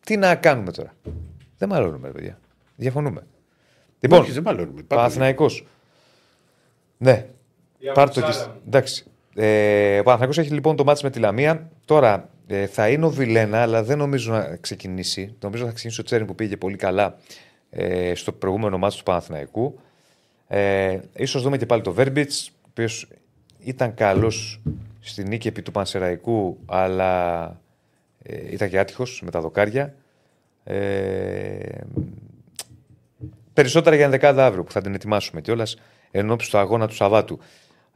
Τι 0.00 0.16
να 0.16 0.34
κάνουμε 0.34 0.70
τώρα. 0.72 0.94
Δεν 1.58 1.68
μαλώνουμε, 1.68 2.06
ρε 2.06 2.12
παιδιά. 2.12 2.38
Διαφωνούμε. 2.76 3.26
Λοιπόν, 4.00 4.20
Όχι, 4.20 4.32
δεν 4.32 4.42
μαλώνουμε. 4.42 4.82
Πάμε. 4.82 4.84
Παναθηναϊκός. 4.86 5.66
Ναι. 6.96 7.26
Η 7.78 7.90
Πάρ' 7.94 8.10
το 8.10 8.24
Αμψάρα. 8.24 8.44
και... 8.44 8.58
Εντάξει. 8.66 9.04
Ε, 9.34 9.98
ο 9.98 10.02
Παναθηναϊκός 10.02 10.38
έχει 10.38 10.52
λοιπόν 10.52 10.76
το 10.76 10.84
μάτς 10.84 11.02
με 11.02 11.10
τη 11.10 11.18
Λαμία. 11.18 11.70
Τώρα 11.84 12.28
ε, 12.46 12.66
θα 12.66 12.88
είναι 12.88 13.04
ο 13.06 13.10
Βιλένα, 13.10 13.62
αλλά 13.62 13.82
δεν 13.82 13.98
νομίζω 13.98 14.32
να 14.32 14.56
ξεκινήσει. 14.60 15.34
Νομίζω 15.40 15.64
θα 15.64 15.70
ξεκινήσει 15.72 16.00
ο 16.00 16.04
Τσέριν 16.04 16.26
που 16.26 16.34
πήγε 16.34 16.56
πολύ 16.56 16.76
καλά 16.76 17.16
ε, 17.70 18.14
στο 18.14 18.32
προηγούμενο 18.32 18.78
μάτς 18.78 18.96
του 18.96 19.02
Παναθηναϊκού. 19.02 19.78
Ε, 20.48 20.98
ίσως 21.16 21.42
δούμε 21.42 21.56
και 21.56 21.66
πάλι 21.66 21.82
το 21.82 21.92
Βέρμπιτς, 21.92 22.48
ο 22.48 22.66
οποίος 22.70 23.08
ήταν 23.58 23.94
καλός 23.94 24.60
στη 25.00 25.28
νίκη 25.28 25.48
επί 25.48 25.62
του 25.62 25.70
Πανσεραϊκού, 25.70 26.58
αλλά 26.66 27.44
ε, 28.22 28.52
ήταν 28.52 28.68
και 28.68 28.78
άτυχος 28.78 29.22
με 29.24 29.30
τα 29.30 29.40
δοκάρια. 29.40 29.94
Ε, 30.64 31.78
περισσότερα 33.52 33.96
για 33.96 34.04
ενδεκάδα 34.04 34.46
αύριο 34.46 34.64
που 34.64 34.72
θα 34.72 34.80
την 34.80 34.94
ετοιμάσουμε 34.94 35.40
κιόλας 35.40 35.76
εν 36.10 36.30
ώψη 36.30 36.50
του 36.50 36.58
αγώνα 36.58 36.88
του 36.88 36.94
Σαββάτου. 36.94 37.38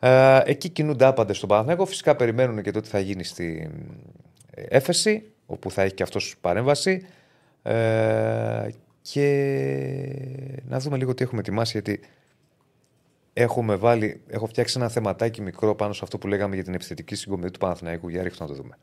Ε, 0.01 0.41
εκεί 0.45 0.69
κινούνται 0.69 1.05
άπαντες 1.05 1.37
στον 1.37 1.49
Παναθηναϊκό. 1.49 1.87
Φυσικά 1.87 2.17
περιμένουν 2.17 2.63
και 2.63 2.71
το 2.71 2.81
τι 2.81 2.89
θα 2.89 2.99
γίνει 2.99 3.25
στη 3.25 3.71
ε, 4.51 4.63
έφεση, 4.69 5.23
όπου 5.47 5.71
θα 5.71 5.83
έχει 5.83 5.95
και 5.95 6.03
αυτός 6.03 6.37
παρέμβαση. 6.41 7.07
Ε, 7.63 8.69
και 9.03 9.25
να 10.65 10.79
δούμε 10.79 10.97
λίγο 10.97 11.15
τι 11.15 11.23
έχουμε 11.25 11.41
ετοιμάσει, 11.41 11.73
γιατί 11.73 12.01
έχουμε 13.33 13.77
βάλει, 13.77 14.21
έχω 14.29 14.47
φτιάξει 14.47 14.79
ένα 14.79 14.89
θεματάκι 14.89 15.41
μικρό 15.43 15.75
πάνω 15.75 15.93
σε 15.93 16.01
αυτό 16.03 16.19
που 16.19 16.27
λέγαμε 16.27 16.55
για 16.55 16.65
την 16.65 16.75
επιθετική 16.75 17.15
συγκομιδή 17.15 17.51
του 17.51 17.59
Παναθηναϊκού. 17.59 18.09
Για 18.09 18.23
ρίχνω 18.23 18.47
να 18.47 18.55
το 18.55 18.63
δούμε. 18.63 18.79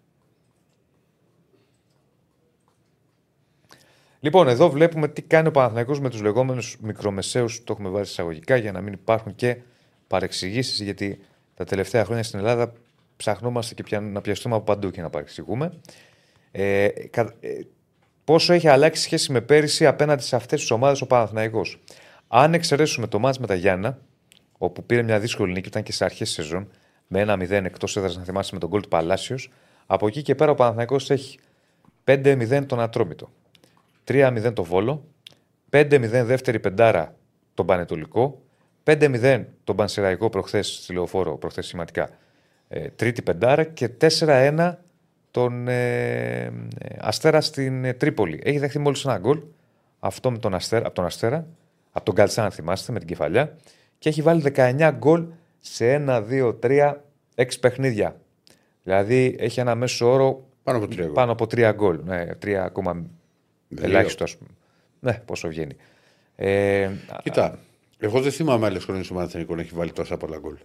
Λοιπόν, 4.19 4.47
εδώ 4.47 4.69
βλέπουμε 4.69 5.07
τι 5.07 5.21
κάνει 5.21 5.47
ο 5.47 5.51
Παναθηναϊκός 5.51 5.99
με 5.99 6.09
τους 6.09 6.21
λεγόμενους 6.21 6.77
μικρομεσαίους. 6.81 7.63
Το 7.63 7.73
έχουμε 7.73 7.89
βάλει 7.89 8.05
εισαγωγικά 8.05 8.55
για 8.55 8.71
να 8.71 8.81
μην 8.81 8.93
υπάρχουν 8.93 9.35
και 9.35 9.57
παρεξηγήσεις, 10.07 10.81
γιατί 10.81 11.19
τα 11.53 11.63
τελευταία 11.63 12.05
χρόνια 12.05 12.23
στην 12.23 12.39
Ελλάδα 12.39 12.73
ψαχνόμαστε 13.17 13.73
και 13.73 13.83
πια, 13.83 13.99
να 13.99 14.21
πιαστούμε 14.21 14.55
από 14.55 14.63
παντού 14.63 14.91
και 14.91 15.01
να 15.01 15.09
παρεξηγούμε. 15.09 15.79
Ε, 16.51 16.87
κα- 17.09 17.35
ε, 17.39 17.61
πόσο 18.29 18.53
έχει 18.53 18.67
αλλάξει 18.67 19.01
σχέση 19.01 19.31
με 19.31 19.41
πέρυσι 19.41 19.85
απέναντι 19.85 20.23
σε 20.23 20.35
αυτές 20.35 20.59
τις 20.59 20.71
ομάδες 20.71 21.01
ο 21.01 21.05
Παναθηναϊκός. 21.07 21.81
Αν 22.27 22.53
εξαιρέσουμε 22.53 23.07
το 23.07 23.19
μάτς 23.19 23.39
με 23.39 23.47
τα 23.47 23.55
Γιάννα, 23.55 23.99
όπου 24.57 24.83
πήρε 24.83 25.01
μια 25.01 25.19
δύσκολη 25.19 25.51
νίκη, 25.51 25.67
ήταν 25.67 25.83
και 25.83 25.91
σε 25.91 26.03
αρχές 26.03 26.29
σεζόν, 26.29 26.71
με 27.07 27.19
ένα 27.19 27.37
0 27.39 27.49
εκτός 27.51 27.97
έδρα, 27.97 28.11
να 28.17 28.23
θυμάσαι 28.23 28.53
με 28.53 28.59
τον 28.59 28.69
γκολ 28.69 28.81
του 28.81 28.87
Παλάσιος. 28.87 29.51
Από 29.85 30.07
εκεί 30.07 30.21
και 30.21 30.35
πέρα 30.35 30.51
ο 30.51 30.55
Παναθηναϊκός 30.55 31.09
έχει 31.09 31.39
5-0 32.03 32.65
τον 32.65 32.79
Ατρόμητο, 32.79 33.29
3-0 34.03 34.53
το 34.53 34.63
Βόλο, 34.63 35.05
5-0 35.69 36.23
δεύτερη 36.25 36.59
πεντάρα 36.59 37.15
τον 37.53 37.65
Πανετολικό, 37.65 38.41
5-0 38.83 39.45
τον 39.63 39.75
Πανσεραϊκό 39.75 40.29
προχθές 40.29 40.79
στη 40.83 40.93
Λεωφόρο, 40.93 41.37
προχθές 41.37 41.67
σημαντικά, 41.67 42.09
ε, 42.67 42.89
τρίτη 42.89 43.21
πεντάρα 43.21 43.63
και 43.63 43.89
4-1 43.89 44.77
τον 45.31 45.67
ε, 45.67 46.41
ε, 46.43 46.51
Αστέρα 46.99 47.41
στην 47.41 47.85
ε, 47.85 47.93
Τρίπολη. 47.93 48.39
Έχει 48.43 48.57
δεχθεί 48.57 48.79
μόλις 48.79 49.05
ένα 49.05 49.17
γκολ 49.17 49.39
αυτό 49.99 50.31
με 50.31 50.37
τον 50.37 50.53
Αστέρα, 50.53 50.85
από 50.85 50.95
τον 50.95 51.05
Αστέρα, 51.05 51.47
από 51.91 52.05
τον 52.05 52.15
Καλτσάν, 52.15 52.45
αν 52.45 52.51
θυμάστε, 52.51 52.91
με 52.91 52.99
την 52.99 53.07
κεφαλιά, 53.07 53.57
και 53.97 54.09
έχει 54.09 54.21
βάλει 54.21 54.53
19 54.55 54.91
γκολ 54.97 55.25
σε 55.59 56.03
1, 56.07 56.23
2, 56.29 56.59
3, 56.59 56.93
6 57.35 57.45
παιχνίδια. 57.59 58.19
Δηλαδή 58.83 59.35
έχει 59.39 59.59
ένα 59.59 59.75
μέσο 59.75 60.11
όρο 60.11 60.47
Πάνω 60.63 60.77
από 60.77 60.87
τρία 60.87 61.05
γκολ. 61.05 61.13
πάνω 61.13 61.31
από 61.31 61.45
3 61.45 61.71
γκολ. 61.75 61.99
Ναι, 62.03 62.25
3 62.45 62.53
ακόμα 62.53 63.05
ελάχιστο, 63.81 64.23
ας 64.23 64.37
πούμε. 64.37 64.49
Ναι, 64.99 65.21
πόσο 65.25 65.47
βγαίνει. 65.47 65.75
Ε, 66.35 66.89
Κοίτα, 67.23 67.59
εγώ 67.97 68.21
δεν 68.21 68.31
θυμάμαι 68.31 68.65
άλλες 68.65 68.83
χρονιέ 68.83 69.03
του 69.03 69.13
Παναθηναϊκού 69.13 69.55
να 69.55 69.61
έχει 69.61 69.73
βάλει 69.73 69.91
τόσα 69.91 70.17
πολλά 70.17 70.37
γκολ. 70.37 70.55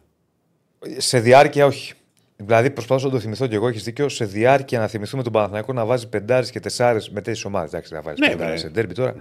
σε 0.96 1.20
διάρκεια 1.20 1.66
όχι. 1.66 1.92
Δηλαδή 2.36 2.70
προσπαθώ 2.70 3.06
να 3.06 3.12
το 3.12 3.20
θυμηθώ 3.20 3.46
και 3.46 3.54
εγώ, 3.54 3.68
έχεις 3.68 3.82
δίκιο. 3.84 4.08
Σε 4.08 4.24
διάρκεια 4.24 4.78
να 4.78 4.86
θυμηθούμε 4.86 5.22
τον 5.22 5.32
Παναθηναϊκό 5.32 5.72
να 5.72 5.84
βάζει 5.84 6.08
πεντάρες 6.08 6.50
και 6.50 6.60
τεσσάρες 6.60 7.10
με 7.10 7.20
τέτοιες 7.20 7.44
ομάδες. 7.44 7.72
Εντάξει, 7.72 7.92
να 7.94 8.00
βάζει 8.02 8.20
Ναι, 8.20 8.28
πεντάρες 8.28 8.52
ναι. 8.52 8.58
σε 8.58 8.68
ντέρμπι 8.68 8.94
τώρα. 8.94 9.14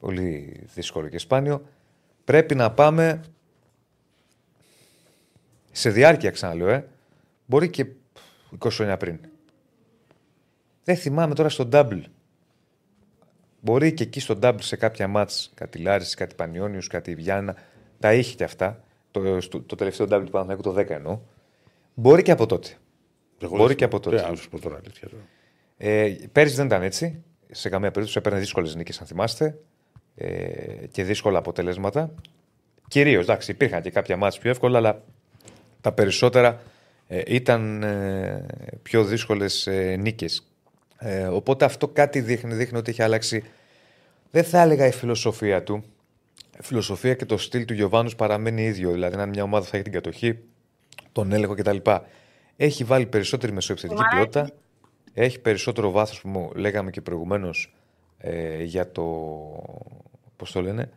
Πολύ 0.00 0.60
δύσκολο 0.74 1.08
και 1.08 1.18
σπάνιο. 1.18 1.62
Πρέπει 2.24 2.54
να 2.54 2.70
πάμε 2.70 3.20
σε 5.72 5.90
διάρκεια, 5.90 6.30
ξαναλέω, 6.30 6.68
ε. 6.68 6.88
Μπορεί 7.46 7.70
και 7.70 7.86
20 8.58 8.68
χρόνια 8.70 8.96
πριν. 8.96 9.18
Δεν 10.84 10.96
θυμάμαι 10.96 11.34
τώρα 11.34 11.48
στο 11.48 11.68
double. 11.72 12.02
Μπορεί 13.60 13.92
και 13.92 14.02
εκεί 14.02 14.20
στο 14.20 14.38
double 14.42 14.60
σε 14.60 14.76
κάποια 14.76 15.08
μάτς, 15.08 15.50
κάτι 15.54 15.78
Λάρισης, 15.78 16.14
κάτι 16.14 16.34
Πανιόνιους, 16.34 16.86
κάτι 16.86 17.14
Βιάννα, 17.14 17.56
τα 17.98 18.14
είχε 18.14 18.34
και 18.34 18.44
αυτά. 18.44 18.84
Το, 19.10 19.40
στο, 19.40 19.60
το 19.60 19.74
τελευταίο 19.74 20.06
double 20.06 20.22
του 20.24 20.30
Παναθηναϊκού 20.30 20.62
το 20.62 20.74
10 20.78 20.88
εννοώ. 20.90 21.20
Μπορεί 21.94 22.22
και 22.22 22.30
από 22.30 22.46
τότε. 22.46 22.68
Εγώ 23.38 23.56
Μπορεί 23.56 23.66
δεν 23.68 23.76
και 23.76 23.84
από 23.84 24.00
τότε. 24.00 24.16
θυμάμαι. 24.16 24.34
Τι, 24.34 24.38
να 24.38 24.44
σου 24.44 24.50
πω 24.50 24.60
τώρα, 24.60 24.76
αλήθεια 24.76 25.08
τώρα. 25.08 25.22
Ε, 25.76 26.16
πέρυσι 26.32 26.54
δεν 26.54 26.66
ήταν 26.66 26.82
έτσι. 26.82 27.22
Σε 27.50 27.68
καμία 27.68 27.90
περίπτωση 27.90 28.18
έπαιρνε 28.18 28.38
δύσκολες 28.38 28.74
νίκες, 28.74 29.00
αν 29.00 29.06
θυμάστε. 29.06 29.58
Ε, 30.14 30.86
και 30.90 31.04
δύσκολα 31.04 31.38
αποτελέσματα. 31.38 32.14
Κυρίως, 32.88 33.22
εντάξει, 33.22 33.50
υπήρχαν 33.50 33.82
και 33.82 33.90
κάποια 33.90 34.16
μάτια 34.16 34.40
πιο 34.40 34.50
εύκολα, 34.50 34.78
αλλά 34.78 35.02
τα 35.80 35.92
περισσότερα 35.92 36.62
ε, 37.08 37.22
ήταν 37.26 37.82
ε, 37.82 38.46
πιο 38.82 39.04
δύσκολες 39.04 39.66
ε, 39.66 39.96
νίκες. 39.96 40.46
Ε, 40.98 41.24
οπότε 41.24 41.64
αυτό 41.64 41.88
κάτι 41.88 42.20
δείχνει, 42.20 42.54
δείχνει 42.54 42.78
ότι 42.78 42.90
έχει 42.90 43.02
αλλάξει. 43.02 43.44
Δεν 44.30 44.44
θα 44.44 44.60
έλεγα 44.60 44.86
η 44.86 44.92
φιλοσοφία 44.92 45.62
του. 45.62 45.84
Η 46.58 46.62
φιλοσοφία 46.62 47.14
και 47.14 47.24
το 47.24 47.36
στυλ 47.38 47.64
του 47.64 47.74
Γιωβάνου 47.74 48.10
παραμένει 48.16 48.64
ίδιο. 48.64 48.92
Δηλαδή, 48.92 49.16
αν 49.16 49.28
μια 49.28 49.42
ομάδα 49.42 49.66
θα 49.66 49.76
έχει 49.76 49.84
την 49.84 49.92
κατοχή, 49.92 50.38
τον 51.12 51.32
έλεγχο 51.32 51.54
κτλ. 51.54 51.76
Έχει 52.56 52.84
βάλει 52.84 53.06
περισσότερη 53.06 53.52
μεσοεπιθετική 53.52 54.02
ποιότητα. 54.14 54.50
Έχει 55.14 55.40
περισσότερο 55.40 55.90
βάθος 55.90 56.20
που 56.20 56.28
μου 56.28 56.50
λέγαμε 56.54 56.90
και 56.90 57.00
προηγουμένως 57.00 57.74
ε, 58.18 58.62
για 58.62 58.92
το. 58.92 59.04
Πώς 60.36 60.52
το 60.52 60.62
λένε, 60.62 60.90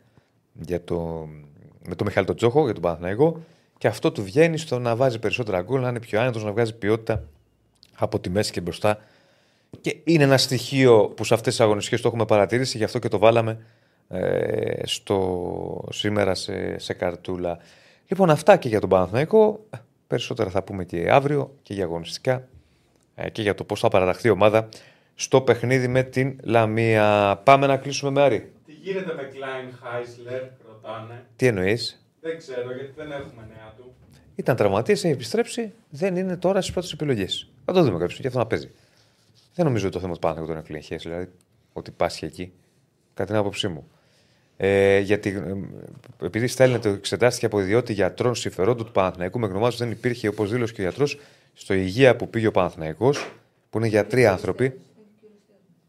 για 0.53 0.83
το, 0.83 1.27
με 1.87 1.95
το 1.95 2.03
Μιχάλη 2.03 2.25
τον 2.25 2.35
Τζόχο, 2.35 2.63
για 2.63 2.73
τον 2.73 2.81
Παναθηναϊκό. 2.81 3.39
Και 3.77 3.87
αυτό 3.87 4.11
του 4.11 4.23
βγαίνει 4.23 4.57
στο 4.57 4.79
να 4.79 4.95
βάζει 4.95 5.19
περισσότερα 5.19 5.61
γκολ, 5.61 5.81
να 5.81 5.89
είναι 5.89 5.99
πιο 5.99 6.21
άνετος, 6.21 6.43
να 6.43 6.51
βγάζει 6.51 6.75
ποιότητα 6.75 7.23
από 7.95 8.19
τη 8.19 8.29
μέση 8.29 8.51
και 8.51 8.61
μπροστά. 8.61 8.97
Και 9.81 9.97
είναι 10.03 10.23
ένα 10.23 10.37
στοιχείο 10.37 11.13
που 11.15 11.23
σε 11.23 11.33
αυτές 11.33 11.55
τις 11.55 11.65
αγωνιστικές 11.65 12.01
το 12.01 12.07
έχουμε 12.07 12.25
παρατηρήσει, 12.25 12.77
γι' 12.77 12.83
αυτό 12.83 12.99
και 12.99 13.07
το 13.07 13.17
βάλαμε 13.17 13.59
ε, 14.09 14.85
στο, 14.85 15.87
σήμερα 15.91 16.35
σε, 16.35 16.79
σε 16.79 16.93
καρτούλα. 16.93 17.57
Λοιπόν, 18.07 18.29
αυτά 18.29 18.57
και 18.57 18.67
για 18.67 18.79
τον 18.79 18.89
Παναθηναϊκό. 18.89 19.65
Περισσότερα 20.07 20.49
θα 20.49 20.63
πούμε 20.63 20.85
και 20.85 21.11
αύριο 21.11 21.55
και 21.61 21.73
για 21.73 21.83
αγωνιστικά 21.83 22.47
ε, 23.15 23.29
και 23.29 23.41
για 23.41 23.55
το 23.55 23.63
πώς 23.63 23.79
θα 23.79 23.87
παραταχθεί 23.87 24.27
η 24.27 24.31
ομάδα 24.31 24.69
στο 25.15 25.41
παιχνίδι 25.41 25.87
με 25.87 26.03
την 26.03 26.39
Λαμία. 26.43 27.41
Πάμε 27.43 27.67
να 27.67 27.77
κλείσουμε 27.77 28.11
με 28.11 28.21
Άρη. 28.21 28.51
Τι 28.65 28.71
γίνεται 28.71 29.13
με 29.13 29.31
Klein 29.33 29.69
Heisler, 29.69 30.49
ρωτάνε. 30.67 31.25
Τι 31.35 31.47
εννοείς, 31.47 32.05
Δεν 32.21 32.37
ξέρω 32.37 32.73
γιατί 32.73 32.93
δεν 32.95 33.11
έχουμε 33.11 33.47
νέα 33.47 33.73
του. 33.77 33.93
Ήταν 34.35 34.55
τραυματία, 34.55 34.93
έχει 34.93 35.07
επιστρέψει, 35.07 35.73
δεν 35.89 36.15
είναι 36.15 36.37
τώρα 36.37 36.61
στις 36.61 36.73
πρώτες 36.73 36.91
επιλογές. 36.91 37.49
Θα 37.65 37.73
το 37.73 37.83
δούμε 37.83 37.97
κάποιος 37.99 38.19
και 38.19 38.27
αυτό 38.27 38.39
να 38.39 38.45
παίζει. 38.45 38.71
Δεν 39.53 39.65
νομίζω 39.65 39.85
ότι 39.85 39.95
το 39.95 40.01
θέμα 40.01 40.13
του 40.13 40.19
Παναθηναϊκού 40.19 40.53
τον 40.53 40.63
εκλεγχέ, 40.63 40.95
δηλαδή 40.95 41.29
ότι 41.73 41.91
πάσχει 41.91 42.25
εκεί. 42.25 42.53
Κατά 43.13 43.29
την 43.29 43.39
άποψή 43.39 43.67
μου. 43.67 43.87
Ε, 44.57 44.99
γιατί 44.99 45.29
ε, 45.29 46.25
επειδή 46.25 46.47
στέλνετε, 46.47 46.89
εξετάστηκε 46.89 47.45
από 47.45 47.59
ιδιότητα 47.59 47.93
γιατρών 47.93 48.35
συμφερόντων 48.35 48.85
του 48.85 48.91
Παναθηναϊκού, 48.91 49.39
με 49.39 49.47
γνωμάτω 49.47 49.75
δεν 49.75 49.91
υπήρχε, 49.91 50.27
όπως 50.27 50.51
δήλωσε 50.51 50.73
και 50.73 50.81
ο 50.81 50.83
γιατρός, 50.83 51.19
στο 51.53 51.73
υγεία 51.73 52.15
που 52.15 52.29
πήγε 52.29 52.47
ο 52.47 52.51
Παναθηναϊκός, 52.51 53.31
που 53.69 53.77
είναι 53.77 53.87
γιατροί 53.87 54.25
άνθρωποι. 54.25 54.79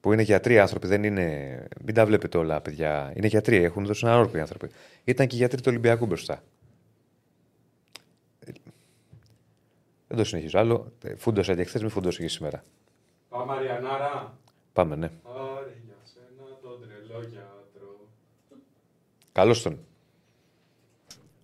Που 0.00 0.12
είναι 0.12 0.22
γιατροί 0.22 0.58
άνθρωποι, 0.58 0.86
δεν 0.86 1.04
είναι. 1.04 1.66
Μην 1.84 1.94
τα 1.94 2.06
βλέπετε 2.06 2.38
όλα, 2.38 2.60
παιδιά. 2.60 3.12
Είναι 3.16 3.26
γιατροί, 3.26 3.56
έχουν 3.56 3.86
δώσει 3.86 4.06
ένα 4.06 4.18
όρκο 4.18 4.36
οι 4.36 4.40
άνθρωποι. 4.40 4.70
Ήταν 5.04 5.26
και 5.26 5.36
γιατροί 5.36 5.60
του 5.60 5.68
Ολυμπιακού 5.68 6.06
μπροστά. 6.06 6.42
Δεν 10.08 10.16
το 10.16 10.24
συνεχίζω 10.24 10.58
άλλο. 10.58 10.92
Φούντωσα 11.16 11.54
και 11.54 11.64
χθε, 11.64 11.80
μην 11.80 11.90
φούντωσε 11.90 12.22
και 12.22 12.28
σήμερα. 12.28 12.64
Πάμε 13.28 13.52
Αριανάρα. 13.52 14.38
Πάμε, 14.72 14.96
ναι. 14.96 15.06
Άρη 15.06 15.82
για 15.84 15.94
σένα 16.02 16.44
τον 16.62 16.80
τρελό 16.80 17.20
γιατρό. 17.20 18.08
Καλώς 19.36 19.62
τον. 19.62 19.78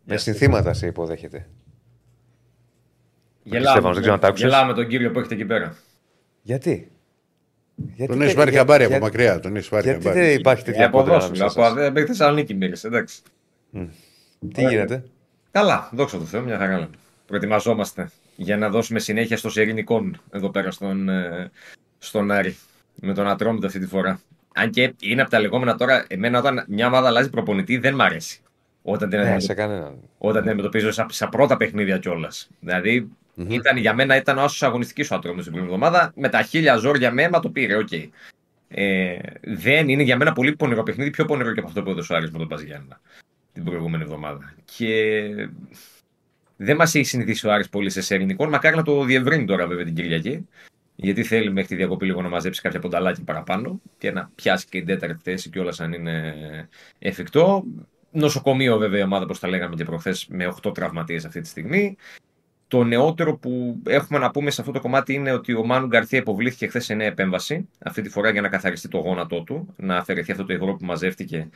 Με 0.05 0.17
συνθήματα 0.17 0.73
σε 0.73 0.87
υποδέχεται. 0.87 1.49
Στέφανος, 3.47 3.83
δεν 3.93 4.01
ξέρω 4.01 4.13
αν 4.15 4.21
τα 4.21 4.27
άκουσες. 4.29 4.51
Γελάμε 4.51 4.73
τον 4.75 4.89
κύριο 4.89 5.11
που 5.11 5.19
έχετε 5.19 5.35
εκεί 5.35 5.45
πέρα. 5.45 5.77
Γιατί; 6.43 6.91
Γιατί 7.75 8.07
Τον 8.07 8.19
τε- 8.19 8.27
έχει 8.27 8.37
πάρει 8.37 8.51
για- 8.51 8.59
χαμπάρι 8.59 8.83
από 8.85 8.93
για- 8.93 9.03
μακριά. 9.03 9.41
Τον 9.41 9.57
έχεις 9.57 9.69
πάρει 9.69 9.89
Γιατί 9.89 10.03
χαμπάρι. 10.05 10.27
δεν 10.27 10.39
υπάρχει 10.39 10.65
τέτοια 10.65 10.83
Ε, 10.83 10.87
από 10.87 10.99
κόντρα 10.99 11.15
εδώ 11.15 11.21
σου, 11.27 11.33
ανάμεσα 11.33 11.61
από 11.69 11.77
σας. 11.79 11.89
από 11.89 12.07
Θεσσαλονίκη 12.07 12.55
μίλησε, 12.55 12.87
εντάξει. 12.87 13.23
Τι 14.55 14.63
γίνεται; 14.67 15.05
Καλά, 15.51 15.89
δόξα 15.93 16.19
τω 16.19 16.25
Θεώ, 16.25 16.41
μια 16.43 16.59
χαρά. 16.59 16.73
λέμε. 16.75 16.89
Προετοιμαζόμαστε 17.27 18.11
για 18.37 18.57
να 18.57 18.69
δώσουμε 18.71 18.99
συνέχεια 18.99 19.37
στο 19.37 19.51
σερί 19.51 19.82
νικών 19.82 20.21
εδώ 20.31 20.51
πέρα 20.51 20.71
στον, 20.71 21.09
ε, 21.09 21.51
στον 21.99 22.31
Άρη. 22.31 22.57
Με 22.95 23.15
τον 23.15 23.27
Ατρόμητο 23.29 23.67
αυτή 23.67 23.79
τη 23.79 23.87
φορά. 23.87 24.21
Αν 24.55 24.71
και 24.71 24.95
είναι 25.01 25.21
από 25.23 25.31
τα 25.31 25.41
λεγόμενα 25.41 25.77
τώρα, 25.77 26.05
εμένα 26.09 26.39
όταν 26.39 26.65
μια 26.69 26.87
ομάδα 26.87 27.07
αλλάζει 27.07 27.31
προπονητή 27.31 27.77
δεν 27.79 27.95
μ' 27.95 28.01
αρέσει. 28.01 28.41
Όταν 28.83 29.09
την, 29.09 29.19
Ναι, 29.19 29.25
αντιμετω- 29.25 29.45
σε 29.47 29.55
κανέναν. 29.55 29.95
όταν 30.19 30.41
την 30.41 30.51
αντιμετωπίζω 30.51 30.91
στα, 30.93 31.07
στα 31.11 31.29
πρώτα 31.29 31.57
παιχνίδια 31.57 31.99
κιόλας. 31.99 32.51
Δηλαδή, 32.61 33.09
ήταν, 33.49 33.77
για 33.77 33.95
μένα 33.95 34.17
ήταν 34.17 34.39
ο 34.39 34.43
άσος 34.43 34.67
αγωνιστικής 34.67 35.11
ο 35.11 35.15
Ατρόμητο 35.15 35.43
την 35.43 35.53
προηγούμενη 35.53 35.83
εβδομάδα. 35.85 36.13
Με 36.17 36.29
τα 36.29 36.43
χίλια 36.43 36.77
ζόρια 36.77 37.13
με 37.13 37.23
αίμα 37.23 37.41
το 37.41 37.51
πήρε, 37.51 37.77
οκ. 37.77 37.89
Ε, 38.69 39.17
δεν 39.43 39.89
είναι 39.89 40.03
για 40.03 40.17
μένα 40.17 40.33
πολύ 40.33 40.57
πονηρό 40.57 40.83
παιχνίδι, 40.83 41.11
πιο 41.11 41.25
πονηρό 41.25 41.53
και 41.53 41.59
από 41.59 41.69
αυτό 41.69 41.83
που 41.83 41.91
έδωσε 41.91 42.13
ο 42.13 42.17
Άρης 42.17 42.31
με 42.31 42.39
τον 42.39 42.49
Παζιάννα 42.49 43.01
την 43.53 43.65
προηγούμενη 43.65 44.03
εβδομάδα. 44.03 44.55
Και 44.77 45.23
δεν 46.57 46.77
μας 46.77 46.95
έχει 46.95 47.05
συνηθίσει 47.05 47.47
ο 47.47 47.53
Άρης 47.53 47.69
πολύ 47.69 47.91
σε 47.91 48.01
σερινικών. 48.01 48.49
Μακάρι 48.49 48.77
να 48.77 48.83
το 48.83 49.05
διευρύνει 49.05 49.45
τώρα 49.45 49.67
βέβαια 49.67 49.85
την 49.85 49.95
Κυριακή. 49.95 50.49
Γιατί 51.03 51.23
θέλει 51.23 51.53
μέχρι 51.53 51.69
τη 51.69 51.75
διακοπή 51.75 52.07
λίγο 52.07 52.23
να 52.23 52.29
μαζέψει 52.29 52.61
κάποια 52.61 52.81
πονταλάκι 52.81 53.23
παραπάνω 53.23 53.81
και 53.99 54.11
να 54.11 54.31
πιάσει 54.35 54.67
και 54.69 54.79
την 54.79 54.87
τέταρτη 54.87 55.21
θέση 55.23 55.51
κιόλας 55.51 55.81
αν 55.81 55.93
είναι 55.93 56.35
εφικτό. 56.99 57.65
νοσοκομείο 58.11 58.79
βέβαια 58.79 59.01
η 59.01 59.03
ομάδα, 59.03 59.25
όπως 59.25 59.39
τα 59.39 59.49
λέγαμε 59.49 59.75
και 59.75 59.85
προχθές, 59.85 60.27
με 60.29 60.55
8 60.63 60.75
τραυματίες 60.75 61.25
αυτή 61.25 61.41
τη 61.41 61.49
στιγμή. 61.49 61.97
Το 62.69 62.85
νεότερο 62.85 63.37
που 63.37 63.83
έχουμε 63.87 64.19
να 64.19 64.31
πούμε 64.31 64.51
σε 64.51 64.61
αυτό 64.61 64.73
το 64.73 64.81
κομμάτι 64.81 65.15
είναι 65.15 65.33
ότι 65.33 65.55
ο 65.55 65.65
Μάνου 65.65 65.87
Γκαρθία 65.87 66.19
υποβλήθηκε 66.19 66.67
χθες 66.67 66.85
σε 66.85 66.95
νέα 66.95 67.07
επέμβαση. 67.07 67.69
Αυτή 67.79 68.03
τη 68.03 68.09
φορά 68.09 68.31
για 68.31 68.41
να 68.41 68.49
καθαριστεί 68.49 68.89
το 68.89 68.99
γόνατό 68.99 69.43
του, 69.43 69.75
να 69.77 69.97
αφαιρεθεί 69.97 70.31
αυτό 70.33 70.45
το 70.45 70.53
υγρό 70.53 70.75
που 70.75 70.85
μαζεύτηκε. 70.85 71.49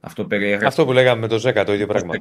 Αυτό 0.00 0.24
περιέγραψε. 0.24 0.66
Αυτό 0.66 0.84
που 0.84 0.92
λέγαμε 0.92 1.20
με 1.20 1.28
το 1.28 1.38
Ζέκα, 1.38 1.64
το 1.64 1.74
ίδιο 1.74 1.86
πράγμα. 1.86 2.14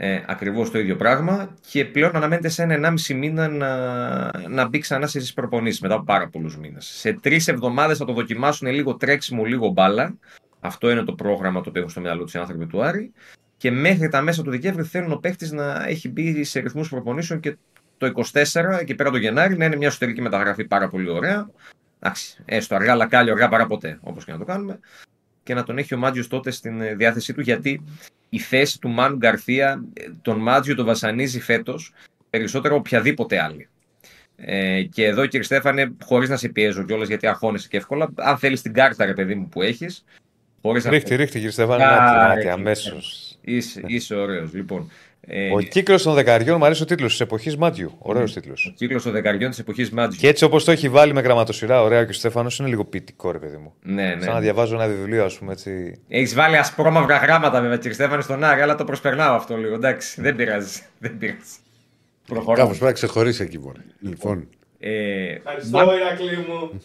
Ε, 0.00 0.22
Ακριβώς 0.26 0.70
το 0.70 0.78
ίδιο 0.78 0.96
πράγμα. 0.96 1.54
Και 1.70 1.84
πλέον 1.84 2.16
αναμένεται 2.16 2.48
σε 2.48 2.62
ένα 2.62 2.94
1,5 3.08 3.14
μήνα 3.14 3.48
να, 3.48 4.48
να 4.48 4.68
μπει 4.68 4.78
ξανά 4.78 5.06
στι 5.06 5.32
προπονήσεις 5.34 5.80
μετά 5.80 5.94
από 5.94 6.04
πάρα 6.04 6.28
πολλούς 6.28 6.56
μήνες. 6.58 6.86
Σε 6.86 7.12
τρεις 7.12 7.48
εβδομάδες 7.48 7.98
θα 7.98 8.04
το 8.04 8.12
δοκιμάσουν 8.12 8.68
λίγο 8.68 8.96
τρέξιμο, 8.96 9.44
λίγο 9.44 9.68
μπάλα. 9.68 10.16
Αυτό 10.60 10.90
είναι 10.90 11.02
το 11.02 11.14
πρόγραμμα 11.14 11.60
το 11.60 11.68
οποίο 11.68 11.80
έχουν 11.80 11.92
στο 11.92 12.00
μυαλό 12.00 12.22
τους 12.22 12.34
οι 12.34 12.38
άνθρωποι 12.38 12.66
του 12.66 12.82
Άρη. 12.82 13.12
Και 13.56 13.70
μέχρι 13.70 14.08
τα 14.08 14.20
μέσα 14.20 14.42
του 14.42 14.50
Δεκέμβρη 14.50 14.82
θέλουν 14.82 15.12
ο 15.12 15.16
παίχτης 15.16 15.52
να 15.52 15.84
έχει 15.86 16.08
μπει 16.08 16.44
σε 16.44 16.60
ρυθμούς 16.60 16.88
προπονήσεων 16.88 17.40
και 17.40 17.56
το 17.96 18.12
24, 18.32 18.78
εκεί 18.80 18.94
πέρα 18.94 19.10
το 19.10 19.16
Γενάρη, 19.16 19.56
να 19.56 19.64
είναι 19.64 19.76
μια 19.76 19.88
εσωτερική 19.88 20.20
μεταγραφή 20.20 20.64
πάρα 20.64 20.88
πολύ 20.88 21.10
ωραία. 21.10 21.50
Εντάξει, 22.00 22.42
έστω 22.44 22.74
αργά, 22.74 22.92
αλλά 22.92 23.06
κάλλιο 23.06 23.32
αργά 23.32 23.48
παρά 23.48 23.66
ποτέ, 23.66 23.98
όπως 24.00 24.24
και 24.24 24.32
να 24.32 24.38
το 24.38 24.44
κάνουμε. 24.44 24.80
Και 25.42 25.54
να 25.54 25.62
τον 25.62 25.78
έχει 25.78 25.94
ο 25.94 25.98
Μάτζιο 25.98 26.26
τότε 26.28 26.50
στην 26.50 26.80
ε, 26.80 26.94
διάθεσή 26.94 27.34
του, 27.34 27.40
γιατί 27.40 27.84
η 28.28 28.38
θέση 28.38 28.80
του 28.80 28.88
Μάνου 28.88 29.16
Γκαρθία, 29.16 29.84
ε, 29.92 30.04
τον 30.22 30.38
Μάτζιο 30.38 30.74
τον 30.74 30.86
βασανίζει 30.86 31.40
φέτος 31.40 31.92
περισσότερο 32.30 32.76
οποιαδήποτε 32.76 33.42
άλλη. 33.42 33.68
Ε, 34.36 34.82
και 34.82 35.04
εδώ 35.04 35.26
κύριε 35.26 35.42
Στέφανε, 35.42 35.92
χωρίς 36.04 36.28
να 36.28 36.36
σε 36.36 36.48
πιέζω 36.48 36.84
κιόλας 36.84 37.08
γιατί 37.08 37.26
αγχώνεσαι 37.26 37.68
και 37.68 37.76
εύκολα, 37.76 38.08
αν 38.14 38.38
θέλεις 38.38 38.62
την 38.62 38.72
κάρτα, 38.72 39.04
ρε 39.04 39.12
παιδί 39.12 39.34
μου, 39.34 39.48
που 39.48 39.62
έχεις. 39.62 40.04
Ρίχτη, 40.62 41.14
ρίχτη, 41.14 41.34
κύριε 41.34 41.50
Στέφανε, 41.50 41.84
αμέσως. 42.52 43.36
Είσαι, 43.40 43.82
είσαι 43.86 44.14
ωραίος. 44.14 44.52
Λοιπόν, 44.52 44.90
ε, 45.30 45.52
ο 45.52 45.58
κύκλος 45.60 46.02
των 46.02 46.14
δεκαριών, 46.14 46.56
μου 46.58 46.64
αρέσει 46.64 46.82
ο 46.82 46.84
τίτλος 46.84 47.10
της 47.10 47.20
εποχής 47.20 47.56
Μάτιου. 47.56 47.92
Ωραίος 47.98 48.30
mm. 48.30 48.34
τίτλος. 48.34 48.66
Ο 48.66 48.74
κύκλος 48.76 49.02
των 49.02 49.12
δεκαριών 49.12 49.50
της 49.50 49.58
εποχής 49.58 49.90
Μάτιου. 49.90 50.18
Και 50.20 50.28
έτσι 50.28 50.44
όπως 50.44 50.64
το 50.64 50.70
έχει 50.70 50.88
βάλει 50.88 51.12
με 51.12 51.20
γραμματοσυρά, 51.20 51.82
ωραία 51.82 52.04
και 52.04 52.10
ο 52.10 52.14
Στέφανος 52.14 52.58
είναι 52.58 52.68
λίγο 52.68 52.84
ποιητικό, 52.84 53.30
ρε 53.30 53.38
παιδί 53.38 53.56
μου. 53.56 53.74
Ναι, 53.82 54.14
ναι. 54.14 54.22
Σαν 54.22 54.34
να 54.34 54.40
διαβάζω 54.40 54.74
ένα 54.74 54.86
βιβλίο, 54.86 55.24
ας 55.24 55.38
πούμε 55.38 55.52
έτσι. 55.52 56.00
Έχεις 56.08 56.34
βάλει 56.34 56.56
ασπρόμαυρα 56.56 57.16
γράμματα 57.16 57.60
με 57.60 57.76
κύριε 57.76 57.92
Στέφανο 57.92 58.20
στον 58.20 58.44
Άρη, 58.44 58.60
αλλά 58.60 58.74
το 58.74 58.84
προσπερνάω 58.84 59.34
αυτό 59.34 59.56
λίγο. 59.56 59.74
Εντάξει, 59.74 60.20
δεν 60.20 60.36
πειράζει. 60.36 60.80
Δεν 60.98 61.18
πειράζει. 61.18 61.56
Προχωράμε. 62.26 62.62
Κάπως 62.62 62.78
πρέπει 62.78 62.84
να 62.84 62.92
ξεχωρίσει 62.92 63.42
εκεί 63.42 63.58
μόνο. 63.58 63.78
Λοιπόν. 64.00 64.48
Ε, 64.78 65.34
Ευχαριστώ, 65.34 65.78
Μα... 65.78 65.94
Ηρακλή 65.94 66.36
μου. 66.48 66.82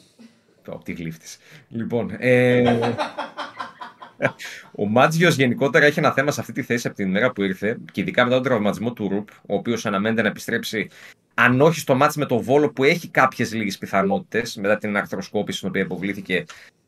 Το 0.63 0.81
τι 0.83 0.93
γλύφτης. 0.93 1.37
Λοιπόν. 1.69 2.15
Ε... 2.19 2.63
Ο 4.75 4.87
Μάτζιος 4.87 5.35
γενικότερα 5.35 5.85
έχει 5.85 5.99
ένα 5.99 6.11
θέμα 6.11 6.31
σε 6.31 6.39
αυτή 6.39 6.53
τη 6.53 6.61
θέση 6.61 6.87
από 6.87 6.95
την 6.95 7.07
ημέρα 7.07 7.31
που 7.31 7.43
ήρθε 7.43 7.77
και 7.91 8.01
ειδικά 8.01 8.23
μετά 8.23 8.35
τον 8.35 8.43
τραυματισμό 8.43 8.93
του 8.93 9.09
Ρουπ, 9.09 9.29
ο 9.31 9.55
οποίος 9.55 9.85
αναμένεται 9.85 10.21
να 10.21 10.27
επιστρέψει, 10.27 10.89
αν 11.33 11.61
όχι 11.61 11.79
στο 11.79 11.95
μάτς 11.95 12.15
με 12.15 12.25
το 12.25 12.39
Βόλο 12.39 12.69
που 12.69 12.83
έχει 12.83 13.07
κάποιες 13.07 13.53
λίγες 13.53 13.77
πιθανότητες 13.77 14.55
μετά 14.55 14.77
την 14.77 14.97
αρθροσκόπηση 14.97 15.57
στην 15.57 15.69
οποία 15.69 15.81
υποβλήθηκε. 15.81 16.45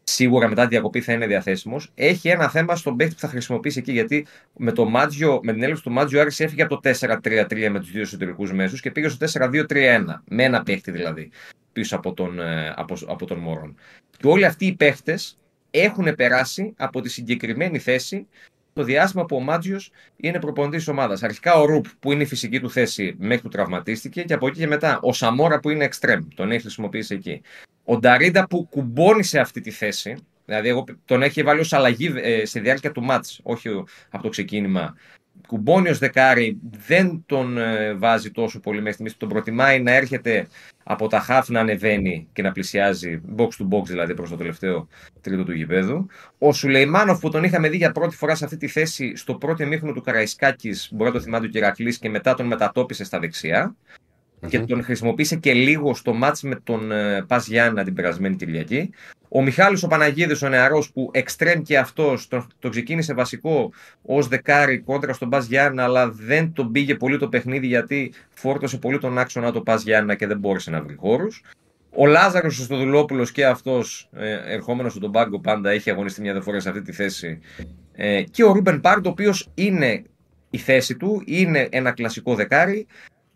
Σίγουρα 0.07 0.47
μετά 0.47 0.61
τη 0.61 0.67
διακοπή 0.67 1.01
θα 1.01 1.13
είναι 1.13 1.27
διαθέσιμος. 1.27 1.91
Έχει 1.95 2.29
ένα 2.29 2.49
θέμα 2.49 2.75
στον 2.75 2.95
παίχτη 2.95 3.13
που 3.13 3.19
θα 3.19 3.27
χρησιμοποιήσει 3.27 3.79
εκεί. 3.79 3.91
Γιατί 3.91 4.27
με, 4.57 4.71
το 4.71 4.85
Μάτζιο, 4.85 5.39
με 5.43 5.53
την 5.53 5.63
έλευση 5.63 5.83
του 5.83 5.91
Μάτζιο 5.91 6.21
Άρης 6.21 6.39
έφυγε 6.39 6.63
από 6.63 6.79
το 6.79 6.89
4-3-3 6.99 7.69
με 7.71 7.79
τους 7.79 7.91
δύο 7.91 8.01
εσωτερικού 8.01 8.47
μέσους 8.55 8.81
και 8.81 8.91
πήγε 8.91 9.07
στο 9.07 9.25
4-2-3-1. 9.33 10.03
Με 10.25 10.43
ένα 10.43 10.63
παίχτη 10.63 10.91
δηλαδή 10.91 11.31
πίσω 11.75 11.95
από 11.95 12.13
τον, 12.13 12.39
ε, 12.39 12.73
από, 12.75 12.95
από 13.07 13.25
τον 13.25 13.37
Μωρόν. 13.37 13.75
Και 14.17 14.27
όλοι 14.27 14.45
αυτοί 14.45 14.65
οι 14.65 14.75
παίχτε 14.75 15.19
έχουν 15.81 16.15
περάσει 16.15 16.73
από 16.77 17.01
τη 17.01 17.09
συγκεκριμένη 17.09 17.79
θέση 17.79 18.27
το 18.73 18.83
διάστημα 18.83 19.25
που 19.25 19.35
ο 19.35 19.39
Μάτζιος 19.39 19.91
είναι 20.15 20.39
προπονητής 20.39 20.87
ομάδας. 20.87 21.23
Αρχικά 21.23 21.53
ο 21.53 21.65
Ρουπ 21.65 21.85
που 21.99 22.11
είναι 22.11 22.23
η 22.23 22.25
φυσική 22.25 22.59
του 22.59 22.69
θέση 22.69 23.15
μέχρι 23.17 23.41
που 23.41 23.49
τραυματίστηκε 23.49 24.23
και 24.23 24.33
από 24.33 24.47
εκεί 24.47 24.59
και 24.59 24.67
μετά 24.67 24.99
ο 25.01 25.13
Σαμόρα 25.13 25.59
που 25.59 25.69
είναι 25.69 25.83
εξτρέμ. 25.83 26.27
Τον 26.35 26.51
έχει 26.51 26.61
χρησιμοποιήσει 26.61 27.15
εκεί. 27.15 27.41
Ο 27.83 27.97
Νταρίντα 27.97 28.47
που 28.47 28.67
κουμπώνει 28.69 29.23
σε 29.23 29.39
αυτή 29.39 29.61
τη 29.61 29.71
θέση. 29.71 30.15
Δηλαδή, 30.45 30.69
εγώ 30.69 30.83
τον 31.05 31.21
έχει 31.21 31.43
βάλει 31.43 31.59
ως 31.59 31.73
αλλαγή 31.73 32.13
ε, 32.15 32.45
στη 32.45 32.59
διάρκεια 32.59 32.91
του 32.91 33.03
μάτς, 33.03 33.39
όχι 33.43 33.69
από 34.09 34.23
το 34.23 34.29
ξεκίνημα. 34.29 34.95
Κουμπώνει 35.47 35.89
ω 35.89 35.95
δεκάρι, 35.95 36.59
δεν 36.87 37.23
τον 37.25 37.57
ε, 37.57 37.93
βάζει 37.93 38.31
τόσο 38.31 38.59
πολύ 38.59 38.77
μέχρι 38.77 38.91
στιγμής. 38.91 39.17
Τον 39.17 39.29
προτιμάει 39.29 39.81
να 39.81 39.91
έρχεται 39.91 40.47
από 40.83 41.07
τα 41.07 41.19
χαφ 41.19 41.49
να 41.49 41.59
ανεβαίνει 41.59 42.27
και 42.33 42.41
να 42.41 42.51
πλησιάζει 42.51 43.21
box 43.37 43.47
to 43.47 43.67
box 43.69 43.83
δηλαδή 43.85 44.13
προς 44.13 44.29
το 44.29 44.35
τελευταίο 44.35 44.87
τρίτο 45.21 45.43
του 45.43 45.51
γηπέδου. 45.51 46.07
Ο 46.37 46.53
Σουλεϊμάνοφ 46.53 47.19
που 47.19 47.29
τον 47.29 47.43
είχαμε 47.43 47.69
δει 47.69 47.77
για 47.77 47.91
πρώτη 47.91 48.15
φορά 48.15 48.35
σε 48.35 48.45
αυτή 48.45 48.57
τη 48.57 48.67
θέση 48.67 49.15
στο 49.15 49.35
πρώτο 49.35 49.63
εμίχνο 49.63 49.91
του 49.91 50.01
Καραϊσκάκης, 50.01 50.89
μπορεί 50.91 51.09
να 51.11 51.15
το 51.17 51.23
θυμάται 51.23 51.45
ο 51.45 51.49
Κυρακλής 51.49 51.97
και 51.97 52.09
μετά 52.09 52.33
τον 52.33 52.45
μετατόπισε 52.45 53.03
στα 53.03 53.19
δεξιά. 53.19 53.75
Και 54.47 54.59
τον 54.59 54.83
χρησιμοποίησε 54.83 55.35
και 55.35 55.53
λίγο 55.53 55.93
στο 55.93 56.13
μάτς 56.13 56.41
με 56.41 56.55
τον 56.63 56.91
ε, 56.91 57.23
Πας 57.27 57.47
Γιάννα 57.47 57.83
την 57.83 57.93
περασμένη 57.93 58.35
Κυριακή. 58.35 58.89
Ο 59.29 59.41
Μιχάλης 59.41 59.83
ο 59.83 59.87
Παναγίδης 59.87 60.41
ο 60.41 60.49
νεαρός 60.49 60.91
που 60.91 61.09
εξτρέμ 61.13 61.61
και 61.61 61.77
αυτός 61.77 62.27
το, 62.27 62.47
το 62.59 62.69
ξεκίνησε 62.69 63.13
βασικό 63.13 63.71
ως 64.01 64.27
δεκάρι 64.27 64.79
κόντρα 64.79 65.13
στον 65.13 65.29
Πας 65.29 65.45
Γιάννα 65.45 65.83
αλλά 65.83 66.09
δεν 66.09 66.53
τον 66.53 66.71
πήγε 66.71 66.95
πολύ 66.95 67.17
το 67.17 67.27
παιχνίδι 67.27 67.67
γιατί 67.67 68.13
φόρτωσε 68.29 68.77
πολύ 68.77 68.97
τον 68.99 69.17
άξονα 69.17 69.51
το 69.51 69.61
Πας 69.61 69.83
Γιάννα 69.83 70.15
και 70.15 70.27
δεν 70.27 70.37
μπόρεσε 70.39 70.71
να 70.71 70.81
βρει 70.81 70.95
χώρους. 70.95 71.43
Ο 71.97 72.05
Λάζαρος 72.05 72.59
ο 72.59 72.63
Στοδουλόπουλο 72.63 73.23
και 73.23 73.45
αυτός, 73.45 74.09
ε, 74.13 74.53
ερχόμενος 74.53 74.93
στον 74.93 75.11
πάγκο, 75.11 75.39
πάντα 75.39 75.69
έχει 75.69 75.89
αγωνιστεί 75.89 76.21
μια 76.21 76.41
φορά 76.41 76.59
σε 76.59 76.69
αυτή 76.69 76.81
τη 76.81 76.91
θέση. 76.91 77.39
Ε, 77.93 78.23
και 78.23 78.43
ο 78.43 78.51
Ρούμπεν 78.51 78.81
Πάρντ, 78.81 79.05
ο 79.05 79.09
οποίος 79.09 79.49
είναι 79.53 80.03
η 80.49 80.57
θέση 80.57 80.95
του, 80.95 81.23
είναι 81.25 81.67
ένα 81.71 81.91
κλασικό 81.91 82.35
δεκάρι 82.35 82.87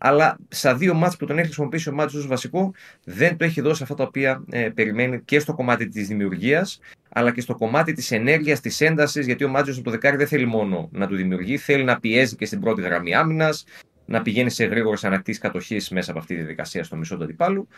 αλλά 0.02 0.36
στα 0.48 0.74
δύο 0.74 0.94
μάτς 0.94 1.16
που 1.16 1.26
τον 1.26 1.36
έχει 1.36 1.46
χρησιμοποιήσει 1.46 1.88
ο 1.88 1.92
Μάτζο 1.92 2.18
ως 2.18 2.26
βασικό 2.26 2.72
δεν 3.04 3.36
το 3.36 3.44
έχει 3.44 3.60
δώσει 3.60 3.82
αυτά 3.82 3.94
τα 3.94 4.04
οποία 4.04 4.44
ε, 4.50 4.68
περιμένει 4.68 5.20
και 5.20 5.38
στο 5.38 5.54
κομμάτι 5.54 5.88
της 5.88 6.08
δημιουργίας 6.08 6.80
αλλά 7.08 7.32
και 7.32 7.40
στο 7.40 7.54
κομμάτι 7.54 7.92
της 7.92 8.10
ενέργειας, 8.10 8.60
της 8.60 8.80
έντασης 8.80 9.26
γιατί 9.26 9.44
ο 9.44 9.48
Μάτζος 9.48 9.74
από 9.74 9.84
το 9.84 9.90
δεκάρι 9.90 10.16
δεν 10.16 10.26
θέλει 10.26 10.46
μόνο 10.46 10.88
να 10.92 11.06
του 11.06 11.16
δημιουργεί, 11.16 11.56
θέλει 11.56 11.84
να 11.84 12.00
πιέζει 12.00 12.36
και 12.36 12.46
στην 12.46 12.60
πρώτη 12.60 12.82
γραμμή 12.82 13.14
άμυνας, 13.14 13.64
να 14.04 14.22
πηγαίνει 14.22 14.50
σε 14.50 14.64
γρήγορες 14.64 15.04
ανακτήσεις 15.04 15.40
κατοχής 15.40 15.88
μέσα 15.88 16.10
από 16.10 16.20
αυτή 16.20 16.34
τη 16.34 16.40
διαδικασία 16.40 16.84
στο 16.84 16.96
μισό 16.96 17.16
του 17.16 17.22
αντιπάλου. 17.22 17.68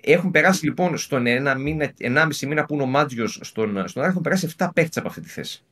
Έχουν 0.00 0.30
περάσει 0.30 0.64
λοιπόν 0.64 0.96
στον 0.96 1.26
ένα 1.26 1.54
μήνα, 1.54 1.92
1,5 1.98 2.46
μήνα 2.46 2.64
που 2.64 2.74
είναι 2.74 2.82
ο 2.82 2.86
Μάτζιο 2.86 3.26
στον, 3.26 3.88
στον 3.88 4.04
έχουν 4.04 4.22
περάσει 4.22 4.48
7 4.56 4.68
παίχτε 4.74 4.98
από 5.00 5.08
αυτή 5.08 5.20
τη 5.20 5.28
θέση. 5.28 5.64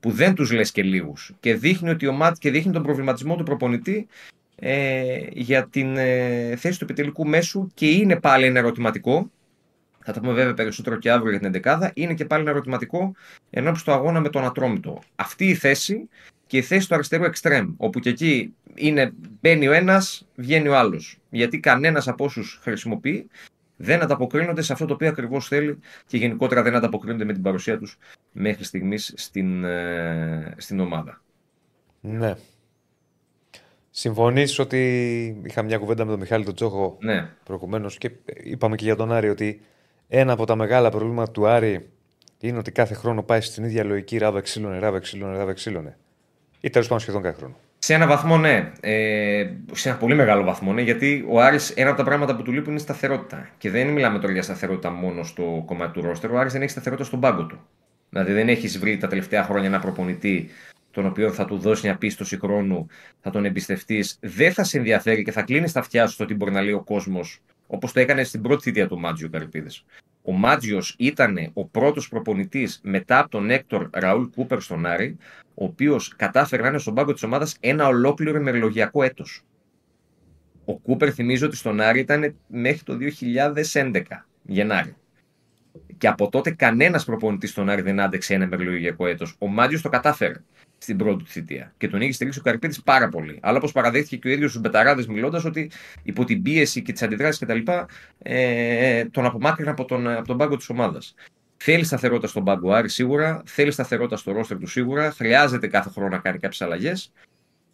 Που 0.00 0.10
δεν 0.10 0.34
τους 0.34 0.52
λες 0.52 0.70
και 0.70 0.82
λίγους. 0.82 1.32
Και 1.40 1.54
δείχνει, 1.54 1.90
ότι 1.90 2.06
ο 2.06 2.32
και 2.38 2.50
δείχνει 2.50 2.72
τον 2.72 2.82
προβληματισμό 2.82 3.36
του 3.36 3.42
προπονητή 3.42 4.06
ε, 4.56 5.18
για 5.32 5.68
την 5.68 5.96
ε, 5.96 6.56
θέση 6.56 6.78
του 6.78 6.84
επιτελικού 6.84 7.26
μέσου 7.26 7.70
και 7.74 7.90
είναι 7.90 8.16
πάλι 8.16 8.46
ένα 8.46 8.58
ερωτηματικό. 8.58 9.30
Θα 10.04 10.12
τα 10.12 10.20
πούμε 10.20 10.32
βέβαια 10.32 10.54
περισσότερο 10.54 10.96
και 10.96 11.10
αύριο 11.10 11.38
για 11.38 11.50
την 11.50 11.62
11 11.64 11.90
Είναι 11.94 12.14
και 12.14 12.24
πάλι 12.24 12.42
ένα 12.42 12.50
ερωτηματικό 12.50 13.14
ενώ 13.50 13.74
στο 13.74 13.92
αγώνα 13.92 14.20
με 14.20 14.28
τον 14.28 14.44
Ατρόμητο. 14.44 15.02
Αυτή 15.14 15.48
η 15.48 15.54
θέση 15.54 16.08
και 16.46 16.56
η 16.56 16.62
θέση 16.62 16.88
του 16.88 16.94
αριστερού 16.94 17.24
εξτρέμ, 17.24 17.74
όπου 17.76 17.98
και 18.00 18.08
εκεί 18.08 18.54
είναι, 18.74 19.12
μπαίνει 19.40 19.68
ο 19.68 19.72
ένας, 19.72 20.26
βγαίνει 20.34 20.68
ο 20.68 20.78
άλλος. 20.78 21.18
Γιατί 21.30 21.60
κανένας 21.60 22.08
από 22.08 22.24
όσους 22.24 22.58
χρησιμοποιεί 22.62 23.28
δεν 23.76 24.02
ανταποκρίνονται 24.02 24.62
σε 24.62 24.72
αυτό 24.72 24.86
το 24.86 24.94
οποίο 24.94 25.08
ακριβώς 25.08 25.48
θέλει 25.48 25.78
και 26.06 26.16
γενικότερα 26.16 26.62
δεν 26.62 26.74
ανταποκρίνονται 26.74 27.24
με 27.24 27.32
την 27.32 27.42
παρουσία 27.42 27.78
τους 27.78 27.98
μέχρι 28.32 28.64
στιγμής 28.64 29.12
στην, 29.16 29.64
ε, 29.64 30.54
στην 30.56 30.80
ομάδα. 30.80 31.22
Ναι. 32.00 32.34
Συμφωνείς 33.96 34.58
ότι 34.58 34.80
είχα 35.44 35.62
μια 35.62 35.78
κουβέντα 35.78 36.04
με 36.04 36.10
τον 36.10 36.20
Μιχάλη 36.20 36.44
τον 36.44 36.54
Τσόχο 36.54 36.96
ναι. 37.00 37.28
προηγουμένως 37.44 37.98
και 37.98 38.10
είπαμε 38.42 38.76
και 38.76 38.84
για 38.84 38.96
τον 38.96 39.12
Άρη 39.12 39.28
ότι 39.28 39.60
ένα 40.08 40.32
από 40.32 40.46
τα 40.46 40.56
μεγάλα 40.56 40.90
προβλήματα 40.90 41.30
του 41.30 41.46
Άρη 41.46 41.88
είναι 42.40 42.58
ότι 42.58 42.72
κάθε 42.72 42.94
χρόνο 42.94 43.22
πάει 43.22 43.40
στην 43.40 43.64
ίδια 43.64 43.84
λογική 43.84 44.18
ράβε 44.18 44.40
ξύλωνε, 44.40 44.78
ράβε 44.78 45.00
ξύλωνε, 45.00 45.36
ράβε 45.36 45.52
ξύλωνε. 45.52 45.96
Ή 46.60 46.70
τέλος 46.70 46.86
πάντων 46.86 47.02
σχεδόν 47.02 47.22
κάθε 47.22 47.36
χρόνο. 47.36 47.56
Σε 47.78 47.94
ένα 47.94 48.06
βαθμό 48.06 48.36
ναι. 48.38 48.72
Ε, 48.80 49.50
σε 49.72 49.88
ένα 49.88 49.98
πολύ 49.98 50.14
μεγάλο 50.14 50.44
βαθμό 50.44 50.72
ναι. 50.72 50.82
Γιατί 50.82 51.24
ο 51.28 51.40
Άρης 51.40 51.70
ένα 51.70 51.88
από 51.88 51.98
τα 51.98 52.04
πράγματα 52.04 52.36
που 52.36 52.42
του 52.42 52.52
λείπουν 52.52 52.70
είναι 52.70 52.80
η 52.80 52.82
σταθερότητα. 52.82 53.48
Και 53.58 53.70
δεν 53.70 53.88
μιλάμε 53.88 54.18
τώρα 54.18 54.32
για 54.32 54.42
σταθερότητα 54.42 54.90
μόνο 54.90 55.22
στο 55.22 55.62
κομμάτι 55.66 55.92
του 55.92 56.00
ρόστερ. 56.00 56.30
Ο 56.30 56.38
Άρης 56.38 56.52
δεν 56.52 56.62
έχει 56.62 56.70
σταθερότητα 56.70 57.06
στον 57.06 57.20
πάγκο 57.20 57.44
του. 57.44 57.60
Δηλαδή 58.10 58.32
δεν 58.32 58.48
έχεις 58.48 58.78
βρει 58.78 58.96
τα 58.96 59.08
τελευταία 59.08 59.42
χρόνια 59.42 59.68
ένα 59.68 59.78
προπονητή 59.78 60.50
τον 60.94 61.06
οποίο 61.06 61.32
θα 61.32 61.44
του 61.44 61.58
δώσει 61.58 61.86
μια 61.86 61.96
πίστοση 61.96 62.38
χρόνου, 62.38 62.86
θα 63.20 63.30
τον 63.30 63.44
εμπιστευτείς, 63.44 64.18
δεν 64.20 64.52
θα 64.52 64.64
σε 64.64 64.78
ενδιαφέρει 64.78 65.22
και 65.22 65.32
θα 65.32 65.42
κλείνεις 65.42 65.72
τα 65.72 65.80
αυτιά 65.80 66.06
σου 66.06 66.12
στο 66.12 66.24
τι 66.24 66.34
μπορεί 66.34 66.52
να 66.52 66.62
λέει 66.62 66.72
ο 66.72 66.82
κόσμος, 66.82 67.40
όπως 67.66 67.92
το 67.92 68.00
έκανε 68.00 68.24
στην 68.24 68.42
πρώτη 68.42 68.62
θητεία 68.62 68.88
του 68.88 68.98
Μάτζιο 68.98 69.28
Καρυπίδης. 69.28 69.84
Ο 70.22 70.32
Μάτζιος 70.32 70.94
ήταν 70.98 71.50
ο 71.52 71.64
πρώτος 71.64 72.08
προπονητής 72.08 72.80
μετά 72.82 73.18
από 73.18 73.28
τον 73.28 73.50
Έκτορ 73.50 73.88
Ραούλ 73.92 74.24
Κούπερ 74.24 74.60
στον 74.60 74.86
Άρη, 74.86 75.16
ο 75.54 75.64
οποίος 75.64 76.14
κατάφερε 76.16 76.62
να 76.62 76.68
είναι 76.68 76.78
στον 76.78 76.94
πάγκο 76.94 77.12
της 77.12 77.22
ομάδας 77.22 77.56
ένα 77.60 77.86
ολόκληρο 77.86 78.38
ημερολογιακό 78.38 79.02
έτος. 79.02 79.42
Ο 80.64 80.78
Κούπερ 80.78 81.14
θυμίζω 81.14 81.46
ότι 81.46 81.56
στον 81.56 81.80
Άρη 81.80 82.00
ήταν 82.00 82.34
μέχρι 82.46 82.82
το 82.82 82.96
2011, 82.96 84.26
Γενάρη. 84.42 84.94
Και 85.98 86.08
από 86.08 86.28
τότε 86.28 86.50
κανένας 86.50 87.04
προπονητής 87.04 87.50
στον 87.50 87.68
Άρη 87.68 87.82
δεν 87.82 88.00
άντεξε 88.00 88.34
ένα 88.34 88.46
μερολογιακό 88.46 89.06
έτος. 89.06 89.36
Ο 89.38 89.46
Μάτιο 89.46 89.80
το 89.80 89.88
κατάφερε 89.88 90.34
στην 90.78 90.96
πρώτη 90.96 91.24
του 91.24 91.30
θητεία. 91.30 91.74
Και 91.76 91.88
τον 91.88 92.00
είχε 92.00 92.12
στηρίξει 92.12 92.38
ο 92.38 92.42
Καρπίτη 92.42 92.80
πάρα 92.84 93.08
πολύ. 93.08 93.38
Αλλά 93.42 93.56
όπως 93.56 93.72
παραδέχθηκε 93.72 94.16
και 94.16 94.28
ο 94.28 94.30
ίδιος 94.30 94.50
στου 94.50 94.60
Μπεταράδες 94.60 95.06
μιλώντας, 95.06 95.44
ότι 95.44 95.70
υπό 96.02 96.24
την 96.24 96.42
πίεση 96.42 96.82
και 96.82 96.92
τις 96.92 97.02
αντιδράσεις 97.02 97.40
κτλ. 97.40 97.58
Ε, 98.18 99.04
τον 99.04 99.24
απομάκρυνε 99.24 99.70
από 99.70 99.84
τον, 99.84 100.08
από 100.08 100.26
τον 100.26 100.36
πάγκο 100.36 100.56
της 100.56 100.68
ομάδας. 100.68 101.14
Θέλει 101.56 101.84
σταθερότητα 101.84 102.26
στον 102.28 102.44
πάγκο 102.44 102.72
Άρη 102.72 102.88
σίγουρα, 102.88 103.42
θέλει 103.46 103.70
σταθερότητα 103.70 104.16
στο 104.16 104.32
ρόστερ 104.32 104.58
του 104.58 104.66
σίγουρα, 104.66 105.10
χρειάζεται 105.10 105.66
κάθε 105.66 105.90
χρόνο 105.90 106.08
να 106.08 106.18
κάνει 106.18 106.38
κάποιες 106.38 106.62
αλλαγές. 106.62 107.12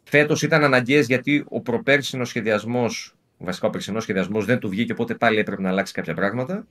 Φέτος 0.04 0.42
ήταν 0.42 0.64
αναγκαίες 0.64 1.06
γιατί 1.06 1.44
ο 1.48 1.60
προπέρσινος 1.60 2.28
σχεδιασμός, 2.28 3.14
βασικά 3.38 3.66
ο 3.66 3.70
περσινός 3.70 4.02
σχεδιασμός 4.02 4.44
δεν 4.44 4.58
του 4.58 4.68
βγήκε, 4.68 4.92
οπότε 4.92 5.14
πάλι 5.14 5.38
έπρεπε 5.38 5.62
να 5.62 5.68
αλλάξει 5.68 5.92
κάποια 5.92 6.14
πράγματα. 6.14 6.66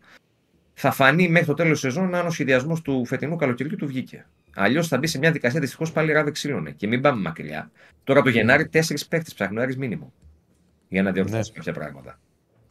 Θα 0.81 0.91
φανεί 0.91 1.29
μέχρι 1.29 1.47
το 1.47 1.53
τέλος 1.53 1.71
της 1.71 1.79
σεζόν 1.79 2.15
αν 2.15 2.25
ο 2.25 2.29
σχεδιασμός 2.29 2.81
του 2.81 3.05
φετινού 3.05 3.35
καλοκαιριού 3.35 3.75
του 3.75 3.87
βγήκε. 3.87 4.25
Αλλιώς 4.55 4.87
θα 4.87 4.97
μπει 4.97 5.07
σε 5.07 5.17
μια 5.17 5.31
δικασία 5.31 5.59
δυστυχώς 5.59 5.91
πάλι 5.91 6.11
ράβε 6.11 6.31
ξύλωνε. 6.31 6.71
Και 6.71 6.87
μην 6.87 7.01
πάμε 7.01 7.21
μακριά. 7.21 7.71
Τώρα 8.03 8.21
το 8.21 8.29
Γενάρη 8.29 8.67
τέσσερις 8.67 9.07
παίχτε 9.07 9.31
ψάχνει 9.35 9.57
ο 9.57 9.61
Άρης 9.61 9.77
μήνυμο. 9.77 10.13
Για 10.89 11.03
να 11.03 11.11
διορθώσει 11.11 11.51
κάποια 11.51 11.73
πράγματα. 11.73 12.19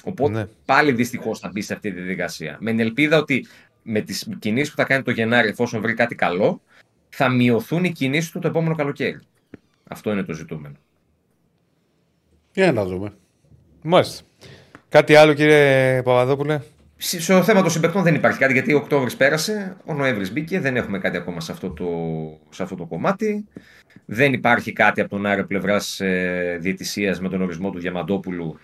Οπότε 0.04 0.32
Ναι. 0.32 0.46
πάλι 0.64 0.92
δυστυχώς 0.92 1.38
θα 1.38 1.50
μπει 1.52 1.60
σε 1.60 1.74
αυτή 1.74 1.90
τη 1.90 1.96
διαδικασία. 1.96 2.56
Με 2.60 2.70
την 2.70 2.80
ελπίδα 2.80 3.18
ότι 3.18 3.46
με 3.82 4.00
τις 4.00 4.28
κινήσεις 4.38 4.70
που 4.70 4.76
θα 4.76 4.84
κάνει 4.84 5.02
το 5.02 5.10
Γενάρη, 5.10 5.48
εφόσον 5.48 5.80
βρει 5.80 5.94
κάτι 5.94 6.14
καλό, 6.14 6.62
θα 7.08 7.28
μειωθούν 7.28 7.84
οι 7.84 7.92
κινήσεις 7.92 8.30
του 8.30 8.38
το 8.38 8.48
επόμενο 8.48 8.74
καλοκαίρι. 8.74 9.20
Αυτό 9.88 10.12
είναι 10.12 10.22
το 10.22 10.32
ζητούμενο. 10.32 10.74
Για 12.52 12.72
να 12.72 12.84
δούμε. 12.84 13.12
Μάλιστα. 13.82 14.24
Κάτι 14.88 15.14
άλλο, 15.14 15.34
κύριε 15.34 16.02
Παπαδόπουλε; 16.02 16.60
Σ- 17.00 17.20
Στο 17.20 17.42
θέμα 17.42 17.60
των 17.62 17.70
συμπεκτών 17.70 18.02
δεν 18.02 18.14
υπάρχει 18.14 18.38
κάτι 18.38 18.52
γιατί 18.52 18.72
ο 18.72 18.76
Οκτώβρης 18.76 19.16
πέρασε, 19.16 19.76
ο 19.84 19.94
Νοέμβρης 19.94 20.32
μπήκε, 20.32 20.60
δεν 20.60 20.76
έχουμε 20.76 20.98
κάτι 20.98 21.16
ακόμα 21.16 21.40
σε 21.40 21.52
αυτό 21.52 21.70
το, 21.70 21.86
σε 22.50 22.62
αυτό 22.62 22.74
το 22.74 22.86
κομμάτι. 22.86 23.46
Δεν 24.04 24.32
υπάρχει 24.32 24.72
κάτι 24.72 25.00
από 25.00 25.10
τον 25.10 25.26
Άρη 25.26 25.46
πλευράς 25.46 26.00
ε, 26.00 26.58
διαιτησίας 26.60 27.20
με 27.20 27.28
τον 27.28 27.42
ορισμό 27.42 27.70
του 27.70 27.78
Διαμαντόπουλου 27.78 28.58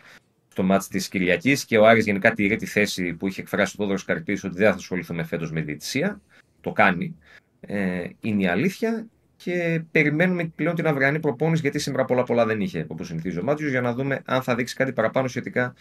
στο 0.48 0.62
μάτς 0.62 0.88
της 0.88 1.08
Κυριακής 1.08 1.64
και 1.64 1.78
ο 1.78 1.86
Άρης 1.86 2.04
γενικά 2.04 2.32
τηρεί 2.32 2.56
τη 2.56 2.66
θέση 2.66 3.12
που 3.14 3.26
είχε 3.28 3.40
εκφράσει 3.40 3.74
ο 3.78 3.82
Θόδωρο 3.82 3.98
Καρπής 4.06 4.44
ότι 4.44 4.56
δεν 4.56 4.70
θα 4.70 4.76
ασχοληθούμε 4.76 5.24
φέτος 5.24 5.52
με 5.52 5.60
διαιτησία. 5.60 6.20
Το 6.60 6.72
κάνει. 6.72 7.16
Ε, 7.60 8.04
είναι 8.20 8.42
η 8.42 8.46
αλήθεια 8.46 9.06
και 9.36 9.82
περιμένουμε 9.90 10.52
πλέον 10.54 10.74
την 10.74 10.86
αυριανή 10.86 11.20
προπόνηση 11.20 11.62
γιατί 11.62 11.78
σήμερα 11.78 12.04
πολλά 12.04 12.22
πολλά 12.22 12.46
δεν 12.46 12.60
είχε 12.60 12.84
όπως 12.88 13.06
συνηθίζει 13.06 13.38
ο 13.38 13.42
Μάτζιος 13.42 13.70
για 13.70 13.80
να 13.80 13.92
δούμε 13.94 14.22
αν 14.24 14.42
θα 14.42 14.54
δείξει 14.54 14.74
κάτι 14.74 14.92
παραπάνω 14.92 15.28
σχετικά 15.28 15.74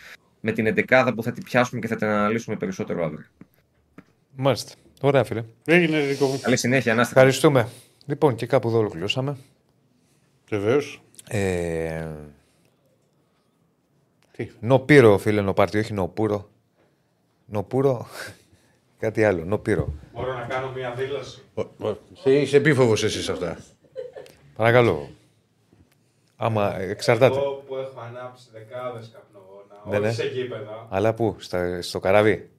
με 0.45 0.51
την 0.51 0.65
εντεκάδα 0.65 1.13
που 1.13 1.23
θα 1.23 1.31
την 1.31 1.43
πιάσουμε 1.43 1.81
και 1.81 1.87
θα 1.87 1.95
την 1.95 2.07
αναλύσουμε 2.07 2.55
περισσότερο 2.55 3.03
αύριο. 3.05 3.25
Μάλιστα. 4.35 4.73
Ωραία, 5.01 5.23
φίλε. 5.23 5.43
Έγινε 5.65 5.99
δικό 5.99 6.25
μου. 6.25 6.39
Καλή 6.39 6.57
συνέχεια, 6.57 6.93
να 6.93 7.01
είστε 7.01 7.13
Ευχαριστούμε. 7.13 7.67
Λοιπόν, 8.05 8.35
και 8.35 8.45
κάπου 8.45 8.67
εδώ 8.67 8.77
ολοκληρώσαμε. 8.77 9.37
Βεβαίως. 10.49 11.01
Ε... 11.27 12.07
Τι; 14.31 14.49
Νοπύρο, 14.59 15.17
φίλε, 15.17 15.41
νοπάρτι, 15.41 15.77
όχι 15.79 15.93
νοπούρο. 15.93 16.49
Νοπούρο, 17.45 18.07
κάτι 19.03 19.23
άλλο. 19.23 19.45
Νοπύρο. 19.45 19.93
Μπορώ 20.13 20.33
να 20.33 20.45
κάνω 20.45 20.71
μια 20.71 20.91
δήλωση. 20.91 21.41
Είσαι 22.23 22.57
επίφοβος 22.57 23.03
εσύ 23.03 23.21
σε 23.21 23.31
αυτά. 23.31 23.57
Παρακαλώ. 24.55 25.09
Άμα 26.35 26.79
εξαρτάται. 26.79 27.37
Εγώ 27.37 27.63
που 27.67 27.75
έχω 27.75 27.99
ανάψει 27.99 28.47
δεκάδες 28.51 29.11
καπνογόνα, 29.13 29.32
Ναι, 29.85 29.95
όχι 29.97 30.05
ναι. 30.05 30.11
σε 30.11 30.23
γήπεδα. 30.27 30.87
Αλλά 30.89 31.13
πού, 31.13 31.35
στα, 31.39 31.81
στο 31.81 31.99
καραβί. 31.99 32.49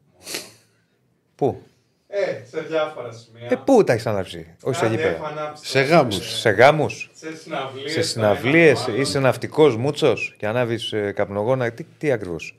Πού; 1.35 1.63
Ε, 2.07 2.45
σε 2.45 2.61
διάφορα 2.61 3.13
σημεία. 3.13 3.49
Ε, 3.51 3.57
πού 3.65 3.85
τα 3.85 3.93
έχεις 3.93 4.07
ανάψει; 4.07 4.55
Όχι 4.63 4.77
σε 4.77 4.83
Κάτι 4.85 4.95
έχω 5.01 5.09
γήπεδα. 5.13 5.27
ανάψει 5.29 5.67
Σε 5.67 5.81
τόσο, 5.81 5.93
γάμους. 5.95 6.17
ε, 6.19 6.23
Σε 6.39 6.51
γάμους. 6.51 7.11
Σε 7.15 7.37
συναυλίες. 7.37 7.93
Σε 7.93 7.99
το 8.01 8.07
συναυλίες. 8.07 8.77
ένα 8.79 8.85
το 8.87 8.93
άλλο. 8.93 9.01
Είσαι 9.01 9.19
ναυτικός 9.19 9.77
μούτσο 9.77 10.15
και 10.37 10.47
ανάβει 10.47 10.79
ε, 10.91 11.13
καπνογόνα. 11.13 11.71
Τι, 11.73 11.85
τι 11.99 12.13
ακριβώς; 12.13 12.59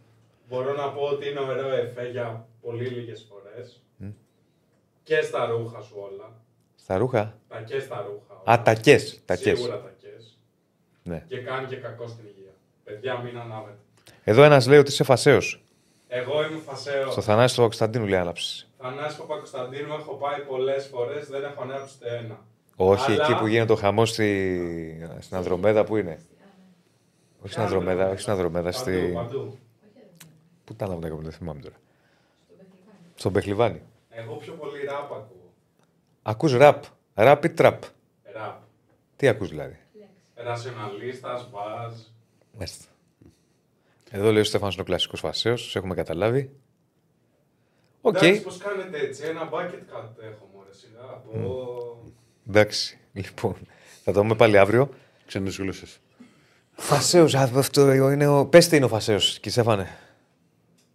Μπορώ 0.50 0.74
να 0.74 0.90
πω 0.92 1.02
ότι 1.02 1.30
είναι 1.30 1.40
ωραίο 1.40 1.70
εφέ 1.76 2.10
για 2.10 2.48
πολύ 2.62 2.86
λίγες 2.88 3.26
φορές. 3.30 3.82
Και 5.04 5.22
στα 5.22 5.46
ρούχα 5.46 5.82
σου 5.82 5.96
όλα. 5.98 6.34
Στα 6.76 6.98
ρούχα; 6.98 7.38
Τα 7.48 7.62
και 7.62 7.80
στα 7.80 7.96
ρούχα. 8.08 8.34
Α, 8.34 8.54
όλα. 8.54 8.62
τακέ. 8.62 8.98
Τακές. 9.26 9.58
Σίγουρα 9.58 9.82
τα 9.82 9.92
κες. 10.02 10.38
Ναι. 11.04 11.24
Και 11.28 11.38
κάνει 11.38 11.66
και 11.68 11.76
κακό 11.76 12.08
στην 12.08 12.26
υγεία. 12.26 12.52
Παιδιά, 12.84 13.18
μην 13.18 13.38
ανάβετε. 13.38 13.78
Εδώ 14.27 14.43
ένας 14.43 14.68
λέει 14.68 14.80
ότι 14.80 14.89
είσαι 14.91 15.03
φασαίο. 15.03 15.39
Εγώ 16.07 16.43
είμαι 16.45 16.60
φασαίο. 16.65 17.11
Στο 17.11 17.22
Θανάσι 17.22 17.56
του 17.56 17.61
Κωνσταντίνου 17.61 18.06
λέει 18.06 18.19
άναψες. 18.19 18.68
Θανάση 18.77 19.18
Παπα-Κωνσταντίνου 19.18 19.93
έχω 19.93 20.14
πάει 20.14 20.39
πολλές 20.41 20.85
φορές, 20.85 21.27
δεν 21.27 21.43
έχω 21.43 21.61
ανάψει 21.61 21.95
ούτε 22.02 22.18
ένα. 22.18 22.39
Όχι, 22.76 23.11
Αλλά- 23.11 23.23
εκεί 23.23 23.35
που 23.39 23.47
γίνεται 23.47 23.73
ο 23.73 23.76
χαμό 23.76 24.06
στη... 24.06 25.07
στην 25.19 25.38
Ανδρομέδα, 25.38 25.84
που 25.84 25.97
είναι; 25.97 26.19
Όχι 27.41 27.52
στην 27.52 27.64
Ανδρομέδα, 27.64 28.10
όχι 28.10 28.19
στην 28.19 28.31
Ανδρομέδα, 28.31 28.69
Παντού, 28.72 28.77
στη. 28.77 29.11
παντού. 29.15 29.57
Πού 30.65 30.73
ήταν 30.73 30.91
αυτά 30.91 31.07
που 31.07 31.22
δεν 31.22 31.31
θυμάμαι 31.31 31.60
τώρα. 31.61 31.76
Στον 33.15 33.34
Πεχλιβάνι. 33.34 33.81
Εγώ 34.10 34.35
πιο 34.35 34.53
πολύ 34.53 34.85
ραπ 34.86 35.12
ακούω. 35.11 35.52
Ακούς 36.22 36.53
ραπ. 36.53 36.84
Ραπ 37.14 37.43
ή 37.43 37.49
τραπ. 37.49 37.84
Ραπ. 38.34 38.56
Τι 39.15 39.27
ακούς 39.27 39.49
δηλαδή; 39.49 39.77
Ρασιοναλίστας, 40.35 41.49
μπάζ. 41.52 41.93
Μάλιστα. 42.57 42.85
Εδώ 44.18 44.32
λέει 44.32 44.42
ο 44.42 44.44
Στέφανος 44.44 44.74
είναι 44.74 44.82
ο 44.82 44.86
κλασικός 44.86 45.20
φασαίος, 45.20 45.62
τους 45.64 45.76
έχουμε 45.76 45.94
καταλάβει. 45.96 46.52
Οκ, 48.02 48.16
Εντάξει, 48.16 48.42
πώς 48.42 48.58
κάνετε 48.58 49.00
έτσι, 49.00 49.24
ένα 49.26 49.50
bucket 49.54 49.98
hat 49.98 50.10
έχω 50.24 50.50
μωρέ 50.56 50.70
σιγά. 50.74 51.02
Από... 51.02 51.98
εντάξει. 52.48 52.98
Λοιπόν, 53.14 53.56
θα 54.04 54.12
το 54.12 54.20
δούμε 54.22 54.36
πάλι 54.36 54.58
αύριο. 54.58 54.90
Ξένες 55.26 55.58
γλώσσες. 55.58 56.00
Φασαίος, 56.72 57.36
α, 57.36 57.50
αυτό 57.56 57.94
είναι 57.94 58.28
ο... 58.28 58.46
Πες 58.46 58.68
τι 58.68 58.76
είναι 58.76 58.86
ο 58.86 58.88
Φασαίος, 58.88 59.34
κύριε 59.36 59.52
Στέφανε. 59.52 59.98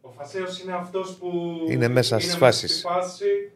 Ο 0.01 0.11
Φασέος 0.11 0.61
είναι 0.63 0.73
αυτός 0.73 1.17
που 1.17 1.31
Είναι 1.69 1.89
μέσα 1.89 2.19
στις 2.19 2.31
στη 2.31 2.39
φάσεις. 2.41 2.81
φάση 2.81 3.53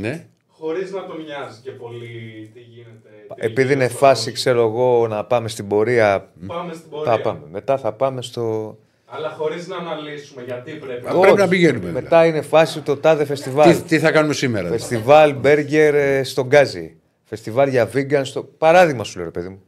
Ναι. 0.00 0.26
χωρίς 0.48 0.92
να 0.92 1.06
τον 1.06 1.22
νοιάζει 1.22 1.60
και 1.60 1.70
πολύ 1.70 2.50
τι 2.54 2.60
γίνεται. 2.60 3.08
τι 3.28 3.34
Επειδή 3.36 3.62
γίνεται 3.62 3.72
είναι 3.72 3.86
στον 3.88 3.98
φάση, 3.98 4.20
κόσμο. 4.20 4.32
ξέρω 4.34 4.66
εγώ, 4.68 5.06
να 5.08 5.24
πάμε 5.24 5.48
στην 5.48 5.68
πορεία, 5.68 6.32
Πάμε 6.46 6.74
στην 6.74 6.90
πορεία. 6.90 7.12
θα 7.12 7.20
πάμε. 7.20 7.46
Μετά 7.50 7.78
θα 7.78 7.92
πάμε 7.92 8.22
στο... 8.22 8.78
Αλλά 9.12 9.30
χωρίς 9.30 9.68
να 9.68 9.76
αναλύσουμε 9.76 10.42
γιατί 10.42 10.72
πρέπει. 10.72 11.06
Α, 11.08 11.18
πρέπει 11.20 11.36
να 11.38 11.48
πηγαίνουμε, 11.48 11.90
Μετά 11.90 12.26
είναι 12.26 12.40
φάση 12.40 12.80
το 12.80 12.96
τάδε 12.96 13.24
φεστιβάλ. 13.24 13.72
Τι, 13.76 13.82
τι 13.82 13.98
θα 13.98 14.10
κάνουμε 14.12 14.34
σήμερα. 14.34 14.64
δηλαδή; 14.64 14.80
Φεστιβάλ 14.82 15.34
μπέργκερ 15.34 15.94
ε, 15.94 16.22
στον 16.22 16.46
Γκάζι. 16.46 16.96
Φεστιβάλ 17.24 17.68
για 17.68 17.90
vegan 17.94 18.20
στο. 18.24 18.42
Παράδειγμα 18.44 19.04
σου 19.04 19.16
λέω, 19.16 19.24
ρε 19.24 19.30
παιδί 19.30 19.48
μου. 19.48 19.62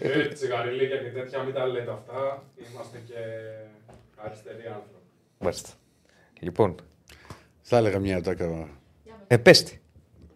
Ε, 0.00 0.08
ε, 0.20 0.28
τσιγαριλίκια 0.28 0.96
και 0.96 1.08
τέτοια, 1.08 1.42
μην 1.42 1.54
τα 1.54 1.66
λέτε 1.66 1.90
αυτά. 1.90 2.42
Είμαστε 2.72 2.98
και 3.06 3.14
αριστεροί 4.16 4.66
άνθρωποι. 4.66 5.04
Μάλιστα. 5.38 5.68
Λοιπόν, 6.40 6.74
Θα 7.62 7.76
έλεγα 7.76 7.98
μια 7.98 8.16
ατάκα. 8.16 8.68
επέστη. 9.26 9.80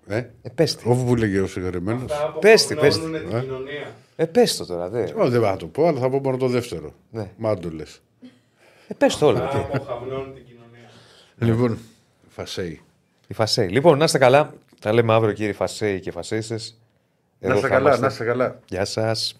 Ε, 0.06 0.22
Επέστη. 0.42 0.84
όπου 0.88 1.04
που 1.04 1.16
λέγε 1.16 1.40
ο 1.40 1.46
συγχωρεμένο. 1.46 2.04
Αυτά 2.04 2.36
Πες 2.40 2.66
τι, 2.66 2.74
πες 2.74 2.94
αποφαυνώνουν 2.96 3.30
την 3.30 3.40
κοινωνία. 3.40 3.86
Επέστη 4.16 4.58
το 4.58 4.66
τώρα, 4.66 4.88
δε. 4.88 5.02
Όχι, 5.02 5.30
δεν 5.30 5.42
θα 5.42 5.56
το 5.56 5.66
πω, 5.66 5.86
αλλά 5.86 5.98
θα 6.00 6.08
πω 6.10 6.20
μόνο 6.20 6.36
το 6.36 6.46
δεύτερο. 6.48 6.92
Ναι. 7.10 7.30
Μα 7.36 7.50
αν 8.90 8.96
το 8.98 9.06
λε. 9.06 9.06
Επέστη 9.06 9.20
το 9.20 9.26
όλο. 9.26 9.38
Αυτά 9.38 9.58
τι. 9.58 9.76
αποχαυνώνουν 9.76 10.34
την 10.34 10.44
κοινωνία. 10.44 10.88
Λοιπόν, 11.38 11.78
Φασέι. 12.28 12.80
Η 13.26 13.34
Φασέη. 13.34 13.68
Λοιπόν, 13.68 13.98
να 13.98 14.04
είστε 14.04 14.18
καλά. 14.18 14.54
Τα 14.80 14.92
λέμε 14.92 15.12
αύριο, 15.12 15.32
κύριοι 15.32 15.52
Φασέοι 15.52 16.00
και 16.00 16.10
Φασέιστες. 16.10 16.78
Να 17.38 17.48
Εδώ 17.48 17.56
είστε 17.56 17.68
θα 17.68 17.74
καλά, 17.74 17.86
είμαστε. 17.88 18.06
να 18.06 18.12
είστε 18.12 18.24
καλά. 18.24 18.58
Γεια 18.68 18.84
σας. 18.84 19.36